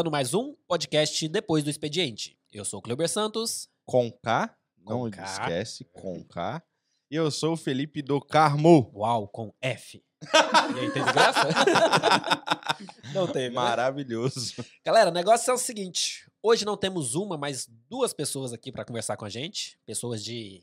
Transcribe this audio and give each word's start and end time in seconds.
começando 0.00 0.10
mais 0.10 0.32
um 0.32 0.54
podcast 0.66 1.28
depois 1.28 1.62
do 1.62 1.68
expediente. 1.68 2.34
Eu 2.50 2.64
sou 2.64 2.78
o 2.78 2.82
Cleber 2.82 3.06
Santos. 3.06 3.68
Com 3.84 4.10
K, 4.10 4.56
não 4.78 5.00
Com 5.02 5.10
K. 5.10 5.22
esquece, 5.24 5.84
com 5.92 6.24
K. 6.24 6.62
E 7.10 7.16
eu 7.16 7.30
sou 7.30 7.52
o 7.52 7.56
Felipe 7.56 8.00
do 8.00 8.18
Carmo. 8.18 8.90
Uau, 8.94 9.28
com 9.28 9.52
F. 9.60 10.02
E 10.22 10.78
aí, 10.80 10.90
teve 10.90 11.12
graça? 11.12 11.40
não 13.12 13.26
teve. 13.26 13.48
né? 13.50 13.54
Maravilhoso. 13.54 14.54
Galera, 14.84 15.10
o 15.10 15.12
negócio 15.12 15.50
é 15.50 15.54
o 15.54 15.58
seguinte: 15.58 16.30
hoje 16.42 16.64
não 16.64 16.78
temos 16.78 17.14
uma, 17.14 17.36
mas 17.36 17.68
duas 17.88 18.14
pessoas 18.14 18.54
aqui 18.54 18.72
pra 18.72 18.86
conversar 18.86 19.18
com 19.18 19.26
a 19.26 19.30
gente. 19.30 19.78
Pessoas 19.84 20.24
de 20.24 20.62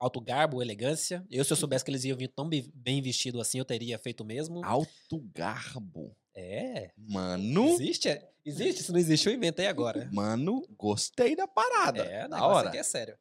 alto 0.00 0.20
garbo, 0.20 0.60
elegância. 0.60 1.24
Eu, 1.30 1.44
se 1.44 1.52
eu 1.52 1.56
soubesse 1.56 1.84
que 1.84 1.90
eles 1.92 2.02
iam 2.04 2.16
vir 2.18 2.28
tão 2.34 2.48
be- 2.48 2.68
bem 2.74 3.00
vestidos 3.00 3.40
assim, 3.40 3.58
eu 3.58 3.64
teria 3.64 3.96
feito 3.98 4.22
o 4.22 4.26
mesmo. 4.26 4.60
Alto 4.64 5.20
garbo. 5.34 6.16
É. 6.34 6.90
Mano, 6.96 7.70
Existe? 7.70 8.08
É? 8.08 8.28
Existe? 8.44 8.82
Se 8.82 8.92
não 8.92 8.98
existe, 8.98 9.28
eu 9.28 9.34
inventei 9.34 9.66
agora. 9.66 10.08
mano, 10.12 10.66
gostei 10.78 11.36
da 11.36 11.46
parada. 11.46 12.02
É, 12.04 12.22
negócio 12.22 12.44
hora. 12.46 12.68
aqui 12.68 12.78
é 12.78 12.82
sério. 12.82 13.16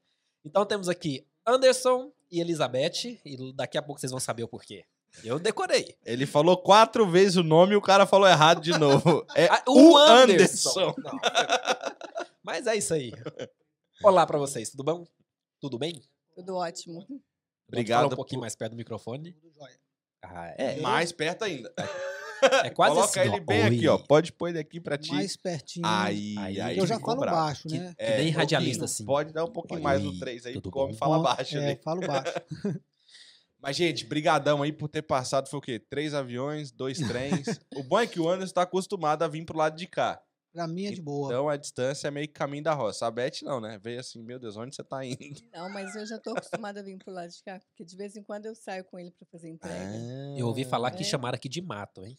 Então 0.45 0.65
temos 0.65 0.87
aqui 0.89 1.27
Anderson 1.45 2.11
e 2.31 2.39
Elizabeth, 2.39 3.19
e 3.25 3.53
daqui 3.53 3.77
a 3.77 3.81
pouco 3.81 3.99
vocês 3.99 4.11
vão 4.11 4.19
saber 4.19 4.43
o 4.43 4.47
porquê. 4.47 4.85
Eu 5.25 5.37
decorei. 5.37 5.97
Ele 6.05 6.25
falou 6.25 6.57
quatro 6.57 7.05
vezes 7.09 7.35
o 7.35 7.43
nome 7.43 7.73
e 7.73 7.75
o 7.75 7.81
cara 7.81 8.07
falou 8.07 8.27
errado 8.27 8.61
de 8.61 8.71
novo. 8.71 9.25
É 9.35 9.47
Ah, 9.47 9.61
o 9.67 9.97
Anderson. 9.97 10.93
Não. 10.97 11.19
Mas 12.41 12.65
é 12.65 12.75
isso 12.77 12.93
aí. 12.93 13.11
Olá 14.01 14.25
pra 14.25 14.37
vocês, 14.39 14.69
tudo 14.69 14.83
bom? 14.83 15.05
Tudo 15.59 15.77
bem? 15.77 16.01
Tudo 16.33 16.55
ótimo. 16.55 17.05
Obrigado 17.67 18.03
Fala 18.03 18.13
um 18.13 18.15
pouquinho 18.15 18.39
por- 18.39 18.43
mais 18.43 18.55
perto 18.55 18.71
do 18.71 18.77
microfone. 18.77 19.35
Ah, 20.23 20.47
é. 20.57 20.79
Mais 20.79 21.11
perto 21.11 21.43
ainda. 21.43 21.71
É 22.63 22.69
quase 22.69 22.95
Coloca 22.95 23.19
assim, 23.21 23.29
ele 23.29 23.41
ó. 23.41 23.45
bem 23.45 23.63
aqui, 23.63 23.87
ó. 23.87 23.95
Oi. 23.97 24.03
Pode 24.07 24.31
pôr 24.33 24.47
ele 24.49 24.59
aqui 24.59 24.79
pra 24.79 24.97
ti. 24.97 25.11
Mais 25.13 25.35
pertinho. 25.37 25.85
Aí, 25.85 26.35
Aí, 26.37 26.59
aí. 26.61 26.77
eu 26.77 26.85
já 26.87 26.99
falo 26.99 27.19
bravo. 27.21 27.37
baixo, 27.37 27.67
Que- 27.67 27.77
né? 27.79 27.93
Que 27.97 28.03
nem 28.17 28.27
É, 28.27 28.31
radialista, 28.31 28.85
assim. 28.85 29.05
Pode 29.05 29.31
dar 29.33 29.45
um 29.45 29.51
pouquinho 29.51 29.79
Oi, 29.79 29.83
mais 29.83 30.01
no 30.03 30.17
3 30.17 30.45
aí, 30.45 30.59
porque 30.61 30.77
o 30.77 30.81
homem 30.81 30.95
fala 30.95 31.19
baixo 31.19 31.57
é, 31.57 31.71
ali. 31.71 31.79
falo 31.83 32.01
baixo. 32.05 32.33
Mas, 33.63 33.75
gente, 33.75 34.05
brigadão 34.07 34.63
aí 34.63 34.71
por 34.73 34.87
ter 34.87 35.03
passado, 35.03 35.47
foi 35.47 35.59
o 35.59 35.61
quê? 35.61 35.77
Três 35.77 36.13
aviões, 36.15 36.71
dois 36.71 36.97
trens. 37.07 37.45
o 37.75 37.83
bom 37.83 37.99
é 37.99 38.07
que 38.07 38.19
o 38.19 38.27
Anderson 38.27 38.53
tá 38.55 38.63
acostumado 38.63 39.21
a 39.23 39.27
vir 39.27 39.45
pro 39.45 39.57
lado 39.57 39.77
de 39.77 39.85
cá. 39.85 40.19
Pra 40.51 40.67
mim 40.67 40.85
é 40.87 40.91
de 40.91 41.01
boa. 41.01 41.27
Então, 41.27 41.47
a 41.47 41.55
distância 41.55 42.09
é 42.09 42.11
meio 42.11 42.27
que 42.27 42.33
caminho 42.33 42.61
da 42.63 42.73
roça. 42.73 43.05
A 43.07 43.11
Beth 43.11 43.41
não, 43.43 43.61
né? 43.61 43.79
Veio 43.81 44.01
assim, 44.01 44.21
meu 44.21 44.37
Deus, 44.37 44.57
onde 44.57 44.75
você 44.75 44.83
tá 44.83 45.05
indo? 45.05 45.17
Não, 45.53 45.69
mas 45.69 45.95
eu 45.95 46.05
já 46.05 46.19
tô 46.19 46.31
acostumada 46.31 46.81
a 46.81 46.83
vir 46.83 46.97
pro 46.97 47.13
lado 47.13 47.29
de 47.31 47.41
cá, 47.41 47.57
porque 47.69 47.85
de 47.85 47.95
vez 47.95 48.17
em 48.17 48.23
quando 48.23 48.47
eu 48.47 48.53
saio 48.55 48.83
com 48.83 48.99
ele 48.99 49.11
pra 49.11 49.25
fazer 49.31 49.47
entrega. 49.49 49.93
Eu 50.37 50.47
ouvi 50.47 50.65
falar 50.65 50.91
que 50.91 51.03
É. 51.03 51.05
chamaram 51.05 51.37
aqui 51.37 51.47
de 51.47 51.61
mato, 51.61 52.03
hein? 52.03 52.17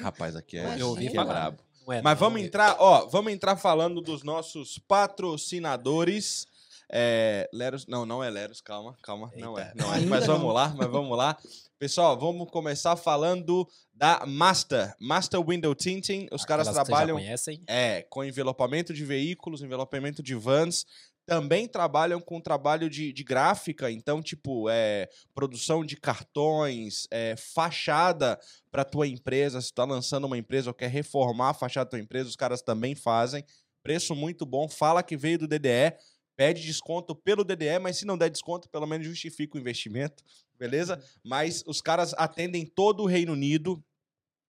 Rapaz, 0.00 0.36
aqui 0.36 0.58
é, 0.58 0.80
Eu 0.80 0.88
ouvi 0.88 1.08
aqui 1.08 1.18
é 1.18 1.24
brabo. 1.24 1.58
Não 1.86 1.92
é, 1.94 2.02
Mas 2.02 2.20
não, 2.20 2.26
vamos 2.26 2.40
é- 2.40 2.44
entrar, 2.44 2.76
ó, 2.78 3.06
vamos 3.06 3.32
entrar 3.32 3.56
falando 3.56 4.00
dos 4.00 4.22
nossos 4.22 4.78
patrocinadores. 4.78 6.46
É, 6.90 7.48
Leros, 7.52 7.86
não, 7.86 8.06
não 8.06 8.24
é 8.24 8.30
Leros, 8.30 8.60
calma, 8.60 8.96
calma, 9.02 9.30
não 9.36 9.58
é, 9.58 9.62
Eita. 9.62 9.74
não 9.76 9.92
é. 9.92 9.96
Ainda 9.96 10.08
Mas 10.08 10.26
vamos 10.26 10.42
não. 10.44 10.52
lá, 10.52 10.74
mas 10.76 10.88
vamos 10.90 11.16
lá. 11.16 11.36
Pessoal, 11.78 12.18
vamos 12.18 12.50
começar 12.50 12.96
falando 12.96 13.68
da 13.92 14.24
Master, 14.26 14.94
Master 14.98 15.40
Window 15.44 15.74
Tinting. 15.74 16.28
Os 16.32 16.44
caras 16.44 16.66
aquelas 16.66 16.88
já 16.88 16.92
trabalham. 16.92 17.18
É, 17.66 18.02
com 18.08 18.24
envelopamento 18.24 18.94
de 18.94 19.04
veículos, 19.04 19.62
envelopamento 19.62 20.22
de 20.22 20.34
vans. 20.34 20.86
Também 21.28 21.68
trabalham 21.68 22.22
com 22.22 22.40
trabalho 22.40 22.88
de, 22.88 23.12
de 23.12 23.22
gráfica, 23.22 23.90
então, 23.90 24.22
tipo, 24.22 24.66
é, 24.70 25.10
produção 25.34 25.84
de 25.84 25.94
cartões, 25.94 27.06
é, 27.10 27.36
fachada 27.36 28.40
para 28.70 28.82
tua 28.82 29.06
empresa. 29.06 29.60
Se 29.60 29.68
tu 29.68 29.74
tá 29.74 29.84
lançando 29.84 30.24
uma 30.24 30.38
empresa 30.38 30.70
ou 30.70 30.74
quer 30.74 30.88
reformar 30.88 31.50
a 31.50 31.54
fachada 31.54 31.84
da 31.84 31.90
tua 31.90 32.00
empresa, 32.00 32.30
os 32.30 32.34
caras 32.34 32.62
também 32.62 32.94
fazem. 32.94 33.44
Preço 33.82 34.14
muito 34.14 34.46
bom. 34.46 34.70
Fala 34.70 35.02
que 35.02 35.18
veio 35.18 35.40
do 35.40 35.46
DDE, 35.46 35.92
pede 36.34 36.62
desconto 36.62 37.14
pelo 37.14 37.44
DDE, 37.44 37.78
mas 37.78 37.98
se 37.98 38.06
não 38.06 38.16
der 38.16 38.30
desconto, 38.30 38.66
pelo 38.70 38.86
menos 38.86 39.06
justifica 39.06 39.58
o 39.58 39.60
investimento, 39.60 40.24
beleza? 40.58 40.98
Mas 41.22 41.62
os 41.66 41.82
caras 41.82 42.14
atendem 42.16 42.64
todo 42.64 43.02
o 43.02 43.06
Reino 43.06 43.34
Unido, 43.34 43.84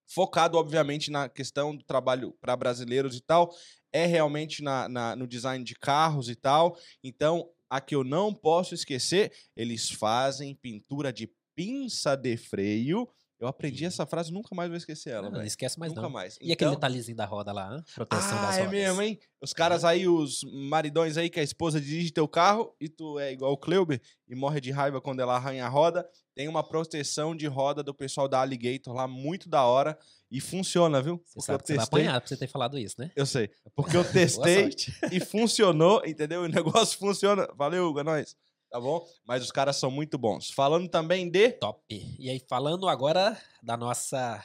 focado, 0.08 0.58
obviamente, 0.58 1.12
na 1.12 1.28
questão 1.28 1.76
do 1.76 1.84
trabalho 1.84 2.34
para 2.40 2.56
brasileiros 2.56 3.18
e 3.18 3.22
tal, 3.22 3.54
é 3.92 4.06
realmente 4.06 4.62
na, 4.64 4.88
na- 4.90 5.16
no 5.16 5.28
design 5.28 5.64
de 5.64 5.76
carros 5.76 6.30
e 6.30 6.36
tal. 6.36 6.78
Então, 7.04 7.50
a 7.70 7.80
que 7.82 7.96
eu 7.96 8.04
não 8.04 8.34
posso 8.34 8.74
esquecer, 8.74 9.32
eles 9.56 9.90
fazem 9.90 10.56
pintura 10.56 11.12
de 11.14 11.30
pinça 11.56 12.16
de 12.16 12.38
freio. 12.38 13.08
Eu 13.40 13.48
aprendi 13.48 13.84
Ih. 13.84 13.88
essa 13.88 14.06
frase, 14.06 14.34
nunca 14.34 14.54
mais 14.54 14.68
vou 14.70 14.76
esquecer 14.78 15.12
ela, 15.12 15.30
Não, 15.30 15.38
não 15.40 15.46
esquece 15.46 15.80
mais 15.80 15.92
Nunca 15.94 16.02
não. 16.02 16.10
mais. 16.10 16.38
E 16.42 16.52
aquele 16.52 16.72
Então- 16.72 16.74
detalhezinho 16.76 17.16
da 17.16 17.26
roda 17.26 17.54
lá, 17.54 17.70
hã? 17.70 17.84
proteção 17.96 18.38
ah, 18.38 18.42
das 18.48 18.58
é 18.58 18.64
rodas. 18.66 18.72
mesmo, 18.72 19.02
hein? 19.02 19.20
Os 19.42 19.54
caras 19.54 19.86
aí, 19.86 20.08
os 20.10 20.42
maridões 20.44 21.16
aí, 21.16 21.30
que 21.30 21.40
a 21.40 21.44
esposa 21.44 21.80
dirige 21.80 22.12
teu 22.12 22.28
carro 22.28 22.76
e 22.82 22.90
tu 22.90 23.18
é 23.18 23.32
igual 23.32 23.54
o 23.54 23.58
Kleuber 23.58 24.02
e 24.28 24.36
morre 24.36 24.60
de 24.60 24.72
raiva 24.72 25.00
quando 25.00 25.22
ela 25.22 25.36
arranha 25.38 25.66
a 25.66 25.70
roda. 25.70 26.06
Tem 26.36 26.48
uma 26.50 26.64
proteção 26.64 27.34
de 27.36 27.48
roda 27.48 27.82
do 27.82 27.94
pessoal 27.94 28.28
da 28.28 28.42
Alligator 28.42 28.94
lá, 28.94 29.08
muito 29.08 29.48
da 29.50 29.64
hora. 29.66 29.98
E 30.32 30.40
funciona, 30.40 31.02
viu? 31.02 31.22
Você 31.26 31.42
sabe 31.48 31.64
que 31.64 31.68
você 31.68 31.76
vai 31.76 31.86
apanhar 31.86 32.20
pra 32.22 32.28
você 32.28 32.38
ter 32.38 32.48
falado 32.48 32.78
isso, 32.78 32.96
né? 33.00 33.10
Eu 33.16 33.26
sei. 33.26 33.50
Porque 33.76 33.96
eu 33.98 34.04
testei 34.12 34.70
e 35.12 35.20
funcionou, 35.20 36.02
entendeu? 36.06 36.42
O 36.44 36.48
negócio 36.48 36.98
funciona. 37.00 37.48
Valeu, 37.56 37.98
é 37.98 38.04
nóis. 38.04 38.36
Tá 38.70 38.80
bom? 38.80 39.06
Mas 39.26 39.44
os 39.44 39.52
caras 39.52 39.78
são 39.78 39.90
muito 39.90 40.18
bons. 40.18 40.52
Falando 40.52 40.88
também 40.88 41.30
de. 41.30 41.54
Top. 41.54 41.84
E 41.90 42.30
aí, 42.30 42.40
falando 42.48 42.88
agora 42.88 43.36
da 43.64 43.76
nossa 43.76 44.44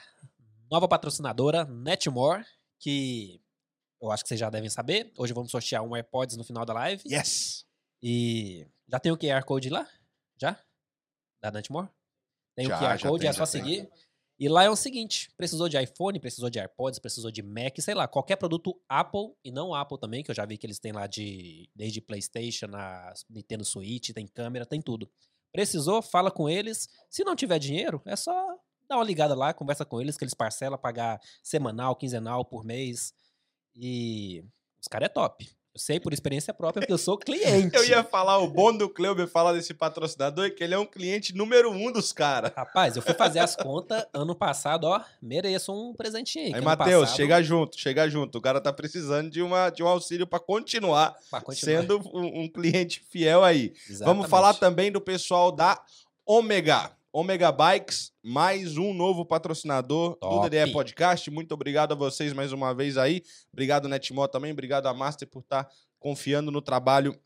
nova 0.71 0.89
patrocinadora, 0.89 1.65
Netmore, 1.65 2.45
que 2.81 3.41
eu 4.01 4.11
acho 4.11 4.23
que 4.23 4.29
vocês 4.29 4.41
já 4.41 4.49
devem 4.49 4.71
saber. 4.71 5.13
Hoje 5.19 5.33
vamos 5.33 5.51
sortear 5.51 5.83
um 5.83 5.95
AirPods 5.95 6.37
no 6.37 6.45
final 6.45 6.65
da 6.65 6.73
live. 6.73 7.03
Yes! 7.07 7.67
E 8.03 8.67
já 8.89 8.99
tem 8.99 9.13
o 9.13 9.17
QR 9.17 9.45
Code 9.45 9.69
lá? 9.69 9.87
Já? 10.41 10.59
Da 11.43 11.51
Netmore? 11.51 11.89
Tem 12.55 12.67
Já, 12.67 12.77
o 12.77 12.81
QR 12.81 13.03
Code, 13.03 13.21
tem, 13.21 13.29
é 13.29 13.33
só 13.33 13.47
tem. 13.47 13.91
E 14.39 14.49
lá 14.49 14.65
é 14.65 14.71
o 14.71 14.77
seguinte: 14.77 15.31
precisou 15.37 15.69
de 15.69 15.81
iPhone, 15.81 16.19
precisou 16.19 16.51
de 16.51 16.59
AirPods, 16.59 16.99
precisou 16.99 17.31
de 17.31 17.43
Mac, 17.43 17.79
sei 17.79 17.95
lá, 17.95 18.09
qualquer 18.09 18.37
produto 18.37 18.81
Apple 18.89 19.35
e 19.45 19.51
não 19.51 19.75
Apple 19.75 19.99
também, 19.99 20.23
que 20.23 20.31
eu 20.31 20.35
já 20.35 20.45
vi 20.45 20.59
que 20.59 20.67
eles 20.67 20.79
têm 20.79 20.93
lá 20.93 21.07
de 21.07 21.69
desde 21.75 22.01
PlayStation, 22.01 22.67
a 22.75 23.13
Nintendo 23.31 23.65
Switch, 23.65 24.11
tem 24.11 24.27
câmera, 24.27 24.67
tem 24.67 24.81
tudo. 24.81 25.11
Precisou, 25.53 26.03
fala 26.03 26.31
com 26.31 26.49
eles. 26.49 26.89
Se 27.09 27.23
não 27.23 27.37
tiver 27.37 27.59
dinheiro, 27.59 28.03
é 28.05 28.17
só 28.17 28.33
dar 28.89 28.97
uma 28.97 29.05
ligada 29.05 29.35
lá, 29.35 29.55
conversa 29.55 29.85
com 29.85 30.01
eles, 30.01 30.17
que 30.17 30.25
eles 30.25 30.35
parcelam, 30.35 30.79
pagar 30.79 31.21
semanal, 31.43 31.95
quinzenal, 31.95 32.45
por 32.45 32.65
mês. 32.65 33.15
E 33.77 34.45
os 34.81 34.89
caras 34.89 35.07
é 35.07 35.09
top. 35.09 35.49
Eu 35.75 35.81
sei 35.81 35.99
por 35.99 36.13
experiência 36.13 36.55
própria, 36.55 36.83
porque 36.83 36.93
eu 36.93 36.99
sou 36.99 37.19
cliente. 37.19 37.75
Eu 37.75 37.85
ia 37.85 38.05
falar, 38.05 38.39
o 38.39 38.47
bom 38.47 38.73
do 38.73 38.89
Kleuber 38.89 39.27
falar 39.27 39.55
desse 39.55 39.75
patrocinador 39.75 40.45
é 40.47 40.51
que 40.51 40.63
ele 40.63 40.73
é 40.73 40.79
um 40.79 40.87
cliente 40.87 41.35
número 41.35 41.69
um 41.73 41.91
dos 41.91 42.13
caras. 42.13 42.53
Rapaz, 42.55 42.95
eu 42.95 43.03
fui 43.03 43.13
fazer 43.13 43.41
as 43.41 43.57
contas 43.57 44.07
ano 44.15 44.37
passado, 44.37 44.85
ó. 44.85 45.01
Mereço 45.21 45.73
um 45.73 45.93
presentinho 45.93 46.47
aí. 46.47 46.55
Aí, 46.55 46.61
Matheus, 46.61 47.01
passado, 47.01 47.17
chega 47.17 47.43
junto, 47.43 47.77
chega 47.77 48.09
junto. 48.09 48.39
O 48.39 48.41
cara 48.41 48.61
tá 48.61 48.73
precisando 48.73 49.29
de, 49.29 49.43
uma, 49.43 49.69
de 49.71 49.83
um 49.83 49.89
auxílio 49.89 50.29
pra 50.29 50.39
continuar, 50.39 51.17
continuar. 51.43 51.55
sendo 51.57 51.99
um, 52.15 52.43
um 52.43 52.49
cliente 52.49 53.03
fiel 53.11 53.43
aí. 53.43 53.71
Vamos 53.71 53.91
Exatamente. 53.91 54.29
falar 54.29 54.55
também 54.55 54.93
do 54.93 55.01
pessoal 55.01 55.51
da 55.51 55.83
Omega. 56.25 56.93
Omega 57.17 57.53
Bikes, 57.53 58.11
mais 58.25 58.77
um 58.77 58.93
novo 58.93 59.25
patrocinador 59.25 60.17
Top. 60.17 60.35
do 60.35 60.51
DDE 60.51 60.73
Podcast. 60.73 61.31
Muito 61.31 61.55
obrigado 61.55 61.93
a 61.93 61.95
vocês 61.95 62.33
mais 62.33 62.53
uma 62.53 62.75
vez 62.75 62.97
aí. 62.99 63.23
Obrigado, 63.53 63.89
Netmó, 63.89 64.27
também. 64.27 64.51
Obrigado 64.51 64.89
a 64.89 64.93
Master 64.93 65.29
por 65.29 65.39
estar 65.39 65.69
confiando 66.01 66.51
no 66.51 66.61
trabalho 66.61 67.17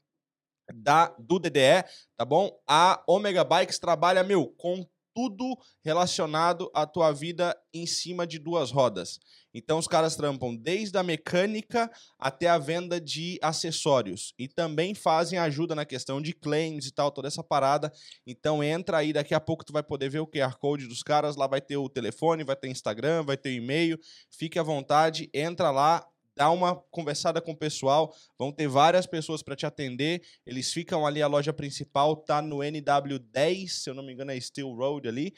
da, 0.74 1.06
do 1.18 1.38
DDE, 1.38 1.86
tá 2.18 2.24
bom? 2.26 2.54
A 2.68 3.02
Omega 3.06 3.42
Bikes 3.42 3.78
trabalha, 3.78 4.22
meu, 4.22 4.48
com 4.58 4.86
tudo 5.18 5.58
relacionado 5.84 6.70
à 6.72 6.86
tua 6.86 7.10
vida 7.10 7.52
em 7.74 7.84
cima 7.88 8.24
de 8.24 8.38
duas 8.38 8.70
rodas. 8.70 9.18
Então 9.52 9.76
os 9.76 9.88
caras 9.88 10.14
trampam 10.14 10.54
desde 10.54 10.96
a 10.96 11.02
mecânica 11.02 11.90
até 12.16 12.48
a 12.48 12.56
venda 12.56 13.00
de 13.00 13.36
acessórios 13.42 14.32
e 14.38 14.46
também 14.46 14.94
fazem 14.94 15.36
ajuda 15.36 15.74
na 15.74 15.84
questão 15.84 16.22
de 16.22 16.32
claims 16.32 16.86
e 16.86 16.92
tal, 16.92 17.10
toda 17.10 17.26
essa 17.26 17.42
parada. 17.42 17.92
Então 18.24 18.62
entra 18.62 18.98
aí, 18.98 19.12
daqui 19.12 19.34
a 19.34 19.40
pouco 19.40 19.64
tu 19.64 19.72
vai 19.72 19.82
poder 19.82 20.08
ver 20.08 20.20
o 20.20 20.26
QR 20.26 20.56
Code 20.56 20.86
dos 20.86 21.02
caras, 21.02 21.34
lá 21.34 21.48
vai 21.48 21.60
ter 21.60 21.76
o 21.76 21.88
telefone, 21.88 22.44
vai 22.44 22.54
ter 22.54 22.68
Instagram, 22.68 23.24
vai 23.24 23.36
ter 23.36 23.52
e-mail. 23.52 23.98
Fique 24.30 24.56
à 24.56 24.62
vontade, 24.62 25.28
entra 25.34 25.72
lá, 25.72 26.06
dá 26.38 26.52
uma 26.52 26.76
conversada 26.92 27.40
com 27.40 27.50
o 27.50 27.56
pessoal, 27.56 28.14
vão 28.38 28.52
ter 28.52 28.68
várias 28.68 29.06
pessoas 29.06 29.42
para 29.42 29.56
te 29.56 29.66
atender. 29.66 30.22
Eles 30.46 30.72
ficam 30.72 31.04
ali, 31.04 31.20
a 31.20 31.26
loja 31.26 31.52
principal 31.52 32.14
tá 32.14 32.40
no 32.40 32.58
NW10, 32.58 33.68
se 33.68 33.90
eu 33.90 33.94
não 33.94 34.04
me 34.04 34.12
engano 34.12 34.30
é 34.30 34.40
Steel 34.40 34.72
Road 34.72 35.08
ali. 35.08 35.34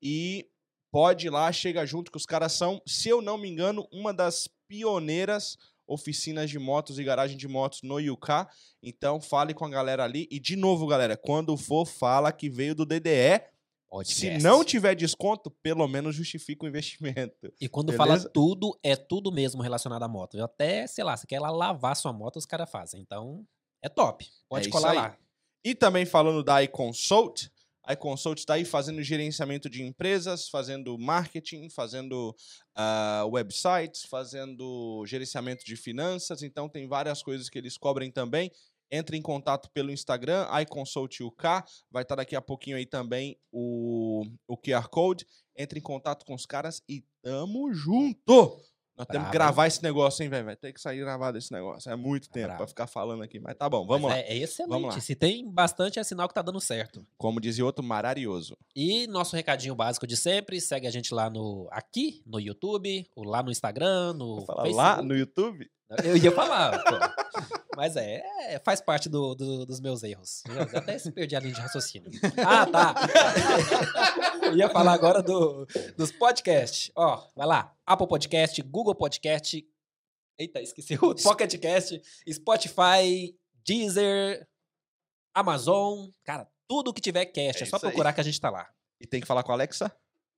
E 0.00 0.48
pode 0.92 1.26
ir 1.26 1.30
lá, 1.30 1.50
chega 1.50 1.84
junto, 1.84 2.12
que 2.12 2.16
os 2.16 2.24
caras 2.24 2.52
são, 2.52 2.80
se 2.86 3.08
eu 3.08 3.20
não 3.20 3.36
me 3.36 3.48
engano, 3.48 3.84
uma 3.90 4.14
das 4.14 4.48
pioneiras 4.68 5.58
oficinas 5.88 6.48
de 6.48 6.58
motos 6.58 7.00
e 7.00 7.04
garagem 7.04 7.36
de 7.36 7.48
motos 7.48 7.82
no 7.82 7.96
UK. 7.96 8.46
Então 8.80 9.20
fale 9.20 9.54
com 9.54 9.64
a 9.64 9.68
galera 9.68 10.04
ali. 10.04 10.28
E 10.30 10.38
de 10.38 10.54
novo, 10.54 10.86
galera, 10.86 11.16
quando 11.16 11.56
for, 11.56 11.84
fala 11.84 12.30
que 12.30 12.48
veio 12.48 12.76
do 12.76 12.86
DDE. 12.86 13.42
Podcast. 13.94 14.40
Se 14.40 14.42
não 14.42 14.64
tiver 14.64 14.96
desconto, 14.96 15.48
pelo 15.48 15.86
menos 15.86 16.16
justifica 16.16 16.64
o 16.64 16.68
investimento. 16.68 17.52
E 17.60 17.68
quando 17.68 17.92
Beleza? 17.92 18.22
fala 18.22 18.30
tudo, 18.30 18.76
é 18.82 18.96
tudo 18.96 19.30
mesmo 19.30 19.62
relacionado 19.62 20.02
à 20.02 20.08
moto. 20.08 20.42
Até, 20.42 20.84
sei 20.88 21.04
lá, 21.04 21.16
você 21.16 21.28
quer 21.28 21.38
lá 21.38 21.50
lavar 21.50 21.94
sua 21.94 22.12
moto, 22.12 22.36
os 22.36 22.44
caras 22.44 22.68
fazem. 22.68 23.00
Então, 23.00 23.46
é 23.80 23.88
top. 23.88 24.26
Pode 24.48 24.66
É 24.66 24.70
colar 24.70 24.92
lá. 24.92 25.18
E 25.64 25.76
também 25.76 26.04
falando 26.04 26.42
da 26.42 26.60
iConsult, 26.64 27.48
a 27.84 27.92
iConsult 27.92 28.40
está 28.40 28.54
aí 28.54 28.64
fazendo 28.64 29.00
gerenciamento 29.00 29.70
de 29.70 29.82
empresas, 29.82 30.48
fazendo 30.48 30.98
marketing, 30.98 31.70
fazendo 31.70 32.34
ah, 32.74 33.24
websites, 33.30 34.04
fazendo 34.06 35.04
gerenciamento 35.06 35.64
de 35.64 35.76
finanças. 35.76 36.42
Então 36.42 36.68
tem 36.68 36.88
várias 36.88 37.22
coisas 37.22 37.48
que 37.48 37.58
eles 37.58 37.78
cobrem 37.78 38.10
também. 38.10 38.50
Entre 38.94 39.16
em 39.16 39.22
contato 39.22 39.68
pelo 39.70 39.90
Instagram, 39.90 40.46
iConsult 40.62 41.20
UK. 41.20 41.48
Vai 41.90 42.04
estar 42.04 42.14
daqui 42.14 42.36
a 42.36 42.40
pouquinho 42.40 42.76
aí 42.76 42.86
também 42.86 43.36
o, 43.50 44.24
o 44.46 44.56
QR 44.56 44.88
Code. 44.88 45.26
Entre 45.56 45.80
em 45.80 45.82
contato 45.82 46.24
com 46.24 46.32
os 46.32 46.46
caras 46.46 46.80
e 46.88 47.04
tamo 47.20 47.72
junto! 47.74 48.56
Nós 48.96 49.08
temos 49.08 49.26
que 49.26 49.32
gravar 49.32 49.66
esse 49.66 49.82
negócio, 49.82 50.22
hein, 50.22 50.28
velho? 50.28 50.44
Vai 50.44 50.54
ter 50.54 50.72
que 50.72 50.80
sair 50.80 51.00
gravado 51.00 51.36
esse 51.36 51.52
negócio. 51.52 51.90
É 51.90 51.96
muito 51.96 52.30
tempo 52.30 52.46
brabo. 52.46 52.58
pra 52.58 52.66
ficar 52.68 52.86
falando 52.86 53.24
aqui. 53.24 53.40
Mas 53.40 53.56
tá 53.56 53.68
bom, 53.68 53.84
vamos 53.84 54.08
Mas 54.08 54.12
lá. 54.12 54.18
É, 54.18 54.34
é 54.34 54.36
excelente. 54.36 54.70
Vamos 54.70 54.94
lá. 54.94 55.00
Se 55.00 55.16
tem 55.16 55.50
bastante, 55.50 55.98
é 55.98 56.04
sinal 56.04 56.28
que 56.28 56.34
tá 56.34 56.42
dando 56.42 56.60
certo. 56.60 57.04
Como 57.18 57.40
dizia 57.40 57.64
outro, 57.64 57.84
mararioso. 57.84 58.56
E 58.76 59.08
nosso 59.08 59.34
recadinho 59.34 59.74
básico 59.74 60.06
de 60.06 60.16
sempre, 60.16 60.60
segue 60.60 60.86
a 60.86 60.90
gente 60.92 61.12
lá 61.12 61.28
no 61.28 61.66
aqui 61.72 62.22
no 62.24 62.38
YouTube, 62.38 63.04
ou 63.16 63.24
lá 63.24 63.42
no 63.42 63.50
Instagram, 63.50 64.12
no 64.12 64.36
Vou 64.36 64.46
falar 64.46 64.62
Facebook. 64.62 64.86
lá 64.86 65.02
no 65.02 65.16
YouTube? 65.16 65.68
Eu 66.04 66.16
ia 66.16 66.30
falar, 66.30 66.82
pô. 66.84 67.63
Mas 67.76 67.96
é, 67.96 68.22
é, 68.54 68.58
faz 68.64 68.80
parte 68.80 69.08
do- 69.08 69.34
do- 69.34 69.66
dos 69.66 69.80
meus 69.80 70.02
erros. 70.02 70.42
Eu 70.72 70.78
até 70.78 70.98
se 70.98 71.10
perdi 71.10 71.34
a 71.36 71.40
linha 71.40 71.54
de 71.54 71.60
raciocínio. 71.60 72.10
Ah, 72.46 72.66
tá. 72.66 72.94
Eu 74.42 74.56
ia 74.56 74.68
falar 74.70 74.92
agora 74.92 75.22
do, 75.22 75.66
dos 75.96 76.12
podcasts. 76.12 76.90
Ó, 76.94 77.26
vai 77.34 77.46
lá. 77.46 77.74
Apple 77.86 78.06
Podcast, 78.06 78.60
Google 78.62 78.94
Podcast. 78.94 79.66
Eita, 80.38 80.60
esqueci 80.60 80.94
o 80.94 81.14
Pocket 81.14 81.56
Cast, 81.60 82.00
Spotify, 82.32 83.36
Deezer, 83.64 84.46
Amazon. 85.34 86.08
Cara, 86.24 86.48
tudo 86.66 86.92
que 86.92 87.00
tiver 87.00 87.26
cast, 87.26 87.62
é, 87.62 87.66
É 87.66 87.70
só 87.70 87.76
isso 87.76 87.86
aí. 87.86 87.92
procurar 87.92 88.12
que 88.12 88.20
a 88.20 88.24
gente 88.24 88.40
tá 88.40 88.50
lá. 88.50 88.68
E 89.00 89.06
tem 89.06 89.20
que 89.20 89.26
falar 89.26 89.42
com 89.42 89.52
a 89.52 89.54
Alexa? 89.54 89.92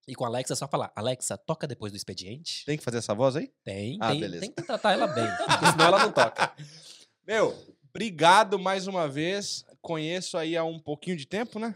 E 0.08 0.14
com 0.14 0.24
a 0.24 0.28
Alexa 0.28 0.52
é 0.52 0.56
só 0.56 0.68
falar, 0.68 0.92
Alexa, 0.94 1.36
toca 1.36 1.66
depois 1.66 1.92
do 1.92 1.96
expediente. 1.96 2.64
Tem 2.64 2.76
que 2.78 2.84
fazer 2.84 2.98
essa 2.98 3.12
voz 3.14 3.34
aí? 3.36 3.52
Tem, 3.64 3.98
Ah, 4.00 4.10
tem, 4.10 4.20
beleza. 4.20 4.40
tem 4.42 4.52
que 4.52 4.62
tratar 4.62 4.92
ela 4.92 5.06
bem, 5.08 5.26
porque 5.36 5.66
senão 5.72 5.84
ela 5.86 5.98
não 5.98 6.12
toca. 6.12 6.52
Meu, 7.26 7.56
obrigado 7.90 8.58
mais 8.58 8.86
uma 8.86 9.08
vez. 9.08 9.64
Conheço 9.80 10.36
aí 10.38 10.56
há 10.56 10.64
um 10.64 10.78
pouquinho 10.78 11.16
de 11.16 11.26
tempo, 11.26 11.58
né? 11.58 11.74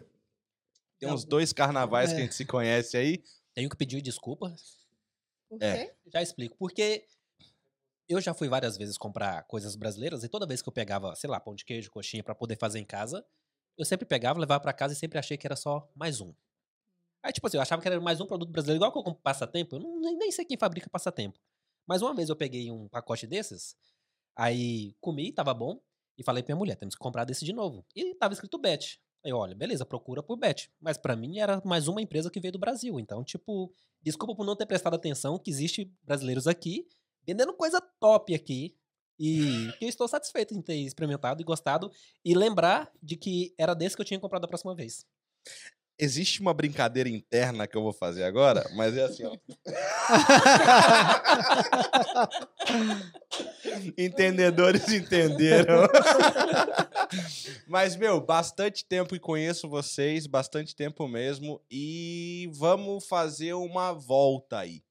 Tem 0.98 1.08
Não, 1.08 1.14
uns 1.14 1.24
dois 1.24 1.52
carnavais 1.52 2.10
que 2.10 2.16
a 2.16 2.20
é. 2.20 2.22
gente 2.22 2.34
se 2.34 2.44
conhece 2.44 2.96
aí. 2.96 3.22
Tenho 3.54 3.68
que 3.68 3.76
pedir 3.76 4.00
desculpa, 4.00 4.54
Por 5.48 5.60
É. 5.62 5.86
quê? 5.86 5.94
já 6.12 6.22
explico. 6.22 6.56
Porque 6.56 7.06
eu 8.08 8.20
já 8.20 8.32
fui 8.34 8.48
várias 8.48 8.76
vezes 8.76 8.96
comprar 8.96 9.42
coisas 9.44 9.74
brasileiras 9.76 10.22
e 10.22 10.28
toda 10.28 10.46
vez 10.46 10.62
que 10.62 10.68
eu 10.68 10.72
pegava, 10.72 11.14
sei 11.16 11.28
lá, 11.28 11.40
pão 11.40 11.54
de 11.54 11.64
queijo, 11.64 11.90
coxinha 11.90 12.22
pra 12.22 12.34
poder 12.34 12.56
fazer 12.56 12.78
em 12.78 12.84
casa, 12.84 13.26
eu 13.76 13.84
sempre 13.84 14.06
pegava, 14.06 14.38
levava 14.38 14.60
pra 14.60 14.72
casa 14.72 14.92
e 14.92 14.96
sempre 14.96 15.18
achei 15.18 15.36
que 15.36 15.46
era 15.46 15.56
só 15.56 15.90
mais 15.94 16.20
um. 16.20 16.32
Aí, 17.22 17.32
tipo 17.32 17.46
assim, 17.46 17.56
eu 17.56 17.62
achava 17.62 17.82
que 17.82 17.88
era 17.88 18.00
mais 18.00 18.20
um 18.20 18.26
produto 18.26 18.50
brasileiro, 18.50 18.78
igual 18.78 18.92
que 18.92 18.98
eu 18.98 19.02
compro 19.02 19.22
passatempo. 19.22 19.76
Eu 19.76 19.80
não, 19.80 20.00
nem, 20.00 20.16
nem 20.16 20.30
sei 20.32 20.44
quem 20.44 20.56
fabrica 20.56 20.88
passatempo. 20.88 21.38
Mas 21.86 22.02
uma 22.02 22.14
vez 22.14 22.28
eu 22.28 22.36
peguei 22.36 22.70
um 22.70 22.88
pacote 22.88 23.26
desses, 23.26 23.76
aí 24.36 24.94
comi, 25.00 25.32
tava 25.32 25.52
bom, 25.54 25.80
e 26.16 26.22
falei 26.22 26.42
pra 26.42 26.54
minha 26.54 26.58
mulher, 26.58 26.76
temos 26.76 26.94
que 26.94 27.00
comprar 27.00 27.24
desse 27.24 27.44
de 27.44 27.52
novo. 27.52 27.84
E 27.94 28.14
tava 28.14 28.34
escrito 28.34 28.58
Bet. 28.58 29.00
Aí, 29.24 29.32
olha, 29.32 29.54
beleza, 29.54 29.84
procura 29.84 30.22
por 30.22 30.36
Bet. 30.36 30.70
Mas 30.80 30.98
pra 30.98 31.16
mim 31.16 31.38
era 31.38 31.62
mais 31.64 31.88
uma 31.88 32.00
empresa 32.00 32.30
que 32.30 32.40
veio 32.40 32.52
do 32.52 32.58
Brasil. 32.58 32.98
Então, 33.00 33.24
tipo, 33.24 33.72
desculpa 34.02 34.34
por 34.34 34.44
não 34.44 34.56
ter 34.56 34.66
prestado 34.66 34.94
atenção 34.94 35.38
que 35.38 35.50
existe 35.50 35.92
brasileiros 36.02 36.46
aqui 36.46 36.86
vendendo 37.26 37.54
coisa 37.54 37.80
top 38.00 38.34
aqui. 38.34 38.74
E 39.18 39.70
que 39.78 39.84
eu 39.84 39.88
estou 39.88 40.08
satisfeito 40.08 40.54
em 40.54 40.62
ter 40.62 40.76
experimentado 40.76 41.40
e 41.40 41.44
gostado. 41.44 41.90
E 42.24 42.34
lembrar 42.34 42.90
de 43.02 43.16
que 43.16 43.54
era 43.58 43.74
desse 43.74 43.96
que 43.96 44.02
eu 44.02 44.06
tinha 44.06 44.20
comprado 44.20 44.42
da 44.42 44.48
próxima 44.48 44.74
vez. 44.74 45.06
Existe 46.02 46.40
uma 46.40 46.54
brincadeira 46.54 47.10
interna 47.10 47.66
que 47.66 47.76
eu 47.76 47.82
vou 47.82 47.92
fazer 47.92 48.24
agora, 48.24 48.66
mas 48.74 48.96
é 48.96 49.04
assim, 49.04 49.22
ó. 49.24 49.36
Entendedores 53.98 54.90
entenderam. 54.90 55.86
Mas, 57.68 57.96
meu, 57.96 58.18
bastante 58.18 58.82
tempo 58.82 59.10
que 59.10 59.20
conheço 59.20 59.68
vocês, 59.68 60.26
bastante 60.26 60.74
tempo 60.74 61.06
mesmo. 61.06 61.60
E 61.70 62.48
vamos 62.54 63.06
fazer 63.06 63.52
uma 63.52 63.92
volta 63.92 64.60
aí. 64.60 64.82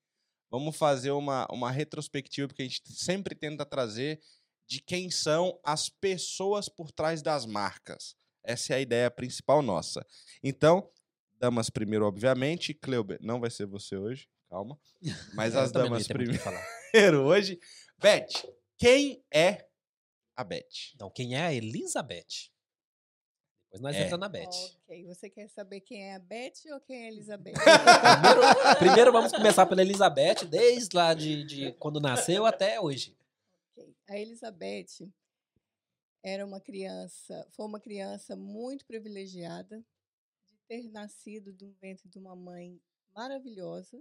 Vamos 0.51 0.77
fazer 0.77 1.09
uma, 1.09 1.47
uma 1.49 1.71
retrospectiva, 1.71 2.47
porque 2.47 2.61
a 2.61 2.65
gente 2.65 2.83
sempre 2.85 3.33
tenta 3.33 3.65
trazer 3.65 4.21
de 4.67 4.79
quem 4.79 5.09
são 5.09 5.59
as 5.63 5.89
pessoas 5.89 6.69
por 6.69 6.91
trás 6.91 7.23
das 7.23 7.47
marcas. 7.47 8.15
Essa 8.43 8.73
é 8.73 8.77
a 8.77 8.81
ideia 8.81 9.11
principal 9.11 9.61
nossa. 9.61 10.05
Então, 10.43 10.89
damas 11.39 11.69
primeiro, 11.69 12.05
obviamente. 12.05 12.73
Cleuber, 12.73 13.17
não 13.21 13.39
vai 13.39 13.49
ser 13.49 13.65
você 13.65 13.95
hoje, 13.95 14.27
calma. 14.49 14.79
Mas 15.33 15.55
as 15.55 15.71
não 15.71 15.83
damas 15.83 16.07
primeiro 16.07 16.41
falar. 16.41 16.65
hoje. 17.25 17.59
Beth, 17.97 18.27
quem 18.77 19.23
é 19.33 19.65
a 20.35 20.43
Beth? 20.43 20.93
Então, 20.95 21.09
quem 21.09 21.35
é 21.35 21.41
a 21.41 21.53
Elizabeth? 21.53 22.49
Depois 23.65 23.81
nós 23.81 23.95
É. 23.95 24.05
entramos 24.05 24.19
na 24.21 24.29
Beth. 24.29 24.49
Ok, 24.83 25.05
você 25.05 25.29
quer 25.29 25.47
saber 25.47 25.81
quem 25.81 26.03
é 26.03 26.15
a 26.15 26.19
Beth 26.19 26.53
ou 26.73 26.79
quem 26.79 27.03
é 27.03 27.05
a 27.05 27.11
Elizabeth? 27.11 27.53
Primeiro, 27.53 28.77
primeiro 28.79 29.11
vamos 29.11 29.31
começar 29.31 29.65
pela 29.67 29.81
Elizabeth, 29.81 30.45
desde 30.49 30.95
lá 30.95 31.13
de, 31.13 31.43
de 31.43 31.71
quando 31.73 31.99
nasceu 31.99 32.45
até 32.45 32.81
hoje. 32.81 33.15
Ok. 33.77 33.95
A 34.09 34.17
Elizabeth 34.17 35.07
era 36.23 36.45
uma 36.45 36.59
criança, 36.59 37.47
foi 37.51 37.65
uma 37.65 37.79
criança 37.79 38.35
muito 38.35 38.85
privilegiada 38.85 39.83
ter 40.69 40.87
nascido 40.91 41.51
de 41.51 41.65
um 41.65 41.73
ventre 41.73 42.07
de 42.07 42.19
uma 42.19 42.35
mãe 42.35 42.79
maravilhosa 43.11 43.99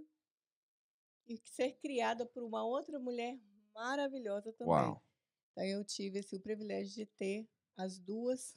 e 1.27 1.35
ser 1.43 1.73
criada 1.79 2.27
por 2.27 2.43
uma 2.43 2.63
outra 2.63 2.99
mulher 2.99 3.39
maravilhosa 3.73 4.53
também. 4.53 4.73
Uau. 4.73 5.03
Então 5.51 5.63
eu 5.65 5.83
tive 5.83 6.19
esse, 6.19 6.35
o 6.35 6.39
privilégio 6.39 6.93
de 6.93 7.05
ter 7.07 7.49
as 7.75 7.97
duas 7.97 8.55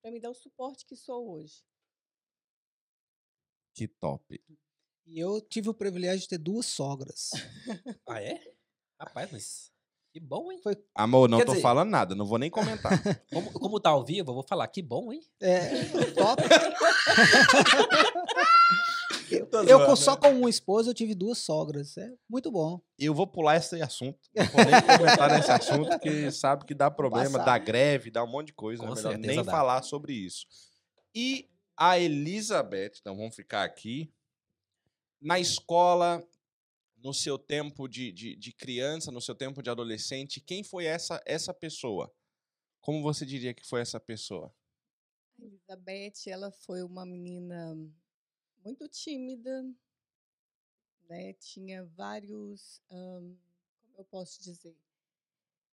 para 0.00 0.10
me 0.10 0.20
dar 0.20 0.30
o 0.30 0.34
suporte 0.34 0.84
que 0.84 0.96
sou 0.96 1.30
hoje. 1.30 1.64
Que 3.72 3.86
top. 3.86 4.44
E 5.06 5.18
eu 5.18 5.40
tive 5.40 5.68
o 5.68 5.74
privilégio 5.74 6.22
de 6.22 6.28
ter 6.28 6.38
duas 6.38 6.66
sogras. 6.66 7.30
Ah, 8.06 8.20
é? 8.20 8.54
Rapaz, 9.00 9.30
mas 9.30 9.71
que 10.12 10.20
bom, 10.20 10.52
hein? 10.52 10.60
Amor, 10.94 11.28
não 11.28 11.38
Quer 11.38 11.46
tô 11.46 11.52
dizer- 11.52 11.62
falando 11.62 11.88
nada, 11.88 12.14
não 12.14 12.26
vou 12.26 12.38
nem 12.38 12.50
comentar. 12.50 12.92
Como, 13.32 13.50
como 13.52 13.80
tá 13.80 13.90
ao 13.90 14.04
vivo, 14.04 14.30
eu 14.30 14.34
vou 14.34 14.44
falar 14.46 14.66
que 14.68 14.82
bom, 14.82 15.12
hein? 15.12 15.20
É, 15.40 15.84
top. 16.14 16.42
eu, 19.30 19.46
Tô 19.46 19.62
eu 19.62 19.96
só 19.96 20.12
né? 20.12 20.18
com 20.20 20.30
uma 20.32 20.50
esposa, 20.50 20.90
eu 20.90 20.94
tive 20.94 21.14
duas 21.14 21.38
sogras. 21.38 21.96
É 21.96 22.10
muito 22.28 22.50
bom. 22.50 22.80
Eu 22.98 23.14
vou 23.14 23.26
pular 23.26 23.56
esse 23.56 23.80
assunto. 23.80 24.18
Não 24.34 24.44
vou 24.46 24.64
nem 24.64 24.98
comentar 24.98 25.30
nesse 25.30 25.50
assunto, 25.50 25.88
porque 25.88 26.30
sabe 26.30 26.64
que 26.66 26.74
dá 26.74 26.90
problema, 26.90 27.38
passar. 27.38 27.44
dá 27.44 27.58
greve, 27.58 28.10
dá 28.10 28.22
um 28.22 28.30
monte 28.30 28.48
de 28.48 28.54
coisa. 28.54 28.82
Com 28.82 28.92
é 28.92 28.94
melhor 28.94 29.18
nem 29.18 29.42
dá. 29.42 29.50
falar 29.50 29.82
sobre 29.82 30.12
isso. 30.12 30.46
E 31.14 31.48
a 31.76 31.98
Elizabeth, 31.98 32.92
então 33.00 33.16
vamos 33.16 33.34
ficar 33.34 33.64
aqui. 33.64 34.12
Na 35.20 35.38
escola, 35.38 36.22
no 37.02 37.12
seu 37.12 37.36
tempo 37.36 37.88
de, 37.88 38.12
de, 38.12 38.36
de 38.36 38.52
criança, 38.52 39.10
no 39.10 39.20
seu 39.20 39.34
tempo 39.34 39.62
de 39.62 39.68
adolescente, 39.68 40.40
quem 40.40 40.62
foi 40.62 40.84
essa, 40.84 41.20
essa 41.26 41.52
pessoa? 41.52 42.14
Como 42.80 43.02
você 43.02 43.26
diria 43.26 43.52
que 43.52 43.66
foi 43.66 43.80
essa 43.80 43.98
pessoa? 43.98 44.54
A 45.38 45.44
Elizabeth, 45.44 46.28
ela 46.28 46.52
foi 46.52 46.82
uma 46.82 47.04
menina 47.04 47.76
muito 48.64 48.88
tímida, 48.88 49.64
né? 51.08 51.32
Tinha 51.34 51.84
vários, 51.84 52.80
como 52.88 53.36
eu 53.98 54.04
posso 54.04 54.40
dizer, 54.40 54.76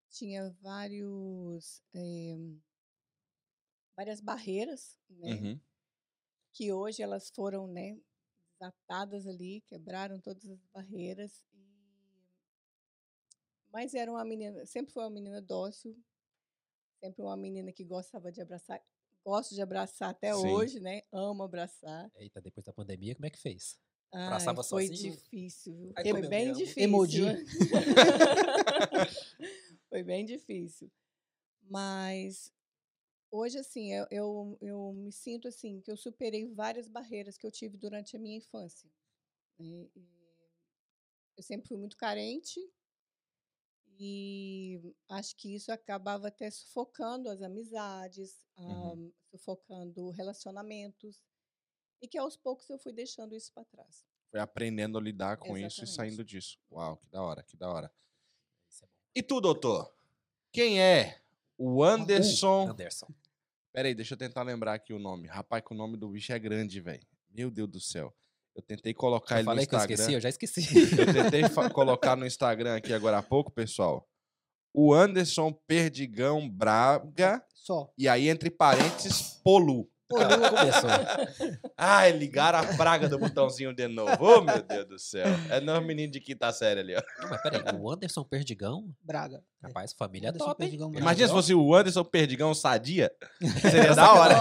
tinha 0.09 0.50
vários, 0.62 1.83
eh, 1.93 2.38
várias 3.95 4.19
barreiras, 4.19 4.98
né? 5.09 5.33
Uhum. 5.33 5.59
Que 6.51 6.74
hoje 6.74 7.03
elas 7.03 7.29
foram, 7.29 7.67
né? 7.67 8.00
Desatadas 8.59 9.25
ali, 9.25 9.61
quebraram 9.61 10.19
todas 10.19 10.49
as 10.49 10.59
barreiras 10.73 11.45
e 11.53 11.69
mas 13.71 13.93
era 13.93 14.11
uma 14.11 14.25
menina, 14.25 14.65
sempre 14.65 14.91
foi 14.91 15.03
uma 15.03 15.11
menina 15.11 15.41
dócil, 15.41 15.95
sempre 16.99 17.21
uma 17.21 17.37
menina 17.37 17.71
que 17.71 17.83
gostava 17.83 18.31
de 18.31 18.41
abraçar, 18.41 18.81
gosto 19.23 19.53
de 19.53 19.61
abraçar 19.61 20.09
até 20.09 20.33
Sim. 20.33 20.39
hoje, 20.39 20.79
né? 20.79 21.03
Amo 21.11 21.43
abraçar. 21.43 22.11
Eita, 22.15 22.41
depois 22.41 22.65
da 22.65 22.73
pandemia, 22.73 23.13
como 23.15 23.27
é 23.27 23.29
que 23.29 23.39
fez? 23.39 23.79
Ai, 24.11 24.25
Abraçava 24.25 24.63
foi 24.63 24.87
sozinho? 24.87 25.13
difícil, 25.13 25.75
viu? 25.75 25.93
Ai, 25.95 26.09
Foi 26.09 26.27
bem 26.27 26.51
difícil. 26.51 26.83
Emoji. 26.83 27.21
foi 29.87 30.03
bem 30.03 30.25
difícil. 30.25 30.91
Mas 31.61 32.51
Hoje, 33.31 33.59
assim, 33.59 33.93
eu, 33.93 34.07
eu, 34.09 34.57
eu 34.62 34.93
me 34.93 35.12
sinto 35.12 35.48
assim, 35.48 35.81
que 35.81 35.91
eu 35.91 35.98
superei 35.98 36.48
várias 36.48 36.88
barreiras 36.88 37.38
que 37.38 37.45
eu 37.45 37.51
tive 37.51 37.77
durante 37.77 38.15
a 38.15 38.19
minha 38.19 38.38
infância. 38.38 38.89
né, 39.59 39.89
e 39.95 40.09
eu 41.38 41.43
sempre 41.43 41.67
fui 41.67 41.77
muito 41.77 41.95
carente 41.95 42.59
e 43.98 44.79
acho 45.09 45.36
que 45.36 45.55
isso 45.55 45.71
acabava 45.71 46.27
até 46.27 46.50
sufocando 46.50 47.29
as 47.29 47.41
amizades, 47.41 48.45
Uhum. 48.57 49.12
ah, 49.31 49.38
sufocando 49.38 50.09
relacionamentos, 50.12 51.21
e 52.01 52.07
que 52.07 52.17
aos 52.17 52.38
poucos 52.38 52.69
eu 52.69 52.79
fui 52.79 52.93
deixando 52.93 53.36
isso 53.36 53.51
para 53.53 53.65
trás. 53.65 54.05
Foi 54.31 54.39
aprendendo 54.39 54.98
a 54.98 55.01
lidar 55.01 55.38
com 55.38 55.57
isso 55.57 55.83
e 55.83 55.88
Exatamente. 55.88 55.95
saindo 55.95 56.24
disso. 56.24 56.59
Uau, 56.71 56.98
que 56.98 57.07
da 57.07 57.21
hora, 57.21 57.43
que 57.43 57.57
da 57.57 57.69
hora. 57.69 57.91
Isso 58.69 58.86
é 58.86 58.88
bom. 58.88 58.93
E 59.15 59.24
tu, 59.24 59.41
doutor? 59.41 59.93
Quem 60.51 60.79
é 60.81 61.19
o 61.59 61.83
Anderson? 61.83 62.69
Anderson. 62.69 63.07
Peraí, 63.71 63.93
deixa 63.93 64.13
eu 64.13 64.17
tentar 64.17 64.41
lembrar 64.43 64.73
aqui 64.73 64.93
o 64.93 64.99
nome. 64.99 65.27
Rapaz, 65.27 65.63
que 65.63 65.73
o 65.73 65.77
nome 65.77 65.97
do 65.97 66.09
bicho 66.09 66.31
é 66.33 66.39
grande, 66.39 66.79
velho. 66.81 67.05
Meu 67.29 67.51
Deus 67.51 67.69
do 67.69 67.79
céu. 67.79 68.13
Eu 68.55 68.63
tentei 68.63 68.93
colocar 68.93 69.35
Eu 69.35 69.39
ele 69.39 69.45
no 69.45 69.51
falei 69.51 69.65
que 69.67 69.75
eu 69.75 69.77
Instagram. 69.77 69.95
esqueci, 69.95 70.13
eu 70.13 70.21
já 70.21 70.29
esqueci. 70.29 70.61
Eu 70.99 71.13
tentei 71.13 71.43
colocar 71.71 72.15
no 72.15 72.25
Instagram 72.25 72.75
aqui 72.77 72.91
agora 72.93 73.19
há 73.19 73.23
pouco, 73.23 73.51
pessoal. 73.51 74.09
O 74.73 74.93
Anderson 74.93 75.51
Perdigão 75.67 76.49
Braga. 76.49 77.43
Só. 77.53 77.91
E 77.97 78.07
aí, 78.07 78.27
entre 78.27 78.49
parênteses, 78.49 79.39
Polu. 79.43 79.89
Começou. 80.09 80.89
Ai, 81.77 82.11
ligaram 82.11 82.59
a 82.59 82.63
praga 82.75 83.07
do 83.07 83.19
botãozinho 83.19 83.73
de 83.73 83.87
novo. 83.87 84.11
Ô, 84.23 84.41
meu 84.41 84.61
Deus 84.63 84.85
do 84.87 84.97
céu. 84.99 85.27
É 85.49 85.59
nosso 85.61 85.85
menino 85.85 86.11
de 86.11 86.19
quinta 86.19 86.51
série 86.51 86.79
ali, 86.79 86.95
ó. 86.95 87.01
Não, 87.21 87.29
mas 87.29 87.41
peraí, 87.41 87.61
o 87.79 87.91
Anderson 87.91 88.23
Perdigão? 88.23 88.85
Braga. 89.03 89.41
É. 89.63 89.67
Rapaz, 89.67 89.93
família 89.93 90.29
Anderson 90.29 90.45
top? 90.47 90.57
Perdigão 90.59 90.89
Braga. 90.89 91.03
Imagina 91.03 91.27
se 91.27 91.33
fosse 91.33 91.53
o 91.53 91.75
Anderson 91.75 92.03
Perdigão 92.03 92.53
Sadia. 92.55 93.11
Seria 93.61 93.93
da 93.95 94.13
hora. 94.13 94.35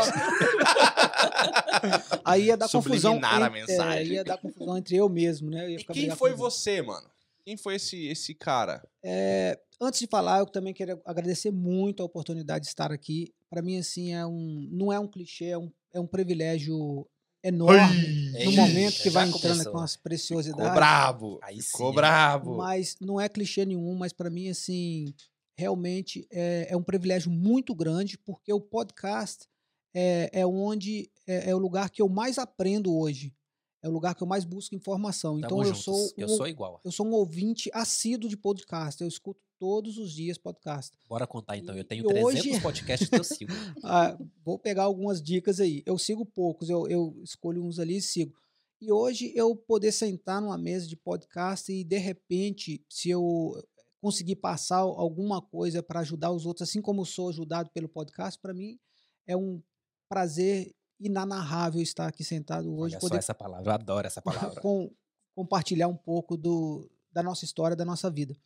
Aí 2.25 2.45
ia 2.47 2.57
dar 2.57 2.69
confusão. 2.69 3.13
Subliminar 3.15 3.43
a 3.43 3.47
entre- 3.47 3.59
é, 3.59 3.77
mensagem. 3.77 4.13
ia 4.13 4.25
dar 4.25 4.39
confusão 4.39 4.77
entre 4.79 4.97
eu 4.97 5.09
mesmo, 5.09 5.51
né? 5.51 5.65
Eu 5.65 5.71
ia 5.71 5.77
E 5.81 5.85
quem 5.85 6.11
foi 6.11 6.33
você, 6.35 6.81
mano? 6.83 7.07
Quem 7.49 7.57
foi 7.57 7.77
esse, 7.77 8.09
esse 8.09 8.35
cara? 8.35 8.87
É, 9.03 9.59
antes 9.81 10.01
de 10.01 10.07
falar, 10.07 10.41
eu 10.41 10.45
também 10.45 10.75
quero 10.75 11.01
agradecer 11.03 11.51
muito 11.51 12.03
a 12.03 12.05
oportunidade 12.05 12.65
de 12.65 12.69
estar 12.69 12.93
aqui. 12.93 13.33
Para 13.49 13.63
mim, 13.63 13.79
assim, 13.79 14.13
é 14.13 14.27
um, 14.27 14.69
não 14.71 14.93
é 14.93 14.99
um 15.01 15.09
clichê, 15.09 15.47
é 15.47 15.57
um, 15.57 15.73
é 15.95 15.99
um 15.99 16.07
privilégio 16.07 17.09
enorme 17.43 18.33
no 18.33 18.39
Ei, 18.39 18.55
momento 18.55 18.99
que 18.99 19.05
já 19.05 19.13
vai 19.13 19.29
entrando 19.29 19.53
começou. 19.53 19.73
com 19.73 19.79
as 19.79 19.93
Ficou 19.93 20.03
preciosidades. 20.03 20.75
brabo. 20.75 21.41
Aí 21.43 21.63
Ficou 21.63 21.89
sim. 21.89 21.95
brabo. 21.95 22.59
Mas 22.59 22.97
não 23.01 23.19
é 23.19 23.31
clichê 23.31 23.65
nenhum, 23.65 23.95
mas 23.95 24.13
para 24.13 24.29
mim, 24.29 24.51
assim, 24.51 25.15
realmente 25.57 26.29
é, 26.31 26.67
é 26.69 26.77
um 26.77 26.83
privilégio 26.83 27.31
muito 27.31 27.75
grande, 27.75 28.19
porque 28.19 28.53
o 28.53 28.61
podcast 28.61 29.49
é, 29.97 30.29
é 30.35 30.47
onde 30.47 31.11
é, 31.27 31.49
é 31.49 31.55
o 31.55 31.59
lugar 31.59 31.89
que 31.89 32.03
eu 32.03 32.11
mais 32.11 32.37
aprendo 32.37 32.95
hoje. 32.95 33.33
É 33.83 33.89
o 33.89 33.93
lugar 33.93 34.15
que 34.15 34.23
eu 34.23 34.27
mais 34.27 34.45
busco 34.45 34.75
informação. 34.75 35.35
Tamo 35.41 35.47
então 35.47 35.59
eu 35.59 35.65
juntos. 35.67 35.83
sou, 35.85 36.13
Eu 36.17 36.27
um, 36.27 36.37
sou 36.37 36.49
igual. 36.49 36.81
eu 36.85 36.91
sou 36.91 37.07
um 37.07 37.13
ouvinte 37.13 37.71
assíduo 37.73 38.29
de 38.29 38.37
podcast. 38.37 39.01
Eu 39.01 39.09
escuto 39.09 39.41
todos 39.59 39.99
os 39.99 40.13
dias 40.13 40.37
podcast. 40.39 40.97
Bora 41.09 41.27
contar 41.27 41.57
então. 41.57 41.77
Eu 41.77 41.85
tenho 41.85 42.05
e 42.05 42.09
300 42.09 42.25
hoje- 42.47 42.61
podcasts 42.61 43.09
que 43.09 43.17
eu 43.17 43.25
sigo. 43.25 43.53
Ah, 43.85 44.19
vou 44.45 44.59
pegar 44.59 44.85
algumas 44.85 45.23
dicas 45.23 45.61
aí. 45.61 45.83
Eu 45.87 45.97
sigo 45.99 46.27
poucos, 46.27 46.69
eu, 46.69 46.89
eu 46.89 47.21
escolho 47.23 47.65
uns 47.65 47.79
ali 47.79 47.97
e 47.99 48.03
sigo. 48.03 48.35
E 48.81 48.93
hoje 48.93 49.33
eu 49.35 49.55
poder 49.57 49.91
sentar 49.93 50.41
numa 50.41 50.57
mesa 50.59 50.87
de 50.87 50.97
podcast 50.97 51.73
e 51.73 51.83
de 51.85 51.99
repente, 51.99 52.85
se 52.89 53.11
eu 53.11 53.53
conseguir 54.01 54.37
passar 54.37 54.79
alguma 54.79 55.43
coisa 55.43 55.83
para 55.83 56.01
ajudar 56.01 56.31
os 56.31 56.47
outros, 56.47 56.69
assim 56.69 56.81
como 56.81 57.01
eu 57.01 57.05
sou 57.05 57.29
ajudado 57.29 57.69
pelo 57.75 57.89
podcast, 57.89 58.39
para 58.41 58.55
mim 58.55 58.79
é 59.27 59.37
um 59.37 59.61
prazer 60.09 60.73
inanarrável 61.01 61.81
estar 61.81 62.07
aqui 62.09 62.25
sentado 62.25 62.69
hoje, 62.75 62.95
Olha 62.95 63.01
só 63.01 63.07
poder 63.09 63.19
essa 63.19 63.35
palavra. 63.35 63.69
Eu 63.71 63.75
adoro 63.75 64.07
essa 64.07 64.21
palavra. 64.23 64.61
com- 64.61 64.91
compartilhar 65.35 65.87
um 65.89 65.97
pouco 65.97 66.37
do, 66.37 66.91
da 67.13 67.23
nossa 67.23 67.45
história, 67.45 67.77
da 67.77 67.85
nossa 67.85 68.11
vida. 68.11 68.37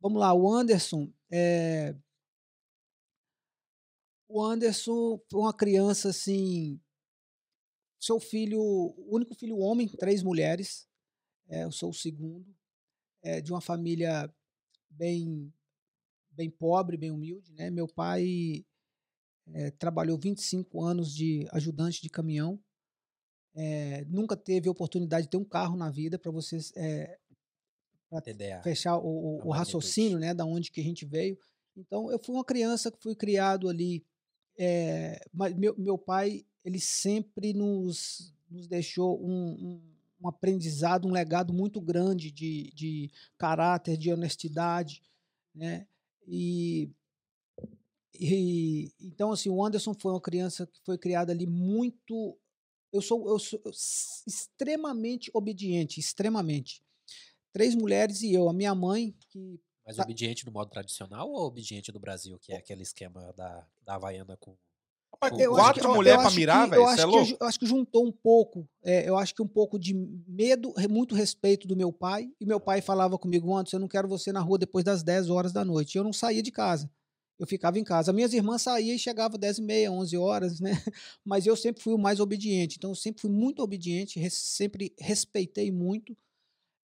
Vamos 0.00 0.20
lá, 0.20 0.32
o 0.34 0.52
Anderson. 0.52 1.10
é, 1.30 1.94
O 4.28 4.42
Anderson 4.42 5.18
foi 5.30 5.40
uma 5.40 5.54
criança 5.54 6.10
assim. 6.10 6.80
Seu 7.98 8.20
filho, 8.20 8.60
o 8.60 9.14
único 9.14 9.34
filho 9.34 9.58
homem, 9.58 9.88
três 9.88 10.22
mulheres. 10.22 10.86
é, 11.48 11.64
eu 11.64 11.72
sou 11.72 11.90
o 11.90 11.94
segundo. 11.94 12.54
é, 13.22 13.40
de 13.40 13.50
uma 13.52 13.60
família 13.60 14.32
bem, 14.90 15.52
bem 16.30 16.50
pobre, 16.50 16.96
bem 16.96 17.10
humilde. 17.10 17.52
Né? 17.54 17.70
Meu 17.70 17.88
pai 17.88 18.64
é, 19.52 19.70
trabalhou 19.70 20.18
25 20.18 20.82
anos 20.82 21.14
de 21.14 21.46
ajudante 21.52 22.02
de 22.02 22.08
caminhão. 22.10 22.58
É, 23.54 24.04
nunca 24.08 24.36
teve 24.36 24.68
oportunidade 24.68 25.26
de 25.26 25.30
ter 25.30 25.36
um 25.38 25.44
carro 25.44 25.76
na 25.76 25.90
vida 25.90 26.18
para 26.18 26.30
vocês 26.30 26.72
é, 26.76 27.18
fechar 28.62 28.98
o, 28.98 29.06
o- 29.06 29.36
o 29.46 29.50
raciocínio, 29.50 30.18
né, 30.18 30.34
da 30.34 30.44
onde 30.44 30.70
que 30.70 30.80
a 30.80 30.84
gente 30.84 31.04
veio. 31.06 31.38
Então, 31.76 32.10
eu 32.10 32.18
fui 32.18 32.34
uma 32.34 32.44
criança 32.44 32.90
que 32.90 33.02
fui 33.02 33.14
criado 33.14 33.68
ali, 33.68 34.04
é, 34.58 35.20
mas 35.32 35.54
meu, 35.54 35.74
meu 35.78 35.96
pai, 35.98 36.44
ele 36.64 36.80
sempre 36.80 37.52
nos, 37.52 38.32
nos 38.50 38.66
deixou 38.66 39.18
um, 39.22 39.52
um, 39.52 39.82
um 40.22 40.28
aprendizado, 40.28 41.06
um 41.08 41.12
legado 41.12 41.52
muito 41.52 41.80
grande 41.80 42.30
de, 42.30 42.70
de 42.74 43.10
caráter, 43.38 43.96
de 43.96 44.12
honestidade, 44.12 45.02
né, 45.54 45.86
e, 46.26 46.90
e 48.20 48.92
então 49.00 49.32
assim, 49.32 49.48
o 49.48 49.64
Anderson 49.64 49.94
foi 49.94 50.12
uma 50.12 50.20
criança 50.20 50.66
que 50.66 50.80
foi 50.84 50.98
criada 50.98 51.32
ali 51.32 51.46
muito 51.46 52.38
eu 52.92 53.02
sou, 53.02 53.28
eu 53.28 53.38
sou 53.38 53.60
extremamente 54.26 55.30
obediente, 55.34 56.00
extremamente 56.00 56.82
três 57.52 57.74
mulheres 57.74 58.22
e 58.22 58.32
eu. 58.32 58.48
A 58.48 58.52
minha 58.52 58.74
mãe, 58.74 59.14
que 59.30 59.60
Mas 59.84 59.96
Tá. 59.96 60.02
obediente 60.02 60.44
no 60.44 60.52
modo 60.52 60.70
tradicional 60.70 61.30
ou 61.30 61.46
obediente 61.46 61.92
do 61.92 62.00
Brasil, 62.00 62.38
que 62.38 62.52
é 62.52 62.56
aquele 62.56 62.82
esquema 62.82 63.32
da, 63.34 63.66
da 63.84 63.94
Havaiana 63.94 64.36
com. 64.36 64.56
Eu 65.38 65.52
quatro 65.52 65.94
mulheres 65.94 66.20
pra 66.20 66.30
mirar, 66.32 66.68
velho. 66.68 66.82
Eu 66.82 66.88
Você 66.88 67.00
é 67.00 67.04
acho, 67.04 67.10
que, 67.10 67.16
louco? 67.16 67.36
eu 67.40 67.46
acho 67.46 67.58
que 67.60 67.66
juntou 67.66 68.06
um 68.06 68.12
pouco. 68.12 68.68
é, 68.82 69.08
eu 69.08 69.16
acho 69.16 69.34
que 69.34 69.40
um 69.40 69.48
pouco 69.48 69.78
de 69.78 69.94
medo, 70.26 70.74
muito 70.90 71.14
respeito 71.14 71.66
do 71.66 71.74
meu 71.74 71.90
pai. 71.90 72.28
E 72.38 72.44
meu 72.44 72.60
pai 72.60 72.82
falava 72.82 73.18
comigo, 73.18 73.56
Anderson, 73.56 73.76
eu 73.76 73.80
não 73.80 73.88
quero 73.88 74.06
você 74.06 74.30
na 74.30 74.40
rua 74.40 74.58
depois 74.58 74.84
das 74.84 75.02
10 75.02 75.30
horas 75.30 75.52
da 75.52 75.64
noite. 75.64 75.94
E 75.94 75.98
eu 75.98 76.04
não 76.04 76.12
saía 76.12 76.42
de 76.42 76.50
casa. 76.50 76.90
Eu 77.38 77.46
ficava 77.46 77.78
em 77.78 77.84
casa. 77.84 78.12
Minhas 78.12 78.32
irmãs 78.32 78.62
saíam 78.62 78.94
e 78.94 78.98
chegavam 78.98 79.38
10 79.38 79.58
e 79.58 79.62
meia, 79.62 79.92
11 79.92 80.16
horas, 80.16 80.58
né? 80.60 80.70
Mas 81.24 81.46
eu 81.46 81.54
sempre 81.56 81.82
fui 81.82 81.92
o 81.92 81.98
mais 81.98 82.18
obediente. 82.20 82.76
Então, 82.78 82.90
eu 82.90 82.94
sempre 82.94 83.20
fui 83.20 83.30
muito 83.30 83.62
obediente, 83.62 84.18
res- 84.18 84.34
sempre 84.34 84.94
respeitei 84.98 85.70
muito. 85.70 86.16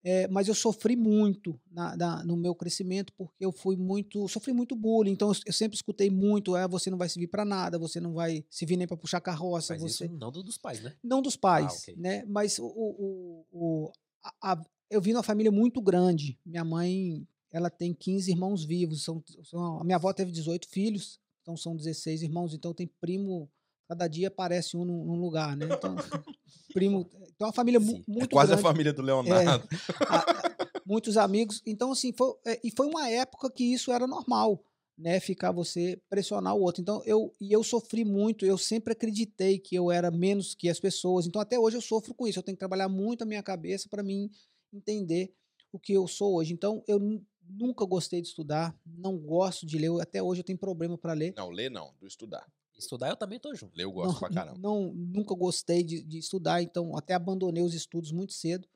É, 0.05 0.27
mas 0.27 0.49
eu 0.49 0.53
sofri 0.53 0.97
muito 0.97 1.57
na- 1.71 1.95
na- 1.95 2.23
no 2.25 2.35
meu 2.35 2.53
crescimento 2.53 3.13
porque 3.13 3.45
eu 3.45 3.53
fui 3.53 3.77
muito, 3.77 4.27
sofri 4.27 4.51
muito 4.51 4.75
bullying. 4.75 5.11
Então 5.13 5.29
eu, 5.31 5.35
eu 5.45 5.53
sempre 5.53 5.77
escutei 5.77 6.09
muito, 6.09 6.57
é, 6.57 6.67
você 6.67 6.89
não 6.91 6.97
vai 6.97 7.07
servir 7.07 7.27
para 7.29 7.45
nada, 7.45 7.79
você 7.79 8.01
não 8.01 8.11
vai 8.13 8.43
servir 8.49 8.75
nem 8.75 8.85
para 8.85 8.97
puxar 8.97 9.21
carroça, 9.21 9.73
Mas 9.75 9.81
você 9.81 10.09
não 10.09 10.29
do- 10.29 10.43
dos 10.43 10.57
pais, 10.57 10.81
né? 10.81 10.93
não 11.01 11.21
dos 11.21 11.37
pais, 11.37 11.83
ok. 11.83 11.95
né? 11.95 12.25
Mas 12.27 12.59
o, 12.59 12.65
o- 12.65 13.45
o- 13.49 13.91
a- 14.21 14.51
a- 14.51 14.65
eu 14.89 14.99
vim 14.99 15.13
numa 15.13 15.23
família 15.23 15.53
muito 15.53 15.81
grande. 15.81 16.37
Minha 16.45 16.65
mãe, 16.65 17.25
ela 17.53 17.69
tem 17.69 17.93
15 17.93 18.31
irmãos 18.31 18.65
vivos. 18.65 19.03
São, 19.03 19.23
são- 19.43 19.79
a 19.79 19.83
minha 19.85 19.95
avó 19.95 20.11
teve 20.11 20.31
18 20.31 20.67
filhos, 20.67 21.19
então 21.41 21.55
são 21.55 21.75
16 21.75 22.21
irmãos. 22.23 22.53
Então 22.53 22.73
tem 22.73 22.87
primo, 22.99 23.49
cada 23.87 24.07
dia 24.07 24.27
aparece 24.27 24.75
um 24.75 24.83
num, 24.83 25.05
num 25.05 25.15
lugar, 25.21 25.55
né? 25.55 25.67
Então, 25.71 25.95
primo, 26.73 27.07
então 27.35 27.45
é 27.45 27.45
uma 27.45 27.53
família 27.53 27.79
Sim. 27.79 28.03
É 28.07 28.11
muito 28.11 28.33
É 28.33 28.35
quase 28.35 28.47
grande 28.51 28.59
a 28.59 28.63
família 28.69 28.91
do 28.93 29.01
Leonardo. 29.03 29.67
a- 30.09 30.43
muitos 30.85 31.15
amigos. 31.15 31.61
Então, 31.65 31.91
assim, 31.91 32.11
foi, 32.11 32.33
é, 32.45 32.59
e 32.63 32.71
foi 32.71 32.87
uma 32.87 33.07
época 33.09 33.49
que 33.51 33.63
isso 33.63 33.91
era 33.91 34.07
normal, 34.07 34.61
né? 34.97 35.19
Ficar 35.19 35.51
você 35.51 36.01
pressionar 36.09 36.55
o 36.55 36.61
outro. 36.61 36.81
Então, 36.81 37.01
eu, 37.05 37.33
e 37.39 37.53
eu 37.53 37.63
sofri 37.63 38.03
muito, 38.03 38.45
eu 38.45 38.57
sempre 38.57 38.93
acreditei 38.93 39.59
que 39.59 39.75
eu 39.75 39.91
era 39.91 40.09
menos 40.11 40.55
que 40.55 40.67
as 40.69 40.79
pessoas. 40.79 41.27
Então, 41.27 41.39
até 41.41 41.57
hoje 41.59 41.77
eu 41.77 41.81
sofro 41.81 42.13
com 42.15 42.27
isso. 42.27 42.39
Eu 42.39 42.43
tenho 42.43 42.55
que 42.55 42.59
trabalhar 42.59 42.89
muito 42.89 43.21
a 43.21 43.25
minha 43.25 43.43
cabeça 43.43 43.87
para 43.87 44.01
mim 44.03 44.29
entender 44.73 45.33
o 45.71 45.79
que 45.79 45.93
eu 45.93 46.07
sou 46.07 46.35
hoje. 46.35 46.53
Então, 46.53 46.83
eu 46.87 46.99
nunca 47.47 47.85
gostei 47.85 48.21
de 48.21 48.27
estudar, 48.27 48.75
não 48.85 49.17
gosto 49.17 49.65
de 49.65 49.77
ler. 49.77 49.89
Até 50.01 50.21
hoje 50.21 50.41
eu 50.41 50.45
tenho 50.45 50.57
problema 50.57 50.97
para 50.97 51.13
ler. 51.13 51.33
Não, 51.35 51.49
ler 51.49 51.69
não, 51.69 51.93
do 51.99 52.07
estudar. 52.07 52.45
Estudar 52.77 53.09
eu 53.09 53.15
também 53.15 53.39
tô 53.39 53.53
junto. 53.53 53.75
Ler 53.77 53.83
eu 53.83 53.91
gosto 53.91 54.13
não, 54.13 54.19
pra 54.19 54.29
caramba. 54.29 54.57
não- 54.59 54.93
nunca 54.93 55.35
gostei 55.35 55.83
de, 55.83 56.01
de 56.03 56.17
estudar, 56.17 56.61
então 56.61 56.97
até 56.97 57.13
abandonei 57.13 57.63
os 57.63 57.73
estudos 57.73 58.11
muito 58.11 58.33
cedo 58.33 58.67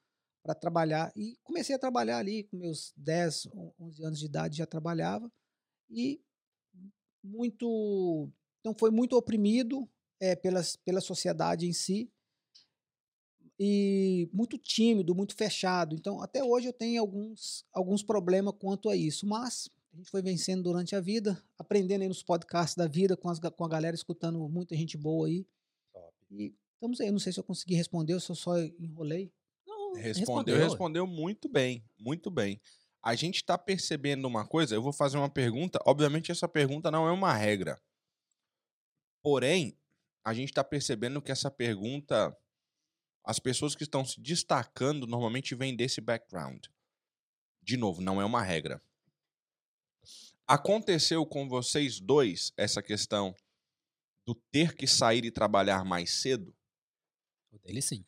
para 0.44 0.54
trabalhar 0.54 1.12
e 1.16 1.38
comecei 1.44 1.76
a 1.76 1.80
trabalhar 1.80 2.20
ali 2.20 2.44
com 2.44 2.58
meus 2.58 2.94
10, 2.96 3.48
on- 3.48 3.72
11 3.80 4.04
anos 4.04 4.20
de 4.20 4.26
idade 4.26 4.58
já 4.58 4.66
trabalhava 4.66 5.32
e 5.90 6.22
muito, 7.24 8.30
então 8.60 8.74
foi 8.74 8.92
muito 8.92 9.18
oprimido 9.18 9.90
eh, 10.20 10.36
pelas, 10.36 10.76
pela 10.76 11.02
sociedade 11.02 11.68
em 11.68 11.74
si 11.74 12.10
e 13.60 14.30
muito 14.32 14.58
tímido, 14.58 15.16
muito 15.16 15.36
fechado. 15.36 15.96
Então 15.96 16.22
até 16.22 16.44
hoje 16.44 16.68
eu 16.68 16.74
tenho 16.74 17.02
alguns 17.02 17.66
alguns 17.74 18.04
problemas 18.04 18.54
quanto 18.60 18.90
a 18.90 18.96
isso, 18.96 19.26
mas 19.26 19.70
a 19.94 19.98
gente 19.98 20.12
foi 20.12 20.22
vencendo 20.22 20.62
durante 20.62 20.96
a 20.96 21.02
vida, 21.02 21.42
aprendendo 21.58 22.04
aí 22.04 22.08
nos 22.08 22.22
podcasts 22.22 22.76
da 22.76 22.88
vida, 22.88 23.18
com, 23.18 23.30
as, 23.30 23.40
com 23.40 23.66
a 23.66 23.68
galera, 23.68 23.96
escutando 23.96 24.48
muita 24.48 24.76
gente 24.76 24.96
boa 24.96 25.28
aí. 25.28 25.44
Top. 25.92 26.14
E 26.30 26.54
estamos 26.76 27.02
aí. 27.02 27.10
Não 27.10 27.18
sei 27.18 27.34
se 27.34 27.40
eu 27.40 27.44
consegui 27.44 27.74
responder, 27.74 28.14
ou 28.14 28.20
se 28.20 28.30
eu 28.30 28.36
só 28.36 28.60
enrolei. 28.80 29.32
Não, 29.66 29.94
Respondeu, 29.96 30.56
respondeu 30.58 31.08
muito 31.08 31.50
bem, 31.50 31.84
muito 32.00 32.30
bem. 32.30 32.62
A 33.02 33.16
gente 33.16 33.38
está 33.38 33.58
percebendo 33.58 34.28
uma 34.28 34.46
coisa, 34.46 34.76
eu 34.76 34.82
vou 34.84 34.94
fazer 34.94 35.18
uma 35.18 35.30
pergunta. 35.30 35.80
Obviamente, 35.86 36.32
essa 36.32 36.48
pergunta 36.48 36.92
não 36.92 37.08
é 37.08 37.12
uma 37.12 37.34
regra. 37.34 37.82
Porém, 39.24 39.76
a 40.24 40.34
gente 40.34 40.50
está 40.50 40.64
percebendo 40.64 41.22
que 41.22 41.32
essa 41.32 41.50
pergunta, 41.50 42.38
as 43.28 43.40
pessoas 43.40 43.76
que 43.76 43.84
estão 43.84 44.06
se 44.06 44.20
destacando 44.22 45.06
normalmente 45.06 45.54
vêm 45.54 45.76
desse 45.76 46.00
background. 46.00 46.66
De 47.62 47.76
novo, 47.76 48.02
não 48.02 48.22
é 48.22 48.26
uma 48.26 48.42
regra. 48.42 48.82
Aconteceu 50.48 51.26
com 51.26 51.50
vocês 51.50 52.00
dois 52.00 52.54
essa 52.56 52.82
questão 52.82 53.36
do 54.26 54.34
ter 54.34 54.76
que 54.76 54.88
sair 54.88 55.26
e 55.26 55.32
trabalhar 55.32 55.84
mais 55.84 56.12
cedo? 56.12 56.56
O 57.52 57.60
dele 57.60 57.82
sim. 57.82 58.06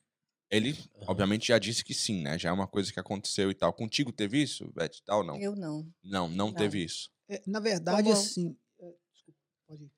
Ele, 0.50 0.72
Aham. 0.72 1.06
obviamente, 1.10 1.48
já 1.50 1.60
disse 1.60 1.84
que 1.84 1.94
sim, 1.94 2.22
né? 2.22 2.40
Já 2.40 2.50
é 2.50 2.52
uma 2.52 2.66
coisa 2.68 2.92
que 2.92 3.00
aconteceu 3.00 3.52
e 3.52 3.54
tal. 3.54 3.74
Contigo 3.74 4.12
teve 4.12 4.42
isso, 4.42 4.72
Beth? 4.72 5.02
Tal, 5.06 5.24
não? 5.24 5.38
Eu 5.38 5.56
não. 5.56 5.82
Não, 6.02 6.28
não, 6.30 6.48
Não. 6.48 6.54
teve 6.54 6.84
isso. 6.84 7.12
É, 7.28 7.42
na 7.46 7.60
verdade, 7.60 8.04
Como- 8.04 8.14
assim. 8.14 8.58
é, 8.80 8.96
Desculpa, 9.14 9.40
pode 9.68 9.84
ir. 9.84 9.92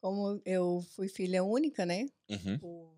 Como 0.00 0.40
eu 0.44 0.82
fui 0.94 1.08
filha 1.08 1.42
única, 1.42 1.84
né? 1.86 2.06
Uhum. 2.28 2.58
o- 2.62 2.96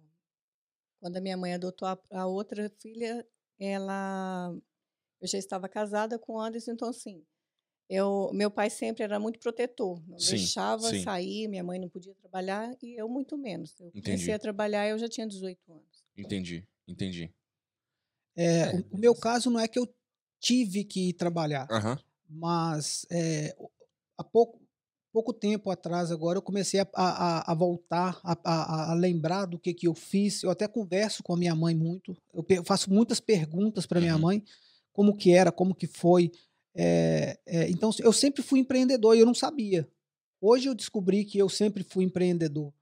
quando 1.00 1.16
a 1.16 1.20
minha 1.20 1.36
mãe 1.36 1.54
adotou 1.54 1.88
a, 1.88 1.98
a 2.10 2.26
outra 2.26 2.70
filha, 2.78 3.26
ela 3.58 4.54
eu 5.20 5.26
já 5.28 5.38
estava 5.38 5.68
casada 5.68 6.18
com 6.18 6.34
o 6.34 6.40
Anderson, 6.40 6.72
então 6.72 6.88
assim, 6.88 7.24
eu, 7.88 8.30
meu 8.32 8.50
pai 8.50 8.70
sempre 8.70 9.02
era 9.02 9.18
muito 9.18 9.38
protetor, 9.38 10.00
não 10.08 10.18
Sim, 10.18 10.36
deixava 10.36 10.90
sim. 10.90 11.02
sair, 11.02 11.48
minha 11.48 11.64
mãe 11.64 11.78
não 11.78 11.88
podia 11.88 12.14
trabalhar 12.14 12.76
e 12.82 12.94
eu 13.00 13.08
muito 13.08 13.36
menos. 13.38 13.74
Eu 13.80 13.88
Entendi. 13.88 14.04
comecei 14.04 14.34
a 14.34 14.38
trabalhar, 14.38 14.88
eu 14.88 14.98
já 14.98 15.08
tinha 15.08 15.26
18 15.26 15.72
anos. 15.72 16.04
Entendi, 16.16 16.66
entendi. 16.86 17.32
É, 18.36 18.62
É, 18.62 18.76
o, 18.76 18.96
o 18.96 18.98
meu 18.98 19.12
mas- 19.12 19.20
caso 19.20 19.50
não 19.50 19.58
é 19.58 19.66
que 19.66 19.78
eu 19.78 19.92
tive 20.38 20.84
que 20.84 21.08
ir 21.08 21.12
trabalhar, 21.14 21.66
Aham. 21.70 21.98
mas 22.28 23.04
é, 23.10 23.56
há 24.16 24.22
pouco, 24.22 24.60
pouco 25.12 25.32
tempo 25.32 25.70
atrás 25.70 26.10
agora 26.12 26.38
eu 26.38 26.42
comecei 26.42 26.80
a, 26.80 26.86
a- 26.94 27.52
a- 27.52 27.54
voltar 27.54 28.20
a, 28.22 28.90
a- 28.92 28.94
lembrar 28.94 29.46
do 29.46 29.58
que, 29.58 29.72
que 29.74 29.86
eu 29.88 29.94
fiz. 29.94 30.42
Eu 30.42 30.50
até 30.50 30.68
converso 30.68 31.22
com 31.22 31.32
a 31.34 31.36
minha 31.36 31.54
mãe 31.54 31.74
muito. 31.74 32.16
Eu 32.48 32.64
faço 32.64 32.92
muitas 32.92 33.20
perguntas 33.20 33.86
para 33.86 34.00
minha 34.00 34.14
Uhum. 34.16 34.20
mãe, 34.22 34.44
como 34.92 35.16
que 35.16 35.32
era, 35.32 35.50
como 35.52 35.74
que 35.74 35.86
foi. 35.86 36.30
É, 36.74 37.38
é, 37.46 37.68
então 37.70 37.90
eu 38.00 38.12
sempre 38.12 38.42
fui 38.42 38.60
empreendedor 38.60 39.16
e 39.16 39.20
eu 39.20 39.26
não 39.26 39.34
sabia. 39.34 39.88
Hoje 40.40 40.68
eu 40.68 40.74
descobri 40.74 41.24
que 41.24 41.38
eu 41.38 41.48
sempre 41.48 41.82
fui 41.82 42.04
empreendedor. 42.04 42.72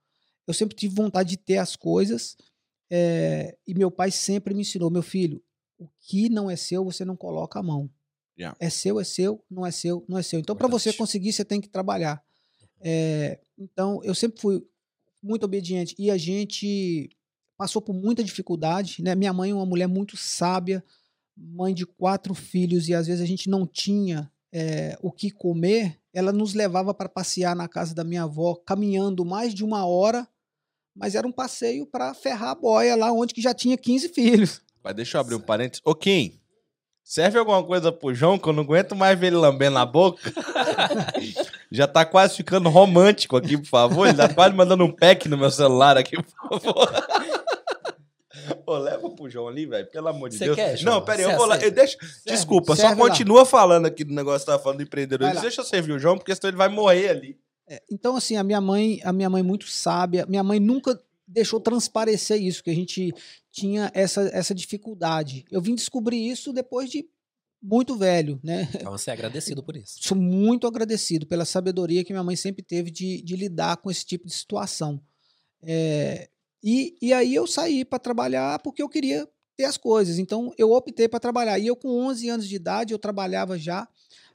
Eu 0.47 0.53
sempre 0.55 0.77
tive 0.77 0.95
vontade 0.95 1.31
de 1.31 1.37
ter 1.39 1.57
as 1.59 1.75
coisas 1.77 2.37
é, 2.91 3.57
e 3.67 3.75
meu 3.75 3.91
pai 3.91 4.11
sempre 4.11 4.53
me 4.55 4.61
ensinou, 4.63 4.91
meu 4.91 5.03
filho, 5.03 5.43
o 5.79 5.89
que 6.01 6.29
não 6.29 6.51
é 6.51 6.57
seu 6.57 6.85
você 6.85 7.05
não 7.05 7.17
coloca 7.17 7.59
a 7.59 7.63
mão. 7.63 7.91
Yeah. 8.39 8.57
É 8.61 8.69
seu, 8.69 9.01
é 9.01 9.05
seu, 9.05 9.43
não 9.51 9.65
é 9.65 9.71
seu, 9.71 10.05
não 10.09 10.19
é 10.19 10.23
seu. 10.23 10.39
Então, 10.39 10.55
para 10.55 10.69
você 10.69 10.93
conseguir, 10.93 11.33
você 11.33 11.45
tem 11.45 11.61
que 11.61 11.69
trabalhar. 11.69 12.23
É, 12.81 13.41
então, 13.59 14.01
eu 14.05 14.15
sempre 14.15 14.41
fui 14.41 14.63
muito 15.23 15.45
obediente 15.45 15.95
e 15.99 16.11
a 16.11 16.19
gente 16.19 17.09
passou 17.57 17.81
por 17.81 17.95
muita 17.95 18.23
dificuldade. 18.23 19.03
Né? 19.03 19.15
Minha 19.15 19.33
mãe 19.33 19.51
é 19.51 19.55
uma 19.55 19.67
mulher 19.67 19.87
muito 19.87 20.17
sábia, 20.17 20.85
mãe 21.37 21.75
de 21.75 21.87
quatro 21.87 22.35
filhos, 22.35 22.89
e 22.89 22.95
às 22.95 23.07
vezes 23.07 23.23
a 23.23 23.27
gente 23.27 23.49
não 23.49 23.67
tinha 23.67 24.31
é, 24.53 24.99
o 25.01 25.11
que 25.11 25.31
comer. 25.31 25.99
Ela 26.13 26.33
nos 26.33 26.55
levava 26.55 26.95
para 26.95 27.09
passear 27.09 27.57
na 27.57 27.69
casa 27.69 27.95
da 27.95 28.05
minha 28.05 28.25
avó, 28.25 28.55
caminhando 28.55 29.25
mais 29.25 29.55
de 29.55 29.65
uma 29.65 29.87
hora, 29.87 30.29
mas 30.95 31.15
era 31.15 31.27
um 31.27 31.33
passeio 31.33 31.87
para 31.87 32.15
ferrar 32.15 32.51
a 32.51 32.55
boia 32.55 32.97
lá 32.97 33.13
onde 33.13 33.35
que 33.35 33.43
já 33.43 33.53
tinha 33.53 33.77
15 33.77 34.09
filhos. 34.11 34.63
Mas 34.83 34.95
deixa 34.95 35.17
eu 35.17 35.21
abrir 35.21 35.35
um 35.35 35.41
parênteses. 35.41 35.83
Ô, 35.85 35.95
Kim, 35.95 36.39
serve 37.07 37.39
alguma 37.39 37.63
coisa 37.63 37.93
pro 37.93 38.13
João 38.13 38.37
que 38.37 38.49
eu 38.49 38.53
não 38.53 38.65
aguento 38.65 38.97
mais 38.97 39.17
ver 39.17 39.29
ele 39.29 39.37
lambendo 39.37 39.79
a 39.79 39.87
boca? 39.87 40.21
Já 41.71 41.87
tá 41.87 42.05
quase 42.05 42.35
ficando 42.35 42.69
romântico 42.69 43.37
aqui, 43.37 43.57
por 43.57 43.69
favor. 43.69 44.09
Ele 44.09 44.17
tá 44.17 44.29
quase 44.29 44.55
mandando 44.55 44.85
um 44.85 44.91
pack 44.91 45.29
no 45.29 45.39
meu 45.39 45.51
celular 45.51 45.97
aqui, 45.97 46.17
por 46.21 46.61
favor. 46.61 46.89
Ô, 48.67 48.77
leva 48.79 49.09
pro 49.11 49.31
João 49.31 49.49
ali, 49.49 49.67
velho, 49.67 49.87
pelo 49.91 50.09
amor 50.09 50.29
de 50.29 50.37
Cê 50.37 50.47
Deus. 50.47 50.57
quer, 50.57 50.77
João? 50.77 50.97
não, 50.97 51.03
pera 51.05 51.19
aí, 51.19 51.25
Cê 51.25 51.33
eu 51.33 51.37
vou 51.37 51.47
lá. 51.47 51.55
aceita? 51.55 51.73
Eu 51.73 51.75
deixo... 51.85 51.97
Desculpa, 52.27 52.75
só 52.75 52.83
serve 52.83 53.01
lá. 53.01 53.09
continua 53.09 53.45
falando 53.45 53.87
aqui 53.87 54.03
do 54.05 54.13
negócio 54.15 54.41
que 54.41 54.47
tava 54.47 54.63
falando 54.63 54.79
do 54.79 54.83
empreendedorismo. 54.83 55.37
Lá. 55.37 55.43
Deixa 55.43 55.61
eu 55.61 55.65
servir 55.65 55.93
o 55.93 55.99
João, 55.99 56.17
porque 56.19 56.35
senão 56.35 56.51
ele 56.51 56.57
vai 56.57 56.69
morrer 56.69 57.09
ali. 57.09 57.39
É, 57.69 57.81
então, 57.91 58.17
assim, 58.17 58.37
a 58.37 58.45
minha 58.45 58.61
mãe, 58.61 59.01
a 59.05 59.13
minha 59.13 59.29
mãe 59.31 59.43
muito 59.43 59.67
sábia, 59.69 60.25
minha 60.29 60.43
mãe 60.45 60.61
nunca 60.61 61.01
deixou 61.27 61.61
transparecer 61.61 62.41
isso, 62.41 62.63
que 62.63 62.71
a 62.71 62.75
gente 62.75 63.13
tinha 63.51 63.91
essa, 63.95 64.23
essa 64.33 64.55
dificuldade. 64.55 65.45
Eu 65.51 65.61
vim 65.61 65.75
descobrir 65.75 66.29
isso 66.29 66.53
depois 66.53 66.91
de 66.91 67.09
muito 67.63 67.97
velho, 67.97 68.39
né? 68.45 68.69
Então 68.75 68.93
você 68.93 69.11
é 69.11 69.13
agradecido 69.13 69.63
por 69.63 69.77
isso. 69.77 69.97
Sou 70.01 70.17
muito 70.17 70.67
agradecido 70.67 71.27
pela 71.27 71.45
sabedoria 71.45 72.05
que 72.05 72.13
minha 72.13 72.23
mãe 72.23 72.37
sempre 72.37 72.63
teve 72.63 72.91
de, 72.91 73.23
de 73.23 73.35
lidar 73.35 73.79
com 73.79 73.91
esse 73.91 74.05
tipo 74.05 74.27
de 74.27 74.35
situação. 74.35 75.01
É, 75.63 76.29
e, 76.63 76.97
e 77.01 77.13
aí 77.13 77.35
eu 77.35 77.47
saí 77.47 77.85
para 77.85 77.99
trabalhar 77.99 78.61
porque 78.61 78.83
eu 78.83 78.89
queria 78.89 79.29
ter 79.57 79.65
as 79.65 79.77
coisas. 79.77 80.19
Então 80.19 80.53
eu 80.57 80.71
optei 80.73 81.09
para 81.09 81.19
trabalhar. 81.19 81.59
E 81.59 81.67
eu, 81.67 81.75
com 81.75 81.89
11 81.89 82.29
anos 82.29 82.49
de 82.49 82.55
idade, 82.55 82.93
eu 82.93 82.99
trabalhava 82.99 83.59
já 83.59 83.89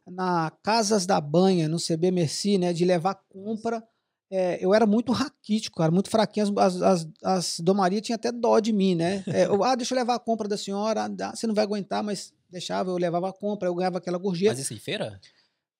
na 0.06 0.52
Casas 0.64 1.06
da 1.06 1.22
Banha, 1.22 1.70
no 1.70 1.78
CB 1.78 2.12
Merci, 2.12 2.58
né, 2.58 2.74
de 2.74 2.84
levar 2.84 3.16
compra. 3.30 3.84
É, 4.32 4.64
eu 4.64 4.74
era 4.74 4.88
muito 4.88 5.12
raquítico, 5.12 5.78
cara, 5.78 5.92
muito 5.92 6.10
fraquinho. 6.10 6.58
As, 6.58 6.82
as, 6.82 7.08
as 7.22 7.60
domarias 7.60 8.02
tinham 8.02 8.16
até 8.16 8.32
dó 8.32 8.62
de 8.62 8.72
mim, 8.72 8.96
né? 8.96 9.24
É, 9.28 9.46
eu, 9.46 9.62
ah, 9.62 9.76
deixa 9.76 9.94
eu 9.94 9.98
levar 9.98 10.16
a 10.16 10.20
compra 10.20 10.48
da 10.48 10.58
senhora. 10.58 11.04
Ah, 11.06 11.36
você 11.36 11.46
não 11.46 11.54
vai 11.54 11.66
aguentar, 11.66 12.02
mas 12.02 12.34
deixava, 12.50 12.92
eu 12.92 12.98
levava 12.98 13.30
a 13.30 13.34
compra, 13.34 13.68
eu 13.68 13.76
ganhava 13.76 13.98
aquela 13.98 14.18
gorjeta. 14.18 14.54
Mas 14.54 14.60
isso 14.60 14.74
em 14.74 14.80
feira? 14.80 15.20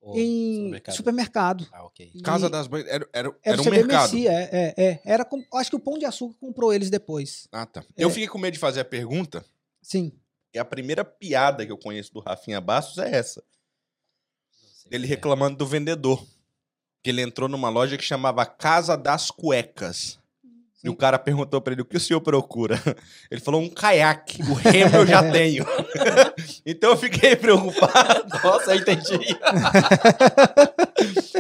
Ou 0.02 0.18
em 0.18 0.64
supermercado? 0.64 0.96
supermercado. 0.96 1.68
Ah, 1.72 1.86
ok. 1.86 2.12
E 2.14 2.22
Casa 2.22 2.50
das 2.50 2.68
Banhas 2.68 2.88
era, 2.90 3.08
era, 3.14 3.30
era, 3.30 3.38
era 3.44 3.62
o 3.62 3.66
um 3.66 3.70
mercado. 3.70 4.14
Merci, 4.14 4.28
é, 4.28 4.50
é, 4.52 4.84
é. 4.84 5.02
Era 5.06 5.24
com- 5.24 5.46
acho 5.54 5.70
que 5.70 5.76
o 5.76 5.80
Pão 5.80 5.98
de 5.98 6.06
Açúcar 6.06 6.36
comprou 6.40 6.74
eles 6.74 6.90
depois. 6.90 7.48
Ah, 7.52 7.66
tá. 7.66 7.82
É. 7.96 8.04
Eu 8.04 8.10
fiquei 8.10 8.28
com 8.28 8.38
medo 8.38 8.54
de 8.54 8.60
fazer 8.60 8.82
a 8.82 8.86
pergunta, 8.86 9.46
Sim. 9.82 10.12
e 10.54 10.60
a 10.60 10.66
primeira 10.66 11.06
piada 11.06 11.66
que 11.66 11.72
eu 11.72 11.78
conheço 11.78 12.12
do 12.14 12.20
Rafinha 12.20 12.60
Bastos 12.60 12.98
é 12.98 13.16
essa. 13.16 13.44
Ele 14.90 15.06
é. 15.06 15.10
reclamando 15.10 15.56
do 15.56 15.66
vendedor. 15.66 16.22
Que 17.04 17.10
ele 17.10 17.22
entrou 17.22 17.50
numa 17.50 17.70
loja 17.70 17.98
que 17.98 18.04
chamava 18.04 18.46
Casa 18.46 18.96
das 18.98 19.32
Cuecas. 19.32 20.20
E 20.84 20.90
o 20.90 20.94
Sim. 20.94 20.98
cara 20.98 21.20
perguntou 21.20 21.62
pra 21.62 21.74
ele, 21.74 21.84
o 21.84 21.86
que 21.86 21.96
o 21.96 22.00
senhor 22.00 22.20
procura? 22.22 22.82
Ele 23.30 23.40
falou, 23.40 23.62
um 23.62 23.70
caiaque. 23.70 24.42
O 24.42 24.54
remo 24.56 24.96
eu 24.96 25.06
já 25.06 25.22
tenho. 25.32 25.64
então 26.66 26.90
eu 26.90 26.98
fiquei 26.98 27.36
preocupado. 27.36 28.26
Nossa, 28.44 28.74
eu 28.74 28.80
entendi. 28.80 29.20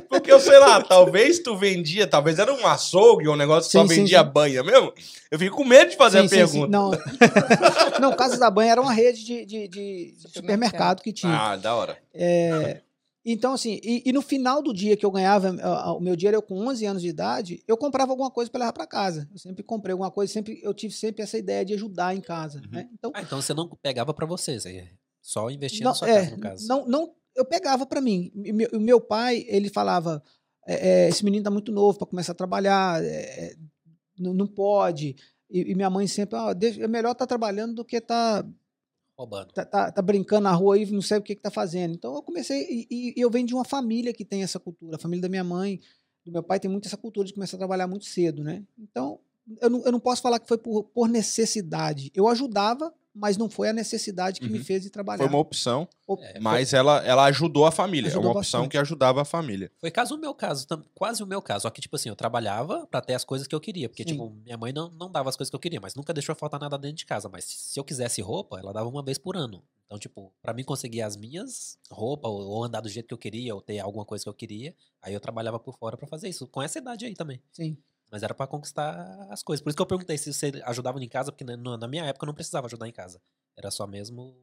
Porque 0.08 0.32
eu 0.32 0.40
sei 0.40 0.60
lá, 0.60 0.82
talvez 0.84 1.40
tu 1.40 1.58
vendia, 1.58 2.06
talvez 2.06 2.38
era 2.38 2.54
um 2.54 2.68
açougue, 2.68 3.28
um 3.28 3.36
negócio 3.36 3.68
que 3.70 3.72
só 3.78 3.82
Sim, 3.82 3.88
sim, 3.90 3.96
vendia 4.02 4.20
sim. 4.24 4.30
banha 4.30 4.64
mesmo. 4.64 4.94
Eu 5.32 5.40
fiquei 5.40 5.50
com 5.50 5.64
medo 5.64 5.90
de 5.90 5.98
fazer 5.98 6.20
Sim, 6.20 6.26
a 6.26 6.30
sim, 6.30 6.36
sim. 6.48 6.60
pergunta. 6.60 6.68
Não. 6.78 6.92
não, 8.00 8.16
Casas 8.16 8.38
da 8.38 8.52
Banha 8.52 8.74
era 8.74 8.82
uma 8.82 8.94
rede 8.94 9.24
de, 9.26 9.44
de, 9.46 9.68
de 9.68 10.14
Supermercado. 10.18 10.34
supermercado 10.34 11.02
que 11.02 11.14
tinha. 11.14 11.34
Ah, 11.36 11.56
da 11.56 11.74
hora. 11.74 11.98
É, 12.14 12.82
então, 13.24 13.54
assim, 13.54 13.80
e, 13.84 14.02
e 14.06 14.12
no 14.12 14.22
final 14.22 14.62
do 14.64 14.74
dia 14.74 14.98
que 14.98 15.06
eu 15.06 15.12
ganhava, 15.12 15.56
ah, 15.62 15.94
o 15.94 16.00
meu 16.00 16.16
dinheiro, 16.16 16.38
eu 16.38 16.42
com 16.42 16.56
11 16.68 16.86
anos 16.86 17.02
de 17.02 17.08
idade, 17.10 17.64
eu 17.68 17.78
comprava 17.78 18.12
alguma 18.12 18.32
coisa 18.32 18.50
para 18.50 18.60
levar 18.60 18.74
para 18.74 18.88
casa. 18.88 19.28
Eu 19.32 19.38
sempre 19.38 19.62
comprei 19.64 19.92
alguma 19.94 20.10
coisa, 20.10 20.32
sempre, 20.34 20.60
eu 20.64 20.74
tive 20.74 20.94
sempre 20.94 21.22
essa 21.22 21.38
ideia 21.38 21.64
de 21.64 21.74
ajudar 21.74 22.16
em 22.16 22.22
casa. 22.22 22.60
Uhum. 22.60 22.72
Né? 22.72 22.90
Então, 22.94 23.12
Ah, 23.14 23.22
então 23.22 23.42
você 23.42 23.54
não 23.54 23.68
pegava 23.82 24.14
pra 24.14 24.26
você, 24.26 24.60
você 24.60 24.90
só 25.22 25.50
investia 25.52 25.84
não, 25.84 25.92
na 25.92 25.96
sua 25.96 26.10
é, 26.10 26.16
casa, 26.24 26.32
no 26.36 26.40
caso. 26.42 26.68
não, 26.68 26.88
não, 26.88 27.14
eu 27.36 27.46
pegava 27.46 27.86
para 27.86 28.02
mim. 28.02 28.32
Meu- 28.34 28.70
O 28.74 28.80
meu 28.80 29.00
pai, 29.00 29.46
ele 29.48 29.70
falava: 29.70 30.24
é, 30.68 31.06
é, 31.06 31.10
esse 31.10 31.24
menino 31.24 31.44
tá 31.44 31.52
muito 31.52 31.72
novo 31.72 31.98
para 32.00 32.08
começar 32.08 32.32
a 32.32 32.36
trabalhar, 32.36 33.04
é, 33.04 33.56
não, 34.18 34.34
não 34.34 34.48
pode. 34.48 35.16
E, 35.50 35.72
e 35.72 35.76
minha 35.76 35.90
mãe 35.90 36.08
sempre, 36.08 36.38
ah, 36.38 36.56
é 36.80 36.88
melhor 36.88 37.12
estar 37.12 37.28
trabalhando 37.28 37.76
do 37.76 37.86
que 37.86 37.98
estar 37.98 38.44
Roubando. 39.22 39.52
tá, 39.54 39.64
tá- 39.66 39.92
tá 39.92 40.02
brincando 40.02 40.42
na 40.44 40.52
rua 40.54 40.78
e 40.78 40.86
não 40.92 41.02
sei 41.02 41.18
o 41.18 41.22
que, 41.22 41.36
que 41.36 41.42
tá 41.42 41.52
fazendo. 41.52 41.94
Então 41.94 42.16
eu 42.16 42.24
comecei, 42.24 42.62
e, 42.70 42.88
e- 42.90 43.14
e 43.18 43.22
eu 43.22 43.30
venho 43.30 43.46
de 43.48 43.54
uma 43.54 43.64
família 43.66 44.14
que 44.14 44.26
tem 44.26 44.42
essa 44.44 44.60
cultura. 44.60 44.96
A 44.96 45.00
família 45.00 45.22
da 45.22 45.30
minha 45.30 45.44
mãe, 45.44 45.80
do 46.26 46.32
meu 46.32 46.44
pai, 46.44 46.60
tem 46.60 46.70
muito 46.70 46.88
essa 46.88 46.98
cultura 46.98 47.28
de 47.28 47.34
começar 47.34 47.56
a 47.58 47.60
trabalhar 47.60 47.88
muito 47.88 48.06
cedo, 48.06 48.44
né? 48.44 48.64
Então 48.80 49.20
eu 49.60 49.70
não, 49.70 49.84
eu 49.86 49.92
não 49.92 50.00
posso 50.00 50.22
falar 50.22 50.40
que 50.40 50.48
foi 50.48 50.58
por, 50.58 50.84
por 50.86 51.08
necessidade. 51.08 52.12
Eu 52.16 52.28
ajudava 52.28 52.94
mas 53.14 53.38
não 53.38 53.50
foi 53.50 53.70
a 53.70 53.74
necessidade 53.74 54.40
que 54.40 54.48
me 54.50 54.60
Uhum. 54.60 54.64
fez 54.64 54.86
ir 54.86 54.90
trabalhar. 54.90 55.20
Foi 55.20 55.28
uma 55.28 55.38
opção, 55.40 55.88
Op- 56.08 56.22
É, 56.24 56.40
mas 56.40 56.74
ela, 56.74 57.06
ela 57.06 57.26
ajudou 57.26 57.66
a 57.66 57.72
família. 57.72 58.08
é 58.08 58.12
Ajudou 58.12 58.32
uma 58.32 58.40
opção 58.40 58.62
bastante. 58.62 58.72
que 58.72 58.78
ajudava 58.78 59.22
a 59.22 59.26
família. 59.26 59.72
Foi 59.80 59.90
caso 59.92 60.16
o 60.16 60.18
meu 60.18 60.34
caso, 60.34 60.66
quase 60.96 61.22
o 61.24 61.26
meu 61.28 61.42
caso. 61.42 61.64
Só 61.64 61.70
que, 61.70 61.82
tipo 61.82 61.96
assim, 61.96 62.10
eu 62.10 62.16
trabalhava 62.16 62.86
pra 62.88 63.02
ter 63.02 63.14
as 63.14 63.24
coisas 63.26 63.48
que 63.48 63.56
eu 63.56 63.60
queria. 63.60 63.88
Porque, 63.90 64.04
Sim. 64.04 64.10
tipo, 64.12 64.30
minha 64.30 64.58
mãe 64.58 64.72
não, 64.74 64.90
não 64.92 65.10
dava 65.12 65.30
as 65.30 65.36
coisas 65.36 65.50
que 65.50 65.56
eu 65.56 65.60
queria, 65.60 65.80
mas 65.82 65.96
nunca 65.96 66.14
deixou 66.14 66.36
faltar 66.36 66.60
nada 66.60 66.78
dentro 66.78 66.98
de 66.98 67.06
casa. 67.06 67.30
Mas 67.30 67.44
se 67.46 67.80
eu 67.80 67.84
quisesse 67.84 68.22
roupa, 68.22 68.60
ela 68.60 68.72
dava 68.74 68.88
uma 68.90 69.04
vez 69.04 69.18
por 69.18 69.36
ano. 69.38 69.64
Então, 69.86 70.00
tipo, 70.00 70.34
pra 70.42 70.54
mim 70.54 70.64
conseguir 70.64 71.02
as 71.02 71.18
minhas 71.18 71.78
roupas, 71.90 72.32
ou, 72.32 72.42
ou 72.42 72.64
andar 72.64 72.80
do 72.80 72.88
jeito 72.88 73.08
que 73.08 73.14
eu 73.14 73.18
queria, 73.18 73.54
ou 73.54 73.62
ter 73.62 73.80
alguma 73.80 74.06
coisa 74.06 74.24
que 74.24 74.30
eu 74.30 74.34
queria, 74.34 74.74
aí 75.02 75.14
eu 75.14 75.20
trabalhava 75.20 75.60
por 75.60 75.78
fora 75.78 75.98
pra 75.98 76.08
fazer 76.08 76.30
isso. 76.30 76.48
Com 76.48 76.62
essa 76.62 76.80
idade 76.80 77.06
aí 77.06 77.14
também. 77.14 77.42
Sim. 77.52 77.78
Mas 78.12 78.24
era 78.24 78.34
pra 78.34 78.46
conquistar 78.46 79.28
as 79.30 79.42
coisas. 79.42 79.64
Por 79.64 79.70
isso 79.70 79.76
que 79.78 79.82
eu 79.82 79.86
perguntei 79.86 80.18
se 80.18 80.34
você 80.34 80.52
ajudava 80.66 81.02
em 81.02 81.08
casa, 81.08 81.32
porque 81.32 81.46
na- 81.46 81.78
na 81.78 81.88
minha 81.88 82.04
época 82.06 82.26
eu 82.26 82.28
não 82.28 82.34
precisava 82.34 82.68
ajudar 82.68 82.88
em 82.88 82.92
casa. 82.92 83.22
Era 83.58 83.72
só 83.72 83.88
mesmo 83.88 84.36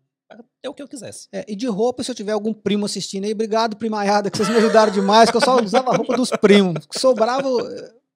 ter 0.62 0.68
o 0.68 0.74
que 0.74 0.82
eu 0.82 0.88
quisesse. 0.88 1.28
É, 1.32 1.44
e 1.48 1.54
de 1.54 1.66
roupa, 1.66 2.02
se 2.02 2.10
eu 2.10 2.14
tiver 2.14 2.32
algum 2.32 2.52
primo 2.52 2.86
assistindo 2.86 3.24
aí, 3.24 3.32
obrigado, 3.32 3.76
primaiada, 3.76 4.30
que 4.30 4.36
vocês 4.38 4.48
me 4.48 4.56
ajudaram 4.56 4.92
demais, 4.92 5.30
que 5.30 5.36
eu 5.36 5.40
só 5.40 5.62
usava 5.62 5.90
a 5.92 5.96
roupa 5.96 6.16
dos 6.16 6.30
primos. 6.30 6.86
Que 6.86 6.98
sobrava, 6.98 7.46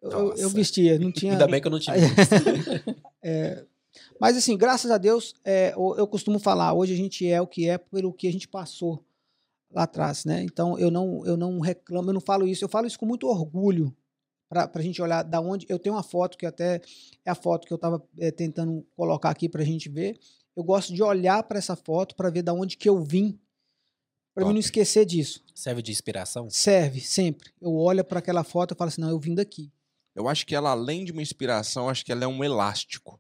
eu, 0.01 0.35
eu- 0.37 0.49
vestia. 0.51 0.99
Não 0.99 1.13
tinha. 1.13 1.33
Ainda 1.33 1.47
bem 1.47 1.61
que 1.61 1.67
eu 1.67 1.71
não 1.71 1.79
tive. 1.79 1.97
É, 3.25 3.65
mas 4.21 4.37
assim, 4.37 4.57
graças 4.57 4.91
a 4.91 4.99
Deus, 4.99 5.35
é, 5.45 5.73
eu 5.75 6.07
costumo 6.09 6.39
falar, 6.41 6.73
hoje 6.73 6.93
a 6.93 6.97
gente 6.97 7.25
é 7.29 7.41
o 7.41 7.47
que 7.47 7.69
é 7.69 7.79
pelo 7.79 8.13
que 8.13 8.27
a 8.27 8.33
gente 8.33 8.49
passou 8.49 9.05
lá 9.71 9.85
atrás, 9.85 10.25
né? 10.25 10.43
Então 10.43 10.77
eu 10.79 10.91
não, 10.91 11.25
eu 11.25 11.37
não 11.37 11.61
reclamo, 11.61 12.11
eu 12.11 12.15
não 12.15 12.21
falo 12.21 12.47
isso, 12.49 12.65
eu 12.65 12.69
falo 12.69 12.87
isso 12.87 12.99
com 12.99 13.07
muito 13.07 13.29
orgulho 13.29 13.95
para 14.53 14.71
a 14.75 14.83
gente 14.83 15.01
olhar 15.01 15.23
da 15.23 15.41
onde. 15.41 15.67
Eu 15.69 15.79
tenho 15.79 15.95
uma 15.95 16.03
foto 16.03 16.37
que 16.37 16.45
até 16.45 16.81
é 17.25 17.31
a 17.31 17.35
foto 17.35 17.67
que 17.67 17.73
eu 17.73 17.77
estava 17.77 17.99
tentando 18.37 18.87
colocar 18.95 19.31
aqui 19.31 19.49
para 19.49 19.63
a 19.63 19.65
gente 19.65 19.89
ver. 19.89 20.19
Eu 20.55 20.63
gosto 20.63 20.93
de 20.93 21.03
olhar 21.03 21.43
para 21.45 21.59
essa 21.59 21.75
foto 21.75 22.15
para 22.15 22.29
ver 22.29 22.43
da 22.43 22.53
onde 22.53 22.77
que 22.77 22.89
eu 22.89 23.03
vim, 23.03 23.41
para 24.35 24.45
mim 24.45 24.53
não 24.53 24.61
esquecer 24.61 25.07
disso. 25.07 25.43
Serve 25.55 25.81
de 25.81 25.91
inspiração? 25.91 26.51
Serve 26.51 27.01
sempre. 27.01 27.51
Eu 27.61 27.75
olho 27.75 28.05
para 28.05 28.19
aquela 28.19 28.45
foto 28.45 28.75
e 28.75 28.77
falo 28.77 28.89
assim, 28.89 29.01
não, 29.01 29.09
eu 29.09 29.19
vim 29.19 29.35
daqui. 29.35 29.73
Eu 30.15 30.29
acho 30.29 30.47
que 30.47 30.55
ela, 30.55 30.71
além 30.71 31.05
de 31.05 31.13
uma 31.13 31.23
inspiração, 31.23 31.89
acho 31.89 32.05
que 32.05 32.13
ela 32.13 32.25
é 32.25 32.27
um 32.27 32.45
elástico. 32.45 33.19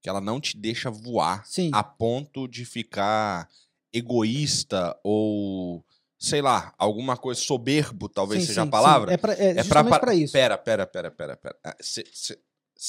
Que 0.00 0.08
ela 0.08 0.20
não 0.20 0.40
te 0.40 0.56
deixa 0.56 0.90
voar 0.90 1.44
Sim. 1.44 1.70
a 1.74 1.82
ponto 1.82 2.46
de 2.46 2.64
ficar 2.64 3.48
egoísta 3.92 4.98
ou, 5.02 5.84
sei 6.22 6.42
lá, 6.42 6.74
alguma 6.76 7.16
coisa 7.16 7.40
soberbo, 7.40 8.06
talvez 8.06 8.42
Sim, 8.42 8.46
seja 8.48 8.60
sim, 8.60 8.64
a 8.64 8.64
sim. 8.66 8.70
palavra. 8.70 9.12
É, 9.14 9.16
pra, 9.16 9.32
é, 9.32 9.50
É 9.58 9.64
pra, 9.64 9.82
para 9.82 10.14
isso. 10.14 10.34
Pera, 10.34 10.58
pera, 10.58 10.86
pera, 10.86 11.10
pera, 11.10 11.34
pera. 11.36 11.56
Você 11.80 12.04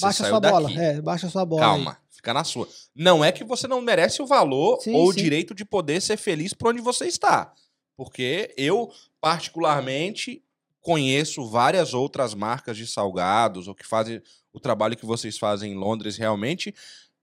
baixa 0.01 0.23
saiu 0.23 0.31
sua 0.31 0.39
daqui. 0.41 0.53
bola. 0.53 0.71
É, 0.73 1.01
baixa 1.01 1.29
sua 1.29 1.45
bola. 1.45 1.61
aí. 1.61 1.67
Calma, 1.69 1.97
fica 2.09 2.33
na 2.33 2.43
sua. 2.43 2.67
Não 2.93 3.23
é 3.23 3.31
que 3.31 3.45
você 3.45 3.69
não 3.69 3.79
merece 3.81 4.21
o 4.21 4.27
valor 4.27 4.81
Sim, 4.81 4.93
ou 4.93 5.07
o 5.07 5.13
sim. 5.13 5.19
direito 5.21 5.55
de 5.55 5.63
poder 5.63 6.01
ser 6.01 6.17
feliz 6.17 6.53
por 6.53 6.69
onde 6.71 6.81
você 6.81 7.05
está. 7.05 7.53
Porque 7.95 8.53
eu, 8.57 8.91
particularmente, 9.21 10.43
conheço 10.81 11.47
várias 11.47 11.93
outras 11.93 12.33
marcas 12.33 12.75
de 12.75 12.85
salgados 12.85 13.67
ou 13.67 13.75
que 13.75 13.85
fazem 13.85 14.21
o 14.51 14.59
trabalho 14.59 14.97
que 14.97 15.05
vocês 15.05 15.37
fazem 15.37 15.71
em 15.71 15.75
Londres 15.75 16.17
realmente, 16.17 16.75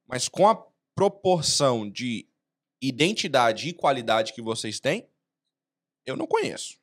mas 0.06 0.26
com 0.28 0.48
a 0.48 0.58
proporção 0.94 1.88
de 1.88 2.26
identidade 2.80 3.68
e 3.68 3.72
qualidade 3.74 4.32
que 4.32 4.40
vocês 4.40 4.80
têm, 4.80 5.06
eu 6.10 6.16
não 6.16 6.26
conheço. 6.26 6.76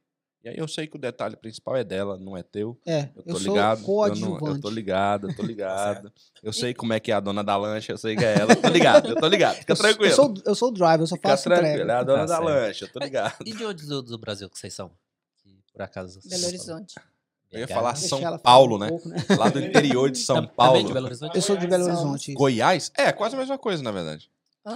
E 0.44 0.50
aí 0.50 0.58
eu 0.58 0.68
sei 0.68 0.86
que 0.86 0.96
o 0.96 1.00
detalhe 1.00 1.36
principal 1.36 1.76
é 1.76 1.84
dela, 1.84 2.20
não 2.20 2.38
é 2.38 2.44
teu. 2.44 2.80
É, 2.86 3.10
Eu 3.16 3.24
eu, 3.26 3.34
tô 3.34 3.40
sou 3.40 3.56
ligado. 3.56 3.82
Eu, 3.82 4.16
não- 4.16 4.48
eu 4.48 4.62
tô 4.62 4.70
ligado, 4.70 5.28
eu 5.32 5.36
tô 5.36 5.42
ligado. 5.42 6.14
eu 6.44 6.54
sei 6.54 6.72
como 6.72 6.94
é 6.94 7.00
que 7.00 7.12
é 7.12 7.16
a 7.16 7.20
dona 7.20 7.44
da 7.44 7.58
lancha, 7.58 7.94
eu 7.94 7.98
sei 7.98 8.16
que 8.16 8.24
é 8.24 8.38
ela. 8.40 8.52
Eu 8.52 8.62
tô 8.62 8.68
ligado, 8.70 9.10
eu 9.10 9.16
tô 9.16 9.28
ligado. 9.28 9.56
Fica 9.56 9.72
Eu 9.74 9.76
sou- 9.76 9.86
tranquilo. 9.88 10.12
Eu 10.12 10.16
sou, 10.16 10.34
eu 10.46 10.56
sou 10.56 10.70
o 10.70 10.72
driver, 10.72 11.02
eu 11.02 11.08
só 11.08 11.16
Fica 11.16 11.30
faço 11.30 11.44
tranquilo, 11.46 11.72
entrega. 11.74 11.92
é 11.92 11.96
a 11.96 12.04
dona 12.04 12.20
Tá 12.20 12.26
da 12.26 12.36
certo. 12.36 12.44
lancha, 12.46 12.86
eu 12.86 12.90
tô 12.92 13.00
ligado. 13.00 13.36
E 13.44 13.54
de 13.54 13.66
onde 13.66 13.88
do, 13.88 14.04
do 14.04 14.18
Brasil 14.20 14.48
que 14.48 14.60
vocês 14.60 14.72
são? 14.74 14.92
Que, 15.42 15.58
por 15.74 15.82
acaso. 15.82 16.20
Belo? 16.24 16.46
Horizonte. 16.46 16.94
Eu 17.52 17.60
ia 17.62 17.68
falar 17.68 17.94
Deixa 17.94 18.08
São 18.10 18.38
Paulo, 18.40 18.76
um 18.76 18.80
né? 18.80 18.90
pouco, 18.90 19.10
né? 19.10 19.16
Lá 19.40 19.50
do 19.50 19.60
interior 19.60 20.12
de 20.12 20.18
São 20.20 20.46
Paulo. 20.46 20.84
De 20.84 20.94
Belo 20.94 21.06
Horizonte? 21.08 21.36
Eu 21.36 21.42
sou 21.42 21.58
de 21.58 21.66
Belo. 21.66 21.86
Horizonte. 21.86 22.32
isso. 22.32 22.38
Goiás? 22.38 22.92
É, 22.98 23.12
quase 23.12 23.36
a 23.36 23.40
mesma 23.40 23.58
coisa, 23.58 23.82
na 23.82 23.92
verdade. 23.92 24.30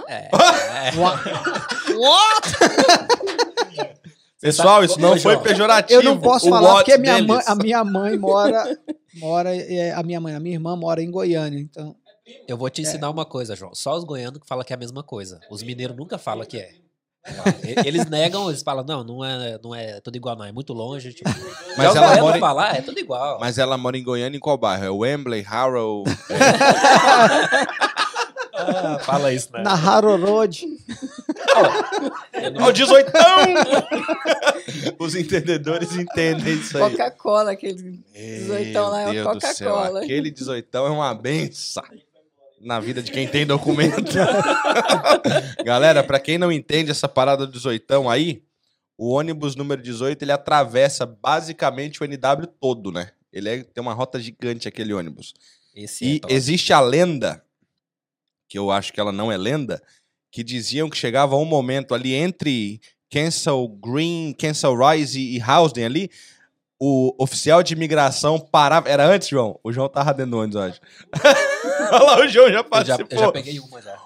É. 0.08 0.26
é. 0.26 0.30
Pessoal, 4.40 4.82
isso 4.84 4.98
não 4.98 5.16
foi 5.18 5.36
pejorativo. 5.38 6.00
Eu 6.00 6.04
não 6.04 6.18
posso 6.18 6.46
o 6.46 6.50
falar 6.50 6.74
porque 6.76 6.92
a 6.92 6.98
minha, 6.98 7.22
mãe, 7.22 7.42
a 7.46 7.54
minha 7.54 7.84
mãe 7.84 8.18
mora. 8.18 8.78
mora 9.16 9.54
é, 9.54 9.92
a 9.92 10.02
minha 10.02 10.20
mãe, 10.20 10.34
a 10.34 10.40
minha 10.40 10.54
irmã 10.56 10.74
mora 10.76 11.02
em 11.02 11.10
Goiânia. 11.10 11.58
Então, 11.60 11.94
Eu 12.48 12.56
vou 12.56 12.70
te 12.70 12.80
ensinar 12.82 13.10
uma 13.10 13.24
coisa, 13.26 13.54
João. 13.54 13.74
Só 13.74 13.96
os 13.96 14.04
goianos 14.04 14.40
que 14.40 14.46
falam 14.46 14.64
que 14.64 14.72
é 14.72 14.76
a 14.76 14.78
mesma 14.78 15.02
coisa. 15.02 15.40
Os 15.50 15.62
mineiros 15.62 15.96
nunca 15.96 16.16
falam 16.16 16.46
que 16.46 16.56
é. 16.58 16.70
Eles 17.84 18.06
negam, 18.06 18.48
eles 18.48 18.62
falam, 18.62 18.82
não, 18.82 19.04
não 19.04 19.22
é, 19.22 19.58
não 19.62 19.74
é 19.74 20.00
tudo 20.00 20.16
igual, 20.16 20.34
não. 20.36 20.44
É 20.46 20.52
muito 20.52 20.72
longe. 20.72 21.12
Tipo, 21.12 21.28
Mas 21.76 21.92
Já 21.92 22.02
ela 22.14 22.22
mora 22.22 22.36
em- 22.38 22.40
falam, 22.40 22.64
ah, 22.64 22.72
é 22.76 22.80
tudo 22.80 22.98
igual. 22.98 23.38
Mas 23.38 23.58
ela 23.58 23.76
mora 23.76 23.98
em 23.98 24.02
Goiânia 24.02 24.38
em 24.38 24.40
qual 24.40 24.56
bairro? 24.56 24.84
É 24.86 24.90
Wembley, 24.90 25.42
Harrow? 25.42 26.04
Ah, 28.62 28.98
fala 29.00 29.32
isso, 29.32 29.48
né? 29.52 29.62
na 29.62 29.74
Harrow 29.74 30.18
Road. 30.18 30.66
Eu 32.32 32.50
não- 32.52 32.62
Ó, 32.64 32.68
o 32.68 32.72
18! 32.72 33.10
Os 34.98 35.14
entendedores 35.14 35.94
entendem 35.96 36.54
isso 36.54 36.76
aí. 36.78 36.90
Coca-Cola, 36.90 37.52
aquele 37.52 38.02
18 38.14 38.78
lá 38.80 39.00
é 39.02 39.22
uma 39.22 39.32
Coca-Cola. 39.34 40.02
Aquele 40.02 40.30
18 40.30 40.76
é 40.76 40.80
uma 40.80 41.14
benção 41.14 41.82
na 42.60 42.78
vida 42.80 43.02
de 43.02 43.10
quem 43.10 43.26
tem 43.26 43.46
documento. 43.46 44.12
Galera, 45.64 46.02
pra 46.04 46.18
quem 46.20 46.38
não 46.38 46.52
entende 46.52 46.90
essa 46.90 47.08
parada 47.08 47.46
do 47.46 47.52
18 47.52 48.08
aí, 48.08 48.42
o 48.96 49.10
ônibus 49.10 49.56
número 49.56 49.80
18 49.82 50.22
ele 50.22 50.32
atravessa 50.32 51.06
basicamente 51.06 52.02
o 52.02 52.04
NW 52.06 52.46
todo, 52.60 52.92
né? 52.92 53.10
Ele 53.32 53.48
é- 53.48 53.62
tem 53.62 53.80
uma 53.80 53.94
rota 53.94 54.20
gigante 54.20 54.68
aquele 54.68 54.92
ônibus. 54.92 55.32
Esse 55.74 56.04
E 56.04 56.20
é 56.28 56.34
existe 56.34 56.72
a 56.72 56.80
lenda, 56.80 57.42
que 58.48 58.58
eu 58.58 58.70
acho 58.70 58.92
que 58.92 59.00
ela 59.00 59.12
não 59.12 59.30
é 59.32 59.36
lenda, 59.36 59.80
que 60.30 60.44
diziam 60.44 60.88
que 60.88 60.96
chegava 60.96 61.36
um 61.36 61.44
momento 61.44 61.94
ali 61.94 62.14
entre 62.14 62.80
Kensal 63.08 63.66
Green, 63.68 64.32
Kensal 64.32 64.76
Rise 64.76 65.20
e 65.20 65.42
Housden 65.42 65.84
ali, 65.84 66.10
o 66.80 67.14
oficial 67.18 67.62
de 67.62 67.74
imigração 67.74 68.38
parava. 68.38 68.88
Era 68.88 69.04
antes, 69.04 69.28
João? 69.28 69.58
O 69.62 69.72
João 69.72 69.88
tava 69.88 70.14
dentro 70.14 70.30
do 70.30 70.38
ônibus, 70.38 70.56
eu 70.56 70.62
acho. 70.62 70.80
Olha 71.92 72.02
lá, 72.04 72.20
o 72.20 72.28
João 72.28 72.46
já 72.46 72.52
eu, 72.52 72.62
já, 72.62 72.64
participou. 72.64 73.18
eu 73.18 73.18
já 73.18 73.32
peguei 73.32 73.60
uma 73.60 73.82
já. 73.82 74.00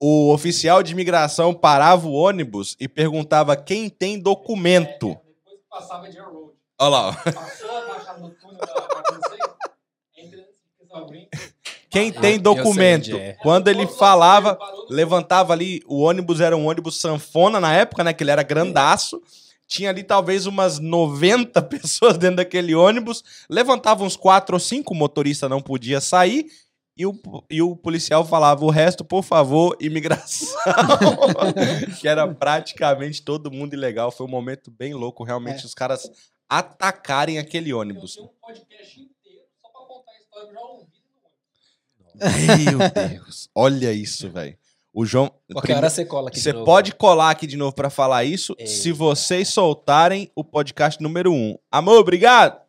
O 0.00 0.32
oficial 0.32 0.82
de 0.82 0.92
imigração 0.92 1.54
parava 1.54 2.06
o 2.06 2.12
ônibus 2.12 2.76
e 2.78 2.86
perguntava 2.86 3.56
quem 3.56 3.88
tem 3.88 4.20
documento. 4.20 5.08
Depois 5.08 5.60
que 5.60 5.68
passava 5.70 6.10
de 6.10 6.18
Road. 6.18 6.52
Olha 6.78 6.88
lá. 6.90 7.12
Passou 7.14 7.70
a 7.70 7.86
baixada 7.86 8.20
do 8.20 8.30
túnel 8.30 8.58
da 8.58 8.66
da 8.66 9.18
16, 9.18 9.40
entre 10.18 10.46
Kensal 10.78 11.06
Green. 11.06 11.28
Quem 11.94 12.10
Ah, 12.10 12.20
tem 12.20 12.30
eu 12.30 12.34
sei 12.34 12.38
documento. 12.38 13.16
é. 13.16 13.32
Quando 13.42 13.68
ele 13.68 13.86
falava, 13.86 14.58
levantava 14.90 15.52
ali, 15.52 15.80
o 15.86 16.00
ônibus 16.02 16.40
era 16.40 16.56
um 16.56 16.66
ônibus 16.66 17.00
sanfona 17.00 17.58
na 17.60 17.72
época, 17.72 18.02
né? 18.04 18.12
Que 18.12 18.22
ele 18.24 18.30
era 18.30 18.42
grandaço. 18.42 19.22
Tinha 19.66 19.88
ali 19.90 20.02
talvez 20.02 20.44
umas 20.46 20.78
90 20.78 21.62
pessoas 21.62 22.18
dentro 22.18 22.36
daquele 22.36 22.74
ônibus. 22.74 23.22
Levantava 23.48 24.04
uns 24.04 24.16
quatro 24.16 24.56
ou 24.56 24.60
cinco, 24.60 24.92
o 24.92 24.96
motorista 24.96 25.48
não 25.48 25.60
podia 25.62 26.00
sair. 26.00 26.46
E 26.96 27.04
o, 27.06 27.12
e 27.50 27.60
o 27.62 27.74
policial 27.74 28.24
falava: 28.24 28.64
o 28.64 28.70
resto, 28.70 29.04
por 29.04 29.22
favor, 29.24 29.76
imigração. 29.80 30.48
que 32.00 32.06
era 32.06 32.26
praticamente 32.28 33.22
todo 33.22 33.50
mundo 33.50 33.74
ilegal. 33.74 34.10
Foi 34.12 34.26
um 34.26 34.30
momento 34.30 34.70
bem 34.70 34.94
louco, 34.94 35.24
realmente, 35.24 35.62
É. 35.62 35.66
os 35.66 35.74
caras 35.74 36.08
atacarem 36.48 37.38
aquele 37.38 37.70
Eu 37.70 37.78
ônibus. 37.78 38.14
tenho 38.14 38.26
um 38.26 38.30
podcast 38.40 39.00
inteiro 39.00 39.40
só 39.60 39.68
pra 39.70 39.80
contar 39.80 40.12
a 40.12 40.18
história 40.20 40.46
que 40.46 40.50
eu 40.50 40.54
já 40.54 40.60
ouvi 40.60 40.84
no 40.84 41.20
ônibus. 41.24 42.03
Meu 42.14 42.78
Deus, 43.08 43.48
olha 43.54 43.92
isso, 43.92 44.30
velho. 44.30 44.56
O 44.92 45.04
João. 45.04 45.32
Qualquer 45.52 45.76
hora 45.76 45.90
você 45.90 46.04
cola 46.04 46.28
aqui 46.28 46.36
de 46.36 46.42
Você 46.42 46.52
novo. 46.52 46.64
pode 46.64 46.94
colar 46.94 47.30
aqui 47.30 47.46
de 47.48 47.56
novo 47.56 47.74
pra 47.74 47.90
falar 47.90 48.22
isso 48.24 48.54
Ei. 48.58 48.66
se 48.68 48.92
vocês 48.92 49.48
soltarem 49.48 50.30
o 50.36 50.44
podcast 50.44 51.02
número 51.02 51.32
1. 51.32 51.34
Um. 51.34 51.58
Amor, 51.70 51.98
obrigado. 51.98 52.60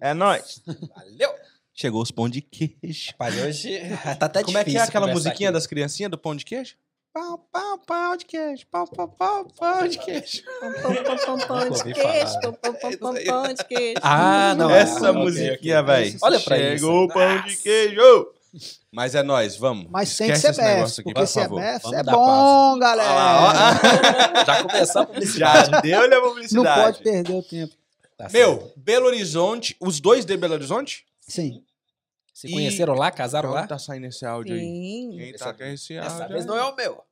É 0.00 0.14
nóis. 0.14 0.62
Valeu. 0.94 1.30
Chegou 1.74 2.00
os 2.02 2.10
pão 2.12 2.28
de 2.28 2.40
queijo. 2.40 3.10
Rapaz, 3.10 3.36
hoje 3.42 3.80
tá 4.18 4.26
até 4.26 4.44
Como 4.44 4.56
é 4.56 4.62
que 4.64 4.70
é 4.70 4.72
difícil 4.74 4.88
aquela 4.88 5.08
musiquinha 5.08 5.48
aqui. 5.50 5.54
das 5.54 5.66
criancinhas 5.66 6.10
do 6.10 6.16
pão 6.18 6.36
de 6.36 6.44
queijo? 6.44 6.76
Pau, 7.12 7.38
pau, 7.50 7.78
pau 7.86 8.16
de 8.16 8.24
queijo. 8.26 8.64
Pau, 8.70 8.86
pau, 8.86 9.08
pau, 9.08 9.46
pau 9.58 9.88
de 9.88 9.98
queijo. 9.98 10.42
Pão, 10.60 10.72
pão, 10.94 11.04
pão, 11.04 11.16
pão, 11.16 11.38
pão 11.48 11.70
de 11.70 11.82
queijo. 11.94 12.40
Pão, 12.40 12.52
pão, 12.52 12.74
pão, 12.74 12.96
pão, 12.98 13.14
pão 13.24 13.54
de 13.54 13.64
queijo. 13.64 14.00
Ah, 14.02 14.54
não. 14.56 14.70
Essa 14.70 15.10
ok, 15.10 15.22
musiquinha, 15.22 15.82
velho. 15.82 16.16
Olha 16.22 16.38
pra 16.38 16.58
isso. 16.58 16.84
Chegou 16.84 17.04
o 17.04 17.08
pão 17.08 17.42
de 17.42 17.56
queijo. 17.56 18.32
Mas 18.92 19.14
é 19.14 19.22
nóis, 19.22 19.56
vamos. 19.56 19.86
Mas 19.90 20.16
tem 20.16 20.30
que 20.30 20.36
ser 20.38 20.50
esse 20.50 20.60
negócio 20.62 20.86
BF, 20.86 21.00
aqui, 21.00 21.14
porque 21.14 21.20
por 21.20 21.26
se 21.26 21.38
é 21.38 21.42
favor. 21.42 21.60
BF, 21.60 21.82
Vamos 21.82 21.98
é 21.98 22.02
dar 22.02 22.12
bom, 22.12 22.78
galera. 22.78 23.10
Olha 23.10 23.52
lá, 23.52 24.44
Já 24.46 24.62
começou 24.62 25.02
a 25.02 25.04
Já 25.04 25.06
publicidade. 25.06 25.82
deu-lhe 25.82 26.14
a 26.14 26.20
Não 26.20 26.28
publicidade. 26.28 26.82
pode 26.82 27.02
perder 27.02 27.32
o 27.34 27.42
tempo. 27.42 27.74
Tá 28.16 28.28
certo. 28.28 28.32
Meu, 28.32 28.72
Belo 28.76 29.06
Horizonte, 29.06 29.76
os 29.80 30.00
dois 30.00 30.24
de 30.24 30.36
Belo 30.36 30.54
Horizonte? 30.54 31.04
Sim. 31.20 31.62
Se 32.32 32.48
E- 32.48 32.52
conheceram 32.52 32.94
lá, 32.94 33.10
casaram 33.10 33.48
Onde 33.50 33.58
lá? 33.60 33.66
tá 33.66 33.78
saindo 33.78 34.06
esse 34.06 34.24
áudio 34.24 34.54
aí? 34.54 34.60
Sim. 34.60 35.14
Quem 35.18 35.32
Dessa 35.32 35.44
tá 35.46 35.54
com 35.54 35.64
esse 35.64 35.96
áudio? 35.98 36.12
Dessa 36.12 36.28
vez 36.28 36.40
aí? 36.42 36.46
não 36.46 36.56
é 36.56 36.64
o 36.64 36.74
meu. 36.76 37.02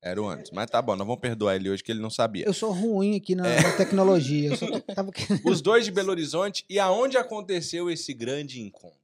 Era 0.00 0.22
o 0.22 0.28
antes, 0.28 0.52
mas 0.52 0.70
tá 0.70 0.80
bom, 0.80 0.94
nós 0.94 1.04
vamos 1.06 1.20
perdoar 1.20 1.56
ele 1.56 1.68
hoje 1.68 1.82
que 1.82 1.90
ele 1.90 2.00
não 2.00 2.08
sabia. 2.08 2.44
Eu 2.46 2.52
sou 2.54 2.70
ruim 2.72 3.16
aqui 3.16 3.34
na, 3.34 3.48
É. 3.48 3.60
na 3.62 3.72
tecnologia. 3.72 4.50
Eu 4.50 4.56
só 4.56 4.66
tô- 4.66 4.80
tava 4.94 5.10
Os 5.44 5.60
dois 5.60 5.84
de 5.84 5.90
Belo 5.90 6.10
Horizonte 6.10 6.64
e 6.70 6.78
aonde 6.78 7.16
aconteceu 7.16 7.90
esse 7.90 8.14
grande 8.14 8.60
encontro? 8.60 8.96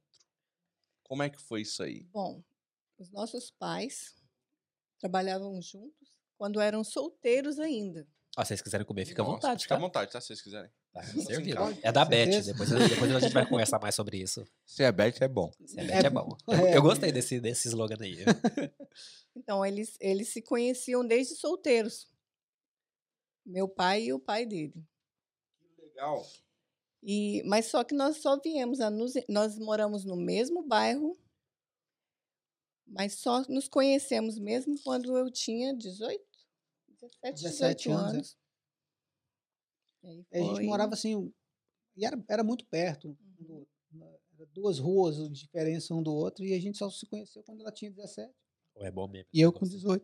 Como 1.07 1.23
é 1.23 1.29
que 1.29 1.41
foi 1.41 1.61
isso 1.61 1.81
aí? 1.83 2.03
Bom, 2.11 2.43
os 2.97 3.11
nossos 3.11 3.51
pais 3.51 4.15
trabalhavam 4.99 5.61
juntos 5.61 6.09
quando 6.37 6.59
eram 6.59 6.83
solteiros 6.83 7.59
ainda. 7.59 8.07
Ó, 8.37 8.43
se 8.43 8.49
vocês 8.49 8.61
quiserem 8.61 8.85
comer, 8.85 9.05
fica 9.05 9.21
à 9.21 9.25
Nossa, 9.25 9.35
vontade, 9.37 9.63
Fica 9.63 9.75
tá? 9.75 9.79
à 9.79 9.81
vontade, 9.81 10.11
tá? 10.11 10.19
Se 10.19 10.27
vocês 10.27 10.41
quiserem. 10.41 10.69
Tá 10.91 11.03
servido. 11.03 11.59
É 11.81 11.91
da 11.91 12.03
Beth. 12.03 12.41
Depois, 12.41 12.69
depois 12.69 13.15
a 13.15 13.19
gente 13.19 13.33
vai 13.33 13.47
conversar 13.47 13.79
mais 13.79 13.95
sobre 13.95 14.17
isso. 14.17 14.45
Se 14.65 14.83
é 14.83 14.91
Beth, 14.91 15.15
é 15.21 15.27
bom. 15.27 15.51
Se 15.65 15.79
a 15.79 15.83
Beth 15.83 16.05
é, 16.05 16.09
bom. 16.09 16.29
Eu, 16.47 16.53
É. 16.67 16.77
eu 16.77 16.81
gostei 16.81 17.11
desse, 17.11 17.39
desse 17.39 17.67
slogan 17.67 17.97
aí. 18.01 18.17
Então, 19.37 19.65
eles, 19.65 19.97
eles 19.99 20.29
se 20.29 20.41
conheciam 20.41 21.05
desde 21.05 21.35
solteiros. 21.35 22.09
Meu 23.45 23.67
pai 23.67 24.03
e 24.03 24.13
o 24.13 24.19
pai 24.19 24.45
dele. 24.45 24.73
Legal. 25.77 26.25
E, 27.07 27.43
mas 27.43 27.67
só 27.67 27.83
que 27.83 27.93
nós 27.93 28.17
só 28.17 28.35
viemos 28.41 28.81
a 28.81 28.89
nos, 28.89 29.13
nós 29.29 29.59
moramos 29.59 30.03
no 30.03 30.15
mesmo 30.15 30.63
bairro, 30.63 31.15
mas 32.87 33.13
só 33.19 33.43
nos 33.47 33.67
conhecemos 33.67 34.39
mesmo 34.39 34.75
quando 34.83 35.15
eu 35.15 35.29
tinha 35.29 35.71
18, 35.75 36.25
17, 36.89 37.43
17 37.43 37.83
18 37.83 37.91
anos, 37.91 38.37
é. 40.03 40.07
anos. 40.07 40.25
E 40.31 40.37
aí 40.37 40.41
A 40.41 40.55
gente 40.55 40.65
morava 40.65 40.95
assim, 40.95 41.31
e 41.95 42.03
era, 42.03 42.25
era 42.27 42.43
muito 42.43 42.65
perto. 42.65 43.15
um. 43.39 43.65
Era 44.33 44.47
duas 44.47 44.79
ruas 44.79 45.15
de 45.15 45.29
diferença 45.29 45.93
um 45.93 46.01
do 46.01 46.11
outro, 46.11 46.43
e 46.43 46.53
a 46.53 46.59
gente 46.59 46.79
só 46.79 46.89
se 46.89 47.05
conheceu 47.05 47.43
quando 47.43 47.61
ela 47.61 47.71
tinha 47.71 47.91
17. 47.91 48.33
é 48.77 48.89
bom 48.89 49.07
mesmo. 49.07 49.29
E 49.31 49.41
eu 49.41 49.53
com 49.53 49.63
18. 49.63 50.03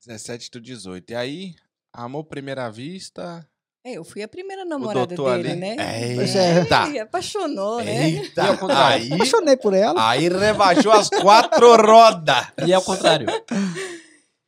17 0.00 0.50
do 0.50 0.60
18. 0.60 1.10
E 1.10 1.14
aí, 1.14 1.54
amor 1.92 2.24
primeira 2.24 2.70
vista. 2.70 3.46
É, 3.84 3.92
eu 3.92 4.04
fui 4.04 4.22
a 4.22 4.28
primeira 4.28 4.64
namorada 4.64 5.06
dele, 5.14 5.50
ali- 5.50 5.54
né? 5.56 5.76
Pois 6.16 6.34
é. 6.36 6.58
Eita! 6.60 6.88
Ele 6.88 6.98
apaixonou, 6.98 7.82
né? 7.82 8.10
Eita! 8.10 8.42
E 8.44 8.48
ao 8.48 8.58
contrário? 8.58 9.04
Aí, 9.04 9.12
Apaixonei 9.12 9.56
por 9.56 9.72
ela, 9.72 10.10
aí 10.10 10.28
rebaixou 10.28 10.92
as 10.92 11.08
quatro 11.08 11.76
rodas. 11.76 12.46
E 12.66 12.72
é 12.72 12.74
ao 12.74 12.82
contrário. 12.82 13.26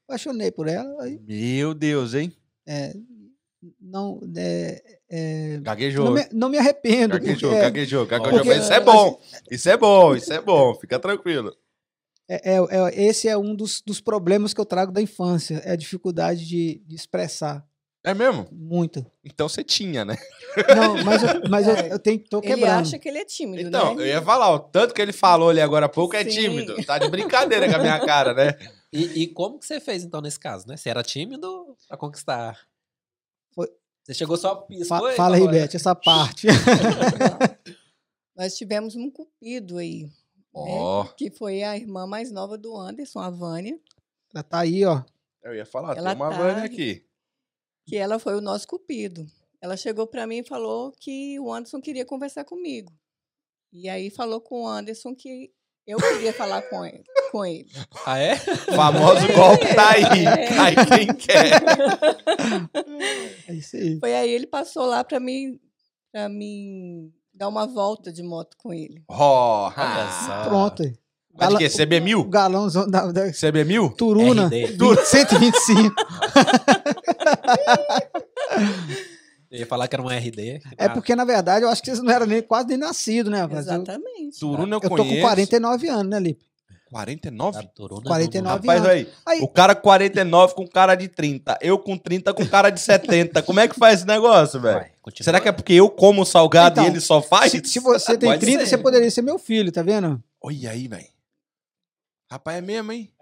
apaixonei 0.09 0.51
por 0.51 0.69
ela. 0.69 1.03
Aí, 1.03 1.19
Meu 1.27 1.73
Deus, 1.75 2.15
hein? 2.15 2.33
é, 2.67 2.93
não, 3.81 4.21
é, 4.37 4.83
é, 5.09 5.59
Gaguejou. 5.63 6.05
não, 6.07 6.13
me, 6.15 6.29
não 6.33 6.49
me 6.49 6.59
arrependo. 6.59 7.15
Gaguejou, 7.15 7.51
porque 7.51 7.63
gaguejou, 7.65 8.07
gaguejou. 8.07 8.33
Porque- 8.39 8.49
Mas 8.49 8.63
isso 8.65 8.73
é 8.73 8.81
bom. 8.81 9.21
Isso 9.51 9.69
é 9.71 9.77
bom, 9.77 10.15
isso 10.17 10.33
é 10.33 10.41
bom. 10.41 10.75
Fica 10.75 10.99
tranquilo. 10.99 11.55
É, 12.29 12.55
é- 12.55 12.59
é- 12.59 13.05
esse 13.05 13.29
é 13.29 13.37
um 13.37 13.55
dos, 13.55 13.81
dos 13.85 14.01
problemas 14.01 14.53
que 14.55 14.61
eu 14.61 14.65
trago 14.65 14.93
da 14.93 15.01
infância, 15.03 15.61
é 15.65 15.73
a 15.73 15.77
dificuldade 15.77 16.47
de, 16.47 16.83
de 16.87 16.95
expressar 16.97 17.65
É 18.03 18.15
mesmo? 18.15 18.49
muito. 18.51 19.05
Então 19.23 19.47
você 19.49 19.63
tinha, 19.63 20.05
né? 20.07 20.17
Não, 20.75 21.05
mas 21.05 21.23
eu, 21.23 21.29
mas 21.51 21.69
eu, 21.69 21.75
eu 21.93 21.99
tenho, 21.99 22.19
tô 22.21 22.39
Ele 22.39 22.47
quebrando. 22.55 22.81
acha 22.81 22.99
que 22.99 23.09
ele 23.09 23.19
é 23.19 23.25
tímido, 23.27 23.69
Então, 23.69 23.95
né? 23.95 24.03
eu 24.03 24.07
ia 24.07 24.23
falar, 24.23 24.51
o 24.55 24.59
tanto 24.59 24.95
que 24.95 25.03
ele 25.03 25.13
falou 25.13 25.51
ali 25.51 25.61
agora 25.61 25.85
há 25.87 25.89
pouco 25.89 26.17
é 26.17 26.25
Sim. 26.25 26.31
tímido. 26.31 26.83
Tá 26.87 26.99
de 26.99 27.09
brincadeira 27.11 27.69
com 27.69 27.77
a 27.77 27.79
minha 27.79 28.01
cara, 28.05 28.33
né? 28.35 28.55
E, 28.93 29.23
e 29.23 29.29
como 29.29 29.57
que 29.57 29.65
você 29.67 29.79
fez, 29.79 30.03
então, 30.03 30.21
nesse 30.21 30.41
caso, 30.41 30.67
né? 30.67 30.77
Você 30.77 30.89
era 30.91 31.01
tímido 31.05 31.77
pra 31.87 31.97
conquistar? 31.97 32.59
Foi- 33.55 33.71
Você 34.03 34.13
chegou 34.15 34.37
só 34.37 34.57
piscou 34.57 35.13
fala 35.13 35.37
aí, 35.37 35.47
Beth, 35.47 35.75
essa 35.77 35.95
parte. 35.95 36.49
Nós 38.37 38.57
tivemos 38.57 38.97
um 38.97 39.11
cupido 39.11 39.79
aí, 39.79 40.05
né? 40.07 40.11
Ó, 40.53 41.05
que 41.17 41.31
foi 41.31 41.63
a 41.63 41.77
irmã 41.77 42.07
mais 42.07 42.33
nova 42.33 42.59
do 42.59 42.77
Anderson, 42.77 43.21
a 43.21 43.31
Vânia, 43.31 43.79
Ela 44.35 44.43
tá 44.43 44.59
aí, 44.61 44.85
ó. 44.85 45.03
eu 45.45 45.55
ia 45.55 45.65
falar, 45.67 45.97
Ela 45.97 46.11
tem 46.15 46.17
uma 46.23 46.31
tá- 46.31 46.37
Vânia 46.37 46.65
aqui. 46.65 47.05
Que 47.91 47.97
ela 47.97 48.21
foi 48.21 48.37
o 48.37 48.41
nosso 48.41 48.69
cupido. 48.69 49.27
Ela 49.61 49.77
chegou 49.77 50.07
para 50.07 50.25
mim 50.25 50.39
e 50.39 50.45
falou 50.45 50.93
que 50.93 51.41
o 51.41 51.53
Anderson 51.53 51.81
queria 51.81 52.05
conversar 52.05 52.45
comigo. 52.45 52.93
E 53.73 53.89
aí 53.89 54.11
falou 54.11 54.41
com 54.41 54.63
o 54.63 54.69
Anderson 54.69 55.13
que 55.13 55.51
eu 55.85 55.99
queria 55.99 56.33
falar 56.33 56.63
com 56.63 56.87
ele. 56.87 57.03
Com 57.33 57.45
ele. 57.45 57.69
Ah, 58.07 58.17
é? 58.17 58.35
O 58.35 58.75
famoso 58.77 59.27
golpe 59.35 59.75
tá 59.75 59.91
aí. 59.91 60.25
É. 60.25 60.47
Cai 60.55 60.75
quem 60.87 61.07
quer. 61.15 61.51
É 63.49 63.55
isso 63.55 63.77
aí. 63.77 63.99
Foi 63.99 64.15
aí 64.15 64.31
ele 64.31 64.47
passou 64.47 64.87
lá 64.87 65.03
para 65.03 65.19
mim, 65.19 65.59
para 66.13 66.29
mim 66.29 67.13
dar 67.35 67.49
uma 67.49 67.67
volta 67.67 68.13
de 68.13 68.23
moto 68.23 68.57
com 68.57 68.73
ele. 68.73 69.03
Olha 69.09 69.75
ah. 69.77 70.45
Pronto 70.49 70.85
aí. 70.85 70.97
Mas 71.37 71.49
de 71.49 71.57
quê? 71.59 71.65
O 71.65 71.69
CB1000? 71.69 72.29
galãozão 72.29 72.89
da, 72.89 73.11
da 73.11 73.27
CB1000? 73.27 73.97
Turuna, 73.97 74.47
RD. 74.47 74.67
20, 74.77 75.05
125. 75.05 75.95
Eu 79.51 79.59
ia 79.59 79.67
falar 79.67 79.89
que 79.89 79.97
era 79.97 80.03
um 80.03 80.09
RD. 80.09 80.61
É 80.79 80.89
porque, 80.89 81.17
na 81.17 81.25
verdade, 81.25 81.65
eu 81.65 81.69
acho 81.69 81.83
que 81.83 81.91
vocês 81.91 82.01
não 82.01 82.13
eram 82.13 82.25
nem, 82.27 82.41
quase 82.41 82.69
nem 82.69 82.77
nascidos, 82.79 83.33
né? 83.33 83.41
rapaz? 83.41 83.67
Eu, 83.67 83.75
Exatamente. 83.75 84.39
Turuna 84.39 84.77
eu 84.77 84.81
eu 84.81 84.89
tô 84.91 84.97
conheço. 84.97 85.17
com 85.17 85.21
49 85.23 85.89
anos, 85.89 86.07
né, 86.07 86.21
Lipe? 86.21 86.45
49? 86.93 87.59
A 87.59 87.63
Turuna 87.65 88.03
49 88.03 88.67
Rapaz, 88.67 88.81
anos. 88.81 88.91
aí, 88.93 89.09
Aí- 89.27 89.41
o 89.43 89.49
cara 89.49 89.75
com 89.77 89.83
49 89.83 90.55
com 90.55 90.67
cara 90.67 90.95
de 90.97 91.09
30. 91.09 91.57
Eu 91.61 91.79
com 91.79 91.97
30 91.97 92.33
com 92.35 92.45
cara 92.47 92.71
de 92.71 92.81
70. 92.81 93.43
Como 93.43 93.61
é 93.61 93.67
que 93.69 93.75
faz 93.77 93.99
esse 94.01 94.07
negócio, 94.07 94.61
velho? 94.61 94.85
Será 95.21 95.41
que 95.41 95.49
é 95.49 95.53
porque 95.53 95.73
eu 95.73 95.89
como 95.89 96.25
salgado 96.25 96.75
Então, 96.81 96.85
e 96.85 96.89
ele 96.89 97.01
só 97.01 97.21
faz? 97.23 97.53
Se, 97.53 97.63
se 97.65 97.79
você 97.81 98.17
tem 98.19 98.29
Pode 98.31 98.41
30, 98.41 98.61
ser. 98.61 98.67
você 98.71 98.79
poderia 98.79 99.11
ser 99.11 99.23
meu 99.23 99.39
filho, 99.39 99.71
tá 99.71 99.83
vendo? 99.83 100.21
Olha 100.43 100.71
aí, 100.71 100.89
velho. 100.89 101.07
Rapaz, 102.31 102.59
é 102.59 102.61
mesmo, 102.61 102.91
hein? 102.93 103.13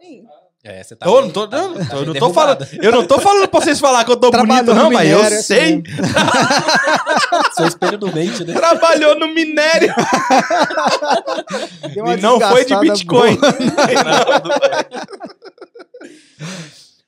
Sim. 0.00 0.26
É, 0.64 0.82
você 0.82 0.96
tá 0.96 1.06
bem- 1.06 1.14
não 1.22 1.30
tô, 1.30 1.46
tá- 1.46 1.56
não, 1.56 1.74
tá 1.86 1.94
bem 1.96 2.04
não 2.06 2.14
tô 2.14 2.32
falando, 2.32 2.66
eu 2.82 2.92
não 2.92 3.06
tô 3.06 3.20
falando 3.20 3.48
pra 3.48 3.60
vocês 3.60 3.78
falar 3.78 4.04
que 4.04 4.10
eu 4.10 4.16
tô 4.16 4.28
bonito, 4.30 4.64
Trabalhou 4.64 4.74
não, 4.74 4.84
no 4.90 4.92
mas 4.92 5.08
eu 5.08 5.20
assim 5.22 5.42
sei. 5.42 5.82
Seu 7.54 7.66
espelho 7.68 7.98
no 7.98 8.12
mente, 8.12 8.44
né? 8.44 8.54
Trabalhou 8.54 9.16
no 9.18 9.28
minério 9.32 9.94
e 11.94 12.16
não 12.20 12.40
foi 12.40 12.64
de 12.64 12.76
Bitcoin. 12.76 13.38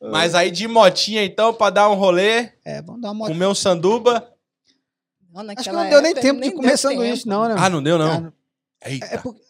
mas 0.00 0.34
aí 0.34 0.50
de 0.50 0.66
motinha, 0.68 1.24
então, 1.24 1.52
pra 1.52 1.70
dar 1.70 1.90
um 1.90 1.94
rolê, 1.94 2.50
É, 2.64 2.80
vamos 2.82 3.00
dar 3.02 3.10
uma 3.10 3.26
comer 3.26 3.46
um 3.46 3.54
sanduba. 3.54 4.26
Não, 5.32 5.42
Acho 5.52 5.64
que 5.64 5.72
não 5.72 5.88
deu 5.88 6.00
nem 6.02 6.14
tempo 6.14 6.34
de 6.34 6.40
nem 6.40 6.50
comer 6.50 6.68
deu 6.68 6.78
sanduíche, 6.78 7.24
tempo. 7.24 7.36
não, 7.36 7.48
né? 7.48 7.54
Ah, 7.58 7.68
não 7.68 7.82
deu, 7.82 7.98
não? 7.98 8.08
Cara, 8.08 8.32
Eita. 8.86 9.06
É 9.06 9.18
porque 9.18 9.40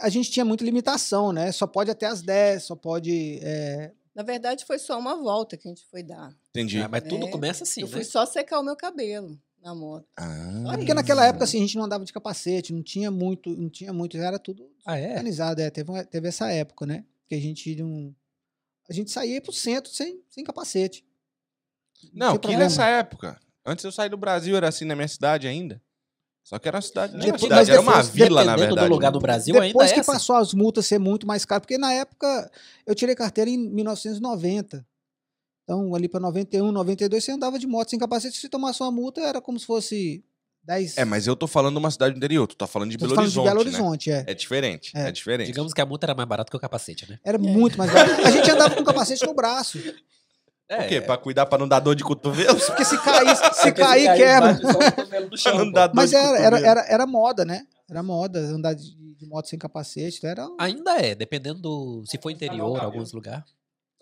a 0.00 0.08
gente 0.08 0.30
tinha 0.30 0.44
muita 0.44 0.64
limitação, 0.64 1.32
né? 1.32 1.50
Só 1.52 1.66
pode 1.66 1.90
até 1.90 2.06
as 2.06 2.22
10, 2.22 2.62
só 2.64 2.76
pode. 2.76 3.38
é, 3.42 3.92
Na 4.14 4.22
verdade, 4.22 4.64
foi 4.64 4.78
só 4.78 4.98
uma 4.98 5.14
volta 5.16 5.56
que 5.56 5.68
a 5.68 5.70
gente 5.70 5.84
foi 5.90 6.02
dar. 6.02 6.34
Entendi. 6.50 6.80
Ah, 6.80 6.88
mas 6.88 7.02
tudo 7.02 7.26
É, 7.26 7.30
começa 7.30 7.64
assim, 7.64 7.82
eu 7.82 7.86
né? 7.86 7.92
fui 7.92 8.04
só 8.04 8.24
secar 8.26 8.58
o 8.60 8.62
meu 8.62 8.74
cabelo 8.76 9.38
na 9.62 9.74
moto. 9.74 10.06
Ah. 10.16 10.72
É 10.74 10.76
porque 10.78 10.94
naquela 10.94 11.26
época 11.26 11.44
assim, 11.44 11.58
a 11.58 11.60
gente 11.60 11.76
não 11.76 11.84
andava 11.84 12.04
de 12.04 12.12
capacete, 12.12 12.72
não 12.72 12.82
tinha 12.82 13.10
muito, 13.10 13.50
não 13.56 13.68
tinha 13.68 13.92
muito, 13.92 14.16
era 14.16 14.38
tudo 14.38 14.70
Ah, 14.86 14.98
é? 14.98 15.10
organizado. 15.10 15.60
É, 15.60 15.68
teve, 15.70 15.90
uma- 15.90 16.04
teve 16.04 16.28
essa 16.28 16.50
época, 16.50 16.86
né? 16.86 17.04
Que 17.28 17.34
a 17.34 17.40
gente 17.40 17.74
não. 17.76 18.14
A 18.88 18.92
gente 18.92 19.10
saía 19.10 19.40
pro 19.42 19.52
centro 19.52 19.90
sem, 19.92 20.22
sem 20.30 20.44
capacete. 20.44 21.04
Não, 22.12 22.28
tinha 22.28 22.32
que 22.34 22.38
problema. 22.38 22.62
nessa 22.64 22.86
época. 22.86 23.40
Antes 23.64 23.84
eu 23.84 23.90
sair 23.90 24.08
do 24.08 24.16
Brasil, 24.16 24.56
era 24.56 24.68
assim 24.68 24.84
na 24.84 24.94
minha 24.94 25.08
cidade 25.08 25.48
ainda. 25.48 25.82
Só 26.48 26.60
que 26.60 26.68
era 26.68 26.76
uma 26.76 26.82
cidade, 26.82 27.12
não 27.14 27.18
era 27.22 27.26
uma 27.26 27.32
Depois- 27.32 27.42
cidade, 27.42 27.60
mas 27.60 27.68
era 27.68 27.80
uma 27.80 28.02
vila, 28.04 28.44
na 28.44 28.56
verdade. 28.56 28.88
do 28.88 28.94
lugar 28.94 29.10
do 29.10 29.18
Brasil, 29.18 29.52
ainda 29.56 29.66
Depois 29.66 29.90
é 29.90 29.94
que 29.94 30.00
assim. 30.00 30.12
passou 30.12 30.36
as 30.36 30.54
multas 30.54 30.86
ser 30.86 30.96
muito 31.00 31.26
mais 31.26 31.44
caro, 31.44 31.60
porque 31.62 31.76
na 31.76 31.92
época 31.92 32.48
eu 32.86 32.94
tirei 32.94 33.16
carteira 33.16 33.50
em 33.50 33.58
1990. 33.58 34.86
Então, 35.64 35.92
ali 35.96 36.08
para 36.08 36.20
91, 36.20 36.70
92, 36.70 37.24
você 37.24 37.32
andava 37.32 37.58
de 37.58 37.66
moto 37.66 37.90
sem 37.90 37.98
capacete. 37.98 38.36
Se 38.36 38.48
tomasse 38.48 38.80
uma 38.80 38.92
multa, 38.92 39.20
era 39.22 39.40
como 39.40 39.58
se 39.58 39.66
fosse 39.66 40.22
10. 40.62 40.96
É, 40.98 41.04
mas 41.04 41.26
eu 41.26 41.34
tô 41.34 41.48
falando 41.48 41.74
de 41.74 41.78
uma 41.80 41.90
cidade 41.90 42.14
do 42.14 42.18
interior, 42.18 42.46
tu 42.46 42.54
tá 42.54 42.68
falando 42.68 42.90
de 42.92 42.96
Tô 42.96 43.06
Belo 43.06 43.16
falando 43.16 43.26
Horizonte, 43.26 43.42
de 43.44 43.48
Belo 43.50 43.64
né? 43.64 43.70
Horizonte, 43.78 44.10
é. 44.12 44.24
É 44.28 44.34
diferente, 44.34 44.92
é, 44.94 45.08
É. 45.08 45.10
diferente. 45.12 45.48
Digamos 45.48 45.74
que 45.74 45.80
a 45.80 45.86
multa 45.86 46.06
era 46.06 46.14
mais 46.14 46.28
barata 46.28 46.48
que 46.48 46.56
o 46.56 46.60
capacete, 46.60 47.10
né? 47.10 47.18
Era 47.24 47.38
muito 47.38 47.76
mais 47.76 47.90
barato. 47.92 48.20
A 48.24 48.30
gente 48.30 48.48
andava 48.48 48.76
com 48.76 48.84
capacete 48.84 49.26
no 49.26 49.34
braço. 49.34 49.78
É. 50.68 50.78
Por 50.78 50.88
quê? 50.88 51.00
Pra 51.00 51.16
cuidar 51.16 51.46
pra 51.46 51.58
não 51.58 51.68
dar 51.68 51.80
dor 51.80 51.94
de 51.94 52.02
cotovelo? 52.02 52.58
Porque 52.58 52.84
se 52.84 52.98
cair, 52.98 53.36
se 53.36 53.72
cair, 53.72 54.16
quebra. 54.16 54.58
pra 55.42 55.54
não 55.54 55.70
dar 55.70 55.86
dor 55.86 55.94
Mas 55.94 56.10
de 56.10 56.16
era, 56.16 56.38
era, 56.38 56.58
era, 56.58 56.86
era 56.88 57.06
moda, 57.06 57.44
né? 57.44 57.62
Era 57.88 58.02
moda 58.02 58.40
andar 58.40 58.74
de, 58.74 58.96
de 59.16 59.26
moto 59.26 59.48
sem 59.48 59.58
capacete. 59.58 60.18
Então 60.18 60.30
era 60.30 60.48
Ainda 60.58 60.98
é, 60.98 61.14
dependendo 61.14 61.60
do. 61.60 62.02
Se 62.04 62.18
for 62.18 62.30
interior, 62.30 62.80
alguns 62.80 63.12
lugares. 63.12 63.44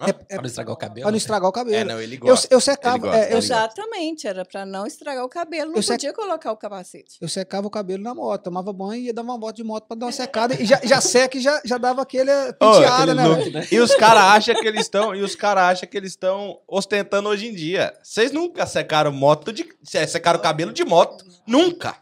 Hã? 0.01 0.07
é, 0.09 0.13
Pra 0.13 0.39
não 0.39 0.47
estragar 0.47 0.73
o 0.75 0.77
cabelo. 0.77 1.01
pra 1.03 1.11
não 1.11 1.13
né? 1.13 1.17
estragar 1.19 1.49
o 1.49 1.53
cabelo. 1.53 1.77
É, 1.77 1.85
não, 1.85 2.01
ele 2.01 2.17
eu, 2.17 2.21
gosta. 2.21 2.49
eu 2.53 2.61
secava, 2.61 2.99
gosta, 2.99 3.17
é, 3.17 3.33
eu, 3.33 3.41
se- 3.41 3.49
gosta. 3.49 3.55
Exatamente, 3.81 4.27
era 4.27 4.45
para 4.45 4.67
não 4.67 4.87
estragar 4.87 5.25
o 5.25 5.29
cabelo, 5.29 5.71
não 5.71 5.77
Eu 5.77 5.83
sec- 5.83 5.97
podia 5.99 6.13
colocar 6.13 6.51
o 6.51 6.57
capacete. 6.57 7.17
eu 7.21 7.29
secava 7.29 7.67
o 7.67 7.71
cabelo 7.71 8.03
na 8.03 8.13
moto, 8.13 8.43
tomava 8.43 8.73
banho 8.73 9.03
e 9.03 9.07
ia 9.07 9.15
dar 9.15 9.23
uma 9.23 9.39
volta 9.39 9.55
de 9.57 9.63
moto 9.63 9.87
pra 9.87 9.97
dar 9.97 10.07
uma 10.07 10.13
secada. 10.13 10.61
E 10.61 10.65
já, 10.67 10.81
já 10.83 11.01
seca 11.01 11.39
e 11.39 11.41
já, 11.41 11.61
já 11.65 11.79
dava 11.79 12.03
aquele 12.03 12.31
penteada, 12.55 13.13
aquele 13.13 13.15
né? 13.15 13.27
look, 13.29 13.51
velho? 13.51 13.69
E 13.71 13.79
os 13.81 13.95
caras 13.95 14.23
acham 14.25 14.55
que 14.57 14.67
eles 14.67 14.81
estão, 14.83 15.15
e 15.15 15.23
os 15.23 15.37
caras 15.37 15.63
acham 15.65 15.89
que 15.89 15.97
eles 15.97 16.11
estão 16.11 16.59
ostentando 16.67 17.29
hoje 17.29 17.47
em 17.47 17.55
dia. 17.55 17.95
Vocês 18.03 18.33
nunca 18.33 18.67
secaram 18.67 19.13
moto 19.13 19.53
de, 19.53 19.65
se- 19.85 20.07
secaram 20.09 20.41
cabelo 20.41 20.73
de 20.73 20.85
moto, 20.85 21.25
nunca. 21.47 21.97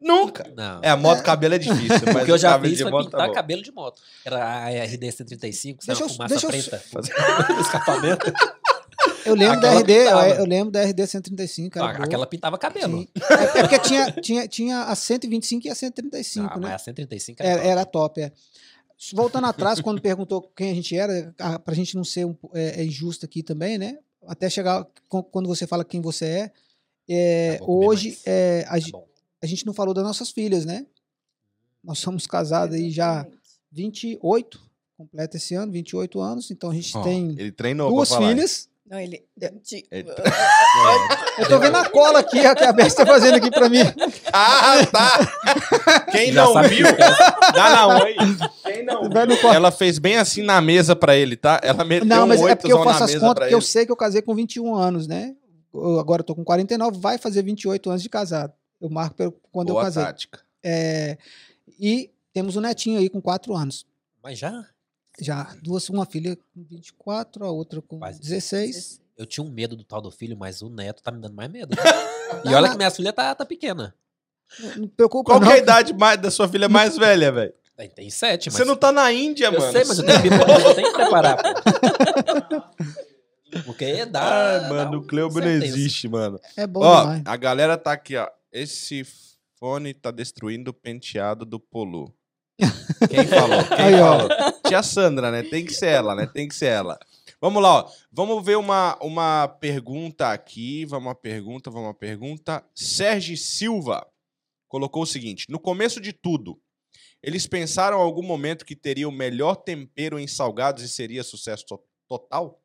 Nunca. 0.00 0.50
Não. 0.56 0.80
É, 0.82 0.88
a 0.90 0.96
moto 0.96 1.22
cabelo 1.22 1.54
é 1.54 1.58
difícil, 1.58 2.00
mas 2.12 2.22
o 2.22 2.24
que 2.24 2.32
eu 2.32 2.38
já 2.38 2.58
fiz 2.58 2.76
de 2.78 2.82
foi 2.84 2.90
moto 2.90 3.04
tá 3.04 3.10
pintar 3.10 3.28
bom. 3.28 3.34
cabelo 3.34 3.62
de 3.62 3.70
moto. 3.72 4.00
Era 4.24 4.44
a 4.64 4.84
RD 4.84 5.12
135, 5.12 5.84
Deixa 5.84 5.94
saiu 5.94 6.06
eu- 6.06 6.06
uma 6.06 6.14
fumaça 6.28 6.48
deixa 6.48 6.76
eu- 6.76 6.80
preta. 6.80 7.60
Escapamento. 7.60 8.32
Eu 9.24 9.34
lembro 9.34 9.58
Aquela 9.58 9.72
da 9.74 9.80
RD, 9.80 9.92
eu, 9.92 10.18
eu 10.40 10.44
lembro 10.46 10.70
da 10.72 10.82
RD 10.82 11.06
135, 11.06 11.78
era 11.78 11.88
Ah. 11.88 12.04
Aquela 12.04 12.26
pintava 12.26 12.56
cabelo. 12.58 12.98
Sim. 12.98 13.08
É, 13.30 13.58
é 13.58 13.62
porque 13.62 13.78
tinha, 13.78 14.10
tinha, 14.12 14.48
tinha 14.48 14.82
a 14.84 14.94
125 14.94 15.66
e 15.66 15.70
a 15.70 15.74
135, 15.74 16.46
Ah, 16.46 16.56
né? 16.56 16.60
mas 16.62 16.72
a 16.72 16.78
135 16.78 17.42
era, 17.42 17.50
Era, 17.50 17.58
top. 17.60 17.68
era 17.70 17.84
top, 17.84 18.20
é. 18.22 18.32
Voltando 19.14 19.46
atrás, 19.46 19.80
quando 19.80 20.00
perguntou 20.00 20.42
quem 20.54 20.70
a 20.70 20.74
gente 20.74 20.94
era, 20.96 21.34
a- 21.38 21.58
pra 21.58 21.74
gente 21.74 21.94
não 21.96 22.04
ser 22.04 22.26
um 22.26 22.36
é, 22.54 22.80
é 22.80 22.84
injusto 22.84 23.24
aqui 23.24 23.42
também, 23.42 23.78
né? 23.78 23.98
Até 24.26 24.48
chegar 24.50 24.86
quando 25.08 25.46
você 25.48 25.66
fala 25.66 25.84
quem 25.84 26.00
você 26.00 26.24
é. 26.26 26.50
é, 27.08 27.56
Tá, 27.58 27.64
hoje, 27.66 28.18
é, 28.26 28.64
a, 28.68 28.78
Tá. 28.78 28.98
A 29.42 29.46
gente 29.46 29.66
não 29.66 29.72
falou 29.72 29.94
das 29.94 30.04
nossas 30.04 30.30
filhas, 30.30 30.64
né? 30.64 30.86
Nós 31.82 31.98
somos 31.98 32.26
casados 32.26 32.74
aí 32.76 32.90
já 32.90 33.26
28, 33.72 34.60
completa 34.96 35.36
esse 35.36 35.54
ano, 35.54 35.72
28 35.72 36.20
anos, 36.20 36.50
então 36.50 36.70
a 36.70 36.74
gente 36.74 36.96
Ó, 36.96 37.02
tem 37.02 37.30
Ele 37.38 37.52
treinou 37.52 37.90
duas 37.90 38.14
filhas. 38.14 38.68
Não, 38.90 38.98
ele. 38.98 39.24
Ele- 39.40 40.08
Eu 41.38 41.48
tô 41.48 41.60
vendo 41.60 41.76
a 41.76 41.88
cola 41.88 42.18
aqui, 42.18 42.40
que 42.40 42.64
a 42.64 42.72
Bess 42.72 42.92
tá 42.92 43.06
fazendo 43.06 43.36
aqui 43.36 43.48
pra 43.48 43.68
mim. 43.68 43.78
Ah, 44.32 44.84
tá! 44.86 46.02
Quem 46.10 46.32
Já 46.32 46.44
não 46.44 46.52
sabe 46.54 46.68
viu, 46.74 46.86
dá 47.54 47.70
na 47.70 48.02
oi. 48.02 48.16
Quem 48.64 48.84
não 48.84 49.08
viu, 49.08 49.48
ela 49.52 49.70
fez 49.70 50.00
bem 50.00 50.16
assim 50.16 50.42
na 50.42 50.60
mesa 50.60 50.96
pra 50.96 51.14
ele, 51.14 51.36
tá? 51.36 51.60
Ela 51.62 51.84
meteu 51.84 52.06
Não, 52.06 52.26
mas 52.26 52.40
um 52.40 52.48
é 52.48 52.56
porque 52.56 52.72
eu 52.72 52.82
faço 52.82 53.04
as 53.04 53.14
contas, 53.14 53.34
porque 53.34 53.54
eu 53.54 53.60
sei 53.60 53.86
que 53.86 53.92
eu 53.92 53.96
casei 53.96 54.22
com 54.22 54.34
21 54.34 54.74
anos, 54.74 55.06
né? 55.06 55.36
Eu 55.72 56.00
agora 56.00 56.22
eu 56.22 56.24
tô 56.26 56.34
com 56.34 56.42
49, 56.42 56.98
vai 56.98 57.16
fazer 57.16 57.42
28 57.42 57.90
anos 57.90 58.02
de 58.02 58.08
casado. 58.08 58.52
Eu 58.80 58.88
marco 58.90 59.14
pelo- 59.16 59.32
quando 59.52 59.68
Boa 59.68 59.80
eu 59.82 59.84
casei. 59.84 60.02
tática. 60.04 60.40
É, 60.62 61.18
e 61.78 62.10
temos 62.32 62.56
um 62.56 62.60
netinho 62.60 62.98
aí 62.98 63.08
com 63.08 63.20
4 63.20 63.54
anos. 63.54 63.84
Mas 64.22 64.38
já, 64.38 64.66
Já, 65.20 65.54
duas, 65.62 65.88
uma 65.90 66.06
filha 66.06 66.36
com 66.36 66.64
24, 66.64 67.44
a 67.44 67.50
outra 67.50 67.82
com 67.82 67.98
Quase 67.98 68.20
16. 68.20 69.00
eu 69.18 69.26
tinha 69.26 69.44
um 69.44 69.50
medo 69.50 69.76
do 69.76 69.84
tal 69.84 70.00
do 70.00 70.10
filho, 70.10 70.36
mas 70.36 70.62
o 70.62 70.70
neto 70.70 71.02
tá 71.02 71.10
me 71.10 71.20
dando 71.20 71.34
mais 71.34 71.50
medo. 71.50 71.70
e 72.44 72.54
olha 72.54 72.70
que 72.70 72.76
minha 72.76 72.90
filha 72.90 73.12
tá, 73.12 73.34
tá 73.34 73.44
pequena. 73.44 73.94
Não 74.58 74.76
não 74.82 74.88
preocupa, 74.88 75.30
Qual 75.32 75.40
que 75.40 75.46
não. 75.46 75.52
é 75.52 75.56
a 75.56 75.58
idade 75.58 75.92
mais- 75.92 76.20
da 76.20 76.30
sua 76.30 76.48
filha 76.48 76.68
mais 76.68 76.96
velha, 76.96 77.30
velho? 77.32 77.52
Tem, 77.94 78.10
sete, 78.10 78.48
mas... 78.50 78.56
Você 78.58 78.64
não 78.66 78.76
tá 78.76 78.92
na 78.92 79.10
Índia, 79.10 79.46
Eu 79.46 79.52
mano. 79.58 79.72
sei, 79.72 79.84
mas 79.84 79.98
eu 79.98 80.04
tenho, 80.04 80.20
que 80.20 80.28
eu 80.28 80.74
tenho 80.74 80.88
que 80.88 80.94
preparar, 80.94 81.36
pô. 81.42 82.60
Porque 83.64 84.04
dá... 84.06 84.22
Ai, 84.64 84.68
mano, 84.68 84.90
dá 84.90 84.96
o 84.98 85.00
um 85.00 85.06
Cleubo 85.06 85.40
não 85.40 85.46
certeza. 85.46 85.76
existe, 85.76 86.08
mano. 86.08 86.38
É 86.56 86.66
bom 86.66 86.80
Ó, 86.80 87.00
demais. 87.00 87.22
a 87.24 87.36
galera 87.36 87.76
tá 87.78 87.92
aqui, 87.92 88.16
ó. 88.16 88.28
Esse 88.52 89.04
fone 89.58 89.94
tá 89.94 90.10
destruindo 90.10 90.70
o 90.70 90.74
penteado 90.74 91.44
do 91.44 91.60
Polu. 91.60 92.14
Quem 93.08 93.26
falou? 93.26 93.64
Quem 93.68 93.84
Aí, 93.86 93.94
ó. 93.94 94.28
falou? 94.28 94.62
Tia 94.66 94.82
Sandra, 94.82 95.30
né? 95.30 95.42
Tem 95.42 95.64
que 95.64 95.72
ser 95.72 95.86
ela, 95.88 96.14
né? 96.14 96.26
Tem 96.26 96.46
que 96.48 96.54
ser 96.54 96.66
ela. 96.66 96.98
Vamos 97.40 97.62
lá, 97.62 97.84
ó. 97.84 97.92
Vamos 98.12 98.44
ver 98.44 98.56
uma, 98.56 98.98
uma 99.02 99.48
pergunta 99.48 100.30
aqui. 100.32 100.84
Vamos 100.84 101.06
uma 101.08 101.14
pergunta, 101.14 101.70
vamos 101.70 101.88
uma 101.88 101.94
pergunta. 101.94 102.64
Sérgio 102.74 103.36
Silva 103.36 104.06
colocou 104.68 105.02
o 105.02 105.06
seguinte: 105.06 105.46
no 105.48 105.58
começo 105.58 106.00
de 106.00 106.12
tudo, 106.12 106.60
eles 107.22 107.46
pensaram 107.46 107.98
em 107.98 108.02
algum 108.02 108.22
momento 108.22 108.64
que 108.64 108.76
teria 108.76 109.08
o 109.08 109.12
melhor 109.12 109.54
tempero 109.56 110.18
em 110.18 110.26
salgados 110.26 110.82
e 110.82 110.88
seria 110.88 111.22
sucesso 111.24 111.64
to- 111.66 111.82
total? 112.08 112.62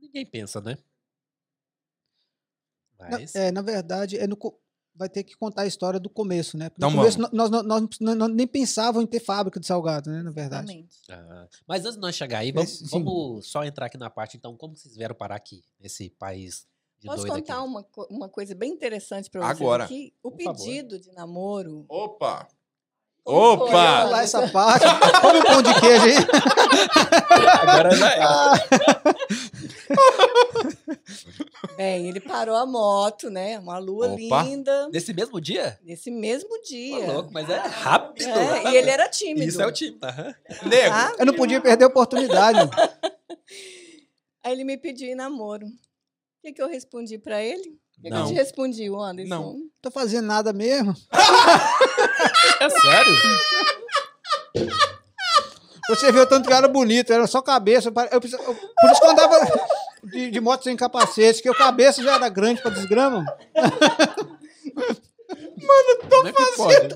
Ninguém 0.00 0.26
pensa, 0.26 0.60
né? 0.60 0.76
Na, 3.10 3.40
é, 3.40 3.52
na 3.52 3.62
verdade, 3.62 4.18
é 4.18 4.26
no 4.26 4.36
vai 4.96 5.08
ter 5.08 5.24
que 5.24 5.36
contar 5.36 5.62
a 5.62 5.66
história 5.66 5.98
do 5.98 6.08
começo, 6.08 6.56
né? 6.56 6.70
Porque 6.70 6.78
Então 6.78 6.90
no 6.90 6.96
começo 6.98 7.20
nó- 7.20 7.28
nós, 7.32 7.50
nós, 7.50 7.64
nós, 8.00 8.16
nós- 8.16 8.30
nem 8.30 8.46
pensávamos 8.46 9.02
em 9.02 9.06
ter 9.10 9.18
fábrica 9.18 9.58
de 9.58 9.66
salgado, 9.66 10.08
né? 10.08 10.22
Na 10.22 10.30
verdade. 10.30 10.66
Exatamente. 10.70 10.96
Ah, 11.10 11.48
mas 11.66 11.80
antes 11.84 11.96
de 11.96 12.00
nós 12.00 12.14
chegar 12.14 12.38
aí, 12.38 12.52
vamos, 12.52 12.80
vamos 12.90 13.46
só 13.50 13.64
entrar 13.64 13.86
aqui 13.86 13.98
na 13.98 14.08
parte, 14.08 14.36
então, 14.36 14.56
como 14.56 14.76
vocês 14.76 14.94
vieram 14.96 15.14
parar 15.16 15.34
aqui, 15.34 15.64
nesse 15.80 16.10
país 16.10 16.64
de 17.00 17.06
Posso 17.08 17.22
doido 17.26 17.34
contar 17.34 17.54
aqui? 17.58 17.64
uma, 17.66 17.86
uma 18.08 18.28
coisa 18.28 18.54
bem 18.54 18.70
interessante 18.70 19.28
para 19.28 19.40
vocês 19.40 19.60
Agora. 19.60 19.82
aqui? 19.84 20.14
O 20.22 20.30
Por 20.30 20.42
favor. 20.44 20.64
pedido 20.64 20.98
de 21.00 21.10
namoro. 21.10 21.84
Opa! 21.88 22.46
Opa! 23.24 23.96
Vamos 23.96 24.10
lá 24.10 24.22
essa 24.22 24.48
parte. 24.48 24.84
Come 25.22 25.38
um 25.38 25.42
pão 25.42 25.62
de 25.62 25.80
queijo 25.80 26.04
aí. 26.04 26.16
Agora 27.62 27.90
já 27.96 28.10
é. 28.12 28.20
Bem, 31.76 32.08
ele 32.08 32.20
parou 32.20 32.54
a 32.54 32.66
moto, 32.66 33.30
né? 33.30 33.58
Uma 33.58 33.78
lua 33.78 34.08
Opa. 34.12 34.42
linda. 34.42 34.88
Nesse 34.92 35.14
mesmo 35.14 35.40
dia? 35.40 35.78
Nesse 35.82 36.10
mesmo 36.10 36.60
dia. 36.62 37.12
louco, 37.12 37.30
mas 37.32 37.48
é 37.48 37.56
rápido. 37.56 38.28
É, 38.28 38.72
e 38.72 38.76
ele 38.76 38.90
era 38.90 39.08
tímido. 39.08 39.46
Isso 39.46 39.60
é 39.60 39.66
o 39.66 39.72
time, 39.72 39.98
aham. 40.02 40.34
Nego, 40.66 40.90
tá? 40.90 41.16
Eu 41.18 41.26
não 41.26 41.34
podia 41.34 41.60
perder 41.60 41.84
a 41.84 41.88
oportunidade. 41.88 42.58
Aí 44.44 44.52
ele 44.52 44.64
me 44.64 44.76
pediu 44.76 45.08
em 45.08 45.14
namoro. 45.14 45.66
O 45.66 45.70
que, 46.42 46.52
que 46.52 46.62
eu 46.62 46.68
respondi 46.68 47.16
para 47.18 47.42
ele? 47.42 47.78
O 47.98 48.02
que, 48.02 48.08
que 48.08 48.14
eu 48.14 48.18
Não. 48.18 48.26
te 48.26 48.34
respondi, 48.34 48.90
o 48.90 49.00
Anderson? 49.00 49.28
Não. 49.34 49.56
Tô 49.80 49.90
fazendo 49.90 50.26
nada 50.26 50.52
mesmo. 50.52 50.94
É 52.60 52.70
sério? 52.70 53.14
Você 55.88 56.12
viu 56.12 56.26
tanto 56.26 56.48
que 56.48 56.54
era 56.54 56.68
bonito, 56.68 57.12
era 57.12 57.26
só 57.26 57.42
cabeça. 57.42 57.92
Eu, 58.10 58.20
precis- 58.20 58.38
eu- 58.38 58.54
por 58.54 58.90
isso 58.90 59.00
que 59.00 59.06
eu 59.06 59.10
andava 59.10 59.38
de, 60.04 60.30
de 60.30 60.40
moto 60.40 60.64
sem 60.64 60.76
capacete, 60.76 61.42
que 61.42 61.50
o 61.50 61.54
cabeça 61.54 62.02
já 62.02 62.14
era 62.14 62.28
grande 62.28 62.62
pra 62.62 62.70
desgrama. 62.70 63.24
Como 66.10 66.28
é 66.28 66.32
que 66.32 66.56
pode? 66.56 66.94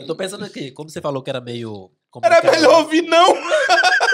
Eu 0.00 0.06
tô 0.06 0.16
pensando 0.16 0.44
aqui, 0.44 0.70
como 0.70 0.88
você 0.90 1.00
falou 1.00 1.22
que 1.22 1.30
era 1.30 1.40
meio. 1.40 1.90
era 2.22 2.36
complicado. 2.36 2.50
melhor 2.52 2.80
ouvir 2.82 3.02
não. 3.02 3.34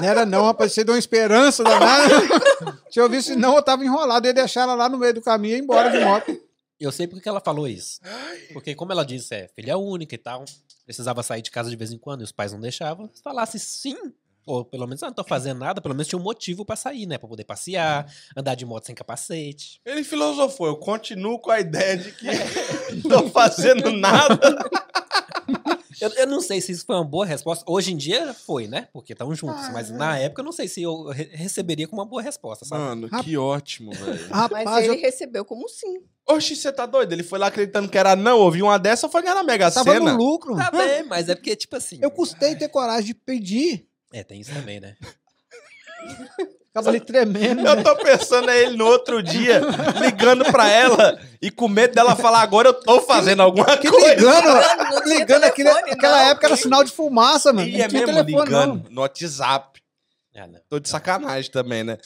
Não 0.00 0.08
era 0.08 0.26
não, 0.26 0.44
rapaz. 0.44 0.72
Você 0.72 0.84
deu 0.84 0.94
uma 0.94 0.98
esperança 0.98 1.62
danada. 1.62 2.08
Se 2.90 3.00
eu 3.00 3.08
visse 3.08 3.36
não, 3.36 3.56
eu 3.56 3.62
tava 3.62 3.84
enrolado. 3.84 4.26
Eu 4.26 4.30
ia 4.30 4.34
deixar 4.34 4.62
ela 4.62 4.74
lá 4.74 4.88
no 4.88 4.98
meio 4.98 5.14
do 5.14 5.22
caminho 5.22 5.54
e 5.54 5.58
ir 5.58 5.62
embora 5.62 5.90
de 5.90 6.04
moto. 6.04 6.40
Eu 6.78 6.90
sei 6.90 7.06
porque 7.06 7.22
que 7.22 7.28
ela 7.28 7.40
falou 7.40 7.68
isso. 7.68 8.00
Porque, 8.54 8.74
como 8.74 8.90
ela 8.90 9.04
disse, 9.04 9.34
é 9.34 9.48
filha 9.54 9.76
única 9.76 10.14
e 10.14 10.18
tal, 10.18 10.46
precisava 10.86 11.22
sair 11.22 11.42
de 11.42 11.50
casa 11.50 11.68
de 11.68 11.76
vez 11.76 11.92
em 11.92 11.98
quando 11.98 12.22
e 12.22 12.24
os 12.24 12.32
pais 12.32 12.52
não 12.52 12.60
deixavam. 12.60 13.10
Se 13.12 13.22
falasse 13.22 13.58
sim, 13.58 13.96
ou 14.46 14.64
pelo 14.64 14.86
menos, 14.86 15.02
ah, 15.02 15.06
não 15.06 15.14
tô 15.14 15.22
fazendo 15.22 15.58
nada, 15.58 15.80
pelo 15.80 15.94
menos 15.94 16.08
tinha 16.08 16.18
um 16.18 16.22
motivo 16.22 16.64
pra 16.64 16.74
sair, 16.74 17.06
né? 17.06 17.18
Pra 17.18 17.28
poder 17.28 17.44
passear, 17.44 18.10
andar 18.34 18.54
de 18.54 18.64
moto 18.64 18.86
sem 18.86 18.94
capacete. 18.94 19.80
Ele 19.84 20.02
filosofou, 20.02 20.66
eu 20.66 20.76
continuo 20.76 21.38
com 21.38 21.50
a 21.50 21.60
ideia 21.60 21.98
de 21.98 22.12
que 22.12 22.26
não 22.96 23.02
tô 23.02 23.28
fazendo 23.28 23.92
nada. 23.92 24.58
Eu, 26.00 26.10
eu 26.14 26.26
não 26.26 26.40
sei 26.40 26.60
se 26.60 26.72
isso 26.72 26.84
foi 26.86 26.96
uma 26.96 27.04
boa 27.04 27.26
resposta. 27.26 27.64
Hoje 27.68 27.92
em 27.92 27.96
dia 27.96 28.32
foi, 28.32 28.66
né? 28.66 28.88
Porque 28.92 29.12
estão 29.12 29.34
juntos. 29.34 29.64
Ah, 29.64 29.70
mas 29.72 29.90
é. 29.90 29.94
na 29.94 30.18
época 30.18 30.40
eu 30.40 30.44
não 30.44 30.52
sei 30.52 30.66
se 30.68 30.82
eu 30.82 31.08
re- 31.08 31.30
receberia 31.32 31.86
com 31.86 31.96
uma 31.96 32.04
boa 32.06 32.22
resposta, 32.22 32.64
sabe? 32.64 32.82
Mano, 32.82 33.06
Rap- 33.08 33.24
que 33.24 33.36
ótimo, 33.36 33.92
velho. 33.92 34.18
Mas 34.50 34.84
ele 34.84 34.96
eu 34.96 35.00
recebeu 35.00 35.44
como 35.44 35.68
sim. 35.68 36.02
Oxi, 36.28 36.54
você 36.56 36.72
tá 36.72 36.86
doido? 36.86 37.12
Ele 37.12 37.22
foi 37.22 37.38
lá 37.38 37.48
acreditando 37.48 37.88
que 37.88 37.98
era 37.98 38.14
não, 38.16 38.38
ouviu 38.38 38.66
uma 38.66 38.78
dessa, 38.78 39.08
foi 39.08 39.22
ganhar 39.22 39.34
na 39.34 39.42
Mega 39.42 39.70
tava 39.70 39.90
Sena. 39.92 40.12
no 40.12 40.18
lucro. 40.18 40.56
Tá 40.56 40.70
bem, 40.70 41.02
mas 41.04 41.28
é 41.28 41.34
porque, 41.34 41.56
tipo 41.56 41.76
assim. 41.76 41.98
Eu 42.00 42.10
custei 42.10 42.54
ter 42.54 42.68
coragem 42.68 43.06
de 43.06 43.14
pedir. 43.14 43.86
É, 44.12 44.22
tem 44.22 44.40
isso 44.40 44.52
também, 44.52 44.80
né? 44.80 44.96
Ficava 46.70 46.88
ali 46.90 47.00
tremendo. 47.00 47.66
Eu 47.66 47.74
né? 47.76 47.82
tô 47.82 47.96
pensando 47.96 48.48
a 48.48 48.56
ele 48.56 48.76
no 48.76 48.86
outro 48.86 49.20
dia, 49.20 49.60
ligando 50.00 50.44
pra 50.52 50.68
ela 50.70 51.20
e 51.42 51.50
com 51.50 51.66
medo 51.68 51.94
dela 51.94 52.14
falar 52.14 52.42
agora 52.42 52.68
eu 52.68 52.74
tô 52.74 53.00
fazendo 53.00 53.42
alguma 53.42 53.76
Que 53.76 53.90
coisa. 53.90 54.14
ligando, 54.14 55.04
ligando 55.04 55.44
aquele, 55.44 55.68
telefone, 55.68 55.92
aquela 55.92 56.22
não. 56.22 56.30
época 56.30 56.46
era 56.46 56.56
sinal 56.56 56.84
de 56.84 56.92
fumaça, 56.92 57.52
mano. 57.52 57.66
E 57.66 57.72
Não 57.76 57.84
é 57.84 57.88
mesmo 57.88 58.06
telefone, 58.06 58.44
ligando 58.44 58.74
não. 58.84 58.84
no 58.90 59.00
WhatsApp. 59.00 59.80
Ah. 60.36 60.48
Tô 60.68 60.78
de 60.78 60.88
sacanagem 60.88 61.50
também, 61.50 61.82
né? 61.82 61.98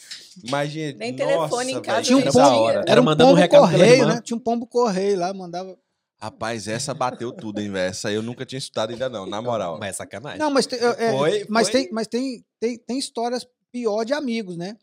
Mas, 0.50 0.70
gente, 0.70 0.96
Nem 0.96 1.12
nossa, 1.12 1.24
telefone 1.26 1.72
em 1.72 1.82
casa 1.82 2.02
Tinha 2.02 2.16
um 2.18 2.38
hora. 2.58 2.80
Era 2.80 2.90
Era 2.92 3.00
um 3.00 3.04
mandando 3.04 3.30
um 3.30 3.34
pombo 3.34 3.40
recado 3.42 3.60
pela 3.60 3.70
correio, 3.72 3.94
irmã. 4.02 4.14
né? 4.14 4.20
Tinha 4.24 4.36
um 4.36 4.40
pombo 4.40 4.66
correio 4.66 5.18
lá, 5.18 5.34
mandava. 5.34 5.76
Rapaz, 6.20 6.66
essa 6.66 6.94
bateu 6.94 7.30
tudo, 7.32 7.60
hein, 7.60 7.70
velho? 7.70 7.90
Essa 7.90 8.08
aí 8.08 8.14
eu 8.14 8.22
nunca 8.22 8.46
tinha 8.46 8.58
estudado 8.58 8.90
ainda 8.90 9.10
não, 9.10 9.26
na 9.26 9.42
moral. 9.42 9.78
Mas 9.78 9.90
é 9.90 9.92
sacanagem. 9.92 10.38
Não, 10.38 10.50
mas, 10.50 10.64
tem, 10.64 10.78
é, 10.78 11.10
Foi- 11.12 11.46
mas, 11.50 11.68
foi- 11.68 11.80
tem, 11.82 11.92
mas 11.92 12.06
tem, 12.06 12.42
tem, 12.58 12.78
tem 12.78 12.98
histórias 12.98 13.46
pior 13.74 14.04
de 14.04 14.14
amigos, 14.14 14.56
né? 14.56 14.76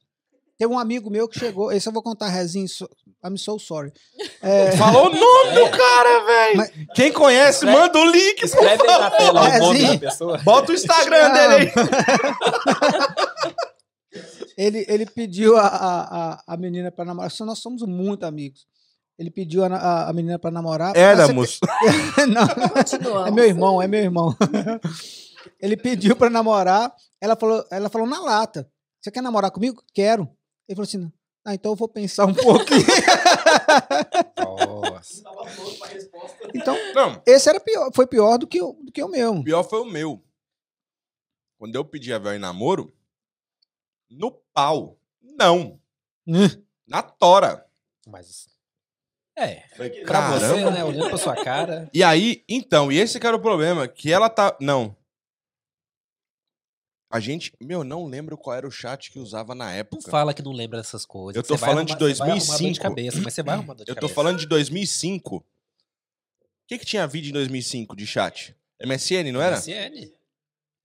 Tem 0.57 0.67
um 0.67 0.77
amigo 0.77 1.09
meu 1.09 1.27
que 1.29 1.39
chegou, 1.39 1.71
esse 1.71 1.87
eu 1.87 1.93
vou 1.93 2.03
contar 2.03 2.27
rezinho, 2.27 2.67
so, 2.67 2.85
I'm 3.25 3.37
so 3.37 3.57
sorry. 3.57 3.91
É, 4.43 4.71
Falou 4.75 5.05
o 5.07 5.15
nome 5.15 5.51
do 5.53 5.59
É. 5.61 5.69
cara, 5.69 6.25
velho. 6.25 6.57
Mas- 6.57 6.71
Quem 6.95 7.11
conhece, 7.11 7.59
Escreve- 7.65 7.77
manda 7.77 7.99
o 7.99 8.05
link. 8.05 8.39
por 8.39 8.45
Escreve 8.45 8.81
aí 8.89 8.99
na 8.99 9.11
tela 9.11 9.49
É, 9.49 9.57
o 9.57 9.59
nome 9.61 9.79
sim. 9.79 9.87
da 9.93 9.97
pessoa. 9.99 10.37
Bota 10.39 10.71
o 10.71 10.75
Instagram 10.75 11.31
dele 11.31 11.53
aí. 11.55 11.71
ele, 14.57 14.85
ele 14.87 15.05
pediu 15.05 15.57
a, 15.57 15.67
a, 15.67 16.31
a- 16.33 16.43
a 16.47 16.57
menina 16.57 16.91
pra 16.91 17.05
namorar, 17.05 17.31
só 17.31 17.45
nós 17.45 17.59
somos 17.59 17.81
muito 17.83 18.25
amigos. 18.25 18.65
Ele 19.17 19.29
pediu 19.31 19.63
a, 19.63 19.67
a, 19.67 20.09
a 20.09 20.13
menina 20.13 20.37
pra 20.39 20.49
namorar. 20.51 20.95
Éramos. 20.97 21.59
Não, 22.27 23.25
é 23.27 23.31
meu 23.31 23.45
irmão, 23.45 23.81
é 23.81 23.87
meu 23.87 24.01
irmão. 24.01 24.35
Ele 25.61 25.77
pediu 25.77 26.15
pra 26.15 26.29
namorar, 26.29 26.91
ela 27.21 27.35
falou, 27.35 27.63
ela 27.71 27.89
falou 27.89 28.07
na 28.07 28.19
lata: 28.19 28.67
Você 29.01 29.11
quer 29.11 29.21
namorar 29.21 29.51
comigo? 29.51 29.83
Quero. 29.93 30.23
Ele 30.67 30.75
falou 30.75 30.83
assim: 30.83 31.11
Ah, 31.45 31.53
então 31.55 31.71
eu 31.71 31.75
vou 31.75 31.87
pensar 31.89 32.25
um 32.25 32.33
pouquinho. 32.33 32.85
Nossa. 34.37 35.23
Então, 36.53 36.75
Não, 36.93 37.21
esse 37.25 37.49
era 37.49 37.59
pior, 37.59 37.91
foi 37.93 38.05
pior 38.05 38.37
do 38.37 38.47
que, 38.47 38.61
o, 38.61 38.73
do 38.73 38.91
que 38.91 39.01
o 39.03 39.07
meu. 39.07 39.35
o 39.37 39.43
pior 39.43 39.63
foi 39.63 39.81
o 39.81 39.85
meu. 39.85 40.23
Quando 41.57 41.75
eu 41.75 41.85
pedi 41.85 42.13
a 42.13 42.19
Vel 42.19 42.33
em 42.35 42.39
namoro, 42.39 42.93
no 44.09 44.31
pau. 44.53 44.97
Não. 45.21 45.79
Na 46.87 47.01
tora. 47.01 47.65
Mas. 48.07 48.49
É. 49.35 49.67
Falei, 49.75 50.03
Pra 50.03 50.31
você, 50.31 50.45
caramba. 50.47 50.71
né? 50.71 50.83
Olhando 50.83 51.09
pra 51.09 51.17
sua 51.17 51.35
cara. 51.43 51.89
E 51.93 52.03
aí, 52.03 52.43
então, 52.49 52.91
e 52.91 52.97
esse 52.97 53.19
que 53.19 53.25
era 53.25 53.35
o 53.37 53.41
problema, 53.41 53.87
que 53.87 54.11
ela 54.11 54.29
tá. 54.29 54.55
Não. 54.59 54.95
A 57.11 57.19
gente, 57.19 57.51
meu, 57.59 57.83
não 57.83 58.05
lembro 58.05 58.37
qual 58.37 58.55
era 58.55 58.67
o 58.67 58.71
chat 58.71 59.11
que 59.11 59.19
usava 59.19 59.53
na 59.53 59.65
Não 59.65 59.71
época. 59.71 60.09
fala 60.09 60.33
que 60.33 60.41
não 60.41 60.51
lembra 60.53 60.77
dessas 60.79 61.05
coisas. 61.05 61.35
Eu 61.35 61.43
tô 61.45 61.57
falando 61.57 61.87
de 61.87 61.93
arrumar- 61.93 61.99
dor 61.99 62.15
2005. 62.27 62.81
cabeça, 62.81 63.21
mas 63.21 63.33
você 63.33 63.43
vai 63.43 63.55
arrumar 63.55 63.73
de 63.75 63.81
Eu 63.81 63.87
tô 63.87 63.95
cabeça. 63.95 64.13
falando 64.13 64.39
de 64.39 64.45
2005. 64.47 65.35
O 65.37 65.43
que 66.67 66.77
que 66.79 66.85
tinha 66.85 67.05
vídeo 67.05 67.29
em 67.29 67.33
2005 67.33 67.95
de 67.95 68.07
chat? 68.07 68.55
MSN, 68.81 69.31
não 69.31 69.41
era? 69.41 69.57
MSN. 69.57 70.11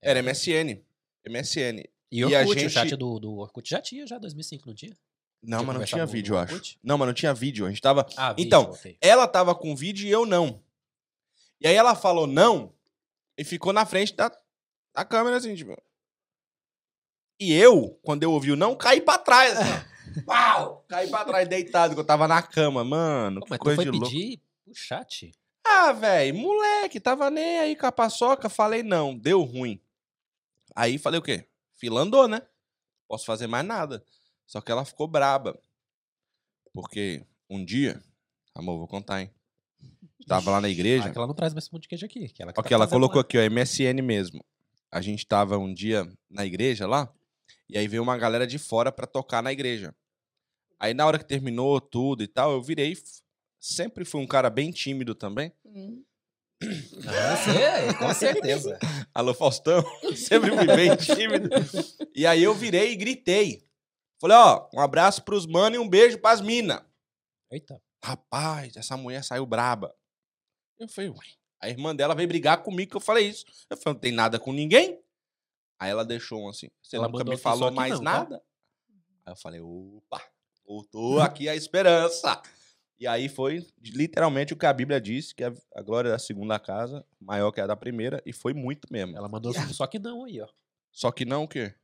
Era 0.03 0.20
MSN. 0.20 0.83
MSN. 1.29 1.85
E 2.11 2.20
E 2.20 2.22
a 2.35 2.41
Orkut, 2.41 2.55
gente- 2.61 2.66
o 2.66 2.70
chat 2.70 2.97
do, 2.97 3.18
do 3.20 3.37
Orkut 3.37 3.68
já 3.68 3.81
tinha, 3.81 4.07
já 4.07 4.18
2005, 4.18 4.66
não 4.66 4.74
tinha? 4.74 4.97
Não, 5.43 5.61
De 5.61 5.66
mas 5.66 5.77
não 5.79 5.85
tinha 5.85 6.07
vídeo, 6.07 6.35
eu 6.35 6.39
acho. 6.39 6.55
Orkut? 6.55 6.79
Não, 6.83 6.99
mas 6.99 7.07
não 7.07 7.14
tinha 7.14 7.33
vídeo. 7.35 7.66
A 7.66 7.68
gente 7.68 7.81
tava. 7.81 8.05
Ah, 8.16 8.33
vídeo, 8.33 8.47
Então, 8.47 8.62
ok. 8.62 8.97
Ela 9.01 9.29
tava 9.29 9.55
com 9.55 9.77
vídeo 9.77 10.07
e 10.07 10.11
eu 10.11 10.27
não. 10.27 10.61
E 11.61 11.68
aí 11.68 11.74
ela 11.77 11.95
falou 11.95 12.27
não 12.27 12.72
e 13.39 13.45
ficou 13.45 13.72
na 13.72 13.87
frente 13.87 14.12
da, 14.14 14.31
da 14.95 15.05
câmera 15.05 15.37
assim, 15.37 15.55
tipo. 15.55 15.77
E 17.39 17.53
eu, 17.53 17.99
quando 18.03 18.22
eu 18.22 18.32
ouvi 18.32 18.51
o 18.53 18.57
não, 18.57 18.74
caí 18.74 19.01
pra 19.01 19.18
trás, 19.18 19.57
assim, 19.59 19.70
ó. 19.72 19.97
Pau! 20.24 20.84
Caí 20.89 21.09
pra 21.11 21.24
trás 21.24 21.47
deitado, 21.49 21.95
que 21.95 22.01
eu 22.01 22.05
tava 22.05 22.26
na 22.26 22.41
cama. 22.41 22.82
Mano, 22.82 23.41
Pô, 23.41 23.47
que 23.47 23.51
mas 23.51 23.59
tu 23.59 23.62
coisa 23.64 23.76
foi 23.76 23.84
de 23.84 23.91
louco. 23.91 24.07
pedir 24.07 24.41
o 24.66 24.74
chat? 24.74 25.32
Ah, 25.62 25.93
velho, 25.93 26.34
moleque, 26.37 26.99
tava 27.01 27.28
nem 27.30 27.59
aí 27.59 27.76
com 27.76 27.87
a 27.87 27.93
paçoca. 27.93 28.49
Falei 28.49 28.82
não, 28.82 29.16
deu 29.16 29.43
ruim. 29.43 29.80
Aí 30.74 30.97
falei 30.97 31.18
o 31.20 31.22
quê? 31.22 31.47
Fila 31.74 32.01
andou, 32.01 32.26
né? 32.28 32.41
Posso 33.09 33.26
fazer 33.26 33.47
mais 33.47 33.66
nada. 33.66 34.03
Só 34.47 34.61
que 34.61 34.70
ela 34.72 34.84
ficou 34.84 35.07
braba. 35.07 35.59
Porque 36.72 37.24
um 37.51 37.64
dia, 37.64 38.03
amor, 38.55 38.78
vou 38.78 38.87
contar, 38.89 39.20
hein? 39.22 39.30
Tava 40.26 40.51
lá 40.51 40.61
na 40.61 40.68
igreja. 40.68 41.09
Ah, 41.09 41.11
que 41.12 41.18
ela 41.18 41.26
não 41.26 41.34
traz 41.34 41.53
mais 41.53 41.68
pão 41.68 41.78
de 41.78 41.89
queijo 41.89 42.07
aqui. 42.07 42.28
Que 42.28 42.43
ela 42.43 42.53
que 42.53 42.59
Ok, 42.61 42.68
tá 42.70 42.74
ela 42.74 42.89
colocou 42.89 43.16
lá. 43.16 43.22
aqui, 43.22 43.39
ó, 43.39 43.43
MSN 43.51 44.01
mesmo. 44.03 44.45
A 44.91 45.01
gente 45.01 45.26
tava 45.26 45.59
um 45.59 45.72
dia 45.72 46.07
na 46.30 46.45
igreja 46.47 46.87
lá, 46.87 47.12
e 47.69 47.77
aí 47.77 47.89
veio 47.89 48.03
uma 48.03 48.17
galera 48.17 48.47
de 48.47 48.59
fora 48.59 48.93
pra 48.93 49.07
tocar 49.07 49.43
na 49.43 49.53
igreja. 49.53 49.95
Aí 50.79 50.95
na 50.95 51.07
hora 51.07 51.19
que 51.19 51.25
terminou 51.25 51.81
tudo 51.81 52.23
e 52.23 52.29
tal, 52.29 52.53
eu 52.53 52.62
virei. 52.62 52.97
Sempre 53.59 54.05
fui 54.05 54.21
um 54.21 54.27
cara 54.27 54.51
bem 54.51 54.71
tímido 54.71 55.14
também. 55.14 55.53
Hum. 55.64 56.05
Ah, 57.07 57.37
você, 57.37 57.99
com 57.99 58.12
certeza. 58.14 58.79
Alô, 59.12 59.35
Faustão. 59.35 59.85
Sempre 60.17 60.51
fui 60.57 60.67
bem 60.67 60.97
tímido. 60.97 61.49
E 62.14 62.27
aí 62.27 62.43
eu 62.43 62.55
virei 62.55 62.93
e 62.93 62.97
gritei. 62.97 63.67
Falei, 64.21 64.37
ó, 64.37 64.69
um 64.73 64.81
abraço 64.81 65.23
pros 65.23 65.47
mano 65.47 65.77
e 65.77 65.79
um 65.79 65.89
beijo 65.89 66.19
pras 66.19 66.41
mina. 66.41 66.87
Eita. 67.51 67.81
Rapaz, 68.03 68.77
essa 68.77 68.97
mulher 68.97 69.25
saiu 69.25 69.45
braba. 69.45 69.95
Eu 70.79 70.89
falei, 70.89 71.11
ué. 71.11 71.27
A 71.61 71.69
irmã 71.71 71.97
dela 71.97 72.14
veio 72.14 72.29
brigar 72.29 72.62
comigo 72.62 72.91
que 72.91 72.97
eu 72.97 73.01
falei 73.01 73.29
isso. 73.29 73.45
Eu 73.69 73.77
falei, 73.77 73.95
não 73.95 74.01
tem 74.01 74.12
nada 74.12 74.39
com 74.39 74.53
ninguém. 74.53 75.01
Aí 75.79 75.91
ela 75.91 76.05
deixou 76.05 76.45
um 76.45 76.49
assim. 76.49 76.68
Você 76.83 76.97
Ela 76.97 77.09
nunca 77.09 77.24
me 77.24 77.37
falou 77.37 77.70
mais 77.70 77.93
não, 77.93 77.99
tá? 77.99 78.05
nada? 78.05 78.43
Aí 79.24 79.33
eu 79.33 79.37
falei, 79.37 79.61
opa, 79.61 80.22
voltou 80.66 81.20
aqui 81.20 81.49
a 81.49 81.55
esperança. 81.55 82.41
E 82.99 83.07
aí 83.07 83.29
foi 83.29 83.66
literalmente 83.79 84.55
o 84.55 84.57
que 84.57 84.64
a 84.64 84.72
Bíblia 84.72 85.01
diz, 85.01 85.33
que 85.33 85.45
a 85.45 85.53
a 85.74 85.83
glória 85.83 86.11
da 86.11 86.18
segunda 86.18 86.59
casa 86.59 87.05
maior 87.20 87.53
que 87.53 87.61
a 87.61 87.66
da 87.66 87.77
primeira, 87.77 88.22
e 88.24 88.33
foi 88.33 88.55
muito 88.55 88.89
mesmo. 88.91 89.16
Ela 89.16 89.29
mandou 89.29 89.53
só 89.53 89.87
que 89.87 89.99
não 89.99 90.24
aí, 90.24 90.41
ó. 90.41 90.49
Só 90.91 91.12
que 91.12 91.27
não 91.27 91.45
o 91.45 91.49
quê? 91.49 91.74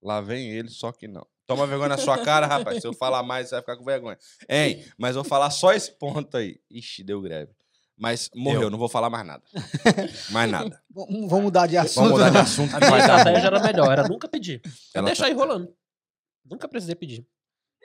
Lá 0.00 0.20
vem 0.20 0.50
ele, 0.52 0.68
só 0.68 0.92
que 0.92 1.08
não. 1.08 1.26
Toma 1.44 1.66
vergonha 1.66 1.88
na 1.88 1.98
sua 1.98 2.22
cara, 2.24 2.46
rapaz. 2.46 2.80
Se 2.80 2.86
eu 2.86 2.92
falar 2.92 3.24
mais, 3.24 3.48
você 3.48 3.56
vai 3.56 3.62
ficar 3.62 3.76
com 3.76 3.84
vergonha. 3.84 4.16
Hein? 4.48 4.84
Mas 4.96 5.16
eu 5.16 5.22
vou 5.22 5.28
falar 5.28 5.50
só 5.50 5.72
esse 5.72 5.90
ponto 5.98 6.36
aí. 6.36 6.60
Ixi, 6.70 7.02
deu 7.02 7.20
greve. 7.20 7.52
Mas 8.00 8.30
morreu, 8.34 8.60
Deu. 8.60 8.70
não 8.70 8.78
vou 8.78 8.88
falar 8.88 9.10
mais 9.10 9.26
nada. 9.26 9.42
mais 10.30 10.50
nada. 10.50 10.82
Vamos 10.90 11.42
mudar 11.42 11.66
de 11.66 11.76
assunto. 11.76 11.96
Vamos 11.96 12.12
mudar 12.12 12.28
de 12.30 12.34
né? 12.36 12.40
assunto 12.40 12.74
A 12.74 12.80
minha 12.80 12.98
estratégia 12.98 13.46
era 13.46 13.60
melhor, 13.60 13.92
era 13.92 14.08
nunca 14.08 14.26
pedir. 14.26 14.62
Eu 14.64 14.70
Ela 15.00 15.06
deixar 15.06 15.24
tá- 15.24 15.28
aí 15.28 15.34
rolando. 15.34 15.70
Nunca 16.50 16.66
precisei 16.66 16.94
pedir. 16.94 17.26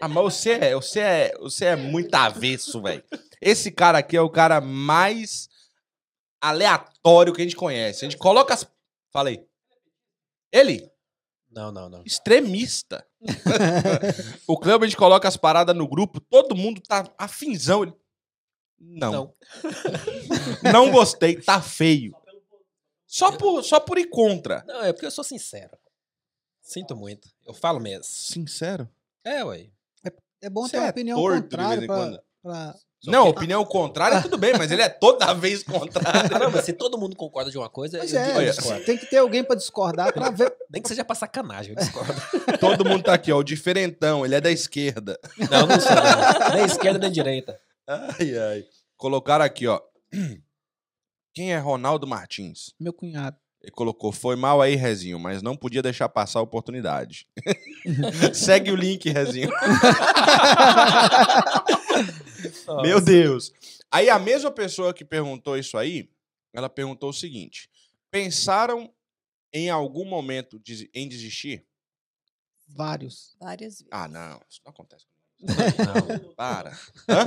Ah, 0.02 0.08
mas 0.08 0.24
você 0.24 0.52
é, 0.52 0.74
você 0.74 1.00
é, 1.02 1.38
você 1.38 1.66
é 1.66 1.76
muito 1.76 2.16
avesso, 2.16 2.82
velho. 2.82 3.04
Esse 3.42 3.70
cara 3.70 3.98
aqui 3.98 4.16
é 4.16 4.22
o 4.22 4.30
cara 4.30 4.62
mais 4.62 5.50
aleatório 6.42 7.34
que 7.34 7.42
a 7.42 7.44
gente 7.44 7.58
conhece. 7.58 8.06
A 8.06 8.10
gente 8.10 8.18
coloca 8.18 8.54
as... 8.54 8.66
Falei. 9.12 9.46
Ele? 10.50 10.90
Não, 11.52 11.74
não, 11.74 11.90
não. 11.90 12.04
extremista. 12.06 13.06
o 14.48 14.58
Cleo, 14.58 14.82
a 14.82 14.86
gente 14.86 14.98
coloca 14.98 15.28
as 15.28 15.36
paradas 15.36 15.76
no 15.76 15.88
grupo, 15.88 16.22
todo 16.22 16.56
mundo 16.56 16.82
tá 16.82 17.10
afinzão. 17.18 17.84
Ele, 17.84 17.94
não. 18.80 19.12
não. 19.12 19.34
Não. 20.72 20.92
gostei, 20.92 21.36
tá 21.42 21.62
feio. 21.62 22.16
Só 23.08 23.32
por, 23.32 23.64
só 23.64 23.80
por 23.80 23.98
ir 23.98 24.10
contra. 24.10 24.64
Não, 24.68 24.84
é 24.84 24.92
porque 24.92 25.06
eu 25.06 25.12
sou 25.12 25.24
sincero. 25.24 25.78
Sinto 26.62 26.96
muito. 26.96 27.30
Eu 27.46 27.54
falo 27.54 27.80
mesmo. 27.80 28.04
Sincero? 28.06 28.90
É, 29.24 29.44
ué. 29.44 29.68
É 30.42 30.50
bom 30.50 30.64
Você 30.64 30.72
ter 30.72 30.78
uma 30.78 30.88
é 30.88 30.90
opinião 30.90 31.18
contrária 31.20 31.88
pra, 31.88 32.24
pra- 32.44 32.76
não, 33.08 33.30
opinião 33.30 33.64
contrária, 33.66 34.22
tudo 34.22 34.38
bem, 34.38 34.54
mas 34.58 34.72
ele 34.72 34.82
é 34.82 34.90
toda 34.90 35.34
vez 35.34 35.64
contrário. 35.64 36.40
Não, 36.40 36.52
mas 36.52 36.66
se 36.66 36.74
todo 36.74 36.98
mundo 36.98 37.16
concorda 37.16 37.52
de 37.52 37.58
uma 37.58 37.70
coisa, 37.70 38.00
Mas 38.00 38.14
eu, 38.14 38.20
é, 38.20 38.48
eu 38.48 38.52
discordo. 38.52 38.84
tem 38.86 38.98
que 38.98 39.06
ter 39.06 39.18
alguém 39.18 39.44
pra 39.44 39.56
discordar 39.56 40.12
pra 40.14 40.30
ver. 40.30 40.56
Nem 40.70 40.82
que 40.82 40.88
seja 40.90 41.06
pra 41.06 41.16
sacanagem, 41.16 41.74
eu 41.74 41.78
discordo. 41.78 42.14
Todo 42.60 42.84
mundo 42.86 43.04
tá 43.04 43.14
aqui, 43.14 43.32
ó. 43.32 43.38
O 43.38 43.44
diferentão, 43.44 44.26
ele 44.26 44.36
é 44.36 44.42
da 44.42 44.52
esquerda. 44.52 45.20
Não, 45.38 45.68
não 45.68 45.80
sou. 45.80 45.92
não. 45.92 46.56
Nem 46.56 46.66
esquerda 46.66 47.00
nem 47.00 47.12
direita. 47.12 47.60
Ai, 47.88 48.38
ai. 48.38 48.66
Colocaram 48.98 49.46
aqui, 49.46 49.68
ó. 49.68 49.82
Quem 51.34 51.54
é 51.54 51.58
Ronaldo 51.58 52.08
Martins? 52.08 52.74
Meu 52.80 52.94
cunhado. 52.94 53.38
Ele 53.62 53.72
colocou, 53.72 54.12
foi 54.12 54.36
mal 54.36 54.62
aí, 54.62 54.76
Rezinho, 54.76 55.20
mas 55.20 55.42
não 55.42 55.58
podia 55.58 55.82
deixar 55.82 56.08
passar 56.08 56.40
a 56.40 56.44
oportunidade. 56.44 57.28
Segue 58.34 58.72
o 58.72 58.76
link, 58.76 59.10
Rezinho. 59.10 59.50
Meu 62.84 63.02
Deus. 63.02 63.52
Aí 63.92 64.08
a 64.08 64.20
mesma 64.20 64.52
pessoa 64.52 64.94
que 64.94 65.04
perguntou 65.04 65.58
isso 65.58 65.78
aí, 65.78 66.10
ela 66.54 66.70
perguntou 66.70 67.10
o 67.10 67.14
seguinte: 67.14 67.70
pensaram 68.12 68.94
em 69.52 69.70
algum 69.70 70.06
momento 70.06 70.62
em 70.94 71.10
desistir? 71.10 71.66
Vários. 72.68 73.36
Várias 73.40 73.80
vezes. 73.80 73.88
Ah, 73.92 74.08
não, 74.08 74.40
isso 74.50 74.62
não 74.64 74.72
acontece. 74.72 75.06
Não. 75.42 76.34
Para. 76.36 76.72
Hã? 77.10 77.24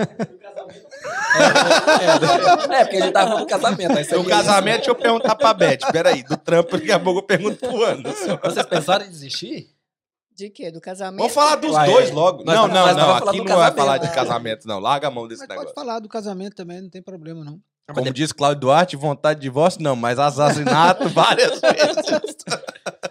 É, 2.70 2.80
é, 2.80 2.84
porque 2.84 2.96
ele 2.96 3.12
tava 3.12 3.38
no 3.38 3.46
casamento. 3.46 3.96
Aí 3.96 4.04
No 4.12 4.24
casamento, 4.24 4.76
deixa 4.76 4.90
eu 4.90 4.94
perguntar 4.94 5.34
pra 5.36 5.54
Beth. 5.54 5.78
Peraí, 5.92 6.22
do 6.22 6.36
trampo, 6.36 6.76
daqui 6.76 6.90
a 6.92 6.98
pouco 6.98 7.20
eu 7.20 7.22
pergunto 7.24 7.56
pro 7.56 7.84
Anderson. 7.84 8.38
Vocês 8.42 8.66
pensaram 8.66 9.04
em 9.04 9.10
desistir? 9.10 9.74
De 10.34 10.50
quê? 10.50 10.70
Do 10.70 10.80
casamento? 10.80 11.18
Vamos 11.18 11.34
falar 11.34 11.56
dos 11.56 11.72
Uai, 11.72 11.90
dois 11.90 12.10
é. 12.10 12.12
logo. 12.12 12.44
Nós 12.44 12.54
não, 12.54 12.68
não, 12.68 12.94
não. 12.94 13.10
Aqui 13.14 13.18
falando 13.20 13.38
não 13.38 13.44
do 13.44 13.56
vai 13.56 13.72
falar 13.72 13.98
de 13.98 14.14
casamento, 14.14 14.68
não. 14.68 14.78
Larga 14.78 15.08
a 15.08 15.10
mão 15.10 15.26
desse 15.26 15.40
Mas 15.40 15.48
pode 15.48 15.58
negócio. 15.60 15.74
falar 15.74 15.98
do 15.98 16.08
casamento 16.08 16.54
também, 16.54 16.80
não 16.80 16.88
tem 16.90 17.02
problema, 17.02 17.44
não. 17.44 17.60
Como 17.92 18.12
diz 18.12 18.32
Cláudio 18.32 18.60
Duarte, 18.60 18.96
vontade 18.96 19.40
de 19.40 19.44
divórcio, 19.44 19.82
não, 19.82 19.96
mas 19.96 20.18
assassinato 20.18 21.08
várias 21.08 21.58
vezes. 21.60 22.36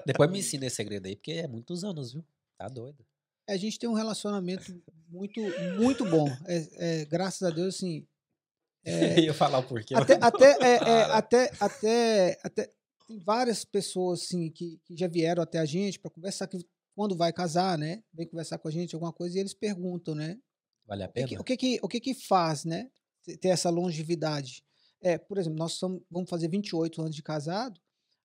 Depois 0.06 0.30
me 0.30 0.40
ensina 0.40 0.68
esse 0.68 0.76
segredo 0.76 1.08
aí, 1.08 1.16
porque 1.16 1.32
é 1.32 1.48
muitos 1.48 1.84
anos, 1.84 2.14
viu? 2.14 2.24
Tá 2.58 2.68
doido. 2.68 3.04
A 3.48 3.58
gente 3.58 3.80
tem 3.80 3.90
um 3.90 3.94
relacionamento 3.94 4.82
muito, 5.10 5.40
muito 5.80 6.06
bom. 6.06 6.28
É, 6.46 7.02
é, 7.02 7.06
graças 7.06 7.42
a 7.44 7.50
Deus, 7.50 7.76
assim. 7.76 8.06
é, 8.86 9.20
Eu 9.20 9.24
ia 9.26 9.34
falar 9.34 9.60
o 9.60 9.64
porquê. 9.64 9.96
até, 9.96 10.14
até, 10.22 10.52
é, 10.62 10.76
é, 10.76 11.02
até, 11.12 11.52
até, 11.60 12.40
até 12.44 12.74
tem 13.08 13.20
várias 13.20 13.64
pessoas 13.66 14.22
assim 14.24 14.50
que, 14.52 14.80
que 14.86 14.96
já 14.98 15.08
vieram 15.08 15.42
até 15.42 15.60
a 15.60 15.66
gente 15.66 15.98
para 16.00 16.12
conversar 16.12 16.48
que 16.48 16.58
quando 16.96 17.16
vai 17.16 17.32
casar, 17.32 17.78
né? 17.78 18.04
Vem 18.14 18.28
conversar 18.28 18.58
com 18.58 18.68
a 18.68 18.72
gente 18.72 18.96
alguma 18.96 19.14
coisa 19.14 19.38
e 19.38 19.40
eles 19.40 19.54
perguntam, 19.54 20.14
né? 20.16 20.38
Vale 20.86 21.04
a 21.04 21.08
O 21.08 21.12
que, 21.14 21.14
pena? 21.28 21.42
o 21.42 21.44
que 21.44 21.58
que 21.58 21.80
o 21.84 21.88
que 21.88 22.00
que 22.00 22.14
faz, 22.14 22.66
né? 22.66 22.90
ter- 23.24 23.38
Ter 23.38 23.50
essa 23.50 23.70
longevidade. 23.70 24.64
É, 25.02 25.18
por 25.18 25.38
exemplo, 25.38 25.60
nós 25.60 25.74
somos, 25.74 26.02
vamos 26.10 26.30
fazer 26.30 26.48
28 26.50 27.02
anos 27.02 27.16
de 27.16 27.22
casado. 27.24 27.80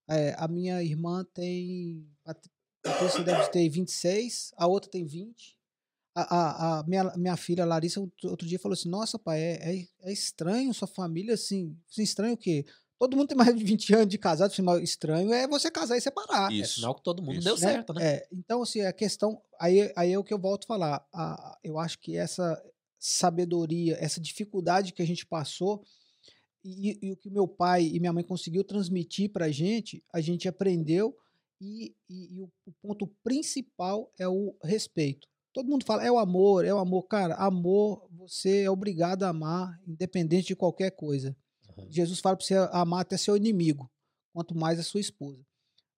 é, 0.09 0.35
a 0.39 0.49
minha 0.49 0.83
irmã 0.83 1.25
tem 1.35 2.09
a 2.85 2.89
Pat- 2.91 2.99
Patrícia 2.99 3.25
deve 3.25 3.49
ter 3.51 3.69
26, 3.69 4.53
a 4.57 4.67
outra 4.67 4.91
tem 4.91 5.05
20. 5.05 5.57
A, 6.15 6.23
a, 6.23 6.79
a 6.81 6.83
minha, 6.85 7.05
minha 7.17 7.37
filha 7.37 7.65
Larissa 7.65 7.99
outro 8.01 8.29
outro 8.31 8.47
dia 8.47 8.59
falou 8.59 8.75
assim: 8.75 8.89
Nossa, 8.89 9.19
pai, 9.19 9.41
é, 9.41 9.75
é, 9.77 9.87
é 10.03 10.13
estranho 10.13 10.75
sua 10.75 10.87
família 10.89 11.35
assim. 11.35 11.75
Assim, 11.91 12.03
estranho 12.03 12.35
o 12.35 12.37
quê? 12.37 12.67
Todo 12.99 13.17
mundo 13.17 13.29
tem 13.29 13.37
mais 13.37 13.57
de 13.57 13.65
20 13.65 13.95
anos 13.95 14.09
de 14.09 14.19
casado, 14.19 14.53
assim, 14.53 14.63
mas 14.63 14.81
estranho 14.83 15.33
é 15.33 15.49
você 15.49 15.71
casar 15.71 15.97
e 15.97 16.01
separar. 16.01 16.53
É 16.53 16.55
Isso. 16.55 16.75
sinal 16.77 16.95
que 16.95 17.03
todo 17.03 17.23
mundo 17.23 17.37
Isso. 17.37 17.45
deu 17.45 17.55
né? 17.55 17.61
certo, 17.61 17.95
né? 17.95 18.05
É, 18.07 18.29
então, 18.31 18.63
assim, 18.63 18.81
a 18.83 18.93
questão. 18.93 19.43
Aí, 19.59 19.91
aí 19.97 20.13
é 20.13 20.19
o 20.19 20.23
que 20.23 20.33
eu 20.33 20.39
volto 20.39 20.65
a 20.65 20.67
falar. 20.69 21.09
a- 21.13 21.59
eu 21.65 21.79
acho 21.79 21.99
que 21.99 22.17
essa 22.17 22.63
sabedoria, 22.99 23.97
essa 24.01 24.21
dificuldade 24.21 24.93
que 24.93 25.03
a 25.03 25.07
gente 25.07 25.27
passou 25.27 25.83
e, 26.65 26.97
e 27.03 27.11
o 27.13 27.17
que 27.17 27.29
meu 27.29 27.49
pai 27.49 27.85
e 27.93 27.99
minha 27.99 28.13
mãe 28.13 28.23
conseguiu 28.23 28.63
transmitir 28.63 29.31
pra 29.31 29.51
gente, 29.51 30.05
a 30.13 30.21
gente 30.21 30.47
aprendeu. 30.47 31.17
E, 31.65 31.95
e- 32.11 32.35
e 32.35 32.41
o, 32.41 32.51
o 32.67 32.73
ponto 32.83 33.07
principal 33.23 34.13
é 34.19 34.27
o 34.27 34.57
respeito. 34.65 35.29
Todo 35.53 35.69
mundo 35.69 35.85
fala, 35.85 36.05
é 36.05 36.11
o 36.11 36.19
amor, 36.19 36.65
é 36.65 36.75
o 36.75 36.79
amor. 36.79 37.05
Cara, 37.07 37.35
amor, 37.37 38.09
você 38.11 38.63
é 38.63 38.71
obrigado 38.71 39.23
a 39.23 39.29
amar, 39.29 39.81
independente 39.87 40.49
de 40.49 40.57
qualquer 40.57 40.91
coisa. 40.91 41.37
Uhum. 41.77 41.87
Jesus 41.91 42.19
fala 42.19 42.37
para 42.37 42.45
você 42.45 42.55
amar 42.73 43.03
até 43.03 43.17
seu 43.17 43.37
inimigo, 43.37 43.89
quanto 44.33 44.57
mais 44.57 44.81
a 44.81 44.83
sua 44.83 45.01
esposa. 45.01 45.41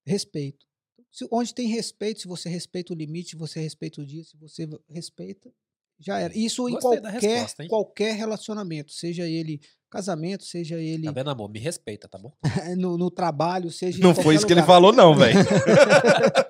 Respeito. 0.04 0.66
Se- 1.10 1.26
onde 1.30 1.54
tem 1.54 1.68
respeito, 1.68 2.20
se 2.20 2.28
você 2.28 2.48
respeita 2.48 2.92
o 2.92 2.96
limite, 2.96 3.30
se 3.30 3.36
você 3.36 3.60
respeita 3.60 4.02
o 4.02 4.06
dia, 4.06 4.22
se 4.24 4.36
você 4.36 4.68
respeita, 4.88 5.50
já 5.98 6.18
era. 6.18 6.36
Isso 6.36 6.68
em 6.68 6.72
Gostei 6.72 7.00
da 7.00 7.10
qualquer, 7.12 7.32
resposta, 7.38 7.68
qualquer 7.68 8.14
relacionamento, 8.16 8.92
seja 8.92 9.26
ele 9.26 9.60
casamento, 9.94 10.44
seja 10.44 10.76
ele 10.80 11.04
Tá 11.04 11.12
vendo, 11.12 11.30
amor? 11.30 11.48
Me 11.48 11.58
respeita, 11.60 12.08
tá 12.08 12.18
bom? 12.18 12.32
no, 12.76 12.98
no 12.98 13.10
trabalho, 13.10 13.70
seja 13.70 14.02
Não 14.02 14.14
foi 14.14 14.34
isso 14.34 14.46
que 14.46 14.52
ele 14.52 14.62
falou, 14.62 14.92
não, 14.92 15.14
velho. 15.16 15.38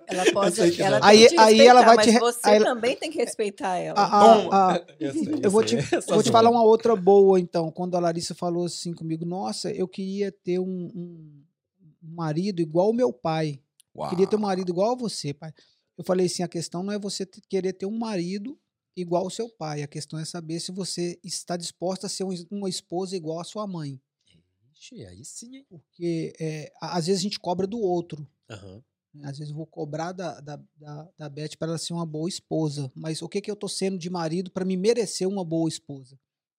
Ela 0.06 0.32
pode. 0.32 0.80
ela 0.82 1.00
Aí- 1.02 1.28
aí 1.38 1.60
ela 1.60 1.82
vai 1.82 1.98
te 2.04 2.18
você 2.18 2.38
aí 2.44 2.56
ela- 2.56 2.64
também 2.64 2.96
tem 2.96 3.10
que 3.10 3.18
respeitar 3.18 3.76
ela. 3.76 3.98
A- 4.00 4.04
a- 4.06 4.74
a- 4.74 4.84
Eu, 4.98 5.12
sei, 5.12 5.34
eu 5.42 5.50
vou 5.50 5.62
te, 5.62 5.76
vou 6.08 6.22
te 6.22 6.30
falar 6.30 6.50
uma 6.50 6.62
outra 6.62 6.96
boa, 6.96 7.38
então. 7.38 7.70
Quando 7.70 7.96
a 7.96 8.00
Larissa 8.00 8.34
falou 8.34 8.64
assim 8.64 8.92
comigo, 8.94 9.24
nossa, 9.24 9.70
eu 9.70 9.86
queria 9.86 10.32
ter 10.32 10.58
um, 10.58 10.90
um- 10.94 11.42
marido 12.02 12.60
igual 12.60 12.90
o 12.90 12.94
meu 12.94 13.12
pai. 13.12 13.60
Uau. 13.96 14.08
Queria 14.10 14.26
ter 14.26 14.36
um 14.36 14.40
marido 14.40 14.70
igual 14.70 14.92
a 14.92 14.96
você, 14.96 15.32
pai. 15.34 15.52
Eu 15.96 16.04
falei 16.04 16.26
assim, 16.26 16.42
a 16.42 16.48
questão 16.48 16.82
não 16.82 16.92
é 16.92 16.98
você 16.98 17.24
querer 17.48 17.72
ter 17.72 17.86
um 17.86 17.96
marido 17.98 18.58
igual 18.96 19.24
ao 19.24 19.30
seu 19.30 19.48
pai. 19.48 19.82
A 19.82 19.88
questão 19.88 20.18
é 20.18 20.24
saber 20.24 20.60
se 20.60 20.72
você 20.72 21.18
está 21.22 21.56
disposta 21.56 22.06
a 22.06 22.10
ser 22.10 22.24
um 22.24 22.34
uma 22.50 22.68
esposa 22.68 23.16
igual 23.16 23.40
à 23.40 23.44
sua 23.44 23.66
mãe. 23.66 24.00
Ixi, 24.72 25.06
aí 25.06 25.24
sim, 25.24 25.56
hein? 25.56 25.66
Porque 25.68 26.32
é, 26.40 26.72
às 26.80 27.06
vezes 27.06 27.20
a 27.20 27.22
gente 27.22 27.38
cobra 27.38 27.66
do 27.66 27.80
outro. 27.80 28.28
Né? 29.14 29.28
Às 29.28 29.38
vezes 29.38 29.50
eu 29.50 29.56
vou 29.56 29.66
cobrar 29.66 30.12
da, 30.12 30.40
da, 30.40 30.60
da, 30.76 31.10
da 31.16 31.28
Beth 31.28 31.56
para 31.58 31.68
ela 31.68 31.78
ser 31.78 31.92
uma 31.92 32.04
boa 32.04 32.28
esposa. 32.28 32.90
Mas 32.94 33.22
o 33.22 33.28
que, 33.28 33.40
que 33.40 33.50
eu 33.50 33.56
tô 33.56 33.68
sendo 33.68 33.96
de 33.96 34.10
marido 34.10 34.50
para 34.50 34.64
me 34.64 34.76
merecer 34.76 35.28
uma 35.28 35.44
boa 35.44 35.68
esposa? 35.68 36.18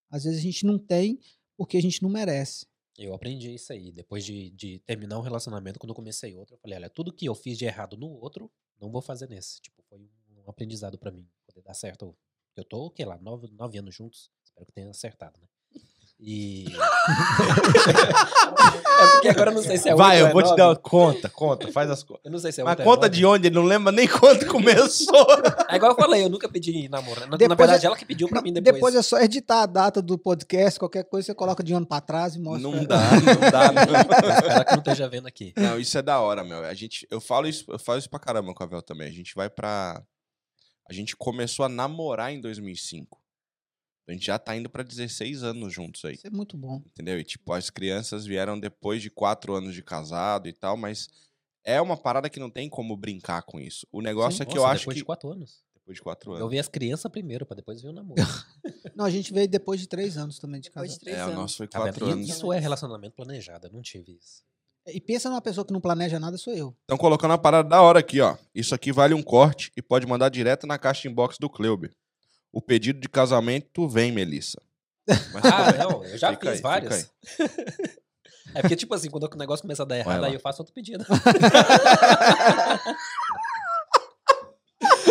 Às 0.10 0.24
vezes 0.24 0.40
a 0.40 0.44
gente 0.44 0.66
não 0.66 0.80
tem 0.80 1.20
porque 1.58 1.78
a 1.78 1.82
gente 1.82 2.02
não 2.02 2.10
merece. 2.10 2.66
Eu 2.98 3.14
aprendi 3.14 3.54
isso 3.54 3.74
aí. 3.74 3.92
Depois 3.92 4.24
de, 4.24 4.50
de 4.52 4.80
terminar 4.80 5.20
um 5.20 5.22
relacionamento, 5.22 5.78
quando 5.78 5.90
eu 5.90 5.96
comecei 5.96 6.34
outro, 6.34 6.56
eu 6.56 6.60
falei, 6.60 6.78
olha, 6.78 6.90
tudo 6.90 7.12
que 7.12 7.28
eu 7.28 7.36
fiz 7.36 7.58
de 7.58 7.66
errado 7.66 7.98
no 7.98 8.08
outro, 8.08 8.50
não 8.80 8.90
vou 8.90 9.02
fazer 9.02 9.28
nesse. 9.28 9.60
Tipo, 9.60 9.84
foi 9.84 10.00
um 10.00 10.50
aprendizado 10.50 10.98
pra 10.98 11.12
mim, 11.12 11.28
poder 11.46 11.62
dar 11.62 11.74
certo. 11.74 12.16
Eu 12.58 12.64
tô, 12.64 12.86
o 12.86 12.89
que 12.89 13.03
lá, 13.03 13.18
nove, 13.22 13.47
nove 13.58 13.78
anos 13.80 13.93
juntos. 13.95 14.30
Espero 14.45 14.66
que 14.66 14.74
tenha 14.74 14.89
acertado, 14.89 15.34
né? 15.41 15.47
E. 16.18 16.66
é 17.86 19.08
porque 19.12 19.28
agora 19.28 19.51
eu 19.51 19.56
não 19.56 19.62
sei 19.62 19.78
se 19.78 19.89
é 19.89 19.95
Vai, 19.95 20.24
oito 20.24 20.24
ou 20.24 20.30
eu 20.30 20.34
vou 20.34 20.41
é 20.41 20.43
te 20.45 20.47
nove. 20.51 20.58
dar 20.62 20.68
uma 20.70 20.76
conta, 20.78 21.30
conta, 21.30 21.70
faz 21.74 21.89
as 21.89 22.03
contas. 22.03 22.22
Eu 22.24 22.32
não 22.32 22.39
sei 22.39 22.53
se 22.53 22.62
é 22.62 22.64
Mas 22.64 22.72
oito 22.72 22.80
ou 22.80 22.84
é 22.84 22.86
conta 22.95 23.08
nove. 23.08 23.18
de 23.18 23.26
onde? 23.26 23.47
Ele 23.49 23.56
não 23.56 23.64
lembra 23.64 23.91
nem 23.91 24.08
quando 24.08 24.45
começou. 24.47 25.28
É 25.70 25.76
igual 25.76 25.91
eu 25.91 25.95
falei, 25.97 26.24
eu 26.24 26.30
nunca 26.30 26.47
pedi 26.47 26.88
namoro. 26.88 27.20
Na, 27.20 27.28
na 27.28 27.36
Depois 27.38 27.58
verdade, 27.58 27.86
é- 27.86 27.88
ela 27.88 27.97
que 27.97 28.06
pediu 28.06 28.30
pra 28.30 28.41
mim 28.41 28.53
Depois. 28.53 28.76
depois. 28.76 28.95
é 28.95 29.01
só 29.01 29.20
editar 29.20 29.64
a 29.64 29.66
data 29.66 30.01
do 30.01 30.18
podcast, 30.18 30.80
qualquer 30.80 31.03
coisa 31.03 31.26
você 31.26 31.36
coloca 31.36 31.62
de 31.62 31.74
ano 31.74 31.86
para 31.86 31.99
trás 31.99 32.36
e 32.36 32.39
mostra. 32.39 32.62
Não 32.72 32.86
pra- 32.86 32.97
dá, 32.97 33.12
não 33.12 33.51
dá. 33.51 33.72
Não. 33.74 33.82
Espero 34.39 34.66
que 34.66 34.72
não 34.72 34.80
esteja 34.80 35.10
vendo 35.10 35.28
aqui. 35.28 35.53
Não, 35.58 35.78
isso 35.78 35.97
é 35.97 36.01
da 36.01 36.22
hora, 36.22 36.45
meu. 36.45 36.64
A 36.64 36.74
gente, 36.74 37.06
eu 37.12 37.20
falo 37.20 37.45
isso, 37.45 37.66
eu 37.68 37.78
falo 37.78 37.99
isso 37.99 38.10
pra 38.10 38.20
caramba 38.20 38.53
com 38.53 38.64
a 38.64 38.68
Vel 38.68 38.82
também. 38.82 39.10
A 39.10 39.14
gente 39.14 39.36
vai 39.36 39.49
pra. 39.49 40.01
A 40.88 40.94
gente 40.94 41.16
começou 41.16 41.66
a 41.66 41.70
namorar 41.70 42.32
em 42.34 42.40
2005. 42.42 43.22
A 44.08 44.12
gente 44.12 44.26
já 44.28 44.38
tá 44.38 44.56
indo 44.56 44.70
pra 44.70 44.84
16 44.84 45.42
anos 45.44 45.74
juntos 45.74 46.06
aí. 46.06 46.14
Isso 46.14 46.28
é 46.28 46.30
muito 46.30 46.56
bom. 46.56 46.78
Entendeu? 46.86 47.20
E 47.20 47.24
tipo, 47.24 47.52
as 47.54 47.70
crianças 47.72 48.26
vieram 48.26 48.60
depois 48.60 49.02
de 49.02 49.10
quatro 49.10 49.56
anos 49.56 49.74
de 49.74 49.82
casado 49.82 50.48
e 50.48 50.54
tal, 50.54 50.78
mas 50.78 51.10
é 51.64 51.82
uma 51.82 51.98
parada 51.98 52.30
que 52.30 52.40
não 52.40 52.52
tem 52.52 52.70
como 52.70 52.96
brincar 52.96 53.42
com 53.42 53.60
isso. 53.60 53.88
O 53.92 54.02
negócio 54.02 54.38
Sim, 54.38 54.44
é 54.44 54.46
que 54.46 54.56
nossa, 54.56 54.68
eu 54.68 54.72
acho 54.72 54.80
depois 54.82 54.94
que. 54.96 55.00
de 55.02 55.06
quatro 55.06 55.32
anos. 55.32 55.64
Depois 55.74 55.96
de 55.98 56.02
quatro 56.04 56.32
Eu 56.34 56.38
anos. 56.38 56.52
vi 56.52 56.60
as 56.60 56.68
crianças 56.68 57.12
primeiro, 57.12 57.46
pra 57.48 57.56
depois 57.56 57.82
ver 57.82 57.90
o 57.90 57.94
namoro. 57.94 58.22
Não, 58.96 59.06
a 59.06 59.10
gente 59.10 59.34
veio 59.34 59.48
depois 59.48 59.80
de 59.80 59.88
três 59.88 60.18
anos 60.18 60.38
também 60.40 60.62
de 60.62 60.70
Depois 60.70 60.92
casado. 60.92 61.00
de 61.00 61.04
três 61.06 61.18
É, 61.18 61.22
o 61.22 61.26
anos. 61.26 61.36
nosso 61.38 61.58
foi 61.58 61.68
Tá 61.68 61.80
vendo? 61.80 61.94
quatro 61.94 62.08
E 62.08 62.12
anos. 62.12 62.30
Isso 62.30 62.54
é 62.54 62.60
relacionamento 62.60 63.16
planejado, 63.16 63.68
eu 63.68 63.72
não 63.74 63.82
tive 63.82 64.14
isso. 64.14 64.44
E 64.88 65.02
pensa 65.02 65.30
numa 65.30 65.42
pessoa 65.42 65.66
que 65.66 65.74
não 65.74 65.82
planeja 65.82 66.20
nada, 66.20 66.38
sou 66.38 66.54
eu. 66.54 66.76
Estão 66.82 66.98
colocando 66.98 67.32
uma 67.32 67.38
parada 67.40 67.68
da 67.68 67.82
hora 67.82 68.00
aqui, 68.00 68.22
ó. 68.22 68.38
Isso 68.54 68.76
aqui 68.76 68.92
vale 68.92 69.14
um 69.16 69.24
corte 69.24 69.72
e 69.76 69.82
pode 69.82 70.06
mandar 70.06 70.30
direto 70.30 70.68
na 70.68 70.78
caixa 70.78 71.08
inbox 71.08 71.38
do 71.40 71.50
Cleuber. 71.50 71.92
O 72.54 72.62
pedido 72.62 73.00
de 73.00 73.10
casamento 73.10 73.88
vem, 73.88 74.12
Melissa. 74.12 74.62
Mas 75.08 75.46
Ah, 75.46 75.74
não, 75.74 76.06
eu 76.06 76.18
já 76.18 76.32
Fica 76.32 76.42
fiz 76.42 76.50
aí, 76.50 76.56
fica 76.58 76.70
vários. 76.70 77.12
É 78.54 78.62
porque, 78.62 78.76
tipo 78.76 78.94
assim, 78.94 79.10
quando 79.10 79.24
o 79.26 79.38
negócio 79.38 79.64
começa 79.64 79.84
a 79.84 79.86
dar 79.86 79.98
errado, 79.98 80.24
aí 80.24 80.34
eu 80.34 80.40
faço 80.40 80.62
outro 80.62 80.74
pedido. 80.74 81.04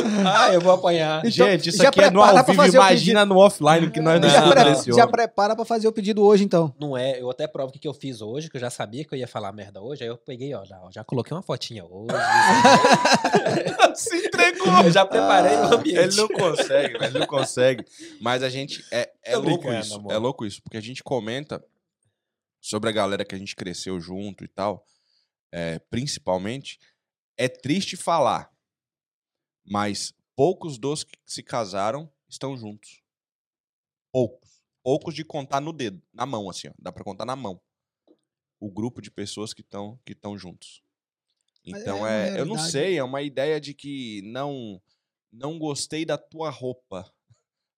ah, 0.26 0.52
eu 0.52 0.60
vou 0.60 0.72
apanhar. 0.72 1.18
Então, 1.20 1.30
Gente, 1.30 1.68
isso 1.70 1.78
já 1.82 1.88
aqui 1.88 2.00
é 2.00 2.10
no 2.10 2.20
prepara 2.20 2.38
ao 2.40 2.44
vivo. 2.44 2.56
fazer 2.56 2.78
o 2.78 2.80
Imagina 2.80 3.24
no 3.24 3.36
offline 3.38 3.90
que 3.90 4.00
nós 4.00 4.20
não 4.20 4.28
já, 4.28 4.48
pre- 4.50 4.92
já 4.94 5.06
prepara 5.06 5.56
pra 5.56 5.64
fazer 5.64 5.88
o 5.88 5.92
pedido 5.92 6.22
hoje, 6.22 6.44
então. 6.44 6.74
Não 6.78 6.96
é, 6.96 7.20
eu 7.20 7.30
até 7.30 7.46
provo 7.46 7.70
o 7.70 7.72
que, 7.72 7.78
que 7.78 7.88
eu 7.88 7.94
fiz 7.94 8.20
hoje, 8.20 8.48
que 8.50 8.56
eu 8.56 8.60
já 8.60 8.70
sabia 8.70 9.04
que 9.04 9.14
eu 9.14 9.18
ia 9.18 9.26
falar 9.28 9.52
merda 9.52 9.80
hoje, 9.80 10.02
aí 10.04 10.08
eu 10.08 10.16
peguei, 10.16 10.54
ó, 10.54 10.64
já, 10.64 10.80
já 10.90 11.02
coloquei 11.04 11.34
uma 11.36 11.42
fotinha 11.42 11.84
hoje. 11.84 12.08
Se 13.94 14.26
entregou. 14.26 14.66
eu 14.84 14.90
já 14.90 15.04
preparei 15.06 15.56
o 15.56 15.74
ambiente. 15.74 15.98
Ele 15.98 16.16
não 16.16 16.28
consegue, 16.28 16.96
ele 17.04 17.18
não 17.18 17.26
consegue. 17.26 17.84
Mas 18.20 18.42
a 18.42 18.48
gente. 18.48 18.84
É, 18.90 19.10
é 19.24 19.36
louco 19.36 19.72
isso. 19.72 19.94
amor. 19.96 20.12
É 20.12 20.16
louco 20.16 20.44
isso, 20.44 20.62
porque 20.62 20.76
a 20.76 20.80
gente 20.82 21.02
comenta 21.02 21.62
sobre 22.60 22.88
a 22.90 22.92
galera 22.92 23.24
que 23.24 23.34
a 23.34 23.38
gente 23.38 23.54
cresceu 23.54 24.00
junto 24.00 24.44
e 24.44 24.48
tal. 24.48 24.84
é, 25.52 25.78
principalmente. 25.90 26.78
É 27.36 27.48
triste 27.48 27.96
falar, 27.96 28.48
mas 29.64 30.14
poucos 30.36 30.78
dos 30.78 31.04
que 31.04 31.16
se 31.24 31.42
casaram 31.42 32.10
estão 32.28 32.56
juntos. 32.56 33.02
Poucos. 34.12 34.62
Poucos 34.82 35.14
de 35.14 35.24
contar 35.24 35.60
no 35.60 35.72
dedo, 35.72 36.02
na 36.12 36.26
mão, 36.26 36.50
assim, 36.50 36.68
ó. 36.68 36.72
Dá 36.78 36.92
pra 36.92 37.04
contar 37.04 37.24
na 37.24 37.34
mão. 37.34 37.60
O 38.60 38.70
grupo 38.70 39.00
de 39.00 39.10
pessoas 39.10 39.54
que 39.54 39.62
estão 39.62 39.98
que 40.04 40.16
juntos. 40.36 40.82
Então 41.64 42.06
é 42.06 42.36
é, 42.36 42.40
eu 42.40 42.44
não 42.44 42.58
sei, 42.58 42.98
é 42.98 43.02
uma 43.02 43.22
ideia 43.22 43.58
de 43.60 43.72
que 43.72 44.20
não 44.22 44.80
não 45.32 45.58
gostei 45.58 46.04
da 46.04 46.16
tua 46.16 46.50
roupa, 46.50 47.12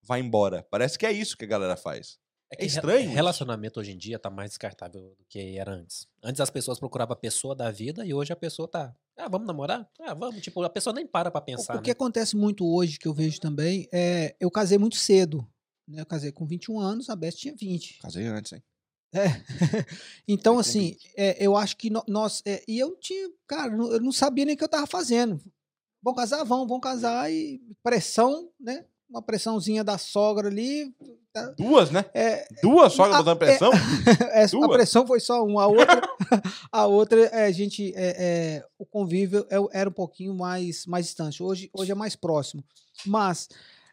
vai 0.03 0.20
embora. 0.20 0.62
Parece 0.64 0.99
que 0.99 1.07
é 1.07 1.12
isso 1.12 1.37
que 1.37 1.45
a 1.45 1.49
galera 1.49 1.76
faz. 1.76 2.18
É 2.51 2.57
que 2.57 2.64
estranho 2.66 3.09
re-. 3.09 3.14
Relacionamento 3.14 3.80
hoje 3.80 3.92
em 3.92 3.99
dia 3.99 4.18
tá 4.18 4.30
mais 4.30 4.51
descartável 4.51 5.01
do 5.18 5.24
que 5.28 5.59
era 5.59 5.72
antes. 5.72 6.07
Antes 6.22 6.40
as 6.40 6.51
pessoas 6.51 6.78
procuravam 6.78 7.12
a 7.12 7.16
pessoa 7.16 7.55
da 7.57 7.70
vida 7.70 8.05
e 8.07 8.14
hoje 8.14 8.32
a 8.32 8.36
pessoa 8.36 8.68
tá. 8.68 8.94
Ah, 9.16 9.28
vamos 9.28 9.47
namorar? 9.47 9.88
Ah, 10.01 10.14
vamos. 10.14 10.40
Tipo, 10.42 10.62
a 10.62 10.70
pessoa 10.70 10.94
nem 10.94 11.07
para 11.07 11.30
pra 11.30 11.40
O- 11.40 11.44
pensar. 11.44 11.76
o 11.76 11.82
que 11.82 11.88
né? 11.88 11.92
acontece 11.92 12.36
muito 12.36 12.64
hoje, 12.66 12.99
que 12.99 13.09
eu 13.09 13.14
vejo 13.14 13.40
também, 13.40 13.88
é. 13.92 14.36
Eu 14.38 14.51
casei 14.51 14.78
muito 14.78 14.97
cedo. 14.97 15.47
Né? 15.88 16.01
Eu 16.03 16.07
casei 16.07 16.30
com 16.30 16.47
21 16.47 16.78
anos, 16.78 17.09
a 17.11 17.16
Beth 17.16 17.32
tinha 17.32 17.55
20. 17.55 17.99
Casei 18.01 18.26
antes, 18.26 18.53
hein? 18.53 18.62
É. 19.14 19.24
então, 20.28 20.59
assim, 20.59 20.90
20. 20.90 21.12
é, 21.16 21.44
eu 21.44 21.57
acho 21.57 21.76
que 21.76 21.90
no- 21.90 22.05
nós. 22.07 22.42
é, 22.47 22.62
e 22.68 22.78
eu 22.78 22.90
não 22.90 23.01
tinha. 23.01 23.28
Cara, 23.47 23.72
eu 23.72 23.76
não- 23.78 23.92
eu 23.92 24.01
não 24.01 24.12
sabia 24.12 24.44
nem 24.44 24.55
o 24.55 24.59
que 24.59 24.64
eu 24.64 24.68
tava 24.68 24.86
fazendo. 24.86 25.40
Vão 26.03 26.14
casar? 26.14 26.44
Vão, 26.44 26.66
vão 26.66 26.78
casar 26.78 27.32
e 27.32 27.61
pressão, 27.82 28.51
né? 28.61 28.84
Uma 29.09 29.22
pressãozinha 29.22 29.84
da 29.84 29.98
sogra 29.98 30.48
ali. 30.48 30.92
tá- 31.32 31.54
Duas, 31.57 31.90
né? 31.90 32.04
É, 32.12 32.46
Duas 32.62 32.92
sogras 32.92 33.24
é- 33.26 33.34
pressão? 33.34 33.70
essa- 34.32 34.57
a 34.64 34.68
pressão 34.68 35.07
foi 35.07 35.20
só 35.20 35.44
uma. 35.44 35.62
A 35.62 35.66
outra, 35.68 36.00
a 36.72 36.86
outra 36.86 37.20
é, 37.26 37.44
a 37.46 37.52
gente, 37.52 37.92
é, 37.94 38.16
é, 38.18 38.64
o 38.78 38.84
convívio 38.84 39.46
é- 39.50 39.78
era 39.80 39.88
um 39.88 39.92
pouquinho 39.92 40.34
mais, 40.34 40.86
mais 40.86 41.07
distante. 41.07 41.42
Hoje, 41.42 41.70
hoje 41.72 41.92
é 41.92 41.94
mais 41.94 42.16
próximo. 42.16 42.64
Mas 43.07 43.48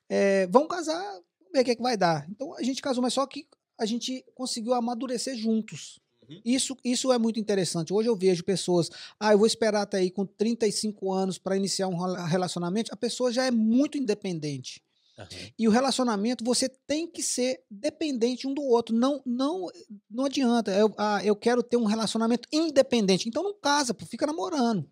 é, 0.09 0.47
vamos 0.47 0.67
casar, 0.69 0.99
vamos 1.01 1.51
ver 1.53 1.61
o 1.61 1.63
que, 1.65 1.71
é 1.71 1.75
que 1.75 1.81
vai 1.81 1.95
dar. 1.97 2.27
Então 2.29 2.55
a 2.55 2.63
gente 2.63 2.81
casou, 2.81 3.01
mas 3.01 3.13
só 3.13 3.25
que 3.27 3.45
a 3.77 3.85
gente 3.85 4.23
conseguiu 4.35 4.73
amadurecer 4.73 5.35
juntos. 5.35 5.99
Uhum. 6.29 6.41
Isso, 6.45 6.77
isso 6.83 7.11
é 7.11 7.17
muito 7.17 7.39
interessante. 7.39 7.93
Hoje 7.93 8.07
eu 8.09 8.15
vejo 8.15 8.43
pessoas, 8.43 8.89
ah, 9.19 9.33
eu 9.33 9.37
vou 9.37 9.45
esperar 9.47 9.81
até 9.81 9.97
aí 9.97 10.09
com 10.09 10.25
35 10.25 11.11
anos 11.11 11.37
para 11.37 11.57
iniciar 11.57 11.87
um 11.87 11.97
rela- 11.97 12.25
relacionamento. 12.25 12.91
A 12.93 12.97
pessoa 12.97 13.31
já 13.31 13.45
é 13.45 13.51
muito 13.51 13.97
independente. 13.97 14.81
Aham. 15.17 15.27
E 15.59 15.67
o 15.67 15.71
relacionamento, 15.71 16.43
você 16.43 16.67
tem 16.67 17.07
que 17.09 17.21
ser 17.21 17.63
dependente 17.69 18.47
um 18.47 18.53
do 18.53 18.63
outro. 18.63 18.95
Não 18.95 19.21
não, 19.25 19.67
não 20.09 20.25
adianta. 20.25 20.71
Eu, 20.71 20.93
ah, 20.97 21.23
eu 21.23 21.35
quero 21.35 21.61
ter 21.61 21.77
um 21.77 21.85
relacionamento 21.85 22.47
independente. 22.51 23.29
Então 23.29 23.43
não 23.43 23.53
casa, 23.59 23.93
pô, 23.93 24.05
fica 24.05 24.25
namorando. 24.25 24.89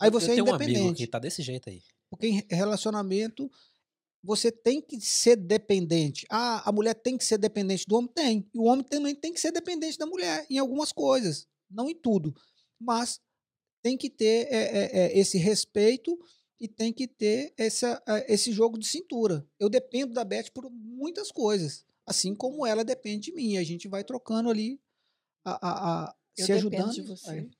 Aí 0.00 0.08
Eu- 0.08 0.12
você 0.12 0.26
eu 0.28 0.32
é 0.32 0.34
tenho 0.36 0.46
um 0.46 0.54
amigo 0.54 0.70
independente. 0.70 0.98
que 1.04 1.10
tá 1.10 1.18
desse 1.18 1.42
jeito 1.42 1.68
aí. 1.68 1.82
Porque 2.08 2.28
em 2.28 2.42
relacionamento 2.50 3.50
você 4.22 4.50
tem 4.52 4.80
que 4.80 5.00
ser 5.00 5.36
dependente. 5.36 6.26
Ah, 6.30 6.68
a 6.68 6.72
mulher 6.72 6.94
tem 6.94 7.16
que 7.18 7.24
ser 7.24 7.38
dependente 7.38 7.84
do 7.86 7.96
homem? 7.96 8.10
Tem. 8.12 8.48
E 8.54 8.58
o 8.58 8.64
homem 8.64 8.84
também 8.84 9.14
tem 9.14 9.32
que 9.32 9.40
ser 9.40 9.52
dependente 9.52 9.98
da 9.98 10.06
mulher 10.06 10.46
em 10.48 10.58
algumas 10.58 10.92
coisas. 10.92 11.46
Não 11.70 11.88
em 11.90 11.94
tudo. 11.94 12.32
Mas 12.80 13.20
tem 13.82 13.96
que 13.96 14.08
ter 14.10 14.46
é, 14.52 14.56
é, 14.56 14.98
é, 15.00 15.18
esse 15.18 15.36
respeito 15.38 16.18
e 16.60 16.66
tem 16.66 16.92
que 16.92 17.06
ter 17.06 17.52
essa, 17.56 18.02
esse 18.26 18.52
jogo 18.52 18.78
de 18.78 18.86
cintura. 18.86 19.46
Eu 19.58 19.68
dependo 19.68 20.12
da 20.12 20.24
Beth 20.24 20.50
por 20.52 20.68
muitas 20.70 21.30
coisas. 21.30 21.86
Assim 22.04 22.34
como 22.34 22.66
ela 22.66 22.84
depende 22.84 23.30
de 23.30 23.32
mim. 23.32 23.56
A 23.56 23.62
gente 23.62 23.86
vai 23.86 24.02
trocando 24.02 24.50
ali, 24.50 24.80
a, 25.44 25.52
a, 25.52 26.04
a 26.04 26.14
Eu 26.36 26.46
se 26.46 26.52
ajudando. 26.52 26.92
de 26.92 27.02
você. 27.02 27.30
Aí. 27.30 27.50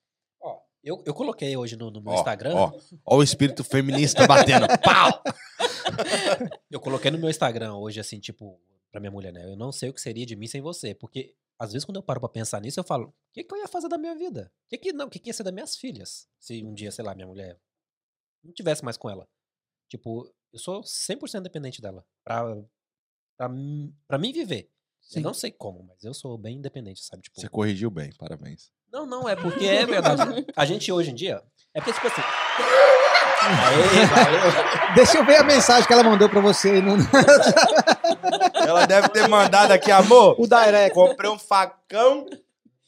Ó, 0.40 0.60
eu, 0.82 1.02
eu 1.06 1.14
coloquei 1.14 1.56
hoje 1.56 1.76
no, 1.76 1.90
no 1.90 2.00
meu 2.00 2.12
Ó, 2.12 2.16
Instagram. 2.16 2.54
Ó, 2.54 2.72
ó 3.04 3.16
o 3.18 3.22
espírito 3.22 3.62
feminista 3.62 4.26
batendo. 4.26 4.66
Pau! 4.82 5.22
Eu 6.70 6.80
coloquei 6.80 7.10
no 7.10 7.18
meu 7.18 7.30
Instagram 7.30 7.74
hoje, 7.74 7.98
assim, 7.98 8.20
tipo, 8.20 8.60
pra 8.90 9.00
minha 9.00 9.10
mulher, 9.10 9.32
né? 9.32 9.50
Eu 9.50 9.56
não 9.56 9.72
sei 9.72 9.88
o 9.88 9.94
que 9.94 10.00
seria 10.00 10.26
de 10.26 10.36
mim 10.36 10.46
sem 10.46 10.60
você. 10.60 10.94
Porque, 10.94 11.34
às 11.58 11.72
vezes, 11.72 11.84
quando 11.84 11.96
eu 11.96 12.02
paro 12.02 12.20
pra 12.20 12.28
pensar 12.28 12.60
nisso, 12.60 12.78
eu 12.78 12.84
falo, 12.84 13.08
o 13.08 13.12
que, 13.32 13.42
que 13.42 13.54
eu 13.54 13.58
ia 13.58 13.66
fazer 13.66 13.88
da 13.88 13.96
minha 13.96 14.14
vida? 14.14 14.52
O 14.66 14.68
que, 14.68 14.78
que 14.78 14.92
não? 14.92 15.06
O 15.06 15.10
que, 15.10 15.18
que 15.18 15.30
ia 15.30 15.32
ser 15.32 15.42
das 15.44 15.52
minhas 15.52 15.76
filhas? 15.76 16.28
Se 16.38 16.62
um 16.62 16.74
dia, 16.74 16.92
sei 16.92 17.04
lá, 17.04 17.14
minha 17.14 17.26
mulher 17.26 17.58
não 18.48 18.54
tivesse 18.54 18.84
mais 18.84 18.96
com 18.96 19.08
ela. 19.08 19.26
Tipo, 19.88 20.28
eu 20.52 20.58
sou 20.58 20.82
100% 20.82 21.40
dependente 21.42 21.80
dela. 21.80 22.04
Pra, 22.24 22.44
pra, 23.36 23.48
mim- 23.48 23.94
pra 24.06 24.18
mim 24.18 24.32
viver. 24.32 24.70
Sim. 25.00 25.20
Eu 25.20 25.24
não 25.24 25.34
sei 25.34 25.50
como, 25.50 25.84
mas 25.84 26.02
eu 26.04 26.12
sou 26.12 26.36
bem 26.36 26.56
independente, 26.58 27.02
sabe? 27.04 27.22
Tipo, 27.22 27.40
Você 27.40 27.48
corrigiu 27.48 27.90
bem, 27.90 28.12
parabéns. 28.18 28.70
Não, 28.92 29.06
não, 29.06 29.28
é 29.28 29.36
porque 29.36 29.64
é 29.64 29.86
verdade. 29.86 30.46
A 30.56 30.64
gente 30.66 30.90
hoje 30.90 31.10
em 31.10 31.14
dia. 31.14 31.42
É 31.74 31.80
porque, 31.80 31.92
tipo 31.92 32.06
assim. 32.06 32.20
Aê, 33.40 34.06
valeu. 34.06 34.94
Deixa 34.94 35.18
eu 35.18 35.24
ver 35.24 35.36
a 35.36 35.44
mensagem 35.44 35.86
que 35.86 35.92
ela 35.92 36.02
mandou 36.02 36.28
pra 36.28 36.40
você. 36.40 36.70
aí 36.72 36.82
No, 36.82 36.96
Ela 38.66 38.86
deve 38.86 39.08
ter 39.10 39.28
mandado 39.28 39.72
aqui, 39.72 39.90
amor. 39.90 40.38
o 40.38 40.46
direct. 40.46 40.94
Comprei 40.94 41.30
um 41.30 41.38
facão, 41.38 42.26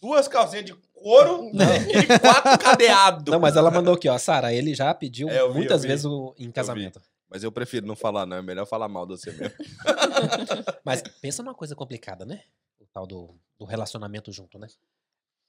duas 0.00 0.26
calcinhas 0.28 0.64
de 0.64 0.74
couro 1.02 1.50
e 1.54 2.18
quatro 2.18 2.58
cadeados. 2.58 3.32
Não, 3.32 3.40
mas 3.40 3.56
ela 3.56 3.70
mandou 3.70 3.94
aqui, 3.94 4.08
ó. 4.08 4.18
Sara, 4.18 4.52
ele 4.52 4.74
já 4.74 4.92
pediu 4.94 5.28
É, 5.28 5.40
eu 5.40 5.52
vi, 5.52 5.58
muitas 5.58 5.82
eu 5.82 5.88
vezes 5.88 6.04
o, 6.04 6.34
em 6.38 6.50
casamento. 6.50 7.00
Mas 7.28 7.44
eu 7.44 7.52
prefiro 7.52 7.86
não 7.86 7.94
falar, 7.94 8.26
não. 8.26 8.38
É 8.38 8.42
melhor 8.42 8.66
falar 8.66 8.88
mal 8.88 9.06
de 9.06 9.12
você 9.12 9.30
mesmo. 9.32 9.54
Mas 10.84 11.02
pensa 11.20 11.42
numa 11.42 11.54
coisa 11.54 11.76
complicada, 11.76 12.24
né? 12.24 12.42
O 12.80 12.86
tal 12.86 13.06
do, 13.06 13.34
do 13.58 13.64
relacionamento 13.64 14.32
junto, 14.32 14.58
né? 14.58 14.66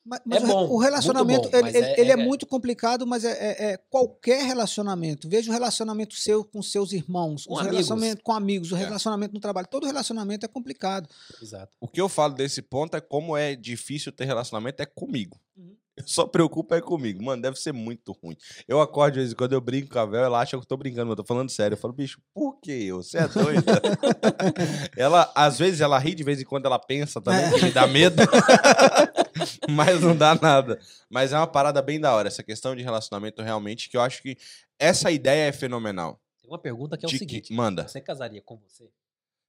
Mas, 0.03 0.19
mas 0.25 0.41
o 0.43 0.45
re- 0.47 0.51
bom, 0.53 0.67
o 0.69 0.77
relacionamento, 0.79 1.49
bom, 1.49 1.57
ele, 1.57 1.61
mas 1.63 1.75
ele- 1.75 1.85
é- 1.85 1.99
ele 1.99 2.09
é, 2.09 2.13
é- 2.13 2.17
muito 2.17 2.45
complicado, 2.47 3.05
mas 3.05 3.23
é, 3.23 3.31
é- 3.31 3.71
é 3.73 3.77
qualquer 3.77 4.43
relacionamento. 4.45 5.29
Veja 5.29 5.49
o 5.49 5.53
relacionamento 5.53 6.15
seu 6.15 6.43
com 6.43 6.61
seus 6.63 6.91
irmãos, 6.91 7.45
Com 7.45 7.53
o 7.53 7.57
amigos. 7.59 7.75
relacionamento 7.77 8.23
com 8.23 8.31
amigos, 8.33 8.71
o 8.71 8.75
É. 8.75 8.79
relacionamento 8.79 9.33
no 9.35 9.39
trabalho. 9.39 9.67
Todo 9.69 9.85
relacionamento 9.85 10.43
é 10.45 10.49
complicado. 10.49 11.07
Exato. 11.41 11.77
O 11.79 11.87
que 11.87 12.01
eu 12.01 12.09
falo 12.09 12.33
desse 12.33 12.61
ponto 12.63 12.97
é 12.97 13.01
como 13.01 13.37
é 13.37 13.55
difícil 13.55 14.11
ter 14.11 14.25
relacionamento 14.25 14.81
é 14.81 14.85
comigo. 14.87 15.39
Uhum. 15.55 15.75
Eu 15.97 16.07
só 16.07 16.25
preocupo 16.25 16.73
é 16.73 16.81
comigo. 16.81 17.21
Mano, 17.21 17.41
deve 17.41 17.59
ser 17.59 17.73
muito 17.73 18.13
ruim. 18.13 18.35
Eu 18.67 18.79
acordo 18.81 19.13
de 19.15 19.19
vez 19.19 19.33
em 19.33 19.35
quando, 19.35 19.51
eu 19.53 19.61
brinco 19.61 19.89
com 19.91 19.99
a 19.99 20.05
Vel, 20.05 20.23
ela 20.23 20.39
acha 20.39 20.51
que 20.51 20.55
eu 20.55 20.65
tô 20.65 20.77
brincando, 20.77 21.07
mas 21.07 21.11
eu 21.11 21.15
tô 21.17 21.23
falando 21.25 21.49
sério. 21.51 21.75
Eu 21.75 21.77
falo, 21.77 21.93
bicho, 21.93 22.19
por 22.33 22.59
que 22.61 22.71
eu? 22.71 23.03
Você 23.03 23.17
é 23.17 23.27
doida? 23.27 23.81
ela, 24.97 25.29
às 25.35 25.59
vezes, 25.59 25.81
ela 25.81 25.99
ri, 25.99 26.15
de 26.15 26.23
vez 26.23 26.41
em 26.41 26.45
quando 26.45 26.65
ela 26.65 26.79
pensa 26.79 27.21
também, 27.21 27.51
que 27.51 27.65
me 27.65 27.71
dá 27.71 27.85
medo. 27.87 28.15
mas 29.69 30.01
não 30.01 30.15
dá 30.15 30.35
nada. 30.35 30.79
Mas 31.09 31.31
é 31.33 31.37
uma 31.37 31.47
parada 31.47 31.81
bem 31.81 31.99
da 31.99 32.13
hora, 32.13 32.27
essa 32.27 32.43
questão 32.43 32.75
de 32.75 32.83
relacionamento 32.83 33.41
realmente, 33.41 33.89
que 33.89 33.97
eu 33.97 34.01
acho 34.01 34.21
que 34.21 34.37
essa 34.79 35.11
ideia 35.11 35.47
é 35.47 35.51
fenomenal. 35.51 36.19
Tem 36.41 36.49
uma 36.49 36.59
pergunta 36.59 36.97
que 36.97 37.05
é 37.05 37.07
o 37.07 37.09
De 37.09 37.17
que- 37.17 37.19
seguinte: 37.19 37.53
manda. 37.53 37.87
Você 37.87 38.01
casaria 38.01 38.41
com 38.41 38.57
você? 38.57 38.89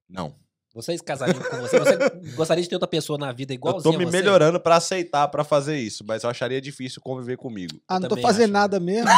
Não. 0.09 0.35
Vocês 0.75 1.01
casariam 1.01 1.39
com 1.39 1.57
você? 1.57 1.77
Você 1.77 1.97
gostaria 2.35 2.63
de 2.63 2.67
ter 2.67 2.73
outra 2.75 2.87
pessoa 2.87 3.15
na 3.19 3.31
vida 3.31 3.53
Eu 3.53 3.55
igualzinha 3.55 3.93
tô 3.93 3.97
me 3.99 4.05
você? 4.05 4.11
melhorando 4.17 4.59
pra 4.59 4.77
aceitar, 4.77 5.27
pra 5.27 5.43
fazer 5.43 5.77
isso, 5.77 6.03
mas 6.03 6.23
eu 6.23 6.31
acharia 6.31 6.59
difícil 6.59 6.99
conviver 6.99 7.37
comigo. 7.37 7.79
Ah, 7.87 7.99
não 7.99 8.09
tô 8.09 8.17
fazendo 8.17 8.45
acho. 8.45 8.53
nada 8.53 8.79
mesmo. 8.79 9.07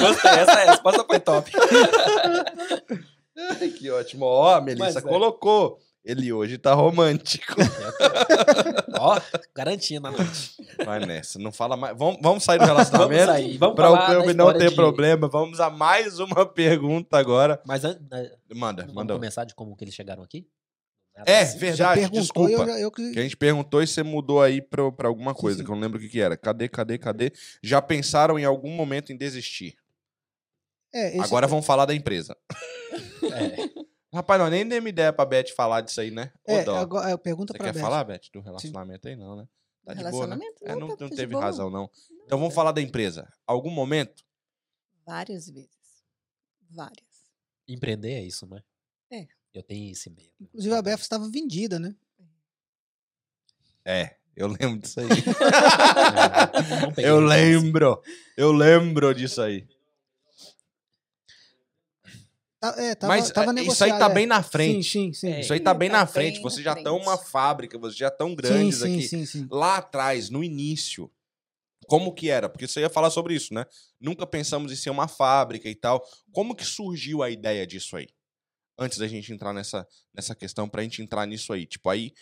Gostei, 0.00 0.30
essa 0.32 0.64
resposta 0.70 1.04
foi 1.04 1.20
top. 1.20 1.50
Ai, 3.60 3.68
que 3.68 3.90
ótimo. 3.90 4.24
Ó, 4.24 4.54
a 4.54 4.60
Melissa 4.60 4.84
Mas 4.84 4.96
é. 4.96 5.00
Ele 6.04 6.32
hoje 6.32 6.58
tá 6.58 6.74
romântico. 6.74 7.54
Ó, 8.98 9.20
garantia 9.54 10.00
na 10.00 10.10
noite. 10.10 10.56
Vai 10.84 10.98
nessa, 11.06 11.38
não 11.38 11.52
fala 11.52 11.76
mais. 11.76 11.96
Vamos, 11.96 12.18
vamos 12.20 12.42
sair 12.44 12.58
do 12.58 12.64
relacionamento. 12.64 13.26
Vamos 13.26 13.34
sair, 13.42 13.58
vamos 13.58 13.76
Pra 13.76 13.84
falar 13.86 14.02
o 14.02 14.06
Câmbio 14.22 14.34
não 14.34 14.52
ter 14.52 14.70
de- 14.70 14.74
problema, 14.74 15.28
vamos 15.28 15.60
a 15.60 15.70
mais 15.70 16.18
uma 16.18 16.44
pergunta 16.44 17.16
agora. 17.18 17.62
Mas 17.64 17.84
antes, 17.84 18.02
né, 18.10 18.30
Manda, 18.54 18.82
vamos 18.82 18.94
manda. 18.96 19.14
começar 19.14 19.44
de 19.44 19.54
como 19.54 19.76
que 19.76 19.84
eles 19.84 19.94
chegaram 19.94 20.22
aqui? 20.24 20.44
Nada 21.16 21.30
É, 21.30 21.42
assim. 21.42 21.58
Já 21.74 21.94
verdade, 21.94 22.10
desculpa. 22.12 22.50
eu, 22.50 22.66
já- 22.66 22.80
eu 22.80 22.90
que- 22.90 23.18
a 23.18 23.22
gente 23.22 23.36
perguntou 23.36 23.80
e 23.82 23.86
você 23.86 24.02
mudou 24.02 24.42
aí 24.42 24.60
pra, 24.60 24.90
pra 24.90 25.06
alguma 25.08 25.34
coisa, 25.34 25.58
sim. 25.58 25.64
que 25.64 25.70
eu 25.70 25.74
não 25.76 25.82
lembro 25.82 25.98
o 25.98 26.00
que, 26.00 26.08
que 26.08 26.20
era. 26.20 26.36
Cadê, 26.36 26.68
cadê, 26.68 26.98
cadê? 26.98 27.32
Já 27.62 27.80
pensaram 27.80 28.38
em 28.38 28.44
algum 28.44 28.70
momento 28.70 29.12
em 29.12 29.16
desistir? 29.16 29.76
é, 30.92 31.10
esse- 31.10 31.20
Agora 31.20 31.46
vamos 31.46 31.64
falar 31.64 31.86
da 31.86 31.94
empresa. 31.94 32.36
É. 33.32 33.82
Rapaz, 34.12 34.40
não, 34.40 34.50
nem 34.50 34.66
demos 34.68 34.90
ideia 34.90 35.12
pra 35.12 35.24
Beth 35.24 35.48
falar 35.56 35.80
disso 35.80 36.00
aí, 36.00 36.10
né? 36.10 36.30
Ô, 36.46 36.52
é, 36.52 36.64
dó. 36.64 36.76
agora, 36.76 37.10
é, 37.10 37.16
pergunta 37.16 37.52
Você 37.52 37.58
pra 37.58 37.66
quer 37.68 37.72
Beth. 37.74 37.80
falar, 37.80 38.04
Beth, 38.04 38.20
do 38.32 38.40
relacionamento 38.40 39.08
aí? 39.08 39.16
Não, 39.16 39.36
né? 39.36 39.48
Tá 39.84 39.94
de 39.94 40.00
boa, 40.00 40.10
né? 40.26 40.34
Relacionamento? 40.36 40.64
É, 40.64 40.68
não, 40.74 40.80
tá- 40.80 40.86
não 40.88 40.96
tá 40.96 41.08
de 41.08 41.16
teve 41.16 41.32
boa. 41.32 41.42
razão, 41.44 41.70
não. 41.70 41.90
Então 42.26 42.38
vamos 42.38 42.54
falar 42.54 42.72
da 42.72 42.80
empresa. 42.82 43.26
Algum 43.46 43.70
momento? 43.70 44.22
Várias 45.06 45.48
vezes. 45.48 46.04
Várias. 46.70 47.26
Empreender 47.66 48.12
é 48.12 48.22
isso, 48.22 48.46
né? 48.46 48.62
É. 49.10 49.26
Eu 49.54 49.62
tenho 49.62 49.90
esse 49.90 50.08
medo. 50.10 50.30
Inclusive 50.40 50.74
a 50.74 50.82
Beth 50.82 51.00
estava 51.00 51.28
vendida, 51.28 51.78
né? 51.78 51.94
É, 53.84 54.16
eu 54.36 54.46
lembro 54.46 54.78
disso 54.78 55.00
aí. 55.00 55.06
É, 56.96 57.02
não 57.02 57.04
eu 57.04 57.16
assim. 57.18 57.26
lembro. 57.28 58.02
Eu 58.36 58.52
lembro 58.52 59.14
disso 59.14 59.40
aí. 59.42 59.66
Tá- 62.62 62.76
é, 62.78 62.94
tava, 62.94 63.12
Mas 63.12 63.28
tava 63.32 63.58
é, 63.58 63.64
isso 63.64 63.82
aí 63.82 63.90
tá 63.98 64.08
é. 64.08 64.14
bem 64.14 64.24
na 64.24 64.40
frente. 64.40 64.88
Sim, 64.88 65.12
sim, 65.12 65.12
sim. 65.12 65.32
É, 65.32 65.40
Isso 65.40 65.52
aí 65.52 65.58
tá 65.58 65.74
bem 65.74 65.90
tá 65.90 65.98
na 65.98 66.06
frente. 66.06 66.34
bem 66.34 66.42
Vocês 66.42 66.64
na 66.64 66.72
já 66.74 66.78
estão 66.78 66.96
uma 66.96 67.18
fábrica, 67.18 67.76
vocês 67.76 67.98
já 67.98 68.06
estão 68.06 68.28
sim, 68.28 68.36
grandes 68.36 68.78
sim, 68.78 68.94
aqui. 68.94 69.08
sim, 69.08 69.26
sim. 69.26 69.48
Lá 69.50 69.78
atrás, 69.78 70.30
no 70.30 70.44
início, 70.44 71.10
como 71.88 72.14
que 72.14 72.30
era? 72.30 72.48
Porque 72.48 72.68
você 72.68 72.78
ia 72.78 72.88
falar 72.88 73.10
sobre 73.10 73.34
isso, 73.34 73.52
né? 73.52 73.66
Nunca 74.00 74.24
pensamos 74.24 74.70
em 74.70 74.76
ser 74.76 74.90
uma 74.90 75.08
fábrica 75.08 75.68
e 75.68 75.74
tal. 75.74 76.06
Como 76.30 76.54
que 76.54 76.64
surgiu 76.64 77.20
a 77.20 77.28
ideia 77.30 77.66
disso 77.66 77.96
aí? 77.96 78.06
Antes 78.78 78.96
da 78.96 79.08
gente 79.08 79.32
entrar 79.32 79.52
nessa, 79.52 79.84
nessa 80.14 80.32
questão, 80.32 80.68
pra 80.68 80.84
gente 80.84 81.02
entrar 81.02 81.26
nisso 81.26 81.52
aí. 81.52 81.66
Tipo, 81.66 81.90
aí, 81.90 82.12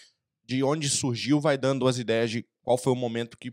de 0.42 0.62
onde 0.64 0.88
surgiu, 0.88 1.38
vai 1.38 1.58
dando 1.58 1.86
as 1.86 1.98
ideias 1.98 2.30
de 2.30 2.46
qual 2.62 2.78
foi 2.78 2.94
o 2.94 2.96
momento 2.96 3.36
que 3.36 3.50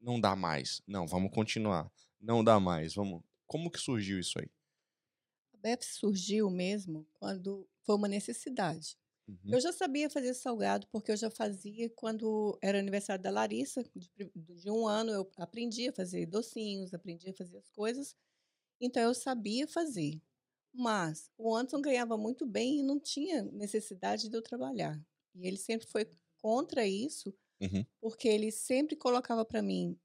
não 0.00 0.20
dá 0.20 0.36
mais. 0.36 0.80
Não, 0.86 1.04
vamos 1.04 1.32
continuar. 1.34 1.90
Não 2.20 2.44
dá 2.44 2.60
mais, 2.60 2.94
vamos... 2.94 3.24
Como 3.44 3.72
que 3.72 3.80
surgiu 3.80 4.20
isso 4.20 4.38
aí? 4.38 4.48
A 5.58 5.60
BEP 5.60 5.84
surgiu 5.84 6.50
mesmo 6.50 7.06
quando 7.14 7.68
foi 7.84 7.96
uma 7.96 8.08
necessidade. 8.08 8.96
Uhum. 9.28 9.52
Eu 9.52 9.60
já 9.60 9.72
sabia 9.72 10.08
fazer 10.10 10.34
salgado, 10.34 10.86
porque 10.92 11.10
eu 11.10 11.16
já 11.16 11.30
fazia 11.30 11.90
quando 11.90 12.58
era 12.62 12.78
aniversário 12.78 13.22
da 13.22 13.30
Larissa, 13.30 13.82
de, 13.94 14.30
de 14.34 14.70
um 14.70 14.86
ano, 14.86 15.10
eu 15.10 15.30
aprendi 15.36 15.88
a 15.88 15.92
fazer 15.92 16.26
docinhos, 16.26 16.94
aprendi 16.94 17.30
a 17.30 17.34
fazer 17.34 17.58
as 17.58 17.68
coisas. 17.70 18.14
Então 18.80 19.02
eu 19.02 19.14
sabia 19.14 19.66
fazer. 19.68 20.20
Mas 20.72 21.30
o 21.38 21.54
Anderson 21.56 21.80
ganhava 21.82 22.16
muito 22.18 22.46
bem 22.46 22.80
e 22.80 22.82
não 22.82 23.00
tinha 23.00 23.42
necessidade 23.44 24.28
de 24.28 24.36
eu 24.36 24.42
trabalhar. 24.42 25.00
E 25.34 25.46
ele 25.46 25.56
sempre 25.58 25.86
foi 25.88 26.10
contra 26.42 26.86
isso, 26.86 27.34
Uhum. 27.60 27.86
porque 28.00 28.28
ele 28.28 28.52
sempre 28.52 28.96
colocava 28.96 29.44
para 29.44 29.62
mim 29.62 29.98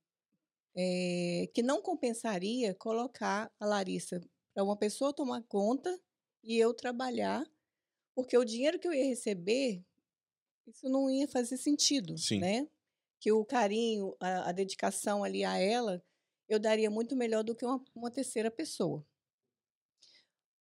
eh, 0.75 1.49
que 1.53 1.61
não 1.61 1.81
compensaria 1.81 2.73
colocar 2.73 3.51
a 3.59 3.65
Larissa 3.65 4.19
para 4.53 4.63
uma 4.63 4.77
pessoa 4.77 5.13
tomar 5.13 5.41
conta 5.43 5.99
e 6.43 6.57
eu 6.57 6.73
trabalhar, 6.73 7.43
porque 8.15 8.37
o 8.37 8.45
dinheiro 8.45 8.79
que 8.79 8.87
eu 8.87 8.93
ia 8.93 9.05
receber, 9.05 9.83
isso 10.67 10.87
não 10.89 11.09
ia 11.09 11.27
fazer 11.27 11.57
sentido, 11.57 12.17
Sim. 12.17 12.39
né? 12.39 12.67
Que 13.19 13.31
o 13.31 13.43
carinho, 13.45 14.15
a, 14.19 14.49
a 14.49 14.51
dedicação 14.51 15.23
ali 15.23 15.43
a 15.43 15.57
ela, 15.57 16.03
eu 16.47 16.59
daria 16.59 16.89
muito 16.89 17.15
melhor 17.15 17.43
do 17.43 17.55
que 17.55 17.65
uma, 17.65 17.83
uma 17.95 18.11
terceira 18.11 18.51
pessoa. 18.51 19.05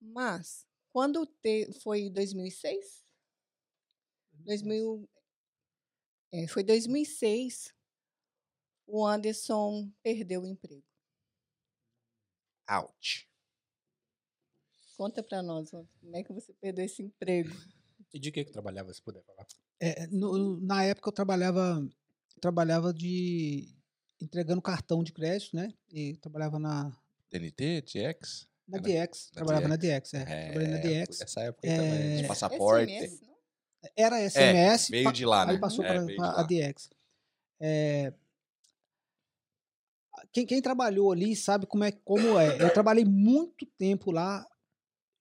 Mas, 0.01 0.66
quando 0.93 1.26
te, 1.26 1.72
foi 1.80 2.09
2006? 2.09 3.05
2000, 4.32 5.09
é, 6.32 6.49
foi 6.49 6.64
2006, 6.64 7.74
o 8.86 9.07
Anderson 9.07 9.93
perdeu 10.03 10.43
o 10.43 10.47
emprego. 10.47 10.84
Out. 12.66 13.32
Conta 15.03 15.20
para 15.20 15.42
nós, 15.42 15.68
como 15.72 15.88
é 16.14 16.22
que 16.22 16.32
você 16.32 16.53
perdeu 16.53 16.84
esse 16.84 17.03
emprego? 17.03 17.50
E 18.14 18.20
de 18.20 18.30
que 18.30 18.44
que 18.44 18.53
trabalhava, 18.53 18.94
se 18.94 19.03
puder 19.03 19.20
falar? 19.24 19.44
É, 19.80 20.07
no- 20.07 20.61
na 20.61 20.84
época 20.84 21.09
eu 21.09 21.12
trabalhava, 21.12 21.84
trabalhava 22.40 22.94
de 22.94 23.68
entregando 24.20 24.62
cartão 24.62 25.03
de 25.03 25.12
crédito, 25.12 25.57
né? 25.57 25.74
E 25.90 26.16
trabalhava 26.18 26.57
na 26.61 26.96
TNT, 27.28 27.82
TX? 27.82 28.46
Na 28.68 28.78
Era- 28.78 28.86
DX, 28.86 29.30
trabalhava 29.32 29.66
na 29.66 29.74
DX, 29.74 30.14
é. 30.14 30.18
É, 30.22 30.53
Trabalhei 30.53 30.68
na 30.68 30.78
DX. 30.78 31.20
Essa 31.20 31.40
época 31.40 31.66
aí 31.68 31.74
também. 31.76 31.94
É, 31.94 32.16
De 32.22 32.28
passaporte. 32.28 32.92
SMS, 32.92 33.22
não? 33.26 33.36
Era 33.96 34.20
SMS, 34.20 34.88
veio 34.88 35.05
pa- 35.07 35.11
de 35.12 35.24
lá, 35.26 35.44
né? 35.46 35.53
aí 35.55 35.59
passou 35.59 35.84
É, 35.84 35.88
para 36.16 36.30
a. 36.30 36.42
DX. 36.44 36.90
É, 37.59 38.12
quem, 40.32 40.46
quem 40.46 40.62
trabalhou 40.62 41.11
ali 41.11 41.34
sabe 41.34 41.66
como 41.66 41.82
é, 41.82 41.90
como 41.90 42.38
é. 42.38 42.62
Eu 42.62 42.72
trabalhei 42.72 43.05
muito 43.05 43.66
tempo 43.66 44.12
lá, 44.12 44.46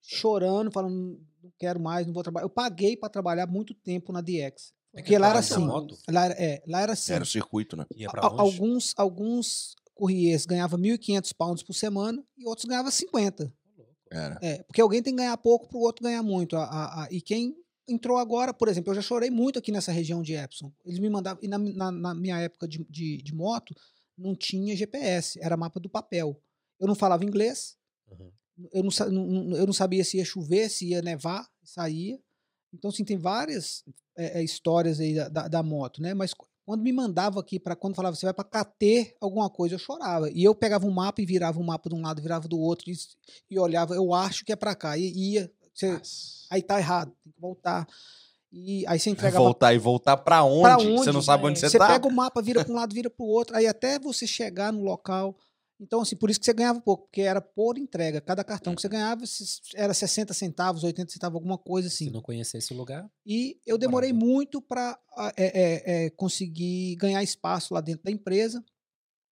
chorando, 0.02 0.70
falando, 0.70 1.20
não 1.42 1.52
quero 1.58 1.80
mais, 1.80 2.06
não 2.06 2.12
vou 2.12 2.22
trabalhar. 2.22 2.44
Eu 2.44 2.50
paguei 2.50 2.96
para 2.96 3.08
trabalhar 3.08 3.46
muito 3.46 3.72
tempo 3.74 4.12
na 4.12 4.20
DX. 4.20 4.72
Porque 4.92 5.16
lá 5.16 5.30
era 5.30 5.42
trabalho 5.42 5.86
de 5.86 5.94
assim. 5.94 6.02
Lá 6.10 6.24
era, 6.26 6.34
é, 6.34 6.62
lá 6.66 6.80
era 6.82 6.92
assim. 6.92 7.12
Era 7.14 7.24
o 7.24 7.26
circuito, 7.26 7.76
né? 7.76 7.86
Ia 7.96 8.08
A- 8.08 8.10
pra 8.10 8.26
onde? 8.28 8.40
alguns, 8.40 8.92
alguns 8.96 9.74
courriers 9.94 10.44
ganhavam 10.44 10.78
1.500 10.78 11.32
pounds 11.32 11.62
por 11.62 11.72
semana 11.74 12.22
e 12.36 12.46
outros 12.46 12.66
ganhavam 12.66 12.90
50. 12.90 13.52
Era. 14.10 14.38
É, 14.42 14.62
porque 14.64 14.80
alguém 14.82 15.02
tem 15.02 15.14
que 15.14 15.22
ganhar 15.22 15.36
pouco 15.38 15.66
para 15.68 15.78
o 15.78 15.80
outro 15.80 16.02
ganhar 16.04 16.22
muito. 16.22 16.56
A- 16.56 16.64
a- 16.64 17.04
a- 17.04 17.08
e 17.10 17.22
quem 17.22 17.56
entrou 17.88 18.18
agora, 18.18 18.52
por 18.52 18.68
exemplo, 18.68 18.90
eu 18.90 18.94
já 18.96 19.00
chorei 19.00 19.30
muito 19.30 19.58
aqui 19.58 19.72
nessa 19.72 19.90
região 19.90 20.20
de 20.22 20.34
Epson. 20.34 20.70
Eles 20.84 20.98
me 20.98 21.08
mandavam. 21.08 21.42
E 21.42 21.48
na, 21.48 21.56
na- 21.58 21.90
na 21.90 22.14
minha 22.14 22.38
época 22.38 22.68
de, 22.68 22.84
de, 22.90 23.22
de 23.22 23.34
moto, 23.34 23.74
não 24.16 24.34
tinha 24.36 24.76
GPS, 24.76 25.38
era 25.42 25.56
mapa 25.56 25.80
do 25.80 25.88
papel. 25.88 26.38
Eu 26.78 26.86
não 26.86 26.94
falava 26.94 27.24
inglês, 27.24 27.76
Uhum. 28.10 28.30
Eu 28.72 28.82
não, 29.10 29.56
eu 29.56 29.66
não 29.66 29.72
sabia 29.72 30.04
se 30.04 30.18
ia 30.18 30.24
chover, 30.24 30.68
se 30.68 30.88
ia 30.88 31.02
nevar, 31.02 31.48
saía. 31.64 32.18
Então, 32.72 32.90
assim, 32.90 33.04
tem 33.04 33.18
várias 33.18 33.84
é, 34.16 34.40
é, 34.40 34.44
histórias 34.44 35.00
aí 35.00 35.14
da, 35.14 35.28
da, 35.28 35.48
da 35.48 35.62
moto, 35.62 36.00
né? 36.00 36.14
Mas 36.14 36.32
qu- 36.34 36.46
quando 36.64 36.82
me 36.82 36.92
mandava 36.92 37.40
aqui 37.40 37.58
para 37.58 37.74
quando 37.76 37.96
falava 37.96 38.14
você 38.16 38.24
vai 38.24 38.32
para 38.34 38.44
KT 38.64 39.16
alguma 39.20 39.50
coisa, 39.50 39.74
eu 39.74 39.78
chorava. 39.78 40.30
E 40.30 40.44
eu 40.44 40.54
pegava 40.54 40.86
um 40.86 40.90
mapa 40.90 41.20
e 41.20 41.26
virava 41.26 41.58
um 41.60 41.64
mapa 41.64 41.88
de 41.88 41.94
um 41.94 42.00
lado, 42.00 42.22
virava 42.22 42.46
do 42.48 42.58
outro 42.58 42.90
e, 42.90 42.94
e 43.50 43.58
olhava, 43.58 43.94
eu 43.94 44.14
acho 44.14 44.44
que 44.44 44.52
é 44.52 44.56
para 44.56 44.74
cá. 44.74 44.96
E 44.96 45.12
ia, 45.34 45.52
você, 45.74 46.00
aí 46.50 46.62
tá 46.62 46.78
errado, 46.78 47.12
tem 47.22 47.32
que 47.32 47.40
voltar. 47.40 47.86
E 48.50 48.86
aí 48.86 48.98
você 48.98 49.08
entregava 49.10 49.44
Voltar 49.44 49.72
e 49.74 49.78
voltar 49.78 50.16
pra 50.18 50.44
onde? 50.44 50.60
Pra 50.62 50.78
Você 50.98 51.10
não 51.10 51.18
onde? 51.20 51.26
sabe 51.26 51.46
onde 51.46 51.58
você 51.58 51.70
você 51.70 51.78
tá? 51.78 51.88
pega 51.88 52.06
o 52.06 52.12
mapa, 52.12 52.42
vira 52.42 52.62
para 52.62 52.72
um 52.72 52.76
lado, 52.76 52.94
vira 52.94 53.08
para 53.10 53.24
o 53.24 53.28
outro, 53.28 53.56
aí 53.56 53.66
até 53.66 53.98
você 53.98 54.26
chegar 54.26 54.72
no 54.72 54.82
local. 54.82 55.36
Então, 55.82 56.00
assim, 56.00 56.14
por 56.14 56.30
isso 56.30 56.38
que 56.38 56.46
você 56.46 56.52
ganhava 56.52 56.80
pouco, 56.80 57.04
porque 57.06 57.22
era 57.22 57.40
por 57.40 57.76
entrega. 57.76 58.20
Cada 58.20 58.44
cartão 58.44 58.72
que 58.74 58.80
você 58.80 58.88
ganhava 58.88 59.26
se- 59.26 59.60
era 59.74 59.92
60 59.92 60.32
centavos, 60.32 60.84
80 60.84 61.10
centavos, 61.12 61.34
alguma 61.34 61.58
coisa 61.58 61.88
Se 61.90 62.04
assim. 62.04 62.10
não 62.12 62.22
conhecesse 62.22 62.72
o 62.72 62.76
lugar, 62.76 63.10
E 63.26 63.58
eu 63.66 63.76
demorei 63.76 64.12
muito 64.12 64.62
para 64.62 64.96
conseguir 66.16 66.96
ganhar 66.96 67.22
espaço 67.22 67.74
lá 67.74 67.80
dentro 67.80 68.04
da 68.04 68.10
empresa. 68.10 68.64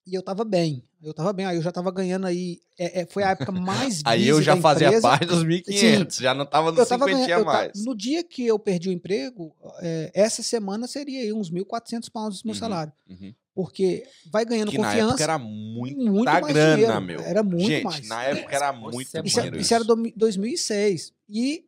E 0.07 0.15
eu 0.15 0.23
tava 0.23 0.45
bem. 0.45 0.83
Eu 1.03 1.15
tava 1.15 1.33
bem. 1.33 1.47
Aí 1.47 1.57
eu 1.57 1.63
já 1.63 1.71
tava 1.71 1.91
ganhando 1.93 2.27
aí. 2.27 2.61
é, 2.79 3.03
é, 3.03 3.07
foi 3.07 3.23
a 3.23 3.31
época 3.31 3.53
mais 3.53 4.03
Aí 4.05 4.27
eu 4.27 4.43
já 4.43 4.57
fazia 4.57 5.01
parte 5.01 5.27
dos 5.27 5.45
1.500, 5.45 6.17
já 6.17 6.35
não 6.35 6.47
tava 6.47 6.73
nos 6.73 6.89
tava 6.89 7.05
50 7.05 7.13
ganhando, 7.27 7.41
eu 7.41 7.45
ta- 7.45 7.53
mais. 7.53 7.85
no 7.85 7.95
dia 7.97 8.25
que 8.25 8.45
eu 8.47 8.59
perdi 8.59 8.89
o 8.89 8.93
emprego, 8.93 9.55
é, 9.81 10.11
essa 10.15 10.43
semana 10.43 10.87
seria 10.89 11.21
aí 11.21 11.33
uns 11.33 11.51
1.400 11.51 12.09
pounds 12.09 12.43
do 12.43 12.47
meu 12.47 12.55
Uhum. 12.55 12.59
salário. 12.59 12.93
Uhum. 13.09 13.35
Porque 13.55 14.07
vai 14.31 14.45
ganhando 14.45 14.71
Que 14.71 14.79
na 14.79 14.87
confiança. 14.89 15.09
época 15.11 15.23
era 15.25 15.39
muito 15.39 15.99
muito 15.99 16.25
mais 16.25 16.47
grana, 16.47 16.77
dinheiro. 16.77 17.01
meu. 17.03 17.21
Era 17.21 17.43
muito 17.43 17.67
Gente, 17.67 17.85
mais. 17.85 18.09
na 18.09 18.23
época 18.25 18.55
era 18.57 18.73
muito 18.73 19.03
isso 19.03 19.17
é 19.19 19.23
Isso, 19.25 19.39
é- 19.39 19.43
dinheiro. 19.43 19.61
isso 19.61 19.75
era 19.75 19.85
domi- 19.85 20.15
2006. 20.17 21.13
E 21.29 21.65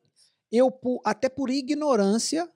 eu, 0.50 0.72
até 1.04 1.28
por 1.28 1.50
ignorância, 1.50 2.48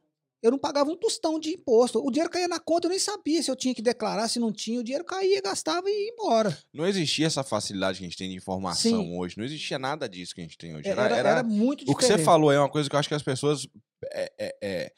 eu 0.43 0.51
não 0.53 0.59
pagava 0.59 0.91
um 0.91 0.97
tostão 0.97 1.41
de 1.41 1.51
imposto. 1.51 1.99
O 2.05 2.11
dinheiro 2.11 2.31
caía 2.31 2.47
na 2.47 2.61
conta, 2.61 2.87
eu 2.87 2.91
nem 2.91 2.99
sabia 3.01 3.43
se 3.43 3.51
eu 3.51 3.57
tinha 3.57 3.75
que 3.75 3.83
declarar, 3.83 4.29
se 4.29 4.39
não 4.39 4.53
tinha. 4.53 4.79
O 4.79 4.85
dinheiro 4.85 5.05
caía, 5.05 5.41
gastava 5.43 5.91
e 5.91 5.93
ia 6.05 6.13
embora. 6.13 6.57
Não 6.73 6.87
existia 6.87 7.27
essa 7.27 7.43
facilidade 7.43 7.99
que 7.99 8.05
a 8.05 8.09
gente 8.09 8.17
tem 8.19 8.31
de 8.31 8.37
informação 8.37 8.91
Sim. 9.03 9.17
hoje. 9.19 9.37
Não 9.37 9.45
existia 9.45 9.79
nada 9.79 10.09
disso 10.09 10.35
que 10.35 10.41
a 10.41 10.45
gente 10.45 10.57
tem 10.57 10.77
hoje. 10.77 10.87
Era, 10.89 11.05
Era, 11.07 11.17
era, 11.17 11.29
era- 11.31 11.43
muito 11.43 11.83
O 11.83 11.87
diferente. 11.87 11.97
que 11.99 12.05
você 12.19 12.19
falou 12.25 12.53
é 12.53 12.59
uma 12.61 12.69
coisa 12.71 12.89
que 12.89 12.95
eu 12.95 13.01
acho 13.01 13.09
que 13.09 13.15
as 13.15 13.23
pessoas. 13.23 13.67
é- 14.13 14.33
é- 14.39 14.57
é- 14.63 14.93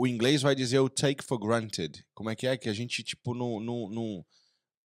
o 0.00 0.06
inglês 0.06 0.40
vai 0.42 0.54
dizer 0.54 0.78
o 0.78 0.88
take 0.88 1.24
for 1.24 1.38
granted. 1.38 2.06
Como 2.14 2.30
é 2.30 2.36
que 2.36 2.46
é? 2.46 2.56
Que 2.56 2.68
a 2.68 2.72
gente, 2.72 3.02
tipo, 3.02 3.34
não. 3.34 3.58
não, 3.58 3.88
não- 3.88 4.26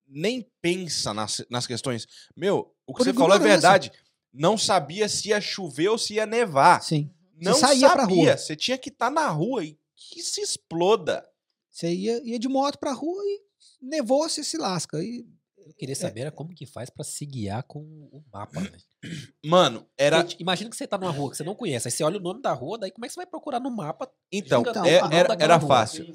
nem 0.06 0.46
pensa 0.60 1.14
nas, 1.14 1.42
nas 1.48 1.66
questões. 1.66 2.06
Meu, 2.36 2.74
o 2.86 2.92
que 2.92 2.98
Por 2.98 3.04
você 3.06 3.12
falou 3.14 3.36
é 3.36 3.38
verdade. 3.38 3.90
Não 4.32 4.58
sabia 4.58 5.08
se 5.08 5.28
ia 5.28 5.40
chover 5.40 5.88
ou 5.88 5.96
se 5.96 6.14
ia 6.14 6.26
nevar. 6.26 6.82
Sim. 6.82 7.10
Você 7.38 7.44
Não 7.44 7.54
saía 7.54 7.88
pra 7.90 8.02
sabia. 8.02 8.16
rua. 8.16 8.36
Você 8.36 8.54
tinha 8.56 8.76
que 8.76 8.88
estar 8.90 9.10
na 9.10 9.28
rua 9.28 9.64
e 9.64 9.78
que 9.96 10.20
se 10.22 10.40
exploda. 10.42 11.26
Você 11.70 11.92
ia, 11.94 12.20
ia 12.22 12.38
de 12.38 12.48
moto 12.48 12.78
pra 12.78 12.92
rua 12.92 13.22
e 13.24 13.40
nevou, 13.80 14.28
você 14.28 14.42
se 14.44 14.58
lasca. 14.58 15.02
E, 15.02 15.24
eu 15.66 15.72
queria 15.74 15.96
saber 15.96 16.22
era 16.22 16.30
como 16.32 16.54
que 16.54 16.66
faz 16.66 16.90
pra 16.90 17.04
se 17.04 17.24
guiar 17.26 17.62
com 17.64 17.80
o 17.80 18.22
mapa, 18.32 18.60
né? 18.60 18.78
Mano, 19.44 19.86
era. 19.98 20.26
Imagina 20.38 20.70
que 20.70 20.76
você 20.76 20.86
tá 20.86 20.96
numa 20.96 21.10
rua 21.10 21.30
que 21.30 21.36
você 21.36 21.44
não 21.44 21.54
conhece, 21.54 21.88
aí 21.88 21.92
você 21.92 22.02
olha 22.04 22.18
o 22.18 22.22
nome 22.22 22.40
da 22.40 22.52
rua, 22.52 22.78
daí 22.78 22.90
como 22.90 23.04
é 23.04 23.08
que 23.08 23.14
você 23.14 23.20
vai 23.20 23.26
procurar 23.26 23.60
no 23.60 23.70
mapa? 23.70 24.10
Então, 24.32 24.62
Então, 24.62 24.84
é- 24.86 25.00
a 25.00 25.08
era, 25.12 25.36
era 25.38 25.60
fácil. 25.60 26.06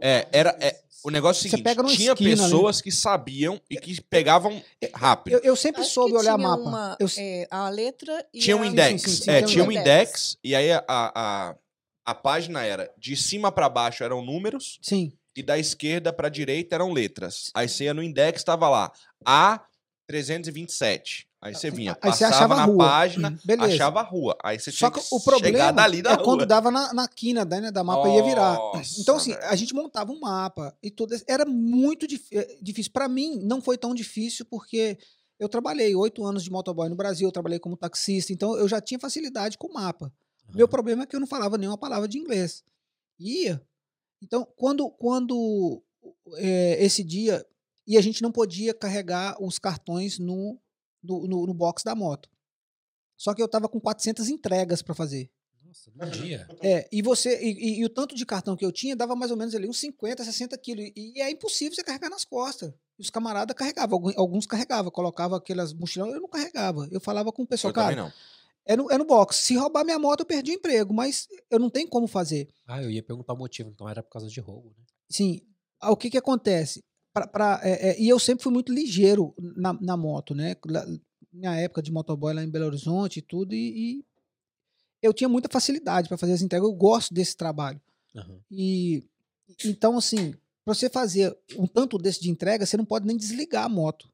É, 0.00 0.28
era, 0.32 0.56
é, 0.60 0.80
o 1.04 1.10
negócio 1.10 1.40
é 1.44 1.48
o 1.48 1.50
seguinte: 1.50 1.74
tinha 1.96 2.12
esquina 2.12 2.30
ali. 2.32 2.52
pessoas 2.52 2.80
que 2.80 2.92
sabiam 2.92 3.60
e 3.68 3.76
que 3.76 4.00
pegavam 4.02 4.62
rápido. 4.94 5.34
eu, 5.34 5.40
eu 5.40 5.56
sempre 5.56 5.82
Acho 5.82 5.90
soube 5.90 6.12
que 6.12 6.18
olhar 6.18 6.36
tinha 6.36 6.48
mapa. 6.48 6.62
uma, 6.62 6.96
Eu, 7.00 7.08
é, 7.18 7.46
a 7.50 7.68
letra 7.68 8.26
e 8.32 8.38
Tinha 8.38 8.56
um 8.56 8.62
a... 8.62 8.66
index. 8.66 9.02
sim, 9.02 9.08
sim, 9.08 9.30
é, 9.30 9.38
tem 9.38 9.44
um 9.44 9.50
tinha 9.50 9.64
um 9.64 9.72
index. 9.72 9.80
index, 9.90 10.38
e 10.44 10.54
aí 10.54 10.72
a, 10.72 10.84
a, 10.88 11.56
a 12.06 12.14
página 12.14 12.64
era 12.64 12.92
de 12.96 13.16
cima 13.16 13.50
pra 13.50 13.68
baixo 13.68 14.04
eram 14.04 14.24
números 14.24 14.78
sim. 14.82 15.12
E 15.38 15.42
da 15.42 15.56
esquerda 15.58 16.12
pra 16.12 16.28
direita 16.28 16.74
eram 16.74 16.92
letras. 16.92 17.50
Aí 17.54 17.68
você 17.68 17.84
ia 17.84 17.94
no 17.94 18.02
index, 18.02 18.42
tava 18.44 18.68
lá 18.68 18.92
A327. 20.10 21.26
Aí 21.40 21.54
você 21.54 21.70
vinha, 21.70 21.96
Aí 22.02 22.10
você 22.12 22.24
passava 22.24 22.34
achava 22.34 22.54
a 22.54 22.56
na 22.56 22.64
rua. 22.64 22.78
página, 22.84 23.38
Beleza. 23.46 23.74
achava 23.74 24.00
a 24.00 24.02
rua. 24.02 24.36
Aí 24.42 24.58
você 24.58 24.72
Só 24.72 24.90
que 24.90 25.00
que 25.00 25.06
o 25.12 25.20
problema 25.20 25.72
dali 25.72 26.02
da 26.02 26.10
é 26.10 26.14
rua. 26.14 26.24
quando 26.24 26.44
dava 26.44 26.68
na, 26.68 26.92
na 26.92 27.06
quina 27.06 27.44
da, 27.44 27.60
né, 27.60 27.70
da 27.70 27.84
mapa 27.84 28.08
ia 28.08 28.24
virar. 28.24 28.54
Nossa, 28.54 29.00
Então, 29.00 29.16
assim, 29.16 29.32
velho. 29.32 29.44
a 29.46 29.54
gente 29.54 29.72
montava 29.72 30.10
um 30.10 30.18
mapa 30.18 30.76
e 30.82 30.90
tudo. 30.90 31.14
Era 31.28 31.44
muito 31.46 32.08
dif- 32.08 32.26
eh, 32.32 32.58
difícil. 32.60 32.90
Para 32.92 33.08
mim, 33.08 33.38
não 33.44 33.62
foi 33.62 33.78
tão 33.78 33.94
difícil 33.94 34.44
porque 34.46 34.98
eu 35.38 35.48
trabalhei 35.48 35.94
oito 35.94 36.24
anos 36.26 36.42
de 36.42 36.50
motoboy 36.50 36.88
no 36.88 36.96
Brasil, 36.96 37.28
eu 37.28 37.32
trabalhei 37.32 37.60
como 37.60 37.76
taxista, 37.76 38.32
então 38.32 38.56
eu 38.56 38.66
já 38.66 38.80
tinha 38.80 38.98
facilidade 38.98 39.56
com 39.56 39.68
o 39.68 39.72
mapa. 39.72 40.12
Meu 40.52 40.66
problema 40.66 41.04
é 41.04 41.06
que 41.06 41.14
eu 41.14 41.20
não 41.20 41.26
falava 41.28 41.56
nenhuma 41.56 41.78
palavra 41.78 42.08
de 42.08 42.18
inglês. 42.18 42.64
Ia. 43.20 43.62
Então, 44.22 44.46
quando, 44.56 44.88
quando 44.90 45.82
eh, 46.36 46.76
esse 46.84 47.02
dia. 47.02 47.44
E 47.86 47.96
a 47.96 48.02
gente 48.02 48.20
não 48.20 48.30
podia 48.30 48.74
carregar 48.74 49.42
os 49.42 49.58
cartões 49.58 50.18
no, 50.18 50.60
no, 51.02 51.26
no, 51.26 51.46
no 51.46 51.54
box 51.54 51.82
da 51.82 51.94
moto. 51.94 52.28
Só 53.16 53.32
que 53.32 53.42
eu 53.42 53.48
tava 53.48 53.66
com 53.66 53.80
400 53.80 54.28
entregas 54.28 54.82
para 54.82 54.94
fazer. 54.94 55.30
Nossa, 55.64 55.90
num 55.94 56.10
dia. 56.10 56.46
É, 56.60 56.86
e 56.92 57.00
você 57.00 57.42
e, 57.42 57.50
e- 57.52 57.80
e 57.80 57.84
o 57.84 57.88
tanto 57.88 58.14
de 58.14 58.26
cartão 58.26 58.56
que 58.56 58.64
eu 58.64 58.70
tinha 58.70 58.94
dava 58.94 59.16
mais 59.16 59.30
ou 59.30 59.36
menos 59.38 59.54
ali 59.54 59.66
uns 59.66 59.78
50, 59.80 60.22
60 60.22 60.56
quilos. 60.58 60.90
E, 60.94 61.20
é 61.20 61.30
impossível 61.30 61.74
você 61.74 61.82
carregar 61.82 62.10
nas 62.10 62.24
costas. 62.26 62.72
E 62.98 63.02
os 63.02 63.08
camaradas 63.10 63.56
carregavam, 63.56 63.96
alguns, 63.96 64.16
alguns 64.18 64.46
carregavam, 64.46 64.90
colocavam 64.90 65.38
aquelas 65.38 65.72
mochilão, 65.72 66.08
eu 66.10 66.20
não 66.20 66.28
carregava. 66.28 66.86
Eu 66.90 67.00
falava 67.00 67.32
com 67.32 67.42
o 67.42 67.46
pessoal, 67.46 67.70
Eu 67.70 67.74
também 67.74 67.96
cara, 67.96 68.08
não. 68.08 68.12
É 68.68 68.76
no, 68.76 68.88
é 68.92 68.96
no 68.98 69.04
box. 69.04 69.36
Se 69.36 69.56
roubar 69.56 69.84
minha 69.84 69.98
moto, 69.98 70.20
eu 70.20 70.26
perdi 70.26 70.52
o 70.52 70.54
emprego, 70.54 70.92
mas 70.94 71.26
eu 71.50 71.58
não 71.58 71.68
tenho 71.70 71.88
como 71.88 72.06
fazer. 72.06 72.48
Ah, 72.66 72.80
eu 72.82 72.90
ia 72.90 73.02
perguntar 73.02 73.32
o 73.32 73.36
motivo, 73.38 73.70
então 73.70 73.88
era 73.88 74.02
por 74.02 74.10
causa 74.10 74.28
de 74.28 74.38
roubo, 74.40 74.68
né? 74.78 74.84
Sim, 75.10 75.40
ah, 75.80 75.90
o 75.90 75.96
que 75.96 76.10
que 76.10 76.18
acontece? 76.18 76.84
Pra, 77.12 77.26
pra, 77.26 77.60
é, 77.64 77.90
é, 77.90 78.00
e 78.00 78.08
eu 78.08 78.18
sempre 78.18 78.44
fui 78.44 78.52
muito 78.52 78.70
ligeiro 78.72 79.34
na, 79.56 79.72
na 79.72 79.96
moto, 79.96 80.34
né? 80.34 80.54
Lá- 80.66 80.86
Minha 81.32 81.56
época 81.56 81.82
de 81.82 81.90
motoboy 81.90 82.32
lá 82.34 82.44
em 82.44 82.50
Belo 82.50 82.66
Horizonte 82.66 83.18
e 83.18 83.22
tudo, 83.22 83.54
e, 83.54 83.98
e 84.00 84.04
eu 85.02 85.12
tinha 85.14 85.28
muita 85.28 85.48
facilidade 85.50 86.08
para 86.08 86.18
fazer 86.18 86.32
as 86.34 86.42
entregas. 86.42 86.68
Eu 86.68 86.74
gosto 86.74 87.14
desse 87.14 87.36
trabalho. 87.36 87.80
Aham. 88.14 88.38
E 88.50 89.02
então, 89.64 89.96
assim, 89.96 90.32
para 90.64 90.74
você 90.74 90.90
fazer 90.90 91.34
um 91.56 91.66
tanto 91.66 91.96
desse 91.96 92.20
de 92.20 92.30
entrega, 92.30 92.66
você 92.66 92.76
não 92.76 92.84
pode 92.84 93.06
nem 93.06 93.16
desligar 93.16 93.64
a 93.64 93.68
moto. 93.68 94.10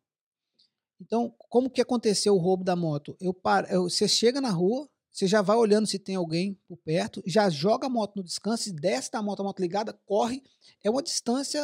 Então, 1.01 1.35
como 1.51 1.69
que 1.71 1.81
aconteceu 1.81 2.35
o 2.35 2.39
roubo 2.39 2.65
da 2.65 2.75
moto? 2.77 3.17
Eu 3.21 3.35
par... 3.35 3.71
eu- 3.73 3.85
você 3.89 4.07
chega 4.09 4.41
na 4.41 4.51
rua, 4.51 4.89
você 5.11 5.27
já 5.27 5.43
vai 5.43 5.57
olhando 5.57 5.87
se 5.87 5.99
tem 5.99 6.15
alguém 6.17 6.59
por 6.67 6.77
perto, 6.79 7.23
já 7.27 7.49
joga 7.51 7.87
a 7.87 7.91
moto 7.91 8.17
no 8.17 8.23
descanso, 8.25 8.69
e 8.69 8.73
desce 8.73 9.11
da 9.11 9.23
moto, 9.23 9.41
a 9.41 9.45
moto 9.45 9.61
ligada, 9.61 9.93
corre. 10.07 10.43
É 10.83 10.91
uma 10.91 11.03
distância 11.03 11.61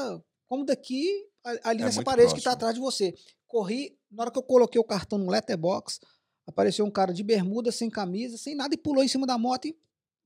como 0.47 0.65
daqui 0.65 1.27
ali 1.65 1.81
É 1.83 1.85
nessa 1.85 2.03
parede 2.03 2.33
que 2.33 2.39
está 2.39 2.51
próximo. 2.51 2.57
atrás 2.57 2.75
de 2.75 2.81
você. 2.81 3.15
Corri, 3.47 3.99
na 4.11 4.23
hora 4.25 4.31
que 4.31 4.39
eu 4.39 4.43
coloquei 4.43 4.81
o 4.81 4.85
cartão 4.85 5.19
no 5.19 5.31
letterbox, 5.31 6.01
apareceu 6.47 6.85
um 6.85 6.91
cara 6.91 7.13
de 7.13 7.23
bermuda, 7.23 7.73
sem 7.73 7.89
camisa, 7.89 8.37
sem 8.37 8.55
nada, 8.55 8.75
e 8.75 8.79
pulou 8.79 9.03
em 9.03 9.09
cima 9.09 9.27
da 9.27 9.39
moto 9.39 9.67
e 9.67 9.77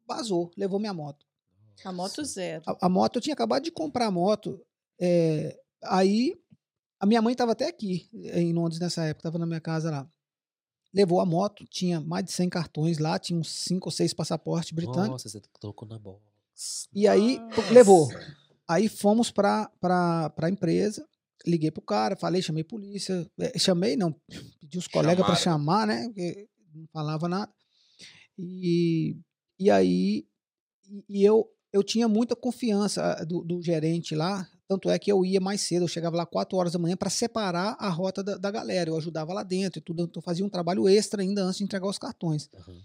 vazou, 0.06 0.50
levou 0.56 0.78
minha 0.80 0.92
moto. 0.94 1.26
A 1.84 1.92
moto 1.92 2.24
zero. 2.24 2.62
A, 2.66 2.86
a 2.86 2.88
moto, 2.88 3.16
eu 3.16 3.22
tinha 3.22 3.34
acabado 3.34 3.62
de 3.64 3.70
comprar 3.70 4.06
a 4.06 4.10
moto. 4.10 4.60
é, 5.00 5.58
aí, 5.82 6.34
a 7.00 7.06
minha 7.06 7.20
mãe 7.22 7.32
estava 7.32 7.52
até 7.52 7.68
aqui, 7.68 8.08
eh, 8.14 8.40
em 8.40 8.52
Londres 8.52 8.80
nessa 8.80 9.04
época, 9.04 9.20
estava 9.20 9.38
na 9.38 9.46
minha 9.46 9.60
casa 9.60 9.90
lá. 9.90 10.08
Levou 10.92 11.20
a 11.20 11.26
moto, 11.26 11.64
tinha 11.68 12.00
mais 12.00 12.24
de 12.24 12.32
100 12.32 12.48
cartões 12.48 12.98
lá, 12.98 13.18
tinha 13.18 13.38
uns 13.38 13.50
5 13.50 13.88
ou 13.88 13.92
6 13.92 14.14
passaportes 14.14 14.72
britânicos. 14.72 15.24
Nossa, 15.24 15.28
você 15.28 15.40
tocou 15.60 15.88
na 15.88 15.98
box. 15.98 16.22
E 16.94 17.08
aí, 17.08 17.38
Nossa. 17.38 17.72
levou. 17.72 18.08
Aí 18.68 18.88
fomos 18.88 19.30
para 19.30 19.70
a 19.82 20.48
empresa, 20.48 21.06
liguei 21.46 21.70
pro 21.70 21.82
cara, 21.82 22.16
falei, 22.16 22.40
chamei 22.40 22.64
polícia. 22.64 23.28
eh, 23.38 23.58
chamei, 23.58 23.96
não, 23.96 24.14
pedi 24.60 24.78
os 24.78 24.86
colegas 24.86 25.26
para 25.26 25.34
chamar, 25.34 25.86
né? 25.86 26.04
Porque 26.04 26.48
não 26.74 26.86
falava 26.92 27.28
nada. 27.28 27.52
E, 28.38 29.16
e 29.58 29.70
aí, 29.70 30.26
e, 31.08 31.24
eu, 31.24 31.48
eu 31.72 31.82
tinha 31.82 32.08
muita 32.08 32.34
confiança 32.34 33.02
ah, 33.02 33.24
do, 33.24 33.42
do 33.42 33.62
gerente 33.62 34.14
lá, 34.14 34.48
tanto 34.68 34.88
é 34.90 34.98
que 34.98 35.10
eu 35.12 35.24
ia 35.24 35.40
mais 35.40 35.60
cedo, 35.60 35.82
eu 35.84 35.88
chegava 35.88 36.16
lá 36.16 36.24
4 36.26 36.56
horas 36.56 36.72
da 36.72 36.78
manhã 36.78 36.96
para 36.96 37.10
separar 37.10 37.76
a 37.78 37.88
rota 37.88 38.22
da, 38.22 38.36
da 38.36 38.50
galera. 38.50 38.90
Eu 38.90 38.96
ajudava 38.96 39.32
lá 39.32 39.42
dentro 39.42 39.78
e 39.78 39.82
tudo, 39.82 40.02
então 40.02 40.20
eu 40.20 40.24
fazia 40.24 40.44
um 40.44 40.48
trabalho 40.48 40.88
extra 40.88 41.22
ainda 41.22 41.42
antes 41.42 41.58
de 41.58 41.64
entregar 41.64 41.86
os 41.86 41.98
cartões. 41.98 42.48
Uhum. 42.66 42.80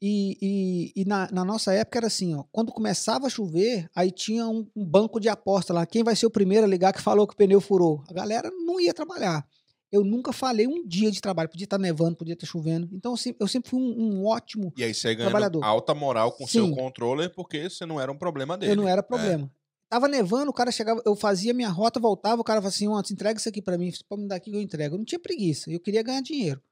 E, 0.00 0.38
e, 0.40 1.02
e 1.02 1.04
na, 1.04 1.28
na 1.32 1.44
nossa 1.44 1.72
época 1.72 1.98
era 1.98 2.06
assim, 2.06 2.32
ó, 2.34 2.44
quando 2.52 2.72
começava 2.72 3.26
a 3.26 3.30
chover, 3.30 3.90
aí 3.96 4.12
tinha 4.12 4.46
um, 4.46 4.64
um 4.76 4.84
banco 4.84 5.18
de 5.18 5.28
aposta 5.28 5.74
lá. 5.74 5.84
Quem 5.84 6.04
vai 6.04 6.14
ser 6.14 6.26
o 6.26 6.30
primeiro 6.30 6.64
a 6.64 6.68
ligar 6.68 6.92
que 6.92 7.02
falou 7.02 7.26
que 7.26 7.34
o 7.34 7.36
pneu 7.36 7.60
furou? 7.60 8.04
A 8.08 8.12
galera 8.12 8.48
não 8.50 8.80
ia 8.80 8.94
trabalhar. 8.94 9.44
Eu 9.90 10.04
nunca 10.04 10.32
falei 10.32 10.68
um 10.68 10.86
dia 10.86 11.10
de 11.10 11.20
trabalho. 11.20 11.48
Podia 11.48 11.64
estar 11.64 11.78
nevando, 11.78 12.14
podia 12.16 12.34
estar 12.34 12.46
chovendo. 12.46 12.88
Então 12.92 13.12
eu 13.12 13.16
sempre, 13.16 13.42
eu 13.42 13.48
sempre 13.48 13.70
fui 13.70 13.80
um, 13.80 14.18
um 14.20 14.26
ótimo. 14.26 14.72
E 14.76 14.84
aí 14.84 14.94
você 14.94 15.16
Trabalhador. 15.16 15.64
alta 15.64 15.94
moral 15.94 16.30
com 16.32 16.44
o 16.44 16.48
seu 16.48 16.66
Sim. 16.66 16.74
controller, 16.74 17.34
porque 17.34 17.68
você 17.68 17.84
não 17.84 18.00
era 18.00 18.12
um 18.12 18.16
problema 18.16 18.56
dele. 18.56 18.72
Eu 18.72 18.76
não 18.76 18.86
era 18.86 19.00
É. 19.00 19.02
problema. 19.02 19.50
Tava 19.88 20.06
nevando, 20.06 20.50
o 20.50 20.54
cara 20.54 20.70
chegava, 20.70 21.02
eu 21.06 21.16
fazia 21.16 21.54
minha 21.54 21.70
rota, 21.70 21.98
voltava, 21.98 22.40
o 22.40 22.44
cara 22.44 22.60
falava 22.60 22.74
assim, 22.74 22.86
ó, 22.88 23.00
entrega 23.00 23.38
isso 23.38 23.48
aqui 23.48 23.62
pra 23.62 23.78
mim, 23.78 23.90
pode 24.06 24.22
me 24.22 24.28
dar 24.28 24.36
aqui 24.36 24.50
que 24.50 24.56
eu 24.56 24.60
entrego. 24.60 24.94
Eu 24.94 24.98
não 24.98 25.04
tinha 25.04 25.18
preguiça, 25.18 25.70
eu 25.70 25.80
queria 25.80 26.02
ganhar 26.02 26.20
dinheiro. 26.20 26.62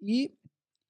E, 0.00 0.32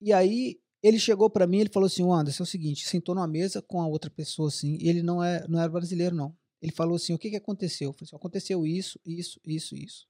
e 0.00 0.12
aí 0.12 0.58
ele 0.82 0.98
chegou 0.98 1.28
pra 1.28 1.46
mim, 1.46 1.58
ele 1.58 1.70
falou 1.70 1.86
assim, 1.86 2.02
"Ô, 2.02 2.12
Anderson, 2.12 2.42
é 2.42 2.46
o 2.46 2.46
seguinte, 2.46 2.86
sentou 2.88 3.14
numa 3.14 3.26
mesa 3.26 3.60
com 3.60 3.80
a 3.82 3.86
outra 3.86 4.10
pessoa 4.10 4.48
assim, 4.48 4.78
e 4.80 4.88
ele 4.88 5.02
não 5.02 5.22
é, 5.22 5.46
não 5.48 5.60
era 5.60 5.68
brasileiro 5.68 6.14
não. 6.14 6.34
Ele 6.62 6.72
falou 6.72 6.96
assim, 6.96 7.12
o 7.12 7.18
que 7.18 7.30
que 7.30 7.36
aconteceu? 7.36 7.90
Eu 7.90 7.92
falei 7.92 8.06
assim, 8.08 8.16
aconteceu 8.16 8.66
isso, 8.66 8.98
isso, 9.04 9.40
isso, 9.44 9.74
isso. 9.76 10.08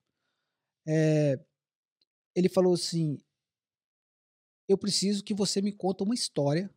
É, 0.87 1.41
ele 2.35 2.49
falou 2.49 2.75
assim, 2.75 3.19
eu 4.69 4.79
preciso 4.79 5.25
que 5.25 5.35
você 5.35 5.61
me 5.61 5.73
conta 5.73 6.05
uma 6.05 6.15
história, 6.15 6.71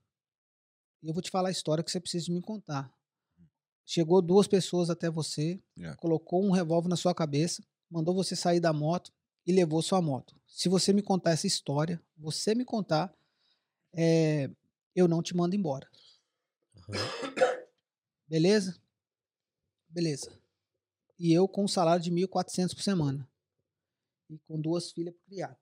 eu 1.04 1.14
vou 1.14 1.22
te 1.22 1.30
falar 1.30 1.50
a 1.50 1.52
história 1.52 1.84
que 1.84 1.91
você 1.91 2.00
precisa 2.00 2.32
me 2.32 2.41
contar. 2.41 2.91
Chegou 3.92 4.22
duas 4.22 4.48
pessoas 4.48 4.92
até 4.92 5.10
você, 5.10 5.60
Yeah. 5.76 5.98
colocou 6.00 6.46
um 6.46 6.52
revólver 6.52 6.88
na 6.88 6.96
sua 6.96 7.12
cabeça, 7.12 7.64
mandou 7.90 8.14
você 8.14 8.36
sair 8.36 8.60
da 8.60 8.72
moto 8.72 9.12
e 9.48 9.52
levou 9.52 9.82
sua 9.82 10.00
moto. 10.00 10.36
Se 10.46 10.70
você 10.70 10.94
me 10.94 11.02
contar 11.02 11.32
essa 11.32 11.48
história, 11.48 12.00
você 12.16 12.54
me 12.54 12.64
contar, 12.64 13.12
é, 13.92 14.48
eu 14.96 15.08
não 15.08 15.24
te 15.24 15.36
mando 15.36 15.56
embora. 15.56 15.90
Beleza? 18.28 18.80
Beleza. 19.90 20.40
E 21.18 21.34
eu 21.34 21.48
com 21.48 21.64
um 21.64 21.68
salário 21.68 22.04
de 22.04 22.12
1.400 22.12 22.76
por 22.76 22.84
semana. 22.84 23.28
E 24.30 24.38
com 24.38 24.62
duas 24.62 24.92
filhas 24.92 25.16
para 25.16 25.26
criar. 25.26 25.60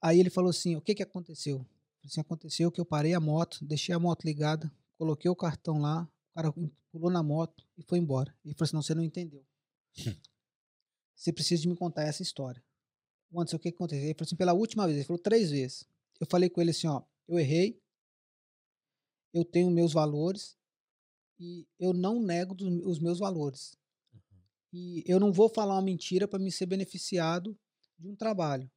Aí 0.00 0.20
ele 0.20 0.30
falou 0.30 0.50
assim: 0.50 0.76
o 0.76 0.80
que, 0.80 0.94
que 0.94 1.02
aconteceu? 1.02 1.66
Assim, 2.04 2.20
aconteceu 2.20 2.70
que 2.70 2.80
eu 2.80 2.84
parei 2.84 3.14
a 3.14 3.20
moto, 3.20 3.64
deixei 3.64 3.92
a 3.92 3.98
moto 3.98 4.22
ligada, 4.22 4.70
coloquei 4.96 5.28
o 5.28 5.34
cartão 5.34 5.80
lá, 5.80 6.08
o 6.34 6.36
cara 6.36 6.52
pulou 6.90 7.10
na 7.10 7.22
moto 7.22 7.64
e 7.78 7.82
foi 7.84 7.98
embora. 7.98 8.36
Ele 8.44 8.54
falou 8.54 8.66
assim: 8.66 8.74
não, 8.74 8.82
você 8.82 8.94
não 8.94 9.04
entendeu. 9.04 9.46
você 11.14 11.32
precisa 11.32 11.62
de 11.62 11.68
me 11.68 11.76
contar 11.76 12.02
essa 12.02 12.22
história. 12.22 12.62
Anderson, 13.32 13.56
o 13.56 13.60
que, 13.60 13.68
aconteceu? 13.68 14.04
Ele 14.04 14.14
falou 14.14 14.26
assim: 14.26 14.36
pela 14.36 14.52
última 14.52 14.84
vez, 14.86 14.98
ele 14.98 15.06
falou 15.06 15.22
três 15.22 15.50
vezes. 15.50 15.88
Eu 16.20 16.26
falei 16.28 16.50
com 16.50 16.60
ele 16.60 16.72
assim: 16.72 16.88
ó, 16.88 17.02
eu 17.28 17.38
errei, 17.38 17.80
eu 19.32 19.44
tenho 19.44 19.70
meus 19.70 19.92
valores 19.92 20.56
e 21.38 21.66
eu 21.78 21.92
não 21.92 22.20
nego 22.20 22.52
dos- 22.52 22.84
os 22.84 22.98
meus 22.98 23.20
valores. 23.20 23.76
E 24.72 25.04
eu 25.06 25.20
não 25.20 25.32
vou 25.32 25.48
falar 25.48 25.74
uma 25.76 25.82
mentira 25.82 26.26
para 26.26 26.38
me 26.40 26.50
ser 26.50 26.66
beneficiado 26.66 27.56
de 27.96 28.08
um 28.08 28.16
trabalho. 28.16 28.68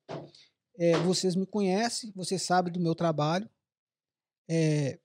É, 0.76 0.96
vocês 1.00 1.36
me 1.36 1.46
conhecem, 1.48 2.12
vocês 2.12 2.44
sabem 2.44 2.72
do 2.72 2.80
meu 2.80 2.94
trabalho. 2.94 3.50
É, 4.48 5.00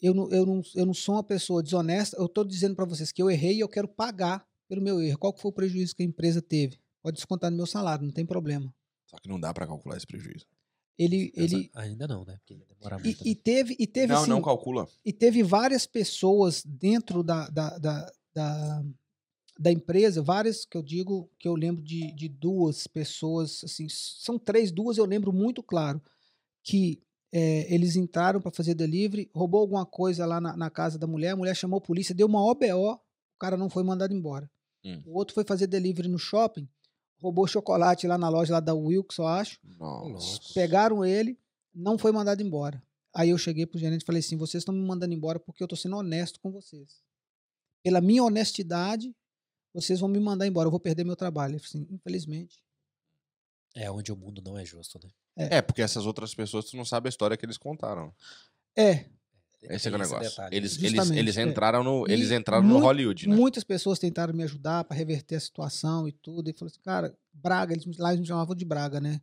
eu, 0.00 0.14
não, 0.14 0.30
eu, 0.30 0.46
não, 0.46 0.62
eu 0.74 0.86
não 0.86 0.94
sou 0.94 1.14
uma 1.14 1.24
pessoa 1.24 1.62
desonesta. 1.62 2.16
Eu 2.16 2.26
estou 2.26 2.44
dizendo 2.44 2.74
para 2.74 2.84
vocês 2.84 3.12
que 3.12 3.22
eu 3.22 3.30
errei 3.30 3.56
e 3.56 3.60
eu 3.60 3.68
quero 3.68 3.88
pagar 3.88 4.46
pelo 4.68 4.82
meu 4.82 5.00
erro. 5.00 5.18
Qual 5.18 5.32
que 5.32 5.40
foi 5.40 5.50
o 5.50 5.54
prejuízo 5.54 5.94
que 5.94 6.02
a 6.02 6.06
empresa 6.06 6.42
teve? 6.42 6.78
Pode 7.02 7.16
descontar 7.16 7.50
no 7.50 7.56
meu 7.56 7.66
salário, 7.66 8.04
não 8.04 8.12
tem 8.12 8.26
problema. 8.26 8.74
Só 9.06 9.16
que 9.18 9.28
não 9.28 9.38
dá 9.38 9.54
pra 9.54 9.66
calcular 9.66 9.96
esse 9.96 10.06
prejuízo. 10.06 10.44
Ele, 10.98 11.30
ele 11.36 11.70
Ainda 11.74 12.08
não, 12.08 12.24
né? 12.24 12.38
Porque 12.38 12.54
ia 12.54 12.66
demorar 12.66 12.98
e, 13.00 13.04
muito. 13.04 13.26
e 13.26 13.30
né? 13.30 13.40
teve 13.42 13.76
e 13.78 13.86
teve 13.86 14.12
não, 14.12 14.22
assim, 14.22 14.30
não 14.30 14.42
calcula. 14.42 14.88
e 15.04 15.12
teve 15.12 15.42
várias 15.42 15.86
pessoas 15.86 16.64
dentro 16.64 17.22
da, 17.22 17.48
da, 17.50 17.78
da, 17.78 18.12
da, 18.34 18.84
da 19.58 19.72
empresa, 19.72 20.22
várias 20.22 20.64
que 20.64 20.76
eu 20.76 20.82
digo 20.82 21.30
que 21.38 21.46
eu 21.46 21.54
lembro 21.54 21.82
de, 21.82 22.12
de 22.12 22.28
duas 22.28 22.86
pessoas, 22.86 23.62
assim, 23.62 23.86
são 23.90 24.38
três, 24.38 24.72
duas 24.72 24.96
eu 24.96 25.04
lembro 25.04 25.32
muito 25.34 25.62
claro, 25.62 26.00
que 26.62 27.02
é, 27.38 27.66
eles 27.72 27.96
entraram 27.96 28.40
para 28.40 28.50
fazer 28.50 28.72
delivery, 28.74 29.30
roubou 29.34 29.60
alguma 29.60 29.84
coisa 29.84 30.24
lá 30.24 30.40
na, 30.40 30.56
na 30.56 30.70
casa 30.70 30.98
da 30.98 31.06
mulher, 31.06 31.32
a 31.32 31.36
mulher 31.36 31.54
chamou 31.54 31.76
a 31.76 31.82
polícia, 31.82 32.14
deu 32.14 32.26
uma 32.26 32.42
OBO, 32.42 32.94
o 32.94 33.38
cara 33.38 33.58
não 33.58 33.68
foi 33.68 33.82
mandado 33.82 34.14
embora. 34.14 34.50
Hum. 34.82 35.02
O 35.04 35.18
outro 35.18 35.34
foi 35.34 35.44
fazer 35.44 35.66
delivery 35.66 36.08
no 36.08 36.18
shopping, 36.18 36.66
roubou 37.20 37.46
chocolate 37.46 38.06
lá 38.06 38.16
na 38.16 38.30
loja 38.30 38.54
lá 38.54 38.60
da 38.60 38.72
Wilkes, 38.72 39.18
eu 39.18 39.26
acho, 39.26 39.58
Nossa. 39.78 40.40
Pegaram 40.54 41.04
ele, 41.04 41.38
não 41.74 41.98
foi 41.98 42.10
mandado 42.10 42.42
embora. 42.42 42.82
Aí 43.14 43.28
eu 43.28 43.36
cheguei 43.36 43.66
pro 43.66 43.78
gerente 43.78 44.00
e 44.00 44.06
falei 44.06 44.20
assim: 44.20 44.38
vocês 44.38 44.62
estão 44.62 44.74
me 44.74 44.80
mandando 44.80 45.12
embora 45.12 45.38
porque 45.38 45.62
eu 45.62 45.68
tô 45.68 45.76
sendo 45.76 45.96
honesto 45.96 46.40
com 46.40 46.50
vocês. 46.50 47.02
Pela 47.82 48.00
minha 48.00 48.24
honestidade, 48.24 49.14
vocês 49.74 50.00
vão 50.00 50.08
me 50.08 50.18
mandar 50.18 50.46
embora, 50.46 50.68
eu 50.68 50.70
vou 50.70 50.80
perder 50.80 51.04
meu 51.04 51.16
trabalho. 51.16 51.52
Ele 51.52 51.58
falou 51.58 51.84
assim, 51.84 51.94
infelizmente. 51.94 52.58
É 53.76 53.90
onde 53.90 54.10
o 54.10 54.16
mundo 54.16 54.40
não 54.44 54.56
é 54.58 54.64
justo, 54.64 54.98
né? 55.02 55.10
É, 55.50 55.60
porque 55.60 55.82
essas 55.82 56.06
outras 56.06 56.34
pessoas, 56.34 56.64
tu 56.64 56.76
não 56.78 56.84
sabe 56.84 57.08
a 57.08 57.10
história 57.10 57.36
que 57.36 57.44
eles 57.44 57.58
contaram. 57.58 58.10
É, 58.74 58.90
Esse 58.90 59.06
é, 59.62 59.66
que 59.66 59.66
é 59.66 59.72
o 59.72 59.76
esse 59.76 59.90
negócio. 59.90 60.20
detalhe. 60.30 60.56
Eles, 60.56 60.78
eles, 60.78 60.90
Justamente, 60.92 61.18
eles 61.18 61.36
é. 61.36 61.42
entraram 61.42 61.84
no, 61.84 62.06
eles 62.08 62.30
entraram 62.30 62.64
no 62.66 62.78
Hollywood, 62.78 63.28
né? 63.28 63.36
muitas 63.36 63.62
pessoas 63.62 63.98
tentaram 63.98 64.32
me 64.32 64.42
ajudar 64.44 64.84
para 64.84 64.96
reverter 64.96 65.36
a 65.36 65.40
situação 65.40 66.08
e 66.08 66.12
tudo. 66.12 66.48
E 66.48 66.54
falou 66.54 66.70
assim, 66.70 66.80
cara, 66.82 67.14
Braga, 67.34 67.74
eles, 67.74 67.84
lá 67.98 68.10
eles 68.10 68.20
me 68.22 68.26
chamavam 68.26 68.54
de 68.56 68.64
Braga, 68.64 68.98
né? 68.98 69.20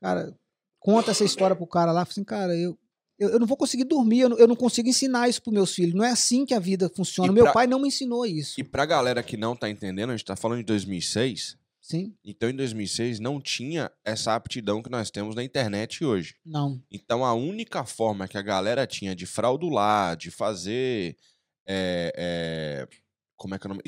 Cara, 0.00 0.32
conta 0.78 1.10
essa 1.10 1.24
história 1.24 1.56
pro 1.56 1.66
cara 1.66 1.90
lá. 1.90 2.04
Falei 2.04 2.12
assim, 2.12 2.24
cara, 2.24 2.56
eu, 2.56 2.78
eu, 3.18 3.30
eu 3.30 3.40
não 3.40 3.48
vou 3.48 3.56
conseguir 3.56 3.82
dormir, 3.84 4.20
eu 4.20 4.28
não, 4.28 4.38
eu 4.38 4.46
não 4.46 4.54
consigo 4.54 4.88
ensinar 4.88 5.28
isso 5.28 5.42
pros 5.42 5.52
meus 5.54 5.74
filhos. 5.74 5.94
Não 5.94 6.04
é 6.04 6.10
assim 6.10 6.46
que 6.46 6.54
a 6.54 6.60
vida 6.60 6.88
funciona. 6.88 7.32
E 7.32 7.34
Meu 7.34 7.44
pra- 7.44 7.52
pai 7.52 7.66
não 7.66 7.80
me 7.80 7.88
ensinou 7.88 8.24
isso. 8.24 8.60
E 8.60 8.62
pra 8.62 8.86
galera 8.86 9.24
que 9.24 9.36
não 9.36 9.56
tá 9.56 9.68
entendendo, 9.68 10.10
a 10.10 10.16
gente 10.16 10.24
tá 10.24 10.36
falando 10.36 10.58
de 10.58 10.64
2006. 10.66 11.56
Sim, 11.88 12.14
Então, 12.22 12.50
em 12.50 12.54
2006, 12.54 13.18
não 13.18 13.40
tinha 13.40 13.90
essa 14.04 14.34
aptidão 14.34 14.82
que 14.82 14.90
nós 14.90 15.10
temos 15.10 15.34
na 15.34 15.42
internet 15.42 16.04
hoje. 16.04 16.34
não. 16.44 16.82
Então, 16.90 17.24
a 17.24 17.32
única 17.32 17.84
forma 17.84 18.28
que 18.28 18.36
a 18.36 18.42
galera 18.42 18.86
tinha 18.86 19.16
de 19.16 19.24
fraudular, 19.24 20.16
de 20.16 20.30
fazer. 20.30 21.16
é, 21.66 22.12
é, 22.16 22.88
como 23.36 23.54
é 23.54 23.58
que 23.58 23.66
é 23.66 23.68
o 23.68 23.70
nome? 23.70 23.82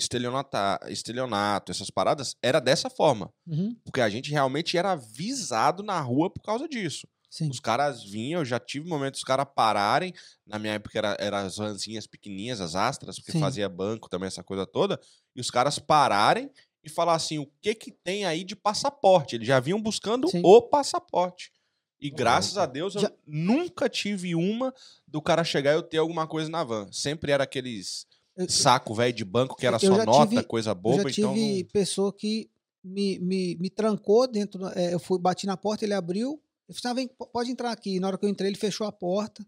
Estelionato, 0.88 1.70
essas 1.72 1.90
paradas, 1.90 2.36
era 2.42 2.60
dessa 2.60 2.88
forma. 2.88 3.32
Uhum, 3.46 3.76
Porque 3.84 4.00
a 4.00 4.08
gente 4.08 4.30
realmente 4.30 4.76
era 4.78 4.92
avisado 4.92 5.82
na 5.82 6.00
rua 6.00 6.30
por 6.30 6.40
causa 6.42 6.68
disso. 6.68 7.06
sim. 7.28 7.48
Os 7.50 7.60
caras 7.60 8.02
vinham, 8.02 8.40
eu 8.40 8.44
já 8.44 8.58
tive 8.58 8.88
momentos 8.88 9.20
dos 9.20 9.24
caras 9.26 9.46
pararem. 9.54 10.12
Na 10.46 10.58
minha 10.58 10.74
época 10.74 10.96
era, 10.98 11.16
era 11.20 11.40
as 11.40 11.56
vanzinhas 11.56 12.06
pequenininhas, 12.06 12.60
as 12.60 12.74
astras, 12.74 13.16
porque 13.16 13.32
Sim. 13.32 13.40
fazia 13.40 13.68
banco 13.68 14.08
também, 14.08 14.26
essa 14.28 14.42
coisa 14.42 14.66
toda. 14.66 14.98
E 15.34 15.40
os 15.40 15.50
caras 15.50 15.78
pararem 15.78 16.50
e 16.82 16.88
falar 16.88 17.14
assim: 17.14 17.38
o 17.38 17.46
que 17.60 17.74
que 17.74 17.90
tem 17.90 18.24
aí 18.24 18.44
de 18.44 18.54
passaporte? 18.56 19.36
Eles 19.36 19.46
já 19.46 19.60
vinham 19.60 19.80
buscando 19.80 20.28
Sim. 20.28 20.40
o 20.44 20.62
passaporte. 20.62 21.52
E 22.00 22.08
graças 22.10 22.56
a. 22.56 22.64
Deus 22.66 22.94
eu 22.94 23.02
Já- 23.02 23.12
nunca 23.26 23.88
tive 23.88 24.34
uma 24.34 24.74
do 25.06 25.20
cara 25.20 25.44
chegar 25.44 25.72
e 25.72 25.74
eu 25.76 25.82
ter 25.82 25.98
alguma 25.98 26.26
coisa 26.26 26.48
na 26.48 26.64
van. 26.64 26.88
Sempre 26.90 27.30
era 27.32 27.44
aqueles 27.44 28.06
Eu- 28.36 28.48
saco 28.48 28.94
velho 28.94 29.12
de 29.12 29.24
banco 29.24 29.56
que 29.56 29.66
era 29.66 29.76
Eu 29.76 29.80
só 29.80 30.04
nota, 30.06 30.28
tive- 30.30 30.42
coisa 30.44 30.70
Eu 30.70 30.74
boba. 30.74 31.02
já 31.02 31.10
tive 31.10 31.20
então 31.28 31.36
não- 31.36 31.64
pessoa 31.72 32.12
que 32.12 32.50
me, 32.82 33.18
me, 33.18 33.54
me 33.56 33.68
trancou 33.68 34.26
dentro. 34.26 34.66
é, 34.68 34.94
eu 34.94 34.98
fui, 34.98 35.18
bati 35.18 35.46
na 35.46 35.56
porta, 35.58 35.84
ele 35.84 35.92
abriu. 35.92 36.42
Eu 36.66 36.74
falei, 36.74 36.90
ah, 36.90 36.94
vem, 36.94 37.08
po- 37.08 37.26
pode 37.26 37.50
entrar 37.50 37.70
aqui. 37.72 38.00
Na 38.00 38.06
hora 38.08 38.16
que 38.16 38.24
eu 38.24 38.28
entrei, 38.30 38.48
ele 38.48 38.56
fechou 38.56 38.86
a 38.86 38.92
porta. 38.92 39.44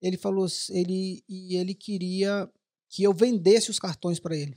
Ele 0.00 0.16
falou, 0.16 0.46
ele, 0.70 1.24
e 1.28 1.56
ele 1.56 1.74
queria 1.74 2.48
que 2.90 3.02
eu 3.02 3.12
vendesse 3.12 3.70
os 3.70 3.80
cartões 3.80 4.20
para 4.20 4.36
ele. 4.36 4.56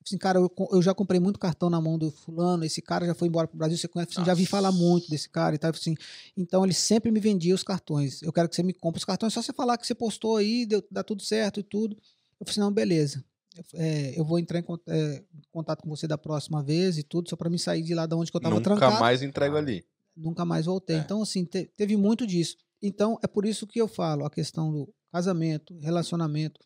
Eu 0.00 0.06
falei 0.06 0.06
Assim, 0.06 0.18
cara, 0.18 0.38
eu, 0.38 0.50
eu 0.72 0.80
já 0.82 0.94
comprei 0.94 1.20
muito 1.20 1.38
cartão 1.38 1.68
na 1.68 1.80
mão 1.80 1.98
do 1.98 2.10
fulano, 2.10 2.64
esse 2.64 2.80
cara 2.80 3.06
já 3.06 3.14
foi 3.14 3.28
embora 3.28 3.46
pro 3.46 3.58
Brasil, 3.58 3.76
você 3.76 3.86
conhece, 3.86 4.12
assim, 4.16 4.24
já 4.24 4.32
vi 4.34 4.46
falar 4.46 4.72
muito 4.72 5.10
desse 5.10 5.28
cara 5.28 5.54
e 5.54 5.58
tal. 5.58 5.70
Assim, 5.70 5.94
então 6.36 6.64
ele 6.64 6.72
sempre 6.72 7.10
me 7.10 7.20
vendia 7.20 7.54
os 7.54 7.62
cartões. 7.62 8.22
Eu 8.22 8.32
quero 8.32 8.48
que 8.48 8.56
você 8.56 8.62
me 8.62 8.72
compre 8.72 8.98
os 8.98 9.04
cartões, 9.04 9.32
é 9.32 9.34
só 9.34 9.42
você 9.42 9.52
falar 9.52 9.76
que 9.76 9.86
você 9.86 9.94
postou 9.94 10.36
aí, 10.36 10.64
deu, 10.64 10.82
dá 10.90 11.02
tudo 11.04 11.22
certo 11.22 11.60
e 11.60 11.62
tudo. 11.62 11.94
Eu 12.40 12.46
falei 12.46 12.50
assim, 12.52 12.60
não, 12.60 12.72
beleza. 12.72 13.22
Eu, 13.56 13.64
é, 13.74 14.18
eu 14.18 14.24
vou 14.24 14.38
entrar 14.38 14.58
em, 14.60 14.64
é, 14.88 15.16
em 15.34 15.42
contato 15.52 15.82
com 15.82 15.88
você 15.90 16.06
da 16.06 16.16
próxima 16.16 16.62
vez 16.62 16.96
e 16.96 17.02
tudo, 17.02 17.28
só 17.28 17.36
para 17.36 17.50
me 17.50 17.58
sair 17.58 17.82
de 17.82 17.94
lá 17.94 18.06
de 18.06 18.14
onde 18.14 18.30
que 18.30 18.36
eu 18.36 18.40
tava 18.40 18.54
Nunca 18.54 18.64
trancado. 18.70 18.98
mais 19.00 19.22
entrego 19.22 19.56
Ah. 19.56 19.58
ali. 19.58 19.84
Nunca 20.16 20.44
mais 20.46 20.64
voltei. 20.66 20.96
É. 20.96 20.98
Então, 21.00 21.20
assim, 21.22 21.44
te- 21.44 21.70
teve 21.76 21.96
muito 21.96 22.26
disso. 22.26 22.56
Então, 22.82 23.18
é 23.22 23.26
por 23.26 23.44
isso 23.44 23.66
que 23.66 23.80
eu 23.80 23.86
falo 23.86 24.24
a 24.24 24.30
questão 24.30 24.72
do 24.72 24.88
casamento, 25.12 25.78
relacionamento. 25.80 26.58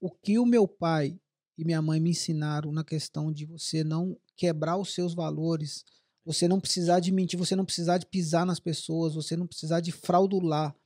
O 0.00 0.10
que 0.10 0.38
o 0.38 0.46
meu 0.46 0.68
pai 0.68 1.18
e 1.58 1.64
minha 1.64 1.82
mãe 1.82 1.98
me 1.98 2.10
ensinaram 2.10 2.70
na 2.70 2.84
questão 2.84 3.32
de 3.32 3.44
você 3.44 3.82
não 3.82 4.16
quebrar 4.36 4.78
os 4.78 4.94
seus 4.94 5.12
valores, 5.12 5.84
Você 6.24 6.46
não 6.46 6.60
precisar 6.60 7.00
de 7.00 7.10
mentir, 7.10 7.38
você 7.38 7.56
não 7.56 7.64
precisar 7.64 7.96
de 7.96 8.04
pisar 8.04 8.44
nas 8.44 8.60
pessoas, 8.60 9.14
você 9.14 9.34
não 9.34 9.46
precisar 9.46 9.80
de 9.80 9.90
fraudular. 9.90 10.76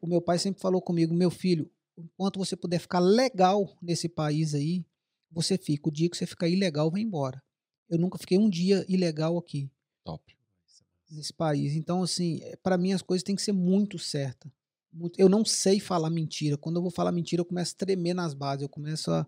O 0.00 0.06
meu 0.06 0.22
pai 0.22 0.38
sempre 0.38 0.62
falou 0.62 0.80
comigo, 0.80 1.12
meu 1.12 1.28
filho, 1.28 1.68
enquanto 1.98 2.38
você 2.38 2.54
puder 2.54 2.78
ficar 2.78 3.00
legal 3.00 3.76
nesse 3.82 4.08
país 4.08 4.54
aí, 4.54 4.84
você 5.28 5.58
fica. 5.58 5.88
O 5.88 5.92
dia 5.92 6.08
que 6.08 6.16
você 6.16 6.24
ficar 6.24 6.48
ilegal, 6.48 6.88
vai 6.88 7.00
embora. 7.00 7.42
Eu 7.90 7.98
nunca 7.98 8.16
fiquei 8.16 8.38
um 8.38 8.48
dia 8.48 8.86
ilegal 8.88 9.36
aqui 9.36 9.68
Top. 10.04 10.22
nesse 11.10 11.32
país. 11.32 11.74
Então, 11.74 12.02
assim, 12.02 12.40
para 12.62 12.78
mim 12.78 12.92
as 12.92 13.02
coisas 13.02 13.24
têm 13.24 13.34
que 13.34 13.42
ser 13.42 13.52
muito 13.52 13.98
certas. 13.98 14.52
Eu 15.18 15.28
não 15.28 15.44
sei 15.44 15.80
falar 15.80 16.10
mentira. 16.10 16.56
Quando 16.56 16.76
eu 16.76 16.82
vou 16.82 16.90
falar 16.90 17.10
mentira, 17.12 17.40
eu 17.40 17.46
começo 17.46 17.74
a 17.74 17.78
tremer 17.78 18.14
nas 18.14 18.34
bases. 18.34 18.62
Eu 18.62 18.68
começo 18.68 19.10
a. 19.10 19.26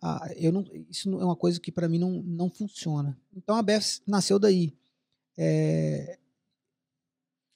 a- 0.00 0.28
eu 0.36 0.52
não, 0.52 0.64
isso 0.88 1.10
não- 1.10 1.20
é 1.20 1.24
uma 1.24 1.36
coisa 1.36 1.58
que 1.60 1.72
para 1.72 1.88
mim 1.88 1.98
não, 1.98 2.10
não 2.22 2.50
funciona. 2.50 3.18
Então 3.36 3.56
a 3.56 3.62
Beth 3.62 4.00
nasceu 4.06 4.38
daí. 4.38 4.72
É, 5.36 6.18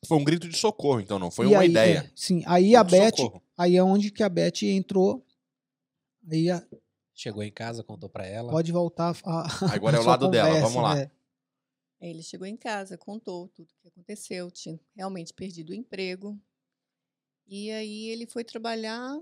Foi 0.07 0.19
um 0.19 0.25
grito 0.25 0.49
de 0.49 0.57
socorro, 0.57 1.01
então, 1.01 1.19
não 1.19 1.31
foi 1.31 1.47
e 1.47 1.49
uma 1.51 1.61
aí, 1.61 1.71
ideia. 1.71 1.99
é, 1.99 2.11
sim, 2.17 2.43
aí 2.47 2.75
a 2.75 2.83
Grito 2.83 2.97
de 2.97 3.01
Beth, 3.05 3.17
socorro. 3.17 3.43
aí 3.57 3.77
é 3.77 3.83
onde 3.83 4.11
que 4.11 4.23
a 4.23 4.29
Beth 4.29 4.63
entrou. 4.65 5.25
Aí 6.31 6.51
a- 6.51 6.65
Chegou 7.15 7.43
em 7.43 7.53
casa, 7.53 7.85
contou 7.85 8.09
pra 8.09 8.27
ela. 8.27 8.51
pode 8.51 8.73
voltar 8.73 9.17
a, 9.25 9.41
a 9.67 9.75
Agora 9.75 9.97
é 9.97 10.01
o 10.01 10.05
lado 10.05 10.29
dela, 10.29 10.49
conversa, 10.49 10.69
vamos 10.69 10.83
lá. 10.83 10.95
né? 10.97 11.11
Aí 12.01 12.11
Ele 12.11 12.23
chegou 12.23 12.47
em 12.47 12.57
casa, 12.57 12.99
contou 12.99 13.49
tudo 13.49 13.69
o 13.71 13.77
que 13.81 13.89
aconteceu, 13.89 14.51
tinha 14.51 14.79
realmente 14.97 15.33
perdido 15.33 15.71
o 15.71 15.75
emprego. 15.75 16.37
E 17.47 17.71
aí 17.71 18.09
ele 18.09 18.27
foi 18.27 18.43
trabalhar. 18.43 19.17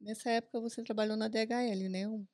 Nessa 0.00 0.30
época 0.30 0.60
você 0.60 0.82
trabalhou 0.84 1.16
na 1.16 1.26
DHL, 1.26 1.88
né? 1.88 2.06
Um- 2.06 2.24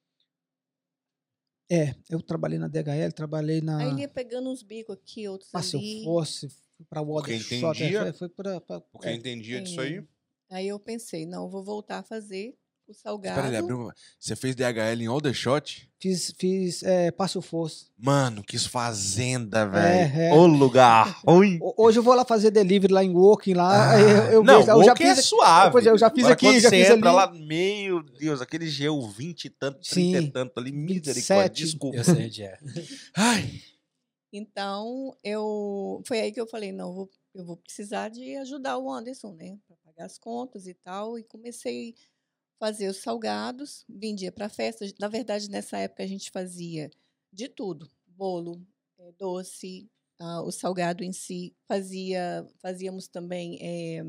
É, 1.72 1.94
eu 2.10 2.20
trabalhei 2.20 2.58
na 2.58 2.68
DHL, 2.68 3.12
trabalhei 3.14 3.62
na 3.62 3.78
Aí 3.78 3.88
ele 3.88 4.00
ia 4.02 4.08
pegando 4.08 4.50
uns 4.50 4.62
bicos 4.62 4.94
aqui, 4.94 5.26
outros 5.26 5.50
Ah, 5.54 5.62
se 5.62 5.74
eu 5.74 5.80
ali. 5.80 6.04
fosse, 6.04 6.48
fui 6.76 6.84
pra 6.86 7.02
Porque 7.02 7.32
Watershot, 7.32 7.82
é, 7.82 7.92
foi, 8.12 8.12
foi 8.12 8.28
pra, 8.28 8.60
pra- 8.60 8.80
Porque 8.80 9.08
é, 9.08 9.12
eu 9.12 9.16
entendia 9.16 9.60
disso 9.62 9.80
É. 9.80 9.84
aí. 9.84 10.04
Aí 10.50 10.68
eu 10.68 10.78
pensei, 10.78 11.24
não, 11.24 11.48
vou 11.48 11.64
voltar 11.64 12.00
a 12.00 12.02
fazer 12.02 12.54
o 12.92 12.94
salgado. 12.94 13.34
Espera, 13.36 13.48
ele 13.48 13.56
abriu 13.56 13.78
uma... 13.78 13.94
Você 14.18 14.36
fez 14.36 14.54
DHL 14.54 15.02
em 15.02 15.06
Aldershot? 15.06 15.88
Fiz, 16.00 16.32
fiz 16.38 16.82
é, 16.82 17.10
Passo 17.10 17.40
Fosso. 17.42 17.90
Mano, 17.98 18.42
que 18.42 18.58
fazenda, 18.58 19.66
velho. 19.68 20.16
é. 20.20 20.32
Ô 20.34 20.46
lugar 20.46 21.20
ruim. 21.26 21.58
Ho- 21.60 21.74
Hoje 21.76 21.98
eu 21.98 22.02
vou 22.02 22.14
lá 22.14 22.24
fazer 22.24 22.50
delivery 22.50 22.92
lá 22.92 23.02
em 23.04 23.10
Woking, 23.14 23.54
lá. 23.54 23.92
aí 23.92 24.02
eu, 24.02 24.08
eu 24.32 24.44
não, 24.44 24.60
eu 24.60 24.84
já 24.84 24.92
é 24.92 24.96
fiz. 24.96 25.24
suave. 25.24 25.72
Pois 25.72 25.86
é, 25.86 25.90
eu 25.90 25.98
já 25.98 26.10
fiz 26.10 26.24
Agora, 26.24 26.34
aqui, 26.34 26.60
já 26.60 26.70
fiz 26.70 26.90
entra 26.90 27.08
ali. 27.10 27.16
lá, 27.16 27.32
meu 27.32 28.02
Deus, 28.02 28.40
aquele 28.40 28.66
GU 28.70 29.08
20 29.08 29.44
e 29.44 29.50
tanto, 29.50 29.80
30 29.80 30.18
e 30.18 30.22
Sim, 30.22 30.30
tanto 30.30 30.58
ali, 30.58 30.70
27. 30.72 31.08
misericórdia, 31.08 31.50
desculpa. 31.64 31.96
Eu 31.96 32.04
sei 32.04 32.26
onde 32.26 32.42
é. 32.42 32.58
Ai, 33.16 33.60
Então, 34.32 35.16
eu 35.22 36.02
foi 36.06 36.20
aí 36.20 36.32
que 36.32 36.40
eu 36.40 36.46
falei, 36.46 36.72
não, 36.72 36.88
eu 36.88 36.94
vou, 36.94 37.10
eu 37.34 37.44
vou 37.44 37.56
precisar 37.56 38.08
de 38.08 38.34
ajudar 38.36 38.78
o 38.78 38.90
Anderson, 38.90 39.32
né, 39.34 39.56
para 39.66 39.76
pagar 39.84 40.06
as 40.06 40.18
contas 40.18 40.66
e 40.66 40.74
tal, 40.74 41.18
e 41.18 41.22
comecei 41.24 41.94
a 42.56 42.66
fazer 42.66 42.88
os 42.88 42.98
salgados, 42.98 43.84
vendia 43.88 44.32
para 44.32 44.48
festas. 44.48 44.92
Na 44.98 45.08
verdade, 45.08 45.50
nessa 45.50 45.78
época 45.78 46.02
a 46.02 46.06
gente 46.06 46.30
fazia 46.30 46.90
de 47.32 47.48
tudo, 47.48 47.90
bolo, 48.06 48.64
eh, 48.98 49.12
doce, 49.18 49.90
ah, 50.18 50.42
o 50.42 50.52
salgado 50.52 51.02
em 51.02 51.12
si, 51.12 51.54
fazia, 51.66 52.46
fazíamos 52.60 53.08
também 53.08 53.58
eh, 53.60 54.02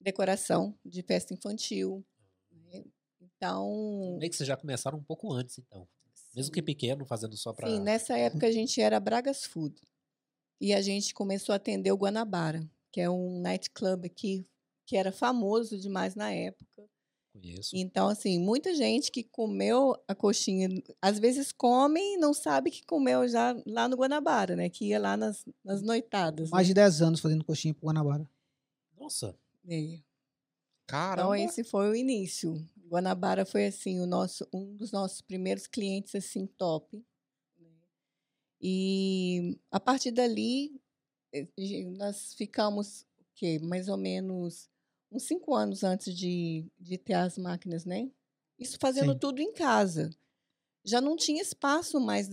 decoração 0.00 0.78
de 0.84 1.02
festa 1.02 1.34
infantil. 1.34 2.04
né. 2.50 2.84
Então, 3.20 4.16
Meio 4.18 4.30
que 4.30 4.36
vocês 4.36 4.46
já 4.46 4.56
começaram 4.56 4.98
um 4.98 5.02
pouco 5.02 5.32
antes, 5.32 5.58
então. 5.58 5.88
Mesmo 6.34 6.52
que 6.52 6.62
pequeno, 6.62 7.04
fazendo 7.04 7.36
só 7.36 7.52
pra. 7.52 7.68
Sim, 7.68 7.80
nessa 7.80 8.18
época 8.18 8.46
a 8.46 8.50
gente 8.50 8.80
era 8.80 8.98
Bragas 8.98 9.44
Food. 9.44 9.80
E 10.60 10.72
a 10.72 10.80
gente 10.80 11.14
começou 11.14 11.52
a 11.52 11.56
atender 11.56 11.92
o 11.92 11.96
Guanabara, 11.96 12.68
que 12.90 13.00
é 13.00 13.08
um 13.08 13.40
nightclub 13.40 14.06
aqui 14.06 14.46
que 14.86 14.96
era 14.96 15.10
famoso 15.12 15.78
demais 15.78 16.14
na 16.14 16.30
época. 16.32 16.88
Conheço. 17.32 17.70
Então, 17.74 18.08
assim, 18.08 18.38
muita 18.38 18.74
gente 18.74 19.10
que 19.10 19.24
comeu 19.24 19.96
a 20.06 20.14
coxinha, 20.14 20.68
às 21.02 21.18
vezes 21.18 21.50
come 21.50 22.00
e 22.00 22.16
não 22.16 22.32
sabe 22.32 22.70
que 22.70 22.84
comeu 22.86 23.26
já 23.26 23.56
lá 23.66 23.88
no 23.88 23.96
Guanabara, 23.96 24.54
né? 24.54 24.68
Que 24.70 24.86
ia 24.90 25.00
lá 25.00 25.16
nas, 25.16 25.44
nas 25.64 25.82
noitadas. 25.82 26.50
Mais 26.50 26.66
né? 26.66 26.70
de 26.70 26.74
10 26.74 27.02
anos 27.02 27.20
fazendo 27.20 27.44
coxinha 27.44 27.74
pro 27.74 27.86
Guanabara. 27.88 28.28
Nossa, 28.96 29.36
É. 29.68 29.98
caramba. 30.86 31.22
Então, 31.22 31.34
esse 31.34 31.64
foi 31.64 31.90
o 31.90 31.94
início. 31.96 32.54
Guanabara 32.86 33.44
foi, 33.44 33.66
assim, 33.66 33.98
o 33.98 34.06
nosso, 34.06 34.46
um 34.52 34.76
dos 34.76 34.92
nossos 34.92 35.20
primeiros 35.20 35.66
clientes, 35.66 36.14
assim, 36.14 36.46
top. 36.46 37.04
né. 37.58 37.66
E 38.60 39.58
a 39.72 39.80
partir 39.80 40.12
dali, 40.12 40.80
eh, 41.32 41.48
nós 41.96 42.32
ficamos, 42.34 43.00
o 43.18 43.24
quê? 43.34 43.58
Mais 43.58 43.88
ou 43.88 43.96
menos 43.96 44.70
uns 45.14 45.22
cinco 45.22 45.54
anos 45.54 45.84
antes 45.84 46.14
de, 46.14 46.66
de 46.78 46.98
ter 46.98 47.14
as 47.14 47.38
máquinas, 47.38 47.84
né? 47.84 48.10
Isso 48.58 48.76
fazendo 48.80 49.12
Sim. 49.12 49.18
tudo 49.18 49.40
em 49.40 49.52
casa. 49.52 50.10
Já 50.84 51.00
não 51.00 51.16
tinha 51.16 51.40
espaço 51.40 52.00
mais 52.00 52.28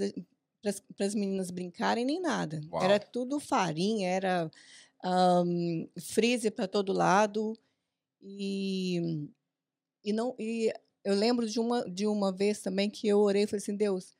para 0.95 1.05
as 1.05 1.15
meninas 1.15 1.51
brincarem 1.51 2.03
nem 2.03 2.19
nada. 2.19 2.59
Uau. 2.71 2.83
Era 2.83 2.99
tudo 2.99 3.39
farinha, 3.39 4.09
era 4.09 4.51
ahn, 5.03 5.87
freezer 5.99 6.51
para 6.51 6.67
todo 6.67 6.91
lado. 6.91 7.57
E, 8.21 9.29
e 10.03 10.11
não 10.13 10.35
e 10.37 10.71
eu 11.03 11.15
lembro 11.15 11.47
de 11.47 11.59
uma 11.59 11.89
de 11.89 12.05
uma 12.05 12.31
vez 12.31 12.61
também 12.61 12.89
que 12.89 13.07
eu 13.07 13.19
orei 13.19 13.43
e 13.43 13.47
falei 13.47 13.61
assim, 13.61 13.75
Deus, 13.75 14.15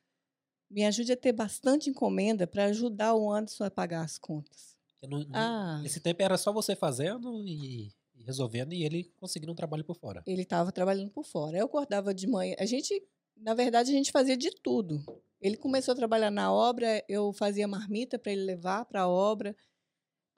me 0.70 0.84
ajude 0.84 1.12
a 1.12 1.16
ter 1.16 1.32
bastante 1.32 1.90
encomenda 1.90 2.46
para 2.46 2.64
ajudar 2.66 3.14
o 3.14 3.30
Anderson 3.30 3.64
a 3.64 3.70
pagar 3.70 4.02
as 4.04 4.18
contas. 4.18 4.76
não- 5.02 5.26
Ah, 5.32 5.80
esse 5.84 6.00
tempo 6.00 6.22
era 6.22 6.36
só 6.36 6.52
você 6.52 6.74
fazendo 6.74 7.46
e 7.46 7.92
resolvendo 8.24 8.72
e 8.72 8.84
ele 8.84 9.12
conseguindo 9.16 9.52
um 9.52 9.54
trabalho 9.54 9.84
por 9.84 9.96
fora. 9.96 10.22
ele 10.26 10.42
estava 10.42 10.70
trabalhando 10.72 11.10
por 11.10 11.24
fora. 11.24 11.58
Eu 11.58 11.66
acordava 11.66 12.14
de 12.14 12.26
manhã. 12.26 12.54
A 12.58 12.64
gente, 12.66 13.02
na 13.36 13.54
verdade, 13.54 13.90
a 13.90 13.94
gente 13.94 14.10
fazia 14.12 14.36
de 14.36 14.50
tudo. 14.62 15.02
Ele 15.40 15.56
começou 15.56 15.92
a 15.92 15.96
trabalhar 15.96 16.30
na 16.30 16.52
obra, 16.52 17.04
eu 17.08 17.32
fazia 17.32 17.66
marmita 17.66 18.18
para 18.18 18.30
ele 18.32 18.42
levar 18.44 18.84
para 18.84 19.02
a 19.02 19.08
obra. 19.08 19.56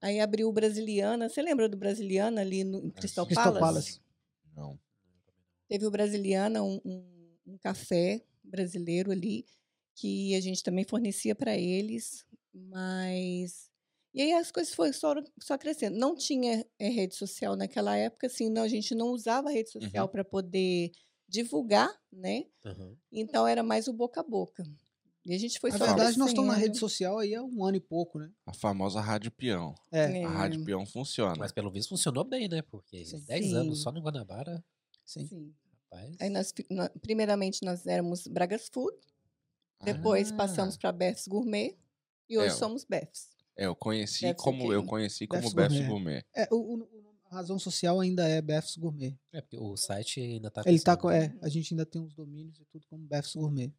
Aí 0.01 0.19
abriu 0.21 0.49
o 0.49 0.53
Brasiliana. 0.53 1.29
Você 1.29 1.41
lembra 1.43 1.69
do 1.69 1.77
Brasiliana 1.77 2.41
ali 2.41 2.65
no 2.65 2.79
em 2.87 2.91
Crystal, 2.91 3.25
Crystal 3.27 3.53
Palace? 3.55 3.61
Palace. 3.61 4.01
Não. 4.57 4.79
Teve 5.69 5.87
o 5.87 5.91
Brasiliana, 5.91 6.63
um, 6.63 6.81
um- 6.85 7.37
um 7.47 7.59
café 7.59 8.23
brasileiro 8.43 9.11
ali, 9.11 9.45
que 9.95 10.35
a 10.35 10.41
gente 10.41 10.63
também 10.63 10.85
fornecia 10.85 11.35
para 11.35 11.57
eles, 11.57 12.25
mas. 12.53 13.71
E 14.15 14.23
aí 14.23 14.33
as 14.33 14.51
coisas 14.53 14.73
foram 14.73 14.93
só, 14.93 15.15
só 15.43 15.59
crescendo. 15.59 15.99
Não 15.99 16.15
tinha 16.15 16.65
eh, 16.79 16.89
rede 16.89 17.17
social 17.17 17.57
naquela 17.57 17.97
época, 17.97 18.29
assim, 18.29 18.49
não, 18.49 18.63
a 18.63 18.69
gente 18.69 18.95
não 18.95 19.09
usava 19.09 19.51
rede 19.51 19.71
social 19.71 20.07
Uhum. 20.07 20.13
para 20.13 20.25
poder 20.25 20.93
divulgar, 21.29 21.91
né? 22.13 22.45
Aham. 22.65 22.97
Então 23.11 23.47
era 23.47 23.63
mais 23.63 23.89
o 23.89 23.93
boca 23.93 24.21
a 24.21 24.23
boca. 24.23 24.63
E 25.27 25.35
a 25.35 25.39
gente 25.39 25.59
foi 25.59 25.71
Na 25.71 25.79
só 25.79 25.87
verdade, 25.87 26.19
nós 26.19 26.31
estamos 26.31 26.53
na 26.55 26.57
rede 26.61 26.79
social 26.79 27.19
aí 27.19 27.35
há 27.35 27.43
um 27.43 27.65
ano 27.65 27.77
e 27.79 27.81
pouco, 27.81 28.19
né? 28.19 28.31
A 28.47 28.53
famosa 28.53 29.01
Rádio 29.01 29.31
Peão. 29.33 29.75
É, 29.91 30.13
É. 30.21 30.25
A 30.25 30.29
Rádio 30.29 30.65
Peão 30.65 30.85
funciona. 30.87 31.35
Mas 31.37 31.51
pelo 31.51 31.71
visto 31.71 31.89
funcionou 31.89 32.23
bem, 32.25 32.47
né? 32.49 32.63
Porque 32.63 33.05
Sim. 33.05 33.21
10 33.27 33.53
anos 33.55 33.83
só 33.83 33.91
no 33.91 34.01
Guanabara, 34.03 34.63
sim. 35.05 35.27
Sim. 35.27 35.55
rapaz. 35.91 36.17
Aí 36.21 36.29
nós, 36.31 36.53
primeiramente, 37.01 37.65
nós 37.65 37.87
éramos 37.87 38.27
Bragas 38.29 38.69
Food, 38.69 38.97
depois 39.83 40.31
Ah, 40.31 40.37
passamos 40.37 40.77
para 40.77 40.93
Beth's 40.93 41.27
Gourmet 41.27 41.77
e 42.29 42.39
hoje 42.39 42.55
É, 42.55 42.59
somos 42.59 42.85
Beth's. 42.85 43.34
É, 43.57 43.67
eu 43.67 43.77
conheci 43.77 44.27
Beth's 44.27 44.43
como 44.43 44.73
eu 44.73 44.85
conheci 44.85 45.27
como 45.27 45.43
Beth's 45.53 45.55
Gourmet. 45.79 45.89
Gourmet. 45.89 46.25
É, 46.35 46.49
o, 46.51 46.57
o- 46.77 46.89
a 47.31 47.35
razão 47.37 47.59
social 47.59 48.01
ainda 48.01 48.29
é 48.29 48.41
Beth's 48.41 48.77
Gourmet. 48.77 49.19
É, 49.33 49.41
porque 49.41 49.57
o 49.59 49.77
site 49.77 50.21
ainda 50.21 50.51
tá 50.51 50.63
Ele 50.67 50.79
tá 50.81 50.97
com, 50.97 51.11
é, 51.11 51.37
a 51.43 51.49
gente 51.49 51.73
ainda 51.75 51.85
tem 51.87 52.01
os 52.03 52.15
domínios 52.15 52.61
e 52.61 52.65
tudo 52.67 52.87
como 52.89 53.05
Beth's 53.07 53.35
Gourmet. 53.35 53.73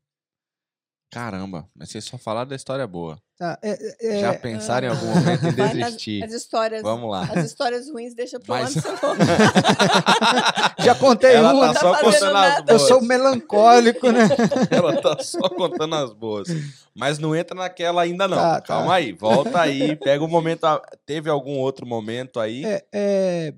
Caramba, 1.15 1.65
mas 1.73 1.89
vocês 1.89 2.03
só 2.03 2.17
falaram 2.17 2.49
da 2.49 2.57
história 2.57 2.85
boa. 2.85 3.17
Tá, 3.37 3.57
é, 3.61 3.77
é, 4.01 4.19
Já 4.19 4.33
é, 4.33 4.37
pensaram 4.37 4.87
em 4.87 4.91
Ah. 4.91 4.93
algum 4.93 5.07
momento 5.07 5.45
em 5.47 5.51
Vai 5.55 5.73
nas- 5.73 5.87
desistir? 5.91 6.23
As 6.23 6.33
histórias, 6.33 6.81
Vamos 6.81 7.09
lá. 7.09 7.23
as 7.33 7.45
histórias 7.45 7.89
ruins 7.89 8.13
deixa 8.13 8.37
pro 8.39 8.49
Mas- 8.53 8.75
Anderson. 8.75 9.15
já 10.79 10.95
contei 10.95 11.35
Ela 11.35 11.53
uma. 11.53 11.73
tá 11.73 11.79
só 11.79 11.91
Tá 11.93 11.99
contando 12.01 12.25
as 12.25 12.33
nada. 12.33 12.71
Eu 12.73 12.77
boas. 12.77 12.87
sou 12.89 13.01
melancólico, 13.01 14.11
né? 14.11 14.27
Ela 14.71 15.01
tá 15.01 15.17
só 15.23 15.49
contando 15.49 15.95
as 15.95 16.13
boas. 16.13 16.47
Mas 16.93 17.17
não 17.19 17.35
entra 17.35 17.55
naquela 17.57 18.01
ainda 18.01 18.27
não. 18.27 18.37
Tá, 18.37 18.61
tá. 18.61 18.67
Calma 18.67 18.95
aí, 18.95 19.11
volta 19.13 19.61
aí, 19.61 19.95
pega 19.95 20.23
o 20.23 20.27
momento. 20.27 20.65
a- 20.65 20.81
Teve 21.05 21.29
algum 21.29 21.57
outro 21.57 21.85
momento 21.85 22.39
aí? 22.39 22.63
É, 22.65 22.85
é, 22.93 23.53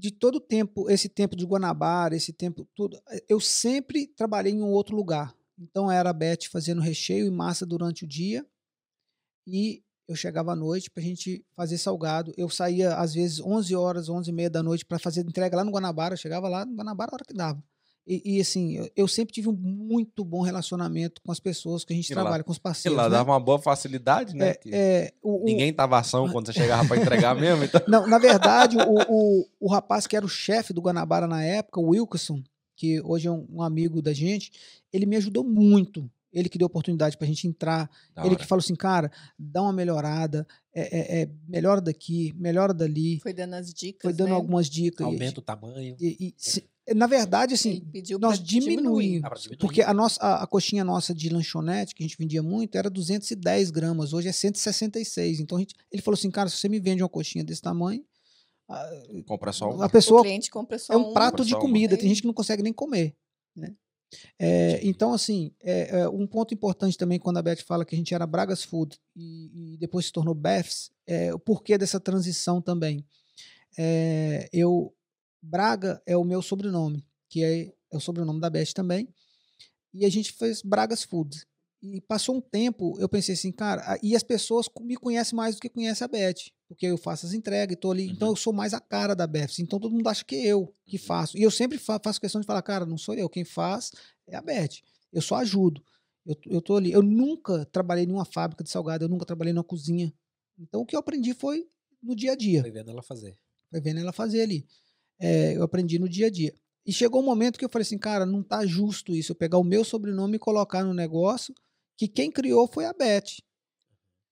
de 0.00 0.10
todo 0.10 0.36
o 0.36 0.40
tempo, 0.40 0.88
esse 0.90 1.10
tempo 1.10 1.36
de 1.36 1.44
Guanabara, 1.44 2.16
esse 2.16 2.32
tempo 2.32 2.66
tudo, 2.74 2.98
eu 3.28 3.38
sempre 3.38 4.06
trabalhei 4.06 4.52
em 4.52 4.62
um 4.62 4.70
outro 4.70 4.96
lugar. 4.96 5.36
Então 5.58 5.92
era 5.92 6.08
a 6.08 6.12
Beth 6.12 6.48
fazendo 6.50 6.80
recheio 6.80 7.26
e 7.26 7.30
massa 7.30 7.66
durante 7.66 8.04
o 8.04 8.08
dia 8.08 8.46
e 9.46 9.82
eu 10.08 10.16
chegava 10.16 10.52
à 10.52 10.56
noite 10.56 10.90
para 10.90 11.02
a 11.02 11.06
gente 11.06 11.44
fazer 11.54 11.76
salgado. 11.76 12.32
Eu 12.36 12.48
saía 12.48 12.96
às 12.96 13.12
vezes 13.12 13.40
11 13.40 13.76
horas, 13.76 14.08
11 14.08 14.30
e 14.30 14.32
meia 14.32 14.50
da 14.50 14.62
noite 14.62 14.86
para 14.86 14.98
fazer 14.98 15.20
entrega 15.20 15.56
lá 15.56 15.64
no 15.64 15.70
Guanabara. 15.70 16.14
Eu 16.14 16.18
chegava 16.18 16.48
lá 16.48 16.64
no 16.64 16.74
Guanabara 16.74 17.10
a 17.12 17.14
hora 17.14 17.24
que 17.24 17.34
dava. 17.34 17.62
E, 18.12 18.38
e, 18.38 18.40
assim, 18.40 18.72
eu, 18.76 18.90
eu 18.96 19.06
sempre 19.06 19.32
tive 19.32 19.48
um 19.48 19.52
muito 19.52 20.24
bom 20.24 20.40
relacionamento 20.42 21.22
com 21.22 21.30
as 21.30 21.38
pessoas 21.38 21.84
que 21.84 21.92
a 21.92 21.96
gente 21.96 22.10
E 22.10 22.14
lá- 22.16 22.22
trabalha, 22.22 22.42
com 22.42 22.50
os 22.50 22.56
Sei 22.56 22.62
parceiros. 22.62 22.96
lá, 22.96 23.04
né? 23.04 23.10
dava 23.10 23.30
uma 23.30 23.38
boa 23.38 23.56
facilidade, 23.60 24.34
né? 24.34 24.50
É, 24.50 24.58
é, 24.72 25.12
o- 25.22 25.44
Ninguém 25.44 25.72
tava 25.72 25.96
ação 25.96 26.28
quando 26.32 26.46
você 26.46 26.52
chegava 26.54 26.88
pra 26.88 26.96
entregar 26.96 27.34
mesmo. 27.38 27.62
Então... 27.62 27.80
Não, 27.86 28.08
na 28.08 28.18
verdade, 28.18 28.76
o, 28.76 28.82
o, 29.08 29.46
o 29.60 29.68
rapaz 29.70 30.08
que 30.08 30.16
era 30.16 30.26
o 30.26 30.28
chefe 30.28 30.72
do 30.72 30.80
Guanabara 30.82 31.28
na 31.28 31.44
época, 31.44 31.78
o 31.78 31.90
Wilkerson, 31.90 32.42
que 32.74 33.00
hoje 33.02 33.28
é 33.28 33.30
um, 33.30 33.46
um 33.48 33.62
amigo 33.62 34.02
da 34.02 34.12
gente, 34.12 34.50
ele 34.92 35.06
me 35.06 35.14
ajudou 35.16 35.44
muito. 35.44 36.10
Ele 36.32 36.48
que 36.48 36.58
deu 36.58 36.66
oportunidade 36.66 37.16
pra 37.16 37.26
gente 37.26 37.46
entrar. 37.46 37.88
Da 38.14 38.22
ele 38.22 38.30
hora. 38.30 38.38
que 38.38 38.46
falou 38.46 38.60
assim, 38.60 38.74
cara, 38.76 39.10
dá 39.38 39.62
uma 39.62 39.72
melhorada, 39.72 40.46
é, 40.74 41.20
é, 41.20 41.22
é, 41.22 41.28
melhora 41.48 41.80
daqui, 41.80 42.32
melhora 42.36 42.72
dali. 42.74 43.18
Foi 43.20 43.32
dando 43.32 43.54
as 43.54 43.72
dicas. 43.74 44.02
Foi 44.02 44.12
dando 44.12 44.28
né? 44.30 44.34
algumas 44.34 44.68
dicas. 44.70 45.00
E- 45.06 45.10
Aumenta 45.10 45.40
o 45.40 45.42
tamanho. 45.42 45.96
E, 46.00 46.16
e 46.28 46.34
se- 46.36 46.64
na 46.94 47.06
verdade, 47.06 47.54
assim, 47.54 47.80
pediu 47.92 48.18
nós 48.18 48.38
diminuímos. 48.42 49.24
Ah, 49.24 49.34
diminuir. 49.34 49.58
Porque 49.58 49.82
a, 49.82 49.92
nossa, 49.94 50.20
a, 50.22 50.42
a 50.42 50.46
coxinha 50.46 50.84
nossa 50.84 51.14
de 51.14 51.28
lanchonete, 51.28 51.94
que 51.94 52.02
a 52.02 52.06
gente 52.06 52.16
vendia 52.18 52.42
muito, 52.42 52.76
era 52.76 52.90
210 52.90 53.70
gramas, 53.70 54.12
hoje 54.12 54.28
é 54.28 54.32
166. 54.32 55.40
Então 55.40 55.56
a 55.56 55.60
gente, 55.60 55.74
ele 55.90 56.02
falou 56.02 56.16
assim, 56.16 56.30
cara, 56.30 56.48
se 56.48 56.56
você 56.56 56.68
me 56.68 56.80
vende 56.80 57.02
uma 57.02 57.08
coxinha 57.08 57.44
desse 57.44 57.62
tamanho, 57.62 58.04
a, 58.68 58.88
Compra 59.26 59.52
só 59.52 59.68
um. 59.68 59.82
a 59.82 59.86
O 59.86 59.90
pessoa 59.90 60.22
cliente 60.22 60.48
compra 60.48 60.78
só 60.78 60.92
é 60.92 60.96
um 60.96 61.12
prato 61.12 61.44
de 61.44 61.50
só 61.50 61.56
uma. 61.56 61.62
comida, 61.62 61.96
tem 61.96 62.06
É. 62.06 62.08
gente 62.08 62.20
que 62.22 62.26
não 62.26 62.34
consegue 62.34 62.62
nem 62.62 62.72
comer. 62.72 63.16
Né? 63.56 63.74
É, 64.38 64.80
então, 64.84 65.12
assim, 65.12 65.52
é, 65.60 66.00
é, 66.00 66.08
um 66.08 66.26
ponto 66.26 66.52
importante 66.54 66.96
também 66.98 67.18
quando 67.18 67.36
a 67.38 67.42
Beth 67.42 67.62
fala 67.66 67.84
que 67.84 67.94
a 67.94 67.98
gente 67.98 68.14
era 68.14 68.26
Bragas 68.26 68.62
Food 68.64 68.98
e, 69.16 69.74
e 69.74 69.76
depois 69.76 70.06
se 70.06 70.12
tornou 70.12 70.34
Beths, 70.34 70.90
é 71.06 71.32
o 71.34 71.38
porquê 71.38 71.76
dessa 71.78 72.00
transição 72.00 72.60
também. 72.60 73.04
É, 73.78 74.48
eu 74.52 74.92
Braga 75.42 76.02
é 76.06 76.16
o 76.16 76.24
meu 76.24 76.42
sobrenome, 76.42 77.04
que 77.28 77.42
é, 77.42 77.72
é 77.90 77.96
o 77.96 78.00
sobrenome 78.00 78.40
da 78.40 78.50
Beth 78.50 78.72
também, 78.74 79.08
e 79.92 80.04
a 80.04 80.08
gente 80.08 80.32
fez 80.32 80.62
Bragas 80.62 81.02
Food. 81.02 81.44
E 81.82 81.98
passou 82.02 82.36
um 82.36 82.40
tempo, 82.42 82.94
eu 83.00 83.08
pensei 83.08 83.34
assim, 83.34 83.50
cara, 83.50 83.98
e 84.02 84.14
as 84.14 84.22
pessoas 84.22 84.68
me 84.82 84.96
conhecem 84.96 85.34
mais 85.34 85.54
do 85.54 85.60
que 85.62 85.68
conhecem 85.70 86.04
a 86.04 86.08
Beth, 86.08 86.50
porque 86.68 86.84
eu 86.86 86.98
faço 86.98 87.24
as 87.26 87.32
entregas 87.32 87.72
e 87.74 87.76
tô 87.80 87.90
ali, 87.90 88.06
então 88.10 88.28
Uhum. 88.28 88.32
eu 88.32 88.36
sou 88.36 88.52
mais 88.52 88.74
a 88.74 88.80
cara 88.80 89.14
da 89.16 89.26
Beth, 89.26 89.58
então 89.60 89.78
todo 89.80 89.90
mundo 89.90 90.06
acha 90.06 90.22
que 90.22 90.36
é 90.36 90.46
eu 90.48 90.74
que 90.84 90.98
Uhum. 90.98 91.02
faço. 91.02 91.38
E 91.38 91.42
eu 91.42 91.50
sempre 91.50 91.78
fa- 91.78 91.98
faço 92.04 92.20
questão 92.20 92.38
de 92.40 92.46
falar, 92.46 92.60
cara, 92.60 92.84
não 92.84 92.98
sou 92.98 93.14
eu, 93.14 93.30
quem 93.30 93.44
faz 93.44 93.92
é 94.26 94.36
a 94.36 94.42
Beth. 94.42 94.82
Eu 95.10 95.22
só 95.22 95.36
ajudo. 95.36 95.82
Eu, 96.26 96.36
eu 96.46 96.60
tô 96.60 96.76
ali. 96.76 96.92
Eu 96.92 97.02
nunca 97.02 97.64
trabalhei 97.72 98.04
em 98.04 98.12
uma 98.12 98.26
fábrica 98.26 98.62
de 98.62 98.68
salgado, 98.70 99.04
eu 99.04 99.08
nunca 99.08 99.24
trabalhei 99.24 99.54
numa 99.54 99.64
cozinha. 99.64 100.12
Então 100.58 100.82
o 100.82 100.86
que 100.86 100.94
eu 100.94 101.00
aprendi 101.00 101.32
foi 101.32 101.66
no 102.02 102.14
dia 102.14 102.32
a 102.32 102.36
dia. 102.36 102.60
Foi 102.60 102.70
vendo 102.70 102.90
ela 102.90 103.02
fazer. 103.02 103.36
Foi 103.70 103.80
vendo 103.80 104.00
ela 104.00 104.12
fazer 104.12 104.42
ali. 104.42 104.66
É, 105.20 105.56
eu 105.56 105.62
aprendi 105.62 105.98
no 105.98 106.08
dia 106.08 106.28
a 106.28 106.30
dia. 106.30 106.54
E 106.86 106.92
chegou 106.92 107.20
um 107.20 107.24
momento 107.24 107.58
que 107.58 107.64
eu 107.64 107.68
falei 107.68 107.82
assim, 107.82 107.98
cara, 107.98 108.24
não 108.24 108.42
tá 108.42 108.64
justo 108.64 109.14
isso. 109.14 109.32
Eu 109.32 109.36
pegar 109.36 109.58
o 109.58 109.64
meu 109.64 109.84
sobrenome 109.84 110.36
e 110.36 110.38
colocar 110.40 110.82
no 110.82 110.94
negócio 110.94 111.54
que 111.96 112.08
quem 112.08 112.32
criou 112.32 112.66
foi 112.66 112.86
a 112.86 112.92
Beth. 112.92 113.42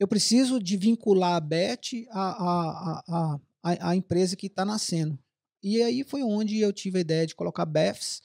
Eu 0.01 0.09
preciso 0.09 0.59
de 0.59 0.77
vincular 0.77 1.35
a 1.35 1.41
Beth 1.41 2.07
à, 2.11 2.31
à, 2.31 3.05
à, 3.63 3.91
à, 3.91 3.97
empresa 3.97 4.37
que 4.37 4.47
está 4.47 4.65
nascendo. 4.65 5.19
E 5.63 5.83
aí 5.83 6.05
foi 6.05 6.23
onde 6.23 6.59
eu 6.59 6.73
tive 6.73 6.99
a 6.99 7.01
ideia 7.01 7.27
de 7.27 7.35
colocar 7.35 7.67
Beths, 7.67 8.23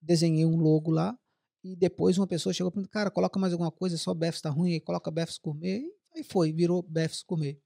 desenhei 0.00 0.46
um 0.46 0.56
logo 0.56 0.90
lá, 0.90 1.18
e 1.62 1.74
depois 1.76 2.16
uma 2.16 2.26
pessoa 2.26 2.52
chegou 2.52 2.70
e 2.70 2.74
falou, 2.74 2.88
cara, 2.88 3.10
coloca 3.10 3.38
mais 3.38 3.52
alguma 3.52 3.70
coisa, 3.70 3.98
só 3.98 4.14
Beths 4.14 4.40
tá 4.40 4.48
ruim, 4.48 4.72
aí 4.72 4.80
coloca 4.80 5.10
Beths 5.10 5.38
Gourmet, 5.38 5.80
e 5.80 6.18
aí 6.18 6.22
foi, 6.22 6.52
virou 6.52 6.82
Beths 6.82 7.22
Gourmet. 7.22 7.58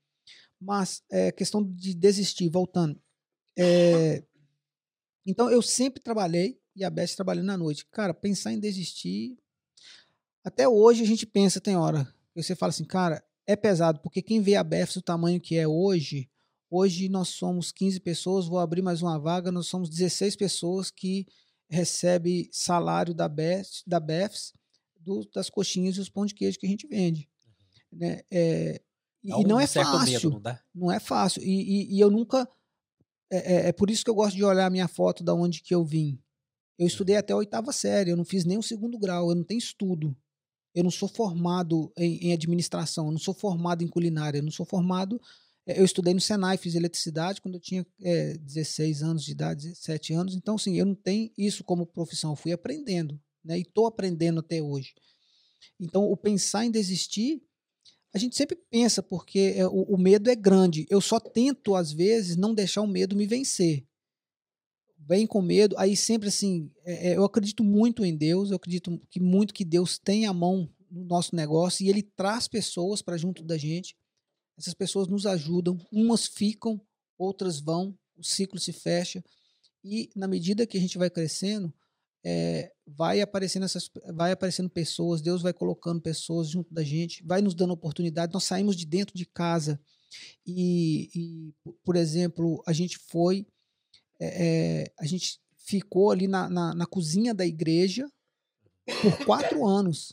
Mas 0.61 1.03
é 1.11 1.30
questão 1.30 1.62
de 1.62 1.95
desistir, 1.95 2.49
voltando. 2.49 3.01
É, 3.57 4.24
então 5.26 5.50
eu 5.50 5.62
sempre 5.62 6.02
trabalhei 6.02 6.60
e 6.74 6.84
a 6.84 6.90
Beth 6.90 7.14
trabalhando 7.16 7.46
na 7.46 7.56
noite. 7.56 7.86
Cara, 7.90 8.14
pensar 8.14 8.52
em 8.52 8.58
desistir. 8.60 9.36
Até 10.44 10.68
hoje 10.68 11.02
a 11.02 11.06
gente 11.06 11.26
pensa, 11.26 11.60
tem 11.60 11.76
hora. 11.76 12.04
que 12.34 12.42
você 12.42 12.54
fala 12.56 12.70
assim, 12.70 12.84
cara, 12.84 13.22
é 13.46 13.54
pesado, 13.54 14.00
porque 14.00 14.22
quem 14.22 14.40
vê 14.40 14.56
a 14.56 14.64
Beth 14.64 14.94
do 14.94 15.02
tamanho 15.02 15.40
que 15.40 15.56
é 15.56 15.68
hoje, 15.68 16.28
hoje 16.70 17.08
nós 17.08 17.28
somos 17.28 17.70
15 17.70 18.00
pessoas, 18.00 18.46
vou 18.46 18.58
abrir 18.58 18.80
mais 18.82 19.02
uma 19.02 19.18
vaga, 19.18 19.52
nós 19.52 19.66
somos 19.66 19.88
16 19.90 20.34
pessoas 20.36 20.90
que 20.90 21.26
recebe 21.68 22.48
salário 22.52 23.12
da 23.14 23.28
Beth, 23.28 23.66
da 23.86 24.00
Beths, 24.00 24.52
do- 24.98 25.28
das 25.34 25.50
coxinhas 25.50 25.96
e 25.96 26.00
os 26.00 26.08
pão 26.08 26.24
de 26.24 26.34
queijo 26.34 26.58
que 26.58 26.66
a 26.66 26.68
gente 26.68 26.86
vende. 26.86 27.28
Né? 27.92 28.22
É, 28.30 28.80
e, 29.22 29.28
Dá 29.28 29.38
e 29.40 29.44
não 29.44 29.56
um 29.56 29.60
é 29.60 29.66
fácil 29.84 30.12
medo, 30.12 30.30
não 30.30 30.40
não 30.74 30.90
é 30.92 30.98
fácil. 30.98 31.42
E, 31.42 31.46
e- 31.50 31.96
e 31.96 32.00
eu 32.00 32.10
nunca. 32.10 32.48
É, 33.33 33.55
é- 33.55 33.68
é 33.68 33.72
por 33.72 33.91
isso 33.91 34.05
que 34.05 34.11
eu 34.11 34.14
gosto 34.14 34.37
de 34.37 34.45
olhar 34.45 34.66
a 34.66 34.70
minha 34.70 34.87
foto 34.89 35.24
da 35.24 35.35
onde 35.35 35.62
que 35.62 35.74
eu 35.74 35.85
vim. 35.85 36.18
Eu 36.78 36.87
estudei 36.87 37.16
até 37.16 37.33
a 37.33 37.37
oitava 37.37 37.72
série, 37.72 38.11
eu 38.11 38.16
não 38.16 38.24
fiz 38.24 38.45
nem 38.45 38.59
o 38.59 38.62
segundo 38.62 38.99
grau, 38.99 39.30
eu 39.30 39.35
não 39.35 39.45
tenho 39.45 39.59
estudo. 39.59 40.16
Eu 40.74 40.85
não 40.85 40.91
sou 40.91 41.09
formado 41.09 41.93
em, 41.97 42.28
em 42.28 42.33
administração, 42.33 43.07
eu 43.07 43.12
não 43.12 43.18
sou 43.18 43.35
formado 43.35 43.83
em 43.83 43.89
culinária, 43.89 44.39
eu 44.39 44.43
não 44.43 44.51
sou 44.51 44.66
formado. 44.66 45.20
é, 45.66 45.78
Eu 45.80 45.85
estudei 45.85 46.14
no 46.14 46.20
Senai, 46.20 46.57
fiz 46.59 46.74
eletricidade 46.74 47.41
quando 47.41 47.55
eu 47.57 47.61
tinha 47.61 47.87
é, 48.03 48.35
16 48.39 49.03
anos 49.03 49.24
de 49.24 49.33
idade, 49.33 49.68
17 49.68 50.12
anos. 50.14 50.35
Então, 50.35 50.57
assim, 50.57 50.78
eu 50.78 50.87
não 50.87 50.95
tenho 50.95 51.30
isso 51.39 51.64
como 51.64 51.87
profissão, 51.87 52.33
eu 52.33 52.37
fui 52.37 52.53
aprendendo, 52.53 53.18
né? 53.45 53.59
E 53.59 53.62
estou 53.62 53.87
aprendendo 53.87 54.41
até 54.41 54.62
hoje. 54.62 54.95
Então, 55.80 56.05
o 56.11 56.16
pensar 56.16 56.64
em 56.64 56.70
desistir 56.70 57.43
a 58.14 58.18
gente 58.18 58.36
sempre 58.36 58.56
pensa, 58.70 59.02
porque 59.02 59.54
é, 59.56 59.66
o, 59.66 59.82
o 59.82 59.98
medo 59.98 60.30
é 60.30 60.34
grande. 60.34 60.86
Eu 60.90 61.00
só 61.00 61.18
tento, 61.18 61.74
às 61.74 61.92
vezes, 61.92 62.36
não 62.36 62.54
deixar 62.54 62.82
o 62.82 62.86
medo 62.86 63.16
me 63.16 63.26
vencer. 63.26 63.86
Vem 64.98 65.26
com 65.26 65.42
medo, 65.42 65.76
aí 65.78 65.96
sempre 65.96 66.28
assim, 66.28 66.70
é, 66.84 67.10
é, 67.10 67.16
eu 67.16 67.24
acredito 67.24 67.64
muito 67.64 68.04
em 68.04 68.16
Deus, 68.16 68.50
eu 68.50 68.56
acredito 68.56 69.00
que 69.10 69.18
muito 69.18 69.52
que 69.52 69.64
Deus 69.64 69.98
tem 69.98 70.26
a 70.26 70.32
mão 70.32 70.70
no 70.90 71.04
nosso 71.04 71.34
negócio 71.34 71.84
e 71.84 71.88
Ele 71.88 72.02
traz 72.02 72.46
pessoas 72.46 73.02
para 73.02 73.16
junto 73.16 73.42
da 73.42 73.56
gente. 73.56 73.96
Essas 74.56 74.74
pessoas 74.74 75.08
nos 75.08 75.26
ajudam, 75.26 75.78
umas 75.90 76.26
ficam, 76.26 76.80
outras 77.18 77.58
vão, 77.58 77.98
o 78.16 78.22
ciclo 78.22 78.60
se 78.60 78.72
fecha. 78.72 79.24
E 79.82 80.10
na 80.14 80.28
medida 80.28 80.66
que 80.66 80.76
a 80.76 80.80
gente 80.80 80.98
vai 80.98 81.10
crescendo, 81.10 81.72
é, 82.24 82.72
vai 82.86 83.20
aparecendo 83.20 83.64
essas, 83.64 83.90
vai 84.14 84.32
aparecendo 84.32 84.70
pessoas, 84.70 85.20
Deus 85.20 85.42
vai 85.42 85.52
colocando 85.52 86.00
pessoas 86.00 86.48
junto 86.48 86.72
da 86.72 86.82
gente, 86.82 87.24
vai 87.24 87.42
nos 87.42 87.54
dando 87.54 87.72
oportunidade. 87.72 88.32
Nós 88.32 88.44
saímos 88.44 88.76
de 88.76 88.86
dentro 88.86 89.16
de 89.16 89.26
casa 89.26 89.80
e, 90.46 91.10
e, 91.14 91.54
por 91.84 91.96
exemplo, 91.96 92.62
a 92.66 92.72
gente 92.72 92.98
foi, 92.98 93.46
é, 94.20 94.92
a 94.98 95.06
gente 95.06 95.40
ficou 95.58 96.10
ali 96.10 96.28
na, 96.28 96.48
na, 96.48 96.74
na 96.74 96.86
cozinha 96.86 97.34
da 97.34 97.46
igreja 97.46 98.10
por 99.00 99.24
quatro 99.24 99.66
anos, 99.66 100.12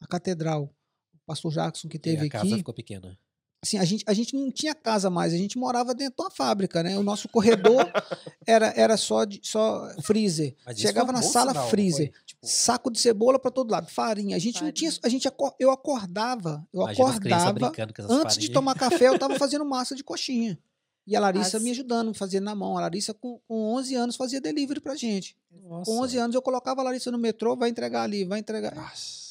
a 0.00 0.06
catedral. 0.06 0.74
O 1.14 1.26
pastor 1.26 1.52
Jackson 1.52 1.88
que 1.88 1.98
teve 1.98 2.26
a 2.26 2.28
casa 2.28 2.46
aqui, 2.46 2.56
ficou 2.58 2.74
pequena. 2.74 3.18
Assim, 3.64 3.78
a 3.78 3.84
gente, 3.84 4.04
a 4.06 4.12
gente 4.14 4.36
não 4.36 4.50
tinha 4.50 4.74
casa 4.74 5.10
mais, 5.10 5.32
a 5.32 5.36
gente 5.36 5.58
morava 5.58 5.94
dentro 5.94 6.14
de 6.16 6.22
uma 6.22 6.30
fábrica, 6.30 6.82
né? 6.82 6.96
O 6.98 7.02
nosso 7.02 7.28
corredor 7.28 7.90
era, 8.46 8.72
era 8.76 8.96
só, 8.96 9.24
de, 9.24 9.40
só 9.42 9.90
freezer. 10.02 10.54
Chegava 10.76 11.10
um 11.10 11.14
na 11.14 11.22
sala 11.22 11.52
sinal, 11.52 11.68
freezer, 11.70 12.12
foi? 12.12 12.22
Tipo, 12.26 12.46
saco 12.46 12.90
de 12.90 13.00
cebola 13.00 13.38
para 13.38 13.50
todo 13.50 13.70
lado, 13.70 13.90
farinha. 13.90 14.36
A 14.36 14.38
gente 14.38 14.62
não 14.62 14.70
tinha, 14.70 14.90
Farinha. 14.92 15.06
a 15.06 15.08
gente 15.08 15.28
eu 15.58 15.70
acordava, 15.70 16.66
eu 16.72 16.82
imagina 16.82 17.08
acordava 17.08 17.72
antes 18.08 18.38
de 18.38 18.50
tomar 18.50 18.74
café, 18.74 19.08
eu 19.08 19.18
tava 19.18 19.34
fazendo 19.38 19.64
massa 19.64 19.94
de 19.94 20.04
coxinha. 20.04 20.58
E 21.06 21.14
a 21.14 21.20
Larissa 21.20 21.58
As- 21.58 21.62
me 21.62 21.70
ajudando, 21.70 22.14
fazendo 22.14 22.44
na 22.44 22.54
mão. 22.54 22.78
A 22.78 22.82
Larissa 22.82 23.12
com, 23.12 23.38
com 23.46 23.74
11 23.74 23.94
anos 23.94 24.16
fazia 24.16 24.40
delivery 24.40 24.80
pra 24.80 24.94
gente. 24.96 25.36
Nossa. 25.50 25.90
Com 25.90 26.00
11 26.00 26.16
anos 26.18 26.34
eu 26.34 26.40
colocava 26.42 26.80
a 26.80 26.84
Larissa 26.84 27.10
no 27.10 27.18
metrô, 27.18 27.56
vai 27.56 27.68
entregar 27.68 28.02
ali, 28.04 28.24
vai 28.24 28.38
entregar. 28.38 28.74
Nossa. 28.74 29.23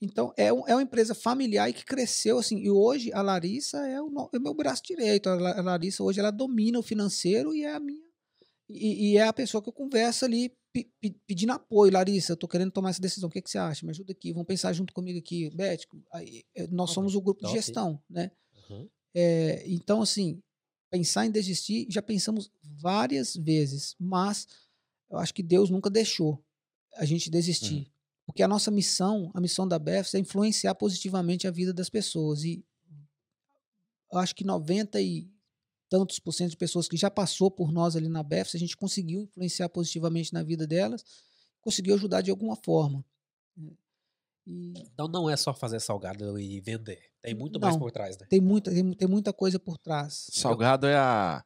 Então, 0.00 0.32
é, 0.36 0.52
um- 0.52 0.66
é 0.68 0.74
uma 0.74 0.82
empresa 0.82 1.14
familiar 1.14 1.70
e 1.70 1.72
que 1.72 1.84
cresceu 1.84 2.38
assim. 2.38 2.58
E 2.58 2.70
hoje 2.70 3.12
a 3.12 3.22
Larissa 3.22 3.78
é 3.86 4.00
o, 4.00 4.08
é 4.32 4.38
o 4.38 4.40
meu 4.42 4.52
braço 4.54 4.82
direito. 4.84 5.28
A, 5.28 5.34
La- 5.34 5.58
a 5.58 5.62
Larissa 5.62 6.02
hoje 6.02 6.20
ela 6.20 6.30
domina 6.30 6.78
o 6.78 6.82
financeiro 6.82 7.54
e 7.54 7.62
é 7.64 7.72
a 7.74 7.80
minha. 7.80 8.04
E, 8.68 9.12
e 9.12 9.16
é 9.16 9.22
a 9.22 9.32
pessoa 9.32 9.62
que 9.62 9.68
eu 9.68 9.72
converso 9.72 10.24
ali 10.24 10.52
pe- 10.72 10.90
pe- 11.00 11.16
pedindo 11.26 11.52
apoio. 11.52 11.92
Larissa, 11.92 12.32
eu 12.32 12.36
tô 12.36 12.46
querendo 12.46 12.70
tomar 12.72 12.90
essa 12.90 13.00
decisão. 13.00 13.28
O 13.28 13.32
que, 13.32 13.40
que 13.40 13.48
você 13.50 13.56
acha? 13.58 13.86
Me 13.86 13.90
ajuda 13.90 14.12
aqui. 14.12 14.32
Vamos 14.32 14.46
pensar 14.46 14.72
junto 14.74 14.92
comigo 14.92 15.18
aqui. 15.18 15.48
Beth, 15.50 15.86
aí, 16.12 16.44
eh, 16.54 16.66
nós 16.66 16.90
Top, 16.90 16.94
somos 16.94 17.14
o 17.14 17.20
grupo 17.22 17.40
de 17.40 17.46
gestão, 17.54 18.02
né? 18.10 18.30
Uhum. 18.70 18.88
É, 19.14 19.64
então, 19.66 20.02
assim, 20.02 20.40
pensar 20.90 21.24
em 21.24 21.30
desistir, 21.30 21.86
já 21.88 22.02
pensamos 22.02 22.50
várias 22.62 23.34
vezes, 23.34 23.96
mas 23.98 24.46
eu 25.10 25.16
acho 25.16 25.32
que 25.32 25.42
Deus 25.42 25.70
nunca 25.70 25.88
deixou 25.88 26.44
a 26.96 27.04
gente 27.06 27.30
desistir. 27.30 27.90
Porque 28.26 28.42
a 28.42 28.48
nossa 28.48 28.70
missão, 28.70 29.30
a 29.34 29.40
missão 29.40 29.66
da 29.66 29.78
BEFS 29.78 30.14
é 30.14 30.18
influenciar 30.18 30.74
positivamente 30.74 31.46
a 31.46 31.50
vida 31.50 31.72
das 31.72 31.88
pessoas. 31.88 32.42
E 32.42 32.64
eu 34.12 34.18
acho 34.18 34.34
que 34.34 34.44
90 34.44 35.00
e 35.00 35.30
tantos 35.88 36.18
por 36.18 36.32
cento 36.32 36.50
de 36.50 36.56
pessoas 36.56 36.88
que 36.88 36.96
já 36.96 37.08
passou 37.08 37.50
por 37.50 37.72
nós 37.72 37.94
ali 37.94 38.08
na 38.08 38.22
BEFS, 38.22 38.56
a 38.56 38.58
gente 38.58 38.76
conseguiu 38.76 39.22
influenciar 39.22 39.68
positivamente 39.68 40.32
na 40.32 40.42
vida 40.42 40.66
delas, 40.66 41.04
conseguiu 41.60 41.94
ajudar 41.94 42.20
de 42.22 42.30
alguma 42.30 42.56
forma. 42.56 43.04
E 44.46 44.74
Então 44.92 45.08
não 45.08 45.30
é 45.30 45.36
só 45.36 45.54
fazer 45.54 45.80
salgado 45.80 46.38
e 46.38 46.60
vender. 46.60 47.00
Tem 47.22 47.34
muito 47.34 47.58
mais 47.60 47.74
Não. 47.74 47.80
por 47.80 47.90
trás, 47.90 48.16
né? 48.18 48.26
tem 48.28 48.40
muita, 48.40 48.72
tem, 48.72 48.92
tem 48.92 49.08
muita 49.08 49.32
coisa 49.32 49.58
por 49.58 49.78
trás. 49.78 50.28
Salgado 50.32 50.86
é 50.86 50.96
a 50.96 51.44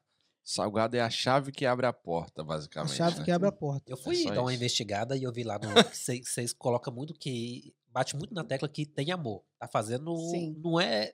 Salgado 0.53 0.97
é 0.97 1.01
a 1.01 1.09
chave 1.11 1.53
que 1.53 1.65
abre 1.65 1.87
a 1.87 1.93
porta, 1.93 2.43
A 2.43 2.45
basicamente. 2.45 2.97
chave 2.97 3.19
né? 3.21 3.25
que 3.25 3.31
abre 3.31 3.49
a 3.49 3.53
porta. 3.53 3.91
Eu 3.93 3.97
fui 3.97 4.17
só 4.17 4.31
dar 4.35 4.41
uma 4.43 4.51
isso. 4.53 4.61
investigada 4.61 5.17
e 5.17 5.23
eu 5.23 5.33
vi 5.33 5.45
lá 5.45 5.59
no. 5.59 5.69
que 5.95 6.25
Vocês 6.25 6.53
colocam 6.53 6.93
muito 6.93 7.15
que. 7.15 7.73
Bate 7.89 8.17
muito 8.17 8.35
na 8.35 8.43
tecla 8.45 8.69
que 8.69 8.85
tem 8.87 9.11
amor. 9.13 9.45
Tá 9.59 9.69
fazendo. 9.69 10.17
Sim. 10.31 10.57
Não 10.63 10.81
é 10.81 11.13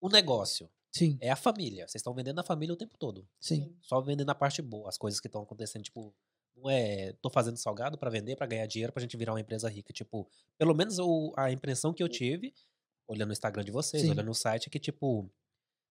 o 0.00 0.08
negócio, 0.08 0.70
Sim, 0.92 1.18
é 1.20 1.28
a 1.30 1.36
família. 1.36 1.86
Vocês 1.88 2.00
estão 2.00 2.14
vendendo 2.14 2.38
a 2.38 2.44
família 2.44 2.72
o 2.72 2.76
tempo 2.76 2.96
todo. 2.98 3.28
sim. 3.40 3.74
Só 3.82 4.00
vendendo 4.00 4.30
a 4.30 4.34
parte 4.34 4.62
boa, 4.62 4.88
as 4.88 4.96
coisas 4.96 5.18
que 5.20 5.26
estão 5.26 5.42
acontecendo. 5.42 5.82
Tipo, 5.82 6.14
não 6.56 6.70
é. 6.70 7.12
Tô 7.20 7.28
fazendo 7.30 7.56
salgado 7.56 7.98
pra 7.98 8.10
vender, 8.10 8.36
pra 8.36 8.46
ganhar 8.46 8.66
dinheiro, 8.66 8.92
pra 8.92 9.00
gente 9.02 9.16
virar 9.16 9.32
uma 9.32 9.40
empresa 9.40 9.68
rica. 9.68 9.92
Tipo, 9.92 10.28
pelo 10.56 10.74
menos 10.74 10.98
o- 11.00 11.32
a 11.36 11.50
impressão 11.50 11.92
que 11.92 12.02
eu 12.02 12.08
tive, 12.08 12.54
olhando 13.08 13.30
o 13.30 13.32
Instagram 13.32 13.64
de 13.64 13.70
vocês, 13.72 14.02
Sim. 14.04 14.10
olhando 14.10 14.30
o 14.30 14.34
site, 14.34 14.68
é 14.68 14.70
que, 14.70 14.78
tipo. 14.78 15.28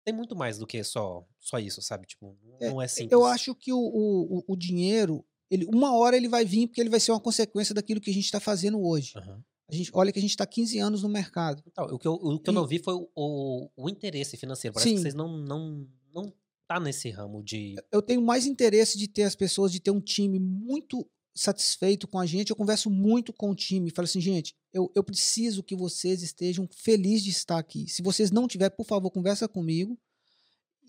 Tem 0.06 0.14
muito 0.14 0.36
mais 0.36 0.56
do 0.56 0.66
que 0.66 0.84
só, 0.84 1.26
só 1.40 1.58
isso, 1.58 1.82
sabe? 1.82 2.06
Tipo, 2.06 2.36
não 2.44 2.56
É, 2.60 2.70
não 2.70 2.80
é 2.80 2.86
simples. 2.86 3.10
Eu 3.10 3.24
acho 3.26 3.52
que 3.56 3.72
o, 3.72 3.78
o, 3.78 4.44
o- 4.46 4.56
dinheiro, 4.56 5.24
ele, 5.50 5.66
uma 5.66 5.96
hora 5.96 6.16
ele 6.16 6.28
vai 6.28 6.44
vir 6.44 6.68
porque 6.68 6.80
ele 6.80 6.88
vai 6.88 7.00
ser 7.00 7.10
uma 7.10 7.18
consequência 7.20 7.74
daquilo 7.74 8.00
que 8.00 8.10
a 8.10 8.14
gente 8.14 8.24
está 8.26 8.38
fazendo 8.38 8.80
hoje. 8.80 9.12
Aham. 9.16 9.42
A 9.68 9.74
gente, 9.74 9.90
olha 9.92 10.12
que 10.12 10.18
a 10.20 10.22
gente 10.22 10.30
está 10.30 10.46
15 10.46 10.78
anos 10.78 11.02
no 11.02 11.08
mercado. 11.08 11.60
Então, 11.66 11.86
o 11.86 11.98
que 11.98 12.06
eu, 12.06 12.12
o 12.14 12.38
que 12.38 12.48
eu 12.48 12.52
E- 12.52 12.54
não 12.54 12.64
vi 12.68 12.78
foi 12.78 12.94
o, 12.94 13.08
o, 13.16 13.68
o 13.76 13.88
interesse 13.90 14.36
financeiro. 14.36 14.72
Parece 14.72 14.90
que 14.90 14.96
Sim. 14.96 15.02
vocês 15.02 15.14
não, 15.14 15.36
não, 15.38 15.88
não 16.14 16.32
tá 16.68 16.78
nesse 16.78 17.10
ramo 17.10 17.42
de. 17.42 17.74
Eu 17.90 18.00
tenho 18.00 18.22
mais 18.22 18.46
interesse 18.46 18.96
de 18.96 19.08
ter 19.08 19.24
as 19.24 19.34
pessoas, 19.34 19.72
de 19.72 19.80
ter 19.80 19.90
um 19.90 20.00
time 20.00 20.38
muito 20.38 21.04
satisfeito 21.36 22.08
com 22.08 22.18
a 22.18 22.26
gente. 22.26 22.50
Eu 22.50 22.56
converso 22.56 22.90
muito 22.90 23.32
com 23.32 23.50
o 23.50 23.54
time. 23.54 23.90
Falo 23.90 24.06
assim, 24.06 24.20
gente, 24.20 24.56
eu, 24.72 24.90
eu 24.94 25.04
preciso 25.04 25.62
que 25.62 25.76
vocês 25.76 26.22
estejam 26.22 26.68
felizes 26.74 27.22
de 27.24 27.30
estar 27.30 27.58
aqui. 27.58 27.86
Se 27.88 28.02
vocês 28.02 28.30
não 28.30 28.48
tiverem, 28.48 28.76
por 28.76 28.86
favor, 28.86 29.10
conversa 29.10 29.46
comigo. 29.46 29.98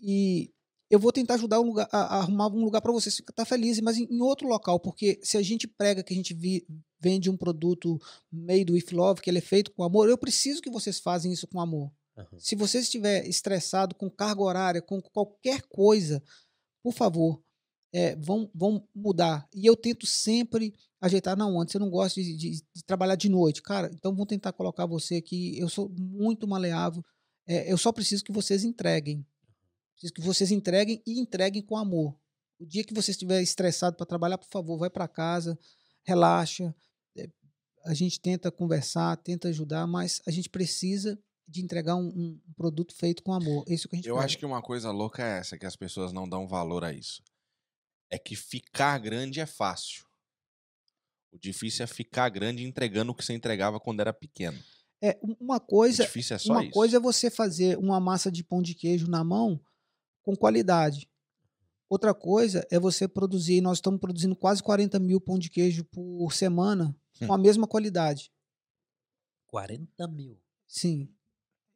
E 0.01 0.51
eu 0.89 0.99
vou 0.99 1.11
tentar 1.11 1.33
ajudar 1.35 1.59
um 1.59 1.65
lugar, 1.65 1.87
a, 1.91 1.97
a 1.97 2.17
arrumar 2.19 2.47
um 2.47 2.63
lugar 2.63 2.81
para 2.81 2.91
vocês 2.91 3.17
ficar 3.17 3.45
felizes, 3.45 3.81
mas 3.81 3.97
em, 3.97 4.07
em 4.09 4.21
outro 4.21 4.47
local. 4.47 4.79
Porque 4.79 5.19
se 5.21 5.37
a 5.37 5.41
gente 5.41 5.67
prega 5.67 6.01
que 6.01 6.13
a 6.13 6.17
gente 6.17 6.33
vi- 6.33 6.65
vende 6.99 7.29
um 7.29 7.37
produto 7.37 7.99
made 8.31 8.71
with 8.71 8.85
love, 8.91 9.21
que 9.21 9.29
ele 9.29 9.39
é 9.39 9.41
feito 9.41 9.71
com 9.71 9.83
amor, 9.83 10.09
eu 10.09 10.17
preciso 10.17 10.61
que 10.61 10.69
vocês 10.69 10.99
façam 10.99 11.31
isso 11.31 11.45
com 11.47 11.59
amor. 11.59 11.91
Aham. 12.17 12.39
Se 12.39 12.55
você 12.55 12.79
estiver 12.79 13.27
estressado 13.27 13.93
com 13.93 14.09
carga 14.09 14.41
horária, 14.41 14.81
com 14.81 15.01
qualquer 15.01 15.61
coisa, 15.63 16.23
por 16.81 16.93
favor, 16.93 17.43
é, 17.99 18.15
vão, 18.15 18.49
vão 18.53 18.87
mudar. 18.93 19.47
E 19.53 19.65
eu 19.65 19.75
tento 19.75 20.05
sempre 20.05 20.73
ajeitar, 21.01 21.35
não, 21.37 21.59
antes 21.59 21.73
eu 21.73 21.79
não 21.79 21.89
gosto 21.89 22.15
de, 22.21 22.35
de- 22.37 22.61
de 22.75 22.83
trabalhar 22.85 23.15
de 23.15 23.29
noite. 23.29 23.61
Cara, 23.61 23.89
então 23.93 24.13
vou 24.15 24.25
tentar 24.25 24.51
colocar 24.53 24.85
você 24.85 25.15
aqui. 25.15 25.57
Eu 25.57 25.69
sou 25.69 25.89
muito 25.97 26.47
maleável. 26.47 27.03
é, 27.47 27.71
eu 27.71 27.77
só 27.77 27.91
preciso 27.91 28.23
que 28.23 28.31
vocês 28.31 28.63
entreguem. 28.63 29.25
Preciso 29.93 30.13
que 30.13 30.21
vocês 30.21 30.51
entreguem 30.51 31.01
e 31.07 31.19
entreguem 31.19 31.61
com 31.61 31.75
amor. 31.77 32.15
O 32.59 32.65
dia 32.65 32.83
que 32.83 32.93
você 32.93 33.11
estiver 33.11 33.41
estressado 33.41 33.95
para 33.97 34.05
trabalhar, 34.05 34.37
por 34.37 34.49
favor, 34.49 34.77
vai 34.77 34.89
para 34.89 35.07
casa, 35.07 35.57
relaxa. 36.05 36.73
é, 37.17 37.27
a 37.85 37.93
gente 37.93 38.19
tenta 38.19 38.51
conversar, 38.51 39.15
tenta 39.17 39.47
ajudar, 39.47 39.87
mas 39.87 40.21
a 40.27 40.31
gente 40.31 40.49
precisa 40.49 41.17
de 41.47 41.61
entregar 41.63 41.95
um, 41.95 42.07
um- 42.09 42.39
produto 42.55 42.93
feito 42.93 43.23
com 43.23 43.33
amor. 43.33 43.63
É 43.67 43.73
isso 43.73 43.87
que 43.87 43.95
a 43.95 43.97
gente 43.97 44.07
Eu 44.09 44.15
prega. 44.15 44.25
acho 44.25 44.37
que 44.37 44.45
uma 44.45 44.61
coisa 44.61 44.91
louca 44.91 45.23
é 45.23 45.39
essa, 45.39 45.57
que 45.57 45.65
as 45.65 45.75
pessoas 45.75 46.11
não 46.11 46.27
dão 46.27 46.47
valor 46.47 46.83
a 46.83 46.91
isso. 46.91 47.21
É 48.09 48.17
que 48.17 48.35
ficar 48.35 48.97
grande 48.99 49.39
é 49.39 49.45
fácil. 49.45 50.05
O 51.31 51.37
difícil 51.37 51.83
é 51.83 51.87
ficar 51.87 52.29
grande 52.29 52.63
entregando 52.63 53.11
o 53.11 53.15
que 53.15 53.23
você 53.23 53.33
entregava 53.33 53.79
quando 53.79 53.99
era 53.99 54.13
pequeno. 54.13 54.57
É, 55.01 55.19
um- 55.21 55.35
uma 55.39 55.57
O 55.57 55.61
coisa, 55.61 56.03
difícil 56.05 56.35
é 56.35 56.39
só 56.39 56.53
uma 56.53 56.63
isso. 56.63 56.71
coisa 56.73 56.97
é 56.97 56.99
você 56.99 57.29
fazer 57.29 57.77
uma 57.77 57.99
massa 57.99 58.31
de 58.31 58.43
pão 58.43 58.61
de 58.61 58.73
queijo 58.73 59.07
na 59.07 59.23
mão 59.23 59.59
com 60.23 60.35
qualidade. 60.35 61.07
Outra 61.89 62.13
coisa 62.13 62.65
é 62.71 62.79
você 62.79 63.07
produzir, 63.07 63.61
nós 63.61 63.77
estamos 63.77 63.99
produzindo 63.99 64.35
quase 64.35 64.63
40 64.63 64.99
mil 64.99 65.21
pão 65.21 65.37
de 65.37 65.49
queijo 65.49 65.83
por 65.85 66.33
semana 66.33 66.95
com 67.19 67.33
a 67.33 67.37
mesma 67.37 67.67
qualidade. 67.67 68.31
40 69.47 70.07
mil. 70.07 70.39
Sim. 70.67 71.09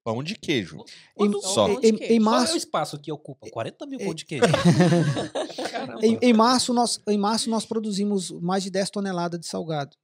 Pão 0.04 0.24
de 0.24 0.36
queijo. 0.36 0.84
Quando- 1.16 1.38
Em- 1.38 1.42
Só. 1.42 1.68
Pão 1.68 1.80
de 1.80 1.88
em, 1.88 1.90
em 1.90 1.98
Qual 1.98 2.10
é 2.10 2.20
o 2.20 2.24
março, 2.24 2.58
espaço 2.58 3.00
que 3.00 3.12
ocupa? 3.12 3.48
40 3.52 3.86
mil 3.86 4.00
É- 4.00 4.06
pão 4.06 4.14
de 4.14 4.26
queijo. 4.26 4.44
Caramba. 5.72 6.06
em, 6.06 6.18
em 6.22 6.34
março 6.34 6.74
nós, 6.74 7.00
em 7.08 7.18
março 7.18 7.50
nós 7.50 7.66
produzimos 7.66 8.32
mais 8.32 8.64
de 8.64 8.70
10 8.70 8.90
toneladas 8.90 9.40
de 9.40 9.46
salgado. 9.48 9.96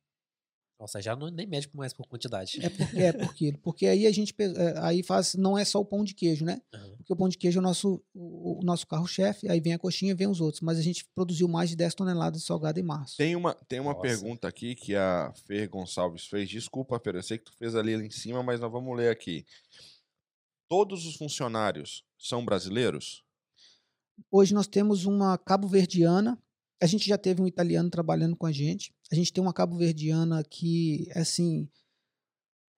Nossa, 0.79 1.01
já 1.01 1.15
não, 1.15 1.29
nem 1.29 1.47
mede 1.47 1.67
mais 1.73 1.91
por 1.91 2.05
quantidade. 2.07 2.59
É 2.63 2.69
por, 2.69 2.97
é 2.99 3.11
por 3.11 3.33
quilo. 3.33 3.57
Porque 3.59 3.87
aí 3.87 4.05
a 4.05 4.11
gente 4.11 4.35
é, 4.39 4.77
aí 4.79 5.01
faz, 5.01 5.33
não 5.33 5.57
é 5.57 5.65
só 5.65 5.79
o 5.79 5.85
pão 5.85 6.03
de 6.03 6.13
queijo, 6.13 6.45
né? 6.45 6.61
Aham. 6.73 6.95
Porque 6.97 7.13
o 7.13 7.15
pão 7.15 7.27
de 7.27 7.37
queijo 7.37 7.57
é 7.57 7.61
o 7.61 7.63
nosso, 7.63 8.03
o, 8.13 8.59
o 8.59 8.63
nosso 8.63 8.85
carro-chefe, 8.85 9.49
aí 9.49 9.59
vem 9.59 9.73
a 9.73 9.79
coxinha, 9.79 10.13
vem 10.13 10.27
os 10.27 10.39
outros. 10.39 10.61
Mas 10.61 10.77
a 10.77 10.81
gente 10.81 11.03
produziu 11.15 11.47
mais 11.47 11.71
de 11.71 11.75
10 11.75 11.95
toneladas 11.95 12.41
de 12.41 12.45
salgado 12.45 12.79
em 12.79 12.83
março. 12.83 13.17
Tem 13.17 13.35
uma, 13.35 13.55
tem 13.55 13.79
uma 13.79 13.93
Nossa. 13.93 14.01
pergunta 14.01 14.47
aqui 14.47 14.75
que 14.75 14.95
a 14.95 15.33
Fer 15.47 15.67
Gonçalves 15.67 16.27
fez. 16.27 16.47
Desculpa, 16.47 16.99
Fer, 16.99 17.15
eu 17.15 17.23
sei 17.23 17.39
que 17.39 17.45
tu 17.45 17.53
fez 17.57 17.73
ali 17.73 17.93
em 17.93 18.11
cima, 18.11 18.43
mas 18.43 18.59
nós 18.59 18.71
vamos 18.71 18.95
ler 18.95 19.09
aqui. 19.09 19.45
Todos 20.69 21.05
os 21.05 21.15
funcionários 21.15 22.03
são 22.19 22.45
brasileiros? 22.45 23.23
Hoje 24.29 24.53
nós 24.53 24.67
temos 24.67 25.05
uma 25.05 25.37
cabo-verdiana. 25.37 26.37
A 26.79 26.85
gente 26.85 27.07
já 27.07 27.17
teve 27.17 27.41
um 27.41 27.47
italiano 27.47 27.89
trabalhando 27.89 28.35
com 28.35 28.45
a 28.45 28.51
gente. 28.51 28.93
A 29.11 29.15
gente 29.15 29.33
tem 29.33 29.41
uma 29.41 29.53
cabo-verdiana 29.53 30.43
que, 30.43 31.09
assim, 31.15 31.67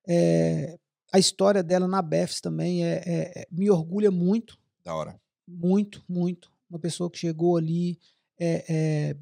é, 0.08 0.78
a 1.12 1.18
história 1.18 1.62
dela 1.62 1.86
na 1.86 2.00
BEFS 2.00 2.40
também 2.40 2.84
é, 2.84 3.02
é- 3.04 3.40
é- 3.42 3.46
me 3.50 3.70
orgulha 3.70 4.10
muito, 4.10 4.58
Da 4.84 4.94
hora. 4.94 5.20
muito, 5.46 6.02
muito. 6.08 6.50
Uma 6.68 6.78
pessoa 6.78 7.10
que 7.10 7.18
chegou 7.18 7.56
ali 7.56 7.98
é, 8.38 8.64
é, 9.10 9.16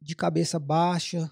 de 0.00 0.14
cabeça 0.16 0.58
baixa. 0.58 1.30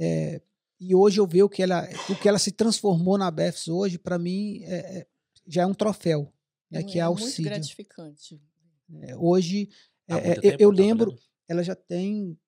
é, 0.00 0.40
e 0.80 0.94
hoje 0.94 1.18
eu 1.18 1.26
ver 1.26 1.42
o 1.42 1.48
que 1.48 1.60
ela, 1.60 1.88
o 2.08 2.14
que 2.14 2.28
ela 2.28 2.38
se 2.38 2.52
transformou 2.52 3.18
na 3.18 3.30
BEFS 3.32 3.66
hoje, 3.68 3.98
para 3.98 4.16
mim, 4.16 4.62
é- 4.62 4.98
é- 4.98 5.06
já 5.46 5.62
é 5.62 5.66
um 5.66 5.74
troféu. 5.74 6.32
Né, 6.70 6.82
que 6.84 6.98
é 6.98 7.02
a 7.02 7.10
muito 7.10 7.42
gratificante. 7.42 8.40
É, 9.00 9.16
hoje, 9.16 9.70
é, 10.06 10.14
é, 10.14 10.34
tempo 10.40 10.62
eu 10.62 10.70
lembro, 10.70 11.06
trabalhando? 11.06 11.27
Ela 11.48 11.62
já 11.62 11.74
tem 11.74 12.38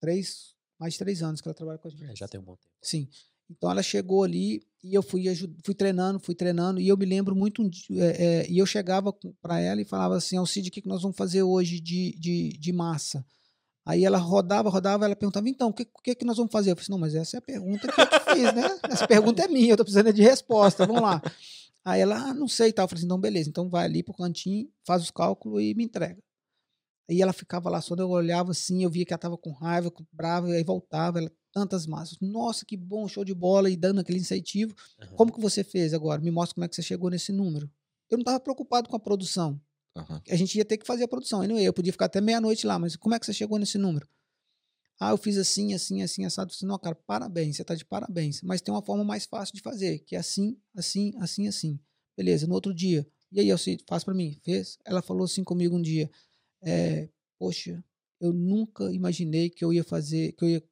três, 0.00 0.54
mais 0.78 0.92
de 0.92 0.98
três 0.98 1.22
anos 1.22 1.40
que 1.40 1.48
ela 1.48 1.54
trabalha 1.54 1.78
com 1.78 1.88
a 1.88 1.90
gente. 1.90 2.04
É, 2.04 2.14
já 2.14 2.28
tem 2.28 2.40
um 2.40 2.44
bom 2.44 2.56
tempo. 2.56 2.74
Sim. 2.82 3.08
Então 3.50 3.70
ela 3.70 3.82
chegou 3.82 4.22
ali 4.22 4.66
e 4.82 4.94
eu 4.94 5.02
fui, 5.02 5.24
fui 5.64 5.74
treinando, 5.74 6.20
fui 6.20 6.34
treinando, 6.34 6.80
e 6.80 6.88
eu 6.88 6.96
me 6.96 7.06
lembro 7.06 7.34
muito, 7.34 7.62
é, 7.92 8.42
é, 8.42 8.50
e 8.50 8.58
eu 8.58 8.66
chegava 8.66 9.12
para 9.40 9.58
ela 9.58 9.80
e 9.80 9.84
falava 9.84 10.16
assim, 10.16 10.36
Alcide, 10.36 10.68
o 10.68 10.72
que, 10.72 10.82
que 10.82 10.88
nós 10.88 11.02
vamos 11.02 11.16
fazer 11.16 11.42
hoje 11.42 11.80
de, 11.80 12.14
de, 12.18 12.58
de 12.58 12.72
massa? 12.72 13.24
Aí 13.86 14.04
ela 14.04 14.18
rodava, 14.18 14.70
rodava, 14.70 15.04
ela 15.04 15.16
perguntava, 15.16 15.48
então, 15.48 15.68
o 15.68 15.72
que, 15.72 15.86
que, 16.02 16.14
que 16.14 16.24
nós 16.24 16.38
vamos 16.38 16.52
fazer? 16.52 16.70
Eu 16.70 16.76
falei 16.76 16.84
assim, 16.84 16.92
não, 16.92 16.98
mas 16.98 17.14
essa 17.14 17.36
é 17.36 17.38
a 17.38 17.42
pergunta 17.42 17.86
que 17.86 18.00
eu 18.00 18.06
te 18.06 18.20
fiz, 18.34 18.54
né? 18.54 18.78
Essa 18.90 19.06
pergunta 19.06 19.42
é 19.42 19.48
minha, 19.48 19.72
eu 19.72 19.76
tô 19.76 19.84
precisando 19.84 20.12
de 20.12 20.22
resposta, 20.22 20.86
vamos 20.86 21.02
lá. 21.02 21.22
Aí 21.84 22.00
ela, 22.00 22.16
ah, 22.16 22.34
não 22.34 22.48
sei 22.48 22.68
e 22.68 22.72
tal. 22.72 22.84
Eu 22.84 22.88
falei 22.88 23.00
assim, 23.00 23.06
então 23.06 23.20
beleza, 23.20 23.50
então 23.50 23.68
vai 23.68 23.84
ali 23.84 24.02
pro 24.02 24.14
cantinho, 24.14 24.70
faz 24.86 25.02
os 25.02 25.10
cálculos 25.10 25.62
e 25.62 25.74
me 25.74 25.84
entrega. 25.84 26.22
Aí 27.08 27.20
ela 27.20 27.32
ficava 27.32 27.68
lá, 27.68 27.80
só 27.80 27.94
eu 27.94 28.08
olhava 28.08 28.52
assim, 28.52 28.82
eu 28.82 28.90
via 28.90 29.04
que 29.04 29.12
ela 29.12 29.18
tava 29.18 29.36
com 29.36 29.52
raiva, 29.52 29.90
com 29.90 30.04
brava, 30.12 30.48
e 30.48 30.56
aí 30.56 30.64
voltava, 30.64 31.18
ela, 31.18 31.30
tantas 31.52 31.86
massas. 31.86 32.18
Nossa, 32.20 32.64
que 32.64 32.76
bom, 32.76 33.06
show 33.06 33.24
de 33.24 33.34
bola, 33.34 33.68
e 33.68 33.76
dando 33.76 34.00
aquele 34.00 34.18
incentivo. 34.18 34.74
Aham. 35.00 35.16
Como 35.16 35.32
que 35.32 35.40
você 35.40 35.62
fez 35.62 35.92
agora? 35.92 36.20
Me 36.20 36.30
mostra 36.30 36.54
como 36.54 36.64
é 36.64 36.68
que 36.68 36.74
você 36.74 36.82
chegou 36.82 37.10
nesse 37.10 37.30
número. 37.30 37.70
Eu 38.10 38.16
não 38.16 38.22
estava 38.22 38.40
preocupado 38.40 38.88
com 38.88 38.96
a 38.96 39.00
produção. 39.00 39.60
Aham. 39.94 40.22
A 40.28 40.36
gente 40.36 40.56
ia 40.56 40.64
ter 40.64 40.78
que 40.78 40.86
fazer 40.86 41.04
a 41.04 41.08
produção. 41.08 41.42
Aí 41.42 41.48
não 41.48 41.58
ia, 41.58 41.66
eu 41.66 41.72
podia 41.72 41.92
ficar 41.92 42.06
até 42.06 42.20
meia-noite 42.20 42.66
lá, 42.66 42.78
mas 42.78 42.96
como 42.96 43.14
é 43.14 43.18
que 43.18 43.26
você 43.26 43.32
chegou 43.32 43.58
nesse 43.58 43.76
número? 43.78 44.08
Ah, 44.98 45.10
eu 45.10 45.18
fiz 45.18 45.36
assim, 45.36 45.74
assim, 45.74 46.02
assim, 46.02 46.24
assado. 46.24 46.50
Eu 46.50 46.56
falei, 46.56 46.70
não, 46.70 46.78
cara, 46.78 46.94
parabéns, 46.94 47.56
você 47.56 47.62
está 47.62 47.74
de 47.74 47.84
parabéns. 47.84 48.40
Mas 48.42 48.60
tem 48.60 48.72
uma 48.72 48.82
forma 48.82 49.04
mais 49.04 49.26
fácil 49.26 49.54
de 49.54 49.60
fazer, 49.60 49.98
que 50.00 50.16
é 50.16 50.18
assim, 50.18 50.56
assim, 50.74 51.12
assim, 51.18 51.48
assim. 51.48 51.80
Beleza, 52.16 52.46
no 52.46 52.54
outro 52.54 52.72
dia. 52.72 53.06
E 53.32 53.40
aí, 53.40 53.50
Alcide, 53.50 53.84
faz 53.88 54.04
para 54.04 54.14
mim. 54.14 54.38
Fez? 54.44 54.78
Ela 54.84 55.02
falou 55.02 55.24
assim 55.24 55.42
comigo 55.42 55.76
um 55.76 55.82
dia. 55.82 56.08
É, 56.64 57.08
Poxa, 57.38 57.84
eu 58.20 58.32
nunca 58.32 58.92
imaginei 58.92 59.50
que 59.50 59.64
eu 59.64 59.72
ia 59.72 59.84
fazer, 59.84 60.32
que 60.32 60.44
eu 60.44 60.48
ia 60.48 60.64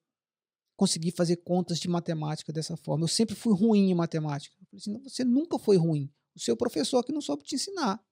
conseguir 0.77 1.10
fazer 1.10 1.36
contas 1.36 1.78
de 1.78 1.89
matemática 1.89 2.52
dessa 2.52 2.77
forma. 2.77 3.05
Eu 3.05 3.09
sempre 3.09 3.35
fui 3.35 3.55
ruim 3.55 3.90
em 3.90 3.94
matemática. 3.94 4.56
Eu 4.60 4.66
falei 4.66 4.81
assim, 4.81 4.93
não, 4.93 5.02
você 5.02 5.24
nunca 5.24 5.59
foi 5.59 5.77
ruim. 5.77 6.10
O 6.35 6.40
seu 6.40 6.56
professor 6.56 7.05
que 7.05 7.12
não 7.12 7.20
soube 7.20 7.44
te 7.44 7.55
ensinar. 7.55 8.02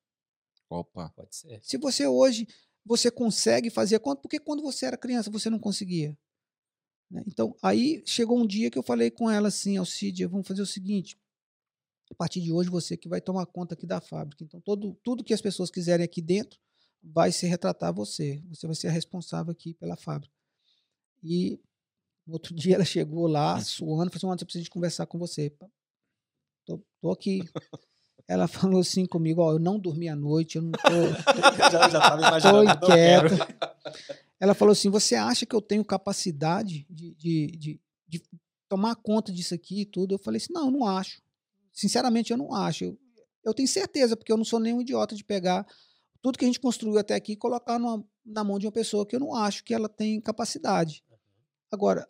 Opa. 0.69 1.11
Pode 1.16 1.35
ser. 1.35 1.61
Se 1.62 1.78
você 1.78 2.07
hoje 2.07 2.47
você 2.85 3.11
consegue 3.11 3.70
fazer 3.70 3.97
a 3.97 4.01
conta, 4.01 4.20
por 4.20 4.28
que 4.28 4.39
quando 4.39 4.62
você 4.62 4.86
era 4.86 4.97
criança 4.97 5.31
você 5.31 5.48
não 5.48 5.59
conseguia? 5.59 6.16
Né? 7.11 7.23
Então, 7.27 7.57
aí 7.62 8.02
chegou 8.07 8.39
um 8.39 8.47
dia 8.47 8.70
que 8.70 8.78
eu 8.78 8.82
falei 8.82 9.11
com 9.11 9.31
ela 9.31 9.48
assim, 9.48 9.77
Alcídia, 9.77 10.28
vamos 10.28 10.47
fazer 10.47 10.62
o 10.62 10.66
seguinte, 10.66 11.19
a 12.11 12.15
partir 12.15 12.40
de 12.40 12.52
hoje 12.52 12.70
você 12.70 12.97
que 12.97 13.09
vai 13.09 13.20
tomar 13.20 13.47
conta 13.47 13.74
aqui 13.74 13.86
da 13.86 14.01
fábrica. 14.01 14.44
Então, 14.44 14.61
todo, 14.61 14.94
tudo 15.02 15.24
que 15.24 15.35
as 15.35 15.40
pessoas 15.40 15.70
quiserem 15.70 16.05
aqui 16.05 16.23
dentro 16.23 16.59
vai 17.02 17.32
se 17.32 17.47
retratar 17.47 17.93
você. 17.93 18.43
Você 18.48 18.66
vai 18.66 18.77
ser 18.77 18.89
a 18.89 18.93
responsável 18.93 19.52
aqui 19.52 19.74
pela 19.74 19.97
fábrica. 19.97 20.35
E 21.22 21.59
no 22.27 22.35
outro 22.35 22.55
dia 22.55 22.77
ela 22.77 22.85
chegou 22.85 23.27
lá, 23.27 23.60
suando, 23.60 24.10
falou 24.10 24.16
assim, 24.16 24.27
"Anderson, 24.27 24.43
eu 24.43 24.47
preciso 24.47 24.64
de 24.64 24.70
conversar 24.70 25.06
com 25.06 25.18
você. 25.18 25.52
Tô, 26.64 26.81
tô 27.01 27.10
aqui. 27.10 27.43
ela 28.28 28.47
falou 28.48 28.81
assim 28.81 29.06
comigo, 29.06 29.40
ó, 29.40 29.52
eu 29.52 29.59
não 29.59 29.78
dormi 29.78 30.09
à 30.09 30.16
noite, 30.16 30.56
eu 30.56 30.62
não 30.62 30.72
tô, 30.72 30.78
já, 31.70 31.89
já 31.89 32.01
tava 32.01 32.22
tô 32.22 32.28
imaginando. 32.28 32.86
quero. 32.86 33.27
inquieta. 33.27 33.59
Ela 34.39 34.55
falou 34.55 34.72
assim, 34.72 34.89
você 34.89 35.14
acha 35.14 35.44
que 35.44 35.55
eu 35.55 35.60
tenho 35.60 35.85
capacidade 35.85 36.86
de, 36.89 37.14
de, 37.14 37.47
de, 37.59 37.81
de 38.09 38.22
tomar 38.68 38.94
conta 38.97 39.31
disso 39.31 39.55
aqui 39.55 39.82
e 39.82 39.86
tudo? 39.86 40.14
Eu 40.14 40.18
falei 40.18 40.39
assim, 40.39 40.52
não, 40.52 40.66
eu 40.66 40.70
não 40.70 40.86
acho. 40.86 41.20
Sinceramente, 41.72 42.31
eu 42.31 42.39
não 42.39 42.55
acho. 42.55 42.85
Eu, 42.85 42.98
eu 43.44 43.52
tenho 43.52 43.68
certeza, 43.68 44.16
porque 44.16 44.32
eu 44.32 44.39
não 44.39 44.44
sou 44.44 44.59
nenhum 44.59 44.81
idiota 44.81 45.14
de 45.14 45.22
pegar 45.22 45.66
tudo 46.23 46.39
que 46.39 46.45
a 46.45 46.49
gente 46.49 46.61
construiu 46.61 46.99
até 46.99 47.15
aqui 47.15 47.35
colocar 47.37 47.79
numa- 47.79 48.05
na 48.25 48.45
mão 48.45 48.59
de 48.59 48.67
uma 48.67 48.73
pessoa 48.73 49.07
que 49.07 49.17
eu 49.17 49.21
não 49.21 49.35
acho 49.35 49.65
que 49.65 49.73
ela 49.75 49.89
tem 49.89 50.21
capacidade. 50.21 51.03
Agora, 51.71 52.09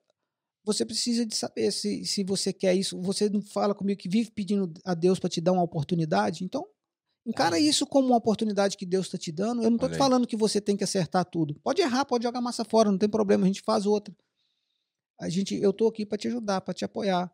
você 0.65 0.85
precisa 0.85 1.25
de 1.25 1.35
saber 1.37 1.71
se, 1.73 2.05
se 2.05 2.23
você 2.25 2.53
quer 2.53 2.75
isso. 2.75 3.01
Você 3.03 3.29
não 3.31 3.41
fala 3.41 3.75
comigo 3.75 4.01
que 4.01 4.09
vive 4.09 4.31
pedindo 4.31 4.73
a 4.85 4.95
Deus 4.95 5.19
para 5.19 5.31
te 5.31 5.41
dar 5.41 5.53
uma 5.53 5.63
oportunidade? 5.63 6.45
Então, 6.45 6.67
encara 7.27 7.57
Aí. 7.57 7.67
isso 7.69 7.87
como 7.87 8.09
uma 8.09 8.17
oportunidade 8.17 8.77
que 8.77 8.85
Deus 8.85 9.07
está 9.07 9.17
te 9.19 9.31
dando. 9.33 9.63
Eu 9.63 9.71
não 9.71 9.77
estou 9.77 9.89
te 9.89 9.97
falando 9.99 10.27
que 10.27 10.37
você 10.37 10.61
tem 10.61 10.77
que 10.77 10.85
acertar 10.85 11.25
tudo. 11.25 11.55
Pode 11.61 11.81
errar, 11.81 12.05
pode 12.05 12.25
jogar 12.25 12.41
massa 12.41 12.65
fora, 12.65 12.91
não 12.91 12.99
tem 12.99 13.09
problema, 13.09 13.45
a 13.45 13.47
gente 13.47 13.63
faz 13.63 13.87
outra. 13.87 14.15
A 15.19 15.29
gente, 15.29 15.55
eu 15.55 15.71
estou 15.71 15.89
aqui 15.89 16.05
para 16.05 16.19
te 16.19 16.29
ajudar, 16.29 16.61
para 16.63 16.75
te 16.75 16.85
apoiar. 16.85 17.33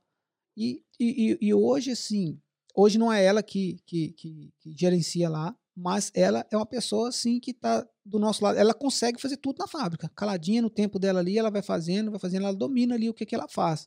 E, 0.56 0.82
e, 0.98 1.32
e- 1.32 1.38
e 1.48 1.54
hoje, 1.54 1.90
assim, 1.92 2.40
hoje 2.74 2.98
não 2.98 3.12
é 3.12 3.24
ela 3.24 3.42
que, 3.42 3.80
que, 3.86 4.12
que- 4.12 4.52
que 4.60 4.72
gerencia 4.76 5.28
lá, 5.28 5.56
mas 5.76 6.10
ela 6.14 6.46
é 6.50 6.56
uma 6.56 6.64
pessoa, 6.66 7.08
assim, 7.10 7.38
que 7.38 7.50
está 7.50 7.86
do 8.04 8.18
nosso 8.18 8.42
lado. 8.42 8.58
Ela 8.58 8.72
consegue 8.72 9.20
fazer 9.20 9.36
tudo 9.36 9.58
na 9.58 9.66
fábrica. 9.68 10.08
Caladinha 10.16 10.62
no 10.62 10.70
tempo 10.70 10.98
dela 10.98 11.20
ali, 11.20 11.36
ela 11.38 11.50
vai 11.50 11.60
fazendo, 11.62 12.10
vai 12.10 12.18
fazendo, 12.18 12.44
ela 12.46 12.54
domina 12.56 12.94
ali 12.94 13.10
o 13.10 13.14
que, 13.14 13.26
que 13.26 13.34
ela 13.34 13.46
faz. 13.48 13.86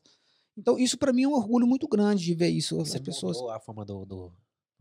Então, 0.56 0.78
isso 0.78 0.96
para 0.98 1.12
mim 1.12 1.24
é 1.24 1.28
um 1.28 1.32
orgulho 1.34 1.66
muito 1.66 1.88
grande 1.88 2.22
de 2.24 2.34
ver 2.34 2.48
isso. 2.48 2.80
As 2.80 2.88
Você 2.90 3.00
pessoas, 3.00 3.36
mudou 3.38 3.50
a 3.50 3.58
forma 3.60 3.84
do, 3.84 4.04
do 4.04 4.32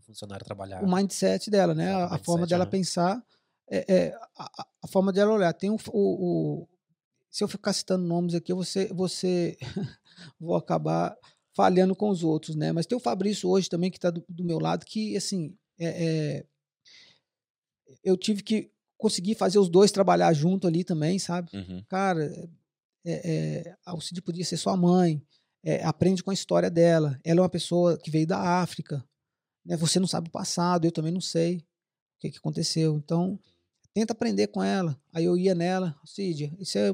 funcionário 0.01 0.45
trabalhar. 0.45 0.83
o 0.83 0.87
mindset 0.95 1.49
dela, 1.49 1.73
né? 1.73 1.93
A, 1.93 1.97
Exato, 1.97 2.13
a 2.13 2.17
o 2.17 2.23
forma 2.23 2.39
mindset, 2.41 2.49
dela 2.51 2.63
aham. 2.63 2.71
pensar, 2.71 3.25
é, 3.71 3.93
é, 3.95 4.15
a, 4.37 4.65
a- 4.83 4.87
forma 4.87 5.11
dela 5.11 5.33
olhar. 5.33 5.53
Tem 5.53 5.69
o, 5.69 5.77
o- 5.91 6.61
o- 6.63 6.67
se 7.31 7.43
eu 7.43 7.47
ficar 7.47 7.73
citando 7.73 8.05
nomes 8.05 8.33
aqui, 8.35 8.53
você, 8.53 8.87
você 8.93 9.57
vou 10.39 10.55
acabar 10.55 11.15
falhando 11.55 11.95
com 11.95 12.09
os 12.09 12.23
outros, 12.23 12.55
né? 12.55 12.71
Mas 12.71 12.85
tem 12.85 12.97
o 12.97 13.01
Fabrício 13.01 13.49
hoje 13.49 13.69
também 13.69 13.89
que 13.91 13.97
está 13.97 14.09
do, 14.09 14.23
do 14.27 14.43
meu 14.43 14.59
lado, 14.59 14.85
que 14.85 15.15
assim, 15.15 15.55
é, 15.79 15.87
é, 15.87 16.45
eu 18.03 18.17
tive 18.17 18.43
que 18.43 18.71
conseguir 18.97 19.35
fazer 19.35 19.59
os 19.59 19.69
dois 19.69 19.91
trabalhar 19.91 20.33
junto 20.33 20.67
ali 20.67 20.83
também, 20.83 21.17
sabe? 21.17 21.49
Uhum. 21.53 21.83
cara, 21.87 22.49
é, 23.05 23.31
é, 23.65 23.75
a 23.85 23.91
Alcide 23.91 24.21
podia 24.21 24.43
ser 24.43 24.57
sua 24.57 24.75
mãe, 24.75 25.21
é, 25.63 25.83
aprende 25.83 26.23
com 26.23 26.31
a 26.31 26.33
história 26.33 26.69
dela. 26.69 27.19
Ela 27.23 27.39
é 27.39 27.43
uma 27.43 27.49
pessoa 27.49 27.97
que 27.97 28.11
veio 28.11 28.27
da 28.27 28.61
África, 28.61 29.03
né? 29.65 29.77
Você 29.77 29.99
não 29.99 30.07
sabe 30.07 30.27
o 30.27 30.31
passado, 30.31 30.85
eu 30.85 30.91
também 30.91 31.11
não 31.11 31.21
sei 31.21 31.57
o 31.57 31.63
que, 32.19 32.31
que 32.31 32.37
aconteceu. 32.37 32.95
Então, 32.95 33.39
tenta 33.93 34.13
aprender 34.13 34.47
com 34.47 34.63
ela. 34.63 34.99
Aí 35.13 35.25
eu 35.25 35.37
ia 35.37 35.55
nela, 35.55 35.95
Alcide, 36.01 36.53
isso 36.59 36.77
é 36.77 36.91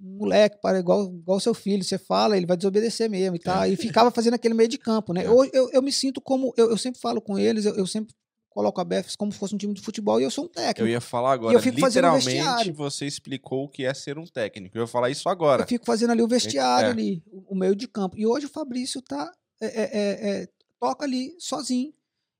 um 0.00 0.18
moleque, 0.18 0.60
para 0.60 0.78
igual, 0.78 1.06
igual 1.12 1.40
seu 1.40 1.54
filho, 1.54 1.82
você 1.82 1.98
fala, 1.98 2.36
ele 2.36 2.46
vai 2.46 2.56
desobedecer 2.56 3.08
mesmo 3.08 3.36
e 3.36 3.40
tal. 3.40 3.66
E 3.66 3.76
ficava 3.76 4.10
fazendo 4.10 4.34
aquele 4.34 4.54
meio 4.54 4.68
de 4.68 4.78
campo, 4.78 5.12
né? 5.12 5.24
É. 5.24 5.30
Hoje 5.30 5.50
eu, 5.54 5.70
eu 5.72 5.82
me 5.82 5.90
sinto 5.90 6.20
como, 6.20 6.52
eu, 6.56 6.70
eu 6.70 6.78
sempre 6.78 7.00
falo 7.00 7.20
com 7.20 7.38
eles, 7.38 7.64
eu, 7.64 7.74
eu 7.74 7.86
sempre 7.86 8.14
coloco 8.56 8.80
a 8.80 8.84
BFs 8.84 9.16
como 9.16 9.30
se 9.30 9.38
fosse 9.38 9.54
um 9.54 9.58
time 9.58 9.74
de 9.74 9.82
futebol 9.82 10.18
e 10.18 10.24
eu 10.24 10.30
sou 10.30 10.46
um 10.46 10.48
técnico. 10.48 10.80
Eu 10.80 10.88
ia 10.88 11.00
falar 11.00 11.32
agora, 11.32 11.54
eu 11.54 11.60
fico 11.60 11.78
literalmente 11.78 12.72
você 12.72 13.04
explicou 13.04 13.64
o 13.64 13.68
que 13.68 13.84
é 13.84 13.92
ser 13.92 14.16
um 14.16 14.24
técnico. 14.24 14.78
Eu 14.78 14.84
ia 14.84 14.86
falar 14.86 15.10
isso 15.10 15.28
agora. 15.28 15.64
Eu 15.64 15.66
fico 15.66 15.84
fazendo 15.84 16.12
ali 16.12 16.22
o 16.22 16.28
vestiário 16.28 16.88
é. 16.88 16.90
ali, 16.90 17.22
o, 17.26 17.54
meio 17.54 17.76
de 17.76 17.86
campo. 17.86 18.16
E 18.16 18.26
hoje 18.26 18.46
o 18.46 18.48
Fabrício 18.48 19.02
tá 19.02 19.30
é, 19.60 19.66
é, 19.66 19.82
é, 19.82 20.30
é, 20.30 20.48
toca 20.80 21.04
ali 21.04 21.36
sozinho 21.38 21.92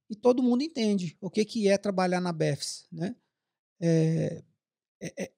e 0.09 0.17
todo 0.17 0.43
mundo 0.43 0.63
entende 0.63 1.19
o 1.21 1.29
que 1.29 1.45
que 1.45 1.69
é 1.69 1.77
trabalhar 1.77 2.23
na 2.23 2.33
BEFS, 2.33 2.87
né? 2.91 3.15
É, 3.79 4.43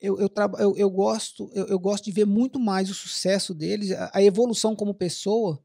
eu, 0.00 0.20
eu, 0.20 0.30
eu, 0.60 0.76
eu 0.76 0.90
gosto 0.90 1.50
eu, 1.52 1.66
eu 1.66 1.78
gosto 1.80 2.04
de 2.04 2.12
ver 2.12 2.24
muito 2.24 2.60
mais 2.60 2.88
o 2.88 2.94
sucesso 2.94 3.52
deles, 3.52 3.90
a, 3.90 4.12
a 4.14 4.22
evolução 4.22 4.76
como 4.76 4.94
pessoa 4.94 5.60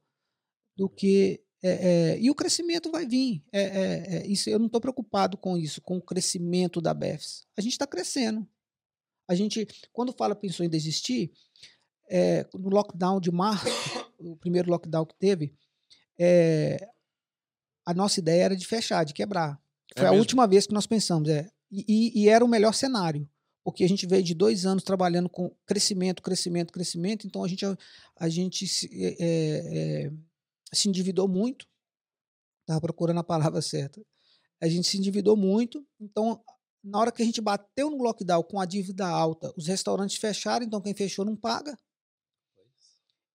do 0.76 0.90
que 0.90 1.43
é, 1.64 1.70
é, 2.14 2.20
e 2.20 2.30
o 2.30 2.36
crescimento 2.36 2.92
vai 2.92 3.06
vir. 3.06 3.42
É, 3.52 3.62
é, 3.62 4.16
é, 4.18 4.28
isso 4.28 4.50
eu 4.50 4.60
não 4.60 4.66
estou 4.68 4.82
preocupado 4.82 5.38
com 5.38 5.58
isso, 5.58 5.82
com 5.82 5.98
o 5.98 6.02
crescimento 6.02 6.82
da 6.82 6.94
BEFS. 6.94 7.46
A 7.58 7.62
gente 7.62 7.72
está 7.72 7.88
crescendo. 7.88 8.46
A 9.28 9.34
gente, 9.34 9.66
quando 9.94 10.12
fala 10.12 10.36
pensou 10.36 10.66
em 10.66 10.70
desistir, 10.70 11.32
é, 12.10 12.46
no 12.54 12.70
lockdown 12.70 13.22
de 13.22 13.32
março, 13.32 13.66
o 14.20 14.36
primeiro 14.36 14.70
lockdown 14.70 15.06
que 15.06 15.16
teve, 15.16 15.54
a 17.86 17.94
nossa 17.94 18.20
ideia 18.20 18.44
era 18.44 18.56
de 18.56 18.66
fechar, 18.66 19.04
de 19.04 19.14
quebrar. 19.14 19.60
Foi 19.96 20.08
a 20.08 20.10
mesmo? 20.12 20.20
última 20.22 20.48
vez 20.48 20.66
que 20.68 20.74
nós 20.74 20.88
pensamos, 20.88 21.30
é. 21.30 21.50
E, 21.72 21.86
e- 21.88 22.24
e 22.24 22.30
era 22.30 22.44
o 22.44 22.48
melhor 22.48 22.74
cenário, 22.74 23.28
porque 23.64 23.84
a 23.84 23.88
gente 23.90 24.06
veio 24.06 24.24
de 24.24 24.34
dois 24.34 24.66
anos 24.66 24.84
trabalhando 24.84 25.30
com 25.30 25.50
crescimento, 25.66 26.22
crescimento, 26.22 26.72
crescimento, 26.72 27.26
então 27.28 27.44
a 27.44 27.48
gente, 27.48 27.66
a 28.16 28.30
gente 28.30 28.66
é, 28.92 29.16
é, 29.20 30.12
se 30.74 30.90
endividou 30.90 31.28
muito, 31.28 31.68
estava 32.62 32.82
procurando 32.82 33.20
a 33.20 33.24
palavra 33.24 33.62
certa. 33.62 34.02
A 34.62 34.68
gente 34.68 34.88
se 34.88 34.98
endividou 34.98 35.36
muito, 35.36 35.86
então 36.00 36.44
na 36.84 37.00
hora 37.00 37.12
que 37.12 37.22
a 37.22 37.26
gente 37.26 37.40
bateu 37.40 37.90
no 37.90 38.04
lockdown 38.04 38.44
com 38.44 38.60
a 38.60 38.66
dívida 38.66 39.08
alta, 39.08 39.54
os 39.56 39.68
restaurantes 39.68 40.18
fecharam, 40.18 40.66
então 40.66 40.82
quem 40.82 40.94
fechou 40.94 41.24
não 41.24 41.36
paga. 41.36 41.78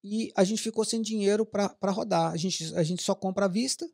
E 0.05 0.31
a 0.37 0.45
gente 0.45 0.63
ficou 0.63 0.85
sem 0.85 1.03
dinheiro 1.03 1.45
para 1.45 1.91
rodar. 1.91 2.33
A 2.33 2.37
gente, 2.37 2.75
a 2.75 2.83
gente 2.83 3.03
só 3.03 3.15
compra 3.15 3.47
à 3.47 3.49
vista. 3.49 3.89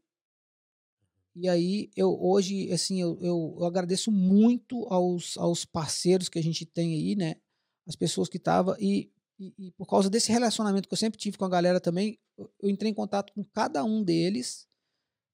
E 1.34 1.48
aí, 1.48 1.90
eu 1.96 2.16
hoje, 2.20 2.70
assim, 2.72 3.00
eu, 3.00 3.18
eu, 3.20 3.56
eu 3.58 3.64
agradeço 3.64 4.12
muito 4.12 4.86
aos, 4.88 5.36
aos 5.36 5.64
parceiros 5.64 6.28
que 6.28 6.38
a 6.38 6.42
gente 6.42 6.64
tem 6.64 6.94
aí, 6.94 7.16
né? 7.16 7.36
As 7.86 7.96
pessoas 7.96 8.28
que 8.28 8.36
estavam. 8.36 8.76
E, 8.78 9.10
e, 9.38 9.52
e 9.58 9.70
por 9.72 9.86
causa 9.86 10.08
desse 10.10 10.30
relacionamento 10.30 10.88
que 10.88 10.92
eu 10.94 10.98
sempre 10.98 11.18
tive 11.18 11.36
com 11.36 11.44
a 11.44 11.48
galera 11.48 11.80
também, 11.80 12.18
eu, 12.38 12.50
entrei 12.70 12.90
em 12.90 12.94
contato 12.94 13.32
com 13.32 13.44
cada 13.44 13.82
um 13.84 14.02
deles 14.02 14.66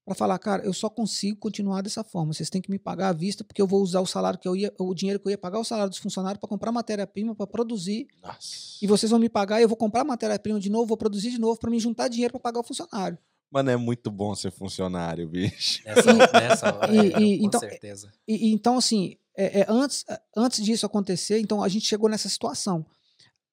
para 0.03 0.15
falar, 0.15 0.39
cara, 0.39 0.63
eu 0.65 0.73
só 0.73 0.89
consigo 0.89 1.37
continuar 1.37 1.81
dessa 1.81 2.03
forma. 2.03 2.33
Vocês 2.33 2.49
têm 2.49 2.61
que 2.61 2.71
me 2.71 2.79
pagar 2.79 3.09
à 3.09 3.13
vista, 3.13 3.43
porque 3.43 3.61
eu 3.61 3.67
vou 3.67 3.81
usar 3.81 4.01
o 4.01 4.05
salário 4.07 4.39
que 4.39 4.47
eu 4.47 4.55
ia, 4.55 4.73
o 4.79 4.95
dinheiro 4.95 5.19
que 5.19 5.27
eu 5.27 5.31
ia 5.31 5.37
pagar 5.37 5.59
o 5.59 5.63
salário 5.63 5.89
dos 5.91 5.99
funcionários 5.99 6.39
para 6.39 6.49
comprar 6.49 6.71
matéria-prima, 6.71 7.35
para 7.35 7.45
produzir 7.45 8.07
Nossa. 8.21 8.77
e 8.81 8.87
vocês 8.87 9.11
vão 9.11 9.19
me 9.19 9.29
pagar 9.29 9.59
e 9.59 9.63
eu 9.63 9.67
vou 9.67 9.77
comprar 9.77 10.03
matéria-prima 10.03 10.59
de 10.59 10.69
novo, 10.71 10.87
vou 10.87 10.97
produzir 10.97 11.29
de 11.29 11.39
novo 11.39 11.59
para 11.59 11.69
me 11.69 11.79
juntar 11.79 12.07
dinheiro 12.07 12.31
para 12.33 12.39
pagar 12.41 12.59
o 12.61 12.63
funcionário. 12.63 13.17
Mano, 13.51 13.69
é 13.69 13.77
muito 13.77 14.09
bom 14.09 14.33
ser 14.33 14.49
funcionário, 14.49 15.27
bicho. 15.29 15.83
Nessa, 15.85 16.13
nessa 16.33 16.75
hora, 16.75 16.95
e- 16.95 17.13
é, 17.13 17.21
e- 17.21 17.39
com 17.39 17.45
então- 17.45 17.59
certeza. 17.59 18.11
E, 18.27 18.47
e 18.49 18.53
então, 18.53 18.77
assim, 18.77 19.17
é- 19.37 19.59
é, 19.61 19.65
antes, 19.69 20.03
antes 20.35 20.63
disso 20.65 20.85
acontecer, 20.85 21.39
então 21.39 21.61
a 21.61 21.67
gente 21.67 21.85
chegou 21.87 22.09
nessa 22.09 22.27
situação. 22.27 22.83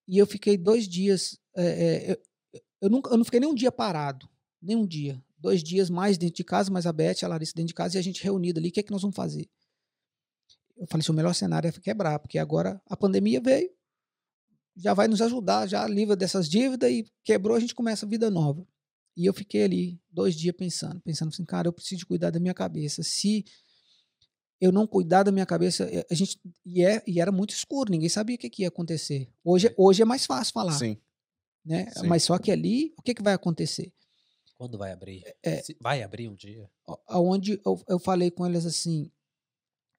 E 0.09 0.17
eu 0.17 0.27
fiquei 0.27 0.57
dois 0.57 0.89
dias. 0.89 1.39
é, 1.55 1.65
é, 1.65 2.13
eu, 2.13 2.61
eu 2.81 2.91
nunca, 2.91 3.11
eu 3.11 3.19
não 3.19 3.25
fiquei 3.25 3.39
nem 3.39 3.49
um 3.49 3.55
dia 3.55 3.71
parado. 3.71 4.27
Nem 4.61 4.75
um 4.75 4.87
dia. 4.87 5.23
Dois 5.37 5.63
dias 5.63 5.91
mais 5.91 6.17
dentro 6.17 6.37
de 6.37 6.45
casa, 6.45 6.73
mais 6.73 6.87
a 6.87 6.93
Beth, 6.93 7.23
a 7.23 7.29
Larissa 7.29 7.53
dentro 7.55 7.69
de 7.69 7.75
casa 7.75 7.97
e 7.97 7.99
a 7.99 8.03
gente 8.03 8.25
reunido 8.25 8.59
ali. 8.59 8.71
O 8.71 8.73
que 8.73 8.81
é 8.81 8.83
que 8.83 8.91
nós 8.91 9.03
vamos 9.03 9.15
fazer? 9.15 9.47
Eu 10.77 10.87
falei: 10.89 11.05
se 11.05 11.11
o 11.11 11.15
melhor 11.15 11.35
cenário 11.35 11.69
é 11.69 11.73
quebrar, 11.73 12.19
porque 12.19 12.39
agora 12.39 12.81
a 12.87 12.97
pandemia 12.97 13.41
veio, 13.41 13.71
já 14.75 14.95
vai 14.95 15.09
nos 15.09 15.21
ajudar, 15.21 15.67
já 15.67 15.87
livra 15.87 16.17
dessas 16.17 16.49
dívidas 16.49 16.91
e 16.91 17.05
quebrou, 17.23 17.57
a 17.57 17.61
gente 17.61 17.75
começa 17.75 18.07
a 18.07 18.09
vida 18.09 18.31
nova. 18.31 18.67
E 19.17 19.27
eu 19.27 19.35
fiquei 19.35 19.65
ali 19.65 20.01
dois 20.09 20.37
dias 20.37 20.55
pensando, 20.57 21.01
pensando 21.01 21.29
assim, 21.29 21.45
cara, 21.45 21.69
eu 21.69 21.73
preciso 21.73 22.07
cuidar 22.07 22.31
da 22.31 22.39
minha 22.39 22.55
cabeça. 22.55 23.03
Se 23.03 23.45
eu 24.61 24.73
não 24.73 24.87
cuidar 24.87 25.23
da 25.23 25.31
minha 25.33 25.47
cabeça, 25.47 25.85
eh, 25.85 26.07
a 26.11 26.15
gente 26.15 26.41
e, 26.67 26.85
é, 26.85 27.03
e 27.07 27.21
era 27.21 27.31
muito 27.31 27.51
escuro, 27.51 27.91
ninguém 27.91 28.09
sabia 28.09 28.37
o 28.37 28.39
que, 28.39 28.51
que 28.51 28.63
ia 28.63 28.69
acontecer. 28.69 29.29
Hoje, 29.45 29.73
hoje 29.77 30.03
é 30.03 30.05
mais 30.05 30.27
fácil 30.27 30.53
falar, 30.53 30.73
Sim. 30.73 30.97
né? 31.65 31.91
sim. 31.91 32.07
Mas 32.07 32.25
só 32.25 32.39
que 32.39 32.51
ali, 32.51 32.93
o 32.99 33.03
que, 33.03 33.15
que 33.15 33.23
vai 33.23 33.35
acontecer? 33.35 33.93
Quando 34.57 34.77
vai 34.77 34.91
abrir? 34.93 35.23
É. 35.43 35.63
Se- 35.63 35.77
Vai 35.81 36.03
abrir 36.03 36.29
um 36.29 36.35
dia? 36.35 36.69
Aonde 37.07 37.61
eu, 37.65 37.81
eu 37.89 37.99
falei 38.01 38.31
com 38.31 38.45
eles 38.45 38.67
assim, 38.67 39.09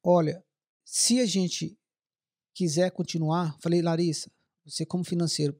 olha, 0.03 0.43
se 0.83 1.19
a 1.21 1.25
gente 1.25 1.77
quiser 2.53 2.91
continuar, 2.91 3.55
falei, 3.61 3.81
Larissa, 3.81 4.29
você 4.65 4.85
como 4.85 5.05
financeiro, 5.05 5.57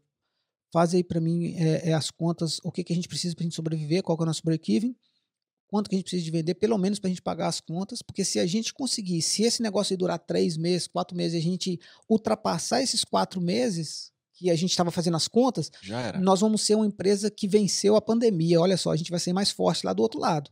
faz 0.74 0.94
aí 0.94 1.04
para 1.04 1.22
mim 1.22 1.56
é, 1.56 1.90
é, 1.90 1.94
as 1.94 2.12
contas, 2.12 2.60
o 2.64 2.72
que, 2.72 2.84
que 2.84 2.92
a 2.92 2.96
gente 2.96 3.08
precisa 3.08 3.34
para 3.34 3.44
a 3.44 3.46
gente 3.46 3.56
sobreviver, 3.56 4.04
qual 4.04 4.18
que 4.18 4.24
é 4.24 4.26
o 4.26 4.28
nosso 4.28 4.44
break-even, 4.44 4.94
quanto 5.70 5.90
que 5.90 5.96
a 5.96 5.98
gente 6.00 6.06
precisa 6.06 6.24
de 6.26 6.32
vender, 6.32 6.56
pelo 6.56 6.78
menos 6.78 6.98
para 7.00 7.08
a 7.08 7.12
gente 7.12 7.22
pagar 7.22 7.48
as 7.48 7.62
contas, 7.62 8.02
porque 8.02 8.26
se 8.26 8.40
a 8.40 8.46
gente 8.46 8.74
conseguir, 8.74 9.22
se 9.22 9.44
esse 9.44 9.62
negócio 9.62 9.96
durar 9.96 10.18
três 10.20 10.58
meses, 10.58 10.88
quatro 10.88 11.16
meses, 11.16 11.36
e 11.36 11.38
a 11.38 11.42
gente 11.42 11.80
ultrapassar 12.10 12.82
esses 12.82 13.04
quatro 13.04 13.40
meses 13.40 14.12
que 14.34 14.50
a 14.50 14.56
gente 14.56 14.72
estava 14.72 14.90
fazendo 14.90 15.16
as 15.18 15.28
contas, 15.28 15.70
Já 15.84 16.00
era. 16.02 16.20
nós 16.20 16.40
vamos 16.42 16.62
ser 16.64 16.76
uma 16.76 16.88
empresa 16.88 17.30
que 17.30 17.48
venceu 17.48 17.96
a 17.96 18.02
pandemia. 18.02 18.60
Olha 18.60 18.78
só, 18.78 18.92
a 18.92 18.96
gente 18.96 19.12
vai 19.12 19.20
ser 19.20 19.32
mais 19.34 19.52
forte 19.52 19.86
lá 19.86 19.94
do 19.94 20.02
outro 20.02 20.20
lado. 20.20 20.50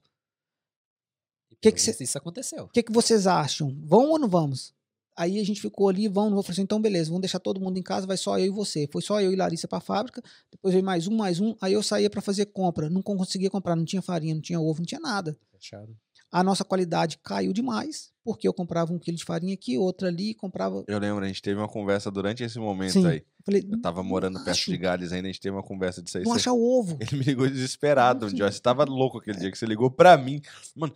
Que 1.59 1.71
que 1.71 1.81
cê- 1.81 1.95
isso 2.03 2.17
aconteceu. 2.17 2.65
O 2.65 2.69
que, 2.69 2.83
que 2.83 2.91
vocês 2.91 3.25
acham? 3.25 3.75
Vão 3.83 4.09
ou 4.11 4.19
não 4.19 4.27
vamos? 4.29 4.73
Aí 5.17 5.39
a 5.39 5.43
gente 5.43 5.59
ficou 5.59 5.89
ali, 5.89 6.07
vão, 6.07 6.25
não 6.25 6.35
vou. 6.35 6.43
Falei 6.43 6.53
assim, 6.53 6.61
então 6.61 6.79
beleza, 6.79 7.09
vamos 7.09 7.21
deixar 7.21 7.39
todo 7.39 7.59
mundo 7.59 7.77
em 7.77 7.83
casa, 7.83 8.05
vai 8.05 8.17
só 8.17 8.37
eu 8.37 8.45
e 8.45 8.49
você. 8.49 8.87
Foi 8.91 9.01
só 9.01 9.19
eu 9.19 9.31
e 9.31 9.35
Larissa 9.35 9.67
para 9.67 9.79
a 9.79 9.81
fábrica, 9.81 10.21
depois 10.51 10.73
veio 10.73 10.85
mais 10.85 11.07
um, 11.07 11.15
mais 11.17 11.39
um. 11.39 11.55
Aí 11.59 11.73
eu 11.73 11.81
saía 11.81 12.09
para 12.09 12.21
fazer 12.21 12.45
compra, 12.47 12.89
não 12.89 13.01
conseguia 13.01 13.49
comprar, 13.49 13.75
não 13.75 13.83
tinha 13.85 14.01
farinha, 14.01 14.35
não 14.35 14.41
tinha 14.41 14.59
ovo, 14.59 14.79
não 14.79 14.85
tinha 14.85 14.99
nada. 15.01 15.35
Fechado. 15.51 15.95
A 16.29 16.43
nossa 16.43 16.65
qualidade 16.65 17.17
caiu 17.23 17.53
demais, 17.53 18.11
porque 18.21 18.45
eu 18.47 18.53
comprava 18.53 18.91
um 18.93 18.99
quilo 18.99 19.15
de 19.15 19.23
farinha 19.23 19.53
aqui, 19.53 19.77
outra 19.77 20.09
ali, 20.09 20.33
comprava. 20.33 20.83
Eu 20.85 20.99
lembro, 20.99 21.23
a 21.23 21.27
gente 21.27 21.41
teve 21.41 21.57
uma 21.59 21.69
conversa 21.69 22.11
durante 22.11 22.43
esse 22.43 22.59
momento 22.59 22.91
Sim. 22.91 23.07
aí. 23.07 23.17
Eu 23.19 23.45
falei, 23.45 23.65
Eu 23.71 23.81
tava 23.81 24.03
"Não 24.03 24.09
morando 24.09 24.35
perto 24.35 24.49
acho, 24.49 24.69
de 24.69 24.77
Gales 24.77 25.13
ainda, 25.13 25.29
a 25.29 25.31
gente 25.31 25.39
teve 25.39 25.55
uma 25.55 25.63
conversa 25.63 26.01
disso 26.03 26.17
aí. 26.17 26.25
Não 26.25 26.33
Você- 26.33 26.39
achar 26.41 26.51
o 26.51 26.61
ovo. 26.61 26.97
Ele 27.01 27.15
me 27.17 27.23
ligou 27.23 27.47
desesperado 27.49 28.29
Sim. 28.29 28.35
dia. 28.35 28.51
Você 28.51 28.59
tava 28.59 28.83
louco 28.83 29.19
aquele 29.19 29.39
dia 29.39 29.49
que 29.49 29.57
você 29.57 29.65
ligou 29.65 29.89
pra 29.89 30.17
mim. 30.17 30.41
Mano, 30.75 30.93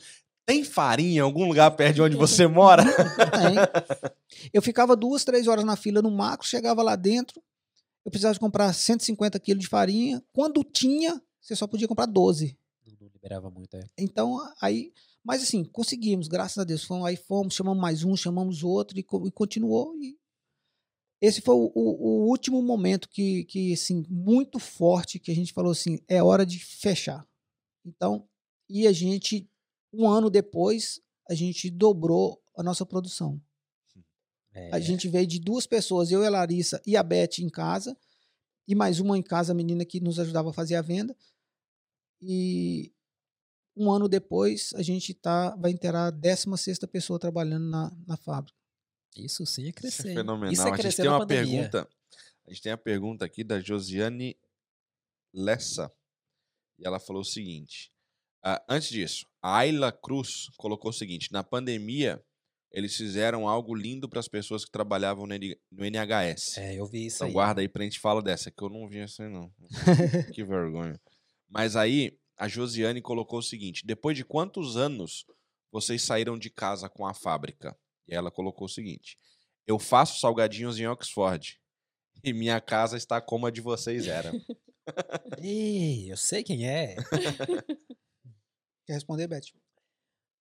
tem 0.51 0.63
farinha 0.65 1.17
em 1.17 1.19
algum 1.19 1.45
lugar 1.47 1.71
perto 1.71 1.95
de 1.95 2.01
onde 2.01 2.15
você 2.17 2.45
mora? 2.47 2.83
Tem. 2.83 4.49
Eu 4.51 4.61
ficava 4.61 4.95
duas, 4.95 5.23
três 5.23 5.47
horas 5.47 5.63
na 5.63 5.75
fila 5.75 6.01
no 6.01 6.11
macro, 6.11 6.45
chegava 6.47 6.81
lá 6.83 6.95
dentro, 6.95 7.41
eu 8.03 8.11
precisava 8.11 8.33
de 8.33 8.39
comprar 8.39 8.73
150 8.73 9.39
quilos 9.39 9.61
de 9.63 9.69
farinha. 9.69 10.21
Quando 10.33 10.63
tinha, 10.63 11.21
você 11.39 11.55
só 11.55 11.67
podia 11.67 11.87
comprar 11.87 12.05
12. 12.05 12.57
Não, 12.99 13.07
liberava 13.13 13.49
muito, 13.49 13.75
é. 13.77 13.83
Então, 13.97 14.37
aí. 14.61 14.91
Mas 15.23 15.43
assim, 15.43 15.63
conseguimos, 15.63 16.27
graças 16.27 16.57
a 16.57 16.63
Deus. 16.63 16.83
Fomos, 16.83 17.05
aí 17.05 17.15
fomos, 17.15 17.53
chamamos 17.53 17.79
mais 17.81 18.03
um, 18.03 18.15
chamamos 18.17 18.63
outro 18.63 18.97
e, 18.97 19.01
e 19.01 19.31
continuou. 19.31 19.95
E 20.01 20.17
esse 21.21 21.41
foi 21.41 21.53
o, 21.55 21.71
o- 21.75 22.23
o 22.25 22.27
último 22.27 22.61
momento 22.63 23.07
que, 23.07 23.43
que, 23.45 23.71
assim, 23.73 24.03
muito 24.09 24.57
forte, 24.57 25.19
que 25.19 25.31
a 25.31 25.35
gente 25.35 25.53
falou 25.53 25.71
assim: 25.71 25.99
é 26.07 26.21
hora 26.23 26.43
de 26.45 26.57
fechar. 26.59 27.25
Então, 27.85 28.27
e 28.67 28.87
a 28.87 28.91
gente, 28.91 29.47
um 29.93 30.09
ano 30.09 30.29
depois, 30.29 31.01
a 31.29 31.33
gente 31.33 31.69
dobrou 31.69 32.41
a 32.55 32.63
nossa 32.63 32.85
produção. 32.85 33.41
É, 34.53 34.69
A 34.75 34.79
gente 34.79 35.07
veio 35.07 35.25
de 35.25 35.39
duas 35.39 35.65
pessoas, 35.65 36.11
eu 36.11 36.21
e 36.23 36.27
a 36.27 36.29
Larissa 36.29 36.81
e 36.85 36.97
a 36.97 37.03
Beth 37.03 37.39
em 37.39 37.49
casa, 37.49 37.97
e 38.67 38.75
mais 38.75 38.99
uma 38.99 39.17
em 39.17 39.23
casa, 39.23 39.53
a 39.53 39.55
menina 39.55 39.85
que 39.85 39.99
nos 39.99 40.19
ajudava 40.19 40.49
a 40.49 40.53
fazer 40.53 40.75
a 40.75 40.81
venda. 40.81 41.15
E 42.21 42.93
um 43.75 43.89
ano 43.91 44.07
depois, 44.07 44.73
a 44.75 44.81
gente 44.81 45.13
tá, 45.13 45.55
vai 45.55 45.71
inteirar 45.71 46.07
a 46.07 46.11
16 46.11 46.79
pessoa 46.91 47.17
trabalhando 47.17 47.69
na, 47.69 47.91
na 48.05 48.17
fábrica. 48.17 48.57
Isso 49.15 49.45
sim 49.45 49.63
é 49.63 49.69
Isso 49.69 49.73
crescer. 49.73 50.07
é 50.07 50.11
hein? 50.11 50.17
fenomenal. 50.17 50.53
Isso 50.53 50.61
é 50.61 50.65
a 50.65 50.67
gente 50.69 50.81
crescer 50.81 51.01
tem 51.01 51.11
uma 51.11 51.19
pandemia. 51.19 51.69
pergunta. 51.69 51.89
A 52.45 52.49
gente 52.49 52.61
tem 52.61 52.71
a 52.71 52.77
pergunta 52.77 53.25
aqui 53.25 53.43
da 53.43 53.59
Josiane 53.59 54.37
Lessa. 55.33 55.91
E 56.77 56.85
ela 56.85 56.99
falou 56.99 57.21
o 57.21 57.25
seguinte: 57.25 57.91
ah, 58.43 58.63
antes 58.67 58.89
disso, 58.89 59.25
a 59.41 59.57
Ayla 59.57 59.91
Cruz 59.91 60.47
colocou 60.57 60.89
o 60.89 60.93
seguinte: 60.93 61.31
na 61.31 61.43
pandemia, 61.43 62.23
eles 62.71 62.95
fizeram 62.95 63.47
algo 63.47 63.75
lindo 63.75 64.07
para 64.07 64.19
as 64.19 64.27
pessoas 64.27 64.63
que 64.65 64.71
trabalhavam 64.71 65.27
no 65.27 65.85
NHS. 65.85 66.57
É, 66.57 66.75
eu 66.79 66.85
vi 66.85 67.05
isso 67.07 67.17
Então 67.17 67.27
aí. 67.27 67.33
guarda 67.33 67.61
aí 67.61 67.67
pra 67.67 67.83
gente 67.83 67.99
falar 67.99 68.21
dessa, 68.21 68.49
que 68.49 68.63
eu 68.63 68.69
não 68.69 68.87
vi 68.87 68.99
essa 68.99 69.23
aí, 69.23 69.29
não. 69.29 69.51
que 70.33 70.43
vergonha. 70.43 70.99
Mas 71.49 71.75
aí, 71.75 72.17
a 72.37 72.47
Josiane 72.47 73.01
colocou 73.01 73.39
o 73.39 73.43
seguinte: 73.43 73.85
depois 73.85 74.15
de 74.15 74.23
quantos 74.23 74.77
anos 74.77 75.25
vocês 75.71 76.01
saíram 76.01 76.37
de 76.37 76.49
casa 76.49 76.89
com 76.89 77.05
a 77.05 77.13
fábrica? 77.13 77.77
E 78.07 78.13
ela 78.15 78.31
colocou 78.31 78.65
o 78.65 78.69
seguinte: 78.69 79.17
eu 79.67 79.77
faço 79.77 80.19
salgadinhos 80.19 80.79
em 80.79 80.87
Oxford. 80.87 81.57
E 82.23 82.33
minha 82.33 82.61
casa 82.61 82.97
está 82.97 83.19
como 83.19 83.47
a 83.47 83.49
de 83.49 83.61
vocês 83.61 84.05
era. 84.05 84.31
Ei, 85.41 86.11
eu 86.11 86.17
sei 86.17 86.43
quem 86.43 86.67
é. 86.69 86.95
Quer 88.91 88.95
responder, 88.95 89.25
Beth? 89.25 89.53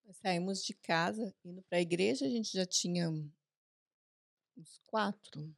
Nós 0.05 0.17
saímos 0.17 0.65
de 0.65 0.75
casa, 0.75 1.33
indo 1.45 1.63
para 1.63 1.79
a 1.79 1.81
igreja, 1.81 2.27
a 2.27 2.29
gente 2.29 2.53
já 2.53 2.67
tinha 2.67 3.09
uns 3.09 4.81
quatro, 4.87 5.57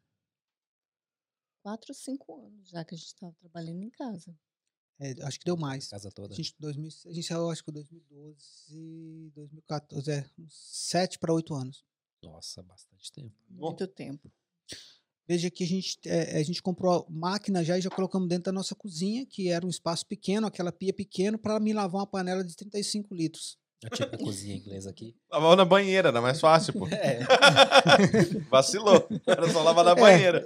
quatro, 1.62 1.94
cinco 1.94 2.34
anos 2.34 2.68
já 2.68 2.84
que 2.84 2.94
a 2.94 2.98
gente 2.98 3.06
estava 3.06 3.32
trabalhando 3.40 3.82
em 3.82 3.88
casa. 3.88 4.38
É, 5.00 5.14
acho 5.22 5.38
que 5.38 5.46
deu 5.46 5.56
mais. 5.56 5.88
Casa 5.88 6.10
toda. 6.10 6.34
A 6.34 6.36
gente, 6.36 6.54
2000, 6.58 6.90
a 7.06 7.12
gente 7.14 7.26
saiu, 7.26 7.48
acho 7.48 7.64
que 7.64 7.72
2012, 7.72 9.32
2014, 9.34 10.10
é, 10.10 10.30
uns 10.38 10.54
7 10.54 11.18
para 11.18 11.32
8 11.32 11.54
anos. 11.54 11.86
Nossa, 12.22 12.62
bastante 12.62 13.10
tempo. 13.10 13.34
Muito 13.48 13.88
tempo. 13.88 14.30
Veja 15.28 15.50
que 15.50 15.62
a 15.64 15.66
gente, 15.66 15.98
é, 16.04 16.36
a 16.38 16.42
gente 16.42 16.60
comprou 16.62 17.06
máquina 17.08 17.64
já 17.64 17.78
e 17.78 17.80
já 17.80 17.88
colocamos 17.88 18.28
dentro 18.28 18.44
da 18.44 18.52
nossa 18.52 18.74
cozinha, 18.74 19.24
que 19.24 19.48
era 19.48 19.64
um 19.64 19.68
espaço 19.70 20.04
pequeno, 20.06 20.46
aquela 20.46 20.72
pia 20.72 20.92
pequeno, 20.92 21.38
para 21.38 21.58
me 21.60 21.72
lavar 21.72 22.00
uma 22.00 22.06
panela 22.06 22.42
de 22.44 22.54
35 22.56 23.14
litros. 23.14 23.56
A 23.84 23.90
típica 23.90 24.18
cozinha 24.18 24.56
inglesa 24.56 24.90
aqui. 24.90 25.16
Lavava 25.30 25.56
na 25.56 25.64
banheira, 25.64 26.08
era 26.08 26.20
mais 26.20 26.40
fácil, 26.40 26.72
pô. 26.74 26.86
É. 26.92 27.20
Vacilou. 28.50 29.08
Era 29.26 29.48
só 29.50 29.62
lavar 29.62 29.84
na 29.84 29.92
É. 29.92 29.94
banheira. 29.94 30.44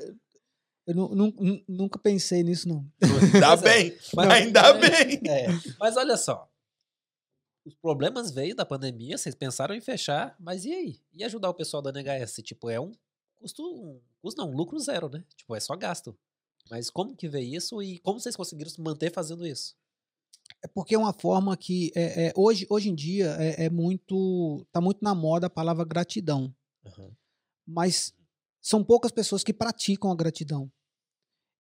Eu 0.87 0.95
nu- 0.95 1.15
nu- 1.15 1.35
nu- 1.39 1.65
nunca 1.69 1.99
pensei 1.99 2.43
nisso, 2.45 2.69
não. 2.69 2.87
Ainda 3.03 3.55
é. 3.55 3.57
bem. 3.91 3.99
Mas- 4.15 4.31
Ainda 4.31 4.73
bem. 4.75 5.21
É, 5.29 5.47
mas 5.81 5.97
olha 5.97 6.17
só. 6.17 6.49
Os 7.67 7.75
problemas 7.75 8.31
veio 8.31 8.55
da 8.55 8.65
pandemia, 8.65 9.19
vocês 9.19 9.35
pensaram 9.35 9.75
em 9.75 9.81
fechar, 9.81 10.37
mas 10.39 10.65
e 10.65 10.73
aí? 10.73 11.01
E 11.13 11.25
ajudar 11.25 11.51
o 11.51 11.55
pessoal 11.55 11.83
da 11.83 11.91
NHS? 11.91 12.37
Tipo, 12.45 12.71
é 12.71 12.79
um 12.81 12.93
custo, 13.39 14.01
custo 14.23 14.41
não, 14.41 14.53
lucro 14.53 14.79
zero, 14.79 15.09
né? 15.09 15.25
Tipo, 15.37 15.55
é 15.55 15.61
só 15.61 15.77
gasto. 15.77 16.17
Mas 16.71 16.91
como 16.91 17.15
que 17.17 17.29
veio 17.29 17.55
isso 17.57 17.81
e 17.83 17.99
como 18.01 18.19
vocês 18.19 18.35
conseguiram 18.37 18.71
se 18.71 18.81
manter 18.81 19.13
fazendo 19.13 19.47
isso? 19.47 19.77
É 20.63 20.69
porque 20.69 20.95
é 20.95 20.99
uma 20.99 21.13
forma 21.13 21.57
que 21.57 21.93
é, 21.95 22.27
é, 22.29 22.33
hoje, 22.37 22.67
hoje 22.69 22.89
em 22.89 22.95
dia 22.95 23.37
é, 23.39 23.67
é 23.67 23.71
muito. 23.71 24.67
tá 24.73 24.81
muito 24.81 24.99
na 25.03 25.15
moda 25.15 25.47
a 25.47 25.51
palavra 25.51 25.85
gratidão. 25.85 26.55
Mas 27.67 28.13
são 28.61 28.83
poucas 28.83 29.13
pessoas 29.13 29.45
que 29.45 29.53
praticam 29.53 30.11
a 30.11 30.17
gratidão. 30.17 30.71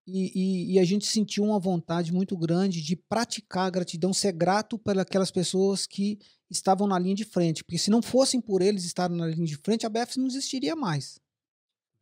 E, 0.08 0.30
e- 0.34 0.72
e 0.74 0.78
a 0.78 0.84
gente 0.84 1.04
sentiu 1.04 1.42
uma 1.44 1.58
vontade 1.58 2.12
muito 2.12 2.36
grande 2.36 2.80
de 2.80 2.94
praticar 2.94 3.66
a 3.66 3.70
gratidão, 3.70 4.12
ser 4.12 4.32
grato 4.32 4.78
pelas 4.78 5.32
pessoas 5.32 5.84
que 5.84 6.18
estavam 6.48 6.86
na 6.86 6.96
linha 6.98 7.14
de 7.14 7.24
frente. 7.24 7.64
Porque 7.64 7.78
se 7.78 7.90
não 7.90 8.00
fossem 8.00 8.40
por 8.40 8.62
eles 8.62 8.84
estarem 8.84 9.16
na 9.16 9.26
linha 9.26 9.46
de 9.46 9.56
frente, 9.56 9.84
a 9.84 9.88
BEFS 9.88 10.16
não 10.16 10.26
existiria 10.28 10.76
mais. 10.76 11.20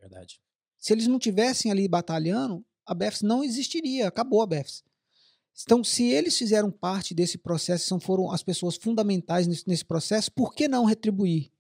Verdade. 0.05 0.39
Se 0.77 0.93
eles 0.93 1.07
não 1.07 1.19
tivessem 1.19 1.71
ali 1.71 1.89
batalhando, 1.89 2.65
a 2.85 2.93
BEFS 2.95 3.23
não 3.23 3.43
existiria, 3.43 4.07
acabou 4.07 4.43
a 4.43 4.47
BEFS. 4.47 4.85
Então, 5.63 5.83
se 5.83 6.05
eles 6.05 6.37
fizeram 6.37 6.71
parte 6.71 7.15
desse 7.15 7.39
processo, 7.39 7.87
são, 7.87 7.99
foram 7.99 8.31
as 8.31 8.43
pessoas 8.43 8.77
fundamentais 8.77 9.47
nesse, 9.47 9.67
nesse 9.67 9.85
processo, 9.85 10.31
por 10.33 10.53
que 10.53 10.69
não 10.69 10.85
retribuir? 10.85 11.51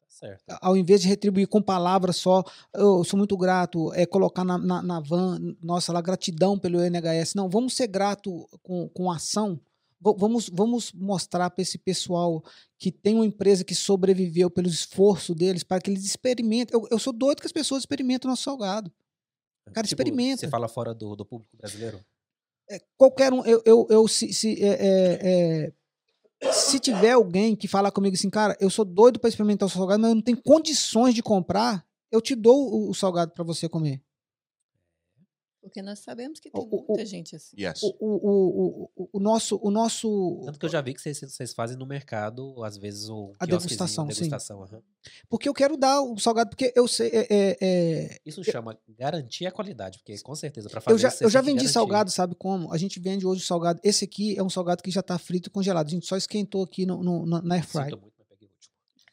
Tá 0.00 0.06
certo. 0.08 0.42
Ao 0.60 0.76
invés 0.76 1.02
de 1.02 1.08
retribuir 1.08 1.48
com 1.48 1.60
palavras 1.60 2.16
só, 2.16 2.42
eu 2.72 3.04
sou 3.04 3.18
muito 3.18 3.36
grato, 3.36 3.92
é 3.92 4.06
colocar 4.06 4.44
na, 4.44 4.56
na, 4.56 4.80
na 4.80 5.00
van, 5.00 5.38
nossa, 5.60 5.92
lá, 5.92 6.00
gratidão 6.00 6.58
pelo 6.58 6.80
NHS. 6.80 7.34
Não, 7.34 7.50
vamos 7.50 7.74
ser 7.74 7.88
grato 7.88 8.48
com, 8.62 8.88
com 8.88 9.10
ação. 9.10 9.60
Va- 10.00 10.14
Vamos, 10.16 10.48
vamos 10.52 10.92
mostrar 10.92 11.50
para 11.50 11.62
esse 11.62 11.76
pessoal 11.78 12.42
que 12.78 12.90
tem 12.90 13.14
uma 13.14 13.26
empresa 13.26 13.62
que 13.64 13.74
sobreviveu 13.74 14.50
pelo 14.50 14.68
esforço 14.68 15.34
deles, 15.34 15.62
para 15.62 15.80
que 15.80 15.90
eles 15.90 16.04
experimentem. 16.04 16.74
Eu, 16.78 16.88
eu 16.90 16.98
sou 16.98 17.12
doido 17.12 17.40
que 17.40 17.46
as 17.46 17.52
pessoas 17.52 17.82
experimentem 17.82 18.28
o 18.28 18.30
nosso 18.30 18.42
salgado. 18.44 18.90
Cara, 19.72 19.86
Tipo, 19.86 20.02
experimenta. 20.02 20.40
Você 20.40 20.48
fala 20.48 20.68
fora 20.68 20.94
do, 20.94 21.14
do 21.14 21.24
público 21.24 21.56
brasileiro? 21.56 22.00
É, 22.68 22.80
qualquer 22.96 23.32
um, 23.32 23.44
eu, 23.44 23.62
eu, 23.66 23.86
eu 23.90 24.08
se, 24.08 24.32
se, 24.32 24.62
é, 24.64 24.68
é, 24.68 25.72
é, 26.42 26.52
se 26.52 26.78
tiver 26.80 27.12
alguém 27.12 27.54
que 27.54 27.68
falar 27.68 27.90
comigo 27.90 28.14
assim, 28.16 28.30
cara, 28.30 28.56
eu 28.60 28.70
sou 28.70 28.84
doido 28.84 29.18
para 29.20 29.28
experimentar 29.28 29.66
o 29.66 29.70
salgado, 29.70 30.00
mas 30.00 30.08
eu 30.10 30.14
não 30.14 30.22
tenho 30.22 30.40
condições 30.42 31.14
de 31.14 31.22
comprar, 31.22 31.84
eu 32.10 32.20
te 32.20 32.34
dou 32.34 32.72
o, 32.72 32.90
o 32.90 32.94
salgado 32.94 33.32
para 33.32 33.44
você 33.44 33.68
comer. 33.68 34.00
Porque 35.62 35.82
nós 35.82 35.98
sabemos 35.98 36.40
que 36.40 36.50
tem 36.50 36.60
O- 36.60 36.66
muita 36.66 37.02
o- 37.02 37.04
gente 37.06 37.36
assim. 37.36 37.54
Yes. 37.60 37.82
O, 37.82 37.94
o, 38.00 38.08
o, 38.08 38.90
o, 38.96 39.08
o 39.14 39.20
nosso, 39.20 39.60
o 39.62 39.70
nosso, 39.70 40.40
Tanto 40.46 40.58
que 40.58 40.64
eu 40.66 40.70
já 40.70 40.80
vi 40.80 40.94
que 40.94 41.00
vocês, 41.00 41.18
vocês 41.20 41.52
fazem 41.52 41.76
no 41.76 41.84
mercado, 41.86 42.64
às 42.64 42.76
vezes, 42.78 43.08
o 43.08 43.32
A 43.38 43.46
quiosquezinho, 43.46 43.58
degustação, 43.60 44.06
sim. 44.10 44.14
degustação 44.14 44.62
aham. 44.62 44.82
porque 45.28 45.48
eu 45.48 45.52
quero 45.54 45.76
dar 45.76 46.00
o 46.00 46.18
salgado, 46.18 46.50
porque 46.50 46.72
eu 46.74 46.88
sei, 46.88 47.08
é, 47.12 47.26
é, 47.30 47.56
é, 47.60 48.18
Isso 48.24 48.42
chama 48.42 48.78
garantir 48.98 49.46
a 49.46 49.52
qualidade, 49.52 49.98
porque 49.98 50.18
com 50.22 50.34
certeza, 50.34 50.68
para 50.70 50.80
fazer 50.80 50.94
eu 50.94 50.98
já, 50.98 51.14
eu 51.20 51.28
já 51.30 51.40
vendi 51.40 51.56
garantir. 51.58 51.72
salgado, 51.72 52.10
sabe 52.10 52.34
como? 52.34 52.72
A 52.72 52.78
gente 52.78 52.98
vende 52.98 53.26
hoje 53.26 53.42
o 53.42 53.46
salgado. 53.46 53.78
Esse 53.84 54.04
aqui 54.06 54.38
é 54.38 54.42
um 54.42 54.50
salgado 54.50 54.82
que 54.82 54.90
já 54.90 55.00
está 55.00 55.18
frito 55.18 55.48
e 55.48 55.52
congelado. 55.52 55.86
A 55.86 55.90
gente 55.90 56.06
só 56.06 56.16
esquentou 56.16 56.62
aqui 56.62 56.86
no, 56.86 57.02
no, 57.02 57.26
na- 57.26 57.42
na 57.42 57.56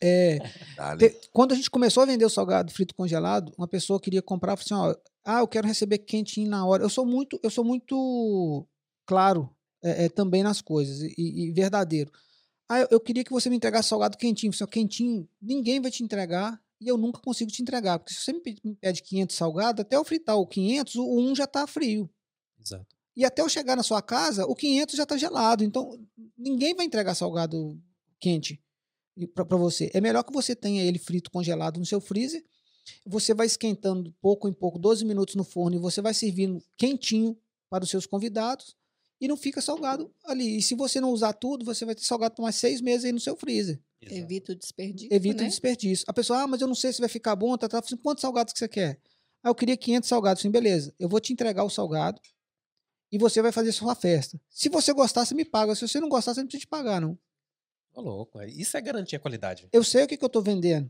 É. 0.01 0.37
Te- 0.99 1.29
Quando 1.33 1.53
a 1.53 1.55
gente 1.55 1.69
começou 1.69 2.03
a 2.03 2.05
vender 2.05 2.25
o 2.25 2.29
salgado 2.29 2.71
frito 2.71 2.93
congelado, 2.95 3.53
uma 3.57 3.67
pessoa 3.67 3.99
queria 3.99 4.21
comprar, 4.21 4.55
falou 4.57 4.85
assim, 4.91 4.97
ó, 4.97 5.09
ah, 5.25 5.39
eu 5.39 5.47
quero 5.47 5.67
receber 5.67 5.97
quentinho 5.99 6.49
na 6.49 6.65
hora. 6.65 6.83
Eu 6.83 6.89
sou 6.89 7.05
muito, 7.05 7.39
eu 7.43 7.49
sou 7.49 7.63
muito 7.63 8.65
claro 9.05 9.49
é, 9.83 10.05
é, 10.05 10.09
também 10.09 10.43
nas 10.43 10.61
coisas 10.61 11.01
e, 11.01 11.13
e 11.17 11.51
verdadeiro. 11.51 12.11
Ah, 12.69 12.79
eu, 12.81 12.87
eu 12.91 12.99
queria 12.99 13.23
que 13.23 13.31
você 13.31 13.49
me 13.49 13.55
entregasse 13.55 13.89
salgado 13.89 14.17
quentinho. 14.17 14.49
Eu 14.49 14.53
falei, 14.53 14.69
"Ó, 14.69 14.71
quentinho, 14.71 15.27
ninguém 15.41 15.79
vai 15.81 15.89
te 15.91 16.03
entregar 16.03 16.61
e 16.79 16.87
eu 16.87 16.97
nunca 16.97 17.19
consigo 17.19 17.49
te 17.51 17.61
entregar, 17.61 17.97
porque 17.97 18.13
se 18.13 18.21
você 18.21 18.33
me 18.33 18.39
pe- 18.39 18.59
me 18.63 18.75
pede 18.75 19.01
500 19.01 19.35
salgado, 19.35 19.81
até 19.81 19.95
eu 19.95 20.03
fritar 20.05 20.37
o 20.37 20.45
500, 20.45 20.95
o 20.95 21.17
1 21.19 21.35
já 21.35 21.47
tá 21.47 21.65
frio. 21.65 22.09
Exato. 22.63 22.85
E 23.15 23.25
até 23.25 23.41
eu 23.41 23.49
chegar 23.49 23.75
na 23.75 23.81
sua 23.83 24.01
casa, 24.01 24.45
o 24.45 24.55
500 24.55 24.95
já 24.95 25.05
tá 25.05 25.17
gelado. 25.17 25.63
Então, 25.63 25.99
ninguém 26.37 26.75
vai 26.75 26.85
entregar 26.85 27.15
salgado 27.15 27.81
quente 28.19 28.61
para 29.25 29.57
você. 29.57 29.89
É 29.93 30.01
melhor 30.01 30.23
que 30.23 30.33
você 30.33 30.55
tenha 30.55 30.83
ele 30.83 30.99
frito 30.99 31.31
congelado 31.31 31.79
no 31.79 31.85
seu 31.85 31.99
freezer. 31.99 32.43
Você 33.05 33.33
vai 33.33 33.47
esquentando 33.47 34.13
pouco 34.21 34.47
em 34.47 34.53
pouco, 34.53 34.77
12 34.77 35.03
minutos 35.03 35.35
no 35.35 35.43
forno, 35.43 35.75
e 35.75 35.79
você 35.79 36.01
vai 36.01 36.13
servindo 36.13 36.61
quentinho 36.77 37.37
para 37.69 37.83
os 37.83 37.89
seus 37.89 38.05
convidados. 38.05 38.75
e 39.19 39.27
não 39.27 39.35
fica 39.35 39.61
salgado 39.61 40.13
ali. 40.25 40.57
E 40.57 40.61
se 40.61 40.75
você 40.75 41.01
não 41.01 41.09
usar 41.11 41.33
tudo, 41.33 41.65
você 41.65 41.83
vai 41.85 41.95
ter 41.95 42.03
salgado 42.03 42.35
por 42.35 42.43
mais 42.43 42.55
seis 42.55 42.79
meses 42.81 43.03
aí 43.05 43.11
no 43.11 43.19
seu 43.19 43.35
freezer. 43.35 43.81
Exato. 43.99 44.15
Evita 44.15 44.51
o 44.51 44.55
desperdício, 44.55 45.11
Evita 45.11 45.41
né? 45.41 45.47
o 45.47 45.49
desperdício. 45.49 46.05
A 46.07 46.13
pessoa, 46.13 46.43
ah, 46.43 46.47
mas 46.47 46.61
eu 46.61 46.67
não 46.67 46.75
sei 46.75 46.93
se 46.93 46.99
vai 46.99 47.09
ficar 47.09 47.35
bom, 47.35 47.57
tá, 47.57 47.67
tá. 47.67 47.81
Falei, 47.81 47.99
Quantos 48.03 48.21
salgados 48.21 48.53
que 48.53 48.59
você 48.59 48.67
quer? 48.67 48.99
Ah, 49.43 49.49
eu 49.49 49.55
queria 49.55 49.75
500 49.75 50.07
salgados. 50.07 50.41
Falei, 50.43 50.51
beleza, 50.51 50.93
eu 50.99 51.09
vou 51.09 51.19
te 51.19 51.33
entregar 51.33 51.63
o 51.63 51.69
salgado 51.69 52.21
e 53.11 53.17
você 53.17 53.41
vai 53.41 53.51
fazer 53.51 53.71
sua 53.71 53.95
festa. 53.95 54.39
Se 54.49 54.69
você 54.69 54.93
gostar, 54.93 55.25
você 55.25 55.33
me 55.33 55.45
paga. 55.45 55.73
Se 55.73 55.87
você 55.87 55.99
não 55.99 56.09
gostar, 56.09 56.35
você 56.35 56.41
não 56.41 56.47
precisa 56.47 56.61
te 56.61 56.67
pagar, 56.67 57.01
não. 57.01 57.17
Ô, 57.97 58.01
louco. 58.01 58.39
Isso 58.43 58.77
é 58.77 58.81
garantir 58.81 59.15
a 59.15 59.19
qualidade. 59.19 59.67
Eu 59.73 59.83
sei 59.83 60.03
o 60.03 60.07
que, 60.07 60.15
que 60.17 60.23
eu 60.23 60.29
tô 60.29 60.39
vendendo. 60.39 60.87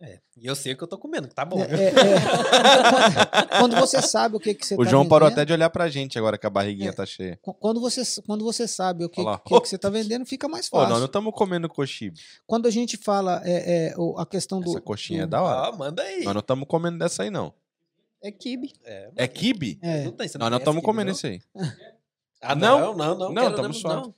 É. 0.00 0.18
E 0.36 0.46
eu 0.46 0.54
sei 0.54 0.72
o 0.72 0.76
que 0.76 0.82
eu 0.84 0.88
tô 0.88 0.96
comendo, 0.98 1.26
que 1.28 1.34
tá 1.34 1.44
bom. 1.44 1.58
É, 1.58 1.64
é, 1.64 1.86
é. 1.88 1.92
quando 3.60 3.76
você 3.76 4.00
sabe 4.02 4.36
o 4.36 4.40
que, 4.40 4.52
que 4.54 4.64
você 4.66 4.74
O 4.74 4.84
tá 4.84 4.90
João 4.90 5.08
parou 5.08 5.26
vendendo, 5.28 5.38
até 5.40 5.46
de 5.46 5.52
olhar 5.54 5.70
pra 5.70 5.88
gente 5.88 6.18
agora 6.18 6.36
que 6.36 6.46
a 6.46 6.50
barriguinha 6.50 6.90
É. 6.90 6.92
tá 6.92 7.04
cheia. 7.06 7.38
qu- 7.42 7.54
Quando 7.54 7.80
você, 7.80 8.02
quando 8.22 8.44
você 8.44 8.66
sabe 8.68 9.04
o 9.04 9.08
que, 9.08 9.22
que, 9.24 9.60
que 9.60 9.68
você 9.68 9.78
tá 9.78 9.88
vendendo, 9.90 10.24
fica 10.26 10.48
mais 10.48 10.68
fácil. 10.68 10.88
nós 10.90 10.98
não 10.98 11.06
estamos 11.06 11.32
comendo 11.34 11.66
coxibe. 11.68 12.18
Quando 12.46 12.66
a 12.66 12.70
gente 12.70 12.96
fala 12.98 13.40
é, 13.44 13.88
é, 13.88 13.94
o- 13.98 14.18
a 14.18 14.26
questão 14.26 14.60
do. 14.60 14.68
Essa 14.70 14.80
coxinha 14.82 15.22
é 15.22 15.26
do- 15.26 15.30
da 15.30 15.42
hora. 15.42 15.70
Ó, 15.70 15.76
manda 15.78 16.02
aí. 16.02 16.24
Nós 16.24 16.34
não 16.34 16.40
estamos 16.40 16.66
comendo 16.68 16.98
dessa 16.98 17.22
aí, 17.22 17.30
não. 17.30 17.52
É 18.22 18.30
kibe. 18.30 18.72
É, 18.84 19.10
É 19.16 19.26
kibe? 19.28 19.78
É. 19.82 20.04
Não 20.04 20.12
tem, 20.12 20.28
você 20.28 20.36
Nós 20.38 20.50
não 20.50 20.58
estamos 20.58 20.82
comendo 20.82 21.06
não? 21.10 21.12
esse 21.16 21.26
aí. 21.26 21.40
Ah, 22.42 22.54
Não? 22.54 22.78
não, 22.78 22.96
não, 22.96 23.18
não. 23.18 23.32
Não, 23.32 23.50
não, 23.50 23.72
suave. 23.72 24.02
não. 24.02 24.14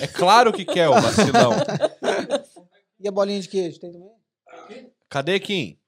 É 0.00 0.06
claro 0.06 0.52
que 0.52 0.64
quer, 0.64 0.88
o 0.88 0.94
vacilão. 1.00 1.52
E 2.98 3.06
a 3.06 3.12
bolinha 3.12 3.38
de 3.40 3.46
queijo? 3.48 3.78
Tem 3.78 3.92
também? 3.92 4.10
Cadê 5.08 5.38
Kim? 5.38 5.78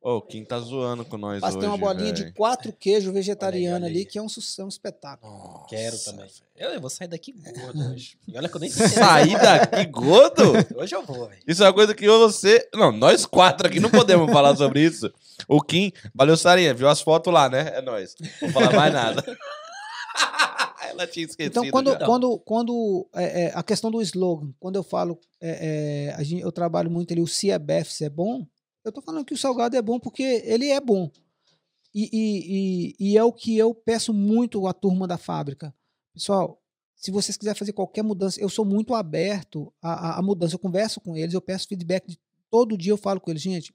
Ô, 0.00 0.16
o 0.16 0.20
Kim 0.22 0.44
tá 0.44 0.60
zoando 0.60 1.02
com 1.02 1.16
nós 1.16 1.40
Mas 1.40 1.54
hoje, 1.54 1.60
tem 1.60 1.68
uma 1.68 1.78
bolinha 1.78 2.12
de 2.12 2.24
velho. 2.24 2.34
quatro 2.34 2.70
queijos 2.70 3.10
vegetariano 3.10 3.86
olha 3.86 3.86
aí. 3.86 4.00
ali, 4.00 4.04
que 4.04 4.18
é 4.18 4.22
um, 4.22 4.26
é 4.26 4.62
um 4.62 4.68
espetáculo. 4.68 5.32
Nossa, 5.32 5.66
Quero 5.66 5.98
também. 5.98 6.30
Eu, 6.54 6.70
eu 6.72 6.80
vou 6.82 6.90
sair 6.90 7.08
daqui 7.08 7.32
gordo 7.32 7.80
hoje. 7.90 8.18
E 8.28 8.36
olha 8.36 8.46
que 8.46 8.54
eu 8.54 8.60
nem 8.60 8.68
Sair 8.68 9.40
daqui 9.40 9.86
gordo? 9.86 10.52
Hoje 10.76 10.94
eu 10.94 11.02
vou, 11.02 11.26
velho. 11.26 11.40
Isso 11.48 11.64
é 11.64 11.66
uma 11.66 11.72
coisa 11.72 11.94
que 11.94 12.04
eu 12.04 12.18
você. 12.18 12.68
Não, 12.74 12.92
nós 12.92 13.24
quatro 13.24 13.66
aqui 13.66 13.80
não 13.80 13.90
podemos 13.90 14.30
falar 14.30 14.54
sobre 14.54 14.82
isso. 14.82 15.10
O 15.48 15.62
Kim, 15.62 15.90
valeu, 16.14 16.36
Sarinha, 16.36 16.74
viu 16.74 16.86
as 16.86 17.00
fotos 17.00 17.32
lá, 17.32 17.48
né? 17.48 17.72
É 17.74 17.80
nóis. 17.80 18.14
Não 18.20 18.50
vou 18.50 18.50
falar 18.50 18.76
mais 18.76 18.92
nada. 18.92 19.24
Ela 20.98 21.06
tinha 21.06 21.26
esquecido. 21.26 21.50
Então, 21.52 21.70
quando, 21.70 21.90
já. 21.90 22.04
quando, 22.06 22.38
quando 22.38 23.08
é, 23.14 23.44
é, 23.44 23.52
a 23.54 23.62
questão 23.62 23.90
do 23.90 24.00
slogan, 24.02 24.52
quando 24.58 24.76
eu 24.76 24.82
falo, 24.82 25.18
é, 25.40 26.14
é, 26.18 26.24
gente, 26.24 26.42
eu 26.42 26.52
trabalho 26.52 26.90
muito 26.90 27.12
ali, 27.12 27.20
o 27.20 27.24
é 27.24 27.84
se 27.84 28.04
é 28.04 28.08
bom, 28.08 28.46
eu 28.84 28.92
tô 28.92 29.00
falando 29.00 29.24
que 29.24 29.34
o 29.34 29.38
salgado 29.38 29.76
é 29.76 29.82
bom 29.82 29.98
porque 29.98 30.42
ele 30.44 30.68
é 30.68 30.80
bom. 30.80 31.10
E, 31.94 32.10
e, 32.12 32.94
e, 32.98 33.10
e 33.12 33.18
é 33.18 33.22
o 33.22 33.32
que 33.32 33.56
eu 33.56 33.72
peço 33.74 34.12
muito 34.12 34.66
à 34.66 34.72
turma 34.72 35.06
da 35.06 35.16
fábrica. 35.16 35.72
Pessoal, 36.12 36.60
se 36.96 37.10
vocês 37.10 37.36
quiserem 37.36 37.58
fazer 37.58 37.72
qualquer 37.72 38.02
mudança, 38.02 38.40
eu 38.40 38.48
sou 38.48 38.64
muito 38.64 38.94
aberto 38.94 39.72
à, 39.80 40.10
à- 40.10 40.18
à 40.18 40.22
mudança. 40.22 40.54
Eu 40.54 40.58
converso 40.58 41.00
com 41.00 41.16
eles, 41.16 41.34
eu 41.34 41.40
peço 41.40 41.68
feedback 41.68 42.06
de 42.08 42.18
todo 42.50 42.76
dia, 42.76 42.92
eu 42.92 42.96
falo 42.96 43.20
com 43.20 43.30
eles, 43.30 43.42
gente. 43.42 43.74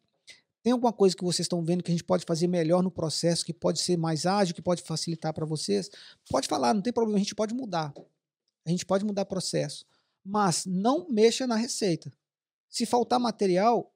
Tem 0.62 0.74
alguma 0.74 0.92
coisa 0.92 1.16
que 1.16 1.24
vocês 1.24 1.46
estão 1.46 1.64
vendo 1.64 1.84
que 1.84 1.90
a 1.90 1.94
gente 1.94 2.04
pode 2.04 2.26
fazer 2.26 2.48
melhor 2.48 2.84
no 2.84 2.92
processo, 2.92 3.46
que 3.46 3.54
pode 3.54 3.80
ser 3.80 3.98
mais 3.98 4.26
ágil, 4.26 4.54
que 4.54 4.62
pode 4.62 4.82
facilitar 4.82 5.34
para 5.34 5.46
vocês? 5.46 5.90
Pode 6.30 6.48
falar, 6.48 6.74
não 6.74 6.82
tem 6.82 6.92
problema, 6.92 7.18
a 7.18 7.20
gente 7.20 7.36
pode 7.36 7.54
mudar. 7.54 7.94
A 8.66 8.70
gente 8.70 8.86
pode 8.86 9.06
mudar 9.06 9.26
processo. 9.26 9.86
Mas 10.24 10.66
não 10.66 11.10
mexa 11.10 11.48
na 11.48 11.56
receita. 11.56 12.12
Se 12.68 12.86
faltar 12.86 13.20
material, 13.20 13.94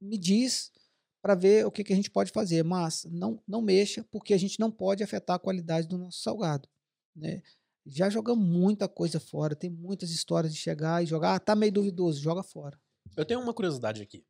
me 0.00 0.16
diz 0.16 0.72
para 1.20 1.34
ver 1.34 1.66
o 1.66 1.70
que, 1.70 1.84
que 1.84 1.92
a 1.92 1.96
gente 1.96 2.10
pode 2.10 2.32
fazer. 2.32 2.64
Mas 2.64 3.04
não, 3.10 3.40
não 3.46 3.60
mexa, 3.60 4.04
porque 4.10 4.32
a 4.32 4.38
gente 4.38 4.58
não 4.58 4.70
pode 4.70 5.02
afetar 5.02 5.36
a 5.36 5.38
qualidade 5.38 5.86
do 5.86 5.98
nosso 5.98 6.22
salgado. 6.22 6.68
Né? 7.14 7.42
Já 7.84 8.08
jogamos 8.08 8.46
muita 8.46 8.88
coisa 8.88 9.20
fora, 9.20 9.54
tem 9.54 9.70
muitas 9.70 10.10
histórias 10.10 10.52
de 10.52 10.58
chegar 10.58 11.02
e 11.02 11.06
jogar, 11.06 11.34
ah, 11.34 11.40
tá 11.40 11.54
meio 11.54 11.72
duvidoso, 11.72 12.20
joga 12.20 12.42
fora. 12.42 12.78
Eu 13.16 13.24
tenho 13.24 13.40
uma 13.40 13.54
curiosidade 13.54 14.02
aqui. 14.02 14.24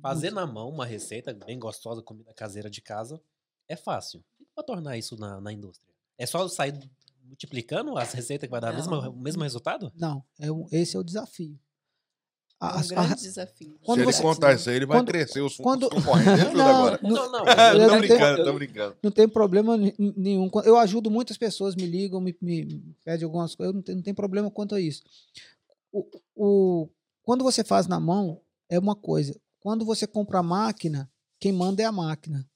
Fazer 0.00 0.30
na 0.30 0.46
mão 0.46 0.68
uma 0.68 0.84
receita 0.84 1.32
bem 1.32 1.58
gostosa, 1.58 2.02
comida 2.02 2.32
caseira 2.34 2.68
de 2.68 2.80
casa, 2.82 3.20
é 3.68 3.76
fácil. 3.76 4.22
Pra 4.54 4.62
tornar 4.62 4.96
isso 4.98 5.16
na, 5.18 5.40
na 5.40 5.52
indústria? 5.52 5.88
É 6.18 6.26
só 6.26 6.46
sair 6.48 6.78
multiplicando 7.24 7.96
as 7.96 8.12
receitas 8.12 8.46
que 8.46 8.50
vai 8.50 8.60
dar 8.60 8.72
o 8.72 8.76
mesmo, 8.76 8.94
o 9.10 9.16
mesmo 9.18 9.42
resultado? 9.42 9.90
Não, 9.96 10.22
é 10.38 10.52
um- 10.52 10.66
esse 10.70 10.96
é 10.96 11.00
o 11.00 11.02
desafio. 11.02 11.58
É 12.60 12.64
um 12.66 12.68
as- 12.68 12.92
a- 12.92 12.94
grande 12.94 13.22
desafio. 13.22 13.78
quando 13.84 13.98
Se 13.98 14.04
ele 14.04 14.12
você- 14.12 14.22
contar 14.22 14.54
isso 14.54 14.70
aí, 14.70 14.76
ele 14.76 14.86
vai 14.86 14.98
quando- 14.98 15.08
crescer 15.08 15.40
os 15.40 15.56
quando- 15.56 15.88
concorrentes 15.90 16.44
tudo 16.50 16.56
Não, 16.58 16.66
agora. 16.66 17.00
não, 17.02 17.10
Não, 17.10 17.32
não. 17.32 17.88
não 17.88 17.98
brincando, 17.98 18.36
tenho- 18.36 18.44
tô 18.46 18.52
brincando. 18.52 18.96
não 19.02 19.10
tem 19.10 19.28
problema 19.28 19.76
nenhum. 19.98 20.48
Eu 20.64 20.76
ajudo 20.78 21.10
muitas 21.10 21.36
pessoas, 21.36 21.74
me 21.74 21.84
ligam, 21.86 22.20
me, 22.20 22.36
me, 22.40 22.64
me 22.64 22.96
pedem 23.04 23.24
algumas 23.24 23.54
coisas, 23.54 23.72
eu 23.72 23.76
não 23.76 23.82
tenho, 23.82 23.96
não 23.96 24.02
tenho 24.02 24.14
problema 24.16 24.50
quanto 24.50 24.74
a 24.74 24.80
isso. 24.80 25.02
O, 25.92 26.06
o- 26.36 26.88
quando 27.22 27.42
você 27.42 27.64
faz 27.64 27.86
na 27.86 27.98
mão, 27.98 28.40
é 28.68 28.78
uma 28.78 28.94
coisa. 28.94 29.34
Quando 29.64 29.82
você 29.82 30.06
compra 30.06 30.40
a 30.40 30.42
máquina, 30.42 31.10
quem 31.40 31.50
manda 31.50 31.82
é 31.82 31.86
a 31.86 31.90
máquina. 31.90 32.46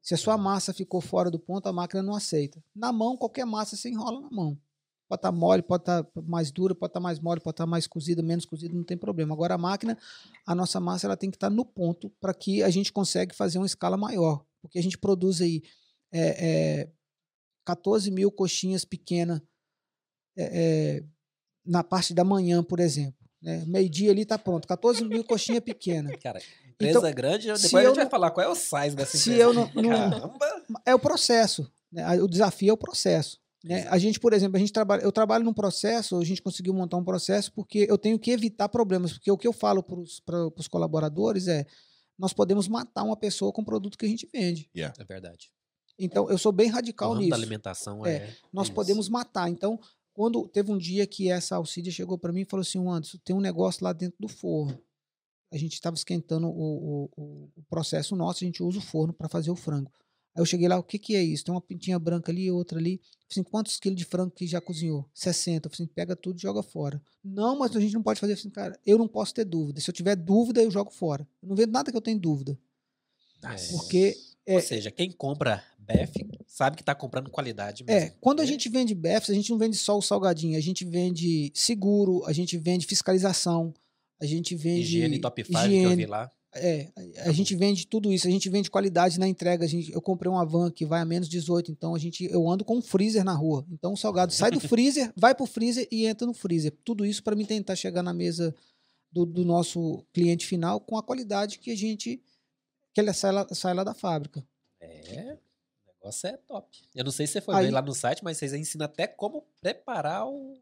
Se 0.00 0.14
a 0.14 0.16
sua 0.16 0.38
massa 0.38 0.72
ficou 0.72 1.02
fora 1.02 1.30
do 1.30 1.38
ponto, 1.38 1.66
a 1.66 1.72
máquina 1.72 2.02
não 2.02 2.14
aceita. 2.14 2.64
Na 2.74 2.90
mão, 2.90 3.14
qualquer 3.14 3.44
massa 3.44 3.76
você 3.76 3.90
enrola 3.90 4.22
na 4.22 4.30
mão. 4.30 4.58
Pode 5.06 5.18
estar 5.18 5.32
mole, 5.32 5.62
pode 5.62 5.82
estar 5.82 6.08
mais 6.26 6.50
dura, 6.50 6.74
pode 6.74 6.92
estar 6.92 7.00
mais 7.00 7.20
mole, 7.20 7.42
pode 7.42 7.52
estar 7.52 7.66
mais 7.66 7.86
cozida, 7.86 8.22
menos 8.22 8.46
cozida, 8.46 8.74
não 8.74 8.84
tem 8.84 8.96
problema. 8.96 9.34
Agora 9.34 9.52
a 9.52 9.58
máquina, 9.58 9.98
a 10.46 10.54
nossa 10.54 10.80
massa 10.80 11.06
ela 11.06 11.16
tem 11.16 11.30
que 11.30 11.36
estar 11.36 11.50
no 11.50 11.62
ponto 11.62 12.08
para 12.18 12.32
que 12.32 12.62
a 12.62 12.70
gente 12.70 12.90
consiga 12.90 13.34
fazer 13.34 13.58
uma 13.58 13.66
escala 13.66 13.98
maior. 13.98 14.42
Porque 14.62 14.78
a 14.78 14.82
gente 14.82 14.96
produz 14.96 15.42
aí 15.42 15.62
é, 16.10 16.80
é, 16.80 16.92
14 17.66 18.10
mil 18.10 18.32
coxinhas 18.32 18.82
pequenas 18.82 19.42
é, 20.34 20.44
é, 20.44 21.04
na 21.66 21.84
parte 21.84 22.14
da 22.14 22.24
manhã, 22.24 22.64
por 22.64 22.80
exemplo. 22.80 23.25
Né? 23.42 23.64
Meio-dia 23.66 24.10
ali 24.10 24.22
está 24.22 24.38
pronto. 24.38 24.66
14 24.66 25.04
mil 25.04 25.22
coxinhas 25.24 25.60
pequenas. 25.62 26.16
Cara, 26.22 26.40
empresa 26.68 26.98
Então, 26.98 27.12
grande, 27.12 27.46
depois 27.46 27.60
se 27.60 27.76
a 27.76 27.80
eu 27.82 27.86
gente 27.88 27.96
vai 27.96 28.08
falar 28.10 28.30
qual 28.30 28.46
é 28.46 28.48
o 28.48 28.54
size 28.54 28.94
dessa 28.96 29.16
se 29.16 29.30
empresa. 29.30 29.42
eu 29.42 29.52
não- 29.54 29.70
não- 29.74 29.88
Caramba! 29.90 30.62
É 30.84 30.94
o 30.94 30.98
processo. 30.98 31.70
né? 31.92 32.20
O 32.22 32.26
desafio 32.28 32.70
é 32.70 32.72
o 32.72 32.76
processo. 32.76 33.38
né? 33.64 33.86
A 33.88 33.98
gente, 33.98 34.20
por 34.20 34.32
exemplo, 34.32 34.56
a 34.56 34.60
gente 34.60 34.72
trabalha, 34.72 35.02
eu 35.02 35.10
trabalho 35.10 35.44
num 35.44 35.52
processo, 35.54 36.16
a 36.18 36.24
gente 36.24 36.40
conseguiu 36.42 36.72
montar 36.74 36.96
um 36.98 37.04
processo 37.04 37.52
porque 37.52 37.86
eu 37.88 37.98
tenho 37.98 38.18
que 38.18 38.30
evitar 38.30 38.68
problemas. 38.68 39.12
Porque 39.12 39.30
o 39.30 39.36
que 39.38 39.46
eu 39.48 39.52
falo 39.52 39.82
para 39.82 39.98
os 40.56 40.68
colaboradores 40.68 41.48
é: 41.48 41.64
nós 42.18 42.32
podemos 42.32 42.68
matar 42.68 43.02
uma 43.02 43.16
pessoa 43.16 43.52
com 43.52 43.62
o 43.62 43.64
produto 43.64 43.96
que 43.98 44.06
a 44.06 44.08
gente 44.08 44.28
vende. 44.32 44.70
É 44.74 45.04
verdade. 45.04 45.50
Então, 45.98 46.28
eu 46.30 46.36
sou 46.36 46.52
bem 46.52 46.68
O 46.70 46.74
radical 46.74 47.08
ramo 47.10 47.20
nisso. 47.20 47.30
da 47.30 47.36
alimentação 47.36 48.04
É, 48.04 48.16
é. 48.16 48.34
nós 48.52 48.66
isso. 48.66 48.74
podemos 48.74 49.08
matar. 49.08 49.48
Então, 49.48 49.80
quando 50.16 50.48
teve 50.48 50.72
um 50.72 50.78
dia 50.78 51.06
que 51.06 51.30
essa 51.30 51.56
Alcídia 51.56 51.92
chegou 51.92 52.16
para 52.16 52.32
mim 52.32 52.40
e 52.40 52.44
falou 52.46 52.62
assim, 52.62 52.78
"Ô, 52.78 52.90
Anderson, 52.90 53.18
tem 53.22 53.36
um 53.36 53.40
negócio 53.40 53.84
lá 53.84 53.92
dentro 53.92 54.16
do 54.18 54.28
forno. 54.28 54.80
A 55.52 55.58
gente 55.58 55.74
estava 55.74 55.94
esquentando 55.94 56.46
o, 56.48 57.10
o- 57.16 57.48
o- 57.54 57.62
processo 57.68 58.16
nosso, 58.16 58.42
a 58.42 58.46
gente 58.46 58.62
usa 58.62 58.78
o 58.78 58.82
forno 58.82 59.12
para 59.12 59.28
fazer 59.28 59.50
o 59.50 59.54
frango. 59.56 59.92
Aí 60.34 60.40
eu 60.40 60.46
cheguei 60.46 60.66
lá, 60.68 60.78
o 60.78 60.82
que, 60.82 60.98
que 60.98 61.14
é 61.14 61.22
isso? 61.22 61.44
Tem 61.44 61.54
uma 61.54 61.60
pintinha 61.60 61.98
branca 61.98 62.32
ali, 62.32 62.50
outra 62.50 62.78
ali. 62.78 62.94
Eu 62.94 62.98
falei 63.00 63.26
assim, 63.30 63.42
quantos 63.42 63.78
quilos 63.78 63.98
de 63.98 64.04
frango 64.04 64.30
que 64.32 64.46
já 64.46 64.60
cozinhou? 64.60 65.08
60. 65.14 65.66
Eu 65.66 65.70
falei 65.70 65.84
assim, 65.84 65.94
pega 65.94 66.16
tudo 66.16 66.38
e 66.38 66.42
joga 66.42 66.62
fora. 66.62 67.00
Não, 67.22 67.58
mas 67.58 67.76
a 67.76 67.80
gente 67.80 67.94
não 67.94 68.02
pode 68.02 68.18
fazer 68.18 68.32
assim, 68.32 68.48
cara. 68.50 68.78
Eu 68.86 68.96
não 68.98 69.06
posso 69.08 69.34
ter 69.34 69.44
dúvida. 69.44 69.80
Se 69.80 69.88
eu 69.90 69.94
tiver 69.94 70.16
dúvida, 70.16 70.62
eu 70.62 70.70
jogo 70.70 70.90
fora. 70.90 71.28
Eu 71.42 71.48
não 71.50 71.56
vendo 71.56 71.72
nada 71.72 71.90
que 71.90 71.96
eu 71.96 72.02
tenho 72.02 72.18
dúvida. 72.18 72.58
É. 73.42 73.56
Porque 73.72 74.16
Ou 74.46 74.60
seja, 74.60 74.90
quem 74.90 75.10
compra 75.12 75.62
BF 75.86 76.26
sabe 76.46 76.76
que 76.76 76.82
tá 76.84 76.94
comprando 76.94 77.30
qualidade 77.30 77.84
mesmo. 77.84 78.00
É, 78.00 78.14
quando 78.20 78.40
a 78.40 78.42
né? 78.42 78.48
gente 78.48 78.68
vende 78.68 78.94
BEFs, 78.94 79.30
a 79.30 79.34
gente 79.34 79.50
não 79.50 79.58
vende 79.58 79.76
só 79.76 79.96
o 79.96 80.02
salgadinho, 80.02 80.56
a 80.56 80.60
gente 80.60 80.84
vende 80.84 81.50
seguro, 81.54 82.24
a 82.26 82.32
gente 82.32 82.56
vende 82.56 82.86
fiscalização, 82.86 83.72
a 84.20 84.26
gente 84.26 84.54
vende. 84.54 84.80
Higiene 84.82 85.18
top 85.20 85.44
5 85.44 85.58
que 85.58 85.82
eu 85.82 85.96
vi 85.96 86.06
lá. 86.06 86.30
É, 86.54 86.90
a- 87.18 87.28
a 87.28 87.32
gente 87.32 87.54
vende 87.54 87.86
tudo 87.86 88.10
isso, 88.10 88.26
a 88.26 88.30
gente 88.30 88.48
vende 88.48 88.70
qualidade 88.70 89.20
na 89.20 89.28
entrega. 89.28 89.64
A 89.64 89.68
gente, 89.68 89.92
eu 89.92 90.00
comprei 90.00 90.30
uma 90.32 90.44
van 90.46 90.70
que 90.70 90.86
vai 90.86 91.02
a 91.02 91.04
menos 91.04 91.28
18, 91.28 91.70
então 91.70 91.94
a 91.94 91.98
gente, 91.98 92.24
eu 92.24 92.48
ando 92.48 92.64
com 92.64 92.78
um 92.78 92.82
freezer 92.82 93.22
na 93.24 93.34
rua. 93.34 93.66
Então 93.70 93.92
o 93.92 93.96
salgado 93.96 94.32
sai 94.32 94.50
do 94.50 94.58
freezer, 94.60 95.12
vai 95.14 95.34
pro 95.34 95.44
freezer 95.46 95.86
e 95.92 96.06
entra 96.06 96.26
no 96.26 96.32
freezer. 96.32 96.72
Tudo 96.82 97.04
isso 97.04 97.22
para 97.22 97.36
mim 97.36 97.44
tentar 97.44 97.76
chegar 97.76 98.02
na 98.02 98.14
mesa 98.14 98.54
do, 99.12 99.26
do 99.26 99.44
nosso 99.44 100.02
cliente 100.14 100.46
final 100.46 100.80
com 100.80 100.96
a 100.96 101.02
qualidade 101.02 101.58
que 101.58 101.70
a 101.70 101.76
gente 101.76 102.20
que 102.94 103.00
ele 103.02 103.12
sai 103.12 103.32
lá, 103.32 103.46
sai 103.52 103.74
lá 103.74 103.84
da 103.84 103.92
fábrica. 103.92 104.42
É, 104.80 105.36
negócio 106.06 106.28
é 106.28 106.36
top. 106.36 106.82
Eu 106.94 107.04
não 107.04 107.10
sei 107.10 107.26
se 107.26 107.34
você 107.34 107.40
foi 107.40 107.54
Aí- 107.56 107.66
ver 107.66 107.72
lá 107.72 107.82
no 107.82 107.94
site, 107.94 108.22
mas 108.22 108.38
vocês 108.38 108.52
ensinam 108.52 108.86
até 108.86 109.06
como 109.06 109.42
preparar 109.60 110.26
o, 110.26 110.56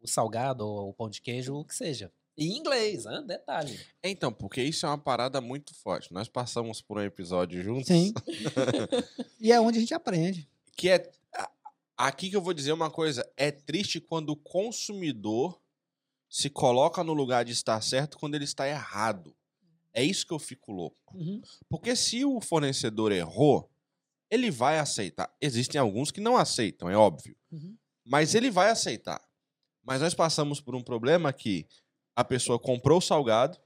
o 0.00 0.06
salgado 0.06 0.66
ou 0.66 0.90
o 0.90 0.94
pão 0.94 1.10
de 1.10 1.20
queijo, 1.20 1.54
o 1.54 1.64
que 1.64 1.74
seja. 1.74 2.12
Em 2.38 2.56
inglês, 2.56 3.04
hein? 3.04 3.26
detalhe. 3.26 3.78
Então, 4.02 4.32
porque 4.32 4.62
isso 4.62 4.86
é 4.86 4.88
uma 4.88 4.96
parada 4.96 5.40
muito 5.40 5.74
forte. 5.74 6.12
Nós 6.12 6.28
passamos 6.28 6.80
por 6.80 6.98
um 6.98 7.02
episódio 7.02 7.62
juntos. 7.62 7.88
Sim. 7.88 8.14
e 9.38 9.52
é 9.52 9.60
onde 9.60 9.78
a 9.78 9.80
gente 9.80 9.92
aprende. 9.92 10.48
Que 10.76 10.90
é. 10.90 11.10
Aqui 11.96 12.30
que 12.30 12.36
eu 12.36 12.40
vou 12.40 12.54
dizer 12.54 12.72
uma 12.72 12.90
coisa. 12.90 13.28
É 13.36 13.50
triste 13.50 14.00
quando 14.00 14.30
o 14.30 14.36
consumidor 14.36 15.60
se 16.30 16.48
coloca 16.48 17.04
no 17.04 17.12
lugar 17.12 17.44
de 17.44 17.52
estar 17.52 17.78
certo 17.82 18.16
quando 18.16 18.36
ele 18.36 18.44
está 18.44 18.66
errado. 18.66 19.36
É 19.92 20.02
isso 20.02 20.26
que 20.26 20.32
eu 20.32 20.38
fico 20.38 20.72
louco. 20.72 20.96
Uhum. 21.12 21.42
Porque 21.68 21.94
se 21.94 22.24
o 22.24 22.40
fornecedor 22.40 23.12
errou, 23.12 23.68
ele 24.30 24.50
vai 24.50 24.78
aceitar. 24.78 25.34
Existem 25.40 25.80
alguns 25.80 26.10
que 26.10 26.20
não 26.20 26.36
aceitam, 26.36 26.88
é 26.88 26.96
óbvio. 26.96 27.36
Uhum. 27.50 27.76
Mas 28.04 28.34
ele 28.34 28.50
vai 28.50 28.70
aceitar. 28.70 29.20
Mas 29.82 30.00
nós 30.00 30.14
passamos 30.14 30.60
por 30.60 30.74
um 30.74 30.82
problema 30.82 31.32
que 31.32 31.66
a 32.14 32.24
pessoa 32.24 32.58
comprou 32.58 32.98
o 32.98 33.02
salgado, 33.02 33.58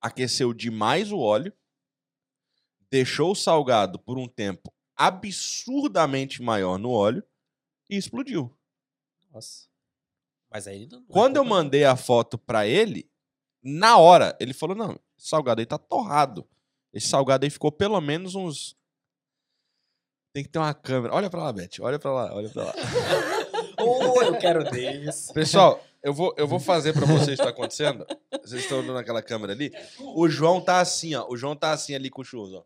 aqueceu 0.00 0.52
demais 0.52 1.10
o 1.10 1.18
óleo, 1.18 1.52
deixou 2.90 3.32
o 3.32 3.36
salgado 3.36 3.98
por 3.98 4.18
um 4.18 4.28
tempo 4.28 4.72
absurdamente 4.94 6.42
maior 6.42 6.78
no 6.78 6.90
óleo 6.90 7.24
e 7.88 7.96
explodiu. 7.96 8.54
Nossa. 9.32 9.66
Mas 10.50 10.66
aí 10.66 10.86
não. 10.86 11.00
não 11.00 11.06
é 11.08 11.12
Quando 11.12 11.36
eu 11.36 11.44
mandei 11.44 11.84
a 11.84 11.96
foto 11.96 12.36
pra 12.36 12.66
ele, 12.66 13.10
na 13.62 13.96
hora, 13.96 14.36
ele 14.38 14.52
falou: 14.52 14.76
não, 14.76 14.98
esse 15.16 15.28
salgado 15.28 15.60
aí 15.60 15.66
tá 15.66 15.78
torrado. 15.78 16.46
Esse 16.92 17.08
salgado 17.08 17.44
aí 17.44 17.50
ficou 17.50 17.72
pelo 17.72 18.00
menos 18.00 18.34
uns. 18.34 18.76
Tem 20.32 20.42
que 20.42 20.48
ter 20.48 20.58
uma 20.58 20.72
câmera. 20.72 21.14
Olha 21.14 21.28
pra 21.28 21.42
lá, 21.42 21.52
Beth. 21.52 21.80
Olha 21.80 21.98
pra 21.98 22.10
lá, 22.10 22.34
olha 22.34 22.48
pra 22.48 22.64
lá. 22.64 22.74
Oh, 23.78 24.22
eu 24.22 24.38
quero 24.38 24.64
desse. 24.64 25.32
Pessoal, 25.32 25.82
eu 26.02 26.12
vou, 26.12 26.34
eu 26.36 26.46
vou 26.46 26.60
fazer 26.60 26.92
pra 26.92 27.06
vocês 27.06 27.38
o 27.38 27.42
que 27.42 27.42
tá 27.42 27.48
acontecendo. 27.48 28.06
Vocês 28.42 28.62
estão 28.62 28.78
olhando 28.78 28.94
naquela 28.94 29.22
câmera 29.22 29.52
ali? 29.52 29.72
O 29.98 30.28
João 30.28 30.60
tá 30.60 30.80
assim, 30.80 31.14
ó. 31.14 31.26
O 31.28 31.36
João 31.36 31.56
tá 31.56 31.72
assim 31.72 31.94
ali 31.94 32.10
com 32.10 32.22
o 32.22 32.24
churros, 32.24 32.52
ó. 32.54 32.64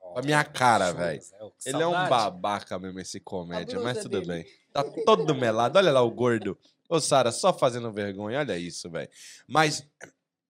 Com 0.00 0.18
a 0.18 0.22
minha 0.22 0.42
cara, 0.42 0.92
velho. 0.92 1.20
Ele 1.64 1.82
é 1.82 1.86
um 1.86 2.08
babaca 2.08 2.78
mesmo, 2.78 2.98
esse 2.98 3.20
comédia, 3.20 3.78
mas 3.80 3.98
tudo 3.98 4.20
dele. 4.20 4.26
bem. 4.26 4.46
Tá 4.72 4.82
todo 5.04 5.34
melado. 5.34 5.76
Olha 5.76 5.92
lá 5.92 6.02
o 6.02 6.10
gordo. 6.10 6.58
Ô, 6.88 7.00
Sara, 7.00 7.30
só 7.30 7.52
fazendo 7.52 7.92
vergonha. 7.92 8.38
Olha 8.38 8.58
isso, 8.58 8.90
velho. 8.90 9.08
Mas 9.46 9.86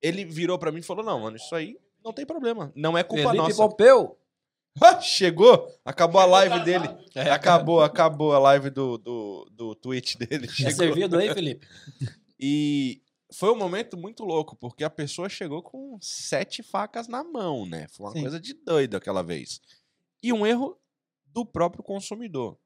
ele 0.00 0.24
virou 0.24 0.58
pra 0.58 0.72
mim 0.72 0.80
e 0.80 0.82
falou: 0.82 1.04
não, 1.04 1.20
mano, 1.20 1.36
isso 1.36 1.54
aí 1.54 1.78
não 2.04 2.12
tem 2.12 2.24
problema. 2.26 2.72
Não 2.74 2.96
é 2.96 3.02
culpa 3.02 3.30
Felipe 3.30 3.38
nossa. 3.38 3.56
Pompeu. 3.56 4.18
Ah, 4.80 5.00
Chegou! 5.00 5.68
Acabou 5.84 6.20
a 6.20 6.24
live 6.24 6.64
dele. 6.64 6.88
É, 7.14 7.30
Acabou, 7.30 7.82
acabou 7.82 8.32
a 8.32 8.38
live 8.38 8.70
do, 8.70 8.96
do, 8.98 9.48
do 9.52 9.74
Twitch 9.74 10.16
dele. 10.16 10.46
É 10.46 10.50
Chegou. 10.50 10.72
servido 10.72 11.18
aí, 11.18 11.32
Felipe? 11.32 11.66
E 12.44 13.00
foi 13.32 13.52
um 13.52 13.56
momento 13.56 13.96
muito 13.96 14.24
louco, 14.24 14.56
porque 14.56 14.82
a 14.82 14.90
pessoa 14.90 15.28
chegou 15.28 15.62
com 15.62 15.96
sete 16.00 16.60
facas 16.60 17.06
na 17.06 17.22
mão, 17.22 17.64
né? 17.64 17.86
Foi 17.88 18.06
uma 18.06 18.12
Sim. 18.12 18.22
coisa 18.22 18.40
de 18.40 18.52
doido 18.52 18.96
aquela 18.96 19.22
vez. 19.22 19.60
E 20.20 20.32
um 20.32 20.44
erro 20.44 20.76
do 21.26 21.46
próprio 21.46 21.84
consumidor. 21.84 22.58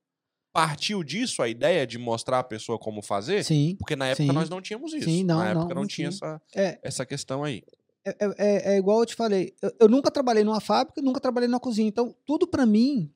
Partiu 0.52 1.04
disso 1.04 1.42
a 1.42 1.48
ideia 1.48 1.86
de 1.86 1.98
mostrar 1.98 2.38
a 2.38 2.42
pessoa 2.42 2.78
como 2.78 3.02
fazer? 3.02 3.44
Sim. 3.44 3.76
Porque 3.78 3.94
na 3.94 4.06
época 4.06 4.24
Sim. 4.24 4.32
nós 4.32 4.48
não 4.48 4.62
tínhamos 4.62 4.94
isso. 4.94 5.04
Sim, 5.04 5.24
não, 5.24 5.40
na 5.40 5.50
época 5.50 5.74
não, 5.74 5.82
não, 5.82 5.86
tinha. 5.86 6.08
essa, 6.08 6.40
É, 6.54 6.78
essa 6.82 7.04
questão 7.04 7.44
aí. 7.44 7.62
É, 8.10 8.34
é- 8.38 8.74
é 8.74 8.78
igual 8.78 9.00
eu 9.00 9.06
te 9.06 9.14
falei, 9.14 9.54
eu, 9.62 9.72
eu 9.80 9.88
nunca 9.88 10.10
trabalhei 10.10 10.44
numa 10.44 10.60
fábrica, 10.60 11.00
nunca 11.02 11.20
trabalhei 11.20 11.48
na 11.48 11.58
cozinha. 11.60 11.88
Então, 11.88 12.14
tudo 12.24 12.46
pra 12.46 12.64
mim 12.66 13.12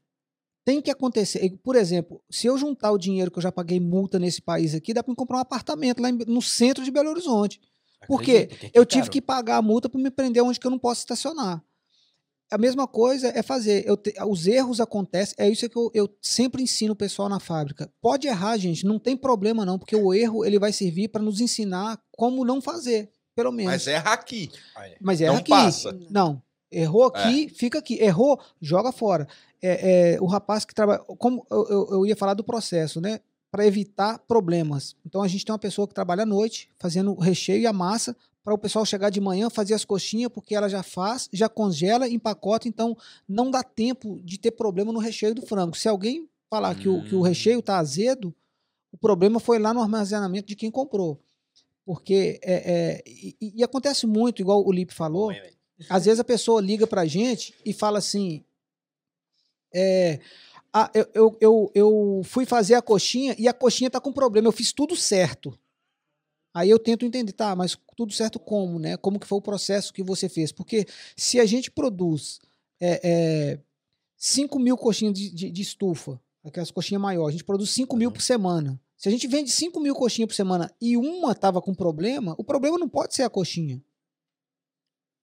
tem 0.64 0.80
que 0.82 0.90
acontecer. 0.90 1.58
Por 1.62 1.76
exemplo, 1.76 2.22
se 2.30 2.46
eu 2.46 2.56
juntar 2.58 2.92
o 2.92 2.98
dinheiro 2.98 3.30
que 3.30 3.38
eu 3.38 3.42
já 3.42 3.50
paguei 3.52 3.80
multa 3.80 4.18
nesse 4.18 4.42
país 4.42 4.74
aqui, 4.74 4.92
dá 4.92 5.02
pra 5.02 5.10
me 5.10 5.16
comprar 5.16 5.38
um 5.38 5.40
apartamento 5.40 6.00
lá 6.02 6.10
em- 6.10 6.18
no 6.26 6.42
centro 6.42 6.84
de 6.84 6.90
Belo 6.90 7.10
Horizonte. 7.10 7.60
Por 8.06 8.22
quê? 8.22 8.42
Acredito, 8.50 8.66
aqui 8.66 8.70
Eu 8.74 8.82
é 8.82 8.86
tive 8.86 9.00
caro. 9.02 9.12
que 9.12 9.20
pagar 9.20 9.56
a 9.58 9.62
multa 9.62 9.88
para 9.88 10.00
me 10.00 10.10
prender 10.10 10.42
onde 10.42 10.58
que 10.60 10.66
eu 10.66 10.70
não 10.70 10.78
posso 10.78 11.00
estacionar. 11.00 11.62
A 12.50 12.58
mesma 12.58 12.86
coisa 12.88 13.28
é 13.28 13.42
fazer. 13.42 13.84
te- 13.98 14.14
os 14.26 14.46
erros 14.46 14.80
acontecem. 14.80 15.34
É 15.38 15.48
isso 15.48 15.68
que 15.68 15.76
eu, 15.76 15.88
eu 15.94 16.08
sempre 16.20 16.60
ensino 16.62 16.94
o 16.94 16.96
pessoal 16.96 17.28
na 17.28 17.38
fábrica. 17.38 17.92
Pode 18.00 18.26
errar, 18.26 18.56
gente. 18.56 18.84
Não 18.84 18.98
tem 18.98 19.16
problema 19.16 19.64
não, 19.64 19.78
porque 19.78 19.94
o 19.94 20.12
erro 20.12 20.44
ele 20.44 20.58
vai 20.58 20.72
servir 20.72 21.08
para 21.08 21.22
nos 21.22 21.40
ensinar 21.40 22.02
como 22.10 22.44
não 22.44 22.60
fazer, 22.60 23.08
pelo 23.42 23.52
menos. 23.52 23.72
Mas 23.72 23.86
erra 23.86 24.12
aqui. 24.12 24.50
É. 24.78 24.96
Mas 25.00 25.20
erra 25.20 25.32
não 25.32 25.40
aqui. 25.40 25.50
passa. 25.50 25.98
Não. 26.10 26.42
Errou 26.72 27.04
aqui, 27.04 27.48
fica 27.48 27.78
aqui. 27.80 27.94
Errou, 28.00 28.40
joga 28.60 28.92
fora. 28.92 29.26
É, 29.60 30.14
é, 30.14 30.20
o 30.20 30.26
rapaz 30.26 30.64
que 30.64 30.74
trabalha. 30.74 31.00
Como 31.00 31.44
eu, 31.50 31.66
eu- 31.68 31.88
eu 31.92 32.06
ia 32.06 32.14
falar 32.16 32.34
do 32.34 32.44
processo, 32.44 33.00
né? 33.00 33.20
Para 33.50 33.66
evitar 33.66 34.18
problemas. 34.20 34.94
Então 35.04 35.20
a 35.22 35.28
gente 35.28 35.44
tem 35.44 35.52
uma 35.52 35.58
pessoa 35.58 35.88
que 35.88 35.94
trabalha 35.94 36.22
à 36.22 36.26
noite, 36.26 36.68
fazendo 36.78 37.10
o 37.12 37.18
recheio 37.20 37.60
e 37.62 37.66
a 37.66 37.72
massa, 37.72 38.16
para 38.44 38.54
o 38.54 38.58
pessoal 38.58 38.86
chegar 38.86 39.10
de 39.10 39.20
manhã, 39.20 39.50
fazer 39.50 39.74
as 39.74 39.84
coxinhas, 39.84 40.30
porque 40.32 40.54
ela 40.54 40.68
já 40.68 40.82
faz, 40.82 41.28
já 41.32 41.48
congela, 41.48 42.08
empacota, 42.08 42.68
então 42.68 42.96
não 43.28 43.50
dá 43.50 43.62
tempo 43.62 44.20
de 44.24 44.38
ter 44.38 44.52
problema 44.52 44.92
no 44.92 44.98
recheio 45.00 45.34
do 45.34 45.42
frango. 45.42 45.76
Se 45.76 45.88
alguém 45.88 46.28
falar 46.48 46.74
que, 46.76 46.88
o, 46.88 47.02
que 47.04 47.14
o 47.14 47.18
Hum. 47.18 47.22
recheio 47.22 47.60
tá 47.60 47.78
azedo, 47.78 48.32
o 48.92 48.96
problema 48.96 49.38
foi 49.40 49.58
lá 49.58 49.74
no 49.74 49.82
armazenamento 49.82 50.46
de 50.48 50.56
quem 50.56 50.70
comprou. 50.70 51.20
Porque 51.92 52.38
é, 52.44 52.54
é, 52.54 53.02
e, 53.04 53.36
e- 53.56 53.64
acontece 53.64 54.06
muito, 54.06 54.40
igual 54.40 54.64
o 54.64 54.70
Lipe 54.70 54.94
falou, 54.94 55.32
às 55.88 56.04
vezes 56.04 56.20
a 56.20 56.24
pessoa 56.24 56.60
liga 56.60 56.86
pra 56.86 57.04
gente 57.04 57.52
e 57.66 57.72
fala 57.72 57.98
assim: 57.98 58.44
é, 59.74 60.20
ah, 60.72 60.88
eu, 60.94 61.08
eu, 61.12 61.38
eu, 61.40 61.72
eu 61.74 62.20
fui 62.24 62.46
fazer 62.46 62.74
a 62.74 62.82
coxinha 62.82 63.34
e 63.36 63.48
a 63.48 63.52
coxinha 63.52 63.90
tá 63.90 64.00
com 64.00 64.12
problema, 64.12 64.46
eu 64.46 64.52
fiz 64.52 64.72
tudo 64.72 64.94
certo. 64.94 65.58
Aí 66.54 66.70
eu 66.70 66.78
tento 66.78 67.04
entender, 67.04 67.32
tá, 67.32 67.56
mas 67.56 67.76
tudo 67.96 68.12
certo 68.12 68.38
como, 68.38 68.78
né? 68.78 68.96
Como 68.96 69.18
que 69.18 69.26
foi 69.26 69.38
o 69.38 69.42
processo 69.42 69.92
que 69.92 70.02
você 70.04 70.28
fez? 70.28 70.52
Porque 70.52 70.86
se 71.16 71.40
a 71.40 71.44
gente 71.46 71.72
produz 71.72 72.38
é, 72.80 73.00
é, 73.02 73.58
5 74.16 74.60
mil 74.60 74.76
coxinhas 74.76 75.14
de, 75.14 75.28
de- 75.28 75.50
de 75.50 75.62
estufa, 75.62 76.20
aquelas 76.44 76.70
coxinhas 76.70 77.02
maiores, 77.02 77.30
a 77.30 77.32
gente 77.38 77.44
produz 77.44 77.70
5 77.70 77.96
mil 77.96 78.10
Uhum. 78.10 78.14
por 78.14 78.22
semana. 78.22 78.80
Se 79.00 79.08
a 79.08 79.10
gente 79.10 79.26
vende 79.26 79.50
5 79.50 79.80
mil 79.80 79.94
coxinhas 79.94 80.28
por 80.28 80.34
semana 80.34 80.70
e 80.78 80.94
uma 80.94 81.34
tava 81.34 81.62
com 81.62 81.74
problema, 81.74 82.34
o 82.36 82.44
problema 82.44 82.76
não 82.76 82.86
pode 82.86 83.14
ser 83.14 83.22
a 83.22 83.30
coxinha. 83.30 83.82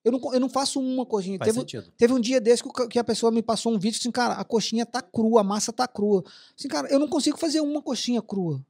Eu 0.03 0.11
não, 0.13 0.33
eu 0.33 0.39
não 0.39 0.49
faço 0.49 0.79
uma 0.79 1.05
coxinha. 1.05 1.37
Faz 1.37 1.49
Teve, 1.49 1.59
sentido. 1.59 1.93
Teve 1.95 2.11
um 2.11 2.19
dia 2.19 2.41
desse 2.41 2.63
que, 2.89 2.97
a 2.97 3.03
pessoa 3.03 3.31
me 3.31 3.43
passou 3.43 3.71
um 3.71 3.77
vídeo 3.77 3.99
assim, 3.99 4.09
cara, 4.09 4.33
a 4.33 4.43
coxinha 4.43 4.83
tá 4.83 4.99
crua, 4.99 5.41
a 5.41 5.43
massa 5.43 5.71
tá 5.71 5.87
crua. 5.87 6.23
Assim, 6.57 6.67
cara, 6.67 6.87
eu 6.87 6.97
não 6.97 7.07
consigo 7.07 7.37
fazer 7.37 7.61
uma 7.61 7.79
coxinha 7.79 8.19
crua. 8.19 8.65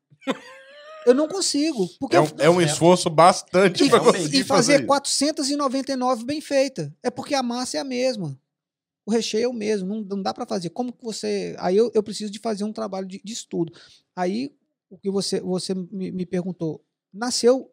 Eu 1.06 1.16
não 1.16 1.30
consigo. 1.30 1.88
Porque 2.02 2.18
É 2.18 2.20
eu- 2.20 2.24
um, 2.24 2.28
é 2.40 2.50
um 2.50 2.62
esforço 2.62 3.10
bastante 3.10 3.86
e, 3.86 3.90
pra 3.90 4.02
conseguir 4.02 4.40
e 4.40 4.44
fazer 4.44 4.80
isso. 4.80 4.88
499 4.88 6.26
bem 6.26 6.42
feita. 6.42 6.94
É 7.02 7.10
porque 7.10 7.34
a 7.34 7.42
massa 7.42 7.78
é 7.78 7.80
a 7.80 7.86
mesma. 7.86 8.38
O 9.06 9.12
recheio 9.12 9.46
é 9.46 9.48
o 9.48 9.54
mesmo. 9.54 9.88
Não, 9.88 10.02
não 10.02 10.22
dá 10.22 10.34
pra 10.34 10.46
fazer. 10.46 10.70
Como 10.72 10.92
que 10.92 11.02
você. 11.02 11.56
Aí 11.60 11.78
eu, 11.78 11.90
eu 11.94 12.04
preciso 12.04 12.30
de 12.30 12.40
fazer 12.40 12.66
um 12.66 12.74
trabalho 12.74 13.08
de, 13.08 13.22
de 13.24 13.32
estudo. 13.32 13.72
Aí 14.14 14.52
o 14.90 14.98
que 14.98 15.10
você, 15.10 15.40
você 15.40 15.74
me, 15.74 16.12
me 16.12 16.26
perguntou. 16.26 16.84
Nasceu 17.14 17.72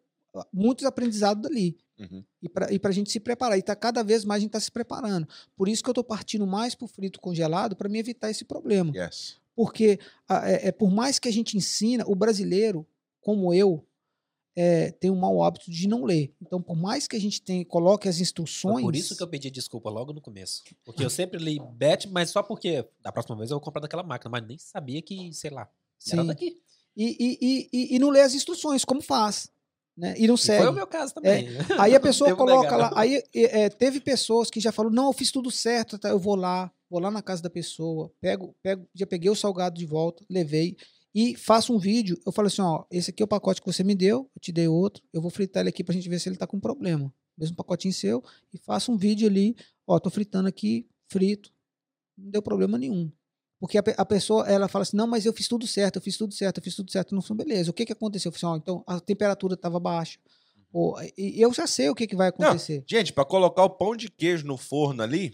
muitos 0.51 0.85
aprendizados 0.85 1.41
dali. 1.41 1.77
Uhum. 1.97 2.23
E 2.41 2.49
para 2.49 2.71
e 2.73 2.79
a 2.83 2.91
gente 2.91 3.11
se 3.11 3.19
preparar. 3.19 3.57
E 3.57 3.61
tá 3.61 3.75
cada 3.75 4.03
vez 4.03 4.25
mais 4.25 4.39
a 4.39 4.41
gente 4.41 4.49
está 4.49 4.59
se 4.59 4.71
preparando. 4.71 5.27
Por 5.55 5.69
isso 5.69 5.83
que 5.83 5.89
eu 5.89 5.93
estou 5.93 6.03
partindo 6.03 6.45
mais 6.45 6.75
para 6.75 6.85
o 6.85 6.87
frito 6.87 7.19
congelado 7.19 7.75
para 7.75 7.89
me 7.89 7.99
evitar 7.99 8.29
esse 8.29 8.43
problema. 8.43 8.91
Yes. 8.95 9.37
Porque 9.55 9.99
ah, 10.27 10.49
é, 10.49 10.67
é, 10.67 10.71
por 10.71 10.91
mais 10.91 11.17
que 11.17 11.29
a 11.29 11.31
gente 11.31 11.55
ensina, 11.55 12.03
o 12.05 12.15
brasileiro, 12.15 12.85
como 13.21 13.53
eu, 13.53 13.85
é, 14.55 14.91
tem 14.91 15.09
um 15.09 15.15
mau 15.15 15.41
hábito 15.43 15.71
de 15.71 15.87
não 15.87 16.03
ler. 16.03 16.33
Então, 16.41 16.61
por 16.61 16.75
mais 16.75 17.07
que 17.07 17.15
a 17.15 17.19
gente 17.19 17.41
tenha, 17.41 17.63
coloque 17.65 18.09
as 18.09 18.15
Foi 18.15 18.23
instruções. 18.23 18.81
por 18.83 18.95
isso 18.95 19.15
que 19.15 19.23
eu 19.23 19.27
pedi 19.27 19.49
desculpa 19.49 19.89
logo 19.89 20.11
no 20.11 20.21
começo. 20.21 20.63
Porque 20.83 21.03
eu 21.03 21.09
sempre 21.09 21.39
li 21.39 21.59
bet, 21.73 22.09
mas 22.09 22.29
só 22.29 22.43
porque 22.43 22.85
da 23.01 23.11
próxima 23.11 23.37
vez 23.37 23.51
eu 23.51 23.55
vou 23.55 23.63
comprar 23.63 23.81
daquela 23.81 24.03
máquina, 24.03 24.29
mas 24.29 24.45
nem 24.45 24.57
sabia 24.57 25.01
que, 25.01 25.33
sei 25.33 25.51
lá, 25.51 25.69
era 26.11 26.21
Sim. 26.21 26.27
daqui. 26.27 26.61
E, 26.95 27.17
e, 27.19 27.69
e, 27.73 27.95
e, 27.95 27.99
não 27.99 28.09
lê 28.09 28.21
as 28.21 28.33
instruções, 28.33 28.85
como 28.85 29.01
faz. 29.01 29.49
Né? 29.97 30.13
E 30.17 30.27
não 30.27 30.35
segue. 30.35 30.63
foi 30.63 30.71
o 30.71 30.75
meu 30.75 30.87
caso 30.87 31.13
também. 31.13 31.47
Aí 31.79 31.95
a 31.95 31.99
pessoa 31.99 32.35
coloca 32.35 32.71
negar, 32.71 32.77
lá. 32.77 32.91
Aí 32.95 33.23
é, 33.33 33.63
é, 33.63 33.69
teve 33.69 33.99
pessoas 33.99 34.49
que 34.49 34.59
já 34.59 34.71
falaram: 34.71 34.95
não, 34.95 35.07
eu 35.07 35.13
fiz 35.13 35.31
tudo 35.31 35.49
certo, 35.49 35.97
tá, 35.97 36.09
eu 36.09 36.19
vou 36.19 36.35
lá, 36.35 36.71
vou 36.89 36.99
lá 36.99 37.09
na 37.09 37.21
casa 37.21 37.41
da 37.41 37.49
pessoa, 37.49 38.11
pego, 38.19 38.55
pego, 38.61 38.87
já 38.93 39.05
peguei 39.05 39.29
o 39.29 39.35
salgado 39.35 39.77
de 39.77 39.85
volta, 39.85 40.23
levei 40.29 40.75
e 41.13 41.35
faço 41.37 41.73
um 41.73 41.79
vídeo. 41.79 42.19
Eu 42.25 42.31
falo 42.31 42.47
assim: 42.47 42.61
ó, 42.61 42.83
esse 42.91 43.11
aqui 43.11 43.23
é 43.23 43.25
o 43.25 43.27
pacote 43.27 43.61
que 43.61 43.67
você 43.67 43.83
me 43.83 43.95
deu, 43.95 44.29
eu 44.35 44.41
te 44.41 44.51
dei 44.51 44.67
outro, 44.67 45.01
eu 45.13 45.21
vou 45.21 45.31
fritar 45.31 45.61
ele 45.61 45.69
aqui 45.69 45.83
pra 45.83 45.93
gente 45.93 46.09
ver 46.09 46.19
se 46.19 46.27
ele 46.27 46.35
tá 46.35 46.45
com 46.45 46.59
problema. 46.59 47.13
Mesmo 47.37 47.55
pacotinho 47.55 47.93
seu, 47.93 48.23
e 48.53 48.57
faço 48.57 48.91
um 48.91 48.97
vídeo 48.97 49.27
ali, 49.27 49.55
ó, 49.87 49.99
tô 49.99 50.09
fritando 50.09 50.47
aqui, 50.47 50.87
frito, 51.07 51.51
não 52.17 52.31
deu 52.31 52.41
problema 52.41 52.77
nenhum. 52.77 53.11
Porque 53.59 53.77
a, 53.77 53.83
a 53.97 54.05
pessoa, 54.05 54.47
ela 54.47 54.67
fala 54.67 54.83
assim, 54.83 54.97
não, 54.97 55.07
mas 55.07 55.25
eu 55.25 55.33
fiz 55.33 55.47
tudo 55.47 55.65
certo, 55.65 55.97
eu 55.97 56.01
fiz 56.01 56.17
tudo 56.17 56.33
certo, 56.33 56.57
eu 56.57 56.63
fiz 56.63 56.75
tudo 56.75 56.91
certo. 56.91 57.15
Não 57.15 57.21
foi 57.21 57.35
beleza. 57.35 57.71
O 57.71 57.73
que 57.73 57.85
que 57.85 57.93
aconteceu? 57.93 58.29
Eu 58.29 58.37
falei 58.37 58.55
ó, 58.55 58.57
então 58.57 58.83
a 58.85 58.99
temperatura 58.99 59.53
estava 59.53 59.79
baixa. 59.79 60.19
Ou, 60.71 61.01
e, 61.01 61.37
e 61.37 61.41
eu 61.41 61.53
já 61.53 61.65
sei 61.65 61.89
o 61.89 61.95
que, 61.95 62.05
que 62.05 62.15
vai 62.15 62.27
acontecer. 62.29 62.83
Gente, 62.85 63.13
pra 63.13 63.23
colocar 63.23 63.63
o 63.63 63.69
pão 63.69 63.95
de 63.95 64.09
queijo 64.09 64.45
no 64.45 64.57
forno 64.57 65.01
ali, 65.01 65.33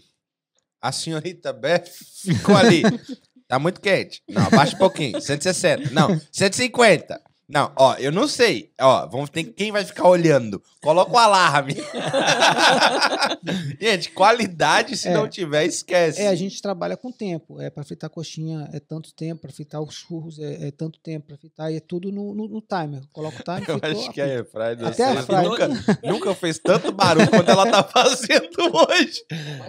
a 0.80 0.92
senhorita 0.92 1.52
Beth 1.52 1.86
ficou 1.86 2.56
ali. 2.56 2.82
Tá 3.48 3.58
muito 3.58 3.82
quente. 3.82 4.22
Não, 4.30 4.46
abaixa 4.46 4.74
um 4.74 4.78
pouquinho. 4.78 5.20
160. 5.20 5.90
Não, 5.90 6.18
150. 6.32 7.20
Não, 7.52 7.70
ó, 7.76 7.94
eu 7.96 8.10
não 8.10 8.26
sei. 8.26 8.72
Ó, 8.80 9.06
vamos 9.08 9.28
ter 9.28 9.44
quem 9.44 9.70
vai 9.70 9.84
ficar 9.84 10.08
olhando. 10.08 10.62
Coloca 10.80 11.12
o 11.12 11.18
alarme. 11.18 11.76
gente, 13.78 14.10
qualidade, 14.10 14.96
se 14.96 15.08
É. 15.08 15.12
não 15.12 15.28
tiver, 15.28 15.66
esquece. 15.66 16.22
É, 16.22 16.28
a 16.28 16.34
gente 16.34 16.62
trabalha 16.62 16.96
com 16.96 17.12
tempo. 17.12 17.60
É 17.60 17.68
para 17.68 17.84
fritar 17.84 18.08
coxinha 18.08 18.70
é 18.72 18.80
tanto 18.80 19.12
tempo, 19.12 19.42
para 19.42 19.52
fritar 19.52 19.82
os 19.82 19.94
churros 19.94 20.38
é, 20.38 20.68
é 20.68 20.70
tanto 20.70 20.98
tempo, 21.00 21.26
para 21.26 21.36
fritar 21.36 21.70
e 21.70 21.76
é 21.76 21.80
tudo 21.80 22.10
no, 22.10 22.34
no, 22.34 22.48
no 22.48 22.62
timer. 22.62 23.02
Coloca 23.12 23.36
o 23.38 23.42
timer, 23.42 23.64
Eu 23.68 23.78
fritou, 23.78 24.00
acho 24.00 24.10
que 24.12 24.20
a 24.20 24.24
apita. 24.24 24.38
Airfryer 24.38 24.86
Até 24.88 25.04
a 25.04 25.08
Airfryer. 25.10 25.42
nunca, 25.42 25.68
nunca 26.04 26.34
fez 26.34 26.58
tanto 26.58 26.90
barulho 26.90 27.28
quanto 27.28 27.50
ela 27.50 27.70
tá 27.70 27.82
fazendo 27.84 28.48
hoje. 28.72 29.22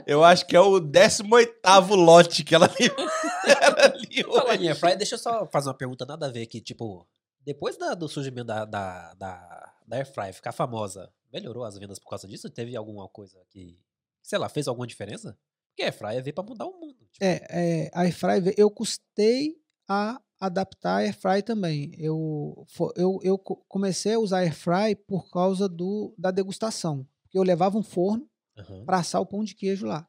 Eu 0.07 0.23
acho 0.23 0.47
que 0.47 0.55
é 0.55 0.61
o 0.61 0.79
18º 0.79 1.95
lote 1.95 2.45
que 2.45 2.55
ela 2.55 2.71
libera 2.79 3.93
ali 3.93 4.25
hoje. 4.25 4.63
em 4.63 4.67
Airfryer, 4.69 4.97
deixa 4.97 5.15
eu 5.15 5.19
só 5.19 5.45
fazer 5.51 5.67
uma 5.67 5.75
pergunta 5.77 6.05
nada 6.05 6.27
a 6.27 6.31
ver 6.31 6.43
aqui. 6.43 6.61
Tipo, 6.61 7.05
depois 7.45 7.77
da- 7.77 7.93
do 7.93 8.07
surgimento 8.07 8.45
da, 8.47 8.65
da, 8.65 9.13
da, 9.13 9.73
da 9.87 9.95
Airfryer 9.97 10.33
ficar 10.33 10.51
famosa, 10.51 11.11
melhorou 11.31 11.63
as 11.63 11.77
vendas 11.77 11.99
por 11.99 12.09
causa 12.09 12.27
disso? 12.27 12.49
Teve 12.49 12.75
alguma 12.75 13.07
coisa 13.09 13.43
que, 13.49 13.79
sei 14.21 14.37
lá, 14.39 14.47
fez 14.49 14.67
alguma 14.67 14.87
diferença? 14.87 15.37
Porque 15.69 15.83
a 15.83 15.85
Airfryer 15.87 16.23
veio 16.23 16.33
pra 16.33 16.43
mudar 16.43 16.65
o 16.65 16.79
mundo. 16.79 16.97
tipo, 17.11 17.23
É, 17.23 17.41
é, 17.49 17.91
a 17.93 18.01
Airfry, 18.01 18.39
ve- 18.41 18.55
eu 18.57 18.69
custei 18.69 19.57
a 19.87 20.21
adaptar 20.39 20.95
a 20.95 20.97
Airfry 20.99 21.41
também. 21.41 21.93
Eu, 21.97 22.65
eu, 22.95 23.19
eu 23.23 23.37
co- 23.37 23.63
comecei 23.67 24.13
a 24.13 24.19
usar 24.19 24.37
a 24.37 24.41
Airfry 24.41 24.95
por 25.07 25.29
causa 25.31 25.67
do, 25.67 26.13
da 26.17 26.31
degustação. 26.31 27.07
Porque 27.23 27.37
eu 27.37 27.43
levava 27.43 27.77
um 27.77 27.83
forno 27.83 28.29
aham. 28.57 28.85
para 28.85 28.97
assar 28.99 29.19
o 29.21 29.25
pão 29.25 29.43
de 29.43 29.55
queijo 29.55 29.85
lá. 29.87 30.07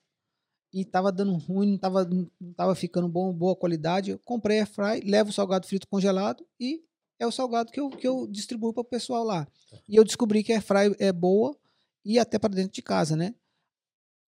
E 0.73 0.85
tava 0.85 1.11
dando 1.13 1.33
ruim, 1.37 1.71
não 1.73 1.79
tava, 1.79 2.05
não 2.05 2.53
tava 2.55 2.75
ficando 2.75 3.09
bom, 3.09 3.33
boa 3.33 3.55
qualidade. 3.57 4.11
Eu 4.11 4.19
comprei 4.19 4.59
a 4.59 4.63
Airfry, 4.63 5.09
levo 5.09 5.31
o 5.31 5.33
salgado 5.33 5.67
frito 5.67 5.87
congelado 5.89 6.45
e 6.61 6.85
é 7.19 7.27
o 7.27 7.33
salgado 7.33 7.71
que 7.73 7.81
eu, 7.81 7.89
que 7.91 8.07
eu 8.07 8.27
distribuo 8.27 8.73
para 8.73 8.81
o 8.83 8.85
pessoal 8.85 9.25
lá. 9.25 9.47
E 9.89 9.97
eu 9.97 10.05
descobri 10.05 10.43
que 10.43 10.53
a 10.53 10.57
Airfry 10.57 10.97
é 10.99 11.13
boa 11.13 11.57
e 12.05 12.19
até 12.19 12.39
para 12.39 12.55
dentro 12.55 12.73
de 12.73 12.83
casa, 12.83 13.17
né? 13.17 13.35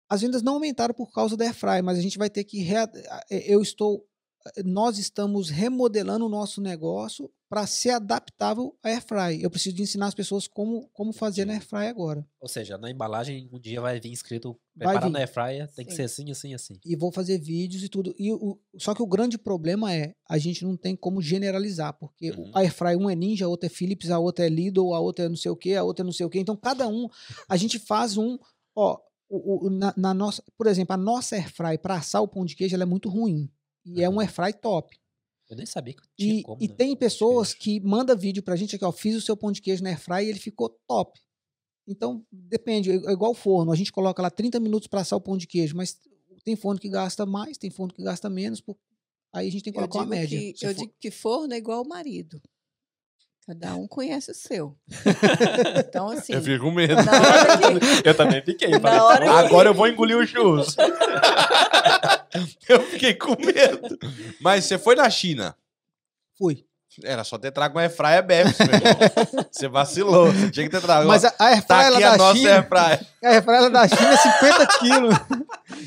As 0.07 0.21
vendas 0.21 0.41
não 0.43 0.53
aumentaram 0.53 0.93
por 0.93 1.11
causa 1.11 1.35
da 1.35 1.45
Airfry, 1.45 1.81
mas 1.83 1.97
a 1.97 2.01
gente 2.01 2.17
vai 2.17 2.29
ter 2.29 2.43
que 2.43 2.59
rea- 2.61 2.89
eu 3.29 3.61
estou 3.61 4.05
nós 4.63 4.99
estamos 4.99 5.49
remodelando 5.49 6.25
o 6.27 6.29
nosso 6.29 6.61
negócio 6.61 7.31
para 7.55 7.65
ser 7.67 7.91
adaptável 7.91 8.77
à 8.83 8.89
Airfry. 8.89 9.41
Eu 9.41 9.49
preciso 9.49 9.77
de 9.77 9.81
ensinar 9.81 10.07
as 10.07 10.13
pessoas 10.13 10.45
como, 10.45 10.89
como 10.91 11.13
fazer 11.13 11.45
na 11.45 11.53
Airfry 11.53 11.87
agora. 11.87 12.27
Ou 12.41 12.49
seja, 12.49 12.77
na 12.77 12.91
embalagem 12.91 13.49
um 13.49 13.57
dia 13.57 13.79
vai 13.79 13.97
vir 13.97 14.11
escrito 14.11 14.59
preparado 14.77 15.09
na 15.09 15.19
Airfryer, 15.19 15.71
tem 15.73 15.85
que 15.85 15.91
Sim. 15.91 15.95
ser 15.95 16.03
assim, 16.03 16.31
assim, 16.31 16.53
assim. 16.53 16.79
e 16.85 16.97
vou 16.97 17.13
fazer 17.13 17.37
vídeos 17.39 17.81
e 17.81 17.87
tudo. 17.87 18.13
E 18.19 18.29
o, 18.33 18.59
só 18.77 18.93
que 18.93 19.01
o 19.01 19.07
grande 19.07 19.37
problema 19.37 19.93
é 19.93 20.13
a 20.29 20.37
gente 20.37 20.65
não 20.65 20.75
tem 20.75 20.97
como 20.97 21.21
generalizar, 21.21 21.93
porque 21.97 22.31
Uhum. 22.31 22.51
a 22.53 22.59
Airfry 22.59 22.97
um 22.97 23.09
é 23.09 23.15
Ninja, 23.15 23.45
a 23.45 23.47
outra 23.47 23.67
é 23.67 23.69
Philips, 23.69 24.09
a 24.11 24.19
outra 24.19 24.45
é 24.45 24.49
Lidl, 24.49 24.93
a 24.93 24.99
outra 24.99 25.23
é 25.23 25.29
não 25.29 25.37
sei 25.37 25.49
o 25.49 25.55
que, 25.55 25.75
a 25.75 25.83
outra 25.83 26.03
é 26.03 26.05
não 26.05 26.11
sei 26.11 26.25
o 26.25 26.29
que. 26.29 26.39
Então 26.39 26.57
cada 26.57 26.89
um 26.89 27.07
a 27.47 27.55
gente 27.55 27.79
faz 27.79 28.17
um, 28.17 28.37
ó, 28.75 28.97
o, 29.29 29.67
o- 29.67 29.69
na, 29.69 29.93
na 29.95 30.13
nossa, 30.13 30.43
por 30.57 30.67
exemplo, 30.67 30.93
a 30.93 30.97
nossa 30.97 31.37
Airfry 31.37 31.77
para 31.81 31.95
assar 31.95 32.21
o 32.21 32.27
pão 32.27 32.43
de 32.43 32.53
queijo 32.53 32.75
ela 32.75 32.83
é 32.83 32.85
muito 32.85 33.07
ruim 33.07 33.49
e 33.85 34.03
é 34.03 34.09
um 34.09 34.15
Uhum. 34.15 34.19
Airfry 34.19 34.51
top. 34.61 34.93
Eu 35.49 35.55
nem 35.55 35.65
sabia 35.65 35.93
que 35.93 36.01
tinha 36.17 36.39
E, 36.39 36.43
como. 36.43 36.57
e 36.61 36.67
né? 36.67 36.73
tem 36.75 36.95
pessoas 36.95 37.53
que 37.53 37.79
mandam 37.79 38.17
vídeo 38.17 38.41
pra 38.41 38.55
gente 38.55 38.75
aqui, 38.75 38.83
ó, 38.85 38.91
fiz 38.91 39.15
o 39.15 39.21
seu 39.21 39.37
pão 39.37 39.51
de 39.51 39.61
queijo 39.61 39.83
na 39.83 39.89
Airfry 39.89 40.25
e 40.25 40.29
ele 40.29 40.39
ficou 40.39 40.69
top. 40.87 41.19
Então, 41.87 42.25
depende, 42.31 42.89
é 42.91 43.11
igual 43.11 43.31
o 43.31 43.35
forno, 43.35 43.71
a 43.71 43.75
gente 43.75 43.91
coloca 43.91 44.21
lá 44.21 44.31
30 44.31 44.59
minutos 44.59 44.87
para 44.87 45.01
assar 45.01 45.17
o 45.17 45.21
pão 45.21 45.37
de 45.37 45.45
queijo, 45.45 45.75
mas 45.77 45.99
tem 46.43 46.55
forno 46.55 46.79
que 46.79 46.89
gasta 46.89 47.25
mais, 47.27 47.57
tem 47.59 47.69
forno 47.69 47.93
que 47.93 48.01
gasta 48.03 48.27
menos, 48.29 48.59
por- 48.59 48.75
aí 49.31 49.47
a 49.47 49.51
gente 49.51 49.63
tem 49.63 49.71
que 49.73 49.77
Eu 49.79 49.87
colocar 49.87 49.99
uma 49.99 50.15
média. 50.15 50.39
que, 50.53 50.65
eu 50.65 50.73
for- 50.73 50.79
digo 50.81 50.93
que 50.99 51.11
forno 51.11 51.53
é 51.53 51.57
igual 51.57 51.83
o 51.83 51.87
marido. 51.87 52.41
Cada 53.45 53.75
um 53.75 53.87
conhece 53.87 54.31
o 54.31 54.33
seu. 54.33 54.75
Então, 55.77 56.09
assim, 56.25 56.33
Eu 56.33 56.41
fico 56.41 56.65
com 56.65 56.71
medo. 56.71 56.95
que, 56.95 56.99
Eu 58.09 58.17
também 58.17 58.41
fiquei. 58.43 58.71
falei, 58.79 59.19
que- 59.19 59.27
Agora 59.29 59.69
eu 59.69 59.73
vou 59.75 59.87
engolir 59.87 60.17
o 60.17 60.25
churros. 60.25 60.75
eu 62.69 62.81
fiquei 62.87 63.13
com 63.13 63.35
medo. 63.39 63.97
Mas 64.39 64.65
você 64.65 64.77
foi 64.77 64.95
na 64.95 65.09
China. 65.09 65.55
Fui. 66.37 66.65
Era 67.03 67.23
só 67.25 67.37
ter 67.37 67.51
trago 67.51 67.75
uma 67.75 67.81
Airfryer 67.81 68.25
Bepsi, 68.25 68.63
meu 68.63 68.75
irmão. 68.75 69.47
Você 69.51 69.67
vacilou. 69.67 70.31
Você 70.31 70.51
tinha 70.51 70.65
que 70.65 70.71
ter 70.71 70.81
trago. 70.81 71.07
Mas 71.07 71.25
a, 71.25 71.33
a 71.37 71.45
Airfry 71.47 71.67
tá 71.67 71.83
ela 71.83 71.95
aqui 71.97 72.03
a 72.05 72.11
da 72.11 72.17
nossa 72.17 72.37
China, 72.37 72.51
Airfryer. 72.51 73.07
a 73.23 73.27
Airfry 73.27 73.53
ela 73.53 73.69
da 73.69 73.87
China 73.87 74.13
é 74.13 74.17
50 74.17 74.67
quilos. 74.79 75.15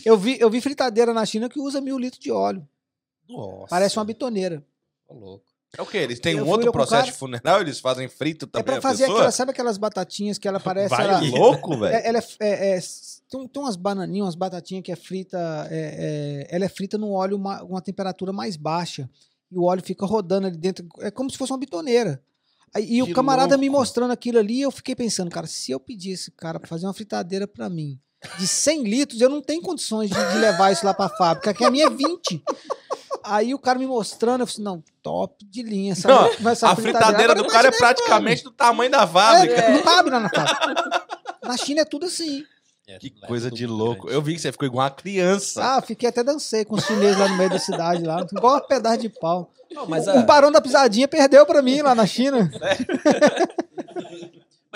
Eu 0.04 0.18
vi, 0.18 0.38
eu 0.38 0.50
vi 0.50 0.60
fritadeira 0.60 1.14
na 1.14 1.24
China 1.24 1.48
que 1.48 1.58
usa 1.58 1.80
mil 1.80 1.98
litros 1.98 2.22
de 2.22 2.30
óleo. 2.30 2.66
Nossa. 3.28 3.68
Parece 3.68 3.98
uma 3.98 4.04
bitoneira. 4.04 4.62
Ô, 5.06 5.14
louco. 5.14 5.47
É 5.76 5.82
o 5.82 5.86
quê? 5.86 5.98
Eles 5.98 6.18
têm 6.18 6.36
Eu 6.38 6.44
um 6.44 6.48
outro 6.48 6.72
processo 6.72 7.02
cara- 7.02 7.12
de 7.12 7.18
funeral? 7.18 7.60
Eles 7.60 7.78
fazem 7.78 8.08
frito 8.08 8.46
É 8.46 8.48
também 8.48 8.64
pra 8.64 8.78
a 8.78 8.80
fazer 8.80 9.04
aquelas, 9.04 9.34
sabe 9.34 9.50
aquelas 9.50 9.76
batatinhas 9.76 10.38
que 10.38 10.48
ela 10.48 10.58
parece. 10.58 10.88
Vai 10.88 11.04
ela- 11.06 11.20
louco, 11.20 11.76
velho. 11.78 11.94
É, 11.94 12.08
ela 12.08 12.18
é, 12.18 12.22
é, 12.40 12.76
é, 12.76 12.80
tem, 13.30 13.46
tem 13.46 13.62
umas 13.62 13.76
bananinhas, 13.76 14.24
umas 14.26 14.34
batatinhas 14.34 14.82
que 14.82 14.90
é 14.90 14.96
frita, 14.96 15.38
é, 15.70 16.46
é, 16.50 16.56
ela 16.56 16.64
é 16.64 16.68
frita 16.68 16.96
no 16.96 17.10
óleo 17.12 17.36
uma, 17.36 17.62
uma 17.62 17.82
temperatura 17.82 18.32
mais 18.32 18.56
baixa 18.56 19.10
e 19.52 19.58
o 19.58 19.64
óleo 19.64 19.82
fica 19.84 20.06
rodando 20.06 20.46
ali 20.46 20.56
dentro, 20.56 20.86
é 21.00 21.10
como 21.10 21.30
se 21.30 21.36
fosse 21.36 21.52
uma 21.52 21.58
bitoneira. 21.58 22.22
E 22.78 23.02
Que 23.02 23.02
o 23.02 23.14
camarada 23.14 23.56
me 23.56 23.66
louco. 23.68 23.80
mostrando 23.80 24.10
aquilo 24.10 24.38
ali, 24.38 24.60
eu 24.60 24.70
fiquei 24.70 24.94
pensando, 24.94 25.30
cara, 25.30 25.46
se 25.46 25.70
eu 25.72 25.80
pedisse 25.80 26.30
cara 26.30 26.58
para 26.60 26.68
fazer 26.68 26.86
uma 26.86 26.92
fritadeira 26.94 27.46
para 27.46 27.68
mim 27.68 27.98
de 28.38 28.46
100 28.48 28.82
litros, 28.84 29.20
eu 29.20 29.28
não 29.30 29.40
tenho 29.40 29.62
condições 29.62 30.10
de, 30.10 30.16
de 30.32 30.38
levar 30.38 30.72
isso 30.72 30.84
lá 30.84 30.92
para 30.92 31.08
fábrica, 31.16 31.54
que 31.54 31.64
a 31.64 31.70
minha 31.70 31.86
é 31.86 31.90
20. 31.90 32.42
Aí 33.24 33.54
o 33.54 33.58
cara 33.58 33.78
me 33.78 33.86
mostrando, 33.86 34.40
eu 34.42 34.46
falei, 34.46 34.64
não, 34.64 34.82
top 35.02 35.44
de 35.44 35.62
linha. 35.62 35.92
Essa, 35.92 36.08
Não, 36.08 36.50
essa 36.50 36.68
A 36.70 36.76
fritadeira 36.76 37.34
do 37.34 37.46
cara 37.46 37.68
é 37.68 37.70
imagina, 37.70 37.78
praticamente 37.94 38.44
do 38.44 38.50
tamanho 38.50 38.90
da 38.90 39.02
é, 39.02 39.06
fábrica. 39.06 39.68
não 39.70 39.82
cabe 39.82 40.10
lá 40.10 40.20
na 40.20 40.28
fábrica. 40.28 41.06
Na 41.44 41.56
China 41.56 41.80
é 41.80 41.84
tudo 41.84 42.06
assim. 42.06 42.44
É, 42.86 42.98
Que 42.98 43.12
é 43.22 43.26
coisa 43.26 43.50
de 43.50 43.66
louco. 43.66 44.02
grande. 44.02 44.14
Eu 44.16 44.22
vi 44.22 44.34
que 44.34 44.40
você 44.40 44.50
ficou 44.52 44.66
igual 44.66 44.84
uma 44.84 44.90
criança. 44.90 45.62
Ah, 45.76 45.82
fiquei 45.82 46.08
até 46.08 46.22
dancei 46.24 46.64
com 46.64 46.74
os 46.76 46.84
chineses 46.84 47.18
lá 47.18 47.28
no 47.28 47.36
meio 47.36 47.50
da 47.50 47.58
cidade, 47.58 48.02
lá, 48.02 48.24
igual 48.32 48.54
uma 48.54 48.60
pedaço 48.66 48.98
de 48.98 49.08
pau. 49.10 49.50
Não, 49.70 49.86
mas, 49.86 50.06
o, 50.06 50.10
a- 50.10 50.14
o 50.16 50.22
barão 50.24 50.50
da 50.50 50.60
pisadinha 50.62 51.06
perdeu 51.06 51.44
pra 51.44 51.60
mim 51.60 51.82
lá 51.82 51.94
na 51.94 52.06
China. 52.06 52.50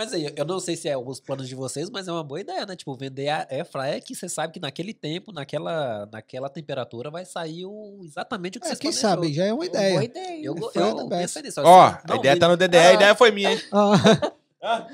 mas 0.03 0.13
aí, 0.13 0.33
eu 0.35 0.45
não 0.45 0.59
sei 0.59 0.77
se 0.77 0.89
é 0.89 0.97
os 0.99 1.21
planos 1.21 1.49
de 1.49 1.55
vocês, 1.55 1.89
mas 1.89 2.09
é 2.09 2.13
uma 2.13 2.25
boa 2.25 2.41
ideia, 2.41 2.67
né? 2.67 2.75
Tipo, 2.75 2.95
vender 2.97 3.29
a 3.29 3.47
Airfryer 3.51 4.03
que 4.03 4.15
você 4.15 4.29
sabe 4.29 4.53
que 4.53 4.59
naquele 4.61 4.93
tempo, 4.93 5.33
naquela, 5.33 6.09
naquela 6.13 6.49
temperatura, 6.49 7.11
vai 7.11 7.25
sair 7.25 7.65
o, 7.65 8.01
exatamente 8.05 8.59
o 8.59 8.61
que 8.61 8.67
É, 8.67 8.71
vocês 8.71 8.79
quem 8.81 8.91
planejou. 8.91 9.11
sabe, 9.11 9.33
já 9.33 9.45
é 9.45 9.53
uma 9.53 9.59
boa 9.59 9.67
ideia. 9.67 10.05
ideia. 10.05 10.45
Eu, 10.45 10.55
eu 10.75 11.09
best. 11.09 11.09
pensei 11.35 11.43
nisso. 11.43 11.61
Ó, 11.65 11.83
assim, 11.85 11.97
a 12.11 12.17
ideia 12.17 12.39
tá 12.39 12.49
no 12.49 12.57
DDE, 12.57 12.77
a 12.79 12.89
Ah. 12.89 12.93
ideia 12.95 13.15
foi 13.15 13.31
minha, 13.31 13.53
hein? 13.53 13.61
Ah, 14.65 14.87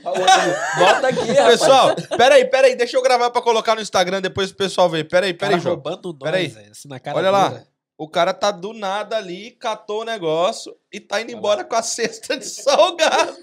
Volta 0.78 1.08
aqui, 1.08 1.26
rapaz. 1.32 1.60
Pessoal, 1.60 1.94
peraí, 2.16 2.44
peraí, 2.46 2.74
deixa 2.74 2.96
eu 2.96 3.02
gravar 3.02 3.28
pra 3.30 3.42
colocar 3.42 3.74
no 3.74 3.82
Instagram 3.82 4.22
depois 4.22 4.50
o 4.50 4.54
pessoal 4.54 4.88
ver. 4.88 5.04
Peraí, 5.06 5.34
peraí, 5.34 5.60
João. 5.60 5.74
roubando 5.74 6.10
nós, 6.14 6.18
Peraí. 6.22 6.46
assim, 6.70 6.88
na 6.88 6.98
cara 6.98 7.18
Olha 7.18 7.30
lá. 7.30 7.48
dura. 7.50 7.66
O 7.98 8.08
cara 8.08 8.32
tá 8.32 8.50
do 8.50 8.72
nada 8.72 9.18
ali, 9.18 9.50
catou 9.50 10.00
o 10.00 10.04
negócio 10.04 10.74
e 10.90 10.98
tá 11.00 11.20
indo 11.20 11.28
Olha 11.32 11.36
embora 11.36 11.58
lá. 11.58 11.64
com 11.64 11.74
a 11.74 11.82
cesta 11.82 12.38
de 12.38 12.46
salgado. 12.48 13.36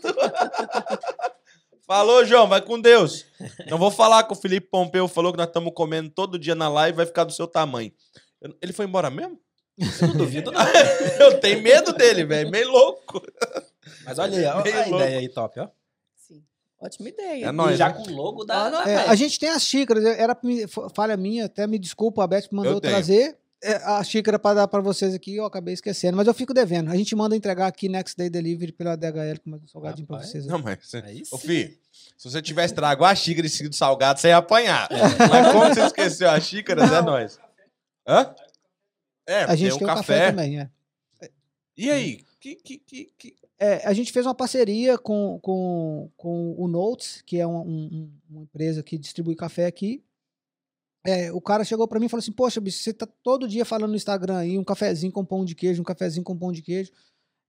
Falou, 1.88 2.26
João, 2.26 2.48
vai 2.48 2.62
com 2.62 2.80
Deus. 2.80 3.26
Não 3.70 3.78
vou 3.78 3.92
falar 3.92 4.24
que 4.24 4.34
o 4.34 4.36
Felipe 4.36 4.68
Pompeu 4.72 5.08
falou 5.08 5.32
que 5.32 5.38
nós 5.38 5.48
estamos 5.48 5.72
comendo 5.76 6.10
todo 6.10 6.40
dia 6.40 6.56
na 6.56 6.68
live, 6.68 6.96
vai 6.98 7.06
ficar 7.06 7.24
do 7.24 7.32
seu 7.34 7.46
tamanho. 7.48 7.92
Ele 8.62 8.74
foi 8.74 8.86
embora 8.86 9.10
mesmo? 9.10 9.40
Eu 10.02 10.08
não 10.08 10.16
duvido, 10.18 10.52
não. 10.52 10.62
Eu 11.20 11.40
tenho 11.40 11.62
medo 11.62 11.94
dele, 11.94 12.24
velho. 12.26 12.50
Meio 12.50 12.70
louco. 12.72 13.22
Mas 14.04 14.18
olha 14.18 14.34
aí, 14.56 14.64
Meio 14.64 14.76
a 14.78 14.86
louco. 14.88 14.96
ideia 15.04 15.20
aí, 15.20 15.30
top, 15.30 15.60
ó. 15.60 15.68
Sim. 16.16 16.42
Ótima 16.82 17.10
ideia. 17.10 17.46
É 17.46 17.50
E 17.50 17.52
nóis, 17.52 17.78
já 17.78 17.90
né? 17.90 17.94
com 17.96 18.10
o 18.10 18.16
logo 18.16 18.44
da, 18.46 18.82
Ah, 18.84 18.90
é, 18.90 18.96
a 19.10 19.16
gente 19.16 19.38
tem 19.40 19.50
as 19.50 19.64
xícaras, 19.64 20.04
era 20.06 20.36
falha 20.96 21.16
minha, 21.18 21.46
até 21.46 21.68
me 21.68 21.78
desculpa, 21.78 22.24
a 22.24 22.28
Beth 22.28 22.48
mandou 22.52 22.80
trazer 22.82 23.38
a 23.74 24.04
xícara 24.04 24.38
pra 24.38 24.54
dar 24.54 24.68
pra 24.68 24.82
vocês 24.82 25.14
aqui, 25.14 25.36
eu 25.36 25.46
acabei 25.46 25.74
esquecendo, 25.74 26.16
mas 26.18 26.28
eu 26.28 26.34
fico 26.34 26.54
devendo. 26.54 26.92
A 26.92 26.96
gente 26.96 27.16
manda 27.16 27.36
entregar 27.36 27.68
aqui 27.68 27.90
Next 27.90 28.16
Day 28.18 28.30
Delivery 28.30 28.72
pela 28.72 28.96
DHL 28.96 29.40
com 29.44 29.52
um 29.52 29.68
salgadinho 29.68 30.06
pra 30.08 30.18
Rapaz. 30.18 30.32
vocês. 30.32 30.46
Não, 30.46 30.60
mas. 30.60 30.94
Aí 30.96 31.24
Ô. 31.32 31.38
Fih, 31.38 31.80
se 32.18 32.30
você 32.30 32.42
tivesse 32.42 32.74
trago 32.74 33.04
a 33.04 33.14
xícara 33.16 33.48
e 33.48 33.50
seguido 33.50 33.76
salgado, 33.76 34.20
você 34.20 34.28
ia 34.30 34.38
apanhar. 34.38 34.88
Mas 34.92 35.52
como 35.52 35.74
você 35.74 35.82
esqueceu 35.86 36.30
a 36.30 36.40
xícara, 36.40 36.84
é 36.84 37.02
nóis. 37.02 37.40
Hã? 38.08 38.36
É, 39.28 39.44
a 39.46 39.56
gente 39.56 39.78
tem, 39.78 39.88
um 39.88 39.92
o 39.92 39.96
café, 39.96 40.30
também, 40.30 40.60
é. 40.60 40.70
E 41.76 41.90
aí? 41.90 42.24
Que, 42.40 42.56
que, 42.56 42.78
que, 42.78 43.06
que- 43.18 43.36
É, 43.58 43.88
a 43.88 43.94
gente 43.94 44.12
fez 44.12 44.24
uma 44.26 44.36
parceria 44.36 44.98
com, 45.00 45.40
com, 45.42 46.12
com 46.16 46.54
o 46.58 46.68
Notes, 46.68 47.24
que 47.26 47.40
é 47.40 47.48
um- 47.48 47.62
um- 47.62 48.12
uma 48.30 48.42
empresa 48.44 48.84
que 48.84 48.98
distribui 49.00 49.36
café 49.36 49.66
aqui. 49.66 50.04
É, 51.06 51.32
o 51.32 51.40
cara 51.40 51.64
chegou 51.64 51.88
pra 51.88 52.00
mim 52.00 52.08
e 52.08 52.10
falou 52.10 52.20
assim: 52.20 52.32
Poxa, 52.32 52.60
bicho, 52.60 52.82
você 52.82 52.94
tá 52.94 53.08
todo 53.22 53.48
dia 53.48 53.64
falando 53.64 53.92
no 53.92 53.96
Instagram 53.96 54.38
aí, 54.38 54.58
um 54.58 54.64
cafezinho 54.64 55.12
com 55.12 55.24
pão 55.24 55.46
de 55.46 55.54
queijo, 55.54 55.82
um 55.82 55.86
cafezinho 55.86 56.24
com 56.24 56.38
pão 56.38 56.52
de 56.52 56.64
queijo. 56.64 56.92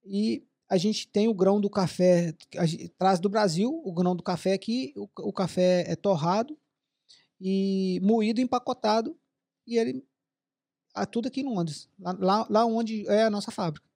E 0.04 0.46
a 0.68 0.76
gente 0.76 1.08
tem 1.08 1.26
o 1.26 1.34
grão 1.34 1.60
do 1.60 1.70
café, 1.70 2.34
gente 2.66 2.88
traz 2.98 3.18
do 3.18 3.28
Brasil 3.28 3.80
o 3.84 3.92
grão 3.92 4.14
do 4.14 4.22
café 4.22 4.52
aqui, 4.52 4.92
o, 4.96 5.08
o 5.20 5.32
café 5.32 5.84
é 5.90 5.96
torrado 5.96 6.56
e 7.40 7.98
moído, 8.02 8.40
empacotado, 8.40 9.16
e 9.66 9.78
ele. 9.78 10.04
Ah, 10.94 11.06
tudo 11.06 11.28
aqui 11.28 11.40
em 11.42 11.44
Londres, 11.44 11.88
lá, 11.98 12.46
lá 12.48 12.64
onde 12.64 13.06
é 13.06 13.24
a 13.24 13.30
nossa 13.30 13.50
fábrica. 13.50 13.86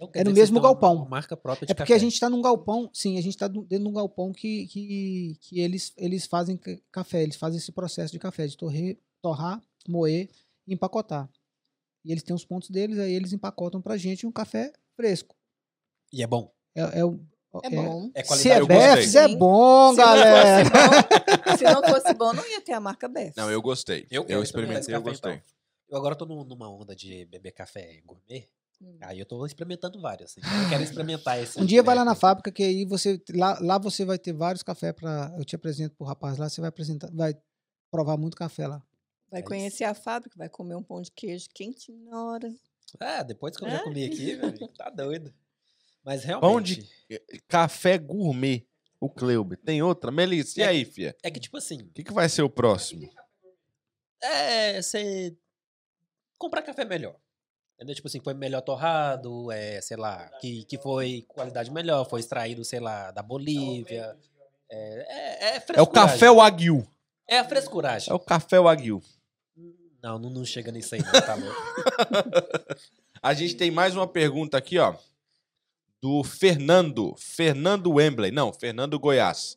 Então, 0.00 0.10
É 0.14 0.24
no 0.24 0.32
mesmo 0.32 0.60
galpão. 0.60 0.96
uma 0.96 1.04
marca 1.08 1.36
própria 1.36 1.66
de 1.66 1.72
É 1.72 1.74
porque 1.74 1.92
a 1.92 1.96
café. 1.96 2.04
gente 2.04 2.14
está 2.14 2.30
num 2.30 2.40
galpão, 2.40 2.88
sim, 2.92 3.18
a 3.18 3.20
gente 3.20 3.34
está 3.34 3.46
dentro 3.48 3.66
de 3.68 3.86
um 3.88 3.92
galpão 3.92 4.32
que, 4.32 4.66
que, 4.68 5.36
que 5.40 5.60
eles, 5.60 5.92
eles 5.96 6.26
fazem 6.26 6.56
ca- 6.56 6.78
café, 6.90 7.22
eles 7.22 7.36
fazem 7.36 7.58
esse 7.58 7.70
processo 7.72 8.12
de 8.12 8.18
café, 8.18 8.46
de 8.46 8.56
torrer, 8.56 8.98
torrar, 9.20 9.62
moer 9.86 10.28
e 10.66 10.72
empacotar. 10.74 11.28
E 12.04 12.10
eles 12.12 12.22
têm 12.22 12.34
os 12.34 12.44
pontos 12.44 12.70
deles, 12.70 12.98
aí 12.98 13.12
eles 13.12 13.32
empacotam 13.32 13.82
pra 13.82 13.96
gente 13.98 14.26
um 14.26 14.32
café 14.32 14.72
fresco. 14.96 15.36
E 16.12 16.22
é 16.22 16.26
bom. 16.26 16.50
É, 16.74 17.00
é, 17.00 17.04
o- 17.04 17.20
É 17.64 17.68
bom. 17.70 18.10
É 18.14 18.22
Se 18.22 18.28
qualidade. 18.28 18.50
é 18.54 18.60
Eu 18.60 18.66
gostei. 18.66 18.94
Befs, 18.96 19.14
é 19.16 19.28
bom, 19.36 19.90
Se 19.90 19.96
não 19.96 20.04
galera. 20.06 20.64
fosse 20.70 20.70
bom- 20.70 21.56
se 21.58 21.64
não 21.64 21.82
fosse 21.82 22.14
bom, 22.14 22.32
não 22.32 22.48
ia 22.48 22.60
ter 22.60 22.72
a 22.72 22.80
marca 22.80 23.08
Bef. 23.08 23.36
Não, 23.36 23.50
eu 23.50 23.60
gostei. 23.60 24.06
Eu 24.10 24.22
Eu, 24.22 24.26
quero 24.26 24.42
experimentei, 24.44 24.94
eu 24.94 25.02
café, 25.02 25.10
gostei. 25.10 25.42
Eu 25.90 25.98
agora 25.98 26.14
tô 26.14 26.24
num- 26.24 26.44
numa 26.44 26.70
onda 26.70 26.94
de 26.94 27.24
beber 27.26 27.50
café 27.50 28.00
gourmet. 28.06 28.48
Hum. 28.82 28.96
Aí 29.02 29.18
eu 29.18 29.26
tô 29.26 29.44
experimentando 29.44 30.00
vários. 30.00 30.30
Assim. 30.32 30.40
Eu 30.40 30.68
quero 30.70 30.82
experimentar 30.82 31.38
esse. 31.42 31.60
Um 31.60 31.64
dia 31.66 31.82
vai 31.82 31.94
lá 31.94 32.04
na 32.04 32.14
fábrica 32.14 32.50
que 32.50 32.62
aí 32.62 32.84
você 32.84 33.20
lá, 33.34 33.58
lá 33.60 33.78
você 33.78 34.04
vai 34.04 34.18
ter 34.18 34.32
vários 34.32 34.62
cafés 34.62 34.94
para 34.94 35.34
eu 35.38 35.44
te 35.44 35.54
apresento 35.54 35.94
pro 35.96 36.06
rapaz 36.06 36.38
lá, 36.38 36.48
você 36.48 36.60
vai 36.60 36.68
apresentar, 36.68 37.10
vai 37.12 37.34
provar 37.90 38.16
muito 38.16 38.36
café 38.36 38.66
lá. 38.66 38.82
Vai 39.30 39.40
É 39.40 39.44
conhecer 39.44 39.84
a 39.84 39.94
fábrica, 39.94 40.34
vai 40.36 40.48
comer 40.48 40.74
um 40.76 40.82
pão 40.82 41.00
de 41.02 41.10
queijo 41.12 41.48
quentinho 41.54 42.04
na 42.10 42.24
hora. 42.24 42.52
É, 42.98 43.22
depois 43.22 43.56
que 43.56 43.62
eu 43.62 43.68
É? 43.68 43.72
já 43.72 43.82
comi 43.84 44.04
aqui, 44.04 44.34
meu 44.36 44.48
amigo, 44.48 44.68
tá 44.76 44.90
doido. 44.90 45.32
Mas 46.02 46.22
Pão 46.24 46.40
realmente. 46.40 46.88
de- 47.08 47.20
Café 47.46 47.98
gourmet. 47.98 48.66
O 48.98 49.08
Cleuber. 49.08 49.56
Tem 49.58 49.82
outra? 49.82 50.10
Melissa, 50.10 50.60
e 50.60 50.62
É 50.62 50.66
aí, 50.68 50.84
fia? 50.84 51.16
É 51.22 51.30
que, 51.30 51.40
tipo 51.40 51.56
assim, 51.56 51.80
O 51.82 51.90
que, 51.92 52.04
que 52.04 52.12
vai 52.12 52.28
ser 52.28 52.42
o 52.42 52.50
próximo? 52.50 53.08
é 54.22 54.80
você 54.82 55.34
comprar 56.38 56.62
café 56.62 56.84
melhor. 56.84 57.16
Entendeu? 57.80 57.94
Tipo 57.94 58.08
assim, 58.08 58.20
foi 58.20 58.34
melhor 58.34 58.60
torrado, 58.60 59.50
é, 59.50 59.80
sei 59.80 59.96
lá, 59.96 60.28
que, 60.38 60.64
que 60.64 60.76
foi 60.76 61.24
qualidade 61.26 61.70
melhor, 61.70 62.06
foi 62.06 62.20
extraído, 62.20 62.62
sei 62.62 62.78
lá, 62.78 63.10
da 63.10 63.22
Bolívia. 63.22 64.14
É, 64.70 65.54
é, 65.54 65.56
é 65.56 65.64
É 65.76 65.80
o 65.80 65.86
café 65.86 66.30
Wagyu. 66.30 66.86
É 67.26 67.38
a 67.38 67.44
frescuragem. 67.48 68.10
É 68.10 68.14
o 68.14 68.18
café 68.18 68.60
Wagyu. 68.60 69.02
Não, 70.02 70.18
não, 70.18 70.28
não 70.28 70.44
chega 70.44 70.70
nisso 70.70 70.94
aí, 70.94 71.00
não, 71.02 71.10
tá 71.10 71.34
louco. 71.34 71.56
A 73.22 73.32
gente 73.32 73.56
tem 73.56 73.70
mais 73.70 73.96
uma 73.96 74.06
pergunta 74.06 74.58
aqui, 74.58 74.78
ó. 74.78 74.94
Do 76.02 76.22
Fernando. 76.22 77.14
Fernando 77.16 77.92
Wembley. 77.92 78.30
Não, 78.30 78.52
Fernando 78.52 78.98
Goiás. 78.98 79.56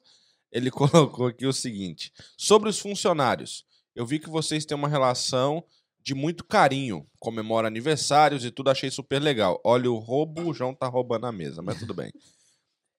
Ele 0.49 0.71
colocou 0.71 1.27
aqui 1.27 1.45
o 1.45 1.51
seguinte: 1.51 2.13
sobre 2.37 2.69
os 2.69 2.79
funcionários. 2.79 3.65
Eu 3.93 4.05
vi 4.05 4.17
que 4.17 4.29
vocês 4.29 4.65
têm 4.65 4.77
uma 4.77 4.87
relação 4.87 5.61
de 6.03 6.13
muito 6.13 6.43
carinho. 6.43 7.07
Comemora 7.19 7.67
aniversários 7.67 8.43
e 8.43 8.51
tudo, 8.51 8.69
achei 8.69 8.91
super 8.91 9.21
legal. 9.21 9.59
Olha, 9.63 9.89
o 9.89 9.97
roubo, 9.97 10.49
o 10.49 10.53
João 10.53 10.75
tá 10.75 10.88
roubando 10.88 11.25
a 11.25 11.31
mesa, 11.31 11.61
mas 11.61 11.80
tudo 11.80 11.93
bem. 11.93 12.11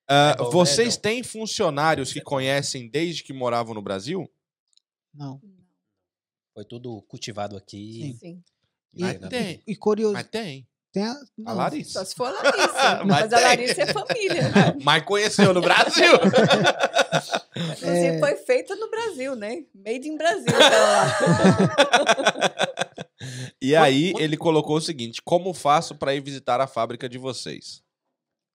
Ah, 0.07 0.35
bom, 0.37 0.45
né, 0.45 0.51
vocês 0.51 0.93
João? 0.93 1.01
têm 1.01 1.23
funcionários 1.23 2.13
que 2.13 2.21
conhecem 2.21 2.91
desde 2.91 3.25
que 3.25 3.33
moravam 3.33 3.73
no 3.73 3.81
Brasil? 3.81 4.31
Não. 5.15 5.41
Foi 6.53 6.63
tudo 6.63 7.01
cultivado 7.09 7.57
aqui. 7.57 8.15
Sim. 8.21 8.45
E, 8.93 9.01
Mas 9.01 9.19
né? 9.19 9.29
tem. 9.29 9.63
e 9.67 9.75
curioso, 9.75 10.13
Mas 10.13 10.29
tem. 10.29 10.69
Tem 10.95 11.05
a, 11.05 11.15
A 11.47 11.53
Larissa. 11.53 11.99
Só 11.99 12.05
se 12.07 12.15
for 12.15 12.27
a 12.29 12.31
Larissa. 12.31 13.05
Mas 13.05 13.07
mas 13.07 13.33
a 13.33 13.37
tem. 13.37 13.47
Larissa 13.47 13.83
é 13.83 13.87
família. 13.93 14.43
Mas 14.83 15.03
conheceu 15.05 15.53
no 15.53 15.61
Brasil. 15.61 16.13
Inclusive, 17.57 18.07
É. 18.07 18.19
foi 18.21 18.37
feita 18.37 18.75
no 18.77 18.89
Brasil, 18.91 19.35
né? 19.37 19.65
Made 19.75 20.09
in 20.09 20.17
Brasil. 20.17 20.53
lá. 20.57 21.19
E 23.61 23.75
aí 23.75 24.13
ele 24.19 24.37
colocou 24.37 24.77
o 24.77 24.81
seguinte: 24.81 25.21
como 25.23 25.53
faço 25.55 25.95
para 25.95 26.15
ir 26.15 26.21
visitar 26.21 26.61
a 26.61 26.67
fábrica 26.67 27.09
de 27.09 27.19
vocês? 27.19 27.83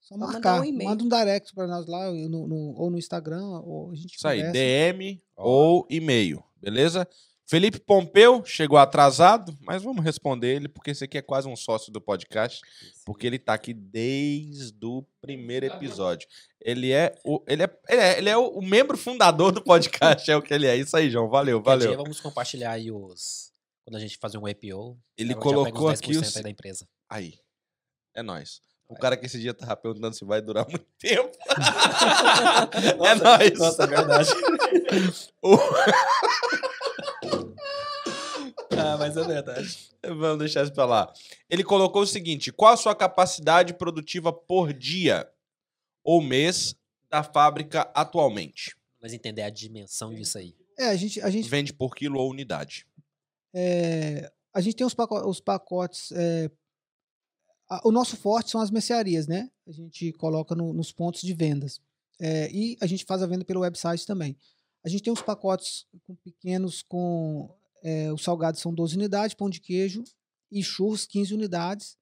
Só 0.01 0.15
mandar 0.17 0.33
marcar. 0.33 0.61
um 0.61 0.65
e-mail. 0.65 0.89
Manda 0.89 1.03
um 1.03 1.09
direct 1.09 1.53
para 1.53 1.67
nós 1.67 1.85
lá, 1.87 2.11
no, 2.11 2.47
no- 2.47 2.73
ou 2.77 2.89
no 2.89 2.97
Instagram, 2.97 3.45
ou 3.63 3.91
a 3.91 3.95
gente 3.95 4.15
Isso 4.15 4.27
aí, 4.27 4.37
conversa. 4.39 4.53
DM 4.53 5.21
ou 5.35 5.85
e-mail, 5.89 6.43
beleza? 6.57 7.07
Felipe 7.49 7.79
Pompeu 7.79 8.45
chegou 8.45 8.77
atrasado, 8.77 9.57
mas 9.61 9.81
vamos 9.81 10.05
responder 10.05 10.55
ele, 10.55 10.67
porque 10.67 10.91
esse 10.91 11.03
aqui 11.03 11.17
é 11.17 11.21
quase 11.23 11.47
um 11.47 11.55
sócio 11.55 11.91
do 11.91 11.99
podcast, 11.99 12.61
porque 13.03 13.25
ele 13.25 13.39
tá 13.39 13.55
aqui 13.55 13.73
desde 13.73 14.85
o 14.85 15.03
primeiro 15.19 15.65
episódio. 15.65 16.27
Ele 16.61 16.91
é 16.91 17.15
o, 17.25 17.43
ele 17.47 17.63
é, 17.63 17.79
ele 17.89 18.01
é, 18.01 18.17
ele 18.19 18.29
é 18.29 18.37
o, 18.37 18.61
membro 18.61 18.95
fundador 18.95 19.51
do 19.51 19.63
podcast, 19.63 20.29
é 20.29 20.37
o 20.37 20.43
que 20.43 20.53
ele 20.53 20.67
é. 20.67 20.75
Isso 20.75 20.95
aí, 20.95 21.09
João. 21.09 21.27
Valeu, 21.27 21.59
Qualquer 21.59 21.79
dia 21.79 21.87
valeu. 21.87 22.03
vamos 22.03 22.19
compartilhar 22.21 22.73
aí 22.73 22.91
os. 22.91 23.51
Quando 23.83 23.95
a 23.95 23.99
gente 23.99 24.19
fazer 24.19 24.37
um 24.37 24.47
IPO. 24.47 24.95
Ele 25.17 25.33
colocou 25.33 25.89
aqui 25.89 26.15
o 26.17 26.21
10% 26.21 26.23
se- 26.25 26.37
aí 26.37 26.43
da 26.43 26.49
empresa. 26.51 26.87
Aí. 27.09 27.33
É 28.13 28.21
nóis. 28.21 28.61
O 28.87 28.93
cara 28.95 29.17
que 29.17 29.25
esse 29.25 29.39
dia 29.39 29.55
tava 29.55 29.75
perguntando 29.75 30.15
se 30.15 30.23
vai 30.23 30.39
durar 30.39 30.67
muito 30.69 30.85
tempo. 30.99 31.35
é 33.07 33.15
nóis. 33.15 33.57
Nossa, 33.57 33.85
é 33.85 33.87
verdade. 33.87 34.29
O- 35.41 35.57
ah, 38.93 38.97
mas 38.97 39.15
é 39.17 39.23
verdade. 39.23 39.89
Vamos 40.03 40.39
deixar 40.39 40.63
isso 40.63 40.73
pra 40.73 40.85
lá. 40.85 41.13
Ele 41.49 41.63
colocou 41.63 42.01
o 42.03 42.07
seguinte: 42.07 42.51
qual 42.51 42.73
a 42.73 42.77
sua 42.77 42.95
capacidade 42.95 43.73
produtiva 43.73 44.31
por 44.33 44.73
dia 44.73 45.29
ou 46.03 46.21
mês 46.21 46.75
da 47.09 47.23
fábrica 47.23 47.81
atualmente? 47.93 48.75
Mas 49.01 49.13
entender 49.13 49.41
a 49.43 49.49
dimensão 49.49 50.13
disso 50.13 50.37
aí. 50.37 50.55
É, 50.77 50.87
a 50.89 50.95
gente, 50.95 51.21
a 51.21 51.29
gente, 51.29 51.47
Vende 51.49 51.73
por 51.73 51.95
quilo 51.95 52.19
ou 52.19 52.29
unidade? 52.29 52.85
é, 53.53 54.31
a 54.53 54.61
gente 54.61 54.75
tem 54.75 54.85
os, 54.85 54.93
paco- 54.93 55.27
os 55.27 55.39
pacotes. 55.39 56.11
é, 56.13 56.49
a- 57.69 57.81
o 57.85 57.91
nosso 57.91 58.15
forte 58.17 58.49
são 58.51 58.61
as 58.61 58.71
mercearias, 58.71 59.27
né? 59.27 59.49
A 59.67 59.71
gente 59.71 60.11
coloca 60.13 60.55
no- 60.55 60.73
nos 60.73 60.91
pontos 60.91 61.21
de 61.21 61.33
vendas. 61.33 61.79
É, 62.19 62.49
e 62.51 62.77
a 62.81 62.85
gente 62.87 63.05
faz 63.05 63.21
a 63.21 63.27
venda 63.27 63.45
pelo 63.45 63.61
website 63.61 64.05
também. 64.05 64.35
A 64.83 64.89
gente 64.89 65.03
tem 65.03 65.11
os 65.13 65.21
pacotes 65.21 65.85
com 66.05 66.15
pequenos 66.15 66.81
com. 66.81 67.49
É, 67.83 68.11
os 68.11 68.23
salgados 68.23 68.61
são 68.61 68.73
12 68.73 68.95
unidades, 68.95 69.35
pão 69.35 69.49
de 69.49 69.59
queijo 69.59 70.03
e 70.51 70.63
churros 70.63 71.05
15 71.05 71.33
unidades. 71.33 71.97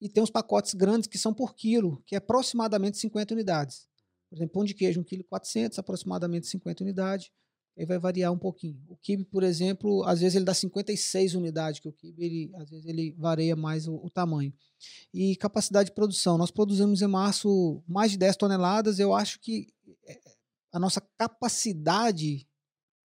E 0.00 0.08
tem 0.08 0.22
os 0.22 0.30
pacotes 0.30 0.72
grandes 0.72 1.06
que 1.06 1.18
são 1.18 1.34
por 1.34 1.54
quilo, 1.54 2.02
que 2.06 2.14
é 2.14 2.18
aproximadamente 2.18 2.96
50 2.98 3.34
unidades. 3.34 3.86
Por 4.28 4.36
exemplo, 4.36 4.52
pão 4.52 4.64
de 4.64 4.74
queijo, 4.74 5.02
1,4 5.02 5.68
kg, 5.68 5.78
aproximadamente 5.78 6.46
50 6.46 6.84
unidades. 6.84 7.30
Aí 7.78 7.84
vai 7.84 7.98
variar 7.98 8.32
um 8.32 8.38
pouquinho. 8.38 8.78
O 8.88 8.96
kibe, 8.96 9.24
por 9.24 9.42
exemplo, 9.42 10.02
às 10.04 10.20
vezes 10.20 10.36
ele 10.36 10.44
dá 10.44 10.54
56 10.54 11.34
unidades, 11.34 11.80
que 11.80 11.88
o 11.88 11.92
kibe, 11.92 12.22
ele, 12.22 12.50
às 12.54 12.68
vezes 12.68 12.86
ele 12.86 13.12
varia 13.18 13.56
mais 13.56 13.86
o, 13.86 13.94
o 13.94 14.10
tamanho. 14.10 14.52
E 15.12 15.36
capacidade 15.36 15.88
de 15.88 15.94
produção. 15.94 16.36
Nós 16.36 16.50
produzimos 16.50 17.02
em 17.02 17.06
março 17.06 17.82
mais 17.86 18.10
de 18.10 18.18
10 18.18 18.36
toneladas. 18.36 18.98
Eu 18.98 19.14
acho 19.14 19.40
que 19.40 19.68
eh, 20.06 20.20
a 20.72 20.78
nossa 20.78 21.00
capacidade 21.18 22.46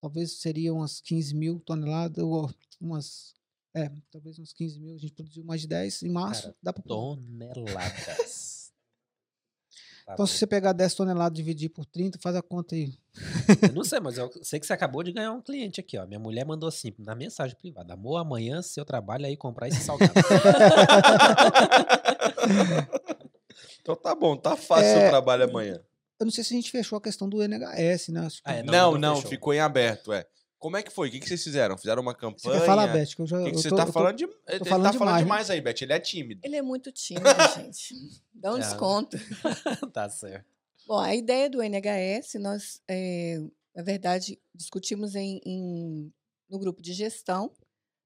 talvez 0.06 0.40
seria 0.40 0.72
umas 0.72 1.00
15 1.00 1.34
mil 1.34 1.58
toneladas, 1.58 2.22
ou 2.22 2.48
umas. 2.80 3.34
É, 3.74 3.90
talvez 4.08 4.38
uns 4.38 4.52
15 4.52 4.78
mil. 4.78 4.94
A 4.94 4.98
gente 4.98 5.12
produziu 5.12 5.44
mais 5.44 5.60
de 5.60 5.66
10 5.66 6.04
em 6.04 6.08
março. 6.08 6.42
Cara, 6.42 6.54
dá 6.62 6.72
para 6.72 6.82
Toneladas. 6.84 8.46
Tá 10.06 10.12
Então, 10.12 10.24
se 10.24 10.38
você 10.38 10.46
pegar 10.46 10.72
10 10.72 10.94
toneladas 10.94 11.36
e 11.36 11.42
dividir 11.42 11.68
por 11.68 11.84
30, 11.84 12.16
faz 12.20 12.36
a 12.36 12.40
conta 12.40 12.76
aí. 12.76 12.96
Eu 13.60 13.72
não 13.74 13.82
sei, 13.82 13.98
mas 13.98 14.16
eu 14.16 14.30
sei 14.40 14.60
que 14.60 14.64
você 14.64 14.72
acabou 14.72 15.02
de 15.02 15.10
ganhar 15.10 15.32
um 15.32 15.42
cliente 15.42 15.80
aqui, 15.80 15.98
ó. 15.98 16.06
Minha 16.06 16.20
mulher 16.20 16.46
mandou 16.46 16.68
assim, 16.68 16.94
na 16.96 17.12
mensagem 17.12 17.56
privada. 17.56 17.94
Amor, 17.94 18.18
amanhã 18.18 18.62
seu 18.62 18.84
trabalho 18.84 19.26
é 19.26 19.32
ir 19.32 19.36
comprar 19.36 19.66
esse 19.66 19.80
salgado. 19.80 20.12
Então 23.82 23.96
tá 23.96 24.14
bom, 24.14 24.36
tá 24.36 24.56
fácil 24.56 24.96
o 24.96 25.02
É, 25.02 25.08
trabalho 25.10 25.44
amanhã. 25.44 25.80
Eu 26.18 26.24
não 26.26 26.30
sei 26.32 26.42
se 26.44 26.54
a 26.54 26.56
gente 26.56 26.70
fechou 26.70 26.96
a 26.96 27.00
questão 27.00 27.28
do 27.28 27.42
NHS, 27.42 28.08
né? 28.08 28.26
Que- 28.30 28.40
Ah, 28.44 28.54
é, 28.54 28.62
Não, 28.62 28.92
não, 28.92 28.98
não, 29.14 29.22
ficou 29.22 29.52
em 29.52 29.60
aberto, 29.60 30.12
é. 30.12 30.26
Como 30.58 30.76
é 30.76 30.82
que 30.82 30.90
foi? 30.90 31.08
O 31.08 31.10
que, 31.10 31.20
que 31.20 31.28
vocês 31.28 31.44
fizeram? 31.44 31.76
Fizeram 31.76 32.00
uma 32.00 32.12
Você 32.12 32.18
campanha? 32.20 32.60
quer 32.60 32.66
falar, 32.66 32.86
Beth? 32.86 33.14
Que 33.14 33.20
eu 33.22 33.26
já, 33.26 33.40
O 33.40 33.44
que, 33.44 33.50
que 33.50 33.56
você 33.58 33.68
tô- 33.68 33.76
tá 33.76 33.82
eu 33.82 33.86
tô- 33.86 33.92
falando? 33.92 34.16
De... 34.16 34.24
Ele 34.24 34.32
falando 34.64 34.64
tá 34.64 34.90
demais, 34.90 34.96
falando 34.96 35.14
né? 35.16 35.22
demais 35.22 35.50
aí, 35.50 35.60
Beth. 35.60 35.82
Ele 35.82 35.92
é 35.92 36.00
tímido. 36.00 36.40
Ele 36.42 36.56
é 36.56 36.62
muito 36.62 36.90
tímido, 36.90 37.26
gente. 37.70 37.94
Dá 38.32 38.52
um 38.54 38.56
É. 38.56 38.60
desconto. 38.60 39.16
tá 39.92 40.08
certo. 40.08 40.46
Bom, 40.86 40.98
a 40.98 41.14
ideia 41.14 41.50
do 41.50 41.60
NHS, 41.62 42.38
nós, 42.38 42.80
eh, 42.88 43.38
na 43.74 43.82
verdade, 43.82 44.40
discutimos 44.54 45.14
em, 45.14 45.40
em- 45.44 46.12
no 46.48 46.58
grupo 46.58 46.80
de 46.80 46.94
gestão, 46.94 47.52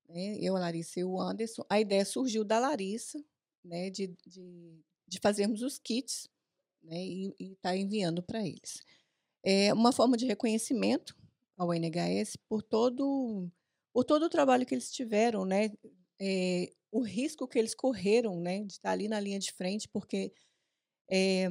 né, 0.08 0.36
eu, 0.40 0.56
a 0.56 0.60
Larissa 0.60 0.98
e 0.98 1.04
o 1.04 1.20
Anderson. 1.20 1.64
A 1.70 1.78
ideia 1.80 2.04
surgiu 2.04 2.42
da 2.44 2.58
Larissa, 2.58 3.22
né, 3.64 3.90
de, 3.90 4.08
de, 4.26 4.74
de 5.06 5.18
fazermos 5.22 5.62
os 5.62 5.78
kits 5.78 6.26
né, 6.82 6.96
e 6.96 7.34
estar 7.40 7.76
enviando 7.76 8.22
para 8.22 8.46
eles. 8.46 8.82
É 9.44 9.72
uma 9.72 9.92
forma 9.92 10.16
de 10.16 10.26
reconhecimento 10.26 11.16
ao 11.56 11.72
NHS 11.72 12.36
por 12.48 12.62
todo, 12.62 13.50
por 13.92 14.04
todo 14.04 14.24
o 14.24 14.30
trabalho 14.30 14.66
que 14.66 14.74
eles 14.74 14.90
tiveram, 14.90 15.44
né, 15.44 15.70
eh, 16.20 16.72
o 16.92 17.02
risco 17.02 17.48
que 17.48 17.58
eles 17.58 17.74
correram 17.74 18.40
né, 18.40 18.62
de 18.64 18.72
estar 18.74 18.90
ali 18.90 19.08
na 19.08 19.20
linha 19.20 19.38
de 19.38 19.52
frente, 19.52 19.88
porque 19.88 20.32
eh, 21.10 21.48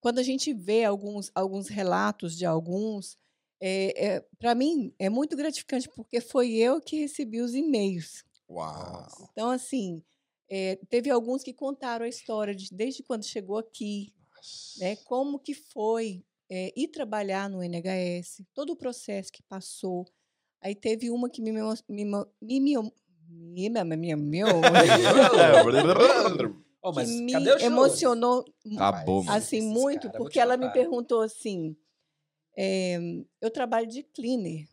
quando 0.00 0.18
a 0.18 0.22
gente 0.22 0.52
vê 0.52 0.84
alguns, 0.84 1.30
alguns 1.34 1.68
relatos 1.68 2.36
de 2.36 2.46
alguns, 2.46 3.16
é, 3.60 4.24
para 4.38 4.54
mim 4.54 4.94
é 4.98 5.10
muito 5.10 5.36
gratificante, 5.36 5.88
porque 5.88 6.20
foi 6.20 6.52
eu 6.52 6.80
que 6.80 7.00
recebi 7.00 7.40
os 7.40 7.54
e-mails. 7.54 8.24
Uau. 8.48 9.06
Então, 9.30 9.50
assim, 9.50 10.02
é, 10.50 10.76
teve 10.88 11.08
alguns 11.08 11.44
que 11.44 11.52
contaram 11.52 12.04
a 12.04 12.08
história 12.08 12.52
de 12.54 12.68
desde 12.72 13.04
quando 13.04 13.24
chegou 13.24 13.56
aqui, 13.56 14.12
né, 14.78 14.96
como 14.96 15.38
que 15.38 15.54
foi 15.54 16.24
é, 16.50 16.72
ir 16.76 16.88
trabalhar 16.88 17.48
no 17.48 17.62
NHS, 17.62 18.42
todo 18.52 18.70
o 18.72 18.76
processo 18.76 19.30
que 19.30 19.44
passou. 19.44 20.04
Aí 20.60 20.74
teve 20.74 21.08
uma 21.08 21.30
que 21.30 21.40
me, 21.40 21.52
me, 21.52 21.60
me, 21.88 22.04
me 22.42 22.92
minha, 23.30 23.84
minha, 23.84 24.16
meu. 24.16 24.48
oh, 26.82 26.92
mas 26.92 27.08
que 27.08 27.20
me 27.20 27.32
emocionou 27.62 28.44
Acabou, 28.74 29.24
assim 29.28 29.60
muito, 29.62 30.08
cara, 30.08 30.18
porque 30.18 30.40
ela 30.40 30.56
me 30.56 30.68
perguntou 30.72 31.20
assim: 31.20 31.76
é, 32.58 32.98
eu 33.40 33.50
trabalho 33.50 33.86
de 33.86 34.02
cleaner 34.02 34.68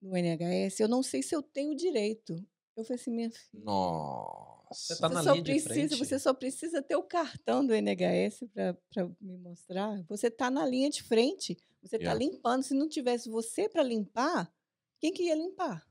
no 0.00 0.16
NHS, 0.16 0.80
eu 0.80 0.88
não 0.88 1.02
sei 1.02 1.22
se 1.22 1.34
eu 1.34 1.42
tenho 1.42 1.74
direito. 1.74 2.36
Eu 2.76 2.84
falei 2.84 3.00
assim, 3.00 3.10
minha 3.10 3.30
filha. 3.30 3.64
Nossa. 3.64 4.53
Você 4.74 4.96
tá 4.96 5.08
você 5.08 5.14
na 5.14 5.22
só 5.22 5.32
linha 5.32 5.42
de 5.42 5.50
precisa, 5.52 5.96
frente. 5.96 5.96
você 5.96 6.18
só 6.18 6.34
precisa 6.34 6.82
ter 6.82 6.96
o 6.96 7.02
cartão 7.02 7.66
do 7.66 7.72
NHS 7.74 8.44
para 8.52 9.08
me 9.20 9.36
mostrar. 9.38 10.02
Você 10.08 10.28
está 10.28 10.50
na 10.50 10.66
linha 10.66 10.90
de 10.90 11.02
frente, 11.02 11.56
você 11.82 11.96
está 11.96 12.12
Yeah. 12.12 12.14
limpando. 12.14 12.62
Se 12.62 12.74
não 12.74 12.88
tivesse 12.88 13.28
você 13.28 13.68
para 13.68 13.82
limpar, 13.82 14.52
quem 15.00 15.12
que 15.12 15.24
ia 15.24 15.34
limpar? 15.34 15.86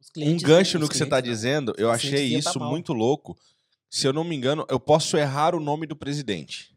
Os 0.00 0.10
Um 0.16 0.36
gancho 0.38 0.78
no 0.78 0.88
que 0.88 0.96
você 0.96 1.06
tá 1.06 1.16
não. 1.16 1.22
dizendo, 1.22 1.74
eu 1.76 1.90
achei 1.90 2.32
tá 2.32 2.38
isso 2.38 2.60
muito 2.60 2.92
louco. 2.92 3.36
Se 3.90 4.06
eu 4.06 4.12
não 4.12 4.24
me 4.24 4.36
engano, 4.36 4.66
eu 4.68 4.78
posso 4.78 5.16
errar 5.16 5.54
o 5.54 5.60
nome 5.60 5.86
do 5.86 5.96
presidente, 5.96 6.76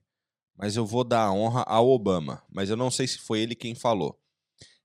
mas 0.56 0.76
eu 0.76 0.86
vou 0.86 1.04
dar 1.04 1.26
a 1.26 1.34
honra 1.34 1.64
ao 1.64 1.90
Obama. 1.90 2.44
Mas 2.50 2.70
eu 2.70 2.78
não 2.78 2.90
sei 2.90 3.08
se 3.08 3.18
foi 3.20 3.40
ele 3.42 3.56
quem 3.56 3.76
falou. 3.76 4.18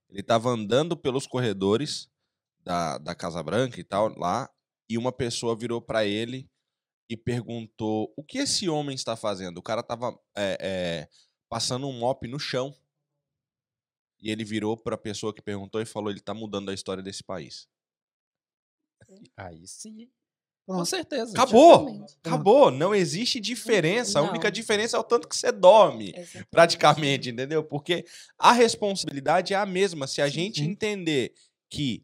Ele 0.09 0.21
estava 0.21 0.49
andando 0.49 0.95
pelos 0.95 1.27
corredores 1.27 2.09
da, 2.63 2.97
da 2.97 3.15
Casa 3.15 3.41
Branca 3.43 3.79
e 3.79 3.83
tal, 3.83 4.09
lá, 4.17 4.49
e 4.89 4.97
uma 4.97 5.11
pessoa 5.11 5.55
virou 5.55 5.81
para 5.81 6.05
ele 6.05 6.49
e 7.09 7.15
perguntou: 7.15 8.13
o 8.15 8.23
que 8.23 8.39
esse 8.39 8.69
homem 8.69 8.95
está 8.95 9.15
fazendo? 9.15 9.57
O 9.57 9.63
cara 9.63 9.83
tava 9.83 10.17
é, 10.35 10.57
é, 10.59 11.09
passando 11.49 11.87
um 11.87 11.93
mop 11.93 12.27
no 12.27 12.39
chão. 12.39 12.75
E 14.19 14.31
ele 14.31 14.43
virou 14.43 14.75
para 14.75 14.95
a 14.95 14.97
pessoa 14.97 15.33
que 15.33 15.41
perguntou 15.41 15.81
e 15.81 15.85
falou: 15.85 16.09
ele 16.09 16.19
tá 16.19 16.33
mudando 16.33 16.69
a 16.69 16.73
história 16.73 17.03
desse 17.03 17.23
país. 17.23 17.67
Aí 19.35 19.67
sim. 19.67 20.09
Com 20.65 20.73
Pronto. 20.73 20.85
certeza. 20.85 21.31
Acabou! 21.31 21.87
Exatamente. 21.87 22.17
Acabou, 22.25 22.71
não 22.71 22.93
existe 22.93 23.39
diferença. 23.39 24.19
A 24.19 24.21
única 24.21 24.47
Não. 24.47 24.51
diferença 24.51 24.97
é 24.97 24.99
o 24.99 25.03
tanto 25.03 25.27
que 25.27 25.35
você 25.35 25.49
dorme, 25.49 26.13
Exatamente. 26.13 26.49
praticamente, 26.51 27.29
entendeu? 27.29 27.63
Porque 27.63 28.05
a 28.37 28.51
responsabilidade 28.51 29.53
é 29.53 29.57
a 29.57 29.65
mesma. 29.65 30.07
Se 30.07 30.21
a 30.21 30.27
gente 30.27 30.59
sim. 30.59 30.65
entender 30.65 31.33
que 31.69 32.03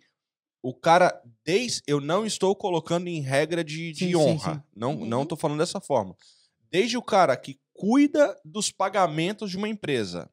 o 0.64 0.73
cara, 0.73 1.22
desde. 1.45 1.81
Eu 1.85 1.99
não 2.02 2.26
estou 2.26 2.56
colocando 2.56 3.07
em 3.07 3.19
regra 3.19 3.64
de, 3.64 3.91
de 3.91 4.06
Sim, 4.06 4.11
sim, 4.11 4.15
honra. 4.15 4.56
sim. 4.56 4.61
Não, 4.76 4.95
não 4.95 5.19
Uhum. 5.19 5.26
tô 5.26 5.35
falando 5.35 5.60
dessa 5.60 5.80
forma. 5.81 6.15
Desde 6.72 6.98
o 6.98 7.02
cara 7.03 7.35
que 7.38 7.60
cuida 7.73 8.35
dos 8.45 8.72
pagamentos 8.72 9.52
de 9.52 9.57
uma 9.57 9.68
empresa, 9.68 10.30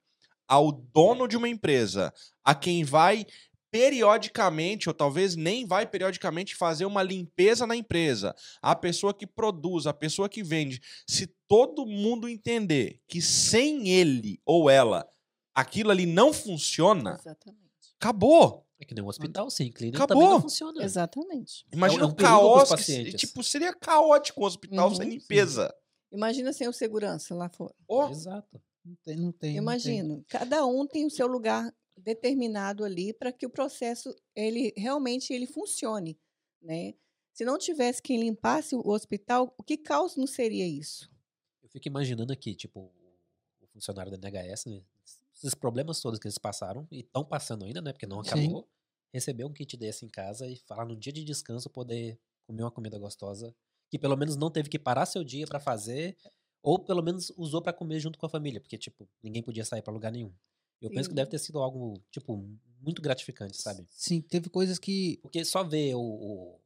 ao 0.48 0.70
dono 0.72 1.26
de 1.28 1.36
uma 1.36 1.48
empresa, 1.48 2.12
a 2.44 2.54
quem 2.54 2.84
vai 2.84 3.26
periodicamente, 3.72 4.88
ou 4.88 4.94
talvez 4.94 5.36
nem 5.36 5.64
vai 5.66 5.86
periodicamente 5.86 6.54
fazer 6.56 6.84
uma 6.84 7.02
limpeza 7.02 7.66
na 7.66 7.76
empresa, 7.76 8.34
a 8.60 8.74
pessoa 8.74 9.14
que 9.14 9.26
produz, 9.26 9.86
a 9.86 9.92
pessoa 9.92 10.28
que 10.28 10.42
vende, 10.42 10.80
se 11.08 11.26
todo 11.48 11.86
mundo 11.86 12.28
entender 12.28 13.00
que 13.08 13.20
sem 13.22 13.88
ele 13.88 14.40
ou 14.44 14.68
ela 14.70 15.06
aquilo 15.54 15.90
ali 15.90 16.06
não 16.06 16.32
funciona, 16.32 17.16
Exatamente. 17.20 17.60
acabou. 18.00 18.66
É 18.80 18.84
que 18.86 18.94
nem 18.94 19.04
um 19.04 19.08
hospital, 19.08 19.50
sim. 19.50 19.70
Clínica 19.70 20.02
Acabou. 20.04 20.22
também 20.22 20.34
não 20.36 20.42
funciona. 20.42 20.82
Exatamente. 20.82 21.66
Imagina 21.70 22.02
é 22.02 22.06
um 22.06 22.10
o 22.10 22.14
caos. 22.16 22.72
que- 22.86 23.12
tipo, 23.12 23.44
seria 23.44 23.74
caótico 23.74 24.40
um 24.40 24.44
hospital 24.46 24.88
Uhum, 24.88 24.94
sem 24.94 25.10
sim. 25.10 25.16
limpeza. 25.18 25.74
Imagina 26.10 26.52
sem 26.52 26.66
o 26.66 26.72
segurança 26.72 27.34
lá 27.34 27.48
fora. 27.50 27.74
Ó, 27.86 28.08
Exato. 28.10 28.60
Não 28.82 28.96
tem, 29.04 29.16
não 29.16 29.22
tem. 29.22 29.24
não 29.24 29.32
tem. 29.32 29.56
Imagino. 29.56 30.24
Cada 30.28 30.64
um 30.66 30.86
tem 30.86 31.04
o 31.04 31.10
seu 31.10 31.26
lugar 31.26 31.70
determinado 31.94 32.82
ali 32.82 33.12
para 33.12 33.30
que 33.30 33.44
o 33.44 33.50
processo 33.50 34.14
ele 34.34 34.72
realmente 34.74 35.32
ele 35.34 35.46
funcione, 35.46 36.18
né? 36.62 36.94
Se 37.34 37.44
não 37.44 37.58
tivesse 37.58 38.00
quem 38.02 38.18
limpasse 38.18 38.74
o 38.74 38.88
hospital, 38.88 39.54
o 39.58 39.62
que 39.62 39.76
caos 39.76 40.16
não 40.16 40.26
seria 40.26 40.66
isso? 40.66 41.10
Eu 41.62 41.68
fico 41.68 41.86
imaginando 41.86 42.32
aqui, 42.32 42.54
tipo, 42.54 42.90
o 43.60 43.66
funcionário 43.68 44.10
da 44.10 44.16
NHS, 44.16 44.64
né? 44.66 44.82
Esses 45.42 45.54
problemas 45.54 46.00
todos 46.00 46.18
que 46.18 46.26
eles 46.26 46.38
passaram, 46.38 46.86
e 46.90 47.00
estão 47.00 47.24
passando 47.24 47.64
ainda, 47.64 47.80
né? 47.80 47.92
Porque 47.92 48.06
não 48.06 48.22
Sim. 48.22 48.48
acabou. 48.48 48.68
Receber 49.12 49.44
um 49.44 49.52
kit 49.52 49.76
desse 49.76 50.04
em 50.04 50.08
casa 50.08 50.46
e 50.48 50.56
falar 50.56 50.84
no 50.84 50.94
dia 50.96 51.12
de 51.12 51.24
descanso 51.24 51.68
poder 51.68 52.18
comer 52.46 52.62
uma 52.62 52.70
comida 52.70 52.98
gostosa, 52.98 53.54
que 53.90 53.98
pelo 53.98 54.16
menos 54.16 54.36
não 54.36 54.50
teve 54.50 54.68
que 54.68 54.78
parar 54.78 55.04
seu 55.06 55.24
dia 55.24 55.46
pra 55.46 55.58
fazer, 55.58 56.16
ou 56.62 56.78
pelo 56.78 57.02
menos 57.02 57.32
usou 57.36 57.60
pra 57.62 57.72
comer 57.72 57.98
junto 58.00 58.18
com 58.18 58.26
a 58.26 58.28
família, 58.28 58.60
porque, 58.60 58.78
tipo, 58.78 59.08
ninguém 59.22 59.42
podia 59.42 59.64
sair 59.64 59.82
pra 59.82 59.92
lugar 59.92 60.12
nenhum. 60.12 60.32
Eu 60.80 60.90
penso 60.90 61.08
que 61.08 61.12
Sim. 61.12 61.16
deve 61.16 61.30
ter 61.30 61.38
sido 61.38 61.58
algo, 61.60 61.94
tipo, 62.10 62.36
muito 62.80 63.02
gratificante, 63.02 63.60
sabe? 63.60 63.86
Sim, 63.90 64.20
teve 64.22 64.48
coisas 64.48 64.78
que. 64.78 65.18
Porque 65.22 65.44
só 65.44 65.64
ver 65.64 65.94
o, 65.94 66.00
o- 66.00 66.60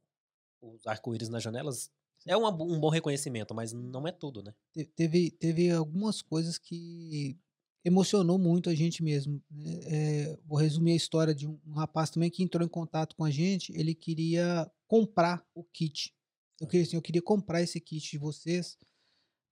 os 0.61 0.87
arco-íris 0.87 1.29
nas 1.29 1.43
janelas 1.43 1.91
é 2.25 2.35
uma 2.37 2.49
um 2.51 2.79
bom 2.79 2.89
reconhecimento, 2.89 3.53
mas 3.53 3.73
não 3.73 4.07
é 4.07 4.11
tudo, 4.11 4.41
né? 4.43 4.53
te- 4.73 4.85
Teve, 4.85 5.31
teve 5.31 5.71
algumas 5.71 6.21
coisas 6.21 6.57
que 6.57 7.37
emocionou 7.85 8.37
muito 8.39 8.69
a 8.69 8.75
gente 8.75 9.03
mesmo. 9.03 9.41
né? 9.49 9.79
É, 9.85 10.39
vou 10.45 10.57
resumir 10.57 10.93
a 10.93 10.95
história 10.95 11.33
de 11.35 11.47
um, 11.47 11.57
um 11.65 11.73
rapaz 11.73 12.09
também 12.09 12.29
que 12.31 12.43
entrou 12.43 12.65
em 12.65 12.69
contato 12.69 13.15
com 13.15 13.23
a 13.23 13.29
gente. 13.31 13.71
Ele 13.73 13.93
queria 13.93 14.69
comprar 14.87 15.45
o 15.53 15.63
kit. 15.63 16.13
Eu 16.59 16.67
queria, 16.67 16.85
assim, 16.85 16.95
eu 16.95 17.01
queria 17.01 17.21
comprar 17.21 17.61
esse 17.61 17.79
kit 17.79 18.09
de 18.11 18.17
vocês 18.17 18.77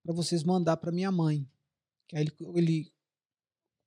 para 0.02 0.12
vocês 0.14 0.42
mandar 0.42 0.76
para 0.78 0.90
minha 0.92 1.12
mãe. 1.12 1.48
Aí 2.12 2.22
ele, 2.22 2.32
ele 2.56 2.92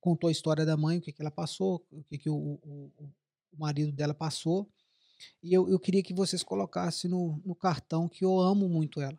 contou 0.00 0.28
a 0.28 0.32
história 0.32 0.64
da 0.64 0.76
mãe, 0.76 0.98
o 0.98 1.00
que, 1.00 1.12
que 1.12 1.20
ela 1.20 1.30
passou, 1.30 1.84
o 1.90 2.02
que, 2.04 2.16
que 2.18 2.30
o, 2.30 2.34
o, 2.36 2.92
o- 2.96 3.12
o 3.52 3.58
marido 3.58 3.92
dela 3.92 4.14
passou. 4.14 4.68
E 5.42 5.52
eu, 5.52 5.68
eu 5.68 5.78
queria 5.78 6.02
que 6.02 6.14
vocês 6.14 6.42
colocassem 6.42 7.10
no, 7.10 7.40
no 7.44 7.54
cartão 7.54 8.08
que 8.08 8.24
eu 8.24 8.38
amo 8.38 8.68
muito 8.68 9.00
ela. 9.00 9.18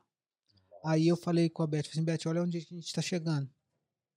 Aí 0.86 1.08
eu 1.08 1.18
falei 1.18 1.50
com 1.50 1.62
a 1.62 1.68
Beth, 1.68 1.84
falei 1.84 1.92
assim, 1.92 2.04
Beth, 2.04 2.30
olha 2.30 2.42
onde 2.44 2.58
a 2.58 2.62
gente 2.62 2.80
está 2.86 3.02
chegando. 3.02 3.50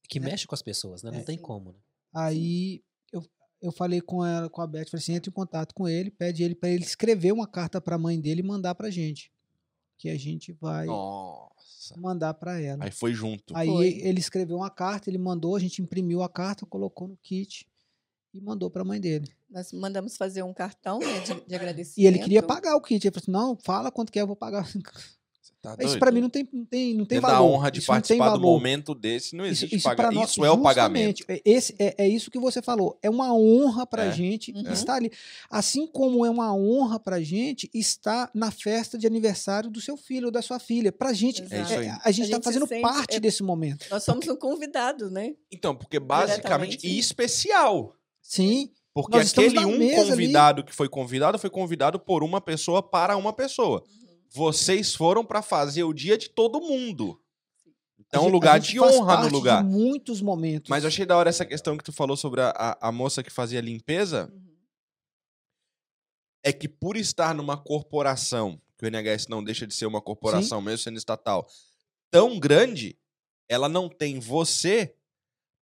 Que 0.09 0.21
Né? 0.21 0.31
mexe 0.31 0.47
com 0.47 0.55
as 0.55 0.63
pessoas, 0.63 1.03
né? 1.03 1.11
Não 1.11 1.21
É, 1.21 1.23
tem 1.23 1.39
como, 1.39 1.73
né? 1.73 1.79
Aí 2.15 2.83
eu, 3.13 3.23
eu 3.61 3.73
falei 3.73 4.01
com 4.01 4.25
ela, 4.25 4.49
com 4.51 4.61
a 4.61 4.67
Beth, 4.67 4.87
falei 4.87 5.03
assim, 5.03 5.15
entra 5.15 5.31
em 5.31 5.33
contato 5.33 5.75
com 5.75 5.89
ele, 5.89 6.11
pede 6.11 6.43
ele 6.43 6.55
para 6.55 6.69
ele 6.69 6.85
escrever 6.85 7.33
uma 7.33 7.47
carta 7.47 7.81
para 7.81 7.97
a 7.97 7.99
mãe 7.99 8.21
dele 8.21 8.41
e 8.41 8.45
mandar 8.45 8.75
pra 8.75 8.91
gente. 8.91 9.33
Que 9.99 10.09
a 10.11 10.19
gente 10.19 10.53
vai 10.53 10.87
Nossa. 10.87 11.97
mandar 11.97 12.35
para 12.35 12.61
ela. 12.61 12.85
Aí 12.85 12.91
foi 12.91 13.15
junto. 13.15 13.57
Aí 13.57 13.69
Foi. 13.69 13.89
ele 14.03 14.19
escreveu 14.19 14.57
uma 14.57 14.71
carta, 14.71 15.09
ele 15.09 15.19
mandou, 15.19 15.55
a 15.55 15.61
gente 15.61 15.81
imprimiu 15.81 16.23
a 16.23 16.29
carta, 16.29 16.67
colocou 16.67 17.07
no 17.07 17.17
kit 17.19 17.69
e 18.35 18.41
mandou 18.41 18.69
para 18.69 18.83
a 18.83 18.85
mãe 18.85 19.01
dele. 19.01 19.29
Nós 19.49 19.73
mandamos 19.73 20.17
fazer 20.17 20.43
um 20.43 20.53
cartão 20.53 20.99
né, 20.99 21.21
de, 21.21 21.47
de 21.47 21.55
agradecimento. 21.55 21.99
E 21.99 22.07
ele 22.07 22.19
queria 22.19 22.43
pagar 22.43 22.75
o 22.75 22.81
kit. 22.81 23.07
Ele 23.07 23.13
falou 23.15 23.23
assim: 23.23 23.31
não, 23.31 23.57
fala 23.63 23.93
quanto 23.93 24.11
que 24.11 24.19
é, 24.19 24.23
eu 24.23 24.27
vou 24.27 24.35
pagar. 24.37 24.67
Tá 25.63 25.77
Isso 25.79 25.97
para 25.97 26.11
mim 26.11 26.21
não 26.21 26.29
tem, 26.29 26.49
não 26.53 26.65
tem, 26.65 26.93
não 26.93 27.05
tem 27.05 27.21
da 27.21 27.29
valor. 27.29 27.53
honra 27.53 27.71
de 27.71 27.79
Isso 27.79 27.89
não 27.89 27.95
tem 27.95 28.01
participar 28.19 28.25
do 28.31 28.41
valor. 28.41 28.53
momento 28.59 28.97
desse, 28.97 29.37
não 29.37 29.47
existe 29.47 29.77
isso, 29.77 29.85
pagar. 29.85 30.09
pra 30.09 30.11
nós- 30.11 30.31
Isso 30.33 30.45
é 30.45 30.51
o 30.51 30.59
pagamento. 30.59 31.25
é- 31.29 31.41
Esse, 31.45 31.73
é, 31.79 31.95
é 31.99 32.09
isso 32.09 32.33
que 32.33 32.39
você 32.41 32.61
falou. 32.61 32.99
É 33.01 33.09
uma 33.09 33.33
honra 33.33 33.87
para 33.87 34.03
a 34.03 34.07
É, 34.07 34.11
gente 34.13 34.53
é. 34.57 34.73
estar 34.73 34.95
ali. 34.97 35.13
Assim 35.49 35.87
como 35.87 36.27
é 36.27 36.31
uma 36.31 36.53
honra 36.53 36.99
para 36.99 37.15
a 37.17 37.23
gente 37.23 37.71
estar 37.73 38.29
na 38.35 38.51
festa 38.51 38.99
de 38.99 39.07
aniversário 39.07 39.71
do 39.71 39.81
seu 39.81 39.97
filho 39.97 40.27
ou 40.27 40.33
da 40.33 40.43
sua 40.43 40.59
filha. 40.59 40.91
Para 40.91 41.11
a 41.11 41.13
gente, 41.13 41.41
Exato. 41.43 41.55
É 41.55 41.63
isso 41.63 41.79
aí. 41.79 41.89
a 41.89 42.11
gente 42.11 42.25
está 42.25 42.37
gente 42.39 42.45
fazendo 42.45 42.67
sente- 42.67 42.83
parte 42.83 43.17
é- 43.17 43.21
desse 43.21 43.45
momento. 43.45 43.87
Nós 43.89 44.03
somos 44.03 44.27
um 44.27 44.35
convidado, 44.35 45.13
né? 45.13 45.33
Então, 45.49 45.77
porque 45.77 46.01
basicamente. 46.01 46.85
E 46.85 46.99
especial. 46.99 47.95
Sim, 48.21 48.69
Porque 48.95 49.17
Nós 49.17 49.33
aquele 49.33 49.59
um 49.65 49.79
mesa 49.79 50.01
ali. 50.03 50.11
convidado 50.11 50.63
que 50.63 50.75
foi 50.75 50.87
convidado 50.87 51.39
foi 51.39 51.49
convidado 51.49 51.99
por 51.99 52.23
uma 52.23 52.43
pessoa 52.43 52.83
para 52.83 53.17
uma 53.17 53.33
pessoa. 53.33 53.83
Vocês 54.33 54.95
foram 54.95 55.25
para 55.25 55.43
fazer 55.43 55.85
o 55.85 55.93
dia 55.93 56.17
de 56.17 56.31
todo 56.31 56.61
mundo. 56.61 57.21
Então, 57.99 58.27
um 58.27 58.29
lugar 58.29 58.59
de 58.59 58.81
honra 58.81 59.23
no 59.23 59.29
lugar. 59.29 59.63
De 59.63 59.71
muitos 59.71 60.21
momentos. 60.21 60.69
Mas 60.69 60.85
eu 60.85 60.89
achei 60.89 61.07
da 61.07 61.17
hora 61.17 61.29
essa 61.29 61.45
questão 61.45 61.77
que 61.77 61.85
tu 61.85 61.93
falou 61.93 62.17
sobre 62.17 62.41
a, 62.41 62.51
a, 62.51 62.89
a 62.89 62.93
moça 62.93 63.23
que 63.23 63.31
fazia 63.31 63.61
limpeza. 63.61 64.31
Uhum. 64.33 64.53
É 66.43 66.53
que 66.53 66.69
por 66.69 66.97
estar 66.97 67.35
numa 67.35 67.57
corporação, 67.57 68.61
que 68.77 68.85
o 68.85 68.91
NHS 68.91 69.29
não 69.29 69.45
deixa 69.45 69.67
de 69.67 69.75
ser 69.75 69.87
uma 69.87 70.01
corporação, 70.01 70.61
mesmo 70.61 70.79
sendo 70.79 70.99
estatal, 70.99 71.47
tão 72.11 72.39
grande, 72.39 72.99
ela 73.49 73.69
não 73.69 73.89
tem 73.89 74.19
você 74.19 74.95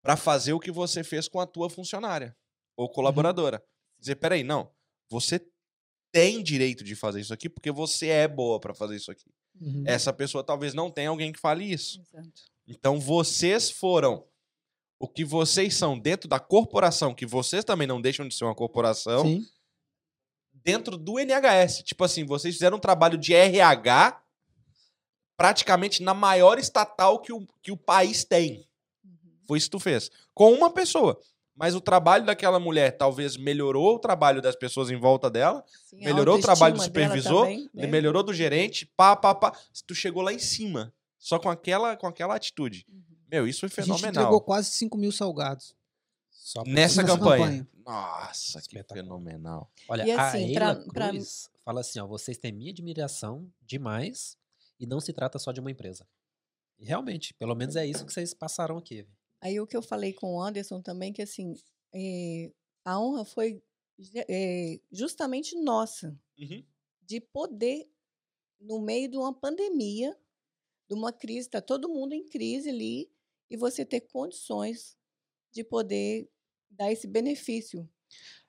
para 0.02 0.16
fazer 0.16 0.52
o 0.52 0.60
que 0.60 0.70
você 0.70 1.04
fez 1.04 1.28
com 1.28 1.40
a 1.40 1.46
tua 1.46 1.68
funcionária 1.68 2.36
ou 2.76 2.88
colaboradora. 2.88 3.62
Dizer, 3.98 4.16
peraí, 4.16 4.42
não, 4.42 4.70
você 5.08 5.38
tem 6.12 6.42
direito 6.42 6.82
de 6.82 6.94
fazer 6.94 7.20
isso 7.20 7.32
aqui 7.32 7.48
porque 7.48 7.70
você 7.70 8.08
é 8.08 8.28
boa 8.28 8.58
para 8.58 8.74
fazer 8.74 8.96
isso 8.96 9.10
aqui. 9.10 9.30
Uhum. 9.60 9.84
Essa 9.86 10.12
pessoa 10.12 10.42
talvez 10.42 10.74
não 10.74 10.90
tenha 10.90 11.10
alguém 11.10 11.32
que 11.32 11.38
fale 11.38 11.64
isso. 11.64 12.00
Exato. 12.00 12.42
Então 12.66 13.00
vocês 13.00 13.70
foram 13.70 14.24
o 14.98 15.08
que 15.08 15.24
vocês 15.24 15.74
são 15.74 15.98
dentro 15.98 16.28
da 16.28 16.38
corporação, 16.38 17.14
que 17.14 17.26
vocês 17.26 17.64
também 17.64 17.86
não 17.86 18.00
deixam 18.00 18.28
de 18.28 18.34
ser 18.34 18.44
uma 18.44 18.54
corporação, 18.54 19.24
Sim. 19.24 19.46
dentro 20.52 20.98
do 20.98 21.18
NHS. 21.18 21.82
Tipo 21.82 22.04
assim, 22.04 22.24
vocês 22.24 22.54
fizeram 22.54 22.76
um 22.76 22.80
trabalho 22.80 23.16
de 23.16 23.32
RH 23.32 24.22
praticamente 25.36 26.02
na 26.02 26.12
maior 26.12 26.58
estatal 26.58 27.18
que 27.18 27.32
o, 27.32 27.46
que 27.62 27.72
o 27.72 27.76
país 27.76 28.24
tem. 28.24 28.68
Uhum. 29.02 29.38
Foi 29.46 29.58
isso 29.58 29.68
que 29.68 29.76
tu 29.76 29.80
fez. 29.80 30.10
Com 30.34 30.52
uma 30.52 30.70
pessoa. 30.70 31.18
Mas 31.60 31.74
o 31.74 31.80
trabalho 31.80 32.24
daquela 32.24 32.58
mulher 32.58 32.96
talvez 32.96 33.36
melhorou 33.36 33.96
o 33.96 33.98
trabalho 33.98 34.40
das 34.40 34.56
pessoas 34.56 34.90
em 34.90 34.96
volta 34.98 35.28
dela, 35.30 35.62
Sim, 35.84 36.00
a 36.00 36.04
melhorou 36.06 36.38
o 36.38 36.40
trabalho 36.40 36.74
do 36.74 36.82
supervisor, 36.82 37.42
também, 37.42 37.68
né? 37.74 37.86
melhorou 37.86 38.22
do 38.22 38.32
gerente, 38.32 38.86
pá, 38.96 39.14
pá, 39.14 39.34
pá. 39.34 39.52
Tu 39.86 39.94
chegou 39.94 40.22
lá 40.22 40.32
em 40.32 40.38
cima. 40.38 40.92
Só 41.18 41.38
com 41.38 41.50
aquela, 41.50 41.96
com 41.98 42.06
aquela 42.06 42.34
atitude. 42.34 42.86
Uhum. 42.88 43.02
Meu, 43.30 43.46
isso 43.46 43.60
foi 43.68 43.82
A 43.82 43.86
gente 43.86 43.94
entregou 43.98 44.14
fenomenal. 44.14 44.40
quase 44.40 44.70
5 44.70 44.96
mil 44.96 45.12
salgados. 45.12 45.76
Nessa. 46.66 46.70
Nessa 46.70 47.04
campanha. 47.04 47.44
campanha. 47.44 47.68
Nossa, 47.84 48.62
que 48.62 48.82
fenomenal. 48.84 49.70
Olha, 49.86 50.04
E 50.06 50.10
a 50.12 50.28
assim, 50.28 50.38
Eila 50.48 50.74
pra- 50.76 50.92
pra- 50.94 51.08
Cruz 51.10 51.50
fala 51.62 51.80
assim, 51.80 52.00
ó, 52.00 52.06
vocês 52.06 52.38
têm 52.38 52.52
minha 52.52 52.70
admiração 52.72 53.46
demais 53.60 54.34
e 54.80 54.86
não 54.86 54.98
se 54.98 55.12
trata 55.12 55.38
só 55.38 55.52
de 55.52 55.60
uma 55.60 55.70
empresa. 55.70 56.06
E 56.78 56.86
realmente, 56.86 57.34
pelo 57.34 57.54
menos 57.54 57.76
é 57.76 57.86
isso 57.86 58.06
que 58.06 58.12
vocês 58.14 58.32
passaram 58.32 58.78
aqui. 58.78 59.06
Aí 59.40 59.58
o 59.60 59.66
que 59.66 59.76
eu 59.76 59.82
falei 59.82 60.12
com 60.12 60.34
o 60.34 60.42
Anderson 60.42 60.80
também, 60.82 61.12
que 61.12 61.22
assim, 61.22 61.54
eh, 61.94 62.52
a 62.84 63.00
honra 63.00 63.24
foi 63.24 63.62
eh, 64.28 64.80
justamente 64.90 65.54
nossa, 65.56 66.18
Uhum. 66.38 66.64
de 67.02 67.20
poder, 67.20 67.88
no 68.60 68.80
meio 68.80 69.08
de 69.10 69.16
uma 69.16 69.32
pandemia, 69.32 70.16
de 70.88 70.94
uma 70.94 71.12
crise, 71.12 71.40
está 71.48 71.60
todo 71.60 71.88
mundo 71.88 72.14
em 72.14 72.24
crise 72.26 72.70
ali, 72.70 73.10
e 73.50 73.56
você 73.56 73.84
ter 73.84 74.00
condições 74.02 74.96
de 75.52 75.64
poder 75.64 76.28
dar 76.70 76.90
esse 76.92 77.06
benefício 77.06 77.88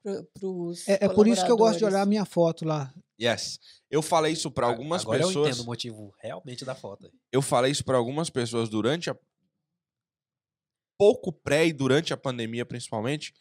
para 0.03 0.47
os 0.47 0.88
É, 0.88 1.05
é 1.05 1.09
por 1.09 1.27
isso 1.27 1.45
que 1.45 1.51
eu 1.51 1.57
gosto 1.57 1.80
de 1.80 1.85
olhar 1.85 2.01
a 2.01 2.05
minha 2.05 2.26
foto 2.26 2.65
lá. 2.65 2.93
Yes. 3.22 3.59
Eu 3.89 4.01
falei 4.01 4.34
isso 4.34 4.49
pra 4.51 4.68
A- 4.68 4.69
algumas 4.69 5.01
Agora 5.03 5.22
eu 5.22 5.27
pessoas. 5.27 5.49
entendo 5.49 5.63
o 5.63 5.65
motivo 5.65 6.13
realmente 6.19 6.65
da 6.65 6.73
foto. 6.76 7.05
aí. 7.07 7.11
eu 7.31 7.41
falei 7.41 7.72
isso 7.72 7.84
para 7.85 7.97
algumas 7.97 8.30
pessoas 8.30 8.69
durante 8.69 9.09
a 9.09 9.18
pouco 11.02 11.34
pré 11.34 11.65
e 11.65 11.73
durante 11.73 12.14
a 12.14 12.18
pandemia 12.18 12.64
principalmente, 12.64 13.34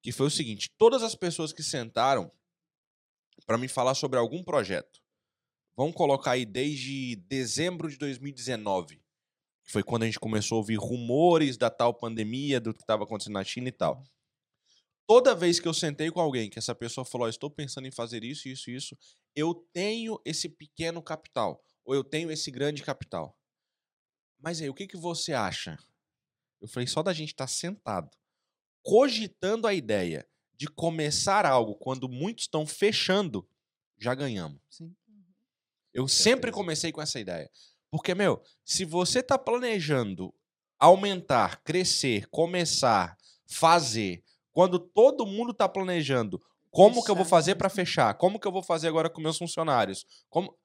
que 0.00 0.12
foi 0.12 0.28
o 0.28 0.30
seguinte, 0.30 0.70
todas 0.78 1.02
as 1.02 1.16
pessoas 1.16 1.52
que 1.52 1.60
sentaram 1.60 2.30
para 3.44 3.58
me 3.58 3.66
falar 3.66 3.96
sobre 3.96 4.20
algum 4.20 4.40
projeto, 4.40 5.02
vamos 5.76 5.96
colocar 5.96 6.30
aí 6.30 6.46
desde 6.46 7.16
dezembro 7.16 7.90
de 7.90 7.98
2019, 7.98 9.02
que 9.64 9.72
foi 9.72 9.82
quando 9.82 10.04
a 10.04 10.06
gente 10.06 10.20
começou 10.20 10.54
a 10.54 10.58
ouvir 10.58 10.76
rumores 10.76 11.56
da 11.56 11.68
tal 11.68 11.92
pandemia, 11.92 12.60
do 12.60 12.72
que 12.72 12.82
estava 12.82 13.02
acontecendo 13.02 13.34
na 13.34 13.42
China 13.42 13.66
e 13.66 13.72
tal. 13.72 14.00
Toda 15.04 15.34
vez 15.34 15.58
que 15.58 15.66
eu 15.66 15.74
sentei 15.74 16.08
com 16.08 16.20
alguém 16.20 16.48
que 16.48 16.60
essa 16.60 16.72
pessoa 16.72 17.04
falou, 17.04 17.26
"Ó, 17.26 17.28
estou 17.28 17.50
pensando 17.50 17.88
em 17.88 17.90
fazer 17.90 18.22
isso, 18.22 18.46
isso, 18.46 18.70
isso, 18.70 18.96
eu 19.34 19.54
tenho 19.72 20.20
esse 20.24 20.48
pequeno 20.48 21.02
capital, 21.02 21.64
ou 21.84 21.96
eu 21.96 22.04
tenho 22.04 22.30
esse 22.30 22.48
grande 22.48 22.80
capital. 22.84 23.36
Mas 24.38 24.62
aí, 24.62 24.70
o 24.70 24.74
que, 24.74 24.86
que 24.86 24.96
você 24.96 25.32
acha? 25.32 25.76
Eu 26.62 26.68
falei, 26.68 26.86
só 26.86 27.02
da 27.02 27.12
gente 27.12 27.30
estar 27.30 27.48
sentado, 27.48 28.08
cogitando 28.82 29.66
a 29.66 29.74
ideia 29.74 30.26
de 30.56 30.68
começar 30.68 31.44
algo 31.44 31.74
quando 31.74 32.08
muitos 32.08 32.44
estão 32.44 32.66
fechando, 32.66 33.46
já 33.98 34.14
ganhamos. 34.14 34.60
Sim. 34.70 34.94
Eu 35.92 36.08
sempre 36.08 36.34
certeza. 36.34 36.52
comecei 36.52 36.92
com 36.92 37.02
essa 37.02 37.20
ideia. 37.20 37.50
Porque, 37.90 38.14
meu, 38.14 38.42
se 38.64 38.84
você 38.84 39.18
está 39.18 39.36
planejando 39.36 40.32
aumentar, 40.78 41.62
crescer, 41.62 42.26
começar, 42.28 43.18
fazer, 43.46 44.24
quando 44.52 44.78
todo 44.78 45.26
mundo 45.26 45.50
está 45.50 45.68
planejando 45.68 46.40
como 46.70 47.04
que 47.04 47.10
eu 47.10 47.14
vou 47.14 47.24
Fechar. 47.24 47.36
fazer 47.36 47.54
para 47.56 47.68
fechar, 47.68 48.14
como 48.14 48.40
que 48.40 48.46
eu 48.46 48.52
vou 48.52 48.62
fazer 48.62 48.88
agora 48.88 49.10
com 49.10 49.20
meus 49.20 49.36
funcionários, 49.36 50.06
como 50.30 50.56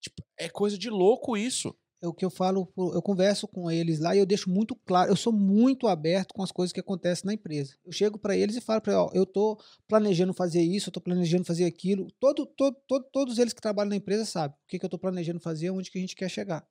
Tipo, 0.00 0.24
é 0.38 0.48
coisa 0.48 0.78
de 0.78 0.88
louco 0.88 1.36
isso. 1.36 1.76
É 2.02 2.06
o 2.06 2.12
que 2.12 2.24
eu 2.24 2.30
falo, 2.30 2.70
eu 2.76 3.00
converso 3.00 3.48
com 3.48 3.70
eles 3.70 4.00
lá 4.00 4.14
e 4.14 4.18
eu 4.18 4.26
deixo 4.26 4.50
muito 4.50 4.76
claro, 4.76 5.10
eu 5.10 5.16
sou 5.16 5.32
muito 5.32 5.86
aberto 5.88 6.34
com 6.34 6.42
as 6.42 6.52
coisas 6.52 6.70
que 6.72 6.78
acontecem 6.80 7.26
na 7.26 7.32
empresa. 7.32 7.74
Eu 7.84 7.90
chego 7.90 8.18
para 8.18 8.36
eles 8.36 8.54
e 8.54 8.60
falo 8.60 8.82
para 8.82 9.02
ó, 9.02 9.10
eu 9.14 9.24
tô 9.24 9.58
planejando 9.88 10.34
fazer 10.34 10.60
isso, 10.62 10.90
eu 10.90 10.92
tô 10.92 11.00
planejando 11.00 11.44
fazer 11.44 11.64
aquilo. 11.64 12.08
Todo, 12.20 12.44
todo, 12.46 12.76
todo- 12.86 13.06
todos 13.10 13.38
eles 13.38 13.54
que 13.54 13.62
trabalham 13.62 13.88
na 13.90 13.96
empresa 13.96 14.26
sabem 14.26 14.54
o 14.56 14.66
que, 14.68 14.78
que 14.78 14.84
eu 14.84 14.90
tô 14.90 14.98
planejando 14.98 15.40
fazer, 15.40 15.70
onde 15.70 15.90
que 15.90 15.96
a 15.96 16.00
gente 16.00 16.14
quer 16.14 16.28
chegar, 16.28 16.66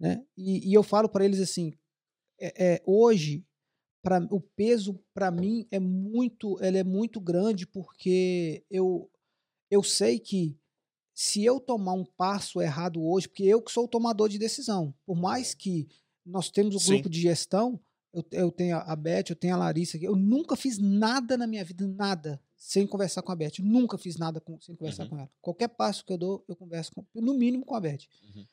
né? 0.00 0.24
E, 0.36 0.70
e 0.70 0.74
eu 0.74 0.82
falo 0.82 1.08
para 1.08 1.24
eles 1.24 1.40
assim, 1.40 1.72
é, 2.40 2.74
é, 2.76 2.82
hoje 2.86 3.44
pra, 4.02 4.18
o 4.30 4.40
peso 4.40 5.00
para 5.14 5.30
mim 5.30 5.66
é 5.70 5.80
muito, 5.80 6.58
ele 6.62 6.78
é 6.78 6.84
muito 6.84 7.20
grande 7.20 7.66
porque 7.66 8.64
eu 8.70 9.10
eu 9.70 9.82
sei 9.82 10.18
que 10.20 10.56
se 11.14 11.44
eu 11.44 11.60
tomar 11.60 11.92
um 11.92 12.04
passo 12.04 12.60
errado 12.60 13.02
hoje, 13.02 13.28
porque 13.28 13.44
eu 13.44 13.62
que 13.62 13.70
sou 13.72 13.84
o 13.84 13.88
tomador 13.88 14.28
de 14.28 14.38
decisão, 14.38 14.92
por 15.06 15.14
mais 15.16 15.54
que 15.54 15.86
nós 16.26 16.50
temos 16.50 16.74
o 16.74 16.90
grupo 16.90 17.08
de 17.08 17.20
gestão, 17.20 17.78
eu, 18.12 18.24
eu 18.32 18.50
tenho 18.50 18.76
a- 18.76 18.80
a 18.92 18.96
Beth, 18.96 19.24
eu 19.30 19.36
tenho 19.36 19.54
a 19.54 19.58
Larissa 19.58 19.96
aqui, 19.96 20.06
eu 20.06 20.16
nunca 20.16 20.56
fiz 20.56 20.78
nada 20.78 21.36
na 21.36 21.46
minha 21.46 21.64
vida, 21.64 21.86
nada, 21.86 22.40
sem 22.56 22.86
conversar 22.86 23.22
com 23.22 23.30
a 23.32 23.36
Beth. 23.36 23.52
Eu 23.58 23.64
nunca 23.64 23.96
fiz 23.98 24.16
nada 24.16 24.40
com- 24.40 24.60
sem 24.60 24.74
conversar 24.74 25.04
Uhum. 25.04 25.08
com 25.10 25.18
ela. 25.18 25.30
Qualquer 25.40 25.68
passo 25.68 26.04
que 26.04 26.12
eu 26.12 26.18
dou, 26.18 26.44
eu 26.48 26.56
converso 26.56 26.92
com, 26.94 27.04
no 27.14 27.34
mínimo 27.34 27.64
com 27.64 27.74
a 27.74 27.80
Beth. 27.80 28.06
Uhum. 28.34 28.46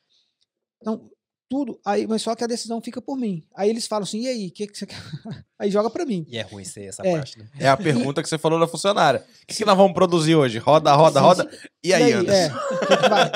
Então, 0.80 1.10
tudo, 1.52 1.78
aí, 1.84 2.06
mas 2.06 2.22
só 2.22 2.34
que 2.34 2.42
a 2.42 2.46
decisão 2.46 2.80
fica 2.80 3.02
por 3.02 3.18
mim. 3.18 3.46
Aí 3.54 3.68
eles 3.68 3.86
falam 3.86 4.04
assim, 4.04 4.20
e 4.20 4.28
aí, 4.28 4.48
o 4.48 4.50
que, 4.50 4.66
que 4.66 4.78
você 4.78 4.86
quer? 4.86 4.96
Aí 5.58 5.70
joga 5.70 5.90
pra 5.90 6.06
mim. 6.06 6.24
E 6.26 6.38
é 6.38 6.42
ruim 6.42 6.64
ser 6.64 6.84
essa 6.84 7.06
É. 7.06 7.12
parte, 7.12 7.38
né? 7.38 7.46
É 7.58 7.68
a 7.68 7.76
pergunta 7.76 8.22
que 8.22 8.28
você 8.28 8.38
falou 8.38 8.58
da 8.58 8.66
funcionária. 8.66 9.20
O 9.42 9.46
que, 9.46 9.54
que 9.56 9.64
nós 9.66 9.76
vamos 9.76 9.92
produzir 9.92 10.34
hoje? 10.34 10.56
Roda, 10.58 10.94
roda, 10.94 11.20
roda. 11.20 11.50
E 11.84 11.92
aí, 11.92 12.10
Anderson? 12.12 12.32
é, 12.32 12.74
o 12.74 12.78
que 12.86 12.96
que 12.96 13.08
vai? 13.08 13.30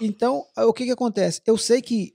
Então, 0.00 0.46
aí 0.56 0.64
o 0.64 0.72
que 0.72 0.84
que 0.84 0.92
acontece? 0.92 1.42
Eu 1.44 1.58
sei 1.58 1.82
que 1.82 2.14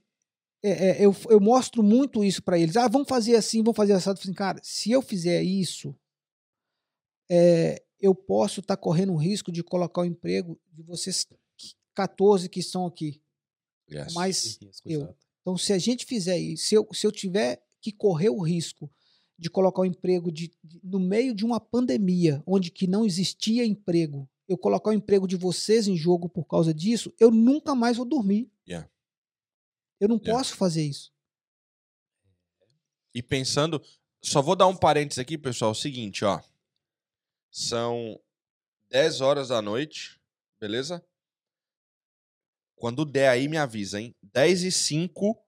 é, 0.63 0.69
é, 1.01 1.05
eu, 1.05 1.13
eu 1.29 1.39
mostro 1.41 1.83
muito 1.83 2.23
isso 2.23 2.41
pra 2.41 2.57
eles. 2.57 2.77
Ah, 2.77 2.87
vamos 2.87 3.09
fazer 3.09 3.35
assim, 3.35 3.61
vamos 3.61 3.75
fazer 3.75 3.91
assim. 3.93 4.09
assim 4.11 4.33
cara, 4.33 4.59
se 4.63 4.89
eu 4.89 5.01
fizer 5.01 5.43
isso, 5.43 5.93
é, 7.29 7.83
eu 7.99 8.15
posso 8.15 8.61
estar 8.61 8.77
correndo 8.77 9.13
o 9.13 9.17
risco 9.17 9.51
de 9.51 9.61
colocar 9.63 10.01
o 10.01 10.05
emprego 10.05 10.57
de 10.71 10.81
vocês 10.81 11.27
14 11.93 12.47
que 12.49 12.59
estão 12.61 12.85
aqui. 12.85 13.21
Yes. 13.91 14.13
Mas 14.13 14.59
eu- 14.85 15.01
exato. 15.01 15.30
Então, 15.41 15.57
se 15.57 15.73
a 15.73 15.77
gente 15.77 16.05
fizer 16.05 16.37
isso, 16.37 16.65
se 16.65 16.75
eu, 16.75 16.87
se 16.93 17.05
eu 17.07 17.11
tiver 17.11 17.61
que 17.81 17.91
correr 17.91 18.29
o 18.29 18.41
risco 18.41 18.91
de 19.37 19.49
colocar 19.49 19.81
o 19.81 19.85
emprego 19.85 20.31
de, 20.31 20.51
de- 20.63 20.79
no 20.83 20.99
meio 20.99 21.33
de 21.33 21.43
uma 21.43 21.59
pandemia, 21.59 22.43
onde 22.45 22.69
que 22.69 22.85
não 22.85 23.05
existia 23.05 23.65
emprego, 23.65 24.29
eu 24.47 24.57
colocar 24.57 24.91
o 24.91 24.93
emprego 24.93 25.27
de 25.27 25.35
vocês 25.35 25.87
em 25.87 25.95
jogo 25.97 26.29
por 26.29 26.45
causa 26.45 26.73
disso, 26.73 27.11
eu 27.19 27.31
nunca 27.31 27.73
mais 27.73 27.97
vou 27.97 28.05
dormir. 28.05 28.51
Yeah. 28.67 28.87
Eu 29.99 30.09
não 30.09 30.17
Yeah. 30.17 30.37
posso 30.37 30.55
fazer 30.55 30.83
isso. 30.83 31.11
E 33.13 33.21
pensando, 33.23 33.81
só 34.23 34.41
vou 34.41 34.55
dar 34.55 34.67
um 34.67 34.75
parênteses 34.75 35.19
aqui, 35.19 35.37
pessoal. 35.37 35.71
É 35.71 35.73
o 35.73 35.75
seguinte, 35.75 36.23
ó. 36.23 36.39
São 37.49 38.19
10 38.89 39.21
horas 39.21 39.47
da 39.49 39.61
noite, 39.61 40.19
beleza? 40.59 41.03
Quando 42.81 43.05
der 43.05 43.29
aí, 43.29 43.47
me 43.47 43.57
avisa, 43.57 44.01
hein? 44.01 44.15
10 44.23 44.63
e 44.63 44.71
5 44.71 45.39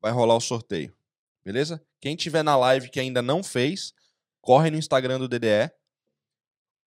vai 0.00 0.12
rolar 0.12 0.36
o 0.36 0.40
sorteio, 0.40 0.96
beleza? 1.44 1.84
Quem 2.00 2.14
tiver 2.14 2.44
na 2.44 2.56
live 2.56 2.88
que 2.90 3.00
ainda 3.00 3.20
não 3.20 3.42
fez, 3.42 3.92
corre 4.40 4.70
no 4.70 4.76
Instagram 4.76 5.18
do 5.18 5.26
DDE, 5.26 5.68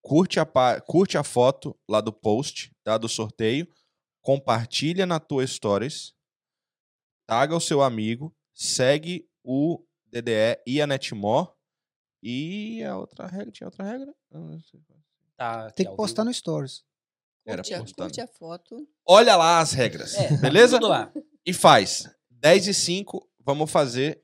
curte 0.02 0.40
a, 0.40 0.46
curte 0.80 1.18
a 1.18 1.24
foto 1.24 1.78
lá 1.86 2.00
do 2.00 2.14
post, 2.14 2.74
tá? 2.82 2.98
Do 2.98 3.10
sorteio, 3.10 3.68
compartilha 4.22 5.06
na 5.06 5.20
tua 5.20 5.46
stories, 5.46 6.14
taga 7.28 7.54
o 7.54 7.60
seu 7.60 7.82
amigo, 7.82 8.34
segue 8.54 9.30
o 9.44 9.86
DDE 10.06 10.64
e 10.66 10.82
a 10.82 10.88
Netmore. 10.88 11.52
E 12.24 12.82
a 12.84 12.98
outra 12.98 13.28
regra, 13.28 13.52
tinha 13.52 13.68
outra 13.68 13.84
regra? 13.84 14.16
Não 14.32 14.62
sei. 14.62 14.82
Tá 15.36 15.70
Tem 15.72 15.86
que 15.86 15.96
postar 15.96 16.24
no 16.24 16.34
Stories. 16.34 16.87
Era 17.48 17.58
Curte, 17.64 17.74
a, 17.74 17.80
postando. 17.80 18.04
curte 18.10 18.22
a 18.22 18.28
foto. 18.28 18.88
Olha 19.06 19.36
lá 19.36 19.60
as 19.60 19.72
regras, 19.72 20.14
É, 20.16 20.28
tá 20.28 20.36
beleza? 20.38 20.78
tudo 20.78 20.90
lá. 20.90 21.10
E 21.46 21.54
faz. 21.54 22.10
10 22.30 22.68
e 22.68 22.74
5, 22.74 23.28
vamos 23.44 23.72
fazer. 23.72 24.22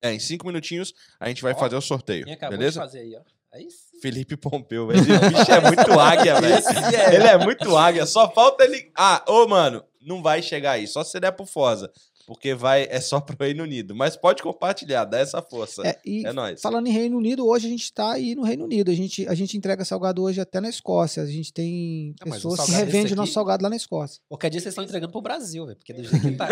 É, 0.00 0.12
em 0.12 0.18
5 0.18 0.46
minutinhos 0.46 0.94
a 1.20 1.28
gente 1.28 1.42
vai 1.42 1.52
Ó, 1.52 1.56
fazer 1.58 1.76
o 1.76 1.80
sorteio, 1.80 2.24
beleza? 2.48 2.80
de 2.80 2.86
fazer 2.86 2.98
aí, 3.00 3.16
ó. 3.16 3.20
Aí 3.52 3.70
sim. 3.70 4.00
Felipe 4.00 4.36
Pompeu, 4.36 4.86
velho. 4.86 5.00
Esse 5.00 5.28
bicho 5.28 5.50
é 5.52 5.60
muito 5.60 6.00
águia, 6.00 6.38
velho. 6.40 6.54
É. 6.54 7.14
Ele 7.14 7.24
é 7.26 7.36
muito 7.38 7.76
águia. 7.76 8.06
Só 8.06 8.30
falta 8.32 8.64
ele. 8.64 8.90
Ah, 8.96 9.24
ô, 9.28 9.46
mano, 9.48 9.84
não 10.00 10.22
vai 10.22 10.40
chegar 10.42 10.72
aí. 10.72 10.86
Só 10.86 11.02
se 11.02 11.10
você 11.12 11.20
der 11.20 11.32
pro 11.32 11.44
Fosa. 11.46 11.90
Porque 12.28 12.54
vai, 12.54 12.86
é 12.90 13.00
só 13.00 13.22
pro 13.22 13.34
Reino 13.42 13.62
Unido. 13.62 13.94
Mas 13.96 14.14
pode 14.14 14.42
compartilhar, 14.42 15.06
dá 15.06 15.18
essa 15.18 15.40
força. 15.40 15.80
É, 15.82 15.92
É, 15.92 15.98
e 16.04 16.22
nóis. 16.30 16.60
falando 16.60 16.86
em 16.86 16.90
Reino 16.92 17.16
Unido, 17.16 17.46
hoje 17.46 17.66
a 17.66 17.70
gente 17.70 17.84
está 17.84 18.12
aí 18.12 18.34
no 18.34 18.42
Reino 18.42 18.64
Unido. 18.64 18.90
A 18.90 18.94
gente, 18.94 19.26
a 19.26 19.34
gente 19.34 19.56
entrega 19.56 19.82
salgado 19.82 20.22
hoje 20.22 20.38
até 20.38 20.60
na 20.60 20.68
Escócia. 20.68 21.22
A 21.22 21.26
gente 21.26 21.50
tem 21.54 22.14
Ah, 22.20 22.28
o 22.28 22.30
pessoas 22.32 22.60
que 22.66 22.70
revendem 22.72 23.14
o 23.14 23.16
nosso 23.16 23.30
aqui- 23.30 23.34
salgado 23.34 23.62
lá 23.62 23.70
na 23.70 23.76
Escócia. 23.76 24.20
Qualquer 24.28 24.50
dia 24.50 24.60
vocês 24.60 24.72
estão 24.72 24.84
entregando 24.84 25.10
pro 25.10 25.22
Brasil, 25.22 25.64
velho. 25.64 25.78
Porque 25.78 25.94
do 25.94 26.04
jeito 26.04 26.20
que 26.20 26.36
tá. 26.36 26.46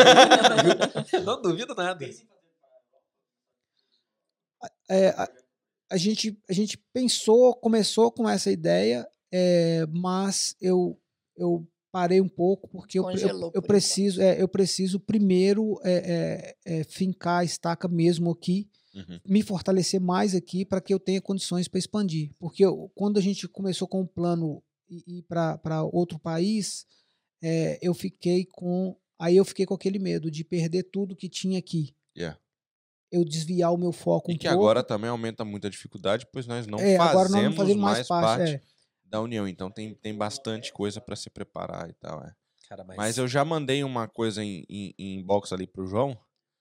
aí, 1.13 1.23
não 1.23 1.43
duvido 1.43 1.75
nada. 1.75 2.09
é, 4.89 5.09
a, 5.11 5.29
a 5.91 5.97
gente, 5.99 6.39
a 6.49 6.53
gente 6.55 6.79
pensou, 6.93 7.55
começou 7.55 8.11
com 8.11 8.27
essa 8.27 8.51
ideia, 8.51 9.07
é, 9.31 9.85
mas 9.91 10.57
eu, 10.59 10.99
eu 11.37 11.67
parei 11.97 12.21
um 12.21 12.29
pouco 12.29 12.69
porque 12.69 12.99
eu, 12.99 13.05
eu- 13.55 13.63
preciso, 13.63 14.21
é, 14.21 14.41
eu 14.43 14.47
preciso 14.47 15.01
primeiro 15.01 15.81
é, 15.83 16.55
é, 16.67 16.81
é, 16.81 16.85
fincar 16.85 17.41
a 17.41 17.45
estaca 17.45 17.89
mesmo 17.89 18.31
aqui, 18.31 18.69
Uhum. 18.95 19.19
me 19.27 19.43
fortalecer 19.43 19.99
mais 19.99 20.35
aqui 20.35 20.63
para 20.65 20.79
que 20.81 20.93
eu 20.93 21.01
tenha 21.01 21.23
condições 21.23 21.69
para 21.69 21.79
expandir. 21.79 22.33
Porque 22.39 22.63
eu- 22.65 22.91
quando 22.95 23.19
a 23.19 23.23
gente 23.23 23.49
começou 23.49 23.89
com 23.89 24.03
o 24.03 24.07
plano 24.07 24.63
ir 24.91 25.23
para 25.23 25.83
outro 25.85 26.19
país, 26.19 26.85
é, 27.43 27.79
eu 27.81 27.95
fiquei 27.95 28.45
com. 28.45 28.95
Aí 29.19 29.35
eu 29.39 29.45
fiquei 29.47 29.65
com 29.65 29.73
aquele 29.75 29.99
medo 29.99 30.31
de 30.31 30.45
perder 30.45 30.83
tudo 30.83 31.17
que 31.17 31.29
tinha 31.31 31.59
aqui. 31.59 31.95
Yeah. 32.17 32.39
Eu 33.11 33.25
desviar 33.25 33.73
o 33.73 33.79
meu 33.79 33.93
foco 33.93 34.31
E 34.31 34.35
um 34.35 34.39
que 34.39 34.47
pouco. 34.49 34.63
agora 34.63 34.83
também 34.83 35.09
aumenta 35.09 35.45
muito 35.47 35.67
a 35.67 35.71
dificuldade, 35.71 36.27
pois 36.31 36.47
nós 36.47 36.67
não 36.67 36.79
é, 36.79 36.97
fazemos, 36.99 37.11
agora 37.11 37.29
nós 37.31 37.45
não 37.45 37.53
fazemos 37.53 37.83
mais, 37.83 37.97
mais, 37.99 38.09
parte, 38.09 38.39
parte. 38.41 38.53
é. 38.53 38.61
Da 39.09 39.21
União. 39.21 39.47
Então 39.47 39.71
tem, 39.71 39.95
tem 39.95 40.15
bastante 40.15 40.73
coisa 40.73 41.01
para 41.01 41.17
se 41.17 41.31
preparar 41.31 41.89
e 41.89 41.93
tal. 41.95 42.23
é. 42.23 42.33
Cara, 42.69 42.83
mas, 42.85 42.97
Mas 42.97 43.19
eu 43.19 43.29
já 43.29 43.45
mandei 43.45 43.85
uma 43.85 44.09
coisa 44.09 44.43
em, 44.43 44.65
em, 44.69 44.95
em 44.99 45.19
inbox 45.21 45.53
ali 45.53 45.67
pro 45.67 45.87
João. 45.87 46.19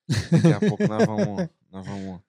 Daqui 0.32 0.54
a 0.54 0.60
pouco 0.60 0.88
nós 0.88 1.04
vamos, 1.04 1.50
nós 1.72 1.86
vamos 1.88 2.22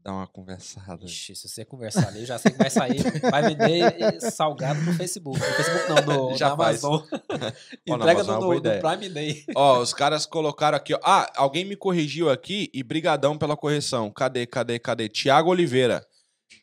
dar 0.00 0.14
uma 0.14 0.26
conversada. 0.26 1.04
Ixi, 1.04 1.34
se 1.36 1.46
você 1.46 1.62
conversar 1.62 2.08
ali, 2.08 2.20
eu 2.20 2.26
já 2.26 2.38
sei 2.38 2.52
que 2.52 2.56
vai 2.56 2.70
sair. 2.70 3.02
Vai 3.20 3.42
vender 3.42 4.18
salgado 4.32 4.80
no 4.80 4.94
Facebook. 4.94 5.38
No 5.38 5.44
Facebook 5.44 6.06
não, 6.06 6.30
no, 6.30 6.36
Já. 6.38 6.52
Amazon. 6.52 7.02
Entrega 7.86 8.22
Amazon 8.22 8.36
é 8.36 8.40
boa 8.40 8.54
no 8.54 8.60
ideia. 8.60 8.80
Prime 8.80 9.08
Day. 9.10 9.44
Ó, 9.54 9.80
os 9.80 9.92
caras 9.92 10.24
colocaram 10.24 10.78
aqui, 10.78 10.94
ó. 10.94 11.00
Ah, 11.04 11.30
alguém 11.36 11.66
me 11.66 11.76
corrigiu 11.76 12.30
aqui 12.30 12.70
e 12.72 12.82
brigadão 12.82 13.36
pela 13.36 13.58
correção. 13.58 14.10
Cadê, 14.10 14.46
cadê, 14.46 14.78
cadê? 14.78 15.06
Tiago 15.08 15.50
Oliveira. 15.50 16.06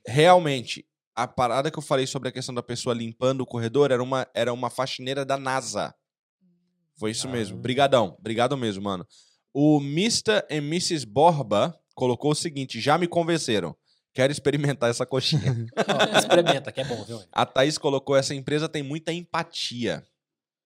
Realmente, 0.08 0.84
a 1.16 1.28
parada 1.28 1.72
que 1.72 1.80
eu 1.80 1.84
falei 1.84 2.06
sobre 2.06 2.30
a 2.30 2.32
questão 2.32 2.54
da 2.54 2.62
pessoa 2.62 2.94
limpando 2.94 3.42
o 3.42 3.46
corredor 3.46 3.92
era 3.92 4.04
uma, 4.04 4.28
era 4.34 4.52
uma 4.52 4.70
faxineira 4.70 5.24
da 5.24 5.38
NASA. 5.38 5.96
Foi 6.98 7.12
isso 7.12 7.28
mesmo. 7.30 7.58
Ah. 7.58 7.62
Brigadão. 7.62 8.16
Obrigado 8.20 8.58
mesmo, 8.58 8.84
mano. 8.84 9.08
O 9.54 9.80
Mr. 9.80 10.44
e 10.50 10.58
Mrs. 10.58 11.06
Borba 11.06 11.78
colocou 11.94 12.32
o 12.32 12.36
seguinte, 12.36 12.82
já 12.82 12.98
me 12.98 13.08
convenceram. 13.08 13.76
Quero 14.14 14.32
experimentar 14.32 14.90
essa 14.90 15.06
coxinha. 15.06 15.42
Ó, 15.76 16.18
experimenta, 16.18 16.72
que 16.72 16.82
é 16.82 16.86
bom, 16.86 17.04
viu? 17.04 17.22
A 17.32 17.46
Thaís 17.46 17.78
colocou: 17.78 18.16
essa 18.16 18.34
empresa 18.34 18.70
tem 18.70 18.82
muita 18.82 19.12
empatia. 19.12 20.04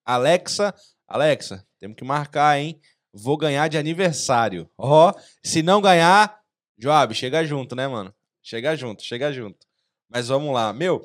Alexa, 0.05 0.73
Alexa, 1.07 1.65
temos 1.79 1.95
que 1.97 2.03
marcar, 2.03 2.59
hein? 2.59 2.79
Vou 3.11 3.37
ganhar 3.37 3.67
de 3.67 3.77
aniversário. 3.77 4.69
Ó, 4.77 5.11
se 5.43 5.63
não 5.63 5.81
ganhar, 5.81 6.39
Joab, 6.77 7.13
chega 7.15 7.43
junto, 7.43 7.75
né, 7.75 7.87
mano? 7.87 8.13
Chega 8.41 8.75
junto, 8.75 9.03
chega 9.03 9.33
junto. 9.33 9.68
Mas 10.09 10.27
vamos 10.27 10.53
lá. 10.53 10.73
Meu, 10.73 11.03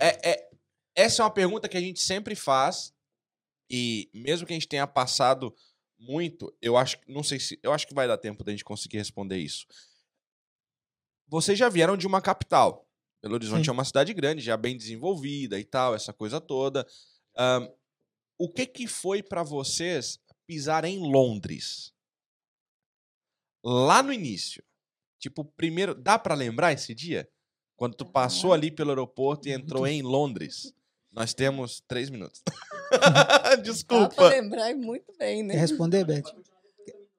é, 0.00 0.30
é- 0.30 0.50
essa 0.94 1.22
é 1.22 1.24
uma 1.24 1.30
pergunta 1.30 1.68
que 1.68 1.76
a 1.76 1.80
gente 1.80 2.00
sempre 2.00 2.34
faz. 2.34 2.94
E 3.68 4.08
mesmo 4.14 4.46
que 4.46 4.52
a 4.52 4.56
gente 4.56 4.68
tenha 4.68 4.86
passado 4.86 5.54
muito, 5.98 6.56
eu 6.62 6.76
acho, 6.76 6.98
não 7.08 7.22
sei 7.22 7.40
se, 7.40 7.58
eu 7.62 7.72
acho 7.72 7.86
que 7.86 7.94
vai 7.94 8.06
dar 8.06 8.16
tempo 8.16 8.44
da 8.44 8.52
gente 8.52 8.64
conseguir 8.64 8.98
responder 8.98 9.38
isso. 9.38 9.66
Vocês 11.26 11.58
já 11.58 11.68
vieram 11.68 11.96
de 11.96 12.06
uma 12.06 12.22
capital. 12.22 12.88
Belo 13.20 13.34
Horizonte 13.34 13.64
Sim. 13.64 13.70
é 13.70 13.72
uma 13.72 13.84
cidade 13.84 14.14
grande, 14.14 14.40
já 14.40 14.56
bem 14.56 14.76
desenvolvida 14.76 15.58
e 15.58 15.64
tal, 15.64 15.94
essa 15.94 16.12
coisa 16.12 16.40
toda. 16.40 16.86
Ahn, 17.36 17.68
o 18.38 18.48
que 18.52 18.66
que 18.66 18.86
foi 18.86 19.22
pra 19.22 19.42
vocês 19.42 20.20
pisar 20.46 20.84
em 20.84 21.00
Londres? 21.00 21.92
Lá 23.64 24.02
no 24.02 24.12
início. 24.12 24.62
Tipo, 25.18 25.44
primeiro, 25.44 25.94
dá 25.94 26.18
pra 26.18 26.34
lembrar 26.36 26.72
esse 26.72 26.94
dia? 26.94 27.28
Quando 27.76 27.94
tu 27.94 28.04
passou 28.06 28.52
ali 28.52 28.70
pelo 28.70 28.90
aeroporto 28.90 29.48
e 29.48 29.52
entrou 29.52 29.86
em 29.86 30.02
Londres. 30.02 30.72
Nós 31.12 31.32
temos 31.32 31.80
três 31.88 32.10
minutos. 32.10 32.42
Dá 32.90 33.24
pra 33.40 33.56
Desculpa. 33.56 34.28
lembrar 34.28 34.74
muito 34.74 35.12
bem, 35.18 35.42
né? 35.42 35.54
Quer 35.54 35.60
responder, 35.60 36.04
Beth? 36.04 36.22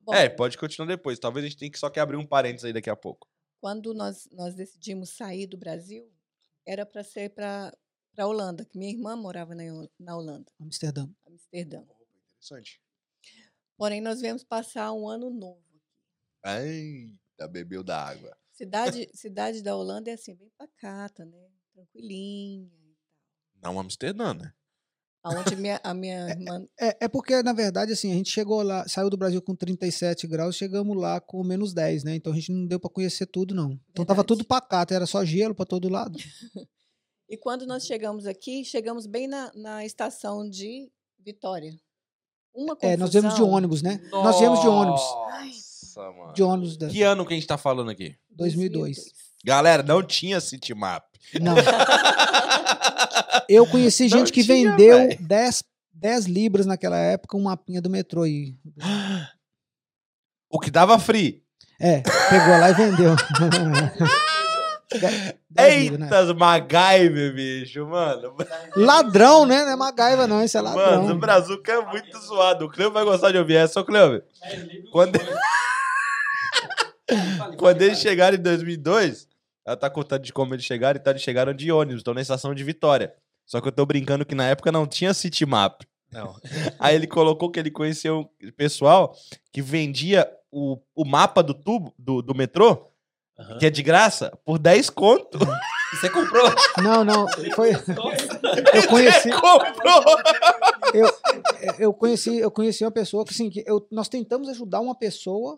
Bom, 0.02 0.14
É, 0.14 0.30
pode 0.30 0.58
continuar 0.58 0.88
depois. 0.88 1.18
Talvez 1.20 1.46
a 1.46 1.50
gente 1.50 1.58
tenha 1.58 1.72
que 1.72 1.80
só 1.80 1.90
que 1.90 2.00
abrir 2.00 2.16
um 2.16 2.26
parênteses 2.26 2.66
aí 2.66 2.74
daqui 2.74 2.90
a 2.90 2.96
pouco. 2.96 3.28
quando 3.60 3.94
nós, 3.94 4.28
nós 4.32 4.54
decidimos 4.56 5.10
sair 5.10 5.48
do 5.48 5.58
Brasil, 5.58 6.10
era 6.66 6.86
para 6.86 7.04
ser 7.04 7.30
para 7.32 7.76
a 8.18 8.26
Holanda, 8.26 8.64
que 8.66 8.78
minha 8.78 8.92
irmã 8.92 9.16
morava 9.16 9.54
na, 9.56 9.64
na 10.00 10.16
Holanda, 10.16 10.52
Amsterdã. 10.62 11.10
Amsterdã. 11.28 11.84
Interessante. 12.38 12.80
Porém, 13.76 14.00
nós 14.00 14.22
viemos 14.22 14.44
passar 14.44 14.92
um 14.94 15.08
ano 15.10 15.30
novo. 15.32 15.62
Ai, 16.44 17.12
tá 17.36 17.48
bebeu 17.48 17.84
da 17.84 18.00
água. 18.02 18.38
Cidade, 18.58 19.08
cidade 19.14 19.62
da 19.62 19.76
Holanda 19.76 20.10
é 20.10 20.16
assim, 20.16 20.34
bem 20.34 20.52
pacata, 20.58 21.24
né? 21.24 21.38
Tranquilinha. 21.76 22.66
e 22.66 22.96
tal. 23.62 23.72
Não 23.74 23.80
Amsterdã, 23.80 24.34
né? 24.34 24.52
Aonde 25.22 25.56
minha, 25.56 25.80
a 25.84 25.94
minha 25.94 26.26
irmã. 26.32 26.68
É, 26.80 27.06
é 27.06 27.08
porque, 27.08 27.44
na 27.44 27.54
verdade, 27.54 27.92
assim, 27.94 28.12
a 28.12 28.16
gente 28.16 28.32
chegou 28.32 28.64
lá, 28.64 28.88
saiu 28.88 29.12
do 29.12 29.18
Brasil 29.18 29.40
com 29.44 29.56
37 29.56 30.26
graus, 30.26 30.56
chegamos 30.56 30.98
lá 30.98 31.22
com 31.22 31.44
menos 31.44 31.72
10, 31.72 32.04
né? 32.04 32.16
Então 32.16 32.34
a 32.34 32.36
gente 32.36 32.52
não 32.52 32.66
deu 32.66 32.80
pra 32.80 32.90
conhecer 32.90 33.28
tudo, 33.28 33.54
não. 33.54 33.80
Então 33.92 34.04
tava 34.04 34.22
Verdade. 34.22 34.28
tudo 34.40 34.48
pacato, 34.48 34.92
era 34.92 35.06
só 35.06 35.24
gelo 35.24 35.54
pra 35.54 35.66
todo 35.66 35.88
lado. 35.88 36.18
E 37.30 37.36
quando 37.36 37.68
nós 37.68 37.86
chegamos 37.86 38.26
aqui, 38.26 38.64
chegamos 38.64 39.06
bem 39.06 39.28
na, 39.28 39.52
na 39.54 39.86
estação 39.86 40.50
de 40.50 40.90
Vitória. 41.20 41.78
Uma 42.54 42.74
confusão. 42.74 42.90
É, 42.90 42.96
nós 42.96 43.12
viemos 43.12 43.36
de 43.36 43.44
ônibus, 43.44 43.82
né? 43.82 44.00
Nós 44.12 44.40
viemos 44.40 44.62
de 44.62 44.68
ônibus. 44.70 45.02
Nossa, 45.98 46.18
mano. 46.18 46.34
De 46.34 46.44
ônibus 46.44 46.78
da 46.78 46.88
Que 46.88 47.02
ano 47.04 47.26
que 47.26 47.34
a 47.34 47.36
gente 47.36 47.48
tá 47.48 47.58
falando 47.58 47.90
aqui? 47.92 48.16
2002. 48.32 48.98
Galera, 49.44 49.84
não 49.84 50.04
tinha 50.04 50.40
Citymap. 50.40 51.04
Não. 51.42 51.56
Eu 53.50 53.66
conheci 53.66 54.10
Não 54.10 54.18
gente 54.20 54.32
que 54.32 54.44
tinha, 54.44 54.72
vendeu 54.72 54.98
véi. 54.98 55.18
10, 55.20 55.64
10 55.94 56.26
libras 56.26 56.66
naquela 56.66 56.98
época 56.98 57.38
um 57.38 57.44
mapinha 57.44 57.82
do 57.82 57.90
metrô 57.90 58.24
aí. 58.24 58.56
O 60.50 60.60
que 60.60 60.70
dava 60.72 61.00
free. 61.00 61.44
É, 61.80 62.02
pegou 62.02 62.60
lá 62.60 62.70
e 62.70 62.74
vendeu. 62.74 63.16
De- 64.90 65.36
10 65.50 65.84
libras, 65.84 66.00
né? 66.00 66.06
Eita, 66.18 66.34
MacGyver, 66.34 67.36
bicho, 67.36 67.86
mano. 67.86 68.34
Ladrão, 68.76 69.46
né? 69.46 69.66
Não 69.66 69.72
é 69.72 69.76
MacGyver, 69.76 70.28
não. 70.28 70.42
Isso 70.44 70.58
é 70.58 70.62
ladrão. 70.62 71.04
Mano, 71.04 71.16
o 71.16 71.20
Brazuca 71.20 71.74
é 71.74 71.86
muito 71.86 72.18
zoado. 72.20 72.66
O 72.66 72.70
Cleo 72.70 72.92
vai 72.92 73.04
gostar 73.04 73.32
de 73.32 73.38
ouvir 73.38 73.56
essa, 73.56 73.82
ô 73.82 73.86
Cleo. 73.86 74.24
Quando, 74.92 75.20
quando 77.58 77.82
eles 77.82 78.00
chegaram 78.00 78.38
em 78.38 78.42
2002, 78.42 79.28
ela 79.66 79.78
tá 79.78 79.90
contando 79.90 80.24
de 80.24 80.34
como 80.34 80.54
eles 80.54 80.66
chegaram 80.66 81.00
e 81.04 81.10
eles 81.10 81.22
chegaram 81.22 81.54
de 81.54 81.72
ônibus, 81.72 82.00
estão 82.00 82.14
na 82.14 82.22
estação 82.22 82.54
de 82.54 82.64
Vitória. 82.64 83.14
Só 83.46 83.62
que 83.62 83.68
eu 83.68 83.72
tô 83.72 83.86
brincando 83.86 84.26
que 84.26 84.36
na 84.36 84.48
época 84.48 84.72
não 84.72 84.86
tinha 84.86 85.14
Citymap. 85.14 85.84
Não. 86.12 86.36
Aí 86.80 86.96
ele 86.96 87.08
colocou 87.08 87.50
que 87.50 87.60
ele 87.60 87.72
conheceu 87.72 88.30
um 88.42 88.52
pessoal 88.52 89.16
que 89.52 89.62
vendia 89.62 90.30
o, 90.52 90.78
o 90.96 91.06
mapa 91.06 91.42
do 91.42 91.54
tubo, 91.54 91.94
do, 91.98 92.22
do 92.22 92.36
metrô, 92.36 92.90
Aham. 93.38 93.58
que 93.58 93.66
é 93.66 93.70
de 93.70 93.84
graça, 93.84 94.32
por 94.46 94.58
10 94.58 94.90
conto. 94.90 95.38
Você 95.92 96.10
comprou? 96.10 96.44
Não, 96.84 97.04
não. 97.06 97.26
Foi, 97.56 97.72
eu 98.74 98.88
conheci, 98.90 99.30
Comprou! 99.32 100.04
eu 101.80 101.94
conheci, 101.94 102.38
eu 102.38 102.52
conheci 102.52 102.84
uma 102.84 102.92
pessoa 102.92 103.24
que 103.24 103.34
assim, 103.34 103.50
que 103.50 103.64
eu, 103.66 103.88
nós 103.90 104.10
tentamos 104.10 104.50
ajudar 104.50 104.82
uma 104.82 104.94
pessoa 104.94 105.58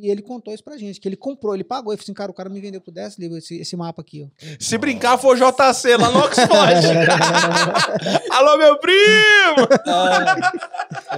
e 0.00 0.10
ele 0.10 0.22
contou 0.22 0.52
isso 0.54 0.62
pra 0.64 0.76
gente, 0.76 1.00
que 1.00 1.08
ele 1.08 1.16
comprou, 1.16 1.54
ele 1.54 1.64
pagou, 1.64 1.92
ele 1.92 1.98
falou 1.98 2.04
assim, 2.04 2.14
cara, 2.14 2.30
o 2.30 2.34
cara 2.34 2.48
me 2.48 2.60
vendeu 2.60 2.80
por 2.80 2.90
10 2.92 3.18
libras 3.18 3.44
esse, 3.44 3.58
esse 3.60 3.76
mapa 3.76 4.00
aqui, 4.02 4.24
ó. 4.26 4.46
Se 4.60 4.78
brincar, 4.78 5.18
for 5.18 5.36
JC 5.36 5.96
lá 5.96 6.10
no 6.10 6.20
Oxford. 6.20 6.48
Alô, 8.30 8.56
meu 8.56 8.78
primo! 8.78 9.68
Ah, 9.86 10.52